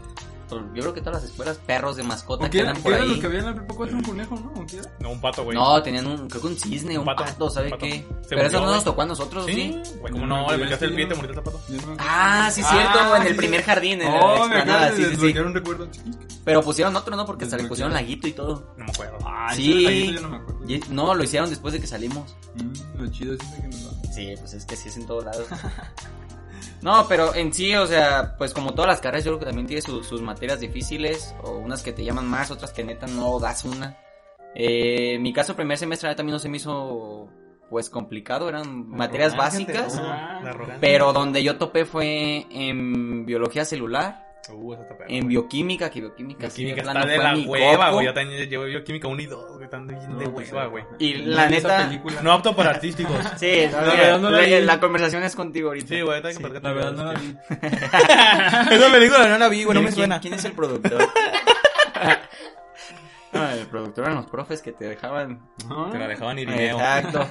yo 0.74 0.80
creo 0.82 0.94
que 0.94 1.00
todas 1.00 1.22
las 1.22 1.30
escuelas, 1.30 1.58
perros 1.58 1.96
de 1.96 2.02
mascota 2.02 2.44
¿O 2.44 2.46
que 2.46 2.50
qué 2.50 2.58
era, 2.60 2.70
andan 2.70 2.82
qué 2.82 2.88
por 2.88 2.92
era 2.96 3.04
lo 3.04 3.12
ahí. 3.14 3.20
que 3.20 3.26
había 3.26 3.38
en 3.40 3.46
la 3.46 3.54
prepa 3.54 3.74
4? 3.74 3.96
Un 3.96 4.02
conejo, 4.02 4.34
¿no? 4.36 4.60
¿O 4.62 4.66
qué 4.66 4.76
era? 4.78 4.90
No, 5.00 5.10
un 5.10 5.20
pato, 5.20 5.44
güey. 5.44 5.56
No, 5.56 5.82
tenían 5.82 6.06
un, 6.06 6.28
creo 6.28 6.40
que 6.42 6.46
un 6.48 6.56
cisne, 6.58 6.92
un, 6.94 7.00
Un 7.00 7.04
pato, 7.04 7.24
pato, 7.24 7.50
¿sabe 7.50 7.66
un 7.66 7.70
pato. 7.72 7.84
qué? 7.86 8.06
Se 8.22 8.28
Pero 8.36 8.42
eso 8.42 8.60
no 8.60 8.66
nos 8.72 8.84
tocó 8.84 9.02
a 9.02 9.06
nosotros, 9.06 9.46
¿sí? 9.46 9.52
Sí, 9.54 9.70
güey, 10.00 10.12
Yo 10.12 10.20
como 10.20 10.26
no 10.26 10.56
le 10.56 10.72
es 10.74 10.82
el 10.82 10.94
pie 10.94 11.04
y 11.04 11.08
te 11.08 11.14
muriste 11.14 11.32
el 11.32 11.38
acuerdo. 11.38 11.60
Ah, 11.98 12.50
sí, 12.52 12.62
Ah, 12.64 12.70
cierto, 12.70 13.16
en 13.16 13.26
el 13.26 13.36
primer 13.36 13.62
jardín, 13.62 14.02
en 14.02 14.08
Oh, 14.08 14.34
la 14.38 14.46
me 14.48 14.56
explanada, 14.56 14.92
sí, 14.96 15.04
sí, 15.04 15.16
sí. 15.16 15.32
recuerdo. 15.32 15.88
Pero 16.44 16.62
pusieron 16.62 16.96
otro, 16.96 17.16
¿no? 17.16 17.24
Porque 17.24 17.44
hasta 17.44 17.56
le 17.56 17.64
pusieron 17.68 17.92
laguito 17.92 18.26
y 18.26 18.32
todo. 18.32 18.74
No 18.76 18.84
me 18.84 18.90
acuerdo. 18.90 19.18
Ah, 19.24 19.52
Sí. 19.54 19.72
ese 19.72 19.82
laguito 19.84 20.12
yo 20.14 20.20
no 20.22 20.28
me 20.30 20.36
acuerdo. 20.36 20.60
No, 20.90 21.14
lo 21.14 21.24
hicieron 21.24 21.48
después 21.50 21.72
de 21.74 21.80
que 21.80 21.86
salimos. 21.86 22.34
Mm, 22.56 23.00
lo 23.02 23.10
chido 23.10 23.34
es 23.34 23.40
que 23.40 23.62
nos 23.68 23.84
da. 23.84 24.12
Sí, 24.12 24.34
pues 24.38 24.54
es 24.54 24.64
que 24.66 24.74
así 24.74 24.88
es 24.88 24.96
en 24.96 25.06
todos 25.06 25.24
lados. 25.24 25.46
No, 26.82 27.06
pero 27.08 27.34
en 27.34 27.52
sí, 27.52 27.74
o 27.74 27.86
sea, 27.86 28.34
pues 28.38 28.52
como 28.52 28.74
todas 28.74 28.88
las 28.88 29.00
carreras, 29.00 29.24
yo 29.24 29.30
creo 29.32 29.38
que 29.40 29.46
también 29.46 29.66
tiene 29.66 29.82
su- 29.82 30.02
sus 30.02 30.20
materias 30.22 30.60
difíciles, 30.60 31.34
o 31.42 31.52
unas 31.52 31.82
que 31.82 31.92
te 31.92 32.04
llaman 32.04 32.26
más, 32.28 32.50
otras 32.50 32.72
que 32.72 32.82
neta 32.84 33.06
no 33.06 33.38
das 33.38 33.64
una. 33.64 33.96
Eh, 34.54 35.14
en 35.14 35.22
mi 35.22 35.32
caso, 35.32 35.54
primer 35.56 35.78
semestre 35.78 36.14
también 36.14 36.34
no 36.34 36.38
se 36.38 36.48
me 36.48 36.56
hizo, 36.58 37.28
pues, 37.70 37.88
complicado, 37.88 38.48
eran 38.48 38.88
materias 38.88 39.32
básicas, 39.36 39.94
pero 40.80 41.12
donde 41.12 41.42
yo 41.42 41.56
topé 41.56 41.84
fue 41.84 42.46
en 42.50 43.24
biología 43.24 43.64
celular, 43.64 44.26
Uh, 44.50 44.72
está 44.74 44.96
en 45.06 45.28
bioquímica, 45.28 45.88
que 45.88 46.00
bioquímica, 46.00 46.50
sí, 46.50 46.68
está 46.68 47.06
de 47.06 47.16
la 47.16 47.36
hueva, 47.46 47.90
güey. 47.90 48.06
Yo 48.06 48.12
también 48.12 48.48
llevo 48.50 48.64
bioquímica 48.64 49.06
1 49.06 49.22
y 49.22 49.26
2, 49.26 49.52
güey. 49.52 49.64
Están 49.64 49.86
de 49.86 49.94
No, 50.08 50.32
pues, 50.32 50.50
hueva, 50.50 50.66
güey. 50.66 50.84
Y 50.98 51.14
no 51.22 51.26
la 51.36 51.48
neta, 51.48 51.86
película. 51.86 52.22
No 52.22 52.32
apto 52.32 52.56
para 52.56 52.70
artísticos. 52.70 53.16
sí, 53.36 53.66
La 53.72 53.82
la, 53.82 53.94
verdad 53.94 54.18
no 54.20 54.30
la 54.30 54.38
la- 54.40 54.44
vi. 54.46 54.60
la 54.62 54.80
conversación 54.80 55.22
es 55.22 55.36
contigo 55.36 55.68
ahorita. 55.68 55.86
Sí, 55.86 56.00
güey, 56.00 56.20
Sí. 56.32 56.42
La 56.42 56.72
verdad 56.72 56.92
no 56.92 57.04
la 57.04 57.12
es 57.12 57.22
vi. 57.22 57.36
Esa 58.76 58.90
película 58.92 59.28
no 59.28 59.38
la 59.38 59.48
vi, 59.48 59.62
güey. 59.64 59.74
No 59.76 59.82
me 59.82 59.86
¿Quién- 59.90 59.94
suena. 59.94 60.20
¿Quién 60.20 60.34
es 60.34 60.44
el 60.44 60.52
productor? 60.52 61.08
Ah, 63.34 63.54
el 63.54 63.66
productor 63.66 64.04
eran 64.04 64.16
los 64.16 64.26
profes 64.26 64.60
que 64.60 64.72
te 64.72 64.84
dejaban. 64.86 65.40
Te 65.90 65.98
la 65.98 66.06
dejaban 66.06 66.38
Irineo. 66.38 66.76
Exacto. 66.76 67.26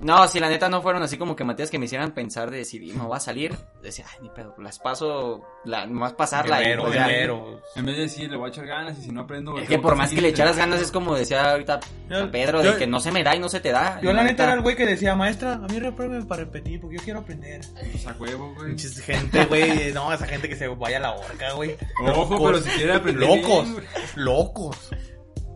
No, 0.00 0.26
si 0.26 0.40
la 0.40 0.48
neta 0.48 0.68
no 0.68 0.82
fueron 0.82 1.02
así 1.02 1.16
como 1.16 1.36
que 1.36 1.44
materias 1.44 1.70
que 1.70 1.78
me 1.78 1.84
hicieran 1.86 2.12
pensar 2.12 2.50
de 2.50 2.64
si 2.64 2.78
no 2.92 3.08
va 3.08 3.18
a 3.18 3.20
salir. 3.20 3.54
Decía, 3.82 4.04
ay, 4.12 4.18
ni 4.22 4.28
pedo, 4.28 4.54
las 4.58 4.78
paso, 4.78 5.42
la, 5.64 5.86
nomás 5.86 6.12
pasarla. 6.14 6.60
y, 6.60 6.64
Guerrero, 6.64 6.82
pues, 6.82 6.94
ya. 6.94 7.06
guerrero. 7.06 7.60
En 7.76 7.86
vez 7.86 7.96
de 7.96 8.02
decir, 8.02 8.30
le 8.30 8.36
voy 8.36 8.46
a 8.46 8.48
echar 8.52 8.66
ganas 8.66 8.98
y 8.98 9.02
si 9.02 9.12
no 9.12 9.20
aprendo... 9.22 9.56
Es 9.58 9.68
que 9.68 9.78
por 9.78 9.94
más 9.94 10.10
que 10.10 10.20
le 10.20 10.28
echaras 10.28 10.56
ganas 10.56 10.80
es 10.80 10.90
como 10.90 11.14
decía 11.14 11.52
ahorita 11.52 11.80
Yo- 12.10 12.30
Pedro, 12.30 12.58
de 12.62 12.70
yo- 12.72 12.76
que 12.78 12.86
no 12.86 12.98
se 13.00 13.12
me 13.12 13.22
da 13.22 13.36
y 13.36 13.38
no 13.38 13.48
se 13.48 13.60
te 13.60 13.70
da. 13.70 14.00
Yo 14.02 14.10
Y 14.10 14.14
la 14.14 14.24
neta 14.24 14.42
era 14.44 14.54
el 14.54 14.62
güey 14.62 14.74
que 14.76 14.84
decía, 14.84 15.14
maestra, 15.14 15.54
a 15.54 15.58
mí 15.58 15.78
repruébeme 15.78 16.24
para 16.26 16.44
repetir 16.44 16.80
porque 16.80 16.96
yo 16.96 17.02
quiero 17.04 17.20
aprender. 17.20 17.60
Pues 17.92 18.06
a 18.06 18.12
huevo, 18.18 18.52
güey. 18.56 18.76
Gente, 18.78 19.44
güey. 19.46 19.92
No, 19.92 20.12
esa 20.12 20.26
gente 20.26 20.48
que 20.48 20.56
se 20.56 20.66
vaya 20.68 20.96
a 20.98 21.00
la 21.00 21.12
horca, 21.14 21.52
güey. 21.52 21.76
Ojo, 22.14 22.36
pero 22.44 22.58
si 22.60 22.68
quiere 22.70 22.94
aprender 22.94 23.28
Locos. 23.28 23.68
Locos. 24.16 24.90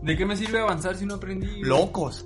¿De 0.03 0.17
qué 0.17 0.25
me 0.25 0.37
sirve 0.37 0.61
avanzar 0.61 0.97
si 0.97 1.05
no 1.07 1.15
aprendí? 1.17 1.61
Locos. 1.63 2.25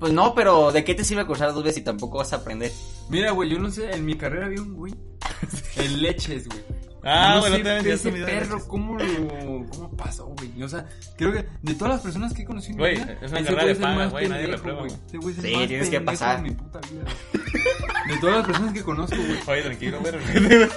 Pues 0.00 0.12
no, 0.12 0.34
pero 0.34 0.72
¿de 0.72 0.82
qué 0.82 0.94
te 0.94 1.04
sirve 1.04 1.26
cursar 1.26 1.52
dos 1.52 1.62
veces 1.62 1.76
si 1.76 1.82
tampoco 1.84 2.18
vas 2.18 2.32
a 2.32 2.36
aprender? 2.36 2.72
Mira, 3.08 3.30
güey, 3.32 3.50
yo 3.50 3.58
no 3.58 3.70
sé, 3.70 3.90
en 3.92 4.04
mi 4.04 4.16
carrera 4.16 4.46
había 4.46 4.62
un 4.62 4.74
güey. 4.74 4.94
El 5.76 6.00
leches, 6.02 6.48
güey. 6.48 6.60
Ah, 7.02 7.34
no 7.36 7.40
güey, 7.40 7.52
sé, 7.52 7.58
no 7.58 7.64
te 7.64 7.70
vendías 7.74 8.00
ese 8.00 8.10
perro, 8.12 8.54
leches. 8.56 8.64
¿cómo 8.68 8.96
lo, 8.98 9.66
cómo 9.70 9.96
pasó, 9.96 10.26
güey? 10.26 10.62
O 10.62 10.68
sea, 10.68 10.86
creo 11.16 11.32
que 11.32 11.46
de 11.62 11.74
todas 11.74 11.94
las 11.94 12.02
personas 12.02 12.34
que 12.34 12.42
he 12.42 12.44
conocido 12.44 12.84
en 12.86 12.94
mi 12.98 13.04
Güey, 13.04 13.16
es 13.22 13.30
una 13.30 13.42
carrera 13.42 13.52
güey 13.62 13.64
de 13.66 13.70
el 13.72 13.78
paga, 13.78 14.06
güey, 14.08 14.28
nadie 14.28 14.46
reprueba, 14.48 14.78
güey. 14.80 14.92
Ese 15.06 15.16
güey 15.18 15.32
es 15.34 15.38
el 15.44 15.50
Sí, 15.50 15.56
más 15.56 15.68
tienes 15.68 15.90
que 15.90 16.00
pasar. 16.02 16.36
de 16.36 16.42
mi 16.48 16.54
puta 16.54 16.80
vida. 16.90 17.02
güey. 17.32 18.14
De 18.14 18.20
todas 18.20 18.36
las 18.38 18.46
personas 18.46 18.72
que 18.74 18.82
conozco, 18.82 19.16
güey. 19.16 19.38
Oye, 19.46 19.62
tranquilo, 19.62 20.00
güey. 20.00 20.12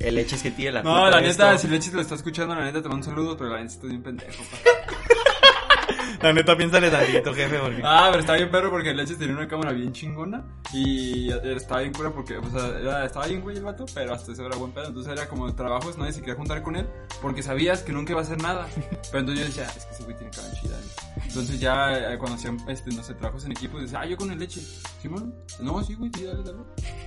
El 0.00 0.18
hecho 0.18 0.34
es 0.36 0.42
que 0.42 0.50
tiene 0.50 0.72
la 0.72 0.82
No, 0.82 1.08
la 1.08 1.20
neta, 1.20 1.54
esto. 1.54 1.66
si 1.66 1.68
Leches 1.72 1.92
lo 1.94 2.00
está 2.02 2.14
escuchando, 2.16 2.54
la 2.54 2.64
neta 2.64 2.82
te 2.82 2.88
mando 2.88 3.06
un 3.06 3.14
saludo, 3.14 3.36
pero 3.36 3.50
la 3.50 3.60
neta 3.60 3.72
estoy 3.72 3.90
bien 3.90 4.02
pendejo, 4.02 4.42
pa. 4.50 4.58
La 6.24 6.32
neta, 6.32 6.56
piénsale 6.56 6.90
tantito, 6.90 7.34
jefe, 7.34 7.58
porque... 7.58 7.82
Ah, 7.84 8.06
pero 8.10 8.20
estaba 8.20 8.38
bien 8.38 8.50
perro 8.50 8.70
porque 8.70 8.94
Leches 8.94 9.18
tenía 9.18 9.34
una 9.36 9.46
cámara 9.46 9.72
bien 9.72 9.92
chingona 9.92 10.42
y 10.72 11.30
estaba 11.30 11.82
bien 11.82 11.92
cura 11.92 12.10
porque, 12.10 12.38
o 12.38 12.50
sea, 12.50 12.78
era- 12.80 13.04
estaba 13.04 13.26
bien 13.26 13.42
güey 13.42 13.58
el 13.58 13.62
vato, 13.62 13.84
pero 13.94 14.14
hasta 14.14 14.32
eso 14.32 14.46
era 14.46 14.56
buen 14.56 14.72
pedo. 14.72 14.86
Entonces 14.86 15.12
era 15.12 15.28
como 15.28 15.54
trabajos, 15.54 15.98
nadie 15.98 16.12
se 16.12 16.20
quería 16.20 16.34
juntar 16.36 16.62
con 16.62 16.76
él 16.76 16.86
porque 17.20 17.42
sabías 17.42 17.82
que 17.82 17.92
nunca 17.92 18.12
iba 18.12 18.20
a 18.22 18.24
hacer 18.24 18.40
nada. 18.42 18.66
Pero 19.10 19.18
entonces 19.20 19.38
yo 19.38 19.44
decía, 19.46 19.64
es 19.76 19.84
que 19.84 19.92
ese 19.94 20.04
güey 20.04 20.16
tiene 20.16 20.30
cámara 20.32 20.54
chida. 20.60 20.76
Güey". 21.34 21.44
Entonces 21.44 21.60
ya 21.60 22.12
eh, 22.12 22.18
cuando 22.18 22.36
hacían, 22.36 22.58
este, 22.68 22.90
no 22.92 23.02
sé, 23.02 23.14
trabajos 23.14 23.44
en 23.44 23.52
equipo, 23.52 23.78
decía, 23.78 24.00
ah, 24.00 24.06
yo 24.06 24.16
con 24.16 24.30
el 24.30 24.38
Leche. 24.38 24.60
¿Simón? 25.02 25.34
No, 25.60 25.82
sí, 25.82 25.94
güey, 25.94 26.10
sí, 26.14 26.24
dale, 26.24 26.42
dale. 26.42 26.58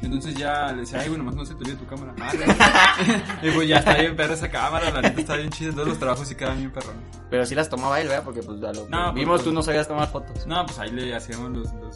Y 0.02 0.06
entonces 0.06 0.36
ya 0.36 0.72
le 0.74 0.82
decía, 0.82 1.00
ay, 1.00 1.08
güey, 1.08 1.18
nomás 1.18 1.36
no 1.36 1.46
se 1.46 1.56
te 1.56 1.64
olvide 1.64 1.76
tu 1.76 1.86
cámara. 1.86 2.14
Ah, 2.20 2.32
dale. 2.34 3.26
y 3.44 3.52
pues 3.52 3.68
ya 3.68 3.78
está 3.78 3.96
bien 3.96 4.16
perra 4.16 4.34
esa 4.34 4.50
cámara, 4.50 4.92
la 4.92 5.02
neta 5.02 5.22
está 5.22 5.36
bien 5.38 5.50
chida. 5.50 5.70
Entonces 5.70 5.90
los 5.90 6.00
trabajos 6.00 6.28
sí 6.28 6.36
quedaban 6.36 6.60
bien 6.60 6.72
perrones. 6.72 7.04
Pero 7.30 7.46
sí 7.46 7.56
las 7.56 7.70
tomaba 7.70 8.00
él, 8.02 8.08
¿verdad? 8.08 8.24
Porque 8.24 8.42
pues 8.44 8.62
a 8.64 8.74
lo 8.74 8.88
No, 8.90 9.04
pues, 9.06 9.16
vimos 9.16 9.36
pues- 9.38 9.44
tú 9.44 9.54
no 9.54 9.64
sabías 9.64 9.88
tomar 9.88 10.10
fotos. 10.10 10.46
No, 10.46 10.66
pues 10.66 10.78
ahí 10.80 10.92
le 10.92 11.16
hacíamos 11.16 11.52
los, 11.52 11.74
los. 11.74 11.96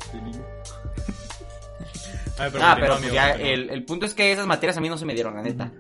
Ay, 2.40 2.52
ah, 2.60 2.76
pero 2.76 2.88
pues 2.88 2.98
amigo, 2.98 3.14
ya 3.14 3.32
el 3.32 3.84
punto 3.86 4.06
es 4.06 4.14
que 4.14 4.32
esas 4.32 4.48
materias 4.48 4.78
a 4.78 4.82
mí 4.82 4.90
no 4.90 4.98
se 4.98 5.06
me 5.06 5.14
dieron, 5.14 5.36
la 5.36 5.44
neta. 5.44 5.72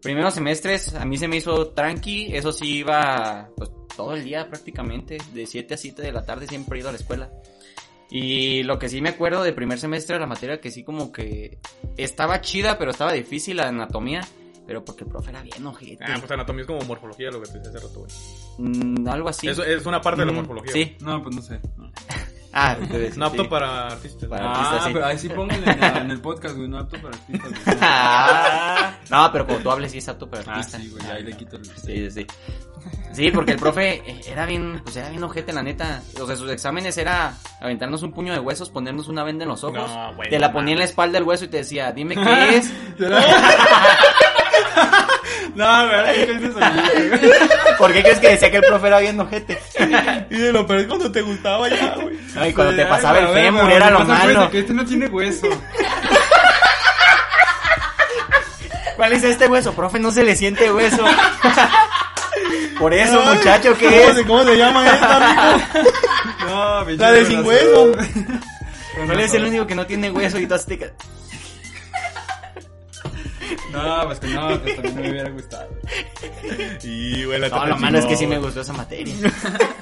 Primeros 0.00 0.34
semestres 0.34 0.94
a 0.94 1.04
mí 1.04 1.16
se 1.16 1.26
me 1.26 1.36
hizo 1.38 1.68
tranqui, 1.70 2.36
eso 2.36 2.52
sí 2.52 2.76
iba 2.78 3.48
pues 3.56 3.70
todo 3.98 4.14
el 4.14 4.22
día 4.22 4.48
prácticamente, 4.48 5.18
de 5.34 5.44
7 5.44 5.74
a 5.74 5.76
7 5.76 6.02
de 6.02 6.12
la 6.12 6.22
tarde 6.24 6.46
siempre 6.46 6.78
he 6.78 6.80
ido 6.80 6.88
a 6.88 6.92
la 6.92 6.98
escuela. 6.98 7.30
Y 8.10 8.62
lo 8.62 8.78
que 8.78 8.88
sí 8.88 9.00
me 9.02 9.08
acuerdo 9.10 9.42
del 9.42 9.54
primer 9.54 9.78
semestre, 9.80 10.18
la 10.20 10.26
materia 10.26 10.60
que 10.60 10.70
sí 10.70 10.84
como 10.84 11.10
que 11.12 11.58
estaba 11.96 12.40
chida, 12.40 12.78
pero 12.78 12.92
estaba 12.92 13.12
difícil, 13.12 13.56
la 13.58 13.68
anatomía. 13.68 14.22
Pero 14.68 14.84
porque 14.84 15.02
el 15.04 15.10
profe 15.10 15.30
era 15.30 15.42
bien 15.42 15.66
ojete. 15.66 16.04
Ah, 16.04 16.16
pues 16.18 16.30
anatomía 16.30 16.60
es 16.62 16.66
como 16.68 16.80
morfología, 16.82 17.30
lo 17.30 17.40
que 17.42 17.48
te 17.48 17.58
decía 17.58 17.70
hace 17.76 17.86
rato, 17.88 18.00
güey. 18.00 18.12
Mm, 18.58 19.08
algo 19.08 19.28
así. 19.30 19.48
Eso 19.48 19.64
es 19.64 19.84
una 19.86 20.00
parte 20.00 20.20
de 20.20 20.26
la 20.26 20.32
Mm, 20.32 20.36
morfología. 20.36 20.72
Sí. 20.72 20.96
No, 21.00 21.22
pues 21.22 21.34
no 21.34 21.42
sé. 21.42 21.58
No, 21.76 21.90
Ah, 22.52 22.76
entonces, 22.80 23.16
No 23.18 23.26
apto 23.26 23.42
sí. 23.44 23.48
para 23.48 23.88
artistas. 23.88 24.28
Para- 24.28 24.44
ah, 24.46 24.52
artista, 24.54 24.86
sí. 24.86 24.90
pero 24.94 25.04
ahí 25.06 25.18
sí 25.18 25.28
pónganle 25.28 25.70
en, 25.70 25.84
en 25.84 26.10
el 26.10 26.20
podcast, 26.20 26.56
güey, 26.56 26.68
no 26.68 26.78
apto 26.78 26.96
para 27.02 27.16
artistas. 27.16 27.50
güey. 27.64 27.76
Ah, 27.82 28.87
no, 29.10 29.30
pero 29.32 29.46
como 29.46 29.58
tú 29.58 29.70
hables, 29.70 29.92
sí 29.92 29.98
es 29.98 30.08
apto 30.08 30.28
para 30.28 30.42
Ah, 30.46 30.54
artista. 30.56 30.78
sí, 30.78 30.88
güey, 30.90 31.06
ahí 31.10 31.22
le 31.24 31.32
quito 31.36 31.56
el... 31.56 31.64
Sí, 31.64 32.10
sí. 32.10 32.26
Sí, 33.12 33.30
porque 33.32 33.52
el 33.52 33.58
profe 33.58 33.94
eh, 34.06 34.20
era 34.28 34.46
bien, 34.46 34.80
pues 34.84 34.96
era 34.96 35.08
bien 35.10 35.22
ojete, 35.24 35.52
la 35.52 35.62
neta. 35.62 36.02
O 36.20 36.26
sea, 36.26 36.36
sus 36.36 36.50
exámenes 36.50 36.96
era 36.98 37.34
aventarnos 37.60 38.02
un 38.02 38.12
puño 38.12 38.32
de 38.32 38.38
huesos, 38.38 38.70
ponernos 38.70 39.08
una 39.08 39.24
venda 39.24 39.42
en 39.44 39.48
los 39.48 39.64
ojos. 39.64 39.90
No, 39.90 40.14
güey, 40.14 40.28
te 40.30 40.38
la 40.38 40.48
no 40.48 40.52
ponía 40.54 40.72
en 40.74 40.78
la 40.78 40.84
espalda 40.84 41.18
el 41.18 41.24
hueso 41.24 41.46
y 41.46 41.48
te 41.48 41.56
decía, 41.58 41.90
dime 41.92 42.14
qué 42.22 42.56
es. 42.58 42.70
no, 45.54 45.86
¿verdad? 45.88 46.14
¿Por 47.78 47.92
qué 47.92 48.02
crees 48.02 48.18
que 48.20 48.28
decía 48.30 48.50
que 48.50 48.58
el 48.58 48.64
profe 48.64 48.86
era 48.86 49.00
bien 49.00 49.18
ojete? 49.20 49.58
Y 50.30 50.36
de 50.36 50.52
lo 50.52 50.66
peor 50.66 50.80
es 50.80 50.86
cuando 50.86 51.10
te 51.10 51.22
gustaba 51.22 51.68
ya, 51.68 51.94
güey. 51.96 52.16
No, 52.34 52.46
y 52.46 52.52
cuando 52.52 52.74
te 52.74 52.82
Ay, 52.82 52.88
pasaba 52.88 53.18
el 53.18 53.28
fémur 53.28 53.70
era 53.70 53.90
lo 53.90 54.04
malo. 54.04 54.50
que 54.50 54.60
este 54.60 54.72
no 54.74 54.84
tiene 54.84 55.06
hueso. 55.08 55.46
¿Cuál 58.98 59.12
es 59.12 59.22
este 59.22 59.46
hueso? 59.46 59.74
Profe, 59.74 60.00
no 60.00 60.10
se 60.10 60.24
le 60.24 60.34
siente 60.34 60.72
hueso. 60.72 61.04
Por 62.80 62.92
eso, 62.92 63.22
Ay, 63.24 63.36
muchacho, 63.38 63.76
¿qué 63.78 63.86
¿cómo 63.86 63.96
es? 64.10 64.14
se- 64.16 64.24
¿Cómo 64.26 64.44
se 64.44 64.56
llama 64.56 64.86
esta, 64.88 65.16
amigo? 65.16 65.64
No, 66.48 66.84
La 66.96 67.12
de 67.12 67.24
sin 67.24 67.44
hueso. 67.46 67.92
¿Cuál 69.06 69.20
es 69.20 69.32
el 69.34 69.44
único 69.44 69.68
que 69.68 69.76
no 69.76 69.86
tiene 69.86 70.10
hueso 70.10 70.36
y 70.40 70.48
tú 70.48 70.56
te- 70.66 70.92
No, 73.72 74.02
pues 74.06 74.20
que 74.20 74.26
no, 74.28 74.60
pues 74.60 74.76
también 74.76 74.96
me 75.00 75.10
hubiera 75.10 75.30
gustado. 75.30 75.68
Y, 76.82 77.24
güey, 77.24 77.38
la 77.40 77.48
No, 77.48 77.66
lo 77.66 77.76
malo 77.78 77.98
es 77.98 78.06
que 78.06 78.16
sí 78.16 78.26
me 78.26 78.38
gustó 78.38 78.60
esa 78.60 78.72
materia. 78.72 79.14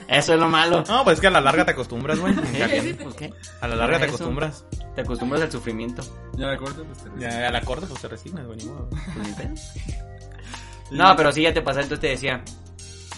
Eso 0.09 0.35
es 0.35 0.41
lo 0.41 0.49
malo. 0.49 0.85
No, 0.89 1.05
pues 1.05 1.15
es 1.15 1.21
que 1.21 1.27
a 1.27 1.31
la 1.31 1.41
larga 1.41 1.65
te 1.65 1.73
acostumbras, 1.73 2.19
güey. 2.19 2.35
Pues, 2.35 3.15
¿qué? 3.17 3.33
A 3.61 3.69
la 3.69 3.77
larga 3.77 3.99
te 3.99 4.05
Eso. 4.07 4.15
acostumbras. 4.15 4.65
Te 4.95 5.01
acostumbras 5.03 5.43
al 5.43 5.53
sufrimiento. 5.53 6.03
Ya 6.35 6.47
la 6.47 6.57
corto, 6.57 6.85
pues 6.85 6.99
te 7.05 7.11
Ya 7.21 7.49
a 7.49 7.51
la 7.53 7.61
corta 7.61 7.87
pues 7.87 8.01
te 8.01 8.09
resignas, 8.09 8.47
güey, 8.47 8.59
ni 8.59 8.65
modo. 8.67 8.89
Pues. 8.91 9.73
No, 10.91 11.15
pero 11.17 11.33
sí 11.33 11.43
ya 11.43 11.53
te 11.53 11.63
pasó, 11.63 11.81
entonces 11.81 12.01
te 12.01 12.09
decía 12.09 12.43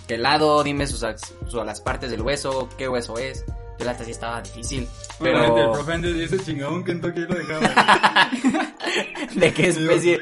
que 0.07 0.17
lado, 0.17 0.63
dime 0.63 0.87
sus, 0.87 1.03
ax- 1.03 1.35
su- 1.49 1.63
las 1.65 1.81
partes 1.83 2.11
del 2.11 2.23
hueso, 2.23 2.69
qué 2.79 2.89
hueso 2.89 3.19
es. 3.19 3.45
Yo 3.79 3.85
la 3.85 3.95
sí 3.97 4.11
estaba 4.11 4.41
difícil. 4.43 4.89
Pero... 5.21 5.45
el 5.45 5.53
Pero, 5.55 5.73
profe 5.73 5.93
antes 5.93 6.15
de 6.17 6.25
ese 6.25 6.39
chingado 6.45 6.75
un 6.75 6.83
Kentucky 6.85 7.21
lo 7.21 7.35
dejaba. 7.37 8.29
¿de 9.35 9.53
qué 9.55 9.69
especie? 9.69 10.21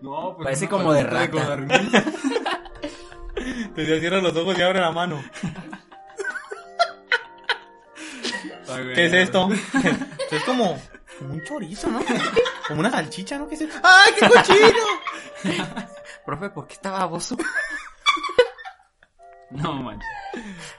No, 0.00 0.34
pues 0.36 0.44
Parece 0.44 0.68
como 0.68 0.92
de 0.92 1.02
rata. 1.04 1.30
codorniz. 1.30 1.90
Te 3.74 3.82
decía, 3.82 4.00
cierra 4.00 4.20
los 4.22 4.34
ojos 4.36 4.58
y 4.58 4.62
abre 4.62 4.80
la 4.80 4.90
mano. 4.92 5.22
¿Qué 8.94 9.06
es 9.06 9.12
esto? 9.12 9.48
es 10.30 10.42
como, 10.44 10.80
como 11.18 11.34
un 11.34 11.44
chorizo, 11.44 11.88
¿no? 11.88 12.00
Como 12.66 12.80
una 12.80 12.90
salchicha, 12.90 13.38
¿no? 13.38 13.48
¿Qué 13.48 13.54
es 13.54 13.60
esto? 13.62 13.78
¡Ay, 13.82 14.12
qué 14.18 14.28
cochino! 14.28 15.66
Profe, 16.24 16.50
¿por 16.50 16.66
qué 16.66 16.74
estaba 16.74 16.98
baboso? 17.00 17.36
No 19.50 19.72
manches. 19.74 20.08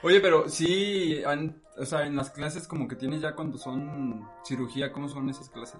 Oye, 0.02 0.20
pero 0.20 0.48
sí, 0.48 1.22
han- 1.26 1.60
o 1.80 1.86
sea, 1.86 2.06
en 2.06 2.16
las 2.16 2.30
clases 2.30 2.66
como 2.68 2.88
que 2.88 2.96
tienes 2.96 3.20
ya 3.20 3.32
cuando 3.34 3.58
son 3.58 4.26
cirugía, 4.44 4.92
¿cómo 4.92 5.08
son 5.08 5.28
esas 5.30 5.48
clases? 5.50 5.76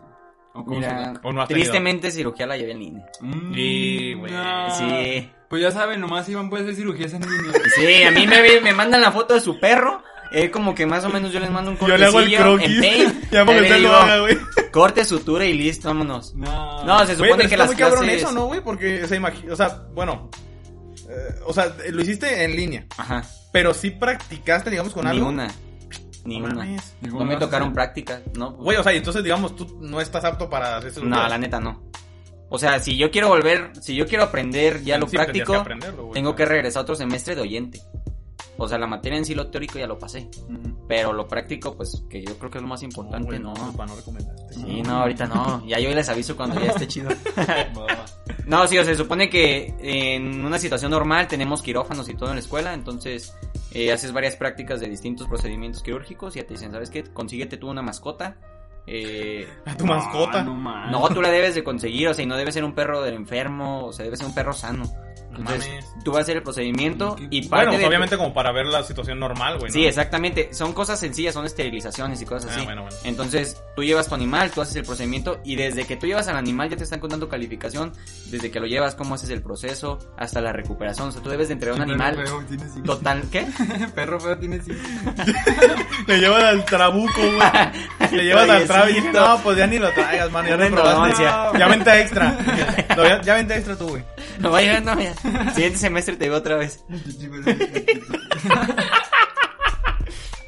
¿O 0.54 0.64
cómo 0.64 0.78
Mira, 0.80 1.12
se 1.14 1.28
¿O 1.28 1.32
no 1.32 1.42
has 1.42 1.48
tenido? 1.48 1.64
tristemente 1.64 2.10
cirugía 2.10 2.46
la 2.46 2.56
llevé 2.56 2.72
en 2.72 2.78
línea. 2.78 3.06
Mm, 3.20 3.52
Y, 3.54 4.14
güey, 4.14 4.32
Sí. 4.78 5.30
Pues 5.50 5.62
ya 5.62 5.70
saben, 5.70 6.00
nomás 6.00 6.28
iban 6.28 6.50
puede 6.50 6.64
hacer 6.64 6.74
cirugías 6.76 7.12
en 7.14 7.22
línea. 7.22 7.52
Sí, 7.76 8.02
a 8.02 8.10
mí 8.10 8.26
me, 8.26 8.60
me 8.60 8.72
mandan 8.72 9.00
la 9.00 9.12
foto 9.12 9.34
de 9.34 9.40
su 9.40 9.58
perro. 9.60 10.02
Eh, 10.30 10.50
como 10.50 10.74
que 10.74 10.84
más 10.84 11.02
o 11.06 11.08
menos 11.08 11.32
yo 11.32 11.40
les 11.40 11.50
mando 11.50 11.70
un 11.70 11.78
Yo 11.78 11.96
le 11.96 12.04
hago 12.04 12.20
el 12.20 12.36
cortecillo 12.36 12.56
croquis. 12.58 12.82
en. 12.82 13.22
Ya 13.30 13.46
para 13.46 13.58
Ahí 13.58 13.64
que 13.64 13.70
le 13.70 13.76
usted 13.76 13.80
lo 13.82 13.96
haga, 13.96 14.18
güey. 14.20 14.38
Corte, 14.70 15.04
sutura 15.06 15.46
y 15.46 15.54
listo, 15.54 15.88
vámonos. 15.88 16.34
No. 16.34 16.84
No, 16.84 16.98
se 17.06 17.12
supone 17.14 17.30
pero 17.30 17.38
que 17.38 17.44
está 17.46 17.56
las 17.56 17.66
muy 17.68 17.76
cabrón 17.76 18.04
clases... 18.04 18.22
eso, 18.22 18.32
¿no, 18.32 18.46
güey? 18.46 18.60
Porque, 18.60 19.04
o 19.04 19.06
sea, 19.08 19.18
imagi- 19.18 19.50
o 19.50 19.56
sea, 19.56 19.84
bueno, 19.94 20.28
eh, 21.08 21.34
o 21.46 21.54
sea, 21.54 21.74
lo 21.90 22.02
hiciste 22.02 22.44
en 22.44 22.54
línea, 22.56 22.84
Ajá, 22.98 23.24
pero 23.52 23.72
sí 23.72 23.90
practicaste, 23.90 24.68
digamos, 24.68 24.92
con 24.92 25.06
algo. 25.06 25.32
Ninguna. 26.28 26.54
No 26.54 26.60
mames. 26.60 26.94
Me 27.26 27.36
tocaron 27.36 27.72
prácticas, 27.72 28.22
¿no? 28.36 28.52
Güey, 28.52 28.76
o 28.76 28.82
sea, 28.82 28.92
y 28.92 28.98
entonces, 28.98 29.22
digamos, 29.24 29.56
tú 29.56 29.78
no 29.80 30.00
estás 30.00 30.24
apto 30.24 30.48
para 30.48 30.76
hacer 30.76 30.90
eso. 30.90 31.04
No, 31.04 31.26
la 31.28 31.38
neta 31.38 31.60
no. 31.60 31.82
O 32.50 32.58
sea, 32.58 32.78
si 32.80 32.96
yo 32.96 33.10
quiero 33.10 33.28
volver, 33.28 33.72
si 33.80 33.94
yo 33.94 34.06
quiero 34.06 34.24
aprender 34.24 34.82
ya 34.82 34.96
lo 34.96 35.06
Sí, 35.06 35.16
práctico, 35.16 35.64
que 35.64 35.76
tengo 36.14 36.34
que 36.34 36.46
regresar 36.46 36.80
a 36.80 36.82
otro 36.82 36.94
semestre 36.94 37.34
de 37.34 37.42
oyente. 37.42 37.82
O 38.60 38.66
sea, 38.66 38.76
la 38.76 38.88
materia 38.88 39.16
en 39.16 39.24
sí, 39.24 39.34
lo 39.36 39.46
teórico 39.48 39.78
ya 39.78 39.86
lo 39.86 39.98
pasé. 39.98 40.28
Pero 40.88 41.12
lo 41.12 41.28
práctico, 41.28 41.76
pues, 41.76 42.04
que 42.10 42.22
yo 42.24 42.36
creo 42.38 42.50
que 42.50 42.58
es 42.58 42.62
lo 42.62 42.68
más 42.68 42.82
importante, 42.82 43.38
¿no? 43.38 43.54
no, 43.54 43.72
para 43.72 43.90
no 43.90 43.96
recomendarte. 43.96 44.52
Sí, 44.54 44.82
no, 44.82 44.96
ahorita 45.02 45.26
no. 45.26 45.64
Ya 45.64 45.78
yo 45.78 45.90
les 45.90 46.08
aviso 46.08 46.36
cuando 46.36 46.60
ya 46.60 46.72
esté 46.72 46.86
chido. 46.88 47.10
No, 48.46 48.66
sí, 48.66 48.78
o 48.78 48.84
sea, 48.84 48.94
se 48.94 49.02
supone 49.02 49.28
que 49.28 49.74
en 49.78 50.42
una 50.42 50.58
situación 50.58 50.90
normal 50.90 51.28
tenemos 51.28 51.60
quirófanos 51.60 52.08
y 52.08 52.14
todo 52.14 52.30
en 52.30 52.36
la 52.36 52.40
escuela, 52.40 52.72
entonces 52.72 53.34
eh, 53.72 53.92
haces 53.92 54.10
varias 54.10 54.36
prácticas 54.36 54.80
de 54.80 54.88
distintos 54.88 55.28
procedimientos 55.28 55.82
quirúrgicos 55.82 56.34
y 56.34 56.38
ya 56.40 56.46
te 56.46 56.54
dicen, 56.54 56.72
¿sabes 56.72 56.88
qué? 56.88 57.04
Consíguete 57.04 57.58
tú 57.58 57.68
una 57.68 57.82
mascota. 57.82 58.38
Eh, 58.86 59.46
A 59.66 59.76
tu 59.76 59.84
mascota. 59.84 60.42
No 60.42 60.54
no, 60.90 61.08
tú 61.10 61.20
la 61.20 61.28
debes 61.28 61.54
de 61.54 61.62
conseguir, 61.62 62.08
o 62.08 62.14
sea, 62.14 62.24
y 62.24 62.26
no 62.26 62.38
debe 62.38 62.50
ser 62.50 62.64
un 62.64 62.74
perro 62.74 63.02
del 63.02 63.14
enfermo, 63.16 63.84
o 63.84 63.92
sea, 63.92 64.04
debe 64.04 64.16
ser 64.16 64.26
un 64.26 64.34
perro 64.34 64.54
sano. 64.54 64.90
No 65.30 65.38
Entonces, 65.40 65.68
mames. 65.68 65.84
tú 66.04 66.10
vas 66.12 66.18
a 66.18 66.22
hacer 66.22 66.36
el 66.38 66.42
procedimiento 66.42 67.16
y 67.30 67.42
parte 67.42 67.48
Bueno, 67.66 67.70
pues, 67.72 67.80
de- 67.80 67.86
obviamente 67.86 68.16
como 68.16 68.32
para 68.34 68.50
ver 68.50 68.66
la 68.66 68.82
situación 68.82 69.18
normal, 69.20 69.58
güey. 69.58 69.68
¿no? 69.70 69.72
Sí, 69.72 69.86
exactamente. 69.86 70.48
Son 70.52 70.72
cosas 70.72 70.98
sencillas, 70.98 71.34
son 71.34 71.44
esterilizaciones 71.46 72.20
y 72.22 72.24
cosas 72.24 72.50
Ah, 72.50 72.54
así. 72.56 72.64
bueno, 72.64 72.82
bueno. 72.82 72.96
Entonces, 73.04 73.62
tú 73.76 73.84
llevas 73.84 74.08
tu 74.08 74.14
animal, 74.14 74.50
tú 74.50 74.62
haces 74.62 74.76
el 74.76 74.84
procedimiento 74.84 75.40
y 75.44 75.56
desde 75.56 75.84
que 75.84 75.96
tú 75.96 76.06
llevas 76.06 76.26
al 76.28 76.36
animal 76.36 76.70
ya 76.70 76.76
te 76.76 76.84
están 76.84 76.98
contando 77.00 77.28
calificación, 77.28 77.92
desde 78.30 78.50
que 78.50 78.58
lo 78.58 78.66
llevas, 78.66 78.94
cómo 78.94 79.14
haces 79.14 79.30
el 79.30 79.42
proceso, 79.42 79.98
hasta 80.16 80.40
la 80.40 80.52
recuperación. 80.52 81.08
O 81.08 81.12
sea, 81.12 81.22
tú 81.22 81.28
debes 81.30 81.48
de 81.48 81.54
entregar 81.54 81.78
un 81.78 81.86
Perro 81.86 82.02
animal 82.04 82.26
feo, 82.26 82.44
tiene 82.48 82.64
cinco. 82.72 82.86
total... 82.86 83.22
¿Qué? 83.30 83.46
Perro 83.94 84.18
feo 84.20 84.38
tiene 84.38 84.60
cinco. 84.60 84.80
Le 86.06 86.18
llevas 86.20 86.42
al 86.44 86.64
trabuco, 86.64 87.12
güey. 87.20 88.10
Le 88.12 88.24
llevas 88.24 88.48
al 88.48 88.66
Trayecito. 88.66 89.12
no, 89.20 89.38
pues 89.42 89.58
ya 89.58 89.66
ni 89.66 89.78
lo 89.78 89.90
traigas, 89.92 90.30
man. 90.32 90.46
Ya 90.46 90.56
probaste. 90.56 91.22
endurance. 91.22 91.58
Ya 91.58 91.68
vente 91.68 92.00
extra. 92.00 92.38
No, 92.98 93.04
ya, 93.06 93.20
ya 93.22 93.34
vente 93.34 93.54
extra 93.54 93.76
tú, 93.76 93.88
güey. 93.90 94.02
No 94.40 94.50
vaya, 94.50 94.80
no, 94.80 94.98
ya. 95.00 95.14
Siguiente 95.54 95.78
semestre 95.78 96.16
te 96.16 96.28
veo 96.28 96.38
otra 96.38 96.56
vez. 96.56 96.84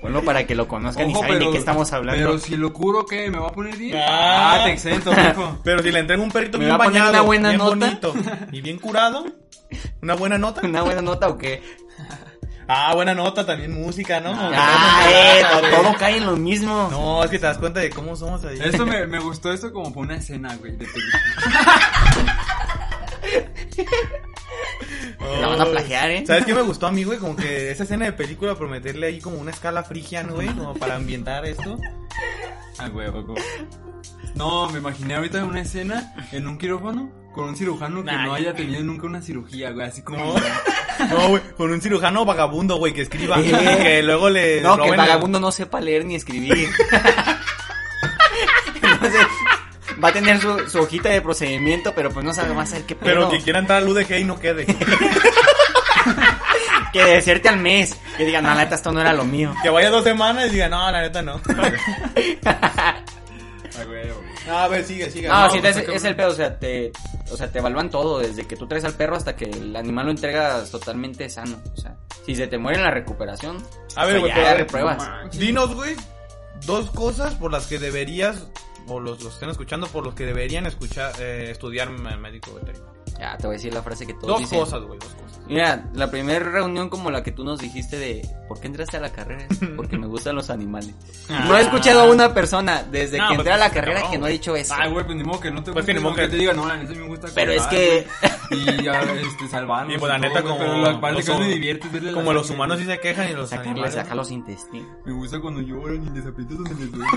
Bueno, 0.02 0.22
para 0.22 0.47
que 0.47 0.55
lo 0.55 0.66
conozcan 0.66 1.10
y 1.10 1.14
saben 1.14 1.38
de 1.40 1.51
qué 1.51 1.59
estamos 1.59 1.92
hablando. 1.92 2.18
Pero 2.18 2.38
si 2.38 2.56
lo 2.56 2.72
curo, 2.72 3.05
¿qué? 3.05 3.30
¿Me 3.30 3.36
va 3.38 3.48
a 3.48 3.52
poner 3.52 3.76
10? 3.76 3.94
Ah. 3.97 4.55
Ah, 4.55 4.64
te 4.64 4.72
exento, 4.72 5.12
mijo. 5.12 5.59
Pero 5.64 5.82
si 5.82 5.92
le 5.92 5.98
entrego 5.98 6.22
un 6.22 6.30
perrito 6.30 6.56
¿Me 6.56 6.64
bien 6.64 6.72
va 6.78 6.82
a 6.82 6.86
poner 6.86 7.02
bañado, 7.02 7.10
una 7.18 7.22
buena 7.26 7.48
bien 7.51 7.59
nota? 7.59 7.76
bonito 7.76 8.14
y 8.51 8.62
bien 8.62 8.78
curado, 8.78 9.26
una 10.01 10.14
buena 10.14 10.38
nota. 10.38 10.62
¿Una 10.64 10.80
buena 10.80 11.02
nota 11.02 11.28
o 11.28 11.36
qué? 11.36 11.62
Ah, 12.66 12.94
buena 12.94 13.14
nota, 13.14 13.44
también 13.44 13.74
música, 13.74 14.20
¿no? 14.20 14.30
Ah, 14.34 15.02
todo- 15.05 15.12
eh, 15.12 15.70
todo, 15.70 15.82
todo 15.82 15.94
cae 15.98 16.16
en 16.16 16.24
lo 16.26 16.36
mismo. 16.38 16.88
No, 16.90 17.22
es 17.22 17.30
que 17.30 17.38
te 17.38 17.44
das 17.44 17.59
cuenta 17.59 17.80
de 17.80 17.90
cómo 17.90 18.16
somos 18.16 18.42
ahí. 18.47 18.59
Esto 18.59 18.86
me, 18.86 19.06
me 19.06 19.18
gustó 19.18 19.52
esto 19.52 19.70
como 19.70 19.92
por 19.92 20.05
una 20.06 20.16
escena, 20.16 20.56
güey, 20.56 20.72
de 20.78 20.86
película. 20.86 21.20
La 25.40 25.48
van 25.48 25.61
a 25.61 25.65
plagiar, 25.66 26.11
¿eh? 26.11 26.24
¿Sabes 26.27 26.44
qué 26.44 26.55
me 26.55 26.62
gustó 26.62 26.86
a 26.86 26.93
mí, 26.93 27.05
güey? 27.05 27.19
Como 27.19 27.36
que 27.36 27.70
esa 27.70 27.85
escena 27.85 28.07
de 28.07 28.12
película, 28.12 28.55
prometerle 28.55 29.07
ahí 29.09 29.20
como 29.20 29.39
una 29.39 29.51
escala 29.51 29.82
frigian, 29.85 30.28
güey, 30.31 30.48
como 30.48 30.74
para 30.74 30.97
ambientar 30.97 31.44
esto. 31.47 31.78
Ah, 32.78 32.89
güey, 32.89 33.09
güey. 33.11 33.43
No, 34.35 34.69
me 34.70 34.78
imaginé 34.78 35.15
ahorita 35.16 35.44
una 35.44 35.61
escena 35.61 36.15
en 36.32 36.47
un 36.47 36.57
quirófano 36.57 37.11
con 37.35 37.48
un 37.51 37.57
cirujano 37.57 38.02
que 38.05 38.11
Nah, 38.11 38.24
no 38.24 38.31
ya. 38.39 38.48
haya 38.51 38.55
tenido 38.55 38.82
nunca 38.82 39.07
una 39.07 39.20
cirugía, 39.23 39.70
güey, 39.70 39.86
así 39.86 40.02
como... 40.02 40.35
No, 41.11 41.28
güey, 41.28 41.43
con 41.57 41.70
un 41.70 41.81
cirujano 41.81 42.24
vagabundo, 42.24 42.77
güey, 42.77 42.93
que 42.93 43.02
escriba. 43.02 43.40
Eh. 43.40 43.78
Que 43.82 44.02
luego 44.02 44.28
le. 44.31 44.61
No, 44.61 44.77
que 44.77 44.89
el 44.89 44.97
vagabundo 44.97 45.40
no 45.40 45.51
sepa 45.51 45.81
leer 45.81 46.05
ni 46.05 46.15
escribir. 46.15 46.69
Entonces, 48.82 49.27
va 50.02 50.09
a 50.09 50.12
tener 50.12 50.40
su, 50.40 50.68
su 50.68 50.78
hojita 50.81 51.09
de 51.10 51.20
procedimiento, 51.20 51.94
pero 51.94 52.10
pues 52.10 52.24
no 52.24 52.32
sabe 52.35 52.55
más 52.55 52.72
hacer 52.72 52.85
qué 52.86 52.94
pedo. 52.94 53.06
Pero 53.10 53.28
que 53.31 53.40
quiera 53.40 53.59
entrar 53.59 53.78
al 53.82 53.89
UDG 53.89 54.18
y 54.20 54.24
no 54.24 54.39
quede. 54.39 54.66
Que 56.93 57.05
deserte 57.05 57.48
al 57.48 57.59
mes. 57.59 57.97
Que 58.16 58.24
digan, 58.24 58.43
no, 58.43 58.51
la 58.51 58.56
neta, 58.64 58.74
esto 58.74 58.90
no 58.90 59.01
era 59.01 59.12
lo 59.12 59.24
mío. 59.24 59.55
que 59.62 59.70
vaya 59.70 59.90
dos 59.90 60.02
semanas 60.02 60.48
y 60.48 60.55
diga, 60.55 60.68
no, 60.68 60.90
la 60.90 61.02
neta 61.02 61.22
no. 61.22 61.40
Güey. 63.86 64.10
A 64.51 64.68
ver, 64.68 64.85
sigue, 64.85 65.10
sigue. 65.10 65.28
No, 65.28 65.44
No, 65.44 65.51
sí, 65.51 65.59
pues, 65.60 65.77
es, 65.77 65.89
es 65.89 66.05
el 66.05 66.16
pedo, 66.16 66.28
o 66.31 66.35
sea, 66.35 66.59
te, 66.59 66.93
o 67.31 67.36
sea, 67.36 67.51
te 67.51 67.60
evalúan 67.60 67.89
todo, 67.89 68.18
desde 68.18 68.47
que 68.47 68.56
tú 68.56 68.66
traes 68.66 68.85
al 68.85 68.94
perro 68.94 69.16
hasta 69.16 69.36
que 69.36 69.44
el 69.47 69.74
animal 69.77 70.06
lo 70.06 70.10
entregas 70.10 70.70
totalmente 70.70 71.28
sano. 71.31 71.62
O 71.72 71.81
sea, 71.81 71.94
si 72.27 72.35
se 72.35 72.47
te 72.47 72.59
muere 72.59 72.78
en 72.78 72.85
la 72.85 72.90
recuperación, 72.90 73.56
A 73.97 74.05
ver, 74.05 74.16
o 74.16 74.18
sea, 74.18 74.20
güey, 74.20 74.28
ya 74.31 74.35
pero 74.35 74.47
a 74.47 74.51
ver, 74.51 74.59
repruebas. 74.59 74.98
no. 74.98 75.28
Dinos, 75.39 75.74
güey, 75.74 75.94
dos 76.66 76.90
cosas 76.90 77.35
por 77.36 77.52
las 77.52 77.66
que 77.68 77.78
deberías, 77.78 78.48
o 78.89 79.01
los, 79.01 79.23
los 79.23 79.35
estén 79.35 79.51
escuchando, 79.51 79.86
por 79.89 80.05
los 80.05 80.15
que 80.15 80.27
deberían 80.27 80.66
escuchar, 80.66 81.12
eh, 81.20 81.48
estudiar 81.51 81.90
me- 81.90 82.16
médico 82.16 82.55
veterinario. 82.55 82.89
Ya, 83.20 83.36
te 83.36 83.47
voy 83.47 83.55
a 83.55 83.59
decir 83.59 83.74
la 83.74 83.82
frase 83.82 84.06
que 84.06 84.14
todos 84.14 84.28
Dos 84.28 84.40
dicen. 84.40 84.59
cosas, 84.60 84.82
güey, 84.82 84.98
dos 84.98 85.09
cosas. 85.10 85.40
Mira, 85.47 85.84
la 85.94 86.10
primera 86.10 86.38
reunión 86.48 86.88
como 86.88 87.10
la 87.10 87.22
que 87.24 87.32
tú 87.32 87.44
nos 87.44 87.59
dijiste 87.59 87.98
de 87.98 88.26
¿por 88.48 88.60
qué 88.60 88.68
entraste 88.68 88.97
a 88.97 89.01
la 89.01 89.10
carrera? 89.10 89.44
Es 89.51 89.59
Porque 89.76 89.98
me 89.98 90.06
gustan 90.06 90.36
los 90.36 90.48
animales. 90.48 90.94
No 91.28 91.56
he 91.56 91.60
escuchado 91.60 92.01
a 92.02 92.05
una 92.10 92.32
persona 92.32 92.82
desde 92.84 93.18
No, 93.18 93.24
que 93.24 93.28
pues, 93.34 93.38
entré 93.40 93.52
a 93.52 93.56
la 93.59 93.70
carrera 93.70 93.94
cabrón, 94.01 94.12
que 94.12 94.18
no 94.18 94.26
ha 94.26 94.28
dicho 94.30 94.55
eso. 94.56 94.74
Ay, 94.78 94.90
güey, 94.92 95.05
pues 95.05 95.16
ni 95.18 95.24
modo 95.24 95.40
que 95.40 95.51
no 95.51 95.62
te 95.62 95.72
Pues 95.72 95.84
guste, 95.84 95.94
ni 95.94 96.01
modo 96.01 96.14
que 96.14 96.22
que- 96.22 96.28
te 96.28 96.36
diga, 96.36 96.52
no, 96.55 96.66
la 96.66 96.76
neta 96.76 96.92
me 96.94 97.06
gusta 97.09 97.28
Pero 97.34 97.52
es 97.52 97.66
que- 97.66 98.06
Y 98.52 98.82
ya, 98.82 99.01
este, 99.02 99.48
salvarlos 99.48 99.94
Y 99.94 99.98
pues 99.98 100.10
la 100.10 100.18
neta 100.18 100.40
todo, 100.42 100.56
como... 100.56 100.59
Pero 100.60 100.76
la 100.92 101.01
parte 101.01 101.16
los 101.18 101.26
que 101.26 101.38
me 101.38 101.48
divierte 101.48 101.86
es 101.88 101.92
verle 101.92 102.12
Como 102.12 102.32
los 102.32 102.48
humanos 102.51 102.78
sí 102.78 102.84
se 102.84 102.98
quejan 102.98 103.28
y 103.30 103.32
los 103.34 103.52
animales... 103.52 103.94
saca 103.94 104.14
los 104.14 104.30
intestinos. 104.30 104.88
Me 105.05 105.12
gusta 105.12 105.40
cuando 105.40 105.60
lloran 105.60 106.05
y 106.06 106.10
les 106.16 106.26
aprietas 106.26 106.56
donde 106.56 106.74
les 106.76 106.90
duele. 106.92 107.09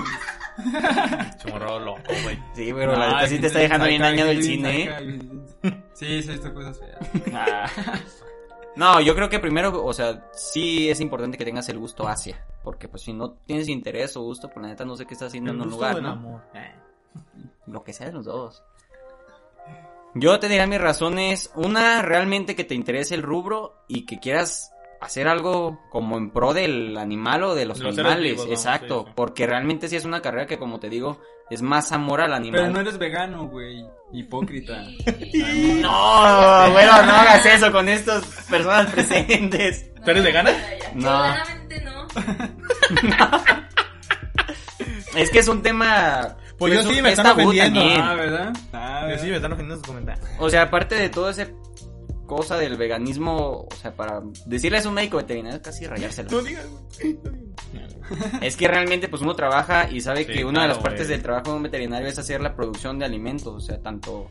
Chorro 1.44 1.78
loco, 1.80 2.00
güey. 2.22 2.38
Sí, 2.54 2.72
pero 2.74 2.96
la 2.96 3.04
Ah, 3.06 3.14
neta 3.16 3.26
sí 3.28 3.38
te 3.38 3.46
está 3.48 3.58
dejando 3.60 3.86
bien 3.86 4.02
dañado 4.02 4.30
el 4.30 4.42
cine, 4.42 4.82
¿eh? 4.84 5.80
Sí, 5.94 6.22
sí, 6.22 6.32
estas 6.32 6.52
cosas 6.52 6.78
feas. 6.78 8.04
No, 8.76 9.00
yo 9.00 9.14
creo 9.14 9.28
que 9.28 9.38
primero, 9.38 9.84
o 9.84 9.92
sea, 9.92 10.28
sí 10.32 10.90
es 10.90 11.00
importante 11.00 11.38
que 11.38 11.44
tengas 11.44 11.68
el 11.68 11.78
gusto 11.78 12.08
hacia. 12.08 12.44
Porque 12.64 12.88
pues 12.88 13.02
si 13.04 13.12
no 13.12 13.30
tienes 13.46 13.68
interés 13.68 14.16
o 14.16 14.22
gusto, 14.22 14.48
pues 14.48 14.62
la 14.62 14.68
neta 14.68 14.84
no 14.84 14.96
sé 14.96 15.06
qué 15.06 15.14
estás 15.14 15.28
haciendo 15.28 15.52
El 15.52 15.58
en 15.58 15.62
un 15.62 15.68
gusto 15.68 15.76
lugar, 15.78 15.94
del 15.94 16.02
¿no? 16.02 16.10
amor. 16.10 16.42
Eh. 16.54 16.74
Lo 17.68 17.84
que 17.84 17.92
sea 17.92 18.08
de 18.08 18.12
los 18.14 18.24
dos. 18.24 18.64
Yo 20.14 20.40
te 20.40 20.48
diré 20.48 20.66
mis 20.66 20.80
razones. 20.80 21.52
Una, 21.54 22.02
realmente 22.02 22.56
que 22.56 22.64
te 22.64 22.74
interese 22.74 23.14
el 23.14 23.22
rubro 23.22 23.84
y 23.86 24.06
que 24.06 24.18
quieras 24.18 24.72
hacer 25.04 25.28
algo 25.28 25.80
como 25.90 26.16
en 26.18 26.30
pro 26.30 26.54
del 26.54 26.96
animal 26.98 27.42
o 27.44 27.54
de 27.54 27.64
los 27.66 27.78
los 27.80 27.96
animales. 27.98 28.22
vivos, 28.22 28.46
vamos, 28.46 28.58
Exacto. 28.58 29.00
sí, 29.00 29.06
sí. 29.08 29.12
Porque 29.14 29.46
realmente 29.46 29.88
sí 29.88 29.96
es 29.96 30.04
una 30.04 30.20
carrera 30.22 30.46
que, 30.46 30.58
como 30.58 30.80
te 30.80 30.88
digo, 30.88 31.20
es 31.50 31.62
más 31.62 31.92
amor 31.92 32.20
al 32.20 32.32
animal. 32.32 32.60
Pero 32.62 32.72
no 32.72 32.80
eres 32.80 32.98
vegano, 32.98 33.48
güey. 33.48 33.84
Hipócrita. 34.12 34.84
No, 35.82 36.70
bueno, 36.72 37.02
no 37.02 37.12
hagas 37.12 37.44
eso 37.46 37.70
con 37.72 37.88
estas 37.88 38.24
personas 38.48 38.90
presentes. 38.92 39.92
¿Tú 40.04 40.10
eres 40.10 40.24
vegana? 40.24 40.52
No. 40.94 41.02
Claramente 41.02 41.80
no. 41.84 42.06
Es 45.16 45.30
que 45.30 45.38
es 45.40 45.48
un 45.48 45.62
tema. 45.62 46.36
Pues 46.58 46.72
yo 46.74 46.80
es 46.80 46.86
sí, 46.86 46.96
un- 46.96 47.02
me 47.02 47.08
es 47.12 47.18
están 47.18 47.32
ofendiendo. 47.32 47.80
Ah, 48.02 48.14
¿verdad? 48.14 48.52
Ah, 48.72 49.08
Yo 49.10 49.18
sí, 49.18 49.26
me 49.28 49.36
están 49.36 49.52
ofendiendo 49.52 49.76
sus 49.76 49.86
comentarios. 49.86 50.26
O 50.38 50.48
sea, 50.50 50.62
aparte 50.62 50.94
de 50.96 51.08
todo 51.08 51.30
ese 51.30 51.54
cosa 52.26 52.56
del 52.56 52.76
veganismo, 52.76 53.66
o 53.70 53.76
sea, 53.80 53.94
para 53.94 54.22
decirles 54.46 54.86
a 54.86 54.88
un 54.88 54.94
médico 54.94 55.16
veterinario 55.18 55.56
es 55.56 55.62
casi 55.62 55.86
rayárselo. 55.86 56.30
No 56.30 56.42
digas. 56.42 56.66
Es 58.42 58.56
que 58.56 58.68
realmente 58.68 59.08
pues 59.08 59.22
uno 59.22 59.34
trabaja 59.34 59.90
y 59.90 60.02
sabe 60.02 60.26
Sí, 60.26 60.32
que 60.32 60.44
una 60.44 60.62
de 60.62 60.68
las 60.68 60.78
partes 60.78 61.08
del 61.08 61.22
trabajo 61.22 61.52
de 61.52 61.56
un 61.56 61.62
veterinario 61.62 62.06
es 62.06 62.18
hacer 62.18 62.42
la 62.42 62.54
producción 62.54 62.98
de 62.98 63.06
alimentos, 63.06 63.46
o 63.46 63.60
sea, 63.60 63.80
tanto 63.80 64.28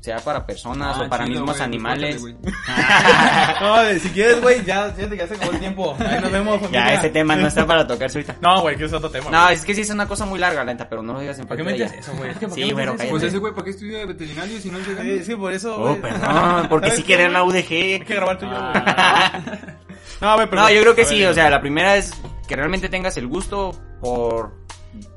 sea 0.00 0.18
para 0.18 0.46
personas 0.46 0.96
Ah, 0.98 1.02
o 1.02 1.08
para 1.08 1.24
chido, 1.24 1.40
mismos 1.40 1.56
güey, 1.56 1.64
animales. 1.66 2.16
córtale, 2.16 2.38
güey. 2.40 2.54
No, 3.60 4.00
si 4.00 4.08
quieres, 4.10 4.40
güey, 4.40 4.64
ya, 4.64 4.90
fíjate 4.90 5.10
que 5.10 5.16
ya 5.22 5.26
se 5.28 5.34
acabó 5.34 5.52
el 5.52 5.58
tiempo. 5.60 5.96
Ahí 5.98 6.20
nos 6.20 6.32
vemos, 6.32 6.54
ya, 6.62 6.66
familia. 6.68 6.94
ese 6.94 7.10
tema 7.10 7.36
no 7.36 7.46
está 7.46 7.66
para 7.66 7.86
tocarse 7.86 8.18
ahorita. 8.18 8.36
No, 8.40 8.60
güey, 8.62 8.76
que 8.76 8.84
es 8.84 8.92
otro 8.92 9.10
tema. 9.10 9.30
No, 9.30 9.42
güey. 9.42 9.54
es 9.54 9.64
que 9.64 9.74
sí 9.74 9.82
es 9.82 9.90
una 9.90 10.08
cosa 10.08 10.24
muy 10.24 10.38
larga, 10.38 10.64
la 10.64 10.72
neta, 10.72 10.88
pero 10.88 11.02
no 11.02 11.12
lo 11.12 11.20
digas 11.20 11.38
en 11.38 11.46
¿Por 11.46 11.56
qué 11.56 11.62
me 11.62 11.72
de 11.74 11.84
eso, 11.84 12.12
güey? 12.16 12.30
Es 12.30 12.38
que 12.38 12.46
¿por 12.48 12.56
qué 12.56 12.62
Sí, 12.62 12.68
dices 12.70 12.86
cállate. 12.86 13.08
Pues 13.10 13.22
ese 13.24 13.38
güey, 13.38 13.52
¿para 13.52 13.64
qué 13.64 13.70
estudia 13.70 14.06
veterinario 14.06 14.60
si 14.60 14.70
no 14.70 14.78
es? 14.78 14.86
Sí, 14.86 15.24
sí, 15.24 15.36
por 15.36 15.52
eso, 15.52 15.76
Oh, 15.76 15.88
güey. 15.88 16.00
perdón, 16.00 16.66
porque 16.68 16.86
¿Sabes 16.88 17.00
sí 17.00 17.06
quieren 17.06 17.32
la 17.32 17.40
güey? 17.42 17.58
UDG. 17.60 17.72
Hay 17.72 18.00
que 18.00 18.14
grabar 18.14 18.38
tú 18.38 18.46
y 18.46 18.50
yo, 18.50 18.56
güey. 18.56 18.84
No, 20.20 20.36
ver, 20.38 20.50
pero... 20.50 20.62
No, 20.62 20.70
yo 20.70 20.80
creo 20.82 20.94
que 20.94 21.04
sí, 21.04 21.24
o 21.24 21.32
sea, 21.34 21.48
la 21.50 21.60
primera 21.60 21.96
es 21.96 22.12
que 22.46 22.56
realmente 22.56 22.88
tengas 22.88 23.16
el 23.16 23.26
gusto 23.26 23.72
por 24.00 24.59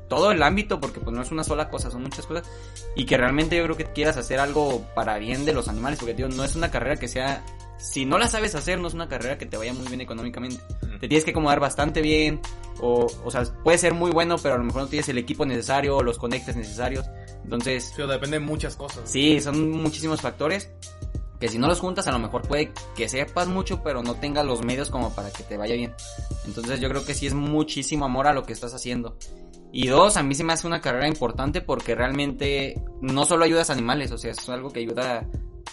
todo 0.08 0.32
el 0.32 0.42
ámbito, 0.42 0.80
porque 0.80 1.00
pues 1.00 1.14
no 1.14 1.22
es 1.22 1.30
una 1.30 1.44
sola 1.44 1.68
cosa, 1.68 1.90
son 1.90 2.02
muchas 2.02 2.26
cosas, 2.26 2.48
y 2.94 3.06
que 3.06 3.16
realmente 3.16 3.56
yo 3.56 3.64
creo 3.64 3.76
que 3.76 3.84
quieras 3.84 4.16
hacer 4.16 4.40
algo 4.40 4.84
para 4.94 5.18
bien 5.18 5.44
de 5.44 5.52
los 5.52 5.68
animales, 5.68 5.98
porque 5.98 6.14
tío, 6.14 6.28
no 6.28 6.44
es 6.44 6.56
una 6.56 6.70
carrera 6.70 6.96
que 6.96 7.08
sea, 7.08 7.44
si 7.78 8.04
no 8.04 8.18
la 8.18 8.28
sabes 8.28 8.54
hacer, 8.54 8.78
no 8.78 8.88
es 8.88 8.94
una 8.94 9.08
carrera 9.08 9.38
que 9.38 9.46
te 9.46 9.56
vaya 9.56 9.72
muy 9.72 9.86
bien 9.88 10.00
económicamente. 10.00 10.60
Te 11.00 11.08
tienes 11.08 11.24
que 11.24 11.32
acomodar 11.32 11.60
bastante 11.60 12.00
bien, 12.00 12.40
o, 12.80 13.06
o 13.24 13.30
sea, 13.30 13.44
puede 13.62 13.78
ser 13.78 13.94
muy 13.94 14.10
bueno, 14.10 14.36
pero 14.38 14.54
a 14.54 14.58
lo 14.58 14.64
mejor 14.64 14.82
no 14.82 14.88
tienes 14.88 15.08
el 15.08 15.18
equipo 15.18 15.44
necesario, 15.44 15.96
o 15.96 16.02
los 16.02 16.18
conectes 16.18 16.56
necesarios, 16.56 17.06
entonces, 17.44 17.92
Sí, 17.94 18.02
o 18.02 18.06
depende 18.06 18.38
de 18.38 18.44
muchas 18.44 18.74
cosas. 18.74 19.08
Sí, 19.08 19.40
son 19.40 19.70
muchísimos 19.70 20.20
factores 20.20 20.70
que 21.44 21.48
si 21.48 21.58
no 21.58 21.66
los 21.66 21.80
juntas 21.80 22.06
a 22.06 22.12
lo 22.12 22.18
mejor 22.18 22.42
puede 22.42 22.72
que 22.96 23.08
sepas 23.08 23.48
mucho 23.48 23.82
pero 23.82 24.02
no 24.02 24.14
tengas 24.14 24.46
los 24.46 24.64
medios 24.64 24.88
como 24.88 25.14
para 25.14 25.30
que 25.30 25.42
te 25.42 25.58
vaya 25.58 25.74
bien. 25.74 25.94
Entonces 26.46 26.80
yo 26.80 26.88
creo 26.88 27.04
que 27.04 27.12
sí 27.12 27.26
es 27.26 27.34
muchísimo 27.34 28.06
amor 28.06 28.26
a 28.26 28.32
lo 28.32 28.44
que 28.44 28.54
estás 28.54 28.72
haciendo. 28.72 29.18
Y 29.76 29.88
dos, 29.88 30.16
a 30.16 30.22
mí 30.22 30.36
se 30.36 30.44
me 30.44 30.52
hace 30.52 30.68
una 30.68 30.80
carrera 30.80 31.08
importante 31.08 31.60
porque 31.60 31.96
realmente 31.96 32.80
no 33.00 33.24
solo 33.24 33.44
ayudas 33.44 33.70
a 33.70 33.72
animales, 33.72 34.12
o 34.12 34.16
sea, 34.18 34.30
es 34.30 34.48
algo 34.48 34.70
que 34.70 34.78
ayuda 34.78 35.28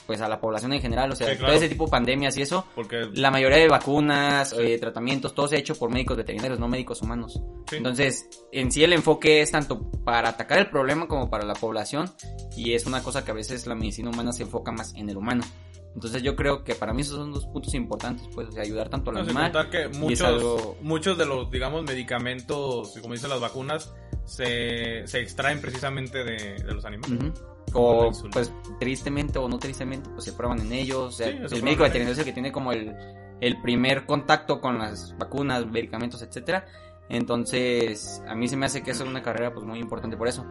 pues 0.07 0.21
a 0.21 0.27
la 0.27 0.41
población 0.41 0.73
en 0.73 0.81
general, 0.81 1.11
o 1.11 1.15
sea, 1.15 1.27
Sí, 1.29 1.33
claro. 1.37 1.53
todo 1.53 1.57
ese 1.57 1.69
tipo 1.69 1.85
de 1.85 1.91
pandemias 1.91 2.35
y 2.35 2.41
eso, 2.41 2.65
Porque 2.73 3.09
la 3.13 3.29
mayoría 3.29 3.59
de 3.59 3.67
vacunas, 3.67 4.53
eh, 4.57 4.79
tratamientos, 4.79 5.35
todo 5.35 5.47
se 5.47 5.55
ha 5.55 5.59
hecho 5.59 5.75
por 5.75 5.91
médicos 5.91 6.17
veterinarios, 6.17 6.59
no 6.59 6.67
médicos 6.67 7.03
humanos. 7.03 7.39
Sí. 7.69 7.75
Entonces, 7.75 8.27
en 8.51 8.71
sí 8.71 8.83
el 8.83 8.93
enfoque 8.93 9.41
es 9.41 9.51
tanto 9.51 9.89
para 10.03 10.29
atacar 10.29 10.57
el 10.57 10.69
problema 10.71 11.07
como 11.07 11.29
para 11.29 11.45
la 11.45 11.53
población 11.53 12.09
y 12.57 12.73
es 12.73 12.87
una 12.87 13.03
cosa 13.03 13.23
que 13.23 13.29
a 13.29 13.35
veces 13.35 13.67
la 13.67 13.75
medicina 13.75 14.09
humana 14.09 14.33
se 14.33 14.43
enfoca 14.43 14.71
más 14.71 14.95
en 14.95 15.09
el 15.11 15.17
humano. 15.17 15.43
Entonces 15.93 16.23
yo 16.23 16.35
creo 16.37 16.63
que 16.63 16.73
para 16.75 16.93
mí 16.93 17.01
esos 17.01 17.17
son 17.17 17.33
dos 17.33 17.45
puntos 17.47 17.73
importantes, 17.73 18.25
pues, 18.33 18.47
o 18.47 18.51
sea, 18.53 18.63
ayudar 18.63 18.87
tanto 18.89 19.09
al 19.11 19.15
No, 19.17 19.21
animal. 19.23 19.69
que 19.69 19.89
muchos, 19.89 20.21
algo- 20.27 20.77
muchos 20.81 21.17
de 21.17 21.25
los, 21.25 21.51
digamos, 21.51 21.83
medicamentos, 21.83 22.97
como 23.01 23.13
dicen 23.13 23.29
las 23.29 23.41
vacunas, 23.41 23.93
se, 24.25 25.05
se 25.05 25.19
extraen 25.19 25.59
precisamente 25.59 26.23
de, 26.23 26.55
de 26.63 26.73
los 26.73 26.85
animales. 26.85 27.33
O 27.73 28.11
pues 28.31 28.51
tristemente 28.79 29.39
o 29.39 29.47
no 29.47 29.57
tristemente 29.59 30.09
pues 30.09 30.25
se 30.25 30.33
prueban 30.33 30.59
en 30.59 30.71
ellos. 30.73 30.97
O 30.99 31.11
sea, 31.11 31.27
Sí, 31.47 31.55
el 31.55 31.63
médico 31.63 31.83
veterinario 31.83 32.13
es 32.13 32.19
el 32.19 32.25
que 32.25 32.33
tiene 32.33 32.51
como 32.51 32.71
el, 32.73 32.93
el 33.39 33.61
primer 33.61 34.05
contacto 34.05 34.59
con 34.61 34.77
las 34.77 35.15
vacunas, 35.17 35.65
medicamentos, 35.67 36.21
etcétera. 36.21 36.65
Entonces, 37.09 38.21
a 38.27 38.35
mí 38.35 38.47
se 38.47 38.57
me 38.57 38.65
hace 38.65 38.83
que 38.83 38.91
eso 38.91 39.03
es 39.03 39.09
una 39.09 39.21
carrera 39.21 39.53
pues 39.53 39.65
muy 39.65 39.79
importante 39.79 40.17
por 40.17 40.27
eso. 40.27 40.45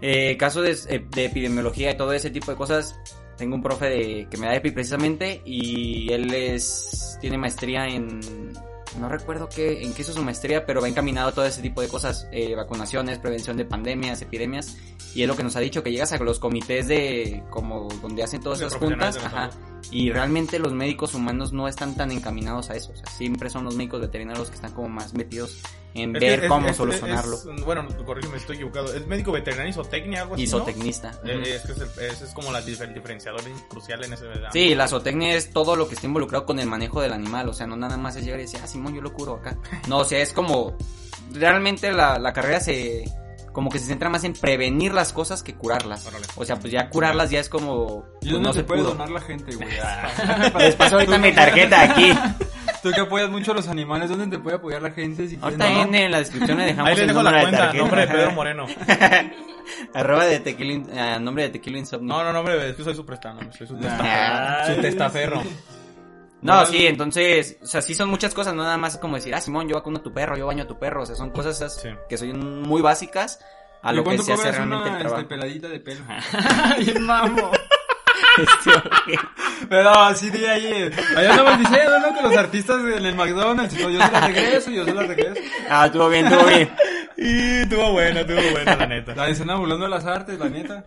Eh, 0.00 0.36
caso 0.36 0.60
de, 0.62 0.74
de 1.14 1.24
epidemiología 1.26 1.92
y 1.92 1.96
todo 1.96 2.12
ese 2.12 2.30
tipo 2.30 2.50
de 2.50 2.56
cosas, 2.56 2.98
tengo 3.42 3.56
un 3.56 3.62
profe 3.62 3.86
de, 3.86 4.28
que 4.30 4.36
me 4.36 4.46
da 4.46 4.54
EPI 4.54 4.70
precisamente 4.70 5.42
y 5.44 6.12
él 6.12 6.32
es 6.32 7.18
tiene 7.20 7.36
maestría 7.36 7.88
en 7.88 8.20
no 9.00 9.08
recuerdo 9.08 9.48
qué 9.48 9.82
en 9.82 9.92
qué 9.94 10.02
hizo 10.02 10.12
su 10.12 10.22
maestría, 10.22 10.64
pero 10.64 10.80
va 10.80 10.86
encaminado 10.86 11.30
a 11.30 11.32
todo 11.32 11.44
ese 11.44 11.60
tipo 11.60 11.80
de 11.80 11.88
cosas, 11.88 12.28
eh, 12.30 12.54
vacunaciones, 12.54 13.18
prevención 13.18 13.56
de 13.56 13.64
pandemias, 13.64 14.22
epidemias 14.22 14.76
y 15.12 15.22
es 15.22 15.28
lo 15.28 15.34
que 15.34 15.42
nos 15.42 15.56
ha 15.56 15.60
dicho 15.60 15.82
que 15.82 15.90
llegas 15.90 16.12
a 16.12 16.18
los 16.18 16.38
comités 16.38 16.86
de 16.86 17.42
como 17.50 17.88
donde 18.00 18.22
hacen 18.22 18.40
todas 18.40 18.60
esas 18.60 18.76
juntas, 18.76 19.16
ajá, 19.16 19.50
y 19.90 20.12
realmente 20.12 20.60
los 20.60 20.72
médicos 20.72 21.12
humanos 21.14 21.52
no 21.52 21.66
están 21.66 21.96
tan 21.96 22.12
encaminados 22.12 22.70
a 22.70 22.76
eso, 22.76 22.92
o 22.92 22.96
sea, 22.96 23.06
siempre 23.06 23.50
son 23.50 23.64
los 23.64 23.74
médicos 23.74 24.02
veterinarios 24.02 24.38
los 24.38 24.50
que 24.50 24.54
están 24.54 24.70
como 24.70 24.88
más 24.88 25.14
metidos 25.14 25.60
en 25.94 26.16
Es 26.16 26.20
ver 26.20 26.44
es- 26.44 26.48
cómo 26.48 26.68
es- 26.68 26.76
solucionarlo. 26.76 27.34
es- 27.36 27.64
bueno, 27.64 27.86
corrígeme, 28.06 28.36
estoy 28.38 28.56
equivocado. 28.56 28.94
¿Es 28.94 29.06
médico 29.06 29.32
veterinario, 29.32 29.70
isotecnia, 29.70 30.22
algo 30.22 30.34
así? 30.34 30.42
¿no? 30.42 30.46
Isotecnista. 30.46 31.12
Eh, 31.24 31.34
Ujú. 31.36 31.42
es 31.44 31.62
que 31.62 31.72
es, 31.72 31.78
el- 31.78 32.04
ese 32.10 32.24
es 32.24 32.30
como 32.34 32.50
la 32.52 32.60
diferenciador 32.62 33.42
crucial 33.68 34.02
en 34.04 34.12
ese 34.12 34.24
¿verdad? 34.26 34.48
Sí, 34.52 34.74
la 34.74 34.88
zootecnia 34.88 35.34
es 35.34 35.50
todo 35.50 35.76
lo 35.76 35.88
que 35.88 35.94
está 35.94 36.06
involucrado 36.06 36.46
con 36.46 36.58
el 36.58 36.66
manejo 36.66 37.00
del 37.00 37.12
animal, 37.12 37.48
o 37.48 37.52
sea, 37.52 37.66
no 37.66 37.76
nada 37.76 37.96
más 37.96 38.16
es 38.16 38.24
llegar 38.24 38.40
y 38.40 38.44
decir, 38.44 38.60
ah, 38.62 38.66
Simón, 38.66 38.94
yo 38.94 39.00
lo 39.02 39.12
curo 39.12 39.34
acá. 39.36 39.56
No, 39.88 39.98
o 39.98 40.04
sea, 40.04 40.20
es 40.20 40.32
como, 40.32 40.76
realmente 41.32 41.92
la, 41.92 42.18
la 42.18 42.32
carrera 42.32 42.60
se, 42.60 43.04
como 43.52 43.68
que 43.70 43.78
se 43.78 43.86
centra 43.86 44.08
más 44.08 44.24
en 44.24 44.32
prevenir 44.32 44.94
las 44.94 45.12
cosas 45.12 45.42
que 45.42 45.54
curarlas. 45.54 46.06
Órale. 46.06 46.24
O 46.36 46.44
sea, 46.44 46.56
pues 46.58 46.72
ya 46.72 46.88
curarlas 46.88 47.30
ya 47.30 47.40
es 47.40 47.48
como, 47.50 48.04
¿Y 48.22 48.30
pues, 48.30 48.32
dónde 48.32 48.48
no 48.48 48.52
se, 48.54 48.60
se 48.60 48.64
puede 48.64 48.80
pudo. 48.80 48.92
donar 48.92 49.10
la 49.10 49.20
gente, 49.20 49.54
güey? 49.54 49.68
Les 50.58 50.74
paso 50.74 50.94
ahorita 50.96 51.18
mi 51.18 51.32
tarjeta 51.32 51.82
aquí. 51.82 52.12
Tú 52.82 52.90
que 52.90 53.00
apoyas 53.00 53.30
mucho 53.30 53.52
a 53.52 53.54
los 53.54 53.68
animales, 53.68 54.08
¿dónde 54.10 54.26
te 54.36 54.42
puede 54.42 54.56
apoyar 54.56 54.82
la 54.82 54.90
gente? 54.90 55.28
Si 55.28 55.36
quieres, 55.36 55.42
Ahorita 55.60 55.70
no? 55.70 55.82
en, 55.82 55.94
en 55.94 56.10
la 56.10 56.18
descripción 56.18 56.58
le 56.58 56.64
dejamos 56.64 56.88
Ahí 56.88 56.94
les 56.96 57.02
el 57.02 57.08
dejo 57.08 57.22
la 57.22 57.30
de 57.32 57.40
cuenta, 57.42 57.58
tarjeta. 57.58 57.82
nombre 57.82 58.00
de 58.00 58.06
Pedro 58.08 58.32
Moreno. 58.32 58.66
Arroba 59.94 60.26
de 60.26 60.40
tequila, 60.40 60.82
ah, 61.14 61.18
nombre 61.18 61.44
de 61.44 61.48
tequila 61.50 61.78
insomnio. 61.78 62.08
No, 62.14 62.24
no, 62.24 62.32
no, 62.32 62.40
hombre, 62.40 62.70
es 62.70 62.76
que 62.76 62.82
soy 62.84 62.94
su 62.94 63.06
prestano, 63.06 63.40
soy 63.56 63.66
su 63.66 63.76
testaferro. 63.76 64.66
Su 64.74 64.80
testaferro. 64.80 65.42
No, 66.42 66.66
sí, 66.66 66.86
entonces, 66.88 67.58
o 67.62 67.66
sea, 67.66 67.80
sí 67.82 67.94
son 67.94 68.10
muchas 68.10 68.34
cosas, 68.34 68.52
no 68.52 68.64
nada 68.64 68.76
más 68.76 68.98
como 68.98 69.14
decir, 69.14 69.32
ah, 69.34 69.40
Simón, 69.40 69.68
yo 69.68 69.76
vacuno 69.76 69.98
a 69.98 70.02
tu 70.02 70.12
perro, 70.12 70.36
yo 70.36 70.46
baño 70.48 70.64
a 70.64 70.66
tu 70.66 70.76
perro, 70.76 71.04
o 71.04 71.06
sea, 71.06 71.14
son 71.14 71.30
cosas 71.30 71.54
esas 71.56 71.80
Sí. 71.80 71.90
que 72.08 72.18
son 72.18 72.62
muy 72.62 72.82
básicas 72.82 73.38
a 73.80 73.92
¿Y 73.92 73.96
lo 73.96 74.02
que 74.04 74.18
se 74.18 74.32
hace 74.32 74.50
realmente 74.50 74.76
una 74.76 74.86
el 74.86 74.92
este, 74.94 75.04
trabajo. 75.08 75.28
peladita 75.28 75.68
de 75.68 75.78
pelo? 75.80 76.00
Bien 76.78 77.02
mamo. 77.06 77.52
Pero 79.68 79.90
así 79.90 80.30
de 80.30 80.48
ahí, 80.48 80.66
eh, 80.66 80.90
allá 81.16 81.30
andamos 81.30 81.58
diciendo, 81.58 81.98
¿no? 82.00 82.14
Que 82.14 82.22
los 82.22 82.36
artistas 82.36 82.78
en 82.80 83.06
el 83.06 83.14
McDonald's, 83.14 83.76
todo, 83.76 83.90
yo 83.90 84.02
se 84.02 84.12
la 84.12 84.20
regreso, 84.20 84.70
yo 84.70 84.84
se 84.84 84.94
la 84.94 85.02
regreso. 85.02 85.40
ah, 85.70 85.86
estuvo 85.86 86.08
bien, 86.08 86.26
estuvo 86.26 86.44
bien. 86.46 86.70
Y 87.14 87.60
estuvo 87.60 87.92
bueno, 87.92 88.20
estuvo 88.20 88.40
bueno, 88.52 88.74
la 88.74 88.86
neta. 88.86 89.14
La 89.14 89.28
escena 89.28 89.54
burlando 89.54 89.86
las 89.86 90.06
artes, 90.06 90.38
la 90.38 90.48
neta. 90.48 90.84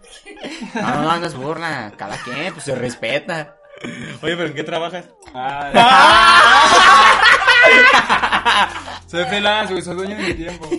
No, 0.74 1.20
no, 1.20 1.26
es 1.26 1.36
burla, 1.36 1.94
cada 1.96 2.18
quien, 2.18 2.52
pues 2.52 2.66
se 2.66 2.76
respeta. 2.76 3.56
Oye, 4.22 4.36
pero 4.36 4.48
¿en 4.48 4.54
qué 4.56 4.64
trabajas? 4.64 5.06
Soy 9.08 9.24
feliz, 9.26 9.70
güey, 9.70 9.82
soy 9.82 9.96
dueño 9.96 10.18
de 10.18 10.24
mi 10.24 10.34
tiempo. 10.34 10.70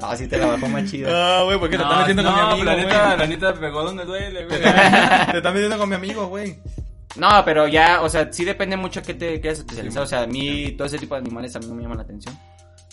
No, 0.00 0.16
sí 0.16 0.26
te 0.28 0.38
la 0.38 0.46
bajó 0.46 0.68
más 0.68 0.90
chida. 0.90 1.10
Ah, 1.40 1.42
güey, 1.44 1.58
porque 1.58 1.76
te 1.76 1.82
están 1.82 1.98
metiendo 1.98 2.22
con 2.24 2.34
mi 2.34 2.40
no, 2.40 2.46
amigo, 2.50 2.64
la 2.64 2.76
neta, 2.76 3.16
la 3.16 3.26
neta 3.26 3.54
pegó 3.54 3.84
donde 3.84 4.04
duele, 4.04 4.46
güey. 4.46 4.60
Te 5.30 5.36
están 5.38 5.52
metiendo 5.54 5.78
con 5.78 5.88
mi 5.88 5.94
amigo, 5.94 6.26
güey. 6.28 6.58
No, 7.16 7.28
pero 7.44 7.66
ya, 7.66 8.02
o 8.02 8.08
sea, 8.08 8.32
sí 8.32 8.44
depende 8.44 8.76
mucho 8.76 9.02
qué 9.02 9.14
te 9.14 9.40
quieras 9.40 9.58
especializar. 9.58 10.02
O 10.02 10.06
sea, 10.06 10.22
a 10.22 10.26
mí 10.26 10.72
todo 10.72 10.86
ese 10.86 10.98
tipo 10.98 11.14
de 11.14 11.20
animales 11.20 11.54
a 11.56 11.58
mí 11.58 11.66
no 11.66 11.74
me 11.74 11.82
llama 11.82 11.96
la 11.96 12.02
atención. 12.02 12.38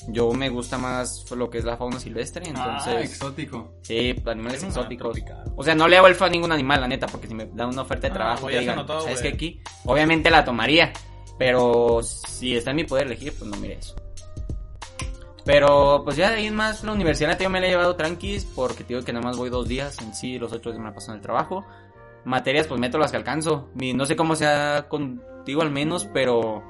Yo 0.10 0.32
me 0.32 0.50
gusta 0.50 0.78
más 0.78 1.30
lo 1.32 1.50
que 1.50 1.58
es 1.58 1.66
la 1.66 1.76
fauna 1.78 2.00
silvestre, 2.00 2.44
Ah, 2.56 2.80
entonces... 2.80 3.12
exótico. 3.12 3.74
Sí, 3.82 4.16
animales 4.26 4.64
Ah, 4.64 4.68
exóticos. 4.68 5.20
O 5.56 5.64
sea, 5.64 5.76
no 5.76 5.88
le 5.88 5.98
hago 5.98 6.08
el 6.08 6.16
feo 6.16 6.28
a 6.28 6.30
ningún 6.30 6.52
animal, 6.52 6.82
la 6.82 6.88
neta, 6.88 7.08
porque 7.08 7.28
si 7.28 7.34
me 7.36 7.46
dan 7.54 7.70
una 7.70 7.82
oferta 7.82 8.08
de 8.08 8.12
Ah, 8.12 8.16
trabajo, 8.16 8.50
ya 8.50 8.56
se 8.56 8.62
digan, 8.62 8.88
¿sabes 8.88 9.22
qué 9.22 9.28
aquí? 9.30 9.62
Obviamente 9.86 10.30
la 10.32 10.46
tomaría, 10.46 10.94
pero 11.38 12.00
si 12.04 12.56
está 12.56 12.72
en 12.72 12.78
mi 12.78 12.84
poder 12.86 13.08
elegir, 13.08 13.34
pues 13.38 13.50
no 13.52 13.58
mire 13.58 13.76
eso. 13.76 13.96
Pero, 15.48 16.02
pues 16.03 16.18
ya 16.18 16.30
de 16.30 16.36
ahí 16.36 16.52
más, 16.52 16.84
la 16.84 16.91
universidad 16.91 17.40
yo 17.40 17.49
me 17.49 17.60
la 17.61 17.68
he 17.68 17.69
llevado 17.69 17.95
tranquis, 17.95 18.44
porque 18.45 18.84
digo 18.84 19.02
que 19.03 19.14
nada 19.14 19.26
más 19.26 19.38
voy 19.38 19.49
dos 19.49 19.68
días, 19.68 19.98
en 20.02 20.14
sí, 20.14 20.38
los 20.38 20.52
otros 20.52 20.74
días 20.76 20.80
me 20.84 20.90
la 20.90 20.94
paso 20.94 21.11
en 21.11 21.15
el 21.18 21.22
trabajo. 21.24 21.65
Materias, 22.26 22.68
pues 22.68 22.80
meto 22.82 22.98
las 22.98 23.11
que 23.11 23.18
alcanzo. 23.18 23.69
Mi- 23.74 23.94
no 23.94 24.06
sé 24.06 24.18
cómo 24.18 24.36
sea 24.36 24.88
contigo 24.90 25.61
al 25.61 25.72
menos, 25.72 26.06
pero 26.14 26.61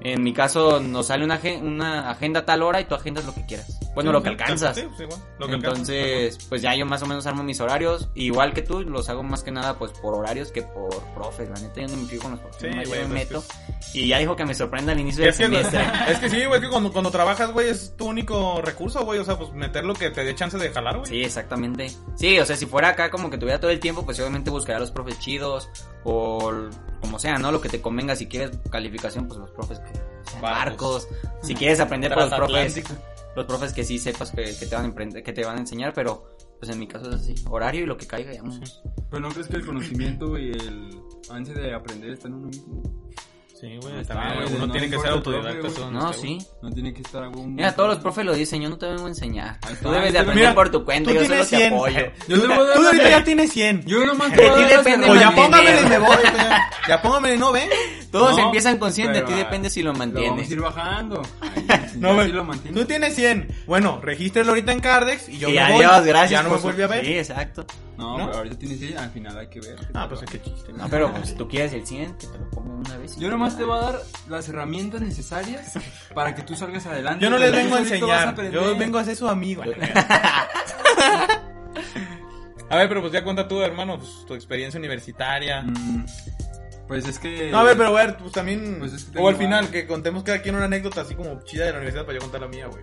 en 0.00 0.20
mi 0.24 0.32
caso 0.32 0.80
nos 0.80 1.06
sale 1.06 1.24
una, 1.24 1.40
una 1.62 2.10
agenda 2.10 2.40
a 2.40 2.44
tal 2.44 2.62
hora 2.64 2.80
y 2.80 2.84
tú 2.86 2.96
agendas 2.96 3.24
lo 3.24 3.32
que 3.34 3.46
quieras. 3.46 3.78
Bueno, 3.94 4.10
Sí, 4.10 4.12
lo 4.14 4.22
que 4.22 4.28
alcanzas. 4.30 4.76
Sí, 4.76 4.82
sí, 4.96 5.02
igual, 5.04 5.20
lo 5.38 5.46
que 5.46 5.54
alcanzas. 5.54 5.88
Entonces, 5.88 6.46
pues 6.48 6.62
ya 6.62 6.74
yo 6.74 6.84
más 6.84 7.02
o 7.02 7.06
menos 7.06 7.26
armo 7.26 7.42
mis 7.42 7.60
horarios. 7.60 8.08
Igual 8.14 8.52
que 8.52 8.62
tú, 8.62 8.82
los 8.82 9.08
hago 9.08 9.22
más 9.22 9.42
que 9.42 9.50
nada 9.50 9.78
pues 9.78 9.92
por 9.92 10.14
horarios 10.14 10.50
que 10.50 10.62
por 10.62 10.90
profes. 11.14 11.48
La 11.48 11.60
neta, 11.60 11.80
yo 11.80 11.88
no 11.88 11.96
me 11.96 12.08
fijo 12.08 12.22
con 12.22 12.32
los 12.32 12.40
profes. 12.40 12.60
Güey, 12.60 12.76
me 12.76 12.84
pues, 12.86 13.08
meto. 13.08 13.44
Y 13.92 14.08
ya 14.08 14.18
dijo 14.18 14.34
que 14.34 14.44
me 14.44 14.54
sorprenda 14.54 14.92
al 14.92 15.00
inicio 15.00 15.20
del 15.22 15.30
Es 15.30 15.38
que, 15.38 15.44
semestre. 15.44 15.80
es 16.08 16.18
que 16.18 16.30
sí, 16.30 16.44
güey, 16.44 16.54
es 16.54 16.60
que 16.66 16.70
cuando, 16.70 16.92
cuando 16.92 17.10
trabajas, 17.10 17.52
güey, 17.52 17.68
es 17.68 17.94
tu 17.96 18.06
único 18.06 18.60
recurso, 18.60 19.04
güey. 19.04 19.20
O 19.20 19.24
sea, 19.24 19.38
pues 19.38 19.52
meter 19.52 19.84
lo 19.84 19.94
que 19.94 20.10
te 20.10 20.24
dé 20.24 20.34
chance 20.34 20.58
de 20.58 20.70
jalar, 20.70 20.98
güey. 20.98 21.08
Sí, 21.08 21.22
exactamente. 21.22 21.90
Sí, 22.16 22.38
o 22.38 22.44
sea, 22.44 22.56
si 22.56 22.66
fuera 22.66 22.88
acá 22.88 23.10
como 23.10 23.30
que 23.30 23.38
tuviera 23.38 23.60
todo 23.60 23.70
el 23.70 23.80
tiempo, 23.80 24.04
pues 24.04 24.18
obviamente 24.18 24.50
buscaría 24.50 24.78
a 24.78 24.80
los 24.80 24.90
profes 24.90 25.18
chidos 25.20 25.68
o 26.02 26.52
como 27.00 27.18
sea, 27.18 27.38
¿no? 27.38 27.52
Lo 27.52 27.60
que 27.60 27.68
te 27.68 27.80
convenga. 27.80 28.16
Si 28.16 28.26
quieres 28.26 28.58
calificación, 28.70 29.28
pues 29.28 29.38
los 29.38 29.50
profes 29.50 29.78
que 29.78 30.14
Barcos. 30.40 31.06
barcos. 31.06 31.08
Si 31.42 31.54
quieres 31.54 31.80
aprender, 31.80 32.12
pues 32.12 32.30
los 32.30 32.34
profes. 32.34 32.82
Los 33.36 33.46
profes 33.46 33.72
que 33.72 33.84
sí 33.84 33.98
sepas 33.98 34.30
que, 34.30 34.44
te 34.52 34.74
van 34.74 34.86
a 34.86 35.22
que 35.22 35.32
te 35.32 35.44
van 35.44 35.56
a 35.56 35.60
enseñar, 35.60 35.92
pero 35.92 36.36
pues 36.58 36.70
en 36.70 36.78
mi 36.78 36.86
caso 36.86 37.08
es 37.10 37.16
así. 37.16 37.34
Horario 37.48 37.82
y 37.82 37.86
lo 37.86 37.96
que 37.96 38.06
caiga, 38.06 38.32
ya 38.32 38.42
vamos. 38.42 38.82
Pero 39.10 39.20
no 39.20 39.28
crees 39.30 39.48
que 39.48 39.56
el 39.56 39.66
conocimiento 39.66 40.38
y 40.38 40.50
el 40.50 41.00
avance 41.28 41.52
de 41.52 41.74
aprender 41.74 42.10
está 42.10 42.28
en 42.28 42.34
uno 42.34 42.46
mismo. 42.48 42.82
Sí, 43.58 43.78
güey, 43.80 44.00
Está, 44.00 44.14
también 44.14 44.42
güey, 44.42 44.56
uno 44.56 44.66
no 44.66 44.72
tiene 44.72 44.86
que 44.90 44.96
ser 44.98 45.02
profe, 45.12 45.14
autodidacta. 45.30 45.68
eso 45.68 45.90
No, 45.90 46.10
está, 46.10 46.18
güey. 46.22 46.40
sí. 46.40 46.46
No 46.60 46.70
tiene 46.72 46.92
que 46.92 47.02
estar 47.02 47.22
algún... 47.22 47.54
Mira, 47.54 47.72
todos 47.74 47.88
los 47.90 47.98
profes 48.00 48.24
lo 48.24 48.34
dicen, 48.34 48.60
yo 48.60 48.68
no 48.68 48.76
te 48.76 48.86
vengo 48.86 49.04
a 49.04 49.08
enseñar. 49.08 49.58
Ahí 49.62 49.76
Tú 49.80 49.90
debes 49.92 50.12
de 50.12 50.18
Mira, 50.18 50.20
aprender 50.22 50.54
por 50.54 50.70
tu 50.70 50.84
cuenta, 50.84 51.10
Tú 51.10 51.14
yo 51.16 51.22
solo 51.24 51.34
tienes 51.46 51.50
te 51.50 51.56
100. 51.58 51.72
apoyo. 51.72 52.00
Yo 52.28 52.40
te 52.40 52.46
voy 52.48 52.56
a 52.56 52.62
dar 52.64 52.74
Tú 52.74 52.86
ahorita 52.86 53.08
ya 53.10 53.24
tienes 53.24 53.52
100. 53.52 53.84
Yo 53.86 54.04
nomás 54.04 54.32
te 54.32 54.50
voy 54.50 54.62
a 54.64 54.82
dar 54.82 55.10
O 55.10 55.14
ya 55.14 55.30
póngamele 55.34 55.80
y 55.82 55.86
me 55.86 55.98
voy. 55.98 56.16
Ya, 56.88 57.00
póngamele 57.00 57.34
y 57.36 57.38
no 57.38 57.52
ven. 57.52 57.68
Todos 58.10 58.36
No, 58.36 58.44
empiezan 58.46 58.78
con 58.78 58.92
100, 58.92 59.12
de 59.12 59.22
ti 59.22 59.32
depende 59.32 59.70
si 59.70 59.82
lo 59.82 59.92
Lo 59.92 59.98
vamos 59.98 60.14
mantienes. 60.14 60.50
a 60.50 60.52
ir 60.52 60.60
bajando. 60.60 61.22
Ay, 61.40 61.88
si 61.92 61.98
No, 61.98 62.12
lo 62.12 62.44
mantienes. 62.44 62.80
Tú 62.80 62.86
tienes 62.86 63.14
100. 63.14 63.48
Bueno, 63.66 64.00
regístralo 64.02 64.48
ahorita 64.50 64.72
en 64.72 64.80
Cardex 64.80 65.28
y 65.28 65.38
yo 65.38 65.48
y 65.48 65.52
me 65.52 65.60
adiós, 65.60 65.98
voy. 66.00 66.08
gracias. 66.08 66.30
Ya 66.30 66.42
no 66.42 66.54
me 66.54 66.60
vuelve 66.60 66.84
a 66.84 66.88
ver. 66.88 67.04
Sí, 67.04 67.16
exacto. 67.18 67.64
No, 67.96 68.18
¿No? 68.18 68.26
pero 68.26 68.38
ahorita 68.38 68.58
tienes 68.58 68.78
100, 68.80 68.98
al 68.98 69.10
final 69.10 69.38
hay 69.38 69.46
que 69.48 69.60
ver. 69.60 69.76
Ah, 69.94 70.06
pues 70.08 70.22
es 70.22 70.30
que 70.30 70.42
chiste. 70.42 70.72
No, 70.72 70.88
pero 70.88 71.12
pues, 71.12 71.28
si 71.28 71.34
tú 71.34 71.46
quieres 71.48 71.72
el 71.72 71.86
100, 71.86 72.14
que 72.16 72.26
te 72.26 72.38
lo 72.38 72.50
pongo 72.50 72.74
una 72.74 72.96
vez. 72.98 73.16
Yo 73.16 73.30
nomás 73.30 73.56
te 73.56 73.64
voy 73.64 73.78
a 73.78 73.80
dar 73.82 74.00
las 74.28 74.48
herramientas 74.48 75.00
necesarias 75.00 75.78
para 76.14 76.34
que 76.34 76.42
tú 76.42 76.56
salgas 76.56 76.86
adelante. 76.86 77.24
Yo 77.24 77.30
no 77.30 77.38
les 77.38 77.52
vengo 77.52 77.76
a 77.76 77.78
enseñar. 77.78 78.50
Yo 78.50 78.76
vengo 78.76 78.98
a 78.98 79.04
ser 79.04 79.16
su 79.16 79.28
amigo. 79.28 79.62
A 82.70 82.76
ver, 82.76 82.88
pero 82.88 83.02
pues 83.02 83.12
ya 83.12 83.22
cuenta 83.22 83.46
tú, 83.46 83.60
hermano, 83.60 83.98
pues, 83.98 84.24
tu 84.26 84.34
experiencia 84.34 84.78
universitaria. 84.78 85.62
Mm, 85.62 86.06
Pues 86.88 87.06
es 87.06 87.18
que. 87.18 87.50
No, 87.50 87.60
a 87.60 87.62
ver, 87.62 87.76
pero 87.76 87.90
a 87.90 87.92
ver, 88.04 88.16
pues 88.16 88.32
también. 88.32 88.76
Pues 88.78 88.92
es 88.92 89.04
que 89.04 89.18
o 89.18 89.28
al 89.28 89.36
final, 89.36 89.68
que 89.70 89.86
contemos 89.86 90.22
cada 90.22 90.42
quien 90.42 90.54
una 90.54 90.64
anécdota 90.64 91.02
así 91.02 91.14
como 91.14 91.40
chida 91.44 91.66
de 91.66 91.70
la 91.72 91.78
universidad 91.78 92.04
para 92.04 92.18
yo 92.18 92.22
contar 92.22 92.40
la 92.40 92.48
mía, 92.48 92.66
güey. 92.66 92.82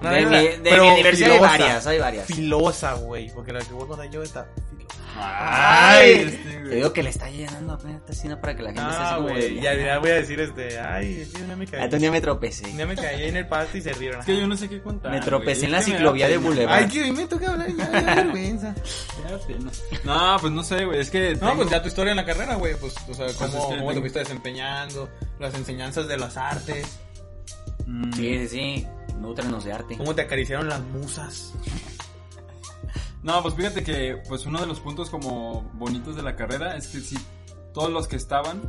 De 0.00 0.26
mi, 0.26 0.36
de 0.36 0.60
pero 0.62 0.84
mi 0.84 0.90
universidad 0.90 1.32
hay 1.32 1.38
varias, 1.40 1.86
hay 1.86 1.98
varias. 1.98 2.26
Filosa, 2.26 2.94
güey. 2.94 3.30
Porque 3.34 3.52
la 3.52 3.60
que 3.60 3.72
voy 3.72 3.84
a 3.84 3.86
contar 3.88 4.10
yo 4.10 4.22
está 4.22 4.46
filosa. 4.70 4.88
Ay, 5.20 6.00
Ay. 6.12 6.12
este, 6.28 6.38
Te 6.50 6.60
güey. 6.60 6.74
digo 6.76 6.92
que 6.92 7.02
le 7.02 7.10
está 7.10 7.28
llenando 7.28 7.72
apenas 7.72 7.96
está 7.96 8.12
haciendo 8.12 8.40
para 8.40 8.54
que 8.56 8.62
la 8.62 8.68
gente 8.68 8.82
Ah, 8.84 9.12
como 9.16 9.28
güey. 9.30 9.60
ya 9.60 9.98
voy 9.98 10.10
a 10.10 10.14
decir 10.14 10.38
este. 10.40 10.78
Ay, 10.78 11.22
es 11.22 11.28
que 11.30 11.44
ya 11.46 11.56
me 11.56 11.66
caí. 11.66 11.98
Ya 11.98 12.10
me 12.12 12.20
tropecé. 12.20 12.72
Ya 12.76 12.86
me 12.86 12.94
caí 12.94 13.24
en 13.24 13.36
el 13.36 13.48
pasto 13.48 13.78
y 13.78 13.82
se 13.82 13.92
rieron. 13.94 14.20
Es 14.20 14.26
que 14.26 14.36
yo 14.36 14.46
no 14.46 14.56
sé 14.56 14.68
qué 14.68 14.80
contar. 14.80 15.10
Me 15.10 15.20
tropecé 15.20 15.64
en 15.64 15.72
la 15.72 15.82
ciclovía 15.82 16.28
de. 16.28 16.36
Boulevard. 16.38 16.78
Ay, 16.84 16.88
que 16.88 17.02
hoy 17.02 17.10
me 17.12 17.26
toca 17.26 17.50
hablar 17.50 17.68
ya, 17.76 17.90
ya 17.90 18.14
vergüenza. 18.14 18.74
No, 20.04 20.36
pues 20.40 20.52
no 20.52 20.62
sé, 20.62 20.84
güey. 20.84 21.00
Es 21.00 21.10
que. 21.10 21.32
No, 21.34 21.40
tengo- 21.40 21.56
pues 21.56 21.70
ya 21.70 21.82
tu 21.82 21.88
historia 21.88 22.10
en 22.12 22.16
la 22.18 22.24
carrera, 22.24 22.54
güey. 22.54 22.76
Pues, 22.76 22.94
o 23.08 23.14
sea, 23.14 23.26
cómo, 23.38 23.46
es 23.58 23.64
que 23.66 23.78
cómo 23.78 23.92
te 23.94 24.00
fuiste 24.00 24.18
desempeñando, 24.20 25.08
las 25.38 25.54
enseñanzas 25.54 26.06
de 26.08 26.16
las 26.16 26.36
artes, 26.36 26.98
Mm, 27.88 28.12
Sí, 28.12 28.46
sí, 28.46 28.48
sí. 28.48 28.86
Nútrenos 29.18 29.64
de 29.64 29.72
arte. 29.72 29.96
cómo 29.96 30.14
te 30.14 30.22
acariciaron 30.22 30.68
las 30.68 30.80
musas. 30.82 31.54
No, 33.20 33.42
pues 33.42 33.54
fíjate 33.54 33.82
que 33.82 34.22
pues 34.28 34.46
uno 34.46 34.60
de 34.60 34.66
los 34.66 34.78
puntos 34.78 35.10
como 35.10 35.62
bonitos 35.74 36.14
de 36.14 36.22
la 36.22 36.36
carrera 36.36 36.76
es 36.76 36.86
que 36.86 37.00
sí, 37.00 37.18
todos 37.74 37.90
los 37.90 38.06
que 38.06 38.14
estaban, 38.14 38.62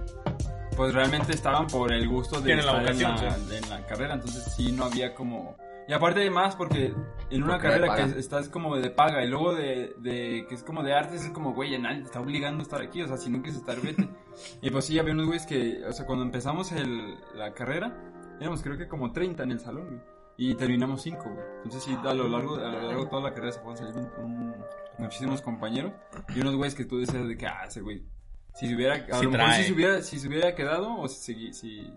pues 0.75 0.93
realmente 0.93 1.33
estaban 1.33 1.67
por 1.67 1.93
el 1.93 2.07
gusto 2.07 2.41
de 2.41 2.45
Tienen 2.45 2.65
la 2.65 2.81
estar 2.81 2.95
en, 2.95 2.99
vocación, 2.99 3.49
la, 3.49 3.57
en 3.57 3.69
la 3.69 3.85
carrera, 3.85 4.15
entonces 4.15 4.51
sí 4.55 4.71
no 4.71 4.85
había 4.85 5.13
como... 5.13 5.55
Y 5.87 5.93
aparte 5.93 6.21
hay 6.21 6.31
más 6.31 6.55
porque 6.55 6.93
en 7.29 7.43
una 7.43 7.53
Porque 7.53 7.67
carrera 7.67 7.95
que 7.95 8.19
estás 8.19 8.49
como 8.49 8.75
de 8.75 8.89
paga 8.89 9.23
y 9.23 9.27
luego 9.27 9.53
de, 9.53 9.93
de 9.99 10.45
que 10.49 10.55
es 10.55 10.63
como 10.63 10.81
de 10.83 10.93
artes 10.93 11.23
es 11.23 11.31
como, 11.31 11.53
güey, 11.53 11.77
nadie 11.77 11.99
te 11.99 12.05
está 12.05 12.19
obligando 12.19 12.59
a 12.59 12.63
estar 12.63 12.81
aquí, 12.81 13.03
o 13.03 13.07
sea, 13.07 13.17
si 13.17 13.29
no 13.29 13.41
quieres 13.43 13.59
estar, 13.59 13.79
vete. 13.79 14.09
y 14.63 14.71
pues 14.71 14.85
sí, 14.85 14.97
había 14.97 15.13
unos 15.13 15.27
güeyes 15.27 15.45
que, 15.45 15.85
o 15.87 15.93
sea, 15.93 16.07
cuando 16.07 16.25
empezamos 16.25 16.71
el, 16.71 17.17
la 17.35 17.53
carrera, 17.53 17.95
éramos 18.39 18.61
creo 18.63 18.77
que 18.77 18.87
como 18.87 19.11
30 19.11 19.43
en 19.43 19.51
el 19.51 19.59
salón, 19.59 19.85
güey. 19.87 20.01
Y 20.37 20.55
terminamos 20.55 21.01
5, 21.01 21.23
güey. 21.23 21.45
Entonces 21.57 21.83
sí, 21.83 21.97
a 22.03 22.13
lo 22.13 22.27
largo, 22.29 22.55
a 22.55 22.59
lo 22.69 22.81
largo 22.81 23.03
de 23.03 23.09
toda 23.09 23.21
la 23.23 23.33
carrera 23.33 23.51
se 23.51 23.59
fueron 23.59 23.77
saliendo 23.77 24.09
un- 24.19 24.55
muchísimos 24.97 25.41
compañeros. 25.41 25.91
Y 26.35 26.39
unos 26.41 26.55
güeyes 26.55 26.75
que 26.75 26.85
tú 26.85 26.97
decías 26.99 27.27
de 27.27 27.37
que, 27.37 27.45
ah, 27.47 27.65
ese 27.67 27.81
güey, 27.81 28.05
si 28.55 28.67
se 28.67 28.75
hubiera, 28.75 28.95
a 28.95 28.97
Sí 29.19 29.25
lo 29.25 29.31
mejor 29.31 29.53
si 29.53 29.63
se 29.63 29.73
hubiera, 29.73 30.01
si 30.01 30.19
se 30.19 30.27
hubiera 30.27 30.55
quedado 30.55 30.97
o 30.97 31.07
si, 31.09 31.53
si, 31.53 31.93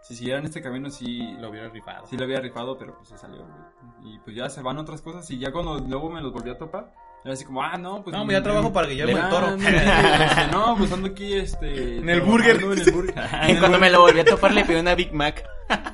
si 0.00 0.14
siguiera 0.16 0.38
en 0.38 0.46
este 0.46 0.62
camino, 0.62 0.88
sí, 0.90 1.36
Lo 1.38 1.50
hubiera 1.50 1.68
rifado. 1.68 2.06
sí 2.06 2.16
lo 2.16 2.24
había 2.24 2.40
rifado, 2.40 2.76
pero 2.78 2.96
pues 2.96 3.08
se 3.10 3.18
salió, 3.18 3.44
güey. 3.46 4.14
Y 4.14 4.18
pues 4.20 4.34
ya 4.34 4.48
se 4.48 4.62
van 4.62 4.78
otras 4.78 5.02
cosas 5.02 5.30
y 5.30 5.38
ya 5.38 5.52
cuando 5.52 5.78
luego 5.78 6.08
me 6.10 6.20
los 6.22 6.32
volví 6.32 6.50
a 6.50 6.56
topar, 6.58 6.92
era 7.24 7.32
así 7.34 7.44
como, 7.44 7.62
ah, 7.62 7.76
no, 7.78 8.02
pues... 8.04 8.14
No, 8.14 8.24
pues 8.24 8.36
ya 8.36 8.42
trabajo 8.42 8.70
para 8.72 8.86
Guillermo 8.86 9.16
del 9.16 9.28
Toro. 9.30 9.56
no, 9.56 9.68
este, 9.68 10.46
no, 10.52 10.76
pues 10.76 10.92
ando 10.92 11.08
aquí, 11.08 11.32
este... 11.32 11.98
En 11.98 12.08
el 12.10 12.20
burger. 12.20 12.56
En 12.62 12.72
el 12.78 12.92
burger. 12.92 13.14
En 13.42 13.50
el 13.50 13.58
Cuando 13.60 13.78
me 13.78 13.90
lo 13.90 14.00
volví 14.02 14.20
a 14.20 14.24
topar 14.24 14.52
le 14.52 14.64
pedí 14.64 14.78
una 14.78 14.94
Big 14.94 15.12
Mac. 15.14 15.42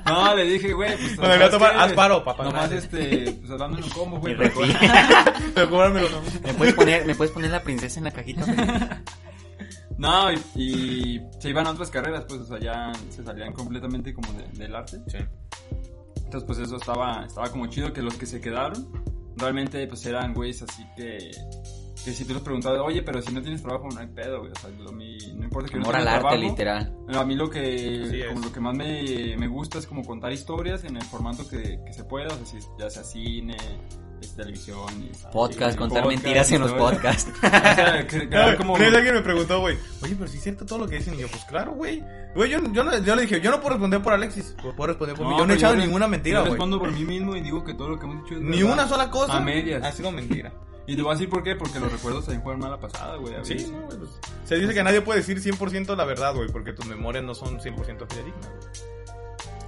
no, 0.05 0.35
le 0.35 0.43
dije, 0.43 0.73
güey, 0.73 0.97
pues. 0.97 1.15
Cuando 1.15 1.29
le 1.29 1.37
voy 1.37 1.47
a 1.47 1.51
¿sabes 1.51 1.51
tomar, 1.51 1.77
haz 1.77 1.93
paro, 1.93 2.23
papá. 2.25 2.43
Nomás 2.43 2.71
este, 2.73 3.31
pues 3.47 3.61
en 3.61 3.61
un 3.61 3.89
combo, 3.91 4.19
güey. 4.19 4.35
Pero 5.55 5.69
cóbramelo, 5.69 6.09
no. 6.09 6.21
¿Me 6.43 6.53
puedes 6.53 6.73
poner, 6.73 7.05
¿Me 7.05 7.15
puedes 7.15 7.31
poner 7.31 7.51
la 7.51 7.61
princesa 7.61 7.99
en 7.99 8.03
la 8.03 8.11
cajita? 8.11 9.01
No, 9.97 10.31
y, 10.33 10.39
y 10.55 11.21
se 11.39 11.49
iban 11.49 11.67
a 11.67 11.71
otras 11.71 11.89
carreras, 11.91 12.25
pues, 12.27 12.41
o 12.41 12.45
sea, 12.45 12.59
ya 12.59 12.91
se 13.09 13.23
salían 13.23 13.53
completamente 13.53 14.13
como 14.13 14.33
de- 14.33 14.47
del 14.57 14.75
arte. 14.75 14.97
Sí. 15.07 15.17
Entonces, 16.17 16.43
pues 16.47 16.59
eso 16.59 16.77
estaba, 16.77 17.25
estaba 17.25 17.49
como 17.49 17.67
chido 17.67 17.93
que 17.93 18.01
los 18.01 18.15
que 18.15 18.25
se 18.25 18.41
quedaron, 18.41 18.87
realmente, 19.37 19.85
pues 19.87 20.05
eran 20.05 20.33
güeyes 20.33 20.61
así 20.63 20.85
que. 20.95 21.31
Que 22.03 22.13
si 22.13 22.25
tú 22.25 22.33
les 22.33 22.41
preguntabas, 22.41 22.79
oye, 22.83 23.03
pero 23.03 23.21
si 23.21 23.31
no 23.31 23.43
tienes 23.43 23.61
trabajo, 23.61 23.87
no 23.93 23.99
hay 23.99 24.07
pedo, 24.07 24.39
güey. 24.39 24.51
O 24.51 24.55
sea, 24.55 24.71
lo, 24.71 24.91
mi- 24.91 25.17
no 25.35 25.43
importa 25.43 25.69
que 25.69 25.77
no 25.77 25.83
Amor 25.83 25.95
al 25.97 26.01
tengas 26.01 26.15
arte, 26.15 26.27
trabajo. 26.29 26.49
literal. 26.49 26.95
No, 27.07 27.19
A 27.19 27.25
mí 27.25 27.35
lo 27.35 27.47
que, 27.47 28.25
como 28.29 28.45
lo 28.45 28.51
que 28.51 28.59
más 28.59 28.75
me, 28.75 29.37
me 29.37 29.47
gusta 29.47 29.77
es 29.77 29.85
como 29.85 30.03
contar 30.03 30.31
historias 30.31 30.83
en 30.83 30.97
el 30.97 31.03
formato 31.03 31.47
que, 31.47 31.79
que 31.85 31.93
se 31.93 32.03
pueda, 32.03 32.25
o 32.29 32.37
sea, 32.37 32.45
si, 32.47 32.57
ya 32.79 32.89
sea 32.89 33.03
cine, 33.03 33.55
televisión, 34.27 34.87
y, 35.03 35.11
Podcast, 35.31 35.75
y 35.75 35.77
contar 35.77 36.03
podcast, 36.03 36.23
mentiras 36.23 36.51
en 36.51 36.61
los 36.61 36.73
podcasts. 36.73 37.31
O 37.43 37.49
sea, 37.49 38.07
que- 38.07 38.27
crear 38.29 38.57
como... 38.57 38.73
Una 38.73 38.85
vez 38.85 38.95
alguien 38.95 39.15
me 39.15 39.21
preguntó, 39.21 39.59
güey, 39.59 39.77
oye, 40.03 40.15
pero 40.15 40.27
si 40.29 40.37
es 40.37 40.43
cierto 40.43 40.65
todo 40.65 40.79
lo 40.79 40.87
que 40.87 40.97
dicen. 40.97 41.13
Y 41.15 41.17
yo, 41.17 41.27
pues 41.27 41.43
claro, 41.45 41.71
güey. 41.73 42.03
Güey, 42.35 42.49
yo, 42.49 42.59
yo, 42.71 42.83
no- 42.83 42.97
yo 42.99 43.15
le 43.15 43.23
dije, 43.23 43.41
yo 43.41 43.51
no 43.51 43.57
puedo 43.57 43.71
responder 43.71 44.01
por 44.01 44.13
Alexis, 44.13 44.55
puedo 44.61 44.87
responder 44.87 45.15
por 45.17 45.27
mí. 45.27 45.35
Yo 45.37 45.45
no 45.45 45.53
he 45.53 45.55
echado 45.55 45.75
ninguna 45.75 46.07
mentira, 46.07 46.37
Yo 46.39 46.41
güey. 46.41 46.51
respondo 46.53 46.79
por 46.79 46.91
mí 46.91 47.03
mismo 47.03 47.35
y 47.35 47.41
digo 47.41 47.63
que 47.63 47.73
todo 47.73 47.89
lo 47.89 47.99
que 47.99 48.05
hemos 48.05 48.23
dicho 48.23 48.35
es 48.35 48.41
Ni 48.41 48.57
verdad. 48.57 48.73
una 48.73 48.87
sola 48.87 49.09
cosa 49.11 49.37
A 49.37 49.39
medias. 49.41 49.83
ha 49.83 49.91
sido 49.91 50.11
mentira. 50.11 50.51
Y 50.87 50.95
te 50.95 51.01
voy 51.03 51.11
a 51.11 51.13
decir 51.13 51.29
por 51.29 51.43
qué, 51.43 51.55
porque 51.55 51.79
los 51.79 51.91
recuerdos 51.91 52.25
también 52.25 52.41
fueron 52.43 52.59
mala 52.59 52.79
pasada, 52.79 53.15
güey. 53.15 53.33
Sí, 53.43 53.67
no, 53.71 53.81
güey, 53.85 53.97
pues, 53.99 54.09
Se 54.45 54.55
dice 54.57 54.73
que 54.73 54.83
nadie 54.83 55.01
puede 55.01 55.19
decir 55.19 55.39
100% 55.41 55.95
la 55.95 56.05
verdad, 56.05 56.33
güey, 56.33 56.49
porque 56.49 56.73
tus 56.73 56.85
memorias 56.87 57.23
no 57.23 57.35
son 57.35 57.59
100% 57.59 58.07
fidedignas. 58.09 58.49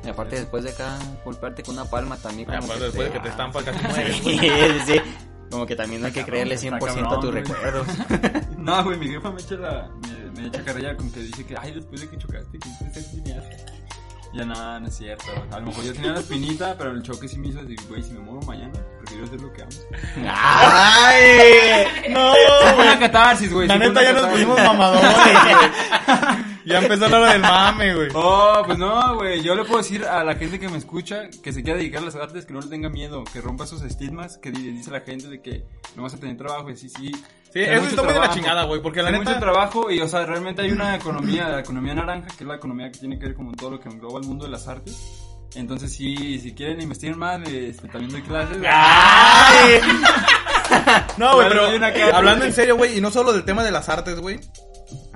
Y 0.04 0.10
aparte 0.10 0.36
después 0.36 0.64
de 0.64 0.72
acá 0.72 0.98
golpearte 1.24 1.64
con 1.64 1.76
una 1.76 1.86
palma 1.86 2.18
también. 2.18 2.48
Como 2.48 2.64
aparte, 2.64 2.84
después 2.84 3.08
de 3.08 3.14
que 3.14 3.20
te 3.20 3.30
estampa 3.30 3.64
casi 3.64 3.88
mueres, 3.88 4.18
Sí, 4.24 4.40
sí. 4.86 5.02
Como 5.50 5.66
que 5.66 5.76
también 5.76 6.02
no 6.02 6.08
hay 6.08 6.14
que 6.14 6.26
creerle 6.26 6.56
Está 6.56 6.78
100% 6.78 6.82
a 6.82 7.20
tus 7.20 7.32
cabrón, 7.32 7.34
recuerdos. 7.34 7.88
No, 8.58 8.84
güey, 8.84 8.98
mi 8.98 9.08
jefa 9.08 9.32
me 9.32 9.42
echa 9.42 9.56
la... 9.56 9.90
Me, 10.02 10.42
me 10.42 10.48
echa 10.48 10.64
carrilla 10.64 10.96
con 10.98 11.12
que 11.12 11.20
dice 11.20 11.46
que, 11.46 11.56
ay, 11.58 11.74
después 11.74 12.02
de 12.02 12.10
que 12.10 12.18
chocaste, 12.18 12.58
que 12.60 12.70
hiciste. 12.70 13.36
Ya 14.34 14.46
nada, 14.46 14.80
no 14.80 14.88
es 14.88 14.98
cierto. 14.98 15.26
A 15.52 15.60
lo 15.60 15.68
mejor 15.68 15.84
yo 15.84 15.94
tenía 15.94 16.14
la 16.14 16.20
espinita, 16.20 16.76
pero 16.76 16.90
el 16.90 17.04
choque 17.04 17.28
sí 17.28 17.38
me 17.38 17.50
hizo 17.50 17.62
decir, 17.62 17.80
güey, 17.88 18.02
si 18.02 18.14
me 18.14 18.20
muero 18.20 18.42
mañana, 18.48 18.74
prefiero 18.98 19.26
hacer 19.26 19.40
lo 19.40 19.54
que 19.54 19.62
amo. 19.62 19.72
¡Ay! 20.28 21.86
¡No, 22.10 22.34
Fue 22.74 22.84
una 22.84 22.98
catarsis, 22.98 23.54
güey. 23.54 23.68
La 23.68 23.78
neta 23.78 24.02
ya 24.02 24.14
nos 24.14 24.26
pusimos 24.26 24.58
mamadores, 24.58 25.12
güey. 25.12 26.53
Ya 26.66 26.80
empezó 26.80 27.08
la 27.10 27.20
hora 27.20 27.32
del 27.34 27.42
mame, 27.42 27.96
güey. 27.96 28.10
Oh, 28.14 28.62
pues 28.66 28.78
no, 28.78 29.16
güey. 29.16 29.42
Yo 29.44 29.56
le 29.56 29.64
puedo 29.66 29.78
decir 29.80 30.06
a 30.06 30.24
la 30.24 30.36
gente 30.36 30.60
que 30.60 30.70
me 30.70 30.78
escucha 30.78 31.30
que 31.44 31.52
se 31.52 31.64
quiera 31.64 31.78
dedicar 31.80 32.02
a 32.02 32.06
las 32.06 32.16
artes 32.16 32.46
que 32.46 32.54
no 32.54 32.62
le 32.62 32.68
tenga 32.68 32.90
miedo, 32.90 33.24
que 33.32 33.42
rompa 33.42 33.64
esos 33.66 33.82
estigmas 33.82 34.38
que 34.38 34.52
di- 34.52 34.72
dice 34.72 34.92
la 34.92 35.02
gente 35.02 35.28
de 35.28 35.42
que 35.42 35.66
no 35.96 36.04
vas 36.04 36.14
a 36.14 36.20
tener 36.20 36.38
trabajo. 36.38 36.70
Y 36.70 36.78
sí, 36.78 36.90
sí. 36.90 37.12
Sí, 37.52 37.60
Hay 37.60 37.76
eso 37.76 37.86
está 37.88 38.02
muy 38.04 38.14
de 38.14 38.20
la 38.20 38.30
chingada, 38.32 38.64
güey, 38.64 38.82
porque 38.82 39.02
la 39.02 39.10
Hay 39.10 39.20
neta... 39.20 39.30
mucho 39.32 39.40
trabajo 39.40 39.92
y, 39.92 40.00
o 40.02 40.08
sea, 40.08 40.26
realmente 40.26 40.62
hay 40.64 40.72
una 40.72 40.96
economía, 40.96 41.50
la 41.50 41.60
economía 41.60 41.94
naranja, 41.94 42.28
que 42.36 42.44
es 42.44 42.48
la 42.48 42.56
economía 42.56 42.92
que 42.92 42.98
tiene 43.00 43.20
que 43.20 43.26
ver 43.28 43.36
con 43.36 43.52
todo 43.54 43.70
lo 43.72 43.80
que 43.80 43.90
engloba 43.90 44.20
el 44.20 44.26
mundo 44.26 44.46
de 44.46 44.52
las 44.52 44.68
artes. 44.68 44.98
Entonces, 45.56 45.94
sí, 45.94 46.40
si 46.40 46.56
quieren 46.56 46.82
investigar 46.82 47.16
más, 47.16 47.48
este, 47.48 47.88
también 47.90 48.12
doy 48.12 48.22
clases. 48.24 48.58
¡Ay! 48.68 49.80
No, 51.18 51.36
güey, 51.36 51.48
pero 51.50 51.68
hablando 52.16 52.46
en 52.46 52.54
serio, 52.54 52.76
güey, 52.76 52.98
y 52.98 53.02
no 53.02 53.12
solo 53.12 53.32
del 53.34 53.44
tema 53.46 53.64
de 53.64 53.70
las 53.70 53.90
artes, 53.90 54.20
güey. 54.20 54.40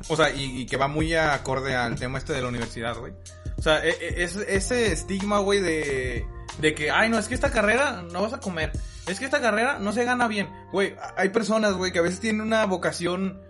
O 0.08 0.16
sea, 0.16 0.30
y, 0.34 0.66
que 0.66 0.78
va 0.78 0.88
muy 0.88 1.14
acorde 1.16 1.76
al 1.76 1.96
tema 1.96 2.18
este 2.18 2.34
de 2.34 2.42
la 2.42 2.48
universidad, 2.48 2.98
güey. 2.98 3.14
O 3.58 3.62
sea, 3.62 3.84
e- 3.86 3.90
e- 3.90 4.24
es, 4.24 4.36
ese 4.36 4.92
estigma, 4.92 5.40
güey, 5.40 5.60
de, 5.60 6.26
de 6.60 6.76
que, 6.76 6.92
ay, 6.92 7.10
no, 7.10 7.18
es 7.18 7.28
que 7.28 7.36
esta 7.36 7.52
carrera 7.52 8.04
no 8.12 8.22
vas 8.22 8.34
a 8.34 8.40
comer. 8.40 8.72
Es 9.08 9.20
que 9.20 9.26
esta 9.26 9.42
carrera 9.42 9.80
no 9.80 9.92
se 9.94 10.04
gana 10.04 10.28
bien. 10.28 10.50
Güey, 10.72 10.96
hay 11.16 11.30
personas, 11.30 11.74
güey, 11.74 11.92
que 11.92 12.00
a 12.00 12.04
veces 12.04 12.20
tienen 12.20 12.42
una 12.42 12.66
vocación, 12.66 13.42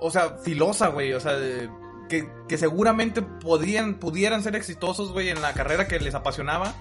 o 0.00 0.10
sea, 0.10 0.36
filosa, 0.42 0.88
güey, 0.88 1.12
o 1.12 1.20
sea, 1.20 1.32
de- 1.34 1.68
que, 2.08 2.28
que 2.48 2.58
seguramente 2.58 3.22
podrían, 3.22 3.94
pudieran 3.94 4.42
ser 4.42 4.56
exitosos, 4.56 5.12
güey, 5.12 5.30
en 5.30 5.40
la 5.40 5.54
carrera 5.54 5.88
que 5.88 5.98
les 6.00 6.14
apasionaba. 6.14 6.74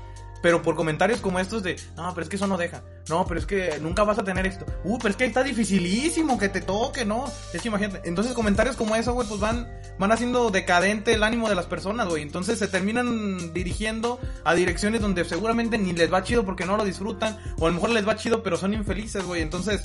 Pero 0.44 0.61
por 0.61 0.76
comentarios 0.76 1.22
como 1.22 1.40
estos 1.40 1.64
de, 1.64 1.78
no, 1.95 2.14
pero 2.14 2.24
es 2.24 2.30
que 2.30 2.36
eso 2.36 2.48
no 2.48 2.57
deja. 2.57 2.84
No, 3.07 3.26
pero 3.26 3.40
es 3.40 3.45
que 3.45 3.80
nunca 3.80 4.03
vas 4.03 4.20
a 4.20 4.26
tener 4.26 4.45
esto. 4.45 4.65
Uh, 4.84 4.98
pero 4.98 5.11
es 5.11 5.15
que 5.15 5.24
está 5.24 5.41
dificilísimo 5.41 6.38
que 6.38 6.49
te 6.49 6.60
toque, 6.60 7.06
¿no? 7.06 7.24
Es 7.53 7.61
que 7.61 7.70
imagínate. 7.70 8.07
Entonces 8.10 8.34
comentarios 8.34 8.76
como 8.76 8.98
eso, 8.98 9.14
güey, 9.14 9.26
pues 9.26 9.40
van, 9.40 9.72
van 9.98 10.11
haciendo 10.11 10.52
decadente 10.52 11.14
el 11.14 11.24
ánimo 11.24 11.48
de 11.48 11.56
las 11.56 11.65
personas, 11.65 12.10
güey. 12.10 12.24
Entonces 12.24 12.60
se 12.60 12.68
terminan 12.68 13.53
dirigiendo 13.53 14.20
a 14.44 14.53
direcciones 14.53 14.99
donde 14.99 15.24
seguramente 15.24 15.78
ni 15.78 15.94
les 15.94 16.11
va 16.11 16.24
chido 16.24 16.44
porque 16.44 16.65
no 16.65 16.76
lo 16.76 16.84
disfrutan. 16.84 17.40
O 17.57 17.65
a 17.65 17.70
lo 17.70 17.76
mejor 17.76 17.91
les 17.91 18.06
va 18.06 18.18
chido 18.18 18.44
pero 18.44 18.57
son 18.57 18.74
infelices, 18.74 19.24
güey. 19.24 19.41
Entonces, 19.41 19.82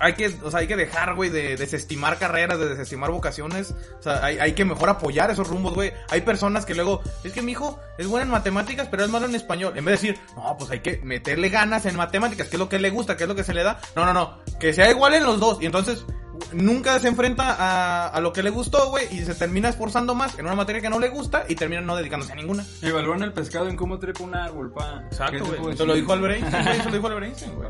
hay 0.00 0.14
que, 0.14 0.34
o 0.42 0.50
sea, 0.50 0.60
hay 0.60 0.66
que 0.66 0.76
dejar, 0.76 1.14
güey, 1.14 1.30
de 1.30 1.56
desestimar 1.56 2.18
carreras, 2.18 2.58
de 2.58 2.68
desestimar 2.68 3.10
vocaciones. 3.10 3.74
O 3.98 4.02
sea, 4.02 4.24
hay, 4.24 4.38
hay 4.38 4.52
que 4.52 4.64
mejor 4.64 4.88
apoyar 4.88 5.30
esos 5.30 5.48
rumbos, 5.48 5.74
güey. 5.74 5.92
Hay 6.10 6.20
personas 6.22 6.64
que 6.64 6.74
luego, 6.74 7.02
es 7.24 7.32
que 7.32 7.42
mi 7.42 7.52
hijo 7.52 7.78
es 7.98 8.06
bueno 8.06 8.24
en 8.26 8.30
matemáticas, 8.30 8.88
pero 8.90 9.04
es 9.04 9.10
malo 9.10 9.26
en 9.26 9.34
español. 9.34 9.72
En 9.76 9.84
vez 9.84 10.00
de 10.00 10.08
decir, 10.08 10.24
no, 10.36 10.56
pues 10.56 10.70
hay 10.70 10.80
que 10.80 11.00
meterle 11.02 11.48
ganas 11.48 11.86
en 11.86 11.96
matemáticas, 11.96 12.48
que 12.48 12.56
es 12.56 12.60
lo 12.60 12.68
que 12.68 12.78
le 12.78 12.90
gusta, 12.90 13.16
que 13.16 13.24
es 13.24 13.28
lo 13.28 13.34
que 13.34 13.44
se 13.44 13.54
le 13.54 13.62
da. 13.62 13.80
No, 13.96 14.04
no, 14.04 14.12
no. 14.12 14.38
Que 14.58 14.72
sea 14.72 14.90
igual 14.90 15.14
en 15.14 15.24
los 15.24 15.40
dos. 15.40 15.58
Y 15.60 15.66
entonces, 15.66 16.04
nunca 16.52 16.98
se 17.00 17.08
enfrenta 17.08 17.54
a, 17.58 18.08
a 18.08 18.20
lo 18.20 18.32
que 18.32 18.42
le 18.42 18.50
gustó, 18.50 18.90
güey, 18.90 19.06
y 19.10 19.24
se 19.24 19.34
termina 19.34 19.68
esforzando 19.68 20.14
más 20.14 20.38
en 20.38 20.46
una 20.46 20.54
materia 20.54 20.80
que 20.80 20.90
no 20.90 20.98
le 20.98 21.08
gusta 21.08 21.44
y 21.48 21.54
termina 21.54 21.80
no 21.80 21.96
dedicándose 21.96 22.32
a 22.32 22.36
ninguna. 22.36 22.64
Evalúan 22.82 23.22
el 23.22 23.32
pescado 23.32 23.68
en 23.68 23.76
cómo 23.76 23.98
trepa 23.98 24.24
un 24.24 24.34
árbol, 24.34 24.72
pa. 24.72 25.00
¿Qué 25.00 25.06
Exacto, 25.16 25.44
güey. 25.60 25.76
Se 25.76 25.84
lo 25.86 25.94
dijo 25.94 26.12
Albert 26.12 26.36
Einstein, 26.36 26.64
güey, 26.64 26.76
se 26.78 26.84
lo 26.84 26.92
dijo 26.96 27.06
Albert 27.06 27.26
Einstein, 27.26 27.54
güey. 27.54 27.68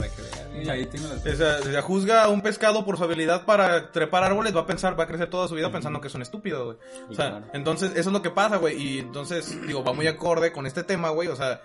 Y 0.64 0.68
ahí 0.68 0.88
las... 0.92 1.26
O 1.26 1.36
sea, 1.36 1.58
si 1.62 1.70
se 1.70 1.80
juzga 1.82 2.24
a 2.24 2.28
un 2.28 2.40
pescado 2.40 2.84
por 2.84 2.96
su 2.96 3.04
habilidad 3.04 3.44
para 3.44 3.92
trepar 3.92 4.24
árboles, 4.24 4.54
va 4.56 4.60
a 4.60 4.66
pensar, 4.66 4.98
va 4.98 5.04
a 5.04 5.06
crecer 5.06 5.30
toda 5.30 5.46
su 5.48 5.54
vida 5.54 5.70
pensando 5.70 6.00
que 6.00 6.08
es 6.08 6.14
un 6.14 6.22
estúpido, 6.22 6.64
güey. 6.66 6.76
O 7.10 7.14
sea, 7.14 7.30
Claro. 7.30 7.46
entonces, 7.52 7.90
eso 7.92 8.10
es 8.10 8.12
lo 8.12 8.22
que 8.22 8.30
pasa, 8.30 8.56
güey. 8.56 8.76
Y 8.80 8.98
entonces, 8.98 9.56
digo, 9.66 9.84
va 9.84 9.92
muy 9.92 10.06
acorde 10.06 10.52
con 10.52 10.66
este 10.66 10.82
tema, 10.82 11.10
güey. 11.10 11.28
O 11.28 11.36
sea, 11.36 11.60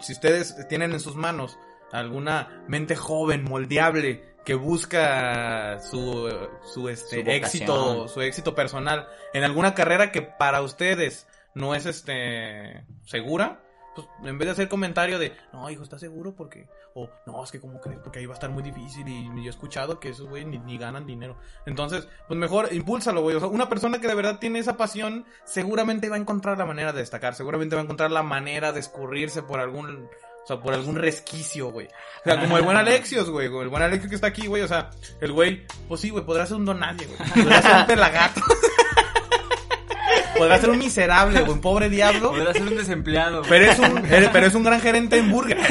si 0.00 0.12
ustedes 0.12 0.56
tienen 0.68 0.92
en 0.92 1.00
sus 1.00 1.14
manos 1.14 1.58
alguna 1.92 2.64
mente 2.68 2.96
joven, 2.96 3.44
moldeable, 3.44 4.36
que 4.48 4.54
busca 4.54 5.78
su, 5.78 6.26
su, 6.72 6.88
este, 6.88 7.22
Su 7.22 7.30
éxito, 7.30 8.08
su 8.08 8.22
éxito 8.22 8.54
personal 8.54 9.06
en 9.34 9.44
alguna 9.44 9.74
carrera 9.74 10.10
que 10.10 10.22
para 10.22 10.62
ustedes 10.62 11.28
no 11.52 11.74
es, 11.74 11.84
este, 11.84 12.86
segura, 13.04 13.60
pues 13.94 14.08
en 14.24 14.38
vez 14.38 14.46
de 14.46 14.52
hacer 14.52 14.70
comentario 14.70 15.18
de, 15.18 15.34
no, 15.52 15.68
hijo, 15.68 15.82
¿estás 15.82 16.00
seguro? 16.00 16.34
Porque, 16.34 16.66
o, 16.94 17.10
no, 17.26 17.44
es 17.44 17.52
que 17.52 17.60
como 17.60 17.78
crees, 17.78 18.00
porque 18.00 18.20
ahí 18.20 18.24
va 18.24 18.32
a 18.32 18.40
estar 18.40 18.48
muy 18.48 18.62
difícil 18.62 19.06
y, 19.06 19.26
yo 19.26 19.42
he 19.42 19.48
escuchado 19.50 20.00
que 20.00 20.08
esos 20.08 20.26
güey 20.26 20.46
ni, 20.46 20.56
ni 20.56 20.78
ganan 20.78 21.04
dinero. 21.04 21.36
Entonces, 21.66 22.08
pues 22.26 22.40
mejor 22.40 22.72
impúlsalo, 22.72 23.20
güey. 23.20 23.36
O 23.36 23.40
sea, 23.40 23.50
una 23.50 23.68
persona 23.68 24.00
que 24.00 24.08
de 24.08 24.14
verdad 24.14 24.38
tiene 24.38 24.60
esa 24.60 24.78
pasión, 24.78 25.26
seguramente 25.44 26.08
va 26.08 26.16
a 26.16 26.20
encontrar 26.20 26.56
la 26.56 26.64
manera 26.64 26.94
de 26.94 27.00
destacar, 27.00 27.34
seguramente 27.34 27.76
va 27.76 27.82
a 27.82 27.84
encontrar 27.84 28.10
la 28.10 28.22
manera 28.22 28.72
de 28.72 28.80
escurrirse 28.80 29.42
por 29.42 29.60
algún, 29.60 30.08
sea, 30.48 30.58
por 30.60 30.74
algún 30.74 30.96
resquicio, 30.96 31.70
güey. 31.70 31.86
O 31.86 32.24
sea, 32.24 32.40
como 32.40 32.56
el 32.56 32.64
buen 32.64 32.76
Alexios, 32.78 33.30
güey, 33.30 33.46
el 33.46 33.68
buen 33.68 33.82
Alexios 33.82 34.08
que 34.08 34.14
está 34.14 34.28
aquí, 34.28 34.46
güey, 34.46 34.62
o 34.62 34.68
sea, 34.68 34.90
el 35.20 35.32
güey, 35.32 35.66
pues 35.86 36.00
sí, 36.00 36.10
güey, 36.10 36.24
podrá 36.24 36.46
ser 36.46 36.56
un 36.56 36.64
don 36.64 36.80
nadie, 36.80 37.06
güey. 37.06 37.18
Podrá 37.44 37.62
ser 37.62 37.76
un 37.76 37.86
pelagato. 37.86 38.40
podrá 40.38 40.58
ser 40.58 40.70
un 40.70 40.78
miserable, 40.78 41.40
güey, 41.40 41.52
un 41.52 41.60
pobre 41.60 41.90
diablo. 41.90 42.30
Podrá 42.30 42.52
ser 42.52 42.62
un 42.62 42.76
desempleado. 42.76 43.42
Pero 43.48 43.70
es 43.70 43.78
un, 43.78 43.98
eh, 44.06 44.30
pero 44.32 44.46
es 44.46 44.54
un 44.54 44.64
gran 44.64 44.80
gerente 44.80 45.18
en 45.18 45.30
burger. 45.30 45.58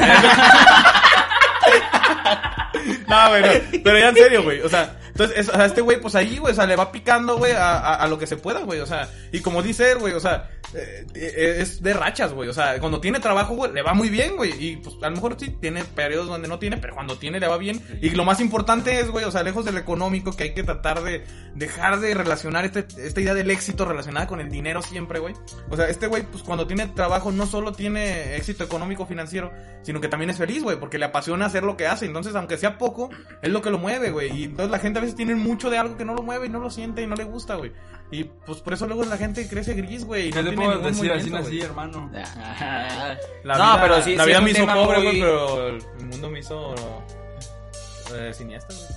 no, 3.08 3.28
güey, 3.30 3.42
no. 3.42 3.48
Pero 3.82 3.98
ya 3.98 4.08
en 4.10 4.14
serio, 4.14 4.42
güey. 4.44 4.60
O 4.60 4.68
sea, 4.68 4.96
entonces, 5.18 5.38
es- 5.38 5.48
o 5.48 5.52
sea, 5.52 5.64
este 5.66 5.80
güey, 5.80 6.00
pues 6.00 6.14
ahí, 6.14 6.38
güey, 6.38 6.52
o 6.52 6.54
sea, 6.54 6.66
le 6.66 6.76
va 6.76 6.92
picando, 6.92 7.36
güey, 7.38 7.52
a, 7.52 7.72
a, 7.78 7.94
a 7.96 8.06
lo 8.06 8.18
que 8.18 8.26
se 8.28 8.36
pueda, 8.36 8.60
güey. 8.60 8.78
O 8.80 8.86
sea, 8.86 9.08
y 9.32 9.40
como 9.40 9.62
dice 9.62 9.90
él, 9.90 9.98
güey, 9.98 10.14
o 10.14 10.20
sea, 10.20 10.48
eh, 10.74 11.04
eh, 11.14 11.56
es 11.60 11.82
de 11.82 11.92
rachas, 11.92 12.32
güey. 12.32 12.48
O 12.48 12.52
sea, 12.52 12.78
cuando 12.78 13.00
tiene 13.00 13.18
trabajo, 13.18 13.54
güey, 13.56 13.72
le 13.72 13.82
va 13.82 13.94
muy 13.94 14.10
bien, 14.10 14.36
güey. 14.36 14.52
Y 14.64 14.76
pues 14.76 14.94
a 15.02 15.08
lo 15.08 15.16
mejor 15.16 15.36
sí 15.38 15.50
tiene 15.60 15.82
periodos 15.84 16.28
donde 16.28 16.46
no 16.46 16.60
tiene, 16.60 16.76
pero 16.76 16.94
cuando 16.94 17.18
tiene 17.18 17.40
le 17.40 17.48
va 17.48 17.56
bien. 17.58 17.82
Y 18.00 18.10
lo 18.10 18.24
más 18.24 18.38
importante 18.40 19.00
es, 19.00 19.10
güey, 19.10 19.24
o 19.24 19.30
sea, 19.32 19.42
lejos 19.42 19.64
del 19.64 19.76
económico, 19.76 20.36
que 20.36 20.44
hay 20.44 20.54
que 20.54 20.62
tratar 20.62 21.02
de 21.02 21.24
dejar 21.56 21.98
de 21.98 22.14
relacionar 22.14 22.64
este, 22.64 22.86
esta 23.04 23.20
idea 23.20 23.34
del 23.34 23.50
éxito 23.50 23.84
relacionada 23.84 24.28
con 24.28 24.40
el 24.40 24.50
dinero 24.50 24.82
siempre, 24.82 25.18
güey. 25.18 25.34
O 25.68 25.76
sea, 25.76 25.88
este 25.88 26.06
güey, 26.06 26.22
pues 26.22 26.44
cuando 26.44 26.66
tiene 26.68 26.86
trabajo, 26.86 27.32
no 27.32 27.46
solo 27.46 27.72
tiene 27.72 28.36
éxito 28.36 28.62
económico 28.62 29.04
financiero, 29.06 29.52
sino 29.82 30.00
que 30.00 30.08
también 30.08 30.30
es 30.30 30.36
feliz, 30.38 30.62
güey, 30.62 30.78
porque 30.78 30.98
le 30.98 31.06
apasiona 31.06 31.46
hacer 31.46 31.64
lo 31.64 31.76
que 31.76 31.86
hace. 31.88 32.06
Entonces, 32.06 32.36
aunque 32.36 32.56
sea 32.56 32.78
poco, 32.78 33.10
es 33.42 33.50
lo 33.50 33.62
que 33.62 33.70
lo 33.70 33.78
mueve, 33.78 34.10
güey. 34.10 34.28
Y 34.38 34.44
entonces 34.44 34.70
la 34.70 34.78
gente 34.78 34.98
a 34.98 35.02
veces 35.02 35.07
tiene 35.14 35.34
mucho 35.34 35.70
de 35.70 35.78
algo 35.78 35.96
que 35.96 36.04
no 36.04 36.14
lo 36.14 36.22
mueve 36.22 36.46
y 36.46 36.50
no 36.50 36.58
lo 36.60 36.70
siente 36.70 37.02
y 37.02 37.06
no 37.06 37.14
le 37.16 37.24
gusta, 37.24 37.54
güey. 37.56 37.72
Y 38.10 38.24
pues 38.24 38.60
por 38.60 38.72
eso 38.72 38.86
luego 38.86 39.04
la 39.04 39.18
gente 39.18 39.46
crece 39.48 39.74
gris, 39.74 40.04
güey. 40.04 40.28
y 40.28 40.30
¿Qué 40.30 40.42
no 40.42 40.48
tiene 40.50 40.64
puedo 40.64 40.78
decir? 40.80 41.12
Así 41.12 41.28
güey. 41.30 41.60
hermano. 41.60 42.10
La 43.44 43.58
no, 43.58 43.64
vida, 43.64 43.78
pero 43.82 44.02
sí, 44.02 44.16
la 44.16 44.24
sí 44.24 44.28
vida 44.30 44.40
me 44.40 44.50
hizo 44.50 44.66
pobre, 44.66 44.96
muy- 44.98 45.06
güey, 45.06 45.20
pero 45.20 45.68
el 45.98 46.06
mundo 46.06 46.30
me 46.30 46.38
hizo 46.40 46.74
eh, 48.14 48.32
cineasta, 48.34 48.74
güey. 48.74 48.88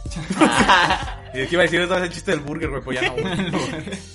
Y 1.34 1.40
es 1.40 1.48
que 1.48 1.56
iba 1.56 1.62
a 1.62 1.66
decir 1.66 1.80
otra 1.80 1.96
vez 1.98 2.06
el 2.10 2.14
chiste 2.14 2.32
del 2.32 2.42
burger, 2.42 2.70
güey, 2.70 2.82
pues 2.82 3.00
ya 3.00 3.08
no, 3.08 3.14
güey. 3.14 3.24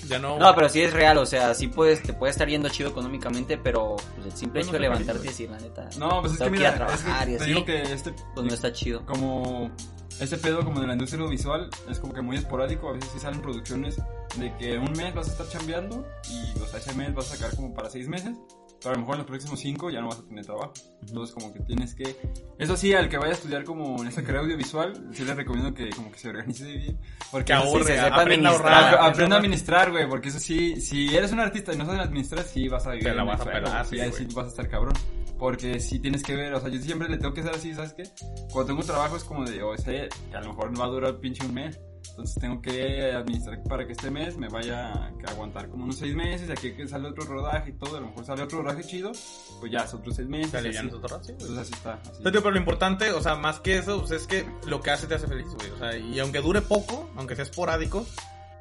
Ya 0.07 0.19
no. 0.19 0.37
No, 0.37 0.53
pero 0.53 0.69
sí 0.69 0.81
es 0.83 0.93
real, 0.93 1.17
o 1.17 1.25
sea, 1.25 1.55
sí 1.55 1.67
puedes, 1.67 2.03
te 2.03 2.13
puede 2.13 2.29
estar 2.29 2.47
yendo 2.47 2.69
chido 2.69 2.89
económicamente, 2.91 3.57
pero 3.57 3.95
pues, 4.15 4.27
el 4.27 4.33
simple 4.37 4.59
hecho 4.61 4.67
no 4.67 4.73
de 4.73 4.79
levantarte 4.81 5.23
y 5.23 5.27
decir, 5.29 5.49
la 5.49 5.57
neta, 5.59 5.89
No, 5.97 6.21
pues 6.21 6.33
es 6.33 6.39
que 6.39 6.49
mira, 6.51 6.69
a 6.69 6.75
trabajar 6.75 7.27
es 7.27 7.27
que 7.27 7.33
y 7.33 7.37
te 7.37 7.43
así, 7.43 7.53
digo 7.53 7.65
que 7.65 7.81
este, 7.93 8.13
pues 8.35 8.45
no 8.45 8.53
está 8.53 8.71
chido. 8.71 9.03
como 9.05 9.71
este 10.19 10.37
pedo 10.37 10.63
como 10.63 10.79
de 10.81 10.87
la 10.87 10.93
industria 10.93 11.19
audiovisual 11.21 11.69
es 11.89 11.99
como 11.99 12.13
que 12.13 12.21
muy 12.21 12.37
esporádico, 12.37 12.89
a 12.89 12.93
veces 12.93 13.09
sí 13.13 13.19
salen 13.19 13.41
producciones 13.41 13.97
de 14.37 14.55
que 14.57 14.77
un 14.77 14.91
mes 14.93 15.13
vas 15.13 15.27
a 15.29 15.31
estar 15.31 15.47
chambeando 15.49 16.05
y 16.29 16.59
o 16.59 16.65
sea, 16.65 16.79
ese 16.79 16.93
mes 16.93 17.13
vas 17.13 17.31
a 17.31 17.35
sacar 17.37 17.55
como 17.55 17.73
para 17.73 17.89
seis 17.89 18.07
meses, 18.07 18.35
pero 18.79 18.91
a 18.91 18.93
lo 18.93 18.99
mejor 18.99 19.15
en 19.15 19.19
los 19.19 19.27
próximos 19.27 19.59
cinco 19.59 19.89
ya 19.89 20.01
no 20.01 20.09
vas 20.09 20.19
a 20.19 20.23
tener 20.27 20.45
trabajo. 20.45 20.71
Entonces 21.01 21.33
como 21.33 21.51
que 21.53 21.59
tienes 21.61 21.95
que... 21.95 22.15
Eso 22.59 22.77
sí, 22.77 22.93
al 22.93 23.09
que 23.09 23.17
vaya 23.17 23.31
a 23.31 23.35
estudiar 23.35 23.63
como 23.63 24.01
en 24.01 24.07
esta 24.07 24.21
carrera 24.21 24.41
audiovisual, 24.41 25.09
sí 25.13 25.23
les 25.25 25.35
recomiendo 25.35 25.73
que 25.73 25.89
como 25.89 26.11
que 26.11 26.19
se 26.19 26.29
organice 26.29 26.65
bien. 26.65 26.99
Porque 27.31 27.45
que 27.45 27.53
eso 27.53 27.61
sí 27.63 27.69
ahorre, 27.69 27.83
se 27.85 27.95
sepa 28.03 28.21
aprenda 28.21 28.49
a 28.49 28.53
ahorrar. 28.53 28.93
Ap- 28.95 29.01
Aprende 29.01 29.35
a 29.35 29.37
administrar, 29.39 29.91
güey, 29.91 30.07
porque 30.07 30.29
eso 30.29 30.39
sí, 30.39 30.79
si 30.81 31.15
eres 31.15 31.31
un 31.31 31.39
artista 31.39 31.73
y 31.73 31.77
no 31.77 31.85
sabes 31.85 32.01
administrar, 32.01 32.43
sí 32.43 32.67
vas 32.67 32.85
a 32.85 32.91
vivir 32.91 33.05
Te 33.07 33.13
la 33.15 33.23
vas 33.23 33.41
a 33.41 33.45
pelar, 33.45 33.85
sí, 33.85 33.97
sí 34.15 34.27
vas 34.35 34.45
a 34.45 34.49
estar 34.49 34.69
cabrón. 34.69 34.93
Porque 35.37 35.79
sí 35.79 35.99
tienes 35.99 36.23
que 36.23 36.35
ver, 36.35 36.53
o 36.53 36.59
sea, 36.59 36.69
yo 36.69 36.79
siempre 36.79 37.07
le 37.09 37.17
tengo 37.17 37.33
que 37.33 37.43
ser 37.43 37.53
así, 37.53 37.73
¿sabes 37.73 37.93
qué? 37.93 38.03
Cuando 38.51 38.65
tengo 38.73 38.83
trabajo 38.83 39.17
es 39.17 39.23
como 39.23 39.45
de, 39.45 39.61
o 39.61 39.77
sea, 39.77 40.07
que 40.09 40.37
a 40.37 40.41
lo 40.41 40.49
mejor 40.49 40.71
no 40.71 40.79
va 40.79 40.85
a 40.85 40.89
durar 40.89 41.19
pinche 41.19 41.45
un 41.45 41.53
mes. 41.53 41.79
Entonces 42.09 42.41
tengo 42.41 42.61
que 42.61 43.11
administrar 43.11 43.61
para 43.63 43.85
que 43.85 43.91
este 43.91 44.09
mes 44.09 44.37
me 44.37 44.49
vaya 44.49 44.91
a 44.91 45.11
aguantar 45.27 45.69
como 45.69 45.83
unos 45.83 45.97
seis 45.97 46.15
meses, 46.15 46.49
y 46.49 46.51
aquí 46.51 46.71
que 46.71 46.87
sale 46.87 47.09
otro 47.09 47.25
rodaje 47.25 47.69
y 47.69 47.73
todo, 47.73 47.97
a 47.97 47.99
lo 47.99 48.07
mejor 48.07 48.25
sale 48.25 48.41
otro 48.41 48.63
rodaje 48.63 48.83
chido, 48.83 49.11
pues 49.59 49.71
ya 49.71 49.79
es 49.79 49.93
otros 49.93 50.15
seis 50.15 50.27
meses. 50.27 50.55
Así. 50.55 50.71
ya 50.71 50.81
sí, 50.81 50.87
güey. 50.87 50.95
Entonces 50.95 51.57
así 51.57 51.73
está. 51.73 51.93
así. 51.93 52.11
Entonces, 52.17 52.41
pero 52.41 52.51
lo 52.51 52.57
importante, 52.57 53.11
o 53.11 53.21
sea, 53.21 53.35
más 53.35 53.59
que 53.59 53.77
eso, 53.77 53.99
pues, 53.99 54.11
es 54.11 54.25
que 54.25 54.47
lo 54.65 54.81
que 54.81 54.89
hace 54.89 55.05
te 55.05 55.15
hace 55.15 55.27
feliz, 55.27 55.47
güey. 55.53 55.69
O 55.69 55.77
sea, 55.77 55.95
y 55.95 56.19
aunque 56.19 56.41
dure 56.41 56.61
poco, 56.61 57.07
aunque 57.15 57.35
sea 57.35 57.43
esporádico, 57.43 58.05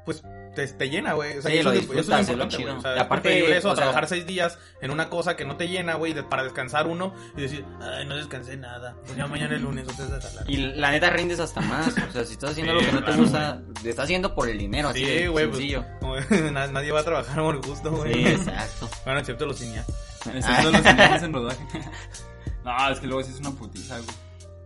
pues 0.04 0.22
te, 0.56 0.66
te 0.66 0.90
llena, 0.90 1.12
güey. 1.12 1.38
O 1.38 1.42
sea, 1.42 1.50
Sí, 1.52 1.62
lo 1.62 1.70
eso, 1.72 1.92
eso 1.92 2.00
es 2.00 2.28
importante, 2.28 2.56
güey. 2.64 2.76
O 2.76 2.80
sea, 2.80 3.00
aparte, 3.00 3.56
eso, 3.56 3.68
o 3.68 3.74
sea- 3.76 3.84
trabajar 3.84 4.08
seis 4.08 4.26
días 4.26 4.58
en 4.80 4.90
una 4.90 5.08
cosa 5.08 5.36
que 5.36 5.44
no 5.44 5.56
te 5.56 5.68
llena, 5.68 5.94
güey, 5.94 6.12
de- 6.14 6.24
para 6.24 6.42
descansar 6.42 6.88
uno 6.88 7.14
y 7.36 7.42
decir, 7.42 7.64
ay, 7.80 8.04
no 8.06 8.16
descansé 8.16 8.56
nada. 8.56 8.96
Pues 9.04 9.16
ya 9.16 9.26
mañana 9.28 9.54
es 9.54 9.60
lunes, 9.62 9.86
ustedes 9.86 10.10
de 10.10 10.20
jalar. 10.20 10.50
Y 10.50 10.56
la 10.56 10.90
neta 10.90 11.10
rindes 11.10 11.38
hasta 11.38 11.60
más, 11.60 11.88
o 11.88 12.12
sea, 12.12 12.24
si 12.24 12.32
estás 12.32 12.50
haciendo 12.50 12.72
Sí, 12.72 12.80
lo 12.80 12.86
que 12.86 12.92
no 12.92 12.98
te 12.98 13.04
claro, 13.04 13.22
gusta, 13.22 13.62
te 13.82 13.90
estás 13.90 14.04
haciendo 14.04 14.34
por 14.34 14.48
el 14.48 14.58
dinero, 14.58 14.88
así 14.88 15.04
Sí, 15.04 15.06
de 15.10 15.28
güey, 15.28 15.46
pues, 15.46 15.58
sencillo. 15.58 15.84
na- 16.52 16.66
nadie 16.66 16.90
va 16.90 17.00
a 17.00 17.04
trabajar 17.04 17.36
por 17.36 17.64
gusto, 17.64 17.92
güey. 17.92 18.14
Sí, 18.14 18.26
exacto. 18.28 18.90
Bueno, 19.04 19.20
excepto 19.20 19.46
los 19.46 19.58
cineastas. 19.58 19.94
Excepto 20.34 20.70
los 20.72 20.80
señores 20.82 21.22
en 21.22 21.32
rodaje. 21.32 21.66
no, 22.64 22.90
es 22.90 22.98
que 23.00 23.06
luego 23.06 23.22
sí 23.22 23.30
es 23.32 23.38
una 23.40 23.50
putiza, 23.52 23.96
güey. 23.98 24.10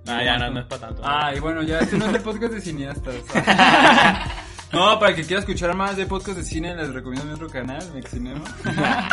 Ah, 0.07 0.25
ya, 0.25 0.39
no, 0.39 0.51
no 0.51 0.61
es 0.61 0.67
para 0.67 0.81
tanto. 0.87 1.03
Ah, 1.05 1.35
y 1.37 1.41
bueno, 1.41 1.63
ya 1.63 1.79
este 1.81 1.99
no 1.99 2.07
es 2.07 2.15
el 2.15 2.23
podcast 2.23 2.55
de 2.55 2.61
cineastas. 2.63 3.15
No, 4.73 4.99
para 4.99 5.11
el 5.11 5.17
que 5.17 5.25
quiera 5.25 5.41
escuchar 5.41 5.75
más 5.75 5.97
de 5.97 6.07
podcast 6.07 6.39
de 6.39 6.45
cine, 6.45 6.75
les 6.75 6.93
recomiendo 6.93 7.27
mi 7.27 7.33
otro 7.33 7.49
canal, 7.49 7.83
Mexcinema. 7.93 8.45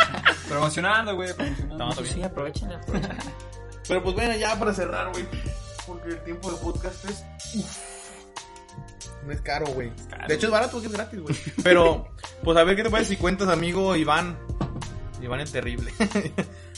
promocionando, 0.48 1.14
güey, 1.14 1.34
promocionando. 1.34 2.04
Sí, 2.04 2.22
aprovechen, 2.22 2.72
aprovechen. 2.72 3.18
Pero 3.88 4.02
pues 4.02 4.14
bueno, 4.14 4.36
ya 4.36 4.58
para 4.58 4.72
cerrar, 4.72 5.10
güey. 5.12 5.24
Porque 5.86 6.10
el 6.10 6.22
tiempo 6.22 6.50
del 6.50 6.60
podcast 6.60 7.04
es. 7.06 7.24
no 9.24 9.32
es 9.32 9.40
caro, 9.40 9.66
güey. 9.66 9.90
De 10.28 10.34
hecho 10.34 10.46
es 10.46 10.52
barato 10.52 10.72
porque 10.72 10.88
es 10.88 10.92
gratis, 10.92 11.20
güey. 11.20 11.36
Pero, 11.64 12.08
pues 12.44 12.56
a 12.58 12.64
ver 12.64 12.76
qué 12.76 12.82
te 12.82 12.90
parece 12.90 13.14
si 13.14 13.16
cuentas, 13.16 13.48
amigo 13.48 13.96
Iván. 13.96 14.38
Iván 15.22 15.40
el 15.40 15.50
terrible. 15.50 15.92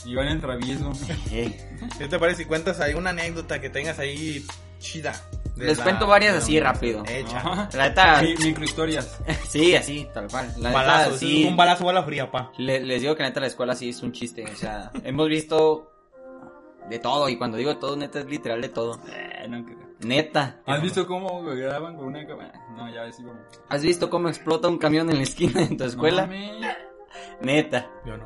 Y 0.05 0.15
van 0.15 0.29
en 0.29 0.41
travieso. 0.41 0.93
¿Qué 1.29 2.09
te 2.09 2.19
parece 2.19 2.43
si 2.43 2.45
cuentas 2.47 2.81
ahí 2.81 2.95
una 2.95 3.11
anécdota 3.11 3.61
que 3.61 3.69
tengas 3.69 3.99
ahí 3.99 4.47
chida? 4.79 5.13
Les 5.57 5.79
la- 5.79 5.85
cuento 5.85 6.07
varias 6.07 6.33
la 6.35 6.39
así 6.39 6.59
rápido. 6.61 7.03
Hecha. 7.07 7.69
La 7.75 7.89
neta, 7.89 8.23
Mi, 8.23 8.35
microhistorias. 8.37 9.19
sí, 9.49 9.75
así, 9.77 10.09
tal 10.13 10.29
cual. 10.29 10.47
La 10.49 10.55
Un 10.57 10.63
neta, 10.65 10.73
balazo, 10.73 11.17
sí, 11.19 11.45
un 11.47 11.57
balazo 11.57 11.89
a 11.89 11.93
la 11.93 12.03
fría, 12.03 12.31
pa. 12.31 12.53
le- 12.59 12.81
les 12.81 13.03
digo 13.03 13.15
que 13.17 13.23
neta 13.23 13.41
la 13.41 13.47
escuela 13.49 13.75
sí 13.75 13.91
es 13.91 14.03
un 14.03 14.13
chiste, 14.13 14.45
o 14.45 14.57
sea, 14.57 14.91
hemos 15.05 15.29
visto 15.29 15.93
de 16.89 16.99
todo, 16.99 17.29
y 17.29 17.37
cuando 17.37 17.57
digo 17.57 17.77
todo, 17.77 17.97
neta 17.97 18.21
es 18.21 18.27
literal 18.27 18.61
de 18.61 18.69
todo. 18.71 18.99
Eh, 19.13 19.47
no 19.49 19.65
creo. 19.65 19.79
Neta. 20.01 20.61
¿Has 20.67 20.81
visto 20.81 21.07
cómo 21.07 21.43
graban 21.45 21.95
con 21.97 22.07
una 22.07 22.27
cámara? 22.27 22.53
No, 22.75 22.93
ya 22.93 23.03
ves, 23.03 23.17
sí, 23.17 23.23
vamos. 23.23 23.43
¿Has 23.69 23.83
visto 23.83 24.09
cómo 24.09 24.29
explota 24.31 24.67
un 24.67 24.79
camión 24.79 25.11
en 25.11 25.17
la 25.19 25.23
esquina 25.23 25.61
de 25.67 25.77
tu 25.77 25.85
escuela? 25.85 26.27
No. 26.27 26.33
Neta. 27.43 27.87
Yo 28.07 28.17
no. 28.17 28.25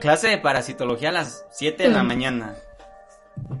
Clase 0.00 0.28
de 0.28 0.38
parasitología 0.38 1.08
a 1.08 1.12
las 1.12 1.44
7 1.50 1.82
de 1.84 1.88
la 1.90 2.02
mañana. 2.04 2.54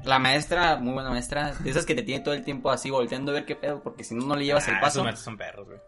La 0.04 0.18
maestra, 0.18 0.76
muy 0.76 0.92
buena 0.94 1.10
maestra, 1.10 1.54
de 1.54 1.70
esas 1.70 1.84
que 1.84 1.94
te 1.94 2.02
tiene 2.02 2.22
todo 2.24 2.34
el 2.34 2.44
tiempo 2.44 2.70
así 2.70 2.88
volteando 2.90 3.32
a 3.32 3.34
ver 3.34 3.44
qué 3.44 3.56
pedo, 3.56 3.82
porque 3.82 4.04
si 4.04 4.14
no, 4.14 4.24
no 4.26 4.36
le 4.36 4.44
llevas 4.44 4.66
el 4.68 4.74
Ah, 4.76 4.80
paso. 4.80 5.04
son 5.16 5.36
perros, 5.36 5.66
güey. 5.66 5.78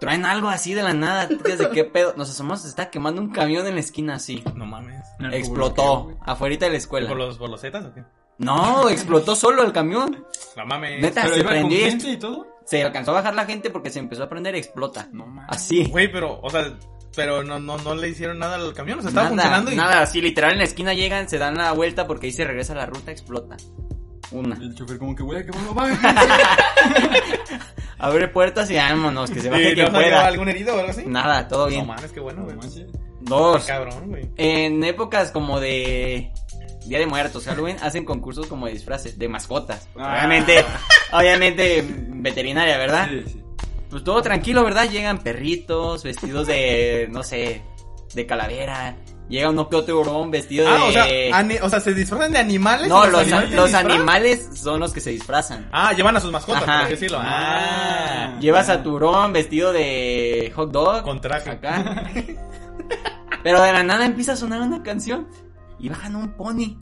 Traen 0.00 0.26
algo 0.26 0.48
así 0.48 0.74
de 0.74 0.82
la 0.82 0.92
nada, 0.92 1.26
tú 1.26 1.36
dices, 1.38 1.58
de 1.58 1.70
qué 1.70 1.84
pedo. 1.84 2.12
Nos 2.18 2.28
asomamos, 2.28 2.62
se 2.62 2.68
está 2.68 2.90
quemando 2.90 3.22
un 3.22 3.30
camión 3.30 3.66
en 3.66 3.74
la 3.74 3.80
esquina 3.80 4.16
así. 4.16 4.44
No 4.54 4.66
mames. 4.66 5.02
Explotó, 5.32 6.18
afuera 6.20 6.54
de 6.56 6.70
la 6.70 6.76
escuela. 6.76 7.08
¿Por 7.08 7.16
los, 7.16 7.38
por 7.38 7.48
los 7.48 7.60
zetas 7.62 7.86
o 7.86 7.94
qué? 7.94 8.04
No, 8.38 8.90
explotó 8.90 9.34
solo 9.34 9.62
el 9.62 9.72
camión. 9.72 10.26
No 10.54 10.66
mames. 10.66 11.00
Neta, 11.00 11.22
Pero 11.22 11.34
se 11.34 11.40
iba 11.40 11.50
con 11.50 11.68
prendió 11.68 12.10
y 12.12 12.16
todo. 12.18 12.46
se 12.66 12.82
alcanzó 12.82 13.12
a 13.12 13.14
bajar 13.14 13.34
la 13.34 13.46
gente 13.46 13.70
porque 13.70 13.88
se 13.88 13.98
empezó 13.98 14.24
a 14.24 14.28
prender 14.28 14.54
y 14.54 14.58
explota. 14.58 15.08
No 15.12 15.24
mames. 15.26 15.56
Así. 15.56 15.86
Güey, 15.86 16.12
pero, 16.12 16.40
o 16.42 16.50
sea, 16.50 16.74
pero 17.16 17.42
no, 17.42 17.58
no, 17.58 17.78
no 17.78 17.94
le 17.94 18.08
hicieron 18.10 18.38
nada 18.38 18.56
al 18.56 18.74
camión. 18.74 18.98
O 18.98 19.02
sea, 19.02 19.08
estaba 19.08 19.30
nada, 19.30 19.42
funcionando 19.48 19.72
y. 19.72 19.76
nada, 19.76 20.02
así 20.02 20.20
literal 20.20 20.52
en 20.52 20.58
la 20.58 20.64
esquina 20.64 20.92
llegan, 20.94 21.28
se 21.28 21.38
dan 21.38 21.56
la 21.56 21.72
vuelta 21.72 22.06
porque 22.06 22.26
ahí 22.26 22.32
se 22.32 22.44
regresa 22.44 22.74
la 22.74 22.86
ruta, 22.86 23.10
explota. 23.10 23.56
Una. 24.30 24.56
El 24.56 24.74
chofer 24.74 24.98
como 24.98 25.14
que 25.16 25.22
huele 25.22 25.40
a 25.40 25.46
quemado, 25.46 25.74
va. 25.74 25.88
Abre 27.98 28.28
puertas 28.28 28.70
y 28.70 28.76
vámonos, 28.76 29.30
que 29.30 29.40
se 29.40 29.48
¿Y 29.48 29.50
baje 29.50 29.62
te 29.68 29.74
quien 29.74 29.86
llevar 29.86 30.02
pueda. 30.02 30.26
algún 30.26 30.48
herido 30.48 30.74
o 30.74 30.78
algo 30.78 30.90
así? 30.90 31.04
Nada, 31.06 31.48
todo 31.48 31.64
No 31.64 31.70
bien. 31.70 31.86
mames, 31.86 32.12
qué 32.12 32.20
bueno, 32.20 32.44
güey. 32.44 32.56
Dos. 33.22 33.64
Cabrón, 33.64 34.08
güey. 34.10 34.30
En 34.36 34.84
épocas 34.84 35.30
como 35.30 35.58
de 35.60 36.30
Día 36.86 36.98
de 36.98 37.06
Muertos, 37.06 37.44
Halloween, 37.46 37.76
hacen 37.82 38.04
concursos 38.04 38.46
como 38.46 38.66
de 38.66 38.72
disfraces, 38.72 39.18
de 39.18 39.28
mascotas. 39.28 39.88
Ah. 39.98 40.16
Obviamente, 40.18 40.64
obviamente 41.12 41.84
veterinaria, 41.88 42.76
¿verdad? 42.78 43.08
Sí, 43.10 43.22
sí. 43.32 43.42
Pues 43.90 44.02
todo 44.04 44.20
tranquilo, 44.22 44.64
¿verdad? 44.64 44.88
Llegan 44.90 45.18
perritos 45.18 46.02
vestidos 46.02 46.46
de, 46.46 47.08
no 47.10 47.22
sé, 47.22 47.62
de 48.14 48.26
calavera. 48.26 48.96
Llega 49.28 49.50
uno 49.50 49.68
que 49.68 49.74
otro 49.74 50.00
hurón 50.00 50.30
vestido 50.30 50.68
Ah, 50.68 50.76
de... 50.76 50.82
o 50.82 50.92
sea, 50.92 51.04
ani- 51.36 51.58
o 51.60 51.68
sea, 51.68 51.80
¿se 51.80 51.92
disfrazan 51.94 52.30
de 52.32 52.38
animales? 52.38 52.86
no, 52.88 53.04
¿Y 53.06 53.10
los, 53.10 53.20
animales 53.22 53.54
los 53.54 53.74
animales 53.74 54.48
son 54.54 54.78
los 54.78 54.92
que 54.92 55.00
se 55.00 55.10
disfrazan. 55.10 55.68
Ah, 55.72 55.92
llevan 55.94 56.16
a 56.16 56.20
sus 56.20 56.30
mascotas, 56.30 56.62
Ajá. 56.62 56.72
por 56.72 56.82
así 56.82 56.90
decirlo. 56.92 57.18
Ah. 57.20 58.36
Llevas 58.40 58.68
a 58.68 58.82
tu 58.84 58.94
hurón 58.94 59.32
vestido 59.32 59.72
de 59.72 60.52
hot 60.54 60.70
dog. 60.70 61.02
Con 61.02 61.20
traje. 61.20 61.50
Acá. 61.50 62.04
Pero 63.42 63.60
de 63.62 63.72
la 63.72 63.82
nada 63.82 64.04
empieza 64.04 64.32
a 64.32 64.36
sonar 64.36 64.60
una 64.60 64.82
canción. 64.84 65.26
Y 65.78 65.88
bajan 65.88 66.14
un 66.16 66.32
pony. 66.36 66.78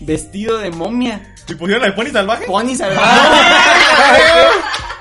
Vestido 0.00 0.58
de 0.58 0.70
momia. 0.70 1.34
¿Y 1.48 1.54
pusieron 1.54 1.82
la 1.82 1.88
de 1.88 1.94
Pony 1.94 2.12
Salvaje? 2.12 2.44
Pony 2.46 2.74
salvaje. 2.74 3.08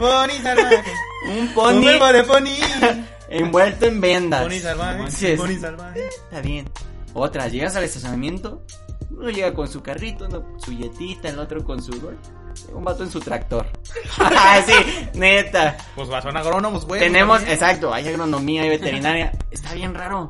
Pony 0.00 0.42
Salvaje. 0.42 0.92
un 1.28 1.38
Un 1.38 1.48
pony 1.54 1.84
verbo 1.84 2.06
de 2.12 2.24
Pony. 2.24 2.56
envuelto 3.28 3.86
en 3.86 4.00
vendas. 4.00 4.42
Pony 4.42 4.58
Salvaje. 4.60 5.04
Dices, 5.04 5.38
Pony 5.40 5.58
Salvaje. 5.60 6.08
Está 6.08 6.40
bien. 6.40 6.68
Otra, 7.14 7.48
llegas 7.48 7.76
al 7.76 7.84
estacionamiento. 7.84 8.62
Uno 9.10 9.28
llega 9.30 9.52
con 9.52 9.68
su 9.68 9.82
carrito, 9.82 10.26
uno 10.26 10.42
con 10.42 10.60
su 10.60 10.72
yetita, 10.72 11.28
el 11.28 11.38
otro 11.38 11.62
con 11.64 11.82
su 11.82 12.00
gol. 12.00 12.16
Un 12.72 12.84
vato 12.84 13.02
en 13.04 13.10
su 13.10 13.20
tractor. 13.20 13.66
Ah, 14.18 14.60
sí, 14.66 14.72
neta. 15.14 15.76
Pues 15.94 16.10
va, 16.10 16.20
son 16.22 16.36
agrónomos, 16.36 16.84
güey. 16.86 17.00
Tenemos, 17.00 17.38
también. 17.38 17.54
exacto, 17.54 17.92
hay 17.94 18.08
agronomía, 18.08 18.62
hay 18.62 18.68
veterinaria. 18.70 19.32
Está 19.50 19.74
bien 19.74 19.94
raro. 19.94 20.28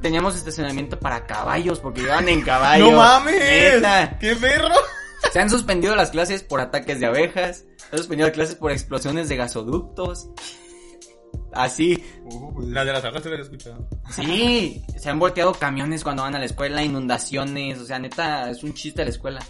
Teníamos 0.00 0.34
estacionamiento 0.36 0.98
para 0.98 1.26
caballos 1.26 1.78
porque 1.80 2.00
iban 2.02 2.28
en 2.28 2.40
caballo. 2.42 2.90
¡No 2.90 2.96
mames! 2.96 3.74
Neta. 3.74 4.16
¡Qué 4.18 4.34
perro! 4.36 4.74
Se 5.32 5.38
han 5.40 5.50
suspendido 5.50 5.94
las 5.96 6.10
clases 6.10 6.42
por 6.42 6.60
ataques 6.60 6.98
de 7.00 7.06
abejas. 7.06 7.64
Se 7.76 7.86
han 7.92 7.98
suspendido 7.98 8.28
las 8.28 8.34
clases 8.34 8.54
por 8.56 8.72
explosiones 8.72 9.28
de 9.28 9.36
gasoductos. 9.36 10.28
Así. 11.52 12.02
Oh, 12.30 12.52
pues, 12.54 12.68
La 12.68 12.84
de 12.84 12.92
las 12.92 13.04
abejas 13.04 13.24
se 13.24 13.28
he 13.30 13.40
escuchado. 13.40 13.88
Sí, 14.10 14.84
se 14.96 15.10
han 15.10 15.18
volteado 15.18 15.52
camiones 15.52 16.04
cuando 16.04 16.22
van 16.22 16.34
a 16.36 16.38
la 16.38 16.44
escuela, 16.44 16.82
inundaciones, 16.84 17.78
o 17.80 17.84
sea, 17.84 17.98
neta, 17.98 18.50
es 18.50 18.62
un 18.62 18.72
chiste 18.74 19.02
la 19.04 19.10
escuela. 19.10 19.40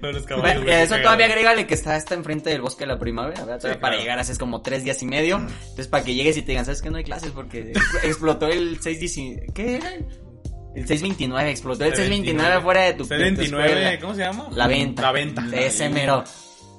No, 0.00 0.12
los 0.12 0.24
Bueno, 0.24 0.42
caballos. 0.42 0.64
qué 0.64 0.82
eso 0.82 0.96
todavía 1.02 1.26
agrégale 1.26 1.66
que 1.66 1.74
está 1.74 1.96
hasta 1.96 2.14
enfrente 2.14 2.50
del 2.50 2.60
bosque 2.60 2.84
de 2.84 2.88
la 2.92 2.98
primavera, 2.98 3.44
¿verdad? 3.44 3.60
Sí, 3.60 3.66
para 3.68 3.78
claro. 3.80 3.98
llegar 4.00 4.18
haces 4.20 4.38
como 4.38 4.62
tres 4.62 4.84
días 4.84 5.02
y 5.02 5.06
medio. 5.06 5.36
Entonces, 5.38 5.88
para 5.88 6.04
que 6.04 6.14
llegues 6.14 6.36
y 6.36 6.42
te 6.42 6.52
digan, 6.52 6.64
¿sabes 6.64 6.80
qué? 6.80 6.90
No 6.90 6.98
hay 6.98 7.04
clases 7.04 7.32
porque 7.32 7.72
ex- 7.72 7.80
explotó 8.04 8.46
el 8.46 8.80
619. 8.80 9.46
¿Qué 9.52 9.76
era? 9.76 9.90
El 10.74 10.86
629, 10.86 11.50
explotó 11.50 11.84
el 11.84 11.94
629 11.94 12.54
afuera 12.54 12.82
de 12.82 12.92
tu, 12.92 13.04
de 13.04 13.16
tu 13.16 13.42
79, 13.42 13.66
escuela. 13.66 14.00
¿cómo 14.00 14.14
se 14.14 14.20
llama? 14.20 14.48
La 14.52 14.66
venta. 14.66 15.02
La 15.02 15.12
venta. 15.12 15.44
Ese 15.52 15.88
mero. 15.88 16.24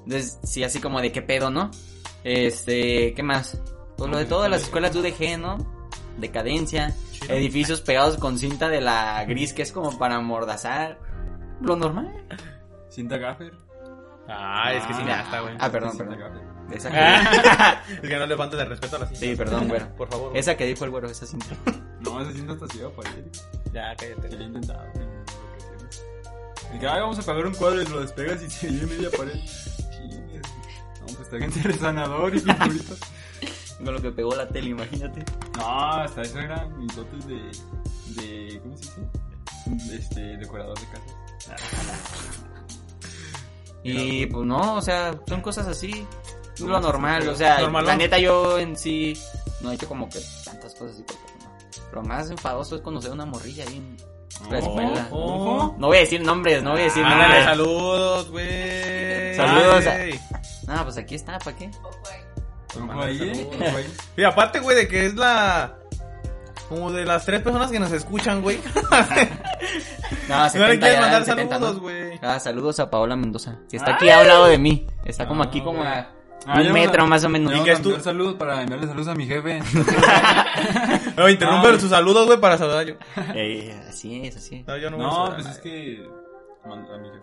Entonces, 0.05 0.39
sí, 0.43 0.63
así 0.63 0.79
como 0.79 1.01
de 1.01 1.11
qué 1.11 1.21
pedo, 1.21 1.49
¿no? 1.49 1.71
Este, 2.23 3.13
¿qué 3.13 3.23
más? 3.23 3.61
Pues 3.97 4.09
lo 4.09 4.17
de 4.17 4.25
todas 4.25 4.49
las 4.49 4.63
escuelas 4.63 4.93
de 4.93 4.99
UDG, 4.99 5.39
¿no? 5.39 5.57
Decadencia, 6.17 6.93
Chido. 7.11 7.33
edificios 7.33 7.81
pegados 7.81 8.17
con 8.17 8.37
cinta 8.37 8.69
de 8.69 8.81
la 8.81 9.23
gris 9.25 9.53
que 9.53 9.61
es 9.61 9.71
como 9.71 9.97
para 9.97 10.15
amordazar. 10.15 10.99
Lo 11.61 11.75
normal. 11.75 12.11
Cinta 12.89 13.17
gaffer. 13.17 13.53
Ah, 14.27 14.73
es 14.73 14.85
que 14.85 14.93
sí, 14.93 15.01
ya 15.05 15.21
está, 15.21 15.41
güey. 15.41 15.55
Ah, 15.59 15.71
perdón, 15.71 15.97
perdón. 15.97 16.17
Esa 16.71 16.91
que, 17.87 17.93
es 17.93 17.99
que 18.01 18.17
no 18.17 18.25
le 18.25 18.35
falta 18.37 18.57
de 18.57 18.65
respeto 18.65 18.95
a 18.95 18.99
la 18.99 19.05
cinta. 19.05 19.19
Sí, 19.19 19.35
perdón, 19.35 19.67
güero. 19.67 19.87
Por 19.95 20.09
favor. 20.09 20.37
esa 20.37 20.55
que 20.55 20.65
dijo 20.65 20.85
el 20.85 20.91
güero, 20.91 21.09
esa 21.09 21.25
cinta. 21.25 21.47
No, 22.01 22.21
esa 22.21 22.31
cinta 22.31 22.53
está 22.53 22.67
ciega 22.67 22.89
para 22.89 23.09
él. 23.09 23.31
Ya, 23.73 23.95
cállate. 23.95 24.29
Lo 24.29 24.43
he 24.43 24.45
intentado. 24.45 24.83
que, 26.79 26.87
ay, 26.87 27.01
vamos 27.01 27.19
a 27.19 27.21
pagar 27.23 27.45
un 27.45 27.53
cuadro 27.53 27.81
y 27.81 27.85
lo 27.85 28.01
despegas 28.01 28.41
y 28.43 28.49
se 28.49 28.67
viene 28.67 28.85
media 28.85 29.09
pared. 29.11 29.35
No, 29.35 31.05
pues 31.05 31.19
está 31.19 31.39
gente 31.39 31.59
de 31.67 31.73
sanador 31.73 32.35
y 32.35 32.39
pinturita. 32.39 32.95
Con 33.83 33.93
lo 33.93 34.01
que 34.01 34.11
pegó 34.11 34.35
la 34.35 34.47
tele, 34.47 34.69
imagínate. 34.69 35.23
No, 35.57 35.93
hasta 35.93 36.21
eso 36.21 36.39
era 36.39 36.65
mi 36.67 36.85
dote 36.87 37.17
de, 37.27 38.21
de. 38.21 38.59
¿Cómo 38.59 38.77
se 38.77 38.83
dice? 38.83 39.95
Este, 39.95 40.37
decorador 40.37 40.77
de 40.79 40.85
casas. 40.87 42.43
Y 43.83 44.25
pues 44.25 44.45
no, 44.45 44.75
o 44.75 44.81
sea, 44.81 45.17
son 45.27 45.41
cosas 45.41 45.67
así. 45.67 46.05
Es 46.65 46.69
lo 46.69 46.79
normal, 46.79 47.27
o 47.29 47.35
sea, 47.35 47.59
Normalón. 47.59 47.87
la 47.87 47.95
neta 47.95 48.17
yo 48.17 48.57
en 48.59 48.75
sí 48.77 49.13
no 49.61 49.71
he 49.71 49.75
hecho 49.75 49.87
como 49.87 50.07
que 50.09 50.19
tantas 50.45 50.73
cosas 50.75 50.95
así. 50.95 51.03
porque, 51.03 51.21
no. 51.43 51.49
Lo 51.93 52.03
más 52.03 52.29
enfadoso 52.29 52.75
es 52.75 52.81
conocer 52.81 53.11
a 53.11 53.13
una 53.13 53.25
morrilla 53.25 53.63
ahí 53.67 53.77
en 53.77 53.97
la 54.51 54.59
escuela. 54.59 55.07
Oh. 55.11 55.75
No 55.77 55.87
voy 55.87 55.97
a 55.97 55.99
decir 56.01 56.21
nombres, 56.21 56.61
no 56.63 56.71
voy 56.71 56.81
a 56.81 56.83
decir 56.85 57.03
nombres. 57.03 57.43
saludos, 57.43 58.29
güey. 58.31 59.35
Saludos 59.35 59.87
a- 59.87 59.91
Ay. 59.91 60.19
No, 60.67 60.83
pues 60.83 60.97
aquí 60.97 61.15
está, 61.15 61.39
¿para 61.39 61.55
qué? 61.57 61.71
Ojo 61.83 61.99
ahí, 63.01 63.17
Saludos. 63.17 63.47
Ojo 63.55 63.77
ahí. 63.77 63.93
Y 64.17 64.23
aparte, 64.23 64.59
güey, 64.59 64.75
de 64.77 64.87
que 64.87 65.05
es 65.07 65.15
la. 65.15 65.75
Como 66.69 66.91
de 66.91 67.03
las 67.03 67.25
tres 67.25 67.41
personas 67.41 67.71
que 67.71 67.79
nos 67.79 67.91
escuchan, 67.91 68.41
güey. 68.43 68.59
No, 70.27 70.37
No 70.37 70.43
le 70.43 70.49
70 70.51 70.79
quieres 70.79 71.01
mandar 71.01 71.25
70, 71.25 71.55
saludos, 71.55 71.75
¿no? 71.75 71.81
güey. 71.81 72.19
Ah, 72.21 72.39
saludos 72.39 72.79
a 72.79 72.89
Paola 72.89 73.15
Mendoza, 73.15 73.57
que 73.69 73.77
está 73.77 73.95
aquí 73.95 74.09
a 74.09 74.19
un 74.19 74.27
lado 74.27 74.45
de 74.45 74.57
mí. 74.59 74.85
Está 75.05 75.27
como 75.27 75.41
aquí 75.43 75.61
como 75.61 75.81
a 75.83 76.07
Ah, 76.45 76.61
un 76.61 76.71
metro 76.71 77.03
a- 77.03 77.05
más 77.05 77.23
o 77.23 77.29
menos. 77.29 77.53
¿Y 77.65 77.69
es 77.69 77.81
tú? 77.81 77.99
saludos 77.99 78.35
para 78.35 78.61
enviarle 78.61 78.87
saludos 78.87 79.07
a 79.09 79.15
mi 79.15 79.25
jefe. 79.27 79.59
No, 81.17 81.27
interrumpe 81.29 81.71
No, 81.71 81.79
sus 81.79 81.89
saludos, 81.89 82.25
güey, 82.27 82.39
para 82.39 82.57
saludar 82.57 82.85
yo. 82.85 82.95
Eh, 83.35 83.77
así 83.89 84.25
es, 84.25 84.37
así 84.37 84.55
es. 84.57 84.67
No, 84.67 84.77
yo 84.77 84.89
no, 84.89 84.97
voy 84.97 85.05
a 85.05 85.09
No, 85.09 85.35
pues 85.35 85.45
a 85.47 85.51
es 85.51 85.57
que. 85.59 86.07
A 86.63 86.97
mi 86.97 87.09
jefe. 87.09 87.21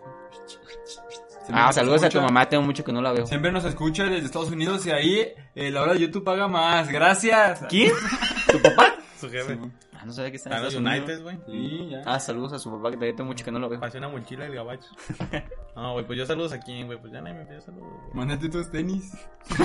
Ah, 1.51 1.71
saludos 1.71 2.03
a 2.03 2.09
tu 2.09 2.19
mamá, 2.21 2.47
tengo 2.47 2.63
mucho 2.63 2.83
que 2.83 2.91
no 2.91 3.01
la 3.01 3.11
veo. 3.13 3.25
Siempre 3.25 3.51
nos 3.51 3.63
escucha 3.65 4.03
desde 4.03 4.25
Estados 4.25 4.49
Unidos 4.51 4.85
y 4.85 4.91
ahí 4.91 5.27
eh, 5.55 5.71
la 5.71 5.81
hora 5.81 5.93
de 5.93 5.99
YouTube 5.99 6.23
paga 6.23 6.47
más. 6.47 6.89
Gracias. 6.89 7.61
¿Quién? 7.69 7.93
¿Tu 8.51 8.61
papá? 8.61 8.95
Su 9.19 9.29
jefe. 9.29 9.55
Sí, 9.55 9.71
Ah, 9.93 10.05
no 10.05 10.13
sabía 10.13 10.29
que 10.31 10.37
está 10.37 10.49
en 10.49 10.55
A 10.55 10.59
los 10.59 10.73
Estados 10.73 10.95
United, 10.97 11.19
Unidos. 11.25 11.43
güey. 11.45 11.59
Sí, 11.59 11.89
ya. 11.89 12.01
Ah, 12.05 12.19
saludos 12.19 12.53
a 12.53 12.59
su 12.59 12.69
papá, 12.71 12.91
que 12.91 12.97
todavía 12.97 13.15
tengo 13.15 13.29
mucho 13.29 13.43
que 13.43 13.51
no 13.51 13.59
lo 13.59 13.67
veo. 13.69 13.79
Pasé 13.79 13.97
una 13.97 14.09
mochila 14.09 14.43
del 14.45 14.55
gabacho. 14.55 14.87
No, 15.75 15.93
güey, 15.93 16.05
pues 16.07 16.17
yo 16.17 16.25
saludos 16.25 16.53
a 16.53 16.59
quién, 16.59 16.87
güey. 16.87 16.99
Pues 16.99 17.13
ya 17.13 17.21
nadie 17.21 17.37
me 17.37 17.45
pide 17.45 17.61
saludos. 17.61 17.87
Mándate 18.11 18.49
tus 18.49 18.71
tenis. 18.71 19.11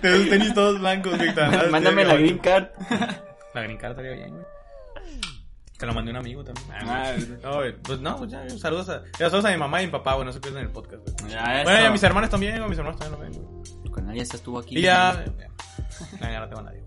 De 0.00 0.14
esos 0.14 0.28
tenis 0.30 0.54
todos 0.54 0.78
blancos, 0.78 1.16
güey. 1.16 1.34
Mándame 1.70 2.04
la 2.04 2.14
green 2.14 2.38
card. 2.38 2.68
La 3.54 3.62
green 3.62 3.78
card 3.78 3.90
estaría 3.92 4.12
bien, 4.12 4.30
güey. 4.30 4.44
Que 5.78 5.86
lo 5.86 5.94
mandé 5.94 6.12
un 6.12 6.18
amigo 6.18 6.44
también. 6.44 6.68
Ah, 6.88 7.14
no, 7.42 7.54
güey, 7.56 7.76
pues 7.82 7.98
no, 8.00 8.16
pues 8.16 8.30
ya, 8.30 8.48
saludos 8.50 8.88
a, 8.90 9.02
ya, 9.18 9.28
saludos 9.28 9.46
a 9.46 9.50
mi 9.50 9.56
mamá 9.56 9.82
y 9.82 9.86
mi 9.86 9.90
papá, 9.92 10.14
güey, 10.14 10.24
no 10.24 10.32
se 10.32 10.38
pierdan 10.38 10.62
el 10.62 10.70
podcast, 10.70 11.02
güey. 11.20 11.32
Ya. 11.32 11.62
Bueno, 11.64 11.80
y 11.82 11.84
a 11.86 11.90
mis 11.90 12.02
hermanos 12.04 12.30
también, 12.30 12.56
güey, 12.58 12.68
mis 12.68 12.78
hermanos 12.78 13.00
también 13.00 13.20
lo 13.20 13.26
ven, 13.28 13.42
güey. 13.42 13.82
Tu 13.82 13.90
canal 13.90 14.14
ya 14.14 14.22
estuvo 14.22 14.60
aquí. 14.60 14.78
Y 14.78 14.82
ya, 14.82 15.24
ya, 16.20 16.30
ya 16.30 16.38
no 16.40 16.46
tengo 16.48 16.60
a 16.60 16.64
nadie. 16.64 16.84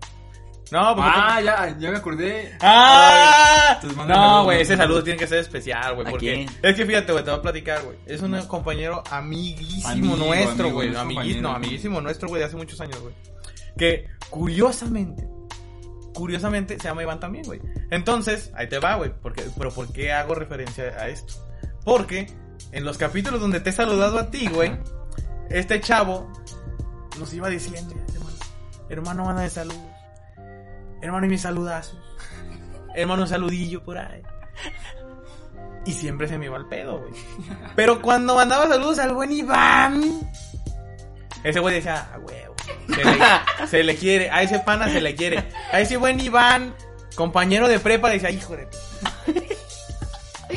No, 0.72 0.96
pues 0.96 1.08
Ah, 1.08 1.40
ya, 1.40 1.78
ya 1.78 1.90
me 1.92 1.98
acordé. 1.98 2.56
¡Ah! 2.60 3.78
No, 4.08 4.44
güey, 4.44 4.62
ese 4.62 4.76
saludo 4.76 5.02
tiene 5.04 5.18
que 5.18 5.26
ser 5.26 5.38
especial, 5.38 5.94
güey, 5.94 6.06
¿A 6.06 6.10
porque 6.10 6.34
quién? 6.34 6.50
es 6.62 6.74
que 6.74 6.84
fíjate, 6.84 7.12
güey, 7.12 7.24
te 7.24 7.30
voy 7.30 7.38
a 7.38 7.42
platicar, 7.42 7.82
güey. 7.84 7.96
Es 8.06 8.20
un 8.20 8.36
compañero 8.46 9.02
amiguísimo 9.10 9.88
Amigo, 10.14 10.16
nuestro, 10.16 10.70
güey, 10.72 10.90
no 10.90 11.00
amiguísimo, 11.50 12.00
nuestro, 12.00 12.28
güey, 12.28 12.40
de 12.40 12.46
hace 12.46 12.56
muchos 12.56 12.80
años, 12.80 12.98
güey. 13.00 13.14
Que 13.78 14.08
curiosamente, 14.30 15.28
curiosamente 16.14 16.78
se 16.78 16.88
llama 16.88 17.02
Iván 17.02 17.20
también, 17.20 17.44
güey. 17.44 17.60
Entonces, 17.90 18.50
ahí 18.56 18.68
te 18.68 18.78
va, 18.80 18.96
güey, 18.96 19.12
porque 19.22 19.44
pero 19.56 19.70
¿por 19.70 19.92
qué 19.92 20.12
hago 20.12 20.34
referencia 20.34 20.84
a 20.98 21.08
esto? 21.08 21.34
Porque 21.84 22.26
en 22.72 22.84
los 22.84 22.98
capítulos 22.98 23.40
donde 23.40 23.60
te 23.60 23.70
he 23.70 23.72
saludado 23.72 24.18
a 24.18 24.30
ti, 24.30 24.48
güey, 24.48 24.72
este 25.48 25.80
chavo 25.80 26.32
nos 27.20 27.32
iba 27.34 27.48
diciendo, 27.48 27.94
hermano, 28.14 28.36
hermano, 28.88 29.24
manda 29.26 29.42
de 29.42 29.50
saludos. 29.50 29.95
Hermano, 31.00 31.26
y 31.26 31.28
mis 31.28 31.42
saludazos. 31.42 31.98
Hermano, 32.94 33.22
un 33.22 33.28
saludillo 33.28 33.82
por 33.82 33.98
ahí. 33.98 34.22
Y 35.84 35.92
siempre 35.92 36.26
se 36.26 36.38
me 36.38 36.46
iba 36.46 36.56
el 36.56 36.66
pedo, 36.66 36.98
güey. 36.98 37.12
Pero 37.76 38.02
cuando 38.02 38.34
mandaba 38.34 38.66
saludos 38.66 38.98
al 38.98 39.14
buen 39.14 39.30
Iván, 39.30 40.02
ese 41.44 41.60
güey 41.60 41.76
decía, 41.76 42.08
ah, 42.12 42.18
huevo. 42.18 42.54
Se 42.88 43.04
le, 43.04 43.66
se 43.68 43.84
le 43.84 43.96
quiere, 43.96 44.30
a 44.30 44.42
ese 44.42 44.58
pana 44.58 44.88
se 44.88 45.00
le 45.00 45.14
quiere. 45.14 45.44
A 45.70 45.80
ese 45.80 45.96
buen 45.96 46.18
Iván, 46.18 46.74
compañero 47.14 47.68
de 47.68 47.78
prepa, 47.78 48.10
decía, 48.10 48.30
hijo 48.30 48.56
de. 48.56 48.68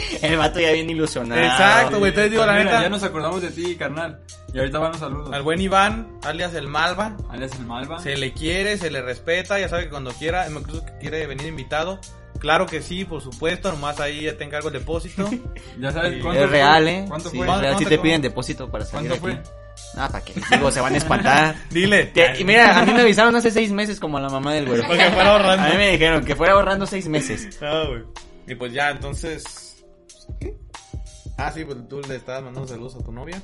El 0.21 0.37
vato 0.37 0.59
ya 0.59 0.71
bien 0.71 0.89
ilusionado. 0.89 1.41
Exacto, 1.41 1.99
güey. 1.99 2.09
Entonces 2.09 2.31
digo, 2.31 2.45
la 2.45 2.53
Mira, 2.53 2.63
neta, 2.65 2.81
Ya 2.83 2.89
nos 2.89 3.03
acordamos 3.03 3.41
de 3.41 3.49
ti, 3.51 3.75
carnal. 3.75 4.19
Y 4.53 4.57
ahorita 4.59 4.79
van 4.79 4.91
los 4.91 4.99
saludos. 4.99 5.33
al 5.33 5.41
buen 5.43 5.61
Iván, 5.61 6.07
alias 6.23 6.53
el 6.55 6.67
Malva, 6.67 7.15
Alias 7.29 7.51
el 7.59 7.65
Malva. 7.65 7.99
se 7.99 8.17
le 8.17 8.33
quiere, 8.33 8.77
se 8.77 8.89
le 8.89 9.01
respeta, 9.01 9.59
ya 9.59 9.69
sabe 9.69 9.83
que 9.83 9.89
cuando 9.89 10.11
quiera, 10.11 10.47
incluso 10.49 10.83
que 10.85 10.97
quiere 10.99 11.25
venir 11.27 11.47
invitado, 11.47 11.99
Claro 12.39 12.67
que 12.67 12.81
sí, 12.81 13.03
por 13.03 13.21
supuesto, 13.21 13.69
nomás 13.69 13.99
ahí 13.99 14.21
ya 14.21 14.37
te 14.37 14.45
encargo 14.45 14.69
el 14.69 14.73
depósito. 14.75 15.29
Ya 15.79 15.91
sabes 15.91 16.21
cuánto 16.21 16.41
Es 16.43 16.47
fue? 16.47 16.57
real, 16.57 16.87
¿eh? 16.87 17.05
¿Cuánto 17.07 17.29
Sí, 17.31 17.37
fue? 17.37 17.45
es 17.45 17.51
real. 17.51 17.61
¿Cuánto 17.61 17.79
Si 17.79 17.85
te 17.85 17.95
fue? 17.97 18.03
piden 18.03 18.21
depósito 18.21 18.71
para 18.71 18.85
salir 18.85 19.09
¿Cuánto 19.09 19.27
aquí. 19.27 19.37
fue? 19.43 19.53
Ah, 20.01 20.07
¿para 20.09 20.23
qué? 20.23 20.33
Digo, 20.51 20.71
se 20.71 20.79
van 20.79 20.93
a 20.93 20.97
espantar. 20.97 21.55
Dile. 21.69 22.13
Y 22.37 22.43
mira, 22.45 22.79
a 22.79 22.85
mí 22.85 22.93
me 22.93 23.01
avisaron 23.01 23.35
hace 23.35 23.51
seis 23.51 23.71
meses 23.73 23.99
como 23.99 24.19
a 24.19 24.21
la 24.21 24.29
mamá 24.29 24.53
del 24.53 24.67
güey. 24.67 24.81
Porque 24.83 25.03
fuera 25.09 25.31
ahorrando. 25.31 25.65
A 25.65 25.69
mí 25.69 25.75
me 25.77 25.91
dijeron 25.91 26.23
que 26.23 26.35
fuera 26.35 26.53
ahorrando 26.53 26.85
seis 26.85 27.07
meses. 27.09 27.59
Ah, 27.61 27.83
güey. 27.89 28.03
Y 28.47 28.55
pues 28.55 28.71
ya, 28.71 28.89
entonces. 28.91 29.68
Ah, 31.37 31.51
sí, 31.53 31.63
pues 31.63 31.77
tú 31.87 32.01
le 32.07 32.15
estabas 32.15 32.43
mandando 32.43 32.67
saludos 32.67 32.95
a 32.95 32.99
tu 33.03 33.11
novia. 33.11 33.41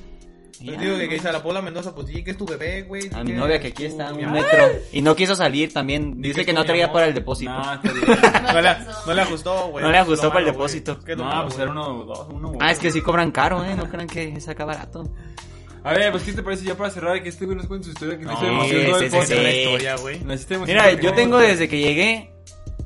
Yo 0.60 0.72
Ya. 0.72 0.80
digo 0.80 0.96
que, 0.96 1.08
que 1.08 1.14
dice 1.16 1.28
a 1.28 1.32
la 1.32 1.42
Paula 1.42 1.60
Mendoza, 1.60 1.94
pues 1.94 2.08
sí, 2.08 2.24
que 2.24 2.30
es 2.30 2.36
tu 2.38 2.46
bebé, 2.46 2.82
güey. 2.82 3.10
A 3.12 3.22
mi 3.22 3.32
novia 3.32 3.58
que 3.60 3.68
aquí 3.68 3.82
tu- 3.84 3.88
está 3.90 4.08
a 4.08 4.12
un 4.12 4.16
mi 4.18 4.26
metro. 4.26 4.58
Y 4.92 5.02
no 5.02 5.14
quiso 5.14 5.34
salir 5.36 5.72
también. 5.72 6.20
Dice 6.22 6.44
que 6.46 6.52
no 6.54 6.64
traía 6.64 6.90
para 6.92 7.06
el 7.06 7.14
depósito. 7.14 7.50
No, 7.52 7.74
está 7.74 7.92
bien. 7.92 8.06
No 8.54 8.60
le, 8.62 8.70
no 9.06 9.14
le 9.14 9.20
ajustó, 9.22 9.68
güey. 9.68 9.84
No 9.84 9.90
le 9.90 9.98
ajustó 9.98 10.28
para 10.28 10.40
el 10.40 10.44
güey. 10.46 10.52
depósito. 10.54 10.98
¿Qué 11.00 11.12
es 11.12 11.18
lo 11.18 11.24
No, 11.24 11.30
malo, 11.30 11.42
pues 11.44 11.56
güey? 11.56 11.62
era 11.68 11.72
uno, 11.72 12.04
dos, 12.04 12.26
uno. 12.30 12.52
Ah, 12.60 12.70
es 12.70 12.78
que 12.78 12.90
sí 12.90 13.02
cobran 13.02 13.30
caro, 13.32 13.62
¿eh? 13.64 13.74
No 13.76 13.88
crean 13.90 14.06
que 14.06 14.40
saca 14.40 14.64
barato. 14.64 15.10
A 15.84 15.92
ver, 15.92 16.10
pues, 16.10 16.22
¿qué 16.24 16.32
te 16.32 16.42
parece 16.42 16.64
ya 16.64 16.74
para 16.76 16.90
cerrar? 16.90 17.22
Que 17.22 17.28
este 17.28 17.44
güey 17.44 17.56
nos 17.56 17.66
cuente 17.66 17.84
su 17.86 17.90
historia 17.92 18.18
que 18.18 18.24
No, 18.24 18.40
sí, 18.40 18.46
sí, 18.70 19.10
sí, 19.10 19.26
sí. 19.26 19.34
historia, 19.34 19.96
güey. 19.96 20.20
Mira, 20.66 20.92
yo 20.94 21.12
tengo 21.12 21.38
desde 21.38 21.68
que 21.68 21.78
llegué 21.78 22.32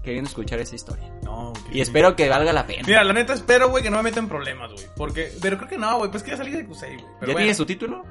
queriendo 0.02 0.28
escuchar 0.28 0.59
esa 0.60 0.74
historia. 0.74 1.09
No, 1.22 1.52
güey. 1.52 1.78
Y 1.78 1.81
espero 1.81 2.16
que 2.16 2.28
valga 2.28 2.52
la 2.52 2.66
pena. 2.66 2.82
Mira, 2.86 3.05
la 3.05 3.12
neta 3.12 3.32
espero, 3.35 3.68
güey, 3.70 3.82
que 3.82 3.90
no 3.90 3.97
me 3.98 4.05
metan 4.05 4.28
problemas, 4.28 4.72
güey. 4.72 4.86
Porque, 4.97 5.32
pero 5.43 5.56
creo 5.59 5.68
que 5.68 5.78
no, 5.78 5.98
güey, 5.98 6.10
pues 6.10 6.22
que 6.22 6.31
ya 6.32 6.36
salí 6.36 6.51
de 6.52 6.64
Cusey, 6.66 6.94
güey. 6.94 7.05
¿Ya 7.05 7.18
bueno, 7.20 7.36
tiene 7.39 7.55
su 7.55 7.66
título? 7.66 8.05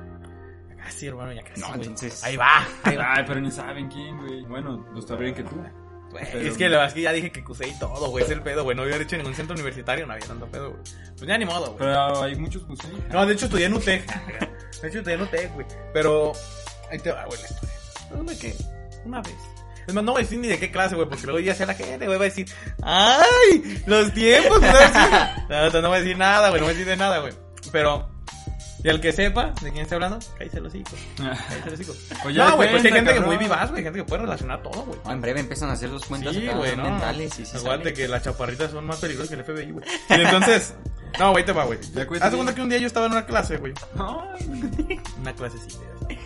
Casi, 0.77 1.07
hermano, 1.07 1.33
ya 1.33 1.43
casi. 1.43 1.61
No, 1.61 1.67
güey. 1.67 1.79
entonces- 1.81 2.23
Ahí 2.23 2.35
va, 2.37 2.65
ahí 2.83 2.95
va. 2.95 3.13
Ay, 3.15 3.23
pero 3.27 3.39
ni 3.41 3.51
saben 3.51 3.89
quién, 3.89 4.17
güey. 4.17 4.41
Bueno, 4.45 4.85
lo 4.93 5.01
sabrían 5.01 5.35
que 5.35 5.43
tú. 5.43 5.55
Pero- 6.11 6.39
Es 6.39 6.57
que 6.57 6.63
la 6.63 6.77
verdad 6.77 6.87
es 6.87 6.93
que 6.95 7.01
ya 7.01 7.11
dije 7.11 7.31
que 7.31 7.43
Cusey 7.43 7.77
todo, 7.79 8.09
güey, 8.09 8.23
es 8.25 8.31
el 8.31 8.41
pedo, 8.41 8.63
güey. 8.63 8.75
No 8.75 8.81
había 8.81 8.95
hecho 8.95 9.15
ningún 9.15 9.35
centro 9.35 9.53
universitario, 9.53 10.07
no 10.07 10.13
había 10.13 10.25
tanto 10.25 10.47
pedo, 10.47 10.71
güey. 10.71 10.81
Pues 11.15 11.27
ya 11.27 11.37
ni 11.37 11.45
modo, 11.45 11.65
güey. 11.67 11.77
Pero 11.77 12.23
hay 12.23 12.35
muchos 12.35 12.67
museos. 12.67 12.93
No, 13.11 13.25
de 13.27 13.33
hecho 13.33 13.45
estudié 13.45 13.65
en 13.67 13.73
UTEC. 13.75 14.05
De 14.81 14.87
hecho 14.87 14.97
estudié 14.99 15.13
en 15.17 15.21
UTEC, 15.21 15.53
güey. 15.53 15.67
Pero 15.93 16.31
ahí 16.91 16.97
te 16.97 17.11
va, 17.11 17.25
güey, 17.25 17.39
la 17.39 17.47
historia. 17.47 17.75
Una 18.19 18.35
que, 18.39 18.55
una 19.05 19.21
vez. 19.21 19.35
Es 19.87 19.93
más, 19.93 20.03
no 20.03 20.11
voy 20.13 20.21
a 20.21 20.23
decir 20.23 20.39
ni 20.39 20.47
de 20.47 20.59
qué 20.59 20.71
clase, 20.71 20.95
güey, 20.95 21.07
porque 21.09 21.25
luego 21.25 21.39
ya 21.39 21.55
sea 21.55 21.65
la 21.65 21.73
gente, 21.73 22.05
güey, 22.05 22.17
va 22.17 22.25
a 22.25 22.29
decir, 22.29 22.47
¡ay! 22.83 23.81
Los 23.85 24.13
tiempos, 24.13 24.59
güey. 24.59 24.71
No, 25.49 25.69
no, 25.71 25.81
no 25.81 25.87
voy 25.89 25.97
a 25.97 26.01
decir 26.01 26.17
nada, 26.17 26.49
güey, 26.49 26.61
no 26.61 26.65
voy 26.67 26.73
a 26.75 26.77
decir 26.77 26.87
de 26.89 26.97
nada, 26.97 27.19
güey. 27.19 27.33
Pero, 27.71 28.09
y 28.83 28.87
al 28.89 29.01
que 29.01 29.11
sepa 29.11 29.53
de 29.61 29.71
quién 29.71 29.83
estoy 29.83 29.95
hablando, 29.95 30.19
cállese 30.37 30.61
los 30.61 30.73
hijos. 30.75 30.93
Cállese 31.17 31.69
los 31.71 31.79
hijos. 31.81 31.97
Pues 32.23 32.35
ya 32.35 32.49
no, 32.49 32.55
güey, 32.55 32.71
pues 32.71 32.85
hay 32.85 32.91
gente 32.91 33.13
que 33.13 33.19
muy 33.19 33.35
cabrón. 33.35 33.39
vivaz, 33.49 33.71
güey, 33.71 33.83
gente 33.83 33.99
que 33.99 34.05
puede 34.05 34.21
relacionar 34.21 34.61
todo, 34.63 34.83
güey. 34.83 34.99
No, 35.03 35.11
en 35.11 35.21
breve 35.21 35.39
empiezan 35.41 35.69
a 35.69 35.73
hacer 35.73 35.89
los 35.89 36.05
cuentas 36.05 36.33
Sí, 36.35 36.45
no. 36.45 36.55
mentales 36.61 37.39
y 37.39 37.45
sí 37.45 37.57
sale. 37.59 37.93
que 37.93 38.07
las 38.07 38.23
chaparritas 38.23 38.71
son 38.71 38.85
más 38.85 38.97
peligrosas 38.99 39.29
que 39.29 39.35
el 39.41 39.43
FBI, 39.43 39.71
güey. 39.71 39.85
Y 40.09 40.13
entonces, 40.21 40.73
no, 41.19 41.31
güey, 41.31 41.43
te 41.45 41.51
va, 41.51 41.65
güey. 41.65 41.79
Haz 42.21 42.33
cuenta 42.35 42.55
que 42.55 42.61
un 42.61 42.69
día 42.69 42.77
yo 42.77 42.87
estaba 42.87 43.07
en 43.07 43.11
una 43.13 43.25
clase, 43.25 43.57
güey. 43.57 43.73
Ay, 43.97 44.99
Una 45.19 45.33
clase 45.33 45.57
sí, 45.57 45.75
güey. 46.05 46.17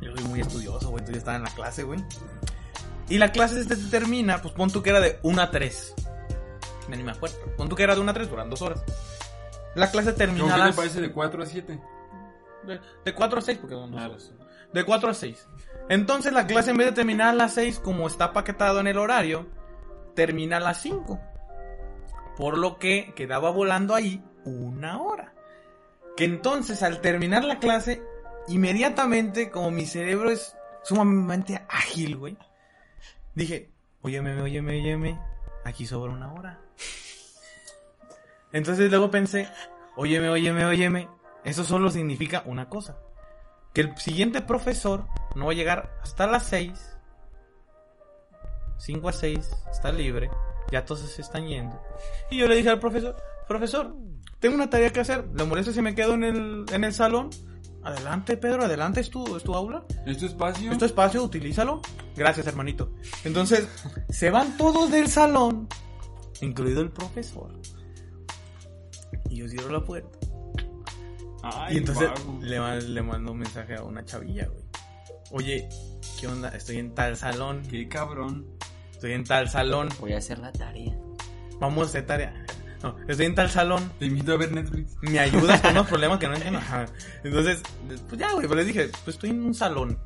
Yo 0.00 0.14
soy 0.14 0.24
muy 0.24 0.40
estudioso, 0.40 0.90
güey, 0.90 1.00
entonces 1.00 1.14
yo 1.14 1.18
estaba 1.18 1.36
en 1.36 1.42
la 1.44 1.50
clase, 1.54 1.82
güey. 1.84 2.04
Y 3.08 3.18
la 3.18 3.32
clase 3.32 3.60
este 3.60 3.76
te 3.76 3.86
termina, 3.90 4.40
pues 4.40 4.54
pon 4.54 4.70
tú 4.70 4.82
que 4.82 4.90
era 4.90 5.00
de 5.00 5.18
1 5.22 5.42
a 5.42 5.50
3. 5.50 5.94
Ni 6.88 7.02
me 7.02 7.12
acuerdo. 7.12 7.36
Pon 7.56 7.68
tú 7.68 7.76
que 7.76 7.82
era 7.82 7.94
de 7.94 8.00
1 8.00 8.10
a 8.10 8.14
3, 8.14 8.30
duran 8.30 8.50
dos 8.50 8.62
horas. 8.62 8.82
La 9.74 9.90
clase 9.90 10.08
¿Cómo 10.10 10.18
termina 10.18 10.46
que 10.46 10.52
a 10.52 10.56
te 10.56 10.60
las... 10.60 10.76
parece 10.76 11.00
de 11.00 11.12
4 11.12 11.42
a 11.42 11.46
7? 11.46 11.80
De, 12.64 12.80
de 13.04 13.14
4 13.14 13.38
a 13.38 13.42
6, 13.42 13.58
porque 13.58 13.74
son 13.74 13.90
dos 13.90 14.00
Ah, 14.00 14.06
horas. 14.08 14.32
De 14.72 14.84
4 14.84 15.10
a 15.10 15.14
6. 15.14 15.48
Entonces 15.88 16.32
la 16.32 16.46
clase 16.46 16.70
en 16.70 16.76
vez 16.78 16.86
de 16.88 16.92
terminar 16.92 17.28
a 17.28 17.34
las 17.34 17.54
6, 17.54 17.80
como 17.80 18.06
está 18.06 18.32
paquetado 18.32 18.80
en 18.80 18.86
el 18.86 18.98
horario, 18.98 19.46
termina 20.14 20.56
a 20.56 20.60
las 20.60 20.80
5. 20.80 21.20
Por 22.36 22.56
lo 22.58 22.78
que 22.78 23.12
quedaba 23.14 23.50
volando 23.50 23.94
ahí 23.94 24.22
una 24.44 25.00
hora. 25.02 25.34
Que 26.16 26.24
entonces 26.24 26.82
al 26.82 27.00
terminar 27.00 27.44
la 27.44 27.58
clase, 27.58 28.02
inmediatamente, 28.48 29.50
como 29.50 29.70
mi 29.70 29.86
cerebro 29.86 30.30
es 30.30 30.56
sumamente 30.82 31.64
ágil, 31.68 32.16
güey, 32.16 32.36
dije, 33.34 33.70
óyeme, 34.02 34.40
óyeme, 34.40 34.80
óyeme, 34.80 35.20
aquí 35.64 35.86
sobra 35.86 36.12
una 36.12 36.32
hora. 36.32 36.60
Entonces 38.52 38.90
luego 38.90 39.10
pensé, 39.10 39.48
óyeme, 39.96 40.28
óyeme, 40.28 40.64
óyeme, 40.64 41.08
eso 41.44 41.64
solo 41.64 41.90
significa 41.90 42.42
una 42.46 42.68
cosa. 42.68 42.98
Que 43.72 43.80
el 43.80 43.96
siguiente 43.98 44.40
profesor 44.40 45.06
no 45.34 45.46
va 45.46 45.52
a 45.52 45.56
llegar 45.56 45.98
hasta 46.02 46.26
las 46.26 46.46
6. 46.46 46.96
5 48.78 49.08
a 49.08 49.12
6, 49.12 49.50
está 49.70 49.90
libre. 49.90 50.30
Ya 50.70 50.84
todos 50.84 51.00
se 51.00 51.22
están 51.22 51.46
yendo. 51.46 51.80
Y 52.30 52.38
yo 52.38 52.46
le 52.46 52.56
dije 52.56 52.70
al 52.70 52.78
profesor, 52.78 53.16
profesor, 53.48 53.94
tengo 54.38 54.54
una 54.54 54.70
tarea 54.70 54.90
que 54.90 55.00
hacer. 55.00 55.26
¿Le 55.34 55.44
molesta 55.44 55.72
si 55.72 55.82
me 55.82 55.94
quedo 55.94 56.14
en 56.14 56.24
el, 56.24 56.64
en 56.72 56.84
el 56.84 56.92
salón? 56.92 57.30
Adelante, 57.84 58.36
Pedro, 58.36 58.64
adelante, 58.64 59.00
es 59.00 59.10
tu, 59.10 59.36
es 59.36 59.42
tu 59.42 59.54
aula. 59.54 59.84
¿Es 60.06 60.18
tu 60.18 60.26
espacio? 60.26 60.72
Es 60.72 60.78
tu 60.78 60.84
espacio, 60.86 61.22
utilízalo. 61.22 61.82
Gracias, 62.16 62.46
hermanito. 62.46 62.92
Entonces, 63.24 63.68
se 64.08 64.30
van 64.30 64.56
todos 64.56 64.90
del 64.90 65.08
salón, 65.08 65.68
incluido 66.40 66.80
el 66.80 66.90
profesor. 66.90 67.52
Y 69.28 69.36
yo 69.36 69.48
cierro 69.48 69.70
la 69.70 69.84
puerta. 69.84 70.18
Ay, 71.42 71.74
Y 71.74 71.78
entonces 71.78 72.08
le, 72.40 72.80
le 72.80 73.02
mando 73.02 73.32
un 73.32 73.38
mensaje 73.38 73.74
a 73.74 73.82
una 73.82 74.04
chavilla, 74.04 74.46
güey. 74.46 74.64
Oye, 75.30 75.68
¿qué 76.18 76.26
onda? 76.26 76.48
Estoy 76.50 76.78
en 76.78 76.94
tal 76.94 77.16
salón. 77.16 77.62
Qué 77.68 77.88
cabrón. 77.88 78.46
Estoy 78.92 79.12
en 79.12 79.24
tal 79.24 79.48
salón. 79.48 79.88
Voy 80.00 80.12
a 80.12 80.18
hacer 80.18 80.38
la 80.38 80.52
tarea. 80.52 80.96
Vamos 81.60 81.86
a 81.86 81.90
hacer 81.90 82.06
tarea. 82.06 82.46
No, 82.84 82.96
estoy 83.08 83.26
en 83.26 83.34
tal 83.34 83.50
salón. 83.50 83.90
Te 83.98 84.06
invito 84.06 84.32
a 84.32 84.36
ver 84.36 84.52
Netflix. 84.52 84.96
¿Me 85.02 85.18
ayudas 85.18 85.60
con 85.60 85.70
unos 85.72 85.86
problemas 85.88 86.18
que 86.18 86.28
no 86.28 86.34
entiendo? 86.34 86.58
Ajá. 86.58 86.86
Entonces, 87.24 87.62
pues 88.08 88.20
ya, 88.20 88.30
güey. 88.32 88.42
Pero 88.46 88.56
les 88.56 88.66
dije, 88.66 88.90
pues 89.04 89.16
estoy 89.16 89.30
en 89.30 89.42
un 89.44 89.54
salón. 89.54 89.98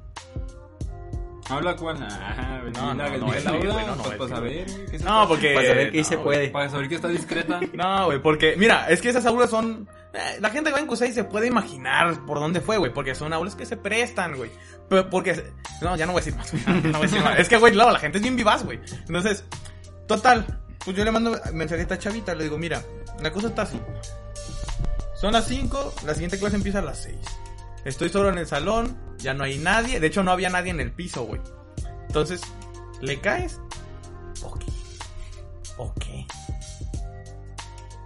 Habla 1.50 1.76
cuál. 1.76 1.96
Ah, 2.02 2.60
No, 2.74 2.94
no, 2.94 3.04
Belinda, 3.04 3.20
no, 3.20 3.26
Belinda, 3.30 3.36
él 3.38 3.44
no, 3.44 3.72
güey, 3.72 3.86
no, 3.86 3.96
no, 3.96 4.02
para, 4.02 4.28
saber, 4.28 4.66
¿qué 4.90 4.98
se 4.98 5.04
No, 5.04 5.10
pasa? 5.12 5.28
porque. 5.28 5.54
Para 5.54 5.68
saber 5.68 5.92
qué 5.92 5.98
no, 5.98 6.04
se 6.04 6.14
güey. 6.16 6.24
puede. 6.24 6.48
Para 6.50 6.68
saber 6.68 6.88
que 6.90 6.94
está 6.96 7.08
discreta. 7.08 7.60
No, 7.72 8.04
güey, 8.06 8.20
porque, 8.22 8.54
mira, 8.58 8.86
es 8.90 9.00
que 9.00 9.08
esas 9.08 9.24
aulas 9.24 9.48
son. 9.48 9.88
eh, 10.12 10.36
la 10.40 10.50
gente 10.50 10.68
que 10.68 10.74
va 10.74 10.80
en 10.80 10.86
Cusey 10.86 11.10
se 11.14 11.24
puede 11.24 11.46
imaginar 11.46 12.26
por 12.26 12.38
dónde 12.38 12.60
fue, 12.60 12.76
güey, 12.76 12.92
porque 12.92 13.14
son 13.14 13.32
aulas 13.32 13.54
que 13.54 13.64
se 13.64 13.78
prestan, 13.78 14.36
güey. 14.36 14.50
Pero 14.90 15.08
porque. 15.08 15.42
No, 15.80 15.96
ya 15.96 16.04
no 16.04 16.12
voy 16.12 16.20
a 16.20 16.24
decir 16.24 16.36
más. 16.38 16.52
No 16.84 16.92
voy 16.98 17.00
a 17.00 17.10
decir 17.10 17.22
más. 17.22 17.38
Es 17.38 17.48
que, 17.48 17.56
güey, 17.56 17.72
claro, 17.72 17.92
la 17.92 17.98
gente 17.98 18.18
es 18.18 18.22
bien 18.22 18.36
vivaz, 18.36 18.62
güey. 18.64 18.78
Entonces, 19.06 19.42
total. 20.06 20.44
Pues 20.88 20.96
yo 20.96 21.04
le 21.04 21.10
mando 21.10 21.38
mensaje 21.52 21.80
a 21.80 21.82
esta 21.82 21.98
chavita, 21.98 22.34
le 22.34 22.44
digo, 22.44 22.56
mira, 22.56 22.82
la 23.20 23.30
cosa 23.30 23.48
está 23.48 23.60
así. 23.60 23.78
Son 25.14 25.34
las 25.34 25.46
5, 25.46 25.96
la 26.06 26.14
siguiente 26.14 26.38
clase 26.38 26.56
empieza 26.56 26.78
a 26.78 26.82
las 26.82 27.02
6. 27.02 27.14
Estoy 27.84 28.08
solo 28.08 28.30
en 28.30 28.38
el 28.38 28.46
salón, 28.46 28.96
ya 29.18 29.34
no 29.34 29.44
hay 29.44 29.58
nadie. 29.58 30.00
De 30.00 30.06
hecho, 30.06 30.22
no 30.22 30.30
había 30.30 30.48
nadie 30.48 30.70
en 30.70 30.80
el 30.80 30.90
piso, 30.90 31.24
güey. 31.24 31.42
Entonces, 32.06 32.40
¿le 33.02 33.20
caes? 33.20 33.60
Ok. 34.42 34.64
Ok. 35.76 36.04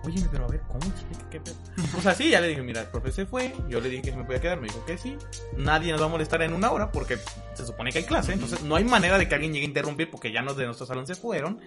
Oye, 0.02 0.26
pero 0.32 0.46
a 0.46 0.48
ver, 0.48 0.62
¿cómo 0.62 0.84
explica 0.84 1.30
qué 1.30 1.40
pedo? 1.40 1.54
Pues 1.92 2.04
así, 2.06 2.30
ya 2.30 2.40
le 2.40 2.48
dije, 2.48 2.62
mira, 2.62 2.80
el 2.80 2.88
profe 2.88 3.12
se 3.12 3.26
fue, 3.26 3.54
yo 3.68 3.80
le 3.80 3.90
dije 3.90 4.02
que 4.02 4.10
se 4.10 4.16
me 4.16 4.24
podía 4.24 4.40
quedar, 4.40 4.60
me 4.60 4.66
dijo 4.66 4.84
que 4.84 4.98
sí. 4.98 5.16
Nadie 5.56 5.92
nos 5.92 6.00
va 6.00 6.06
a 6.06 6.08
molestar 6.08 6.42
en 6.42 6.52
una 6.52 6.72
hora 6.72 6.90
porque 6.90 7.16
se 7.54 7.64
supone 7.64 7.92
que 7.92 7.98
hay 7.98 8.04
clase, 8.04 8.32
entonces 8.32 8.60
no 8.62 8.74
hay 8.74 8.82
manera 8.82 9.18
de 9.18 9.28
que 9.28 9.36
alguien 9.36 9.52
llegue 9.52 9.66
a 9.66 9.68
interrumpir 9.68 10.10
porque 10.10 10.32
ya 10.32 10.42
los 10.42 10.56
de 10.56 10.64
nuestro 10.64 10.84
salón 10.84 11.06
se 11.06 11.14
fueron. 11.14 11.60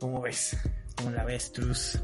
¿Cómo 0.00 0.20
ves? 0.22 0.56
¿Cómo 0.96 1.10
la 1.10 1.24
ves, 1.24 1.52
Truz? 1.52 1.98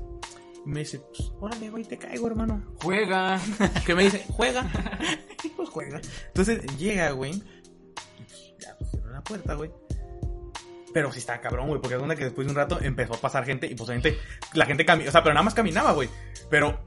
Y 0.66 0.68
me 0.68 0.80
dice, 0.80 0.98
pues, 1.14 1.30
órale, 1.40 1.70
güey, 1.70 1.84
te 1.84 1.98
caigo, 1.98 2.26
hermano. 2.26 2.74
Juega. 2.82 3.38
Que 3.86 3.94
me 3.94 4.04
dice, 4.04 4.24
juega. 4.30 4.66
pues 5.56 5.68
juega. 5.68 6.00
Entonces 6.28 6.62
llega, 6.78 7.10
güey. 7.10 7.32
y 7.34 8.22
pues, 8.26 8.54
Ya, 8.58 8.76
pues 8.78 8.90
cierra 8.90 9.10
la 9.12 9.22
puerta, 9.22 9.54
güey. 9.54 9.70
Pero 10.92 11.12
sí 11.12 11.18
está 11.18 11.40
cabrón, 11.40 11.66
güey, 11.66 11.80
porque 11.80 11.96
es 11.96 12.02
una 12.02 12.14
que 12.14 12.22
después 12.24 12.46
de 12.46 12.52
un 12.52 12.56
rato 12.56 12.78
empezó 12.80 13.14
a 13.14 13.20
pasar 13.20 13.44
gente 13.44 13.66
y 13.66 13.74
pues 13.74 13.88
la 13.88 13.94
gente, 13.94 14.16
la 14.52 14.64
gente 14.64 14.86
caminaba, 14.86 15.08
o 15.08 15.12
sea, 15.12 15.22
pero 15.24 15.34
nada 15.34 15.42
más 15.42 15.52
caminaba, 15.54 15.90
güey. 15.92 16.08
Pero 16.48 16.78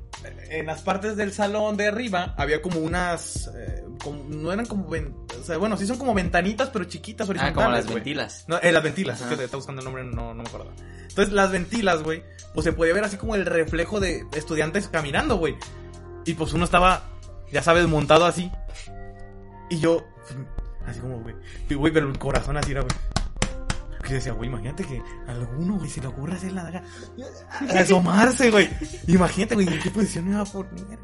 en 0.50 0.66
las 0.66 0.82
partes 0.82 1.18
del 1.18 1.34
salón 1.34 1.76
de 1.76 1.88
arriba 1.88 2.34
había 2.38 2.62
como 2.62 2.80
unas, 2.80 3.52
eh, 3.54 3.84
como- 4.02 4.24
no 4.30 4.54
eran 4.54 4.66
como, 4.66 4.88
ven- 4.88 5.14
o 5.38 5.44
sea, 5.44 5.58
bueno, 5.58 5.76
sí 5.76 5.86
son 5.86 5.98
como 5.98 6.14
ventanitas, 6.14 6.70
pero 6.70 6.86
chiquitas 6.86 7.28
Ah, 7.28 7.32
horizontales, 7.32 7.56
como 7.56 7.70
las 7.76 7.84
güey. 7.86 7.96
ventilas. 7.96 8.46
No, 8.48 8.58
eh, 8.62 8.72
las 8.72 8.82
ventilas, 8.82 9.18
Ajá. 9.22 9.26
es 9.26 9.30
que 9.32 9.38
te 9.40 9.44
está 9.44 9.58
buscando 9.58 9.82
el 9.82 9.86
nombre, 9.86 10.06
no, 10.06 10.34
no 10.34 10.42
me 10.42 10.48
acuerdo. 10.48 10.72
Entonces, 11.18 11.34
las 11.34 11.52
ventilas, 11.52 12.04
güey, 12.04 12.24
pues 12.54 12.64
se 12.64 12.74
podía 12.74 12.94
ver 12.94 13.04
así 13.04 13.18
como 13.18 13.34
el 13.34 13.44
reflejo 13.44 14.00
de 14.00 14.28
estudiantes 14.36 14.88
caminando, 14.88 15.38
güey. 15.38 15.56
Y 16.26 16.36
pues 16.36 16.54
uno 16.54 16.64
estaba, 16.64 17.10
ya 17.52 17.64
sabes, 17.64 17.88
montado 17.88 18.28
así. 18.28 18.52
Y 19.72 19.80
yo, 19.80 20.06
así 20.86 21.00
como, 21.00 21.20
güey, 21.22 21.34
güey, 21.72 21.92
pero 21.92 22.08
el 22.08 22.20
corazón 22.20 22.56
así 22.58 22.70
era, 22.70 22.82
güey. 22.82 22.94
Que 24.04 24.14
decía, 24.14 24.34
güey, 24.34 24.48
imagínate 24.48 24.86
que 24.86 25.02
a 25.28 25.32
alguno, 25.32 25.80
güey, 25.80 25.90
se 25.90 26.02
le 26.02 26.08
ocurre 26.08 26.34
hacer 26.36 26.52
la 26.52 26.84
asomarse, 27.80 28.52
güey. 28.52 28.70
Imagínate, 29.08 29.56
güey, 29.56 29.68
¿en 29.68 29.80
qué 29.80 29.90
posición 29.90 30.30
me 30.30 30.36
va 30.36 30.42
a 30.42 30.46
poner, 30.46 30.76
güey? 30.86 31.00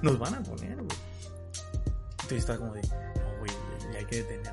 Nos 0.00 0.18
van 0.18 0.34
a 0.34 0.42
poner, 0.42 0.76
güey. 0.76 0.98
Entonces 2.12 2.38
estaba 2.38 2.58
como 2.58 2.72
de, 2.72 2.80
no, 2.80 3.38
güey, 3.38 3.50
hay 3.98 4.04
que 4.06 4.16
detenernos. 4.16 4.47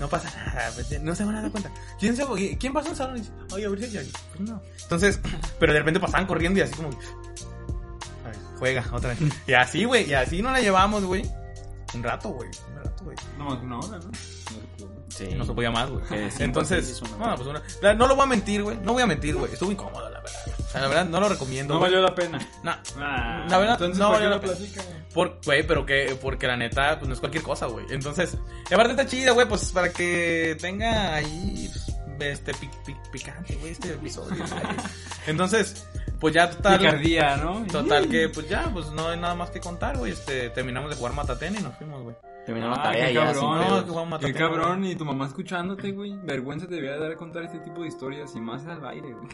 No 0.00 0.08
pasa 0.08 0.30
nada, 0.34 0.70
pues, 0.74 1.00
no 1.02 1.14
se 1.14 1.24
van 1.24 1.36
a 1.36 1.42
dar 1.42 1.50
cuenta. 1.50 1.70
¿Quién, 1.98 2.16
se, 2.16 2.24
¿quién 2.58 2.72
pasó 2.72 2.86
en 2.86 2.92
el 2.92 2.96
salón? 2.96 3.16
Y 3.18 3.20
dice, 3.20 3.32
oye, 3.52 3.66
hay 3.66 3.96
alguien. 3.98 4.12
Pues 4.34 4.40
no. 4.48 4.62
Entonces, 4.82 5.20
pero 5.60 5.72
de 5.74 5.78
repente 5.78 6.00
pasaban 6.00 6.26
corriendo 6.26 6.58
y 6.58 6.62
así 6.62 6.74
como, 6.74 6.88
a 6.88 8.28
ver, 8.28 8.36
juega 8.58 8.84
otra 8.92 9.10
vez. 9.10 9.18
Y 9.46 9.52
así, 9.52 9.84
güey, 9.84 10.08
y 10.08 10.14
así 10.14 10.40
nos 10.40 10.52
la 10.52 10.60
llevamos, 10.60 11.04
güey. 11.04 11.30
Un 11.92 12.02
rato, 12.02 12.30
güey, 12.30 12.48
un 12.70 12.76
rato, 12.76 13.04
güey. 13.04 13.16
No 13.36 13.60
una 13.60 13.78
hora, 13.78 13.98
¿no? 13.98 14.10
Sí. 15.10 15.28
No 15.36 15.44
se 15.44 15.52
podía 15.52 15.70
más, 15.70 15.90
güey. 15.90 16.02
Entonces, 16.38 17.00
bueno, 17.18 17.34
pues 17.36 17.46
una- 17.48 17.62
la- 17.82 17.94
no 17.94 18.06
lo 18.06 18.14
voy 18.16 18.24
a 18.24 18.28
mentir, 18.28 18.62
güey. 18.62 18.78
No 18.78 18.92
voy 18.94 19.02
a 19.02 19.06
mentir, 19.06 19.34
güey. 19.36 19.52
Estuvo 19.52 19.70
incómodo, 19.70 20.08
la 20.08 20.20
verdad. 20.20 20.40
O 20.58 20.68
sea, 20.70 20.80
la 20.80 20.88
verdad, 20.88 21.04
no 21.06 21.20
lo 21.20 21.28
recomiendo. 21.28 21.74
No 21.74 21.80
valió 21.80 22.00
la 22.00 22.14
pena. 22.14 22.38
No. 22.62 22.72
Ah, 22.98 23.46
La 23.48 23.58
verdad, 23.58 23.74
entonces, 23.74 23.98
no 23.98 24.06
¿por 24.06 24.14
valió 24.16 24.30
la 24.30 24.40
pena. 24.40 24.54
güey, 25.44 25.66
pero 25.66 25.84
que, 25.84 26.16
porque 26.20 26.46
la 26.46 26.56
neta, 26.56 26.96
pues 26.98 27.08
no 27.08 27.14
es 27.14 27.20
cualquier 27.20 27.42
cosa, 27.42 27.66
güey. 27.66 27.84
Entonces, 27.90 28.36
y 28.70 28.74
aparte 28.74 28.92
está 28.92 29.06
chida, 29.06 29.32
güey, 29.32 29.48
pues 29.48 29.72
para 29.72 29.92
que 29.92 30.56
tenga 30.60 31.14
ahí, 31.16 31.68
pues, 31.72 31.89
este, 32.22 32.52
pic- 32.52 32.70
pic- 32.86 33.10
picante, 33.10 33.54
güey, 33.56 33.72
este 33.72 33.90
episodio. 33.94 34.36
güey. 34.36 34.76
Entonces, 35.26 35.86
pues 36.20 36.34
ya 36.34 36.50
total. 36.50 36.78
Picardía, 36.78 37.36
¿no? 37.36 37.64
Total 37.66 38.08
que, 38.08 38.28
pues 38.28 38.48
ya, 38.48 38.70
pues 38.72 38.90
no 38.92 39.08
hay 39.08 39.18
nada 39.18 39.34
más 39.34 39.50
que 39.50 39.60
contar, 39.60 39.96
güey. 39.98 40.12
Este, 40.12 40.50
terminamos 40.50 40.90
de 40.90 40.96
jugar 40.96 41.12
Matatena 41.14 41.58
y 41.58 41.62
nos 41.62 41.76
fuimos, 41.76 42.02
güey. 42.02 42.16
Terminamos 42.46 42.78
Ah, 42.78 42.82
tarea 42.84 43.06
qué 43.08 43.14
ya. 43.14 43.24
cabrón, 43.26 43.86
no, 43.88 44.18
Qué 44.18 44.32
cabrón, 44.34 44.84
y 44.84 44.96
tu 44.96 45.04
mamá 45.04 45.26
escuchándote, 45.26 45.92
güey. 45.92 46.16
Vergüenza 46.22 46.66
te 46.66 46.74
debería 46.76 46.98
dar 46.98 47.12
a 47.12 47.16
contar 47.16 47.44
este 47.44 47.58
tipo 47.60 47.82
de 47.82 47.88
historias 47.88 48.34
y 48.34 48.40
más 48.40 48.66
al 48.66 48.84
aire, 48.88 49.12
güey. 49.12 49.28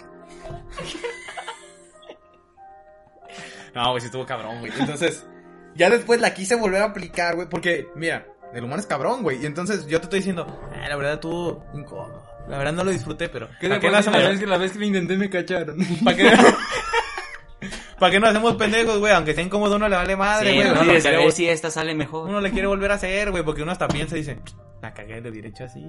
No, 3.74 3.90
güey, 3.90 4.00
sí 4.00 4.06
estuvo 4.06 4.24
cabrón, 4.26 4.60
güey. 4.60 4.72
Entonces, 4.78 5.26
ya 5.74 5.90
después 5.90 6.20
la 6.20 6.32
quise 6.34 6.56
volver 6.56 6.82
a 6.82 6.86
aplicar, 6.86 7.36
güey, 7.36 7.48
porque, 7.48 7.88
mira, 7.94 8.26
el 8.54 8.64
humano 8.64 8.80
es 8.80 8.86
cabrón, 8.86 9.22
güey. 9.22 9.42
Y 9.42 9.46
entonces 9.46 9.86
yo 9.86 9.98
te 10.00 10.04
estoy 10.04 10.20
diciendo, 10.20 10.46
ah, 10.72 10.88
la 10.88 10.96
verdad 10.96 11.14
estuvo 11.14 11.64
incómodo. 11.74 12.22
La 12.48 12.58
verdad 12.58 12.72
no 12.72 12.84
lo 12.84 12.90
disfruté, 12.90 13.28
pero. 13.28 13.48
¿Qué 13.60 13.68
¿Para 13.68 13.80
qué, 13.80 13.86
no 13.88 13.92
pasa 13.94 14.10
la 14.10 14.28
vez 14.28 14.38
que 14.40 14.46
la 14.46 14.58
vez 14.58 14.72
que 14.72 14.78
lo 14.78 14.84
intenté 14.86 15.16
me 15.16 15.28
cacharon? 15.30 15.78
¿Para 16.04 16.16
qué, 16.16 16.30
¿Para 17.98 18.12
qué 18.12 18.20
no 18.20 18.26
hacemos 18.26 18.54
pendejos, 18.56 18.98
güey? 18.98 19.12
Aunque 19.12 19.34
sea 19.34 19.42
incómodo, 19.42 19.76
uno 19.76 19.88
le 19.88 19.96
vale 19.96 20.16
madre, 20.16 20.50
Sí, 20.50 20.56
güey. 20.56 20.68
no 20.68 20.80
a 20.80 20.84
quiere, 20.84 21.16
ver 21.16 21.32
si 21.32 21.48
esta 21.48 21.70
sale 21.70 21.94
mejor. 21.94 22.28
uno 22.28 22.40
le 22.40 22.50
quiere 22.50 22.66
volver 22.68 22.90
a 22.92 22.94
hacer, 22.94 23.30
güey, 23.30 23.42
porque 23.42 23.62
uno 23.62 23.72
hasta 23.72 23.88
piensa 23.88 24.16
y 24.16 24.20
dice, 24.20 24.38
la 24.82 24.92
cagué, 24.92 25.20
le 25.20 25.30
hubiera 25.30 25.48
hecho 25.48 25.64
así. 25.64 25.82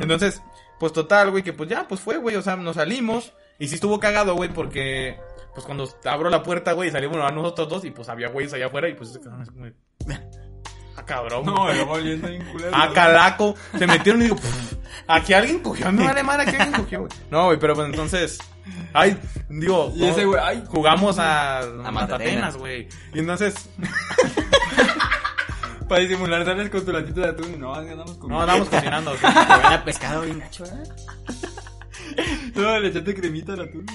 Entonces, 0.00 0.40
pues 0.78 0.92
total, 0.92 1.30
güey, 1.32 1.42
que 1.42 1.52
pues 1.52 1.68
ya, 1.68 1.86
pues 1.88 2.00
fue, 2.00 2.18
güey, 2.18 2.36
o 2.36 2.42
sea, 2.42 2.56
nos 2.56 2.76
salimos. 2.76 3.32
Y 3.58 3.68
sí 3.68 3.74
estuvo 3.74 3.98
cagado, 3.98 4.36
güey, 4.36 4.48
porque, 4.48 5.18
pues 5.52 5.66
cuando 5.66 5.88
abro 6.04 6.30
la 6.30 6.42
puerta, 6.42 6.72
güey, 6.72 6.90
salimos 6.90 7.18
a 7.18 7.30
nosotros 7.32 7.68
dos 7.68 7.84
y 7.84 7.90
pues 7.90 8.08
había 8.08 8.28
güeyes 8.28 8.52
allá 8.54 8.66
afuera 8.66 8.88
y 8.88 8.94
pues 8.94 9.10
se 9.12 9.18
quedaron 9.20 9.42
así 9.42 9.50
como, 9.50 9.64
de, 9.66 9.74
ah, 11.00 11.04
cabrón. 11.06 11.46
No, 11.46 11.66
bien 11.98 12.20
culero. 12.52 12.70
Ah, 12.72 12.90
calaco. 12.94 13.54
Se 13.78 13.86
metieron 13.86 14.20
y 14.20 14.24
digo, 14.24 14.36
"Pff, 14.36 14.74
aquí 15.08 15.32
alguien 15.32 15.60
cogió. 15.60 15.90
Me 15.92 16.04
vale 16.04 16.22
madre 16.22 16.44
que 16.50 16.56
alguien 16.56 16.72
cogió, 16.82 17.00
güey. 17.00 17.12
No, 17.30 17.46
güey, 17.46 17.58
pero 17.58 17.74
pues 17.74 17.88
entonces. 17.88 18.38
Ay, 18.92 19.16
digo. 19.48 19.92
Y 19.94 20.04
ese 20.04 20.24
güey, 20.24 20.40
ay, 20.42 20.64
Jugamos 20.68 21.18
a, 21.18 21.60
a 21.60 21.90
Matatenas. 21.90 22.56
Güey. 22.56 22.88
Y 23.14 23.20
entonces. 23.20 23.54
Para 25.88 26.02
disimular 26.02 26.44
sales 26.44 26.70
con 26.70 26.84
tu 26.84 26.92
latito 26.92 27.20
de 27.20 27.28
atún 27.30 27.54
y 27.54 27.56
no, 27.56 27.74
andamos 27.74 28.16
con 28.16 28.30
No, 28.30 28.40
andamos 28.40 28.68
cocinando. 28.68 29.12
Te 29.14 29.26
van 29.26 29.72
a 29.72 29.84
pescado 29.84 30.22
bien 30.22 30.38
gacho, 30.38 30.64
¿eh? 30.64 30.84
No, 32.54 32.78
le 32.78 32.88
echaste 32.88 33.14
cremita 33.14 33.54
al 33.54 33.62
atún. 33.62 33.86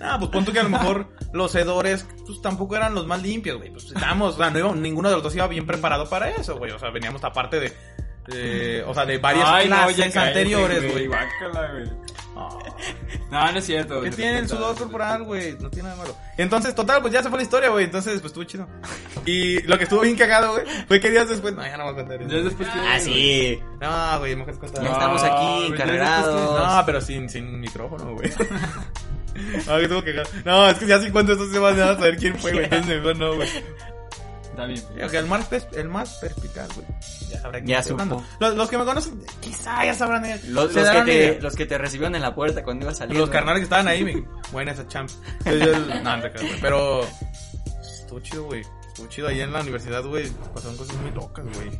Ah, 0.00 0.16
pues 0.18 0.30
punto 0.30 0.52
que 0.52 0.60
a 0.60 0.62
lo 0.62 0.70
mejor 0.70 1.08
los 1.32 1.54
hedores, 1.54 2.06
pues 2.26 2.40
tampoco 2.40 2.76
eran 2.76 2.94
los 2.94 3.06
más 3.06 3.22
limpios, 3.22 3.58
güey. 3.58 3.70
Pues 3.70 3.84
estábamos, 3.86 4.34
o 4.34 4.38
sea, 4.38 4.50
no 4.50 4.58
íbamos- 4.58 4.76
ninguno 4.78 5.08
de 5.08 5.14
los 5.16 5.22
dos 5.24 5.34
iba 5.34 5.46
bien 5.46 5.66
preparado 5.66 6.08
para 6.08 6.30
eso, 6.30 6.56
güey. 6.56 6.70
O 6.72 6.78
sea, 6.78 6.90
veníamos 6.90 7.22
aparte 7.24 7.60
de. 7.60 7.72
de- 8.26 8.84
o 8.86 8.94
sea, 8.94 9.04
de 9.06 9.18
varias 9.18 9.46
Ay, 9.48 9.68
no, 9.68 9.76
clases 9.76 10.16
anteriores, 10.16 10.92
güey. 10.92 11.10
Ah. 11.12 11.28
No, 13.30 13.52
no 13.52 13.58
es 13.58 13.64
cierto. 13.66 14.00
¿Qué 14.02 14.10
tiene 14.10 14.38
el 14.38 14.48
sudor 14.48 14.74
corporal, 14.76 15.22
güey? 15.24 15.56
No 15.60 15.68
tiene 15.70 15.88
nada 15.88 16.00
malo. 16.02 16.16
Entonces, 16.36 16.74
total, 16.74 17.00
pues 17.02 17.12
ya 17.12 17.22
se 17.22 17.28
fue 17.28 17.38
la 17.38 17.42
historia, 17.44 17.68
güey. 17.68 17.84
Entonces, 17.84 18.14
pues 18.20 18.26
estuvo 18.30 18.44
chido. 18.44 18.66
Y 19.26 19.60
lo 19.62 19.76
que 19.78 19.84
estuvo 19.84 20.00
bien 20.00 20.16
cagado, 20.16 20.52
güey, 20.52 20.64
fue 20.88 20.98
que 21.00 21.10
días 21.10 21.28
después. 21.28 21.54
No, 21.54 21.62
ya 21.64 21.76
no 21.76 21.84
voy 21.84 21.92
a 21.92 21.96
contar 21.96 22.22
eso. 22.22 22.42
después 22.42 22.68
que- 22.68 22.78
Ah, 22.80 22.98
sí. 22.98 23.60
No, 23.80 24.18
güey, 24.20 24.34
mejor 24.36 24.58
contar. 24.58 24.82
Ya 24.82 24.90
estamos 24.90 25.22
aquí, 25.22 25.46
güey, 25.46 25.68
ya 25.68 25.74
encarregados. 25.74 26.58
No, 26.76 26.86
pero 26.86 27.00
sin, 27.00 27.28
sin 27.28 27.60
micrófono, 27.60 28.14
güey. 28.14 28.32
Que 29.44 30.14
cagado. 30.14 30.28
No, 30.44 30.68
es 30.68 30.78
que 30.78 30.86
ya 30.86 31.00
si 31.00 31.10
cuento 31.10 31.32
esto 31.32 31.50
se 31.50 31.58
van 31.58 31.80
a 31.80 31.94
saber 31.94 32.16
quién 32.16 32.38
fue, 32.38 32.52
güey. 32.52 32.64
Entonces, 32.64 32.96
mejor 32.98 33.16
no, 33.16 33.34
güey. 33.36 33.48
Está 34.50 34.66
bien. 34.66 34.78
Sí, 34.78 35.02
ok, 35.02 35.14
el 35.14 35.26
más, 35.26 35.50
pers- 35.50 35.76
el 35.76 35.88
más 35.88 36.14
perspicaz, 36.16 36.68
güey. 36.74 36.86
Ya 37.30 37.40
sabrá 37.40 37.58
quién 37.58 37.68
Ya 37.68 37.82
supo. 37.82 38.22
Los, 38.40 38.54
los 38.56 38.68
que 38.68 38.78
me 38.78 38.84
conocen, 38.84 39.22
quizá 39.40 39.84
ya 39.84 39.94
sabrán. 39.94 40.24
Los, 40.48 40.74
los 40.74 40.74
que 40.74 40.80
idea. 40.80 41.04
te, 41.36 41.40
los 41.40 41.54
que 41.56 41.66
te 41.66 41.78
recibieron 41.78 42.14
en 42.16 42.22
la 42.22 42.34
puerta 42.34 42.62
cuando 42.62 42.84
ibas 42.84 42.98
saliendo. 42.98 43.20
Los 43.20 43.30
carnales 43.30 43.60
que 43.60 43.64
estaban 43.64 43.88
ahí, 43.88 44.04
me 44.04 44.24
buena 44.52 44.72
esa 44.72 44.86
champ. 44.88 45.08
No, 46.02 46.16
no. 46.16 46.22
Pero 46.60 47.06
estuvo 48.00 48.20
chido, 48.20 48.44
güey. 48.44 48.62
Estuvo 48.88 49.06
chido 49.06 49.28
ahí 49.28 49.40
en 49.40 49.52
la 49.52 49.60
universidad, 49.60 50.02
güey. 50.04 50.28
Pasaron 50.52 50.76
cosas 50.76 50.96
muy 50.96 51.12
locas, 51.12 51.44
güey. 51.54 51.70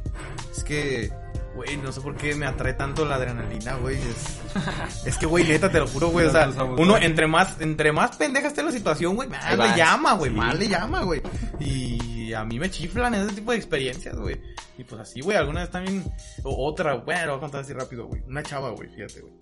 Es 0.57 0.63
que, 0.65 1.11
güey, 1.55 1.77
no 1.77 1.91
sé 1.93 2.01
por 2.01 2.17
qué 2.17 2.35
me 2.35 2.47
atrae 2.47 2.75
tanto 2.75 3.05
la 3.05 3.17
adrenalina, 3.17 3.75
güey. 3.77 3.97
Es, 3.97 4.41
es 5.07 5.17
que, 5.19 5.27
güey, 5.27 5.45
neta, 5.45 5.71
te 5.71 5.79
lo 5.79 5.87
juro, 5.89 6.09
güey. 6.11 6.27
O 6.27 6.31
sea, 6.31 6.49
uno 6.79 6.97
entre 6.97 7.27
más, 7.27 7.61
entre 7.61 7.93
más 7.93 8.17
pendeja 8.17 8.49
esté 8.49 8.63
la 8.63 8.73
situación, 8.73 9.17
güey, 9.17 9.29
más 9.29 9.57
le 9.59 9.77
llama, 9.77 10.15
güey. 10.15 10.31
Sí. 10.31 10.37
Más 10.37 10.59
le 10.59 10.69
llama, 10.69 11.03
güey. 11.03 11.23
Y 11.59 12.33
a 12.33 12.45
mí 12.45 12.59
me 12.59 12.71
chiflan 12.71 13.15
ese 13.15 13.35
tipo 13.35 13.51
de 13.53 13.59
experiencias, 13.59 14.17
güey. 14.17 14.41
Y 14.79 14.85
pues 14.85 15.01
así, 15.01 15.21
güey, 15.21 15.37
alguna 15.37 15.61
vez 15.61 15.71
también. 15.71 16.05
o 16.45 16.67
otra, 16.69 16.95
bueno, 16.95 17.27
lo 17.27 17.33
voy 17.33 17.39
a 17.39 17.41
contar 17.41 17.61
así 17.63 17.73
rápido, 17.73 18.07
güey. 18.07 18.23
Una 18.27 18.43
chava, 18.43 18.71
güey, 18.71 18.89
fíjate, 18.89 19.21
güey. 19.21 19.35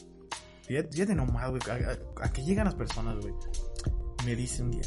Fíjate, 0.67 0.89
fíjate 0.93 1.15
nomás, 1.15 1.51
güey. 1.51 1.61
¿A, 1.71 1.91
a- 2.23 2.27
a 2.27 2.33
qué 2.33 2.43
llegan 2.43 2.65
las 2.65 2.75
personas, 2.75 3.17
güey? 3.21 3.33
Me 4.25 4.35
dice 4.35 4.63
un 4.63 4.71
día, 4.73 4.83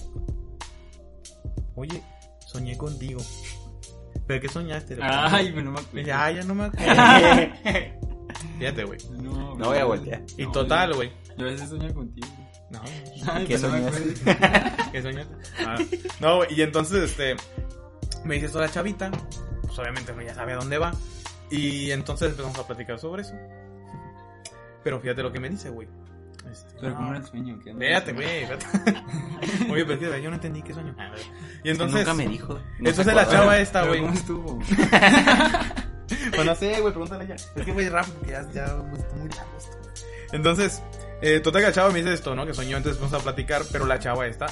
oye, 1.76 2.03
soñé 2.45 2.77
contigo. 2.77 3.22
¿Pero 4.28 4.42
qué 4.42 4.48
soñaste? 4.50 4.98
Ay, 5.02 5.52
pero 5.52 5.64
no 5.66 5.72
me 5.72 5.80
acuerdo. 5.82 6.12
ay, 6.16 6.36
ya 6.36 6.44
no 6.44 6.56
me 6.56 6.66
acuerdo. 6.66 7.54
Fíjate, 8.60 8.84
güey. 8.84 9.00
No, 9.22 9.56
No 9.56 9.66
voy 9.70 9.78
a 9.78 9.86
voltear. 9.86 10.22
Y 10.38 10.46
No, 10.46 10.52
total, 10.52 10.94
güey. 10.94 11.12
Yo 11.38 11.46
a 11.48 11.50
veces 11.52 11.70
sueño 11.70 11.94
contigo. 11.94 12.28
No, 12.70 12.82
Ay, 13.28 13.46
¿Qué 13.46 13.58
pero 13.58 13.70
no 13.70 13.78
me 13.78 13.92
soñas? 13.92 14.26
acuerdo. 14.26 14.76
¿qué 14.92 15.02
soñaste? 15.02 15.36
Ah, 15.66 15.76
no, 16.20 16.36
güey. 16.38 16.54
Y 16.54 16.62
entonces, 16.62 17.04
este, 17.12 17.36
me 18.24 18.36
dice 18.36 18.48
esto 18.48 18.60
la 18.60 18.70
chavita. 18.70 19.12
Pues 19.64 19.78
obviamente, 19.80 20.12
güey, 20.14 20.28
ya 20.28 20.36
sabe 20.36 20.54
a 20.54 20.58
dónde 20.58 20.78
va. 20.78 20.92
Y 21.50 21.92
entonces 21.92 22.30
empezamos 22.32 22.58
a 22.60 22.66
platicar 22.68 22.98
sobre 23.00 23.24
eso. 23.24 23.34
Pero 24.84 25.00
fíjate 25.00 25.22
lo 25.24 25.32
que 25.32 25.40
me 25.40 25.50
dice, 25.50 25.70
güey. 25.70 25.88
Este, 26.49 26.76
Pero 26.80 26.95
como 26.95 27.07
no, 27.07 27.15
era 27.15 27.23
el 27.23 27.30
sueño, 27.30 27.59
¿qué? 27.63 27.72
Espérate, 27.72 28.13
güey. 28.13 28.45
Oye, 29.72 29.99
que 29.99 30.22
yo 30.22 30.30
no 30.30 30.35
entendí 30.35 30.61
qué 30.61 30.73
sueño. 30.73 30.95
Y 31.63 31.69
entonces. 31.69 31.99
Nunca 31.99 32.13
me 32.13 32.27
dijo. 32.27 32.59
No 32.80 32.89
Eso 32.89 33.03
se 33.03 33.09
es 33.09 33.15
la 33.15 33.27
chava 33.27 33.59
esta, 33.59 33.85
güey. 33.85 34.01
¿Cómo 34.01 34.13
estuvo? 34.13 34.59
Pues 36.30 36.45
no 36.45 36.55
sé, 36.55 36.81
güey, 36.81 36.93
pregúntale 36.93 37.27
ya. 37.27 37.35
Es 37.35 37.65
que, 37.65 37.72
güey, 37.72 37.89
rápido, 37.89 38.15
porque 38.18 38.31
ya, 38.31 38.51
ya 38.51 38.84
pues, 38.89 39.01
está 39.01 39.15
muy 39.15 39.30
largo 39.30 39.57
esto. 39.57 39.77
güey. 39.77 39.91
Entonces, 40.34 40.81
eh, 41.22 41.39
total 41.39 41.61
que 41.61 41.68
la 41.68 41.73
chava 41.73 41.89
me 41.91 41.99
dice 41.99 42.13
esto, 42.13 42.35
¿no? 42.35 42.45
Que 42.45 42.53
soñó, 42.53 42.77
entonces 42.77 43.01
vamos 43.01 43.19
a 43.19 43.23
platicar, 43.23 43.63
pero 43.72 43.85
la 43.85 43.99
chava 43.99 44.27
esta. 44.27 44.47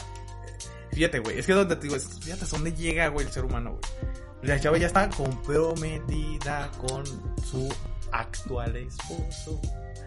Fíjate, 0.91 1.19
güey, 1.19 1.39
es 1.39 1.45
que 1.45 1.53
donde 1.53 1.75
te 1.75 1.87
digo, 1.87 1.99
fíjate 1.99 2.43
hasta 2.43 2.57
dónde 2.57 2.73
llega, 2.73 3.07
güey, 3.09 3.25
el 3.25 3.31
ser 3.31 3.45
humano, 3.45 3.71
güey. 3.71 4.13
La 4.41 4.59
chava 4.59 4.77
ya 4.77 4.87
está 4.87 5.09
comprometida 5.09 6.71
con 6.77 7.05
su 7.43 7.69
actual 8.11 8.75
esposo. 8.77 9.61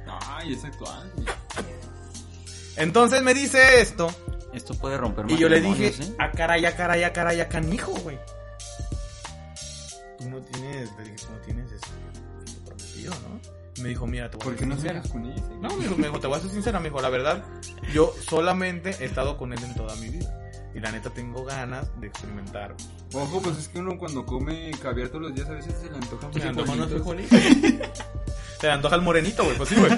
Ay, 0.06 0.54
es 0.54 0.64
actual. 0.64 1.12
Entonces 2.76 3.22
me 3.22 3.34
dice 3.34 3.80
esto, 3.80 4.08
Esto 4.52 4.74
puede 4.74 4.96
romper 4.96 5.30
y 5.30 5.36
yo 5.36 5.48
le 5.48 5.60
dije, 5.60 5.88
¿eh? 5.88 6.14
a 6.18 6.30
caray, 6.30 6.64
a 6.64 6.74
caray, 6.76 7.02
a 7.04 7.12
caray, 7.12 7.40
a 7.40 7.48
canijo, 7.48 7.92
güey. 8.02 8.18
Tú 10.18 10.30
no 10.30 10.40
tienes, 10.40 10.90
le 10.96 11.04
dije, 11.04 11.16
tú 11.16 11.32
no 11.32 11.38
tienes 11.40 11.72
este, 11.72 12.60
prometido, 12.64 13.12
¿no? 13.14 13.82
Me 13.82 13.88
dijo, 13.88 14.06
mira, 14.06 14.30
te 14.30 14.36
voy 14.36 14.42
a 14.42 14.44
¿Por 14.44 14.52
ser 14.52 14.60
qué 14.60 14.66
no 14.66 14.74
sincera. 14.74 14.94
sales 15.02 15.12
con 15.12 15.26
ella? 15.26 15.42
No, 15.60 15.68
me 15.76 15.82
dijo, 15.84 15.96
me 15.96 16.06
dijo, 16.06 16.20
te 16.20 16.26
voy 16.26 16.38
a 16.38 16.40
ser 16.40 16.50
sincera, 16.50 16.78
me 16.78 16.88
dijo, 16.88 17.00
la 17.00 17.08
verdad, 17.08 17.44
yo 17.92 18.14
solamente 18.28 18.94
he 19.00 19.04
estado 19.06 19.36
con 19.36 19.52
él 19.52 19.62
en 19.64 19.74
toda 19.74 19.94
mi 19.96 20.08
vida. 20.10 20.41
Y 20.74 20.80
la 20.80 20.90
neta 20.90 21.10
tengo 21.10 21.44
ganas 21.44 21.98
de 22.00 22.06
experimentar. 22.06 22.74
Ojo, 23.12 23.42
pues 23.42 23.58
es 23.58 23.68
que 23.68 23.78
uno 23.78 23.98
cuando 23.98 24.24
come 24.24 24.70
caviar 24.82 25.08
todos 25.08 25.22
los 25.22 25.34
días 25.34 25.48
a 25.48 25.52
veces 25.52 25.74
se 25.74 25.90
le 25.90 25.96
antojan 25.96 26.32
Se 26.32 26.38
le 26.38 26.48
antojan 26.48 26.76
unos 26.76 26.90
frijolitos. 26.90 27.38
Se 28.58 28.66
le 28.66 28.72
antoja 28.72 28.96
el 28.96 29.02
morenito, 29.02 29.44
güey, 29.44 29.56
pues 29.56 29.68
sí, 29.68 29.74
güey. 29.74 29.92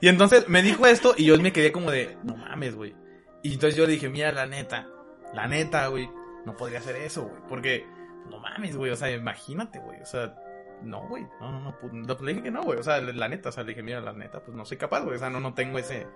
Y 0.00 0.08
entonces 0.08 0.48
me 0.48 0.62
dijo 0.62 0.86
esto 0.86 1.14
y 1.16 1.26
yo 1.26 1.38
me 1.38 1.52
quedé 1.52 1.72
como 1.72 1.90
de, 1.90 2.16
no 2.22 2.36
mames, 2.36 2.74
güey. 2.74 2.94
Y 3.42 3.54
entonces 3.54 3.76
yo 3.76 3.86
le 3.86 3.92
dije, 3.92 4.08
mira, 4.08 4.32
la 4.32 4.46
neta, 4.46 4.88
la 5.34 5.46
neta, 5.46 5.86
güey, 5.88 6.10
no 6.44 6.56
podría 6.56 6.78
hacer 6.78 6.96
eso, 6.96 7.24
güey. 7.24 7.42
Porque, 7.48 7.86
no 8.30 8.38
mames, 8.38 8.76
güey, 8.76 8.90
o 8.90 8.96
sea, 8.96 9.10
imagínate, 9.10 9.78
güey, 9.78 10.00
o 10.00 10.06
sea, 10.06 10.34
no, 10.82 11.06
güey, 11.08 11.26
no, 11.40 11.52
no, 11.52 11.60
no, 11.60 11.78
pues, 11.78 11.92
no, 11.92 12.16
le 12.20 12.32
dije 12.32 12.44
que 12.44 12.50
no, 12.50 12.62
güey, 12.62 12.78
o 12.78 12.82
sea, 12.82 13.00
la 13.00 13.28
neta, 13.28 13.50
o 13.50 13.52
sea, 13.52 13.62
le 13.62 13.70
dije, 13.70 13.82
mira, 13.82 14.00
la 14.00 14.12
neta, 14.12 14.40
pues 14.42 14.56
no 14.56 14.64
soy 14.64 14.76
capaz, 14.76 15.00
güey, 15.00 15.16
o 15.16 15.18
sea, 15.18 15.30
no, 15.30 15.40
no 15.40 15.54
tengo 15.54 15.78
ese, 15.78 16.06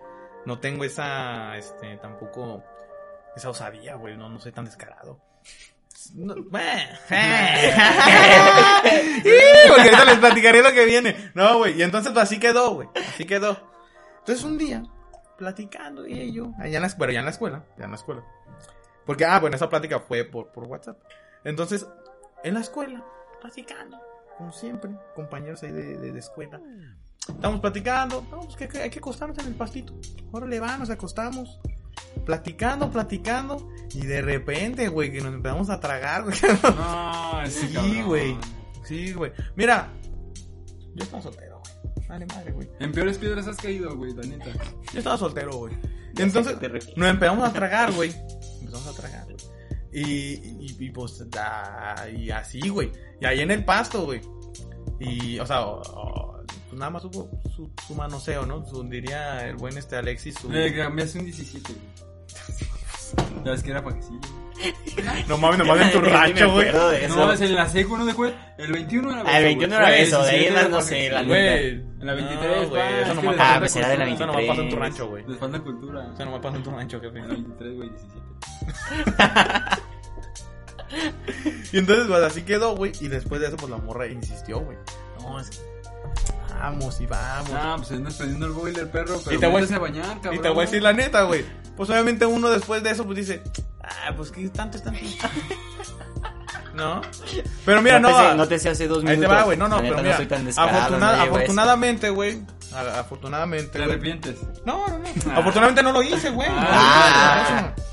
no 0.47 0.59
tengo 0.59 0.85
esa, 0.85 1.57
este, 1.57 1.97
tampoco, 1.99 2.65
esa 3.37 3.51
osadía, 3.51 3.97
güey, 3.97 4.17
no, 4.17 4.29
no 4.29 4.39
soy 4.41 4.53
tan 4.53 4.65
descarado. 4.65 5.21
No, 6.15 6.35
bueno. 6.51 6.99
Y, 9.25 9.69
Porque 9.69 9.83
ahorita 9.83 10.05
les 10.05 10.19
platicaré 10.19 10.63
lo 10.63 10.73
que 10.73 10.85
viene. 10.85 11.31
No, 11.35 11.59
güey. 11.59 11.79
Y 11.79 11.83
entonces 11.83 12.13
pues, 12.13 12.25
así 12.25 12.39
quedó, 12.39 12.75
güey. 12.75 12.89
Así 13.09 13.25
quedó. 13.25 13.57
Entonces 14.19 14.45
un 14.45 14.59
día, 14.59 14.83
platicando 15.39 16.07
y 16.07 16.33
yo, 16.33 16.53
allá 16.59 16.77
en 16.77 16.83
la 16.83 16.89
escuela, 16.89 17.13
ya 17.13 17.19
en 17.21 17.25
la 17.25 17.31
escuela, 17.31 17.65
ya 17.79 17.85
en 17.85 17.91
la 17.91 17.97
escuela. 17.97 18.25
Porque, 19.07 19.25
ah, 19.25 19.39
bueno, 19.41 19.57
esa 19.57 19.69
plática 19.69 20.01
fue 20.01 20.25
por, 20.25 20.53
por 20.53 20.65
WhatsApp. 20.65 20.99
Entonces, 21.45 21.87
en 22.43 22.55
la 22.55 22.61
escuela, 22.61 23.05
platicando, 23.41 23.99
como 24.39 24.53
siempre, 24.53 24.91
compañeros 25.15 25.63
ahí 25.63 25.73
de, 25.73 25.99
de, 25.99 26.13
de 26.13 26.19
escuela. 26.19 26.61
Estamos 27.29 27.61
platicando, 27.61 28.27
no, 28.31 28.41
pues 28.41 28.57
que, 28.57 28.69
que 28.69 28.83
hay 28.83 28.91
que 28.91 28.99
acostarnos 28.99 29.39
en 29.39 29.47
el 29.47 29.55
pastito. 29.55 29.95
Ahora 30.33 30.47
le 30.47 30.61
va, 30.61 30.77
nos 30.77 30.91
acostamos. 30.91 31.61
Platicando, 32.25 32.91
platicando. 32.91 33.69
Y 33.93 34.07
de 34.07 34.23
repente, 34.23 34.89
güey, 34.89 35.13
que 35.13 35.21
nos 35.21 35.35
empezamos 35.35 35.71
a 35.71 35.79
tragar, 35.81 36.25
güey. 36.25 36.37
No, 36.77 37.43
ese 37.43 37.69
Sí, 37.69 38.03
güey. 38.03 38.37
Sí, 38.85 39.13
güey. 39.13 39.33
Mira, 39.57 39.93
yo 40.95 41.05
estaba 41.05 41.23
soltero, 41.23 41.61
güey. 41.61 42.07
Vale 42.09 42.27
madre, 42.27 42.53
güey. 42.53 42.69
En 42.81 42.93
peores 42.93 43.19
piedras 43.19 43.47
has 43.47 43.57
caído, 43.57 43.97
güey, 43.97 44.15
la 44.15 44.23
neta. 44.23 44.47
Yo 44.93 44.99
estaba 44.99 45.17
soltero, 45.17 45.53
güey. 45.57 45.75
Entonces, 46.17 46.57
nos 46.97 47.09
empezamos 47.09 47.49
a 47.49 47.53
tragar, 47.53 47.93
güey. 47.93 48.13
Empezamos 48.61 48.87
a 48.89 48.93
tragar, 49.01 49.25
güey. 49.25 49.37
Y, 49.93 50.03
y, 50.65 50.77
y, 50.79 50.91
pues, 50.91 51.29
da- 51.31 52.07
y 52.15 52.31
así, 52.31 52.69
güey. 52.69 52.91
Y 53.21 53.27
ahí 53.27 53.41
en 53.41 53.51
el 53.51 53.65
pasto, 53.65 54.05
güey. 54.05 54.21
Y, 55.01 55.39
o 55.39 55.47
sea, 55.47 55.67
o- 55.67 55.81
o- 55.83 56.34
nada 56.75 56.91
más 56.91 57.05
hubo 57.05 57.31
su, 57.55 57.71
su 57.87 57.95
manoseo, 57.95 58.47
¿no? 58.47 58.65
Su, 58.67 58.83
diría 58.85 59.47
el 59.49 59.57
buen 59.57 59.77
este 59.79 59.97
Alexis, 59.97 60.35
su... 60.41 60.51
Le 60.51 60.75
cambiaste 60.75 61.19
un 61.19 61.25
17, 61.25 61.73
güey. 61.73 63.45
Ya 63.45 63.51
ves 63.53 63.63
que 63.63 63.71
era 63.71 63.83
para 63.85 63.97
que 63.97 64.03
sí. 64.03 64.19
No 65.29 65.37
mames, 65.37 65.59
nomás 65.59 65.81
en 65.81 65.93
tu 65.93 66.01
rancho, 66.09 66.51
güey. 66.53 66.69
eso. 66.69 67.17
No, 67.17 67.33
es 67.33 67.41
en 67.41 67.55
la 67.55 67.69
secu, 67.69 67.97
¿no? 67.97 68.07
Después, 68.07 68.33
el 68.59 68.73
21 68.73 69.11
era 69.21 69.23
Ah, 69.27 69.39
el 69.39 69.45
21 69.45 69.75
era 69.77 69.97
eso, 69.97 70.23
de 70.23 70.31
ahí 70.31 70.39
17 70.41 70.49
en 70.49 70.55
las, 70.55 70.71
no 70.71 70.81
sé, 70.81 71.11
la 71.11 71.23
güey. 71.23 71.29
Güey. 71.29 71.69
En 72.01 72.07
la 72.07 72.15
23, 72.15 72.63
No, 72.63 72.69
güey, 72.71 72.83
eso 73.03 73.15
nomás 73.15 73.37
pasa- 73.37 73.55
Ah, 73.55 73.59
pues 73.59 73.77
era 73.77 73.89
de 73.89 73.99
la 73.99 74.05
cultura. 74.07 74.25
Eso 74.25 74.27
nomás 74.27 74.47
pasa 74.49 74.63
en 74.63 74.69
tu 74.71 74.77
23. 74.77 74.81
rancho, 74.81 75.09
güey. 75.09 75.25
Les 75.29 75.39
falta 75.39 75.61
cultura. 75.61 76.01
O 76.13 76.17
sea, 76.17 76.25
nomás 76.25 76.41
pasa 76.41 76.57
en 76.57 76.63
tu 76.63 76.71
rancho, 76.71 77.01
jefe. 77.01 77.19
En 77.19 77.29
la 77.29 77.35
23, 77.35 77.77
güey, 77.77 77.91
17. 77.91 78.25
Y 81.73 81.79
entonces, 81.79 82.07
pues 82.07 82.23
así 82.23 82.43
quedó, 82.43 82.77
güey. 82.77 82.93
Y 83.01 83.09
después 83.09 83.41
de 83.41 83.49
eso, 83.49 83.57
pues 83.57 83.69
la 83.71 83.79
morra 83.79 84.07
insistió, 84.07 84.61
güey. 84.61 84.79
No, 85.21 85.41
es 85.41 85.51
que 85.51 85.57
vamos 86.61 87.01
y 87.01 87.07
vamos. 87.07 87.51
Ah, 87.55 87.75
pues 87.77 87.91
andas 87.93 88.15
prendiendo 88.15 88.47
el 88.47 88.53
boiler, 88.53 88.91
perro, 88.91 89.21
pero 89.25 89.37
Y 89.37 89.41
te 89.41 89.47
voy 89.47 89.63
a- 89.63 89.79
bañar, 89.79 90.21
cabrón. 90.21 90.35
y 90.35 90.39
te 90.39 90.49
voy 90.49 90.63
a 90.63 90.67
decir 90.67 90.83
la 90.83 90.93
neta, 90.93 91.23
güey. 91.23 91.45
Pues 91.77 91.91
obviamente 91.91 92.25
uno 92.27 92.49
después 92.51 92.83
de 92.83 92.91
eso, 92.91 93.05
pues 93.05 93.17
dice, 93.19 93.43
ah, 93.83 94.13
pues 94.17 94.31
qué 94.31 94.49
tanto 94.49 94.77
es 94.77 94.85
tanto. 94.85 95.01
¿No? 96.75 97.01
Pero 97.65 97.83
mira, 97.83 98.01
no. 98.01 98.09
no, 98.11 98.17
te, 98.17 98.21
sé- 98.23 98.29
ah, 98.31 98.35
no 98.35 98.49
te 98.49 98.59
sé 98.59 98.69
hace 98.71 98.89
dos 98.89 98.99
Ahí 99.05 99.11
minutos. 99.17 99.29
te 99.31 99.35
va, 99.37 99.43
güey. 99.45 99.57
No, 99.57 99.69
no, 99.69 99.77
pero 99.81 99.97
mira. 99.99 100.11
no 100.11 100.17
soy 100.17 100.27
tan 100.27 100.49
afortuna- 100.49 101.23
afortunadamente, 101.23 102.11
güey. 102.11 102.43
Afortunadamente, 102.99 103.79
Te 103.79 103.85
arrepientes. 103.85 104.37
No, 104.65 104.85
no, 104.89 104.99
no. 104.99 105.33
Afortunadamente 105.39 105.83
no 105.85 105.93
lo 105.93 106.03
hice, 106.03 106.31
güey. 106.31 106.49
No, 106.49 106.57
Ah. 106.59 107.73
No, 107.77 107.85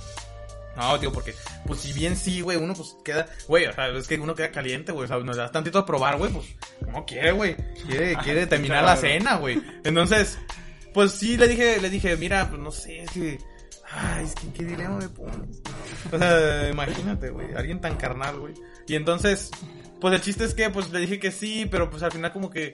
tío, 0.99 1.12
porque, 1.12 1.34
pues 1.66 1.82
si 1.82 1.94
bien 1.94 2.16
sí, 2.16 2.41
güey, 2.41 2.58
uno 2.58 2.74
pues 2.74 2.95
queda, 3.03 3.28
güey, 3.48 3.66
o 3.66 3.74
sea, 3.74 3.88
es 3.90 4.08
que 4.08 4.16
uno 4.16 4.36
queda 4.36 4.52
caliente, 4.52 4.91
güey, 4.91 5.06
o 5.06 5.08
sea, 5.08 5.18
nos 5.20 5.38
das 5.38 5.52
tantito 5.52 5.80
a 5.80 5.86
probar, 5.86 6.18
güey, 6.18 6.32
pues, 6.32 6.45
uno 6.88 7.06
quiere, 7.06 7.32
güey, 7.32 7.56
quiere, 7.88 8.16
quiere 8.24 8.48
terminar 8.48 8.84
la 8.84 8.95
cena, 8.98 9.38
güey. 9.38 9.62
Entonces, 9.84 10.38
pues 10.94 11.12
sí, 11.12 11.38
le 11.38 11.48
dije, 11.48 11.80
le 11.80 11.90
dije, 11.90 12.18
mira, 12.18 12.49
pues 12.49 12.62
no 12.62 12.72
sé, 12.72 13.03
es 13.03 13.12
que, 13.12 13.40
ay, 13.91 14.26
es 14.26 14.36
que, 14.36 14.52
¿qué 14.53 14.66
dilema 14.66 14.98
me 14.98 15.10
pones? 15.10 15.62
O 16.12 16.18
sea, 16.18 16.70
imagínate, 16.70 17.30
güey, 17.30 17.53
alguien 17.56 17.80
tan 17.80 17.95
carnal, 17.98 18.40
güey. 18.40 18.53
Y 18.88 18.95
entonces, 18.95 19.52
pues 20.02 20.14
el 20.15 20.22
chiste 20.22 20.44
es 20.44 20.53
que, 20.56 20.69
pues 20.69 20.90
le 20.91 20.99
dije 20.99 21.19
que 21.19 21.32
sí, 21.32 21.68
pero 21.69 21.90
pues 21.90 22.02
al 22.03 22.11
final 22.11 22.34
como 22.34 22.49
que, 22.49 22.73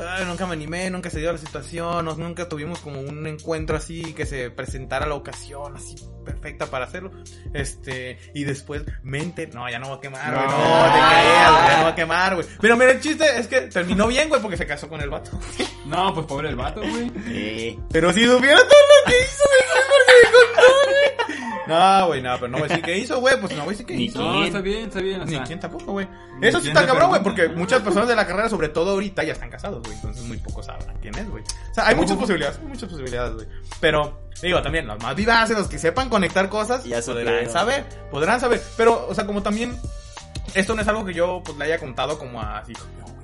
ay, 0.00 0.24
nunca 0.24 0.46
me 0.46 0.52
animé, 0.54 0.88
nunca 0.90 1.10
se 1.10 1.18
dio 1.18 1.32
la 1.32 1.38
situación, 1.38 2.04
no- 2.04 2.14
nunca 2.14 2.48
tuvimos 2.48 2.78
como 2.78 3.00
un 3.00 3.26
encuentro 3.26 3.76
así 3.76 4.14
que 4.14 4.24
se 4.24 4.50
presentara 4.50 5.06
la 5.06 5.14
ocasión 5.16 5.76
así 5.76 5.96
perfecta 6.24 6.66
para 6.66 6.84
hacerlo. 6.84 7.10
Este, 7.54 8.18
y 8.34 8.44
después, 8.44 8.82
mente, 9.02 9.46
no, 9.48 9.68
ya 9.68 9.78
no 9.78 9.90
va 9.90 9.96
a 9.96 10.00
quemar, 10.00 10.32
güey, 10.34 10.46
no, 10.46 10.52
No. 10.52 10.84
te 10.84 10.98
creas, 10.98 11.68
ya 11.68 11.76
no 11.78 11.82
va 11.84 11.88
a 11.88 11.94
quemar, 11.94 12.34
güey. 12.36 12.46
Pero 12.60 12.76
mira, 12.76 12.90
el 12.92 13.00
chiste 13.00 13.24
es 13.38 13.46
que 13.48 13.62
terminó 13.62 14.06
bien, 14.06 14.28
güey, 14.28 14.40
porque 14.40 14.56
se 14.56 14.66
casó 14.66 14.88
con 14.88 15.00
el 15.00 15.10
vato. 15.10 15.30
No, 15.86 16.12
pues 16.14 16.26
pobre 16.26 16.50
el 16.50 16.56
vato, 16.56 16.80
güey. 16.80 17.10
Sí. 17.26 17.78
Pero 17.90 18.12
si 18.12 18.24
supiera 18.26 18.56
todo 18.58 18.66
lo 18.68 19.10
que 19.10 19.18
hizo, 19.18 19.44
güey, 19.46 19.84
porque 19.88 20.12
me 20.22 20.32
contó, 20.32 20.72
güey. 20.84 21.57
No, 21.68 22.06
güey, 22.06 22.22
no, 22.22 22.34
pero 22.36 22.48
no 22.48 22.58
voy 22.58 22.64
a 22.64 22.68
decir 22.68 22.84
qué 22.84 22.98
hizo, 22.98 23.20
güey, 23.20 23.38
pues 23.38 23.52
no 23.52 23.58
voy 23.58 23.68
a 23.68 23.70
decir 23.72 23.86
qué 23.86 23.94
Ni 23.94 24.04
hizo. 24.04 24.18
No, 24.22 24.42
está 24.44 24.60
bien, 24.60 24.84
está 24.88 25.00
bien. 25.00 25.20
O 25.20 25.24
Ni 25.24 25.32
sea, 25.32 25.44
quién 25.44 25.60
tampoco, 25.60 25.92
güey. 25.92 26.08
Ni 26.40 26.46
Eso 26.48 26.58
sí 26.58 26.64
quién 26.64 26.76
está 26.76 26.86
cabrón, 26.86 27.10
güey, 27.10 27.22
porque 27.22 27.48
muchas 27.48 27.82
personas 27.82 28.08
de 28.08 28.16
la 28.16 28.26
carrera, 28.26 28.48
sobre 28.48 28.68
todo 28.70 28.92
ahorita, 28.92 29.22
ya 29.24 29.32
están 29.34 29.50
casados, 29.50 29.82
güey. 29.82 29.94
Entonces 29.94 30.24
muy 30.24 30.38
pocos 30.38 30.66
sabrán 30.66 30.96
quién 31.00 31.14
es, 31.16 31.28
güey. 31.30 31.42
O 31.70 31.74
sea, 31.74 31.86
hay 31.88 31.94
muchas 31.94 32.16
posibilidades, 32.16 32.58
hay 32.58 32.66
muchas 32.66 32.88
posibilidades, 32.88 33.34
güey. 33.34 33.46
Pero, 33.80 34.18
digo, 34.42 34.62
también, 34.62 34.86
los 34.86 35.02
más 35.02 35.14
vivaces, 35.14 35.56
los 35.56 35.68
que 35.68 35.78
sepan 35.78 36.08
conectar 36.08 36.48
cosas, 36.48 36.84
Ya 36.84 37.00
podrán 37.02 37.24
supieron. 37.26 37.50
saber, 37.52 37.84
podrán 38.10 38.40
saber. 38.40 38.62
Pero, 38.76 39.06
o 39.08 39.14
sea, 39.14 39.26
como 39.26 39.42
también, 39.42 39.76
esto 40.54 40.74
no 40.74 40.82
es 40.82 40.88
algo 40.88 41.04
que 41.04 41.12
yo, 41.14 41.42
pues, 41.44 41.56
le 41.58 41.64
haya 41.66 41.78
contado 41.78 42.18
como 42.18 42.40
así, 42.40 42.72
no, 42.72 43.17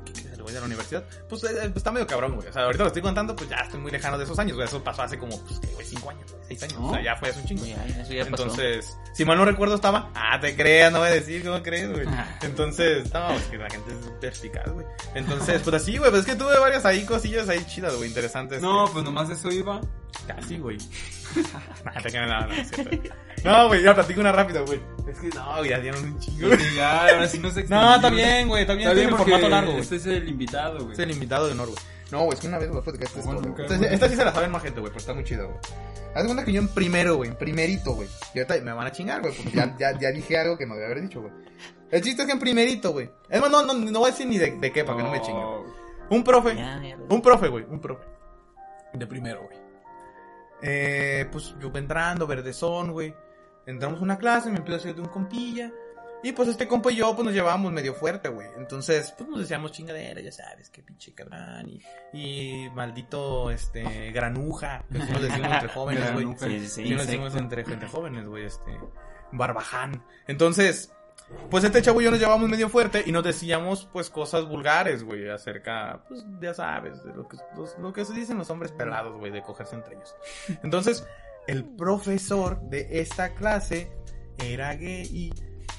voy 0.45 0.55
a 0.57 0.61
la 0.61 0.67
universidad. 0.67 1.03
Pues, 1.29 1.43
eh, 1.45 1.73
está 1.75 1.91
medio 1.91 2.07
cabrón, 2.07 2.37
güey. 2.37 2.49
O 2.49 2.53
sea, 2.53 2.63
ahorita 2.65 2.85
lo 2.85 2.89
estoy 2.89 3.03
contando, 3.03 3.35
pues, 3.35 3.51
ya 3.51 3.57
estoy 3.57 3.81
muy 3.81 3.91
lejano 3.91 4.17
de 4.17 4.25
esos 4.25 4.39
años, 4.39 4.55
güey. 4.57 4.69
Eso 4.69 4.83
pasó 4.85 5.03
hace 5.03 5.19
como, 5.19 5.39
pues, 5.45 5.59
¿qué, 5.61 5.67
güey, 5.75 5.87
cinco 5.87 6.11
años, 6.11 6.31
güey, 6.31 6.43
seis 6.49 6.63
años. 6.63 6.79
¿No? 6.79 6.89
O 6.91 6.95
sea, 6.95 7.03
ya 7.03 7.17
fue 7.17 7.31
hace 7.31 7.41
un 7.41 7.47
chingo. 7.47 7.65
Ya, 7.67 7.85
eso 7.87 8.13
ya 8.13 8.25
pasó. 8.31 8.43
Entonces, 8.45 8.97
si 9.15 9.25
mal 9.25 9.37
no 9.39 9.45
recuerdo 9.45 9.75
estaba, 9.75 10.11
ah, 10.15 10.39
te 10.41 10.55
creas, 10.55 10.93
no 10.93 11.01
voy 11.01 11.09
a 11.09 11.13
decir, 11.13 11.45
¿cómo 11.45 11.63
crees, 11.63 11.91
güey? 11.91 12.07
Entonces, 12.43 13.13
no, 13.13 13.33
es 13.33 13.43
que 13.45 13.59
la 13.59 13.71
gente 13.71 13.91
es 13.93 13.99
perspicaz, 14.21 14.71
güey. 14.71 14.87
Entonces, 15.15 15.63
pues 15.63 15.77
así, 15.77 15.97
güey, 15.99 16.11
pues 16.11 16.21
es 16.23 16.27
que 16.27 16.37
tuve 16.37 16.59
varias 16.59 16.85
ahí 16.85 17.05
cosillas 17.05 17.49
ahí 17.49 17.65
chidas, 17.67 17.95
güey, 17.97 18.09
interesantes. 18.09 18.61
No, 18.63 18.87
que- 18.87 18.93
pues 18.93 19.05
nomás 19.05 19.31
eso 19.31 19.51
iba. 19.51 19.81
casi, 20.27 20.59
güey. 20.59 20.79
No, 22.29 22.47
no, 22.47 22.53
es 22.55 22.71
cierto. 22.71 23.09
No, 23.45 23.69
güey, 23.69 23.83
ya 23.83 23.95
platico 23.95 24.21
una 24.21 24.33
rápida, 24.33 24.61
güey. 24.61 24.81
Es 25.09 25.19
que 25.19 25.29
no, 25.29 25.57
güey, 25.59 25.71
ya 25.71 25.79
dieron 25.81 26.05
un 26.05 26.19
chingo. 26.19 26.49
güey. 26.49 26.75
Ya, 26.77 27.03
ahora 27.09 27.29
sí 27.29 27.39
no 27.39 27.51
se 27.51 27.65
No, 27.65 27.95
está 27.97 28.11
bien, 28.11 28.49
güey, 28.49 28.63
está 28.63 28.75
bien, 28.75 28.89
Está 28.89 29.01
bien 29.01 29.17
formato 29.17 29.49
largo, 29.49 29.71
güey. 29.73 29.83
este 29.83 29.97
es 29.97 30.07
el 30.07 30.29
invitado, 30.29 30.79
güey. 30.81 30.93
Es 30.93 30.99
el 30.99 31.11
invitado 31.11 31.47
de 31.47 31.53
honor, 31.53 31.67
güey. 31.69 31.79
No, 32.11 32.19
güey, 32.25 32.35
es 32.35 32.41
que 32.41 32.47
una 32.49 32.59
vez 32.59 32.69
voy 32.71 32.79
a 32.79 32.83
platicar 32.83 33.09
esta 33.09 33.21
Bueno, 33.23 33.41
historia, 33.41 33.49
nunca, 33.65 33.77
güey. 33.77 33.93
Esta, 33.93 34.07
güey. 34.07 34.11
sí 34.11 34.17
se 34.17 34.25
la 34.25 34.33
saben 34.33 34.51
más 34.51 34.63
gente, 34.63 34.81
güey, 34.81 34.91
pero 34.91 35.01
está 35.01 35.15
muy 35.15 35.25
chido, 35.25 35.47
güey. 35.49 35.59
Haz 36.15 36.25
cuenta 36.25 36.45
que 36.45 36.53
yo 36.53 36.61
en 36.61 36.69
primero, 36.69 37.17
güey, 37.17 37.31
en 37.31 37.37
primerito, 37.37 37.95
güey. 37.95 38.09
Y 38.35 38.39
ahorita 38.39 38.61
me 38.63 38.73
van 38.73 38.87
a 38.87 38.93
chingar, 38.93 39.21
güey, 39.21 39.35
porque 39.35 39.51
ya, 39.51 39.75
ya, 39.79 39.99
ya 39.99 40.11
dije 40.13 40.39
algo 40.39 40.57
que 40.57 40.65
no 40.67 40.75
debía 40.75 40.87
haber 40.87 41.03
dicho, 41.03 41.21
güey. 41.21 41.33
El 41.91 42.03
chiste 42.03 42.23
es 42.23 42.27
que 42.27 42.33
en 42.33 42.39
primerito, 42.39 42.93
güey. 42.93 43.11
Es 43.29 43.41
más, 43.41 43.51
no, 43.51 43.63
no, 43.65 43.75
no 43.75 43.99
voy 43.99 44.09
a 44.09 44.13
decir 44.13 44.27
ni 44.27 44.39
de, 44.39 44.53
de 44.53 44.73
qué, 44.73 44.85
para 44.85 44.97
que 44.99 45.03
no 45.03 45.11
me 45.11 45.21
chinguen. 45.21 45.45
güey. 45.45 45.73
Un 46.11 46.23
profe, 46.23 46.55
Ya, 46.57 46.81
ya. 46.83 46.97
un 47.09 47.21
profe, 47.23 47.49
güey, 47.49 47.65
un 47.69 47.81
profe. 47.81 48.05
De 48.93 49.07
primero, 49.07 49.43
güey. 49.45 49.64
Eh, 50.63 51.27
pues 51.31 51.55
yo 51.61 51.71
entrando, 51.75 52.27
verdezón, 52.27 52.93
güey. 52.93 53.15
Entramos 53.67 54.01
a 54.01 54.03
una 54.05 54.19
clase, 54.19 54.51
me 54.51 54.59
empiezo 54.59 54.77
a 54.77 54.81
hacer 54.81 54.95
de 54.95 55.03
un 55.03 55.09
compilla. 55.09 55.73
Y 56.23 56.33
pues 56.33 56.49
este 56.49 56.67
compa 56.67 56.91
y 56.91 56.97
yo, 56.97 57.15
pues 57.15 57.27
nos 57.27 57.35
llevábamos 57.35 57.71
medio 57.71 57.93
fuerte, 57.93 58.31
güey. 58.31 58.49
Entonces, 58.57 59.13
pues 59.17 59.29
nos 59.29 59.41
decíamos 59.41 59.73
chingadera, 59.73 60.23
ya 60.23 60.33
sabes, 60.33 60.71
qué 60.71 60.83
pinche 60.83 61.13
cabrón. 61.13 61.69
Y, 61.69 61.83
y 62.15 62.71
maldito, 62.71 63.51
este, 63.51 64.11
granuja. 64.11 64.87
Que 64.91 64.99
nos 65.01 65.21
decimos 65.21 65.53
entre 65.53 65.69
jóvenes, 65.75 66.13
güey. 66.15 66.27
Sí, 66.39 66.61
sí, 66.61 66.69
sí. 66.69 66.91
Nos 66.91 67.07
decimos 67.07 67.35
entre, 67.37 67.61
entre 67.61 67.89
jóvenes, 67.89 68.27
güey, 68.27 68.47
este, 68.47 68.75
barbaján. 69.33 70.03
Entonces, 70.27 70.95
pues 71.51 71.65
este 71.65 71.83
chavo 71.83 72.01
y 72.01 72.05
yo 72.05 72.11
nos 72.11 72.21
llevamos 72.21 72.49
medio 72.49 72.69
fuerte 72.69 73.03
y 73.07 73.13
nos 73.13 73.25
decíamos, 73.25 73.89
pues, 73.93 74.11
cosas 74.11 74.45
vulgares, 74.47 75.03
güey, 75.03 75.29
acerca, 75.29 76.01
pues, 76.09 76.25
ya 76.41 76.55
sabes, 76.55 77.03
de 77.05 77.15
lo 77.15 77.27
que, 77.29 77.37
los- 77.57 77.77
lo 77.79 77.93
que 77.93 78.05
se 78.05 78.13
dicen 78.13 78.39
los 78.39 78.51
hombres 78.51 78.73
pelados, 78.73 79.17
güey, 79.17 79.33
de 79.33 79.43
cogerse 79.43 79.75
entre 79.75 79.95
ellos. 79.97 80.15
Entonces, 80.63 81.05
el 81.47 81.65
profesor 81.65 82.61
de 82.69 83.01
esta 83.01 83.35
clase 83.35 83.91
era 84.39 84.75
gay 84.75 85.03
y, 85.13 85.33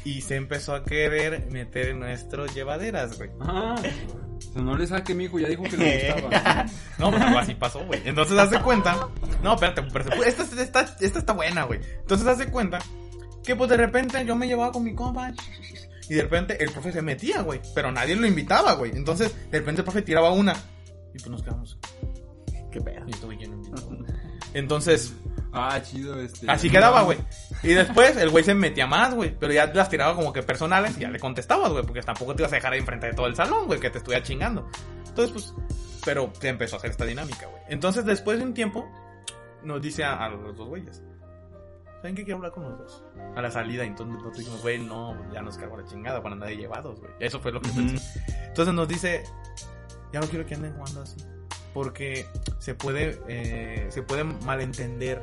y 0.09 0.21
se 0.21 0.35
empezó 0.35 0.75
a 0.75 0.83
querer 0.83 1.47
meter 1.51 1.89
en 1.89 1.99
nuestros 1.99 2.53
llevaderas, 2.53 3.17
güey. 3.17 3.31
Ah, 3.41 3.75
o 3.77 4.41
sea, 4.41 4.61
no 4.61 4.77
le 4.77 4.85
saque, 4.87 5.13
mijo, 5.15 5.39
ya 5.39 5.47
dijo 5.47 5.63
que 5.63 5.77
le 5.77 6.13
gustaba. 6.21 6.65
No, 6.99 7.09
pues 7.11 7.21
algo 7.23 7.39
así 7.39 7.55
pasó, 7.55 7.83
güey. 7.85 8.01
Entonces 8.05 8.37
hace 8.37 8.59
cuenta. 8.61 9.09
No, 9.41 9.53
espérate, 9.55 9.81
pero 9.91 10.23
esta, 10.23 10.43
esta, 10.61 10.95
esta 10.99 11.19
está 11.19 11.33
buena, 11.33 11.63
güey. 11.63 11.79
Entonces 12.01 12.27
hace 12.27 12.47
cuenta 12.51 12.79
que 13.45 13.55
pues 13.55 13.69
de 13.69 13.77
repente 13.77 14.23
yo 14.25 14.35
me 14.35 14.47
llevaba 14.47 14.71
con 14.71 14.83
mi 14.83 14.93
compa. 14.93 15.31
Y 16.09 16.13
de 16.13 16.21
repente 16.21 16.63
el 16.63 16.71
profe 16.71 16.91
se 16.91 17.01
metía, 17.01 17.41
güey. 17.41 17.59
Pero 17.73 17.91
nadie 17.91 18.15
lo 18.15 18.27
invitaba, 18.27 18.73
güey. 18.73 18.91
Entonces, 18.95 19.33
de 19.49 19.57
repente 19.59 19.81
el 19.81 19.85
profe 19.85 20.01
tiraba 20.01 20.31
una. 20.31 20.53
Y 21.13 21.17
pues 21.17 21.27
nos 21.29 21.41
quedamos. 21.41 21.79
Qué 22.71 22.81
pedo. 22.81 23.05
Entonces, 24.53 25.13
Ah, 25.57 25.81
chido, 25.81 26.19
este. 26.19 26.51
así 26.51 26.69
quedaba, 26.69 27.03
güey. 27.03 27.17
Y 27.63 27.69
después 27.69 28.17
el 28.17 28.29
güey 28.29 28.43
se 28.43 28.53
metía 28.53 28.87
más, 28.87 29.13
güey. 29.13 29.33
Pero 29.39 29.53
ya 29.53 29.67
las 29.67 29.89
tiraba 29.89 30.13
como 30.13 30.33
que 30.33 30.43
personales 30.43 30.97
y 30.97 31.01
ya 31.01 31.09
le 31.09 31.17
contestabas, 31.19 31.71
güey. 31.71 31.85
Porque 31.85 32.01
tampoco 32.01 32.35
te 32.35 32.41
ibas 32.41 32.51
a 32.51 32.55
dejar 32.55 32.73
ahí 32.73 32.79
enfrente 32.79 33.07
de 33.07 33.13
todo 33.13 33.27
el 33.27 33.35
salón, 33.35 33.65
güey, 33.67 33.79
que 33.79 33.89
te 33.89 33.99
estuviera 33.99 34.21
chingando. 34.21 34.69
Entonces, 35.07 35.31
pues, 35.31 35.53
pero 36.03 36.31
se 36.39 36.49
empezó 36.49 36.75
a 36.75 36.79
hacer 36.79 36.91
esta 36.91 37.05
dinámica, 37.05 37.47
güey. 37.47 37.63
Entonces, 37.69 38.03
después 38.03 38.37
de 38.37 38.43
un 38.43 38.53
tiempo, 38.53 38.85
nos 39.63 39.81
dice 39.81 40.03
a, 40.03 40.25
a 40.25 40.29
los 40.29 40.57
dos 40.57 40.67
güeyes. 40.67 41.01
¿Saben 42.05 42.15
qué 42.15 42.23
quiero 42.23 42.37
hablar 42.37 42.51
con 42.51 42.63
los 42.63 42.77
dos? 42.77 43.03
A 43.35 43.41
la 43.41 43.49
salida, 43.49 43.83
entonces 43.83 44.13
nosotros 44.13 44.37
dijimos, 44.37 44.61
güey, 44.61 44.77
no, 44.77 45.17
ya 45.33 45.41
nos 45.41 45.57
cargó 45.57 45.75
la 45.77 45.85
chingada 45.87 46.21
para 46.21 46.33
andar 46.33 46.49
de 46.49 46.57
llevados, 46.57 46.99
güey. 46.99 47.11
Eso 47.19 47.39
fue 47.39 47.51
lo 47.51 47.59
que 47.61 47.69
pensé. 47.69 48.21
Entonces 48.45 48.73
nos 48.75 48.87
dice, 48.87 49.23
ya 50.13 50.19
no 50.19 50.27
quiero 50.27 50.45
que 50.45 50.53
anden 50.53 50.73
jugando 50.75 51.01
así. 51.01 51.17
Porque 51.73 52.27
se 52.59 52.75
puede, 52.75 53.19
eh, 53.27 53.87
se 53.89 54.03
puede 54.03 54.23
malentender 54.23 55.21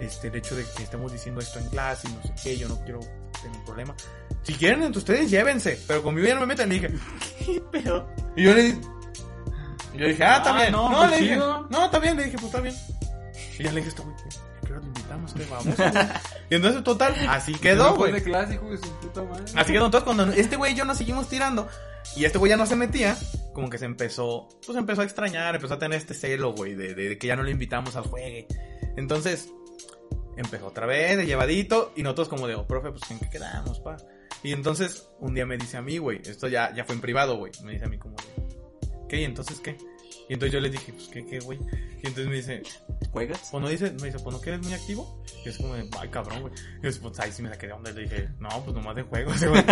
este, 0.00 0.28
el 0.28 0.36
hecho 0.36 0.54
de 0.54 0.64
que 0.76 0.84
estemos 0.84 1.10
diciendo 1.12 1.40
esto 1.40 1.58
en 1.58 1.68
clase 1.68 2.08
y 2.08 2.12
no 2.12 2.22
sé 2.22 2.32
qué, 2.42 2.56
yo 2.56 2.68
no 2.68 2.78
quiero 2.84 3.00
tener 3.00 3.58
un 3.58 3.64
problema. 3.64 3.94
Si 4.42 4.54
quieren, 4.54 4.84
entre 4.84 4.98
ustedes 5.00 5.28
llévense, 5.30 5.80
pero 5.88 6.00
conmigo 6.02 6.28
ya 6.28 6.34
no 6.36 6.42
me 6.42 6.46
metan. 6.46 6.68
Le 6.68 6.76
dije, 6.76 6.90
Pero, 7.72 8.08
y 8.36 8.44
yo 8.44 8.54
le 8.54 8.62
dije, 8.62 8.80
yo 9.96 10.06
dije, 10.06 10.24
ah, 10.24 10.36
está 10.36 10.54
Ah, 10.54 10.60
bien. 10.60 10.72
no, 10.72 10.90
No, 10.90 10.98
pues 11.00 11.10
le 11.10 11.16
dije, 11.20 11.36
no, 11.36 11.84
está 11.84 11.98
bien, 11.98 12.16
le 12.16 12.24
dije, 12.24 12.36
pues 12.36 12.46
está 12.46 12.60
bien. 12.60 12.74
Y 13.58 13.62
ya 13.64 13.70
le 13.72 13.76
dije, 13.76 13.88
esto, 13.88 14.04
güey, 14.04 14.16
¿qué 15.32 15.42
hora 15.44 15.62
lo 15.62 15.62
invitamos? 15.70 15.76
¿Qué 15.76 15.76
vamos? 15.76 15.76
güey?" 15.76 16.08
y 16.50 16.54
entonces, 16.56 16.84
total, 16.84 17.14
así 17.28 17.54
quedó, 17.54 17.84
güey. 17.96 18.12
Así 19.56 19.72
quedó. 19.72 19.84
Entonces, 19.86 20.04
cuando 20.04 20.32
este 20.32 20.56
güey 20.56 20.72
y 20.72 20.76
yo 20.76 20.84
nos 20.84 20.98
seguimos 20.98 21.28
tirando, 21.28 21.68
y 22.16 22.24
este 22.24 22.38
güey 22.38 22.50
ya 22.50 22.56
no 22.56 22.66
se 22.66 22.76
metía, 22.76 23.16
como 23.54 23.70
que 23.70 23.78
se 23.78 23.84
empezó, 23.86 24.48
pues 24.66 24.76
empezó 24.76 25.00
a 25.00 25.04
extrañar, 25.04 25.54
empezó 25.54 25.74
a 25.74 25.78
tener 25.78 25.98
este 25.98 26.12
celo, 26.14 26.52
güey, 26.52 26.74
de, 26.74 26.94
de- 26.94 27.08
de 27.10 27.18
que 27.18 27.26
ya 27.26 27.36
no 27.36 27.42
lo 27.42 27.50
invitamos 27.50 27.96
al 27.96 28.04
juegue. 28.04 28.46
Entonces, 28.96 29.48
empezó 30.36 30.66
otra 30.66 30.86
vez, 30.86 31.16
de 31.16 31.26
llevadito, 31.26 31.92
y 31.96 32.02
nosotros 32.02 32.28
como 32.28 32.46
de, 32.46 32.54
oh, 32.56 32.66
profe, 32.66 32.90
pues 32.90 33.08
¿en 33.10 33.18
qué 33.20 33.30
quedamos, 33.30 33.80
pa? 33.80 33.96
Y 34.42 34.52
entonces, 34.52 35.08
un 35.20 35.34
día 35.34 35.46
me 35.46 35.56
dice 35.56 35.76
a 35.78 35.82
mí, 35.82 35.96
güey, 35.98 36.20
esto 36.24 36.48
ya, 36.48 36.74
ya 36.74 36.84
fue 36.84 36.94
en 36.96 37.00
privado, 37.00 37.36
güey, 37.38 37.52
me 37.62 37.72
dice 37.72 37.86
a 37.86 37.88
mí 37.88 37.96
como 37.98 38.16
de, 38.16 38.24
¿qué? 39.08 39.20
¿Y 39.22 39.24
entonces 39.24 39.60
qué? 39.60 39.76
Y 40.28 40.34
entonces 40.34 40.52
yo 40.52 40.60
le 40.60 40.70
dije, 40.70 40.92
pues, 40.92 41.08
¿qué, 41.08 41.26
qué, 41.26 41.38
güey? 41.40 41.58
Y 42.02 42.06
entonces 42.06 42.26
me 42.26 42.36
dice, 42.36 42.62
¿juegas? 43.10 43.48
pues 43.50 43.62
no 43.62 43.68
dice, 43.68 43.90
me 44.00 44.06
dice, 44.06 44.18
pues 44.18 44.34
no 44.34 44.40
que 44.40 44.50
eres 44.50 44.62
muy 44.64 44.72
activo. 44.72 45.22
Y 45.44 45.48
es 45.50 45.56
como 45.58 45.74
de, 45.74 45.88
ay 46.00 46.08
cabrón, 46.08 46.40
güey. 46.42 46.54
Y 46.82 46.90
yo, 46.90 47.00
pues 47.02 47.20
ahí 47.20 47.30
sí 47.30 47.42
me 47.42 47.50
saqué 47.50 47.66
de 47.66 47.72
onda. 47.74 47.90
Y 47.90 47.94
le 47.94 48.02
dije, 48.02 48.28
no, 48.38 48.48
pues 48.64 48.74
nomás 48.74 48.96
de 48.96 49.02
juego, 49.02 49.32
ese 49.34 49.48
güey. 49.50 49.62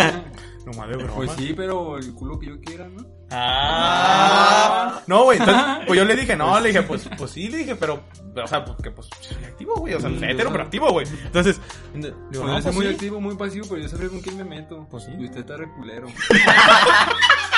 nomás 0.65 0.89
de 0.89 0.97
broma. 0.97 1.15
Pues 1.15 1.31
sí, 1.37 1.53
pero 1.55 1.97
el 1.97 2.13
culo 2.13 2.39
que 2.39 2.47
yo 2.47 2.59
quiera, 2.61 2.87
¿no? 2.87 3.03
Ah. 3.31 5.01
No, 5.07 5.23
güey. 5.23 5.39
Entonces, 5.39 5.63
pues 5.87 5.97
yo 5.97 6.05
le 6.05 6.15
dije, 6.15 6.35
no, 6.35 6.59
le 6.59 6.67
dije, 6.69 6.83
pues, 6.83 7.09
pues 7.17 7.31
sí, 7.31 7.47
le 7.49 7.57
dije, 7.57 7.75
pero, 7.75 8.03
o 8.35 8.47
sea, 8.47 8.63
porque 8.63 8.91
pues 8.91 9.09
soy 9.21 9.43
activo, 9.43 9.75
güey. 9.77 9.95
O 9.95 9.99
sea, 9.99 10.09
hetero, 10.09 10.51
pero 10.51 10.63
activo, 10.63 10.91
güey. 10.91 11.07
Entonces, 11.25 11.59
digo, 11.95 12.15
Pues 12.31 12.41
no, 12.43 12.61
pues 12.61 12.75
muy 12.75 12.85
sí. 12.87 12.93
activo, 12.93 13.19
muy 13.19 13.35
pasivo, 13.35 13.65
pero 13.69 13.81
yo 13.81 13.89
sé 13.89 14.07
con 14.07 14.21
quién 14.21 14.37
me 14.37 14.43
meto. 14.43 14.87
Pues 14.89 15.05
sí. 15.05 15.11
Y 15.17 15.25
usted 15.25 15.39
está 15.39 15.57
reculero. 15.57 16.07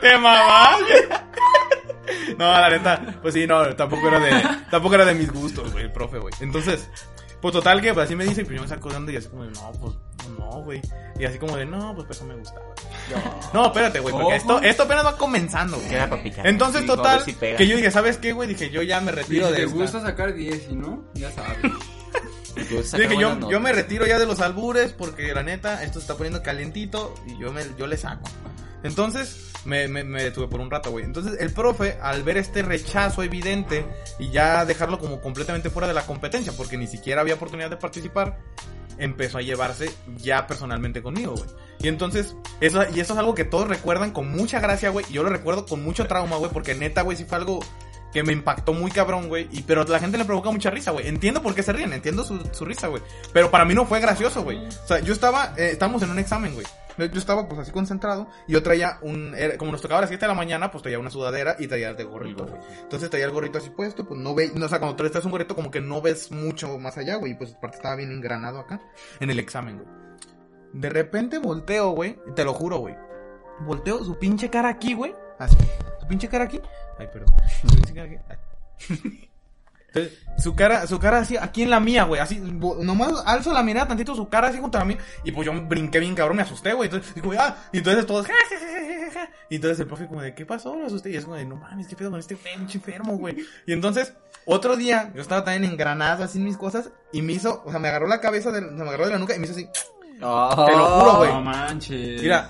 Te 0.00 0.18
mamaste. 0.18 1.08
No, 2.38 2.50
la 2.52 2.70
neta, 2.70 3.18
pues 3.22 3.34
sí, 3.34 3.46
no, 3.46 3.74
tampoco 3.74 4.08
era 4.08 4.20
de, 4.20 4.42
tampoco 4.70 4.94
era 4.94 5.04
de 5.04 5.14
mis 5.14 5.32
gustos, 5.32 5.72
güey, 5.72 5.84
el 5.84 5.92
profe, 5.92 6.18
güey. 6.18 6.32
Entonces, 6.40 6.88
pues 7.40 7.52
total 7.52 7.80
que 7.80 7.92
pues, 7.94 8.06
así 8.06 8.14
me 8.14 8.24
dice, 8.24 8.44
pues 8.44 8.56
yo 8.56 8.62
me 8.62 8.68
saco 8.68 8.90
de 8.90 8.96
onda 8.96 9.12
y 9.12 9.16
así 9.16 9.28
como 9.28 9.44
de, 9.44 9.50
no, 9.50 9.72
pues, 9.72 9.94
no, 10.38 10.62
güey. 10.62 10.80
Y 11.18 11.24
así 11.24 11.38
como 11.38 11.56
de, 11.56 11.66
no, 11.66 11.94
pues 11.94 12.08
eso 12.10 12.24
me 12.24 12.34
gustaba. 12.36 12.66
No, 13.52 13.66
espérate, 13.66 14.00
güey, 14.00 14.14
porque 14.14 14.36
esto, 14.36 14.60
esto 14.60 14.82
apenas 14.84 15.04
va 15.06 15.16
comenzando, 15.16 15.78
güey. 15.78 15.96
Entonces, 16.44 16.82
Sí, 16.82 16.86
total, 16.86 17.22
si 17.22 17.34
que 17.34 17.66
yo 17.66 17.76
dije, 17.76 17.90
¿sabes 17.90 18.18
qué, 18.18 18.32
güey? 18.32 18.48
Dije, 18.48 18.70
yo 18.70 18.82
ya 18.82 19.00
me 19.00 19.10
Y 19.12 19.14
si 19.14 19.20
retiro 19.20 19.50
de 19.50 19.56
te 19.56 19.62
esta. 19.64 19.74
gusta 19.76 20.00
sacar 20.02 20.34
10 20.34 20.68
y 20.70 20.76
no, 20.76 21.04
ya 21.14 21.30
sabes. 21.32 21.58
Dije, 22.56 23.18
yo, 23.18 23.50
yo 23.50 23.60
me 23.60 23.72
retiro 23.72 24.06
ya 24.06 24.18
de 24.18 24.24
los 24.24 24.40
albures 24.40 24.92
porque 24.92 25.34
la 25.34 25.42
neta, 25.42 25.82
esto 25.82 25.98
se 25.98 26.04
está 26.04 26.14
poniendo 26.14 26.42
calientito 26.42 27.14
y 27.26 27.36
yo, 27.38 27.52
me, 27.52 27.62
yo 27.76 27.86
le 27.86 27.98
saco. 27.98 28.28
Entonces, 28.86 29.52
me, 29.64 29.88
me, 29.88 30.04
me 30.04 30.22
detuve 30.22 30.48
por 30.48 30.60
un 30.60 30.70
rato, 30.70 30.90
güey. 30.90 31.04
Entonces, 31.04 31.40
el 31.40 31.52
profe, 31.52 31.98
al 32.00 32.22
ver 32.22 32.36
este 32.36 32.62
rechazo 32.62 33.22
evidente 33.22 33.84
y 34.18 34.30
ya 34.30 34.64
dejarlo 34.64 34.98
como 34.98 35.20
completamente 35.20 35.70
fuera 35.70 35.88
de 35.88 35.94
la 35.94 36.06
competencia, 36.06 36.52
porque 36.56 36.76
ni 36.76 36.86
siquiera 36.86 37.20
había 37.20 37.34
oportunidad 37.34 37.70
de 37.70 37.76
participar, 37.76 38.38
empezó 38.98 39.38
a 39.38 39.42
llevarse 39.42 39.90
ya 40.16 40.46
personalmente 40.46 41.02
conmigo, 41.02 41.34
güey. 41.34 41.50
Y 41.80 41.88
entonces, 41.88 42.36
eso, 42.60 42.82
y 42.94 43.00
eso 43.00 43.12
es 43.12 43.18
algo 43.18 43.34
que 43.34 43.44
todos 43.44 43.68
recuerdan 43.68 44.12
con 44.12 44.30
mucha 44.30 44.60
gracia, 44.60 44.90
güey. 44.90 45.04
Y 45.10 45.14
yo 45.14 45.22
lo 45.22 45.28
recuerdo 45.28 45.66
con 45.66 45.82
mucho 45.82 46.06
trauma, 46.06 46.36
güey, 46.36 46.50
porque 46.50 46.74
neta, 46.74 47.02
güey, 47.02 47.16
sí 47.16 47.24
fue 47.24 47.38
algo 47.38 47.60
que 48.16 48.22
me 48.22 48.32
impactó 48.32 48.72
muy 48.72 48.90
cabrón, 48.90 49.28
güey. 49.28 49.46
Y 49.52 49.62
pero 49.62 49.84
la 49.84 49.98
gente 49.98 50.16
le 50.16 50.24
provoca 50.24 50.50
mucha 50.50 50.70
risa, 50.70 50.90
güey. 50.90 51.06
Entiendo 51.06 51.42
por 51.42 51.54
qué 51.54 51.62
se 51.62 51.72
ríen, 51.74 51.92
entiendo 51.92 52.24
su, 52.24 52.40
su 52.52 52.64
risa, 52.64 52.86
güey. 52.88 53.02
Pero 53.34 53.50
para 53.50 53.66
mí 53.66 53.74
no 53.74 53.84
fue 53.84 54.00
gracioso, 54.00 54.42
güey. 54.42 54.56
O 54.66 54.86
sea, 54.86 55.00
yo 55.00 55.12
estaba, 55.12 55.52
eh, 55.58 55.68
estábamos 55.72 56.02
en 56.02 56.10
un 56.10 56.18
examen, 56.18 56.54
güey. 56.54 56.66
Yo 56.96 57.18
estaba 57.18 57.46
pues 57.46 57.60
así 57.60 57.72
concentrado 57.72 58.26
y 58.48 58.54
yo 58.54 58.62
traía 58.62 58.98
un, 59.02 59.34
era- 59.36 59.58
como 59.58 59.70
nos 59.70 59.82
tocaba 59.82 59.98
a 59.98 60.00
las 60.00 60.08
7 60.08 60.24
de 60.24 60.28
la 60.28 60.34
mañana, 60.34 60.70
pues 60.70 60.80
traía 60.80 60.98
una 60.98 61.10
sudadera 61.10 61.54
y 61.58 61.66
traía 61.66 61.90
el 61.90 61.96
de 61.98 62.04
gorrito, 62.04 62.46
güey. 62.46 62.58
Entonces 62.80 63.10
traía 63.10 63.26
el 63.26 63.32
gorrito 63.32 63.58
así 63.58 63.68
puesto, 63.68 64.06
pues 64.08 64.18
no 64.18 64.34
ve, 64.34 64.50
no, 64.54 64.64
o 64.64 64.68
sea, 64.70 64.78
cuando 64.78 64.96
traes 64.96 65.22
un 65.26 65.30
gorrito 65.30 65.54
como 65.54 65.70
que 65.70 65.82
no 65.82 66.00
ves 66.00 66.30
mucho 66.32 66.78
más 66.78 66.96
allá, 66.96 67.16
güey. 67.16 67.36
Pues 67.36 67.52
aparte 67.54 67.76
estaba 67.76 67.96
bien 67.96 68.12
engranado 68.12 68.60
acá 68.60 68.80
en 69.20 69.28
el 69.28 69.38
examen, 69.38 69.76
güey. 69.76 69.88
De 70.72 70.88
repente 70.88 71.36
volteo, 71.36 71.90
güey, 71.90 72.18
te 72.34 72.44
lo 72.46 72.54
juro, 72.54 72.78
güey. 72.78 72.94
Volteo 73.60 74.02
su 74.02 74.18
pinche 74.18 74.48
cara 74.48 74.70
aquí, 74.70 74.94
güey. 74.94 75.12
Así. 75.38 75.56
Su 76.00 76.06
pinche 76.06 76.28
cara 76.28 76.44
aquí. 76.44 76.60
Ay, 76.98 77.08
perdón. 77.12 77.34
Su 77.62 77.68
pinche 77.68 77.94
cara 77.94 78.06
aquí. 78.06 78.16
Ay. 78.28 79.30
Entonces, 79.88 80.18
su 80.38 80.54
cara, 80.54 80.86
su 80.86 80.98
cara 80.98 81.18
así, 81.18 81.36
aquí 81.36 81.62
en 81.62 81.70
la 81.70 81.80
mía, 81.80 82.04
güey, 82.04 82.20
así, 82.20 82.38
nomás 82.38 83.22
alzo 83.24 83.52
la 83.52 83.62
mirada 83.62 83.88
tantito, 83.88 84.14
su 84.14 84.28
cara 84.28 84.48
así 84.48 84.58
junto 84.58 84.78
a 84.78 84.84
mí, 84.84 84.96
y 85.24 85.32
pues 85.32 85.46
yo 85.46 85.52
brinqué 85.62 85.98
bien 85.98 86.14
cabrón, 86.14 86.36
me 86.36 86.42
asusté, 86.42 86.74
güey, 86.74 86.88
entonces, 86.88 87.14
digo, 87.14 87.32
ah, 87.38 87.56
y 87.72 87.78
entonces 87.78 88.04
todos, 88.04 88.26
ja, 88.26 88.34
ja, 88.50 88.58
ja, 88.58 88.66
ja, 88.66 89.04
ja, 89.06 89.10
ja. 89.12 89.30
y 89.48 89.56
entonces 89.56 89.80
el 89.80 89.86
profe 89.86 90.06
como 90.06 90.20
de, 90.20 90.34
¿qué 90.34 90.44
pasó? 90.44 90.76
Lo 90.76 90.86
asusté, 90.86 91.10
y 91.10 91.16
es 91.16 91.24
como 91.24 91.36
de, 91.36 91.46
no 91.46 91.56
mames, 91.56 91.88
¿qué 91.88 91.96
pedo 91.96 92.10
con 92.10 92.20
este 92.20 92.36
pinche 92.36 92.76
enfermo, 92.76 93.16
güey? 93.16 93.36
Y 93.66 93.72
entonces, 93.72 94.12
otro 94.44 94.76
día, 94.76 95.10
yo 95.14 95.22
estaba 95.22 95.44
también 95.44 95.72
engranado 95.72 96.24
así 96.24 96.36
en 96.36 96.44
mis 96.44 96.58
cosas, 96.58 96.90
y 97.12 97.22
me 97.22 97.32
hizo, 97.32 97.62
o 97.64 97.70
sea, 97.70 97.80
me 97.80 97.88
agarró 97.88 98.06
la 98.06 98.20
cabeza, 98.20 98.52
de, 98.52 98.60
me 98.60 98.82
agarró 98.82 99.06
de 99.06 99.12
la 99.12 99.18
nuca, 99.18 99.34
y 99.34 99.38
me 99.38 99.46
hizo 99.46 99.54
así, 99.54 99.66
Oh. 100.22 100.66
Te 100.66 100.72
lo 100.72 100.86
juro, 100.86 101.16
güey. 101.18 101.32
No 101.32 101.42
manches. 101.42 102.22
mira, 102.22 102.48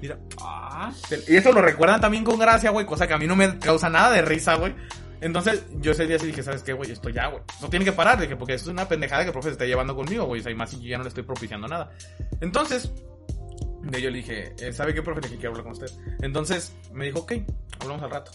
mira, 0.00 0.18
Ah, 0.40 0.92
y 1.26 1.36
eso 1.36 1.52
lo 1.52 1.60
recuerdan 1.62 2.00
también 2.00 2.24
con 2.24 2.38
gracia, 2.38 2.70
güey, 2.70 2.86
cosa 2.86 3.06
que 3.06 3.14
a 3.14 3.18
mí 3.18 3.26
no 3.26 3.36
me 3.36 3.58
causa 3.58 3.88
nada 3.88 4.12
de 4.12 4.22
risa, 4.22 4.54
güey. 4.56 4.74
Entonces, 5.20 5.64
yo 5.80 5.92
ese 5.92 6.06
día 6.06 6.18
sí 6.18 6.26
dije, 6.26 6.42
¿sabes 6.44 6.62
qué, 6.62 6.72
güey? 6.72 6.92
Esto 6.92 7.08
ya, 7.08 7.26
güey. 7.26 7.42
Esto 7.52 7.68
tiene 7.68 7.84
que 7.84 7.92
parar, 7.92 8.20
dije, 8.20 8.36
porque 8.36 8.54
eso 8.54 8.66
es 8.66 8.70
una 8.70 8.86
pendejada 8.86 9.22
que 9.22 9.28
el 9.28 9.32
profe 9.32 9.48
se 9.48 9.52
está 9.54 9.64
llevando 9.64 9.96
conmigo, 9.96 10.24
güey. 10.26 10.40
O 10.40 10.42
sea, 10.44 10.52
y 10.52 10.54
más 10.54 10.70
si 10.70 10.80
yo 10.80 10.88
ya 10.90 10.96
no 10.98 11.02
le 11.02 11.08
estoy 11.08 11.24
propiciando 11.24 11.66
nada. 11.66 11.90
Entonces, 12.40 12.92
de 13.82 14.00
yo 14.02 14.10
le 14.10 14.18
dije, 14.18 14.54
eh, 14.60 14.72
¿sabe 14.72 14.94
qué, 14.94 15.02
profe? 15.02 15.20
Le 15.22 15.26
dije, 15.28 15.40
quiero 15.40 15.50
hablar 15.56 15.64
con 15.64 15.72
usted. 15.72 15.90
Entonces, 16.22 16.72
me 16.92 17.06
dijo, 17.06 17.20
ok, 17.20 17.32
hablamos 17.80 18.02
al 18.04 18.10
rato. 18.10 18.30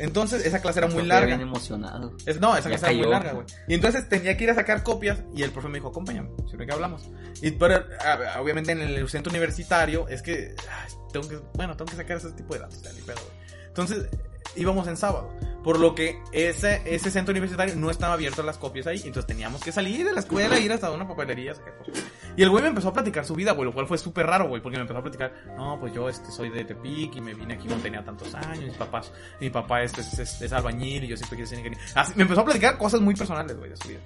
Entonces, 0.00 0.44
esa 0.44 0.60
clase 0.60 0.80
era 0.80 0.88
muy 0.88 1.04
larga. 1.04 1.28
bien 1.36 1.40
emocionado. 1.42 2.16
Es, 2.26 2.40
no, 2.40 2.56
esa 2.56 2.68
Ya 2.68 2.78
clase 2.78 2.94
era 2.94 3.02
muy 3.02 3.12
larga, 3.12 3.32
güey. 3.34 3.46
Y 3.68 3.74
entonces 3.74 4.08
tenía 4.08 4.36
que 4.36 4.42
ir 4.42 4.50
a 4.50 4.54
sacar 4.56 4.82
copias 4.82 5.20
y 5.36 5.42
el 5.44 5.52
profe 5.52 5.68
me 5.68 5.74
dijo, 5.78 5.88
acompáñame, 5.90 6.30
si 6.50 6.56
no 6.56 6.66
que 6.66 6.72
hablamos. 6.72 7.08
Y 7.42 7.52
pero, 7.52 7.76
a- 8.04 8.40
obviamente 8.40 8.72
en 8.72 8.80
el 8.80 9.08
centro 9.08 9.30
universitario 9.30 10.08
es 10.08 10.20
que, 10.20 10.56
ay, 10.68 10.92
tengo 11.14 11.28
que, 11.28 11.40
bueno, 11.54 11.76
tengo 11.76 11.90
que 11.90 11.96
sacar 11.96 12.16
ese 12.16 12.32
tipo 12.32 12.54
de 12.54 12.60
datos, 12.60 12.82
ya, 12.82 12.92
ni 12.92 13.00
pedo, 13.00 13.16
güey. 13.22 13.66
Entonces, 13.68 14.08
íbamos 14.56 14.86
en 14.88 14.96
sábado. 14.96 15.32
Por 15.62 15.78
lo 15.78 15.94
que 15.94 16.20
ese, 16.32 16.82
ese 16.84 17.10
centro 17.10 17.32
universitario 17.32 17.74
no 17.76 17.90
estaba 17.90 18.14
abierto 18.14 18.42
a 18.42 18.44
las 18.44 18.58
copias 18.58 18.86
ahí. 18.86 18.98
Entonces 18.98 19.26
teníamos 19.26 19.62
que 19.62 19.72
salir 19.72 20.04
de 20.04 20.12
la 20.12 20.20
escuela, 20.20 20.58
ir 20.58 20.72
hasta 20.72 20.90
una 20.90 21.08
papelería, 21.08 21.54
sacar 21.54 21.78
cosas. 21.78 22.04
Y 22.36 22.42
el 22.42 22.50
güey 22.50 22.62
me 22.62 22.68
empezó 22.68 22.88
a 22.88 22.92
platicar 22.92 23.24
su 23.24 23.34
vida, 23.34 23.52
güey, 23.52 23.64
lo 23.66 23.72
cual 23.72 23.86
fue 23.86 23.96
súper 23.96 24.26
raro, 24.26 24.48
güey, 24.48 24.60
porque 24.60 24.76
me 24.76 24.82
empezó 24.82 24.98
a 24.98 25.02
platicar, 25.02 25.32
no, 25.56 25.78
pues 25.80 25.94
yo 25.94 26.08
este, 26.08 26.30
soy 26.30 26.50
de 26.50 26.64
Tepic 26.64 27.16
y 27.16 27.20
me 27.20 27.32
vine 27.32 27.54
aquí 27.54 27.66
cuando 27.66 27.84
tenía 27.84 28.04
tantos 28.04 28.34
años, 28.34 28.64
mis 28.64 28.76
papás, 28.76 29.10
mi 29.40 29.48
papá 29.50 29.82
este, 29.82 30.02
es, 30.02 30.18
es, 30.18 30.42
es 30.42 30.52
albañil 30.52 31.04
y 31.04 31.08
yo 31.08 31.16
siempre 31.16 31.38
quise 31.38 31.50
ser 31.50 31.58
ingeniero. 31.60 31.82
Así, 31.94 32.12
me 32.16 32.22
empezó 32.22 32.42
a 32.42 32.44
platicar 32.44 32.76
cosas 32.76 33.00
muy 33.00 33.14
personales, 33.14 33.56
güey, 33.56 33.70
de 33.70 33.76
su 33.76 33.88
vida. 33.88 34.00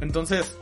Entonces, 0.00 0.56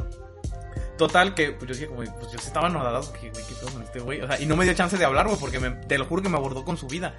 total 0.97 1.35
que, 1.35 1.53
pues 1.53 1.69
yo 1.69 1.75
dije, 1.75 1.87
como, 1.87 1.99
pues 2.03 2.33
yo 2.33 2.39
sí 2.39 2.47
estaba 2.47 2.67
anodado, 2.69 3.03
porque, 3.11 3.31
güey, 3.31 3.45
qué 3.47 3.55
con 3.55 3.83
este 3.83 4.01
güey, 4.01 4.21
o 4.21 4.27
sea, 4.27 4.41
y 4.41 4.47
no 4.47 4.57
me 4.57 4.65
dio 4.65 4.75
chance 4.75 4.97
de 4.97 5.05
hablar, 5.05 5.27
güey, 5.27 5.39
porque 5.39 5.59
me, 5.61 5.71
te 5.71 5.99
lo 5.99 6.05
juro 6.07 6.23
que 6.23 6.29
me 6.29 6.37
abordó 6.37 6.65
con 6.65 6.77
su 6.77 6.87
vida. 6.87 7.15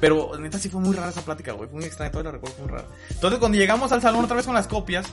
Pero, 0.00 0.32
neta, 0.38 0.58
sí 0.58 0.68
fue 0.68 0.80
muy 0.80 0.94
rara 0.94 1.10
esa 1.10 1.22
plática, 1.22 1.52
güey, 1.52 1.68
fue 1.68 1.78
muy 1.78 1.86
extraña, 1.86 2.10
todavía 2.10 2.30
la 2.32 2.36
recuerdo, 2.36 2.56
fue 2.56 2.66
muy 2.66 2.74
rara. 2.74 2.88
Entonces, 3.10 3.38
cuando 3.38 3.58
llegamos 3.58 3.90
al 3.92 4.00
salón 4.02 4.24
otra 4.24 4.36
vez 4.36 4.46
con 4.46 4.54
las 4.54 4.66
copias, 4.68 5.06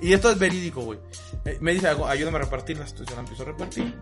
y 0.00 0.12
esto 0.12 0.30
es 0.30 0.38
verídico, 0.38 0.80
güey. 0.82 0.98
Eh, 1.44 1.58
Me 1.60 1.72
dice, 1.74 1.88
"Agu- 1.88 2.08
ayúdame 2.08 2.38
a 2.38 2.40
repartirlas. 2.42 2.90
Entonces 2.90 3.10
yo 3.10 3.14
la 3.16 3.20
empiezo 3.20 3.42
a 3.42 3.46
repartir. 3.46 3.94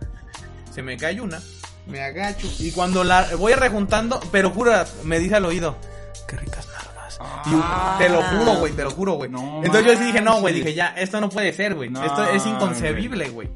Se 0.72 0.80
me 0.82 0.96
cae 0.96 1.20
una. 1.20 1.40
Me 1.86 2.00
agacho. 2.02 2.48
Y 2.60 2.70
cuando 2.72 3.02
la 3.04 3.28
voy 3.36 3.52
rejuntando, 3.54 4.20
pero 4.30 4.50
jura, 4.50 4.86
me 5.04 5.18
dice 5.18 5.34
al 5.36 5.44
oído, 5.44 5.76
qué 6.28 6.36
ricas. 6.36 6.68
Ah. 7.24 7.96
Y 7.98 8.02
te 8.02 8.08
lo 8.08 8.22
juro, 8.22 8.54
güey, 8.56 8.72
te 8.72 8.84
lo 8.84 8.90
juro, 8.90 9.12
güey. 9.14 9.30
No 9.30 9.62
Entonces 9.64 9.86
yo 9.92 9.98
sí 9.98 10.04
dije, 10.04 10.20
no, 10.20 10.40
güey, 10.40 10.54
manches. 10.54 10.64
dije, 10.64 10.74
ya, 10.74 10.88
esto 10.96 11.20
no 11.20 11.28
puede 11.28 11.52
ser, 11.52 11.74
güey. 11.74 11.90
No, 11.90 12.04
esto 12.04 12.24
es 12.26 12.46
inconcebible, 12.46 13.30
güey. 13.30 13.48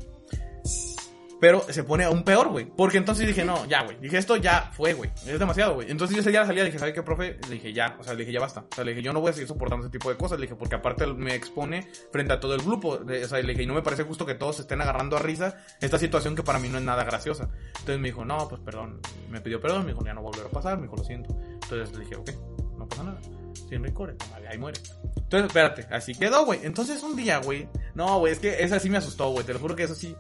Pero 1.39 1.65
se 1.69 1.85
pone 1.85 2.05
aún 2.05 2.23
peor, 2.23 2.49
güey. 2.49 2.65
Porque 2.65 2.97
entonces 2.97 3.27
dije, 3.27 3.45
no, 3.45 3.67
ya, 3.67 3.85
güey. 3.85 3.99
Dije, 4.01 4.17
esto 4.17 4.37
ya 4.37 4.71
fue, 4.73 4.95
güey. 4.95 5.11
Es 5.27 5.39
demasiado, 5.39 5.75
güey. 5.75 5.91
Entonces 5.91 6.17
yo 6.17 6.23
ese 6.23 6.31
día 6.31 6.41
la 6.41 6.47
salida 6.47 6.65
le 6.65 6.71
dije, 6.71 6.79
¿sabe 6.79 6.95
qué, 6.95 7.03
profe? 7.03 7.39
Le 7.49 7.55
dije, 7.55 7.73
ya. 7.73 7.97
O 8.01 8.03
sea, 8.03 8.15
le 8.15 8.21
dije, 8.21 8.33
ya 8.33 8.41
basta. 8.41 8.61
O 8.71 8.75
sea, 8.75 8.85
le 8.85 8.93
dije, 8.93 9.03
yo 9.03 9.13
no 9.13 9.21
voy 9.21 9.31
a 9.31 9.33
seguir 9.35 9.47
soportando 9.47 9.87
ese 9.87 9.93
tipo 9.93 10.09
de 10.09 10.17
cosas. 10.17 10.39
Le 10.39 10.47
dije, 10.47 10.57
porque 10.57 10.77
aparte 10.77 11.07
me 11.07 11.35
expone 11.35 11.89
frente 12.11 12.33
a 12.33 12.41
todo 12.41 12.55
el 12.55 12.63
grupo. 12.63 13.01
O 13.01 13.29
sea, 13.29 13.39
le 13.41 13.49
dije, 13.49 13.65
y 13.65 13.67
no 13.67 13.75
me 13.75 13.83
parece 13.83 14.05
justo 14.05 14.25
que 14.25 14.35
todos 14.35 14.57
se 14.57 14.63
estén 14.63 14.81
agarrando 14.81 15.17
a 15.17 15.21
risa 15.21 15.57
esta 15.81 15.99
situación 15.99 16.35
que 16.35 16.43
para 16.43 16.59
mí 16.59 16.69
no 16.69 16.79
es 16.79 16.85
nada 16.85 17.05
graciosa. 17.05 17.51
Entonces 17.69 17.99
me 17.99 18.09
dijo, 18.09 18.25
no, 18.25 18.49
pues 18.49 18.63
perdón. 18.63 19.01
Me 19.29 19.41
pidió 19.43 19.61
perdón. 19.61 19.85
Me 19.85 19.93
dijo, 19.93 20.05
ya 20.05 20.15
no 20.15 20.23
va 20.23 20.29
a 20.29 20.33
volver 20.33 20.47
a 20.47 20.51
pasar. 20.51 20.77
Me 20.79 20.85
dijo, 20.85 20.97
lo 20.97 21.05
siento. 21.05 21.37
Entonces 21.63 21.93
le 21.93 22.05
dije, 22.05 22.17
ok, 22.17 22.31
no 22.79 22.89
pasa 22.89 23.03
nada. 23.05 23.21
Sin 23.69 23.83
rencor, 23.83 24.17
ahí 24.49 24.59
muere. 24.59 24.81
Entonces, 25.17 25.47
espérate, 25.49 25.87
así 25.95 26.15
quedó, 26.15 26.45
güey. 26.45 26.61
Entonces 26.65 27.03
un 27.03 27.17
día, 27.17 27.39
güey. 27.39 27.69
No, 27.95 28.19
güey, 28.19 28.33
es 28.33 28.39
que 28.39 28.63
esa 28.63 28.79
sí 28.79 28.89
me 28.91 28.99
asustó, 28.99 29.31
güey. 29.31 29.45
Te 29.45 29.53
lo 29.53 29.59
juro 29.59 29.75
que 29.75 29.83
eso 29.85 29.95
sí. 29.95 30.15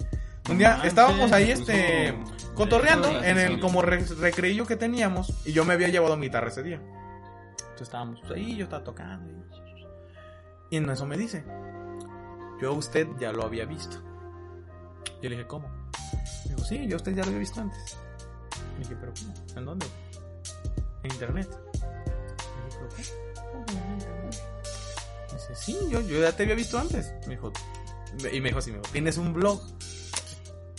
Un 0.48 0.58
día 0.58 0.80
estábamos 0.84 1.32
ahí, 1.32 1.50
este, 1.50 2.16
cotorreando 2.54 3.08
en 3.22 3.36
el 3.38 3.58
como 3.60 3.82
re- 3.82 4.04
recreillo 4.20 4.64
que 4.66 4.76
teníamos 4.76 5.32
y 5.44 5.52
yo 5.52 5.64
me 5.64 5.74
había 5.74 5.88
llevado 5.88 6.16
mi 6.16 6.26
guitarra 6.26 6.48
ese 6.48 6.62
día. 6.62 6.76
Entonces 6.76 7.82
estábamos 7.82 8.20
pues, 8.20 8.32
ahí, 8.32 8.56
yo 8.56 8.64
estaba 8.64 8.84
tocando. 8.84 9.28
Y, 10.70 10.74
y 10.74 10.76
en 10.78 10.88
eso 10.88 11.04
me 11.06 11.16
dice, 11.16 11.44
yo 12.60 12.70
a 12.70 12.72
usted 12.72 13.08
ya 13.18 13.32
lo 13.32 13.44
había 13.44 13.64
visto. 13.64 13.96
Yo 15.20 15.28
le 15.28 15.36
dije, 15.36 15.46
¿cómo? 15.46 15.68
Me 16.48 16.54
dijo, 16.54 16.64
sí, 16.66 16.86
yo 16.86 16.94
a 16.94 16.98
usted 16.98 17.12
ya 17.12 17.22
lo 17.22 17.28
había 17.28 17.38
visto 17.40 17.60
antes. 17.60 17.96
Le 18.74 18.78
dije, 18.80 18.96
¿pero 19.00 19.12
cómo? 19.18 19.34
¿En 19.56 19.64
dónde? 19.64 19.86
En 21.02 21.10
internet. 21.12 21.48
Le 21.50 22.64
dije, 22.66 22.78
¿pero 22.78 22.88
qué? 22.96 23.25
Dice, 25.48 25.62
sí, 25.62 25.78
yo, 25.90 26.00
yo 26.00 26.20
ya 26.20 26.32
te 26.32 26.42
había 26.44 26.54
visto 26.54 26.78
antes. 26.78 27.12
Me 27.26 27.34
dijo, 27.34 27.52
y 28.32 28.40
me 28.40 28.48
dijo 28.48 28.58
así, 28.58 28.70
me 28.70 28.78
dijo, 28.78 28.92
¿tienes 28.92 29.16
un 29.18 29.32
blog? 29.32 29.60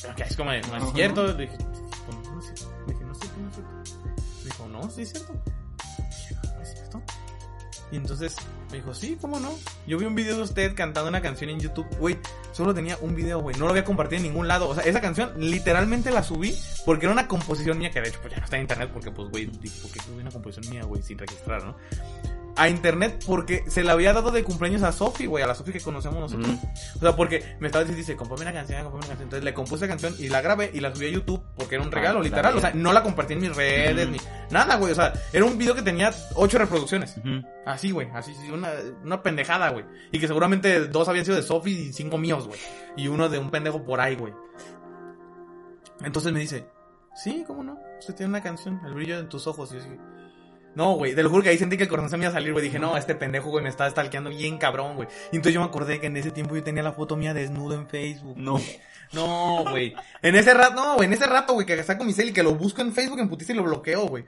Ok, 0.09 0.19
es 0.19 0.35
como, 0.35 0.51
no 0.51 0.57
es 0.57 0.93
cierto. 0.93 1.27
Le 1.27 1.45
dije, 1.45 1.57
"¿Cómo 2.05 2.21
no 2.31 2.39
es 2.39 2.45
cierto?". 2.45 2.73
Le 2.87 2.93
dije, 2.93 3.05
no 3.05 3.11
es 3.11 3.19
cierto, 3.19 3.39
no 3.39 3.49
es 3.49 3.55
cierto. 3.55 3.71
Me 4.37 4.43
dijo, 4.45 4.67
no, 4.69 4.89
sí 4.89 5.01
es 5.01 5.11
cierto. 5.11 5.33
Dije, 5.97 6.35
¿no 6.55 6.61
es 6.61 6.73
cierto? 6.73 7.01
Y 7.91 7.95
entonces 7.95 8.35
me 8.69 8.77
dijo, 8.77 8.93
sí, 8.93 9.17
¿cómo 9.19 9.39
no? 9.39 9.49
Yo 9.87 9.97
vi 9.97 10.05
un 10.05 10.13
video 10.15 10.35
de 10.37 10.43
usted 10.43 10.75
cantando 10.75 11.09
una 11.09 11.21
canción 11.21 11.49
en 11.49 11.59
YouTube. 11.59 11.87
Güey, 11.99 12.17
solo 12.51 12.73
tenía 12.73 12.97
un 13.01 13.15
video, 13.15 13.39
güey. 13.39 13.55
No 13.57 13.63
lo 13.65 13.71
había 13.71 13.85
compartido 13.85 14.17
en 14.17 14.23
ningún 14.23 14.47
lado. 14.47 14.67
O 14.69 14.75
sea, 14.75 14.83
esa 14.83 14.99
canción 14.99 15.31
literalmente 15.37 16.11
la 16.11 16.21
subí 16.21 16.53
porque 16.85 17.05
era 17.05 17.13
una 17.13 17.27
composición 17.27 17.77
mía 17.77 17.89
que 17.91 18.01
de 18.01 18.09
hecho 18.09 18.19
pues 18.21 18.33
ya 18.33 18.39
no 18.39 18.43
está 18.45 18.57
en 18.57 18.63
internet 18.63 18.89
porque 18.93 19.09
pues, 19.11 19.29
güey, 19.29 19.45
dije, 19.45 19.81
¿por 19.81 19.91
qué 19.91 19.99
subí 20.01 20.19
una 20.21 20.31
composición 20.31 20.69
mía, 20.73 20.83
güey, 20.83 21.01
sin 21.01 21.17
registrar, 21.17 21.63
no? 21.63 21.75
A 22.57 22.69
internet 22.69 23.23
porque 23.25 23.63
se 23.67 23.83
la 23.83 23.93
había 23.93 24.13
dado 24.13 24.31
de 24.31 24.43
cumpleaños 24.43 24.81
a 24.83 24.91
Sofi, 24.91 25.27
güey, 25.27 25.43
a 25.43 25.47
la 25.47 25.53
Sofi 25.55 25.71
que 25.71 25.79
conocemos 25.79 26.19
nosotros. 26.19 26.47
Mm. 26.47 26.97
O 26.97 26.99
sea, 26.99 27.15
porque 27.15 27.55
me 27.59 27.67
estaba 27.67 27.83
diciendo, 27.83 27.97
dice, 27.99 28.15
compóme 28.15 28.41
una 28.41 28.53
canción, 28.53 28.81
compóme 28.83 28.99
una 28.99 29.07
canción. 29.09 29.27
Entonces 29.27 29.43
le 29.43 29.53
compuse 29.53 29.85
la 29.85 29.89
canción 29.89 30.15
y 30.17 30.27
la 30.29 30.41
grabé 30.41 30.71
y 30.73 30.79
la 30.79 30.93
subí 30.93 31.05
a 31.07 31.09
YouTube 31.11 31.43
porque 31.55 31.75
era 31.75 31.83
un 31.83 31.91
regalo, 31.91 32.19
Ah, 32.19 32.23
literal. 32.23 32.57
O 32.57 32.59
sea, 32.59 32.71
no 32.73 32.91
la 32.93 33.03
compartí 33.03 33.33
en 33.33 33.41
mis 33.41 33.55
redes 33.55 34.09
ni 34.09 34.17
nada, 34.49 34.75
güey. 34.77 34.91
O 34.91 34.95
sea, 34.95 35.13
era 35.31 35.45
un 35.45 35.57
video 35.57 35.75
que 35.75 35.83
tenía 35.83 36.11
ocho 36.35 36.57
reproducciones. 36.57 37.17
Ujú. 37.17 37.45
Así, 37.65 37.91
güey, 37.91 38.09
así, 38.13 38.33
sí, 38.33 38.49
una, 38.49 38.71
una 39.03 39.21
pendejada, 39.21 39.69
güey. 39.69 39.85
Y 40.11 40.19
que 40.19 40.27
seguramente 40.27 40.87
dos 40.87 41.07
habían 41.09 41.25
sido 41.25 41.37
de 41.37 41.43
Sofi 41.43 41.71
y 41.71 41.93
cinco 41.93 42.17
míos, 42.17 42.47
güey. 42.47 42.59
Y 42.95 43.07
uno 43.07 43.29
de 43.29 43.37
un 43.37 43.51
pendejo 43.51 43.83
por 43.83 43.99
ahí, 44.01 44.15
güey. 44.15 44.33
Entonces 46.03 46.31
me 46.31 46.39
dice, 46.39 46.67
sí, 47.15 47.43
¿cómo 47.45 47.63
no? 47.63 47.77
Usted 47.99 48.15
tiene 48.15 48.29
una 48.29 48.41
canción, 48.41 48.79
El 48.85 48.93
brillo 48.93 49.19
en 49.19 49.29
tus 49.29 49.47
ojos. 49.47 49.71
Y 49.71 49.75
yo 49.75 49.81
así, 49.81 49.89
no, 50.77 50.93
güey, 50.93 51.15
te 51.15 51.23
lo 51.23 51.31
juro 51.31 51.41
que 51.41 51.49
ahí 51.49 51.57
sentí 51.57 51.75
que 51.75 51.83
el 51.83 51.89
corazón 51.89 52.11
se 52.11 52.17
me 52.17 52.25
iba 52.25 52.29
a 52.29 52.33
salir, 52.33 52.53
güey. 52.53 52.63
Dije, 52.63 52.77
no, 52.77 52.95
este 52.97 53.15
pendejo, 53.15 53.49
güey, 53.49 53.63
me 53.63 53.69
está 53.69 53.89
stalkeando 53.89 54.29
bien 54.29 54.59
cabrón, 54.59 54.95
güey. 54.95 55.07
Y 55.31 55.37
entonces 55.37 55.55
yo 55.55 55.59
me 55.59 55.65
acordé 55.65 55.99
que 55.99 56.05
en 56.05 56.15
ese 56.17 56.29
tiempo 56.29 56.55
yo 56.55 56.61
tenía 56.63 56.83
la 56.83 56.91
foto 56.91 57.17
mía 57.17 57.33
desnudo 57.33 57.73
en 57.73 57.87
Facebook. 57.87 58.37
No. 58.37 58.61
No, 59.11 59.63
güey. 59.71 59.95
En 60.21 60.35
ese 60.35 60.53
rato, 60.53 60.75
no, 60.75 60.95
güey, 60.95 61.07
en 61.07 61.13
ese 61.13 61.25
rato, 61.25 61.53
güey, 61.53 61.65
que 61.65 61.81
saco 61.81 62.03
mi 62.03 62.13
cel 62.13 62.29
y 62.29 62.33
que 62.33 62.43
lo 62.43 62.53
busco 62.53 62.81
en 62.81 62.93
Facebook 62.93 63.19
en 63.19 63.27
putiza 63.27 63.53
y 63.53 63.55
lo 63.55 63.63
bloqueo, 63.63 64.05
güey. 64.05 64.23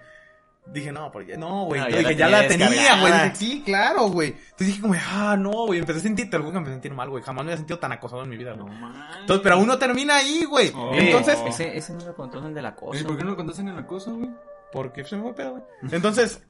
Dije, 0.66 0.92
no, 0.92 1.12
ya, 1.22 1.38
no, 1.38 1.66
güey. 1.66 1.82
No, 1.82 1.88
dije, 1.88 2.02
la 2.02 2.12
ya 2.14 2.28
la 2.30 2.48
tenía 2.48 3.00
güey. 3.00 3.14
Dije, 3.14 3.36
sí, 3.36 3.62
claro, 3.64 4.08
güey. 4.10 4.30
Entonces 4.30 4.68
dije, 4.68 4.82
como, 4.82 4.96
ah, 4.96 5.36
no, 5.38 5.68
güey. 5.68 5.80
Empecé 5.80 6.00
a 6.00 6.02
sentir, 6.02 6.32
te 6.32 6.38
lo 6.40 6.46
juro 6.46 6.64
que 6.64 6.70
a 6.70 6.74
sentir 6.74 6.94
mal, 6.94 7.10
güey. 7.10 7.24
Jamás 7.24 7.44
me 7.46 7.52
había 7.52 7.58
sentido 7.58 7.78
tan 7.78 7.92
acosado 7.92 8.24
en 8.24 8.30
mi 8.30 8.38
vida, 8.38 8.56
No 8.56 8.66
güey. 8.66 8.76
manches. 8.78 9.18
Entonces, 9.22 9.44
pero 9.44 9.56
aún 9.56 9.68
no 9.68 9.78
termina 9.78 10.18
ahí, 10.18 10.46
güey. 10.46 10.72
Oh. 10.76 10.92
Entonces. 10.94 11.38
Ese, 11.46 11.78
ese 11.78 11.94
no 11.94 12.06
lo 12.06 12.16
contó 12.16 12.40
el 12.46 12.56
de 12.56 12.62
la 12.64 12.74
cosa. 12.74 12.92
Oye, 12.92 13.06
¿por 13.06 13.18
qué 13.18 13.24
no 13.24 13.32
lo 13.32 13.36
contaste 13.36 13.62
en 13.62 13.68
el 13.70 13.78
acoso, 13.80 14.16
güey? 14.16 14.30
Porque 14.72 15.04
se 15.04 15.16
me 15.16 15.24
fue 15.24 15.36
pedo, 15.36 15.52
güey. 15.52 15.64
Entonces, 15.92 16.42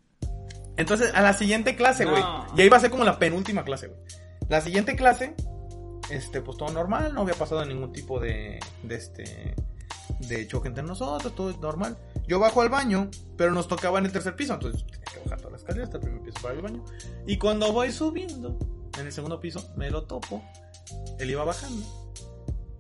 entonces, 0.78 1.14
a 1.14 1.22
la 1.22 1.34
siguiente 1.34 1.76
clase, 1.76 2.06
güey. 2.06 2.22
No. 2.22 2.46
Y 2.56 2.62
ahí 2.62 2.70
va 2.70 2.78
a 2.78 2.80
ser 2.80 2.90
como 2.90 3.04
la 3.04 3.20
penúltima 3.20 3.66
clase, 3.66 3.88
güey. 3.88 4.00
La 4.48 4.62
siguiente 4.62 4.96
clase, 4.96 5.36
este, 6.10 6.42
pues 6.42 6.58
todo 6.58 6.72
normal, 6.72 7.14
no 7.14 7.22
había 7.22 7.36
pasado 7.36 7.64
ningún 7.66 7.92
tipo 7.92 8.20
de, 8.20 8.60
de 8.84 8.96
este, 8.96 9.56
de 10.20 10.48
choque 10.48 10.70
entre 10.70 10.84
nosotros, 10.84 11.36
todo 11.36 11.50
es 11.50 11.60
normal. 11.60 11.98
Yo 12.28 12.40
bajo 12.40 12.62
al 12.62 12.70
baño, 12.70 13.10
pero 13.38 13.52
nos 13.52 13.68
tocaba 13.68 14.00
en 14.00 14.06
el 14.06 14.12
tercer 14.12 14.36
piso, 14.36 14.54
entonces 14.54 14.86
tenía 14.88 15.06
que 15.06 15.20
bajar 15.20 15.38
todas 15.40 15.52
las 15.52 15.62
escaleras 15.62 15.88
hasta 15.90 15.98
el 15.98 16.04
primer 16.04 16.22
piso 16.22 16.38
para 16.42 16.56
el 16.56 16.62
baño. 16.62 16.86
Y 17.28 17.38
cuando 17.38 17.72
voy 17.74 17.92
subiendo, 17.92 18.58
en 18.98 19.06
el 19.06 19.12
segundo 19.12 19.40
piso, 19.40 19.72
me 19.76 19.92
lo 19.92 20.06
topo, 20.06 20.42
él 21.20 21.30
iba 21.30 21.44
bajando. 21.44 21.86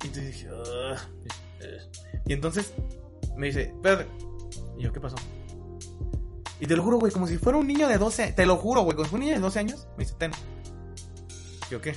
Y 0.03 0.07
entonces 0.07 0.33
dije, 0.33 0.49
"Ugh, 0.51 0.97
ugh". 1.59 2.21
y 2.25 2.33
entonces 2.33 2.73
me 3.35 3.47
dice, 3.47 3.63
espérate. 3.63 4.07
Y 4.77 4.83
yo, 4.83 4.93
¿qué 4.93 4.99
pasó? 4.99 5.15
Y 6.59 6.65
te 6.65 6.75
lo 6.75 6.83
juro, 6.83 6.97
güey, 6.97 7.11
como 7.11 7.27
si 7.27 7.37
fuera 7.37 7.57
un 7.57 7.67
niño 7.67 7.87
de 7.87 7.97
12 7.97 8.33
Te 8.33 8.45
lo 8.45 8.57
juro, 8.57 8.81
güey, 8.81 8.95
como 8.95 9.05
si 9.05 9.11
fuera 9.11 9.21
un 9.21 9.25
niño 9.27 9.35
de 9.35 9.41
12 9.41 9.59
años. 9.59 9.87
Me 9.97 10.03
dice, 10.03 10.15
ten. 10.17 10.31
Y 11.67 11.71
yo, 11.71 11.81
¿qué? 11.81 11.95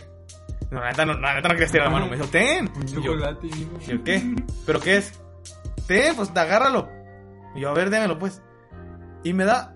No, 0.70 0.80
la 0.80 0.90
neta 0.90 1.04
no, 1.04 1.14
la 1.18 1.34
neta 1.34 1.48
no 1.48 1.54
quería 1.54 1.66
estirar 1.66 1.86
la 1.88 1.92
mano. 1.92 2.06
Me 2.06 2.16
dijo, 2.16 2.28
ten. 2.28 2.70
Un 2.74 2.86
chocolate. 2.86 3.46
¿Y 3.46 3.86
yo, 3.86 4.04
qué? 4.04 4.34
¿Pero 4.64 4.80
qué 4.80 4.96
es? 4.98 5.12
Ten, 5.86 6.14
pues 6.14 6.30
agárralo. 6.34 6.88
Y 7.54 7.60
yo, 7.60 7.70
a 7.70 7.74
ver, 7.74 7.90
démelo, 7.90 8.18
pues. 8.18 8.40
Y 9.24 9.32
me 9.32 9.44
da 9.44 9.74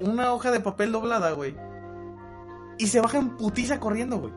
una 0.00 0.32
hoja 0.32 0.50
de 0.50 0.60
papel 0.60 0.92
doblada, 0.92 1.32
güey. 1.32 1.54
Y 2.78 2.86
se 2.86 3.00
baja 3.00 3.18
en 3.18 3.36
putiza 3.36 3.78
corriendo, 3.78 4.18
güey. 4.18 4.32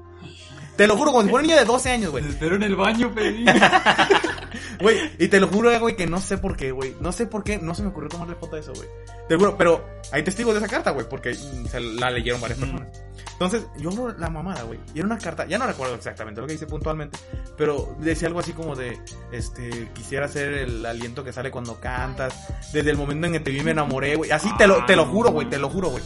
Te 0.76 0.88
lo 0.88 0.98
juro, 0.98 1.12
como 1.12 1.24
si 1.24 1.30
fuera 1.30 1.44
un 1.44 1.48
niño 1.48 1.60
de 1.60 1.66
12 1.66 1.92
años, 1.92 2.12
güey. 2.12 2.24
Te 2.24 2.30
espero 2.32 2.56
en 2.56 2.64
el 2.64 2.76
baño, 2.76 3.14
pedí. 3.14 3.46
Güey, 4.82 5.12
y 5.20 5.28
te 5.28 5.40
lo 5.40 5.48
juro, 5.48 5.78
güey, 5.80 5.96
que 5.96 6.08
no 6.08 6.20
sé 6.20 6.38
por 6.38 6.56
qué, 6.56 6.72
güey. 6.72 6.96
No 7.00 7.12
sé 7.12 7.26
por 7.26 7.44
qué, 7.44 7.58
no 7.58 7.76
se 7.76 7.84
me 7.84 7.90
ocurrió 7.90 8.10
tomarle 8.10 8.36
foto 8.36 8.56
de 8.56 8.62
eso, 8.62 8.74
güey. 8.74 8.88
Te 9.28 9.36
juro, 9.36 9.58
pero 9.58 9.86
hay 10.12 10.24
testigos 10.24 10.54
de 10.54 10.60
esa 10.60 10.68
carta, 10.68 10.92
güey, 10.92 11.08
porque 11.08 11.32
mm, 11.32 11.66
se 11.68 11.80
la 11.80 12.10
leyeron 12.10 12.42
varias 12.42 12.60
personas. 12.60 12.88
Entonces, 13.34 13.66
yo 13.78 13.90
abro 13.90 14.18
la 14.18 14.30
mamada, 14.30 14.64
güey. 14.64 14.80
Y 14.94 15.00
era 15.00 15.08
una 15.08 15.18
carta, 15.18 15.46
ya 15.46 15.58
no 15.58 15.68
recuerdo 15.68 15.96
exactamente 15.96 16.40
lo 16.40 16.48
que 16.48 16.54
dice 16.54 16.68
puntualmente, 16.68 17.18
pero 17.58 17.96
decía 18.00 18.28
algo 18.28 18.40
así 18.40 18.54
como 18.54 18.76
de, 18.76 18.98
este, 19.32 19.90
quisiera 19.94 20.28
ser 20.28 20.54
el 20.54 20.86
aliento 20.86 21.24
que 21.24 21.34
sale 21.34 21.52
cuando 21.52 21.80
cantas. 21.80 22.34
Desde 22.72 22.92
el 22.92 22.98
momento 22.98 23.28
en 23.28 23.34
que 23.34 23.40
te 23.42 23.52
vi 23.52 23.62
me 23.62 23.72
enamoré, 23.72 24.16
güey. 24.16 24.32
Así 24.32 24.50
te 24.58 24.68
lo, 24.68 24.86
te 24.86 24.96
lo 24.96 25.06
juro, 25.06 25.32
güey, 25.32 25.50
te 25.50 25.58
lo 25.58 25.70
juro, 25.70 25.90
güey. 25.90 26.04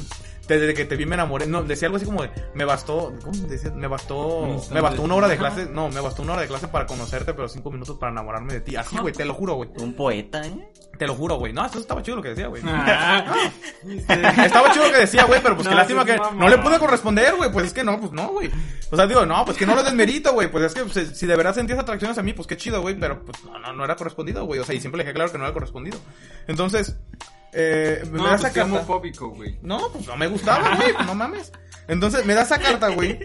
Desde 0.50 0.74
que 0.74 0.84
te 0.86 0.96
vi 0.96 1.06
me 1.06 1.14
enamoré. 1.14 1.46
No, 1.46 1.64
decía 1.64 1.86
algo 1.88 1.98
así 1.98 2.06
como 2.06 2.24
de, 2.24 2.32
me 2.56 2.66
bastó, 2.66 3.14
¿cómo 3.24 3.38
decía? 3.48 3.72
Me 3.72 3.88
bastó, 3.88 4.60
me 4.72 4.82
bastó 4.82 5.04
una 5.04 5.14
hora 5.16 5.28
de 5.28 5.38
clase, 5.38 5.68
no, 5.70 5.90
me 5.90 6.02
bastó 6.02 6.24
una 6.24 6.34
hora 6.34 6.42
de 6.42 6.48
clase 6.48 6.68
para 6.68 6.88
conocerte, 6.88 7.34
pero 7.36 7.48
cinco 7.48 7.70
minutos 7.70 7.98
para 8.00 8.12
enamorarme 8.12 8.54
de 8.54 8.62
ti. 8.62 8.76
Así, 8.76 8.98
güey, 8.98 9.14
te 9.14 9.26
lo 9.26 9.36
juro, 9.36 9.54
güey. 9.54 9.70
Un 9.78 9.94
poeta, 9.94 10.42
¿eh? 10.44 10.72
Te 10.98 11.08
lo 11.08 11.16
juro, 11.16 11.36
güey. 11.36 11.54
No, 11.54 11.66
eso 11.66 11.80
estaba 11.80 12.02
chido 12.02 12.18
lo 12.18 12.24
que 12.24 12.30
decía, 12.30 12.48
güey. 12.48 12.62
Ah, 12.66 13.52
Estaba 14.44 14.72
chido 14.74 14.86
lo 14.88 14.92
que 14.92 14.98
decía, 14.98 15.24
güey, 15.26 15.42
pero 15.42 15.56
pues 15.56 15.66
No, 15.66 15.72
qué 15.72 15.78
lástima 15.78 16.02
sí, 16.02 16.08
que 16.08 16.18
mamá. 16.18 16.32
no 16.44 16.50
le 16.50 16.58
pude 16.58 16.78
corresponder, 16.80 17.36
güey. 17.36 17.52
Pues 17.52 17.68
es 17.68 17.74
que 17.74 17.84
no, 17.84 18.00
pues 18.00 18.12
no, 18.12 18.30
güey. 18.30 18.50
O 18.92 18.96
sea, 18.96 19.08
digo, 19.08 19.26
no, 19.26 19.46
pues 19.46 19.56
que 19.58 19.66
no 19.66 19.76
lo 19.76 19.84
desmerito, 19.84 20.34
güey. 20.34 20.52
Pues 20.52 20.66
es 20.66 20.74
que 20.74 20.84
pues, 20.84 21.18
si 21.18 21.26
de 21.26 21.36
verdad 21.36 21.54
sentías 21.54 21.80
atracciones 21.80 22.18
a 22.18 22.24
mí, 22.24 22.34
pues 22.34 22.48
qué 22.48 22.58
chido, 22.58 22.82
güey. 22.82 22.96
Pero 23.00 23.24
pues 23.24 23.42
no, 23.46 23.58
no, 23.60 23.72
no 23.72 23.86
era 23.86 23.96
correspondido, 23.96 24.46
güey. 24.46 24.60
O 24.60 24.66
sea, 24.66 24.76
y 24.76 24.82
siempre 24.82 24.98
le 24.98 25.04
dejé 25.04 25.14
claro 25.14 25.32
que 25.32 25.38
no 25.38 25.46
era 25.46 25.54
correspondido. 25.54 25.98
Entonces, 26.48 26.98
eh, 27.54 28.02
me 28.12 28.18
no, 28.18 28.24
da 28.24 28.30
pues 28.32 28.42
esa 28.42 28.52
carta. 28.54 28.64
homofóbico, 28.76 29.30
güey. 29.30 29.58
No, 29.62 29.90
pues 29.92 30.06
no 30.08 30.16
me 30.18 30.28
gustaba, 30.28 30.76
güey. 30.76 30.94
no 31.06 31.16
mames. 31.16 31.52
Entonces, 31.88 32.26
me 32.26 32.34
da 32.34 32.44
esa 32.44 32.60
carta, 32.60 32.90
güey. 32.90 33.18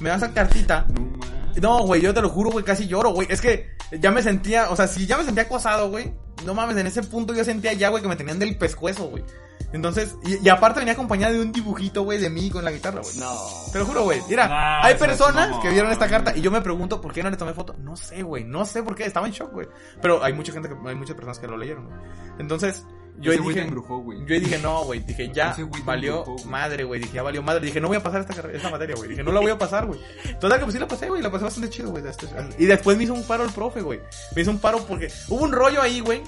Me 0.00 0.08
da 0.10 0.16
esa 0.16 0.32
cartita. 0.32 0.86
No 0.88 1.00
mames. 1.02 1.62
No, 1.62 1.84
güey, 1.86 2.02
yo 2.02 2.12
te 2.12 2.20
lo 2.22 2.28
juro, 2.28 2.50
güey, 2.50 2.64
casi 2.64 2.86
lloro, 2.86 3.10
güey. 3.10 3.28
Es 3.30 3.40
que 3.40 3.70
ya 4.00 4.10
me 4.10 4.22
sentía, 4.22 4.70
o 4.70 4.76
sea, 4.76 4.86
si 4.88 5.06
ya 5.06 5.16
me 5.16 5.24
sentía 5.24 5.44
acosado, 5.44 5.90
güey. 5.90 6.12
No 6.44 6.52
mames, 6.54 6.76
en 6.76 6.86
ese 6.86 7.02
punto 7.02 7.32
yo 7.34 7.44
sentía 7.44 7.72
ya, 7.72 7.88
güey, 7.88 8.02
que 8.02 8.08
me 8.08 8.16
tenían 8.16 8.38
del 8.38 8.56
pescuezo, 8.58 9.04
güey. 9.08 9.24
Entonces, 9.72 10.14
y, 10.24 10.44
y 10.44 10.48
aparte 10.48 10.78
venía 10.80 10.92
acompañada 10.92 11.32
de 11.32 11.40
un 11.40 11.50
dibujito, 11.52 12.02
güey, 12.02 12.18
de 12.18 12.30
mí 12.30 12.50
con 12.50 12.64
la 12.64 12.70
guitarra, 12.70 13.00
güey. 13.02 13.16
No. 13.16 13.34
Te 13.72 13.78
lo 13.78 13.86
juro, 13.86 14.04
güey. 14.04 14.20
Mira, 14.28 14.46
Nah, 14.48 14.84
hay 14.84 14.94
personas 14.94 15.58
que 15.60 15.70
vieron 15.70 15.90
esta 15.90 16.08
carta 16.08 16.36
y 16.36 16.40
yo 16.40 16.50
me 16.50 16.60
pregunto 16.60 17.00
por 17.00 17.12
qué 17.12 17.22
no 17.22 17.30
le 17.30 17.36
tomé 17.36 17.52
foto. 17.52 17.74
No 17.80 17.96
sé, 17.96 18.22
güey. 18.22 18.44
No 18.44 18.64
sé 18.64 18.82
por 18.82 18.94
qué. 18.94 19.04
Estaba 19.04 19.26
en 19.26 19.32
shock, 19.32 19.52
güey. 19.52 19.66
Pero 20.00 20.22
hay 20.22 20.32
mucha 20.34 20.52
gente 20.52 20.68
que, 20.68 20.76
hay 20.88 20.94
muchas 20.94 21.16
personas 21.16 21.38
que 21.38 21.48
lo 21.48 21.56
leyeron, 21.56 21.86
güey. 21.86 21.98
Entonces, 22.38 22.84
yo 23.18 23.32
Ese 23.32 23.42
dije, 23.42 23.62
embrujó, 23.62 23.98
güey. 23.98 24.18
yo 24.26 24.34
ahí 24.34 24.40
dije, 24.40 24.58
no, 24.58 24.84
güey. 24.84 25.00
Dije, 25.00 25.30
ya 25.32 25.56
valió 25.84 26.18
embrujó, 26.26 26.48
madre, 26.48 26.84
güey. 26.84 27.00
Dije, 27.00 27.14
ya 27.14 27.22
valió 27.22 27.42
madre. 27.42 27.64
Dije, 27.66 27.80
no 27.80 27.88
voy 27.88 27.96
a 27.96 28.02
pasar 28.02 28.20
esta, 28.28 28.50
esta 28.50 28.70
materia, 28.70 28.94
güey. 28.96 29.08
Dije, 29.08 29.22
no 29.22 29.32
la 29.32 29.40
voy 29.40 29.50
a 29.50 29.58
pasar, 29.58 29.86
güey. 29.86 30.00
Total 30.40 30.58
que 30.58 30.64
pues 30.64 30.74
sí 30.74 30.80
la 30.80 30.88
pasé, 30.88 31.08
güey. 31.08 31.22
La 31.22 31.30
pasé 31.30 31.44
bastante 31.44 31.70
chido, 31.70 31.90
güey. 31.90 32.06
Este- 32.06 32.26
Y 32.58 32.66
después 32.66 32.96
me 32.96 33.04
hizo 33.04 33.14
un 33.14 33.24
paro 33.24 33.44
el 33.44 33.50
profe, 33.50 33.80
güey. 33.82 34.00
Me 34.34 34.42
hizo 34.42 34.50
un 34.50 34.58
paro 34.58 34.84
porque 34.86 35.10
hubo 35.28 35.42
un 35.44 35.52
rollo 35.52 35.80
ahí, 35.80 36.00
güey. 36.00 36.22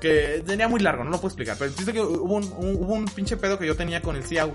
Que 0.00 0.42
tenía 0.46 0.68
muy 0.68 0.80
largo, 0.80 1.04
no 1.04 1.10
lo 1.10 1.16
puedo 1.16 1.28
explicar. 1.28 1.56
Pero 1.58 1.72
el 1.76 1.92
que 1.92 2.00
hubo 2.00 2.34
un, 2.36 2.44
un- 2.58 2.76
hubo 2.82 2.94
un 2.94 3.04
pinche 3.06 3.36
pedo 3.36 3.58
que 3.58 3.66
yo 3.66 3.76
tenía 3.76 4.00
con 4.00 4.16
el 4.16 4.24
CIAU. 4.24 4.52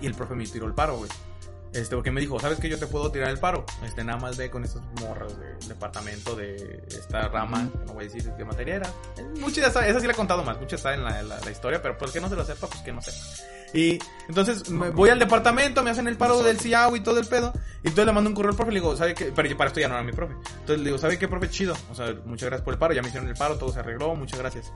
Y 0.00 0.06
el 0.06 0.14
profe 0.14 0.34
me 0.34 0.46
tiró 0.46 0.66
el 0.66 0.74
paro, 0.74 0.98
güey. 0.98 1.10
Este, 1.76 1.94
porque 1.94 2.10
me 2.10 2.20
dijo, 2.20 2.40
¿sabes 2.40 2.58
que 2.58 2.68
yo 2.68 2.78
te 2.78 2.86
puedo 2.86 3.10
tirar 3.12 3.28
el 3.30 3.38
paro? 3.38 3.64
Este, 3.84 4.02
nada 4.02 4.18
más 4.18 4.36
ve 4.36 4.50
con 4.50 4.64
estos 4.64 4.82
morros 5.00 5.38
del 5.38 5.68
departamento 5.68 6.34
de 6.34 6.82
esta 6.88 7.28
rama, 7.28 7.68
que 7.70 7.84
no 7.84 7.92
voy 7.92 8.04
a 8.04 8.08
decir 8.08 8.24
de 8.24 8.34
qué 8.36 8.44
materia 8.44 8.76
era. 8.76 8.90
Mucha 9.38 9.60
ya 9.60 9.66
está, 9.68 9.86
esa 9.86 10.00
sí 10.00 10.06
la 10.06 10.12
he 10.12 10.16
contado 10.16 10.42
más, 10.42 10.58
mucha 10.58 10.76
está 10.76 10.94
en 10.94 11.04
la, 11.04 11.22
la- 11.22 11.38
la 11.40 11.50
historia, 11.50 11.82
pero 11.82 11.98
pues 11.98 12.10
que 12.12 12.20
no 12.20 12.28
se 12.28 12.36
lo 12.36 12.44
sepa, 12.44 12.66
pues 12.66 12.80
que 12.82 12.92
no 12.92 13.02
sepa. 13.02 13.18
Y 13.74 13.98
entonces 14.28 14.70
me 14.70 14.90
voy 14.90 15.10
al 15.10 15.18
departamento, 15.18 15.82
me 15.82 15.90
hacen 15.90 16.06
el 16.08 16.16
paro 16.16 16.42
del 16.42 16.58
CIAO 16.58 16.96
y 16.96 17.00
todo 17.00 17.18
el 17.18 17.26
pedo. 17.26 17.52
Y 17.82 17.88
entonces 17.88 18.06
le 18.06 18.12
mando 18.12 18.30
un 18.30 18.34
correo 18.36 18.52
al 18.52 18.56
profe 18.56 18.70
y 18.70 18.74
le 18.74 18.80
digo, 18.80 18.96
¿sabe 18.96 19.14
qué? 19.14 19.32
Pero 19.34 19.48
yo 19.48 19.56
para 19.56 19.68
esto 19.68 19.80
ya 19.80 19.88
no 19.88 19.94
era 19.94 20.04
mi 20.04 20.12
profe. 20.12 20.32
Entonces 20.34 20.78
le 20.78 20.84
digo, 20.84 20.98
¿sabe 20.98 21.18
qué, 21.18 21.28
profe? 21.28 21.50
Chido. 21.50 21.74
O 21.90 21.94
sea, 21.94 22.14
muchas 22.24 22.46
gracias 22.48 22.62
por 22.64 22.72
el 22.72 22.78
paro, 22.78 22.94
ya 22.94 23.02
me 23.02 23.08
hicieron 23.08 23.28
el 23.28 23.34
paro, 23.34 23.58
todo 23.58 23.72
se 23.72 23.80
arregló, 23.80 24.14
muchas 24.14 24.38
gracias. 24.38 24.72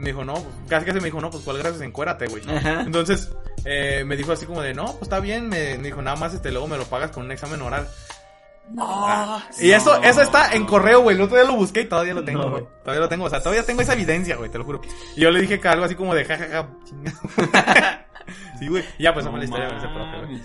Me 0.00 0.06
dijo, 0.06 0.24
no, 0.24 0.32
pues, 0.32 0.46
casi 0.68 0.86
que 0.86 0.92
se 0.92 0.98
me 0.98 1.04
dijo, 1.04 1.20
no, 1.20 1.30
pues 1.30 1.44
cuál 1.44 1.58
gracias, 1.58 1.82
encuérate, 1.82 2.26
güey. 2.26 2.42
Ajá. 2.48 2.80
Entonces, 2.80 3.30
eh, 3.66 4.02
me 4.06 4.16
dijo 4.16 4.32
así 4.32 4.46
como 4.46 4.62
de, 4.62 4.72
no, 4.72 4.86
pues 4.86 5.02
está 5.02 5.20
bien, 5.20 5.48
me, 5.48 5.76
me 5.76 5.84
dijo, 5.88 6.00
nada 6.00 6.16
más 6.16 6.32
este, 6.32 6.50
luego 6.50 6.66
me 6.68 6.78
lo 6.78 6.84
pagas 6.84 7.10
con 7.10 7.24
un 7.24 7.32
examen 7.32 7.60
oral. 7.60 7.86
Ah, 8.78 9.42
y 9.58 9.72
eso, 9.72 9.98
No. 9.98 10.04
eso 10.04 10.22
está 10.22 10.52
en 10.52 10.64
correo, 10.64 11.02
güey. 11.02 11.16
El 11.16 11.22
otro 11.22 11.36
día 11.36 11.44
lo 11.44 11.56
busqué 11.56 11.82
y 11.82 11.84
todavía 11.86 12.14
lo 12.14 12.24
tengo, 12.24 12.44
No. 12.44 12.50
güey. 12.50 12.64
Todavía 12.82 13.00
lo 13.00 13.08
tengo, 13.08 13.24
o 13.24 13.30
sea, 13.30 13.40
todavía 13.40 13.64
tengo 13.66 13.82
esa 13.82 13.92
evidencia, 13.92 14.36
güey, 14.36 14.50
te 14.50 14.58
lo 14.58 14.64
juro. 14.64 14.80
Y 15.16 15.20
yo 15.20 15.30
le 15.30 15.40
dije 15.40 15.60
que 15.60 15.68
algo 15.68 15.84
así 15.84 15.94
como 15.94 16.14
de 16.14 16.24
jajaja, 16.24 16.68
chinga. 16.84 17.12
sí, 18.58 18.68
güey. 18.68 18.84
Ya 18.98 19.12
pues 19.12 19.24
esa 19.24 19.30
fue 19.30 19.38
la 19.40 19.44
historia 19.44 19.68
con 19.68 19.76
ese 19.78 19.88
profe, 19.88 20.26
güey. 20.26 20.42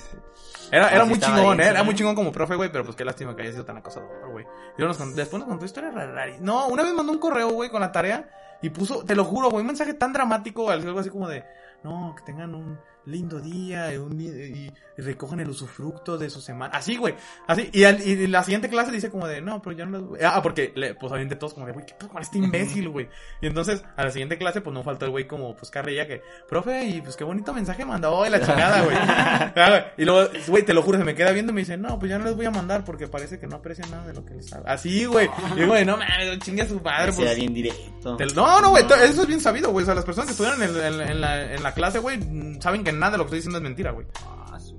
Era, 0.71 0.89
era 0.89 1.05
muy 1.05 1.19
chingón, 1.19 1.57
bien, 1.57 1.67
eh, 1.69 1.71
era 1.71 1.83
muy 1.83 1.93
chingón 1.93 2.15
como 2.15 2.31
profe, 2.31 2.55
güey, 2.55 2.71
pero 2.71 2.83
pues 2.83 2.97
qué 2.97 3.05
lástima 3.05 3.35
que 3.35 3.43
haya 3.43 3.51
sido 3.51 3.63
tan 3.63 3.77
acosador, 3.77 4.09
güey. 4.31 4.45
Después 4.77 5.39
nos 5.39 5.47
contó 5.47 5.63
historias 5.63 5.93
raras. 5.93 6.41
No, 6.41 6.67
una 6.67 6.83
vez 6.83 6.93
mandó 6.93 7.11
un 7.13 7.19
correo, 7.19 7.49
güey, 7.49 7.69
con 7.69 7.79
la 7.81 7.91
tarea 7.91 8.27
y 8.61 8.69
puso, 8.69 9.03
te 9.03 9.15
lo 9.15 9.23
juro, 9.23 9.49
güey, 9.49 9.61
un 9.61 9.67
mensaje 9.67 9.93
tan 9.93 10.13
dramático, 10.13 10.69
algo 10.69 10.99
así 10.99 11.09
como 11.09 11.27
de, 11.27 11.43
no, 11.83 12.13
que 12.17 12.23
tengan 12.23 12.55
un 12.55 12.79
lindo 13.05 13.39
día 13.39 13.93
y, 13.93 13.97
un 13.97 14.17
di- 14.17 14.71
y 14.97 15.01
recojan 15.01 15.39
el 15.39 15.49
usufructo 15.49 16.17
de 16.17 16.29
su 16.29 16.41
semana. 16.41 16.75
Así, 16.77 16.95
güey, 16.97 17.15
así. 17.47 17.69
Y, 17.73 17.83
al- 17.83 18.01
y 18.01 18.27
la 18.27 18.43
siguiente 18.43 18.69
clase 18.69 18.91
dice 18.91 19.09
como 19.09 19.27
de, 19.27 19.41
no, 19.41 19.61
pero 19.61 19.75
ya 19.75 19.85
no 19.85 19.97
les 19.97 20.07
voy- 20.07 20.19
Ah, 20.23 20.41
porque, 20.41 20.71
le, 20.75 20.93
pues 20.95 21.11
obviamente 21.11 21.35
todos 21.35 21.53
como 21.53 21.65
de, 21.65 21.73
güey, 21.73 21.85
¿qué 21.85 21.93
pedo 21.95 22.09
con 22.09 22.21
este 22.21 22.37
imbécil, 22.37 22.89
güey? 22.89 23.09
Y 23.41 23.47
entonces, 23.47 23.83
a 23.97 24.03
la 24.03 24.11
siguiente 24.11 24.37
clase, 24.37 24.61
pues 24.61 24.73
no 24.73 24.83
faltó 24.83 25.05
el 25.05 25.11
güey 25.11 25.27
como, 25.27 25.55
pues 25.55 25.69
carrilla 25.71 26.07
que, 26.07 26.21
profe, 26.47 26.85
y 26.85 27.01
pues 27.01 27.15
qué 27.15 27.23
bonito 27.23 27.53
mensaje 27.53 27.85
mandó, 27.85 28.25
y 28.25 28.29
la 28.29 28.39
chingada, 28.39 28.81
güey. 28.83 28.97
Ah, 29.55 29.69
güey. 29.69 29.83
Y 29.97 30.05
luego, 30.05 30.29
güey, 30.47 30.63
te 30.63 30.73
lo 30.73 30.81
juro, 30.81 30.97
se 30.97 31.03
me 31.03 31.15
queda 31.15 31.31
viendo 31.31 31.51
y 31.51 31.55
me 31.55 31.61
dice, 31.61 31.77
no, 31.77 31.97
pues 31.99 32.09
ya 32.09 32.17
no 32.17 32.25
les 32.25 32.35
voy 32.35 32.45
a 32.45 32.51
mandar 32.51 32.83
porque 32.83 33.07
parece 33.07 33.39
que 33.39 33.47
no 33.47 33.57
aprecian 33.57 33.89
nada 33.91 34.07
de 34.07 34.13
lo 34.13 34.25
que 34.25 34.33
les 34.35 34.51
hago. 34.53 34.67
Así, 34.67 35.05
güey. 35.05 35.29
Y 35.57 35.63
güey, 35.65 35.85
no 35.85 35.97
mames, 35.97 36.39
chingue 36.39 36.63
a 36.63 36.67
su 36.67 36.79
madre, 36.81 37.11
Sea 37.11 37.25
pues. 37.25 37.35
bien 37.37 37.53
directo. 37.53 38.15
Te- 38.17 38.25
No, 38.27 38.61
no, 38.61 38.69
güey, 38.71 38.83
eso 38.85 39.21
es 39.21 39.27
bien 39.27 39.39
sabido, 39.41 39.71
güey. 39.71 39.83
O 39.83 39.85
sea, 39.85 39.95
las 39.95 40.05
personas 40.05 40.27
que 40.27 40.31
estuvieron 40.31 40.61
en, 40.63 40.93
en- 41.01 41.09
en 41.09 41.21
la, 41.21 41.53
en 41.53 41.63
la 41.63 41.73
clase, 41.73 41.99
güey, 41.99 42.19
saben 42.59 42.83
que 42.83 42.91
nada 42.91 43.13
de 43.13 43.17
lo 43.17 43.23
que 43.23 43.27
estoy 43.27 43.39
diciendo 43.39 43.57
es 43.57 43.63
mentira, 43.63 43.91
güey. 43.91 44.05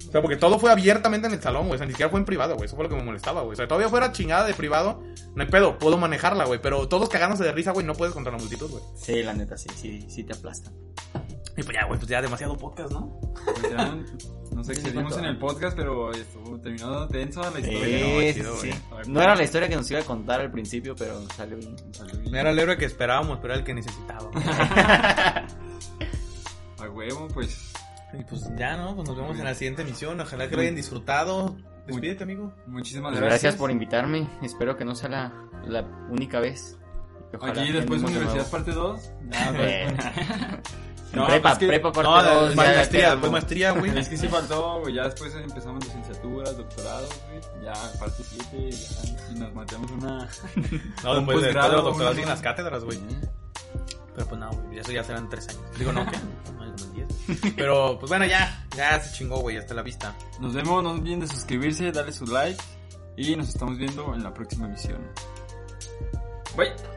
O 0.09 0.13
sea, 0.13 0.23
porque 0.23 0.37
todo 0.37 0.59
fue 0.59 0.71
abiertamente 0.71 1.27
en 1.27 1.35
el 1.35 1.43
salón, 1.43 1.67
güey. 1.67 1.75
O 1.75 1.79
sea, 1.79 1.87
ni 1.87 1.93
siquiera 1.93 2.11
fue 2.11 2.21
en 2.21 2.25
privado, 2.27 2.55
güey. 2.55 2.67
Eso 2.67 2.77
fue 2.77 2.85
lo 2.85 2.89
que 2.91 2.97
me 2.97 3.03
molestaba, 3.03 3.43
güey. 3.43 3.53
O 3.53 3.57
sea, 3.57 3.67
todavía 3.69 3.89
fuera 3.89 4.13
chingada 4.13 4.47
de 4.47 4.55
privado, 4.55 5.03
no 5.35 5.43
hay 5.43 5.49
pedo, 5.51 5.79
puedo 5.79 5.99
manejarla, 5.99 6.45
güey. 6.45 6.61
Pero 6.63 6.89
todos 6.89 7.09
cagándose 7.09 7.45
de 7.45 7.53
risa, 7.53 7.73
güey, 7.73 7.85
no 7.85 7.95
puedes 7.95 8.15
contra 8.15 8.33
la 8.33 8.39
multitud, 8.39 8.71
güey. 8.71 8.83
Sí, 8.95 9.23
la 9.23 9.35
neta, 9.35 9.57
sí, 9.59 9.69
sí, 9.75 10.07
sí 10.09 10.25
te 10.25 10.35
aplastan. 10.35 10.73
Y 11.59 11.63
pues 11.63 11.75
ya, 11.75 11.87
güey, 11.87 11.99
pues 11.99 12.11
ya 12.11 12.21
demasiado 12.21 12.57
podcast, 12.57 12.93
¿no? 12.93 13.19
pues 13.45 13.71
ya 13.71 13.97
nos 14.53 14.69
excedimos 14.69 15.15
Sí, 15.15 15.21
en 15.21 15.25
el 15.27 15.39
podcast, 15.39 15.75
pero 15.77 16.13
estuvo 16.13 16.59
terminó 16.61 17.09
tenso 17.09 17.41
la 17.43 17.51
Sí, 17.53 17.71
historia. 17.71 18.43
no, 18.45 18.57
sí, 18.57 18.71
sí. 18.73 18.79
No 19.11 19.23
era 19.23 19.35
la 19.35 19.43
historia 19.43 19.67
que 19.69 19.77
nos 19.77 19.91
iba 19.91 20.01
a 20.01 20.05
contar 20.05 20.41
al 20.43 20.51
principio, 20.51 20.95
pero 20.95 21.27
salió 21.35 21.57
bien. 21.57 21.75
Salió 21.93 22.19
bien. 22.19 22.31
No 22.31 22.39
era 22.39 22.51
el 22.51 22.59
héroe 22.59 22.77
que 22.77 22.85
esperábamos, 22.85 23.39
pero 23.41 23.55
era 23.55 23.61
el 23.61 23.65
que 23.67 23.73
necesitábamos. 23.75 24.35
A 26.79 26.91
huevo, 26.91 27.27
pues. 27.33 27.66
Y 28.13 28.25
pues 28.25 28.49
ya, 28.57 28.77
¿no? 28.77 28.95
Pues 28.97 29.09
nos 29.09 29.17
vemos 29.17 29.39
en 29.39 29.45
la 29.45 29.55
siguiente 29.55 29.83
emisión. 29.83 30.21
Ojalá 30.21 30.49
que 30.49 30.57
lo 30.57 30.63
hayan 30.63 30.75
disfrutado. 30.77 31.57
Despídete, 31.87 32.25
amigo. 32.25 32.53
Muchísimas 32.67 33.11
Pues 33.13 33.21
gracias. 33.21 33.43
gracias 33.43 33.59
por 33.61 33.71
invitarme. 33.71 34.29
Espero 34.43 34.77
que 34.77 34.85
no 34.85 34.95
sea 34.95 35.09
la, 35.09 35.33
la 35.67 35.83
única 36.11 36.41
vez. 36.41 36.77
Ojalá 37.39 37.63
Aquí 37.63 37.73
después 37.73 38.03
Universidad 38.03 38.35
nuevo. 38.35 38.51
parte 38.51 38.73
2. 38.73 39.13
Eh, 39.59 39.97
No, 41.13 41.25
prepa, 41.27 41.51
pues 41.51 41.59
que- 41.59 41.67
prepa 41.69 41.93
parte 41.93 42.11
No, 42.11 42.23
dos, 42.23 42.49
de- 42.51 42.57
ya 42.57 42.63
maestría, 42.63 43.01
quedamos. 43.01 43.15
después 43.23 43.33
maestría, 43.33 43.71
güey. 43.71 43.91
Es 43.99 44.09
que 44.09 44.17
sí 44.19 44.29
faltó, 44.29 44.81
güey. 44.81 44.95
Ya 44.95 45.05
después 45.05 45.35
empezamos 45.35 45.85
licenciaturas, 45.85 46.57
doctorados, 46.57 47.09
güey. 47.29 47.65
Ya 47.65 47.73
parte 47.99 48.23
7, 48.23 48.71
ya. 48.71 49.33
Y 49.33 49.39
nos 49.39 49.55
matamos 49.55 49.91
una. 49.93 50.29
No, 51.05 51.11
Un 51.13 51.17
después 51.27 51.43
de 51.43 51.53
los 51.55 51.85
doctorados 51.85 52.15
siguen 52.17 52.29
las 52.29 52.43
cátedras, 52.43 52.85
güey. 52.85 52.99
Pero 54.15 54.27
pues 54.29 54.41
no, 54.41 54.51
güey, 54.51 54.79
eso 54.79 54.93
ya 54.93 55.05
serán 55.05 55.29
tres 55.31 55.49
años. 55.49 55.63
Digo, 55.79 55.93
no, 55.93 56.05
¿qué? 56.11 56.19
Pero 57.57 57.99
pues 57.99 58.09
bueno, 58.09 58.27
ya, 58.27 58.67
ya 58.77 59.01
se 59.01 59.17
chingó, 59.17 59.41
güey, 59.41 59.57
hasta 59.57 59.75
la 59.75 59.83
vista. 59.83 60.15
Nos 60.41 60.55
vemos, 60.55 60.83
no 60.83 60.91
olviden 60.93 61.21
de 61.21 61.27
suscribirse, 61.27 61.93
darle 61.93 62.13
su 62.13 62.27
like. 62.27 62.63
Y 63.17 63.35
nos 63.35 63.49
estamos 63.49 63.79
viendo 63.79 64.15
en 64.15 64.23
la 64.23 64.33
próxima 64.33 64.67
emisión. 64.67 65.01
Bye. 66.57 66.96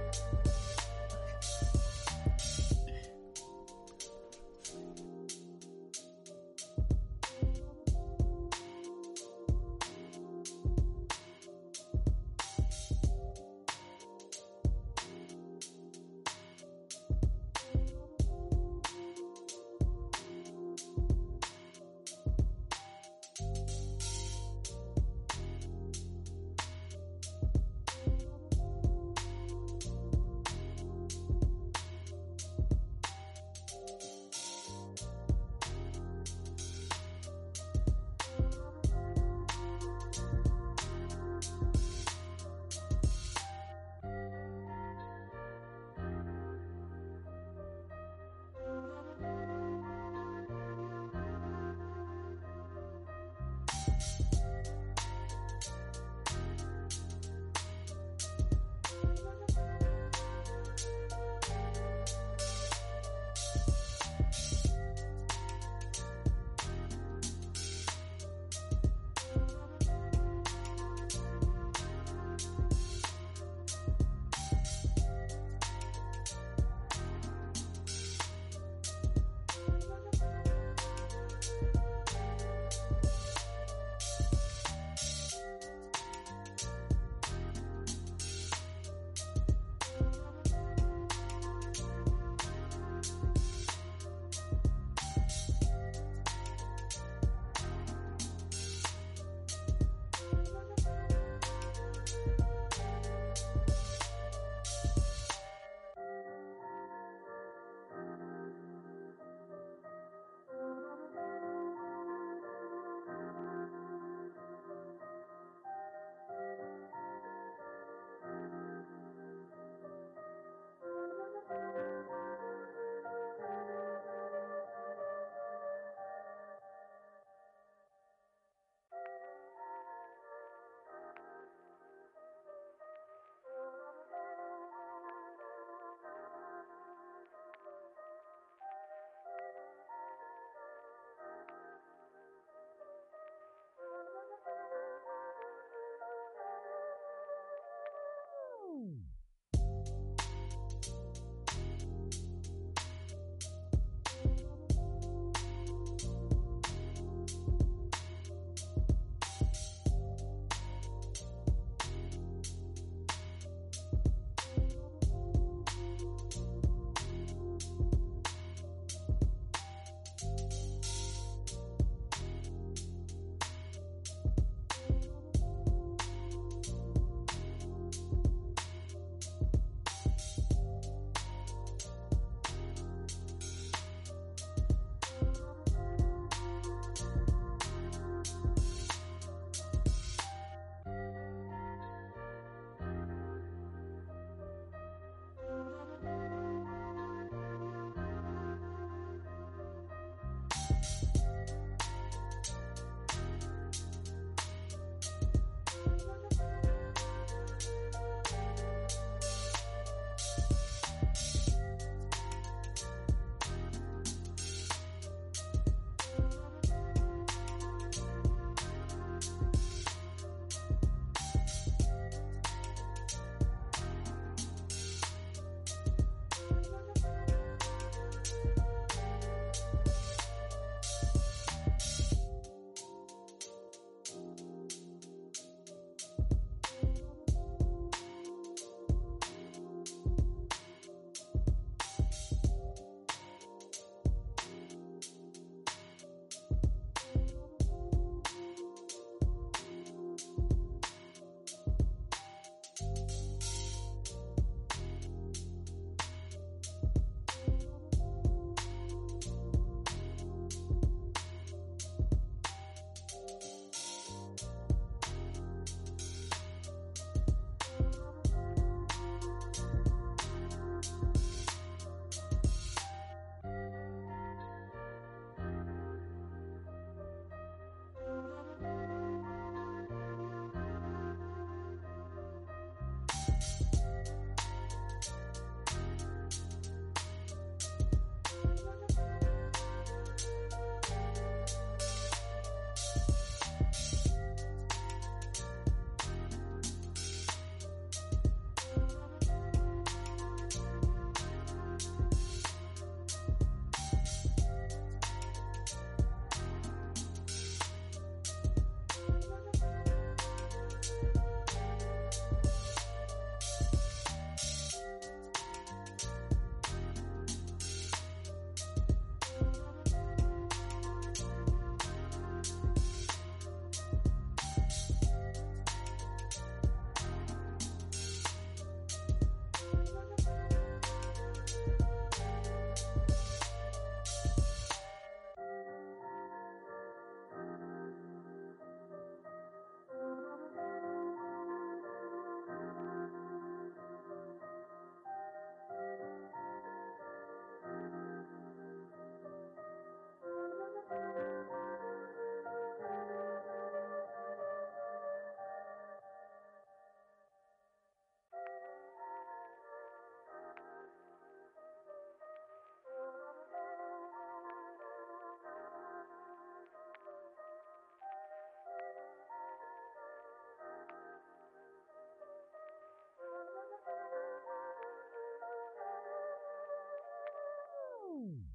Woo! 378.20 378.49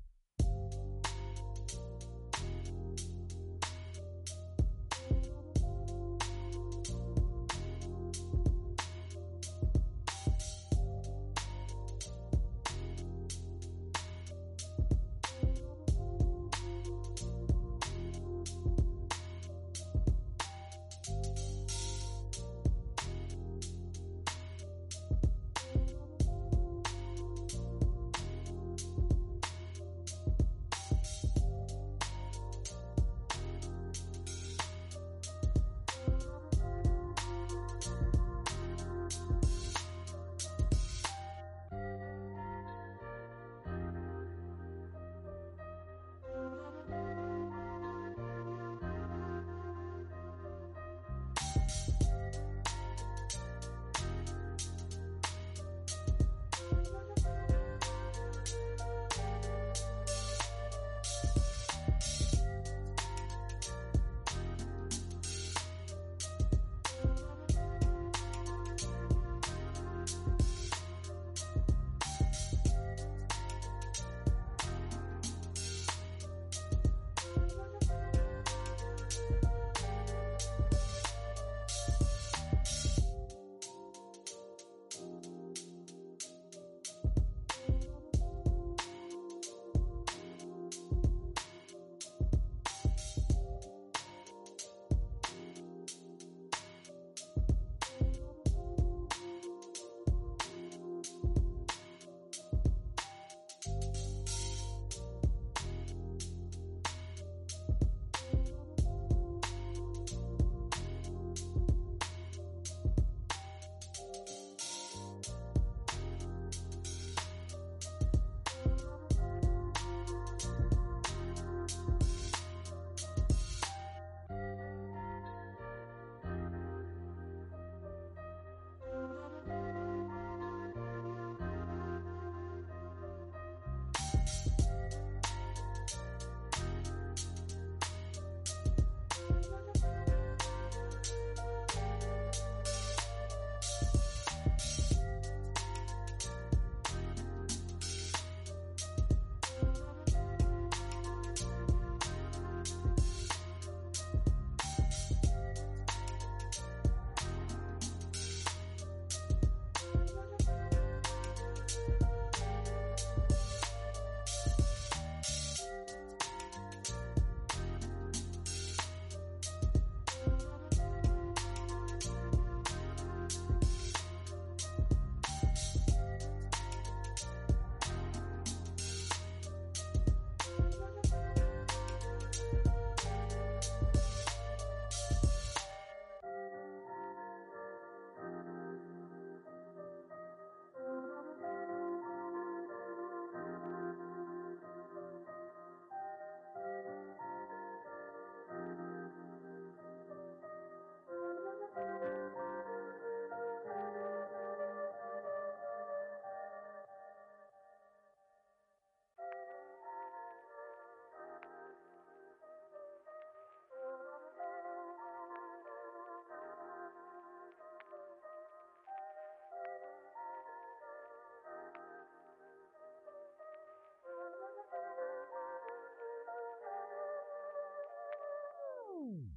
Woo! 229.05 229.34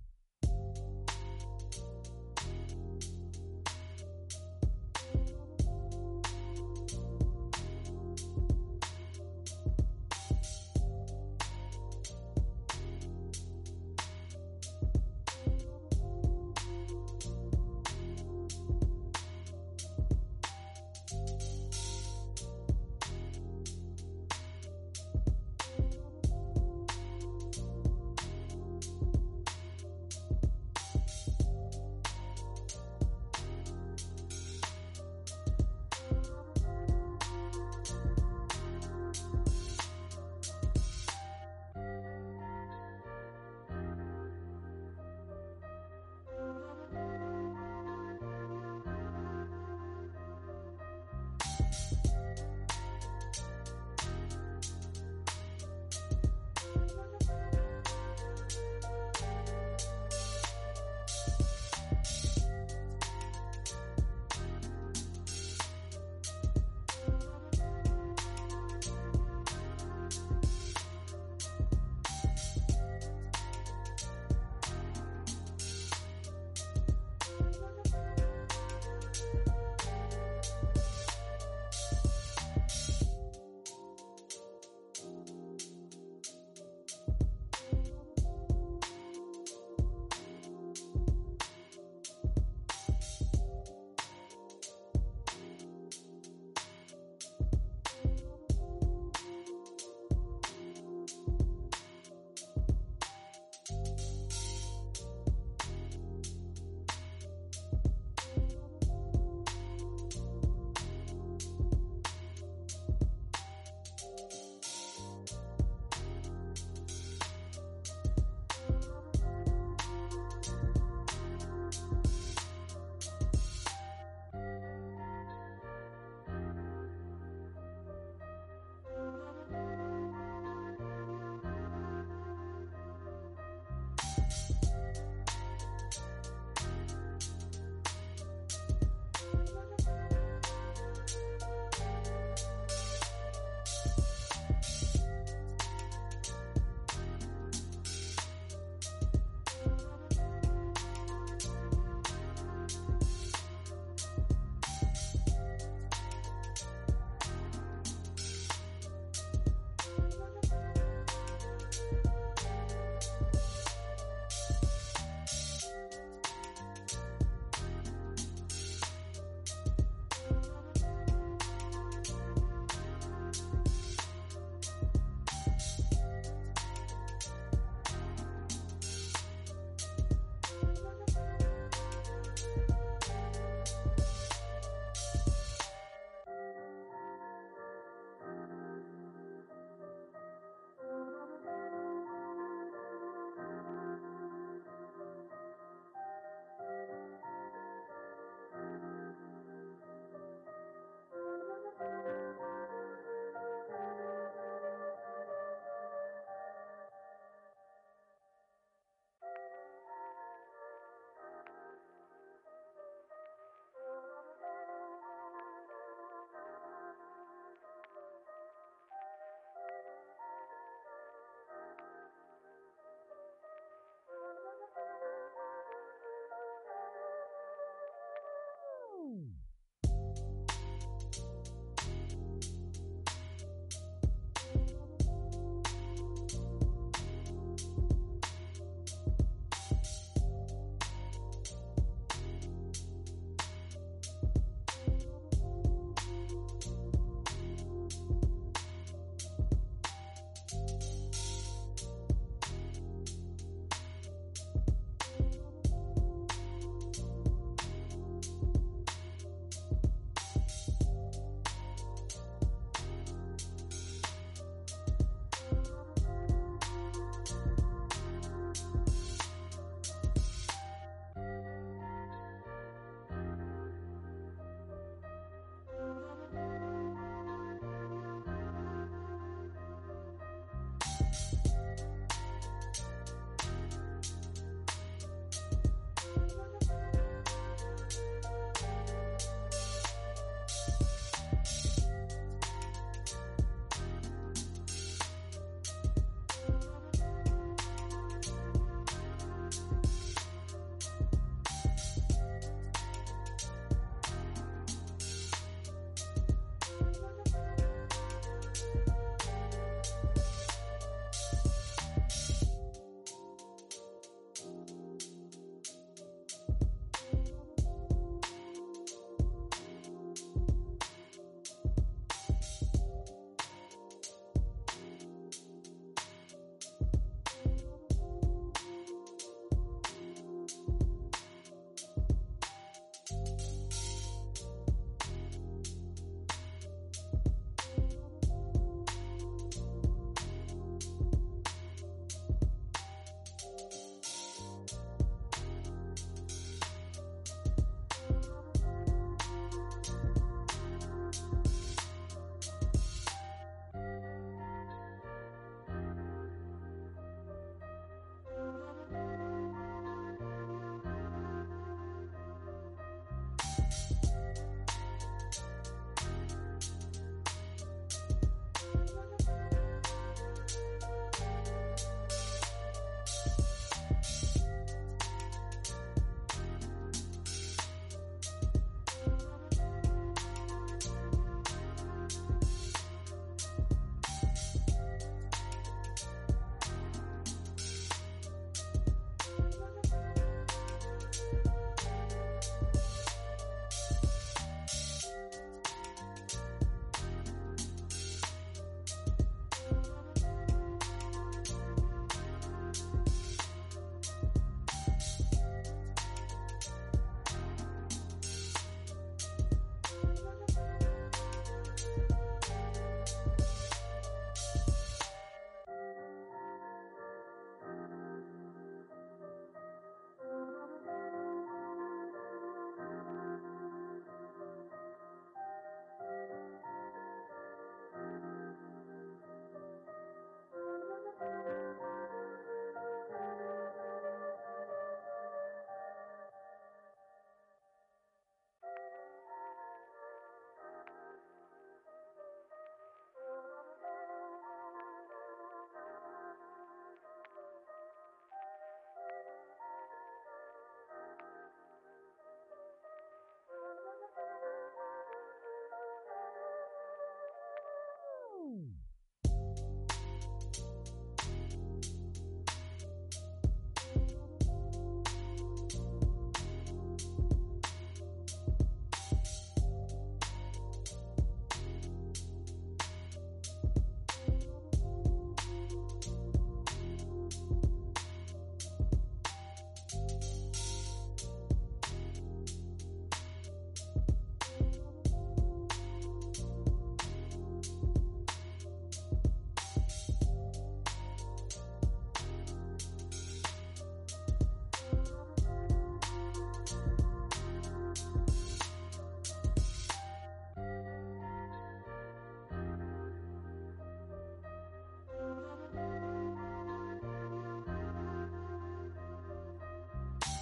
Woo! 458.47 458.86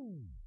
Woo! 0.00 0.39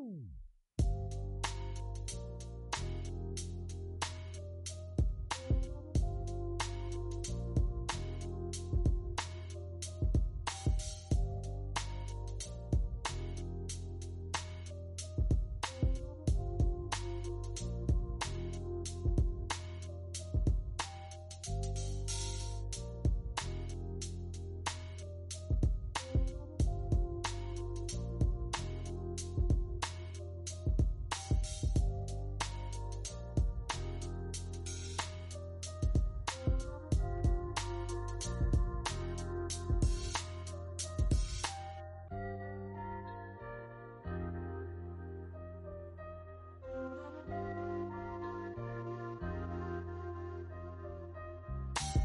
Woo! 0.00 0.39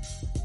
え? 0.01 0.44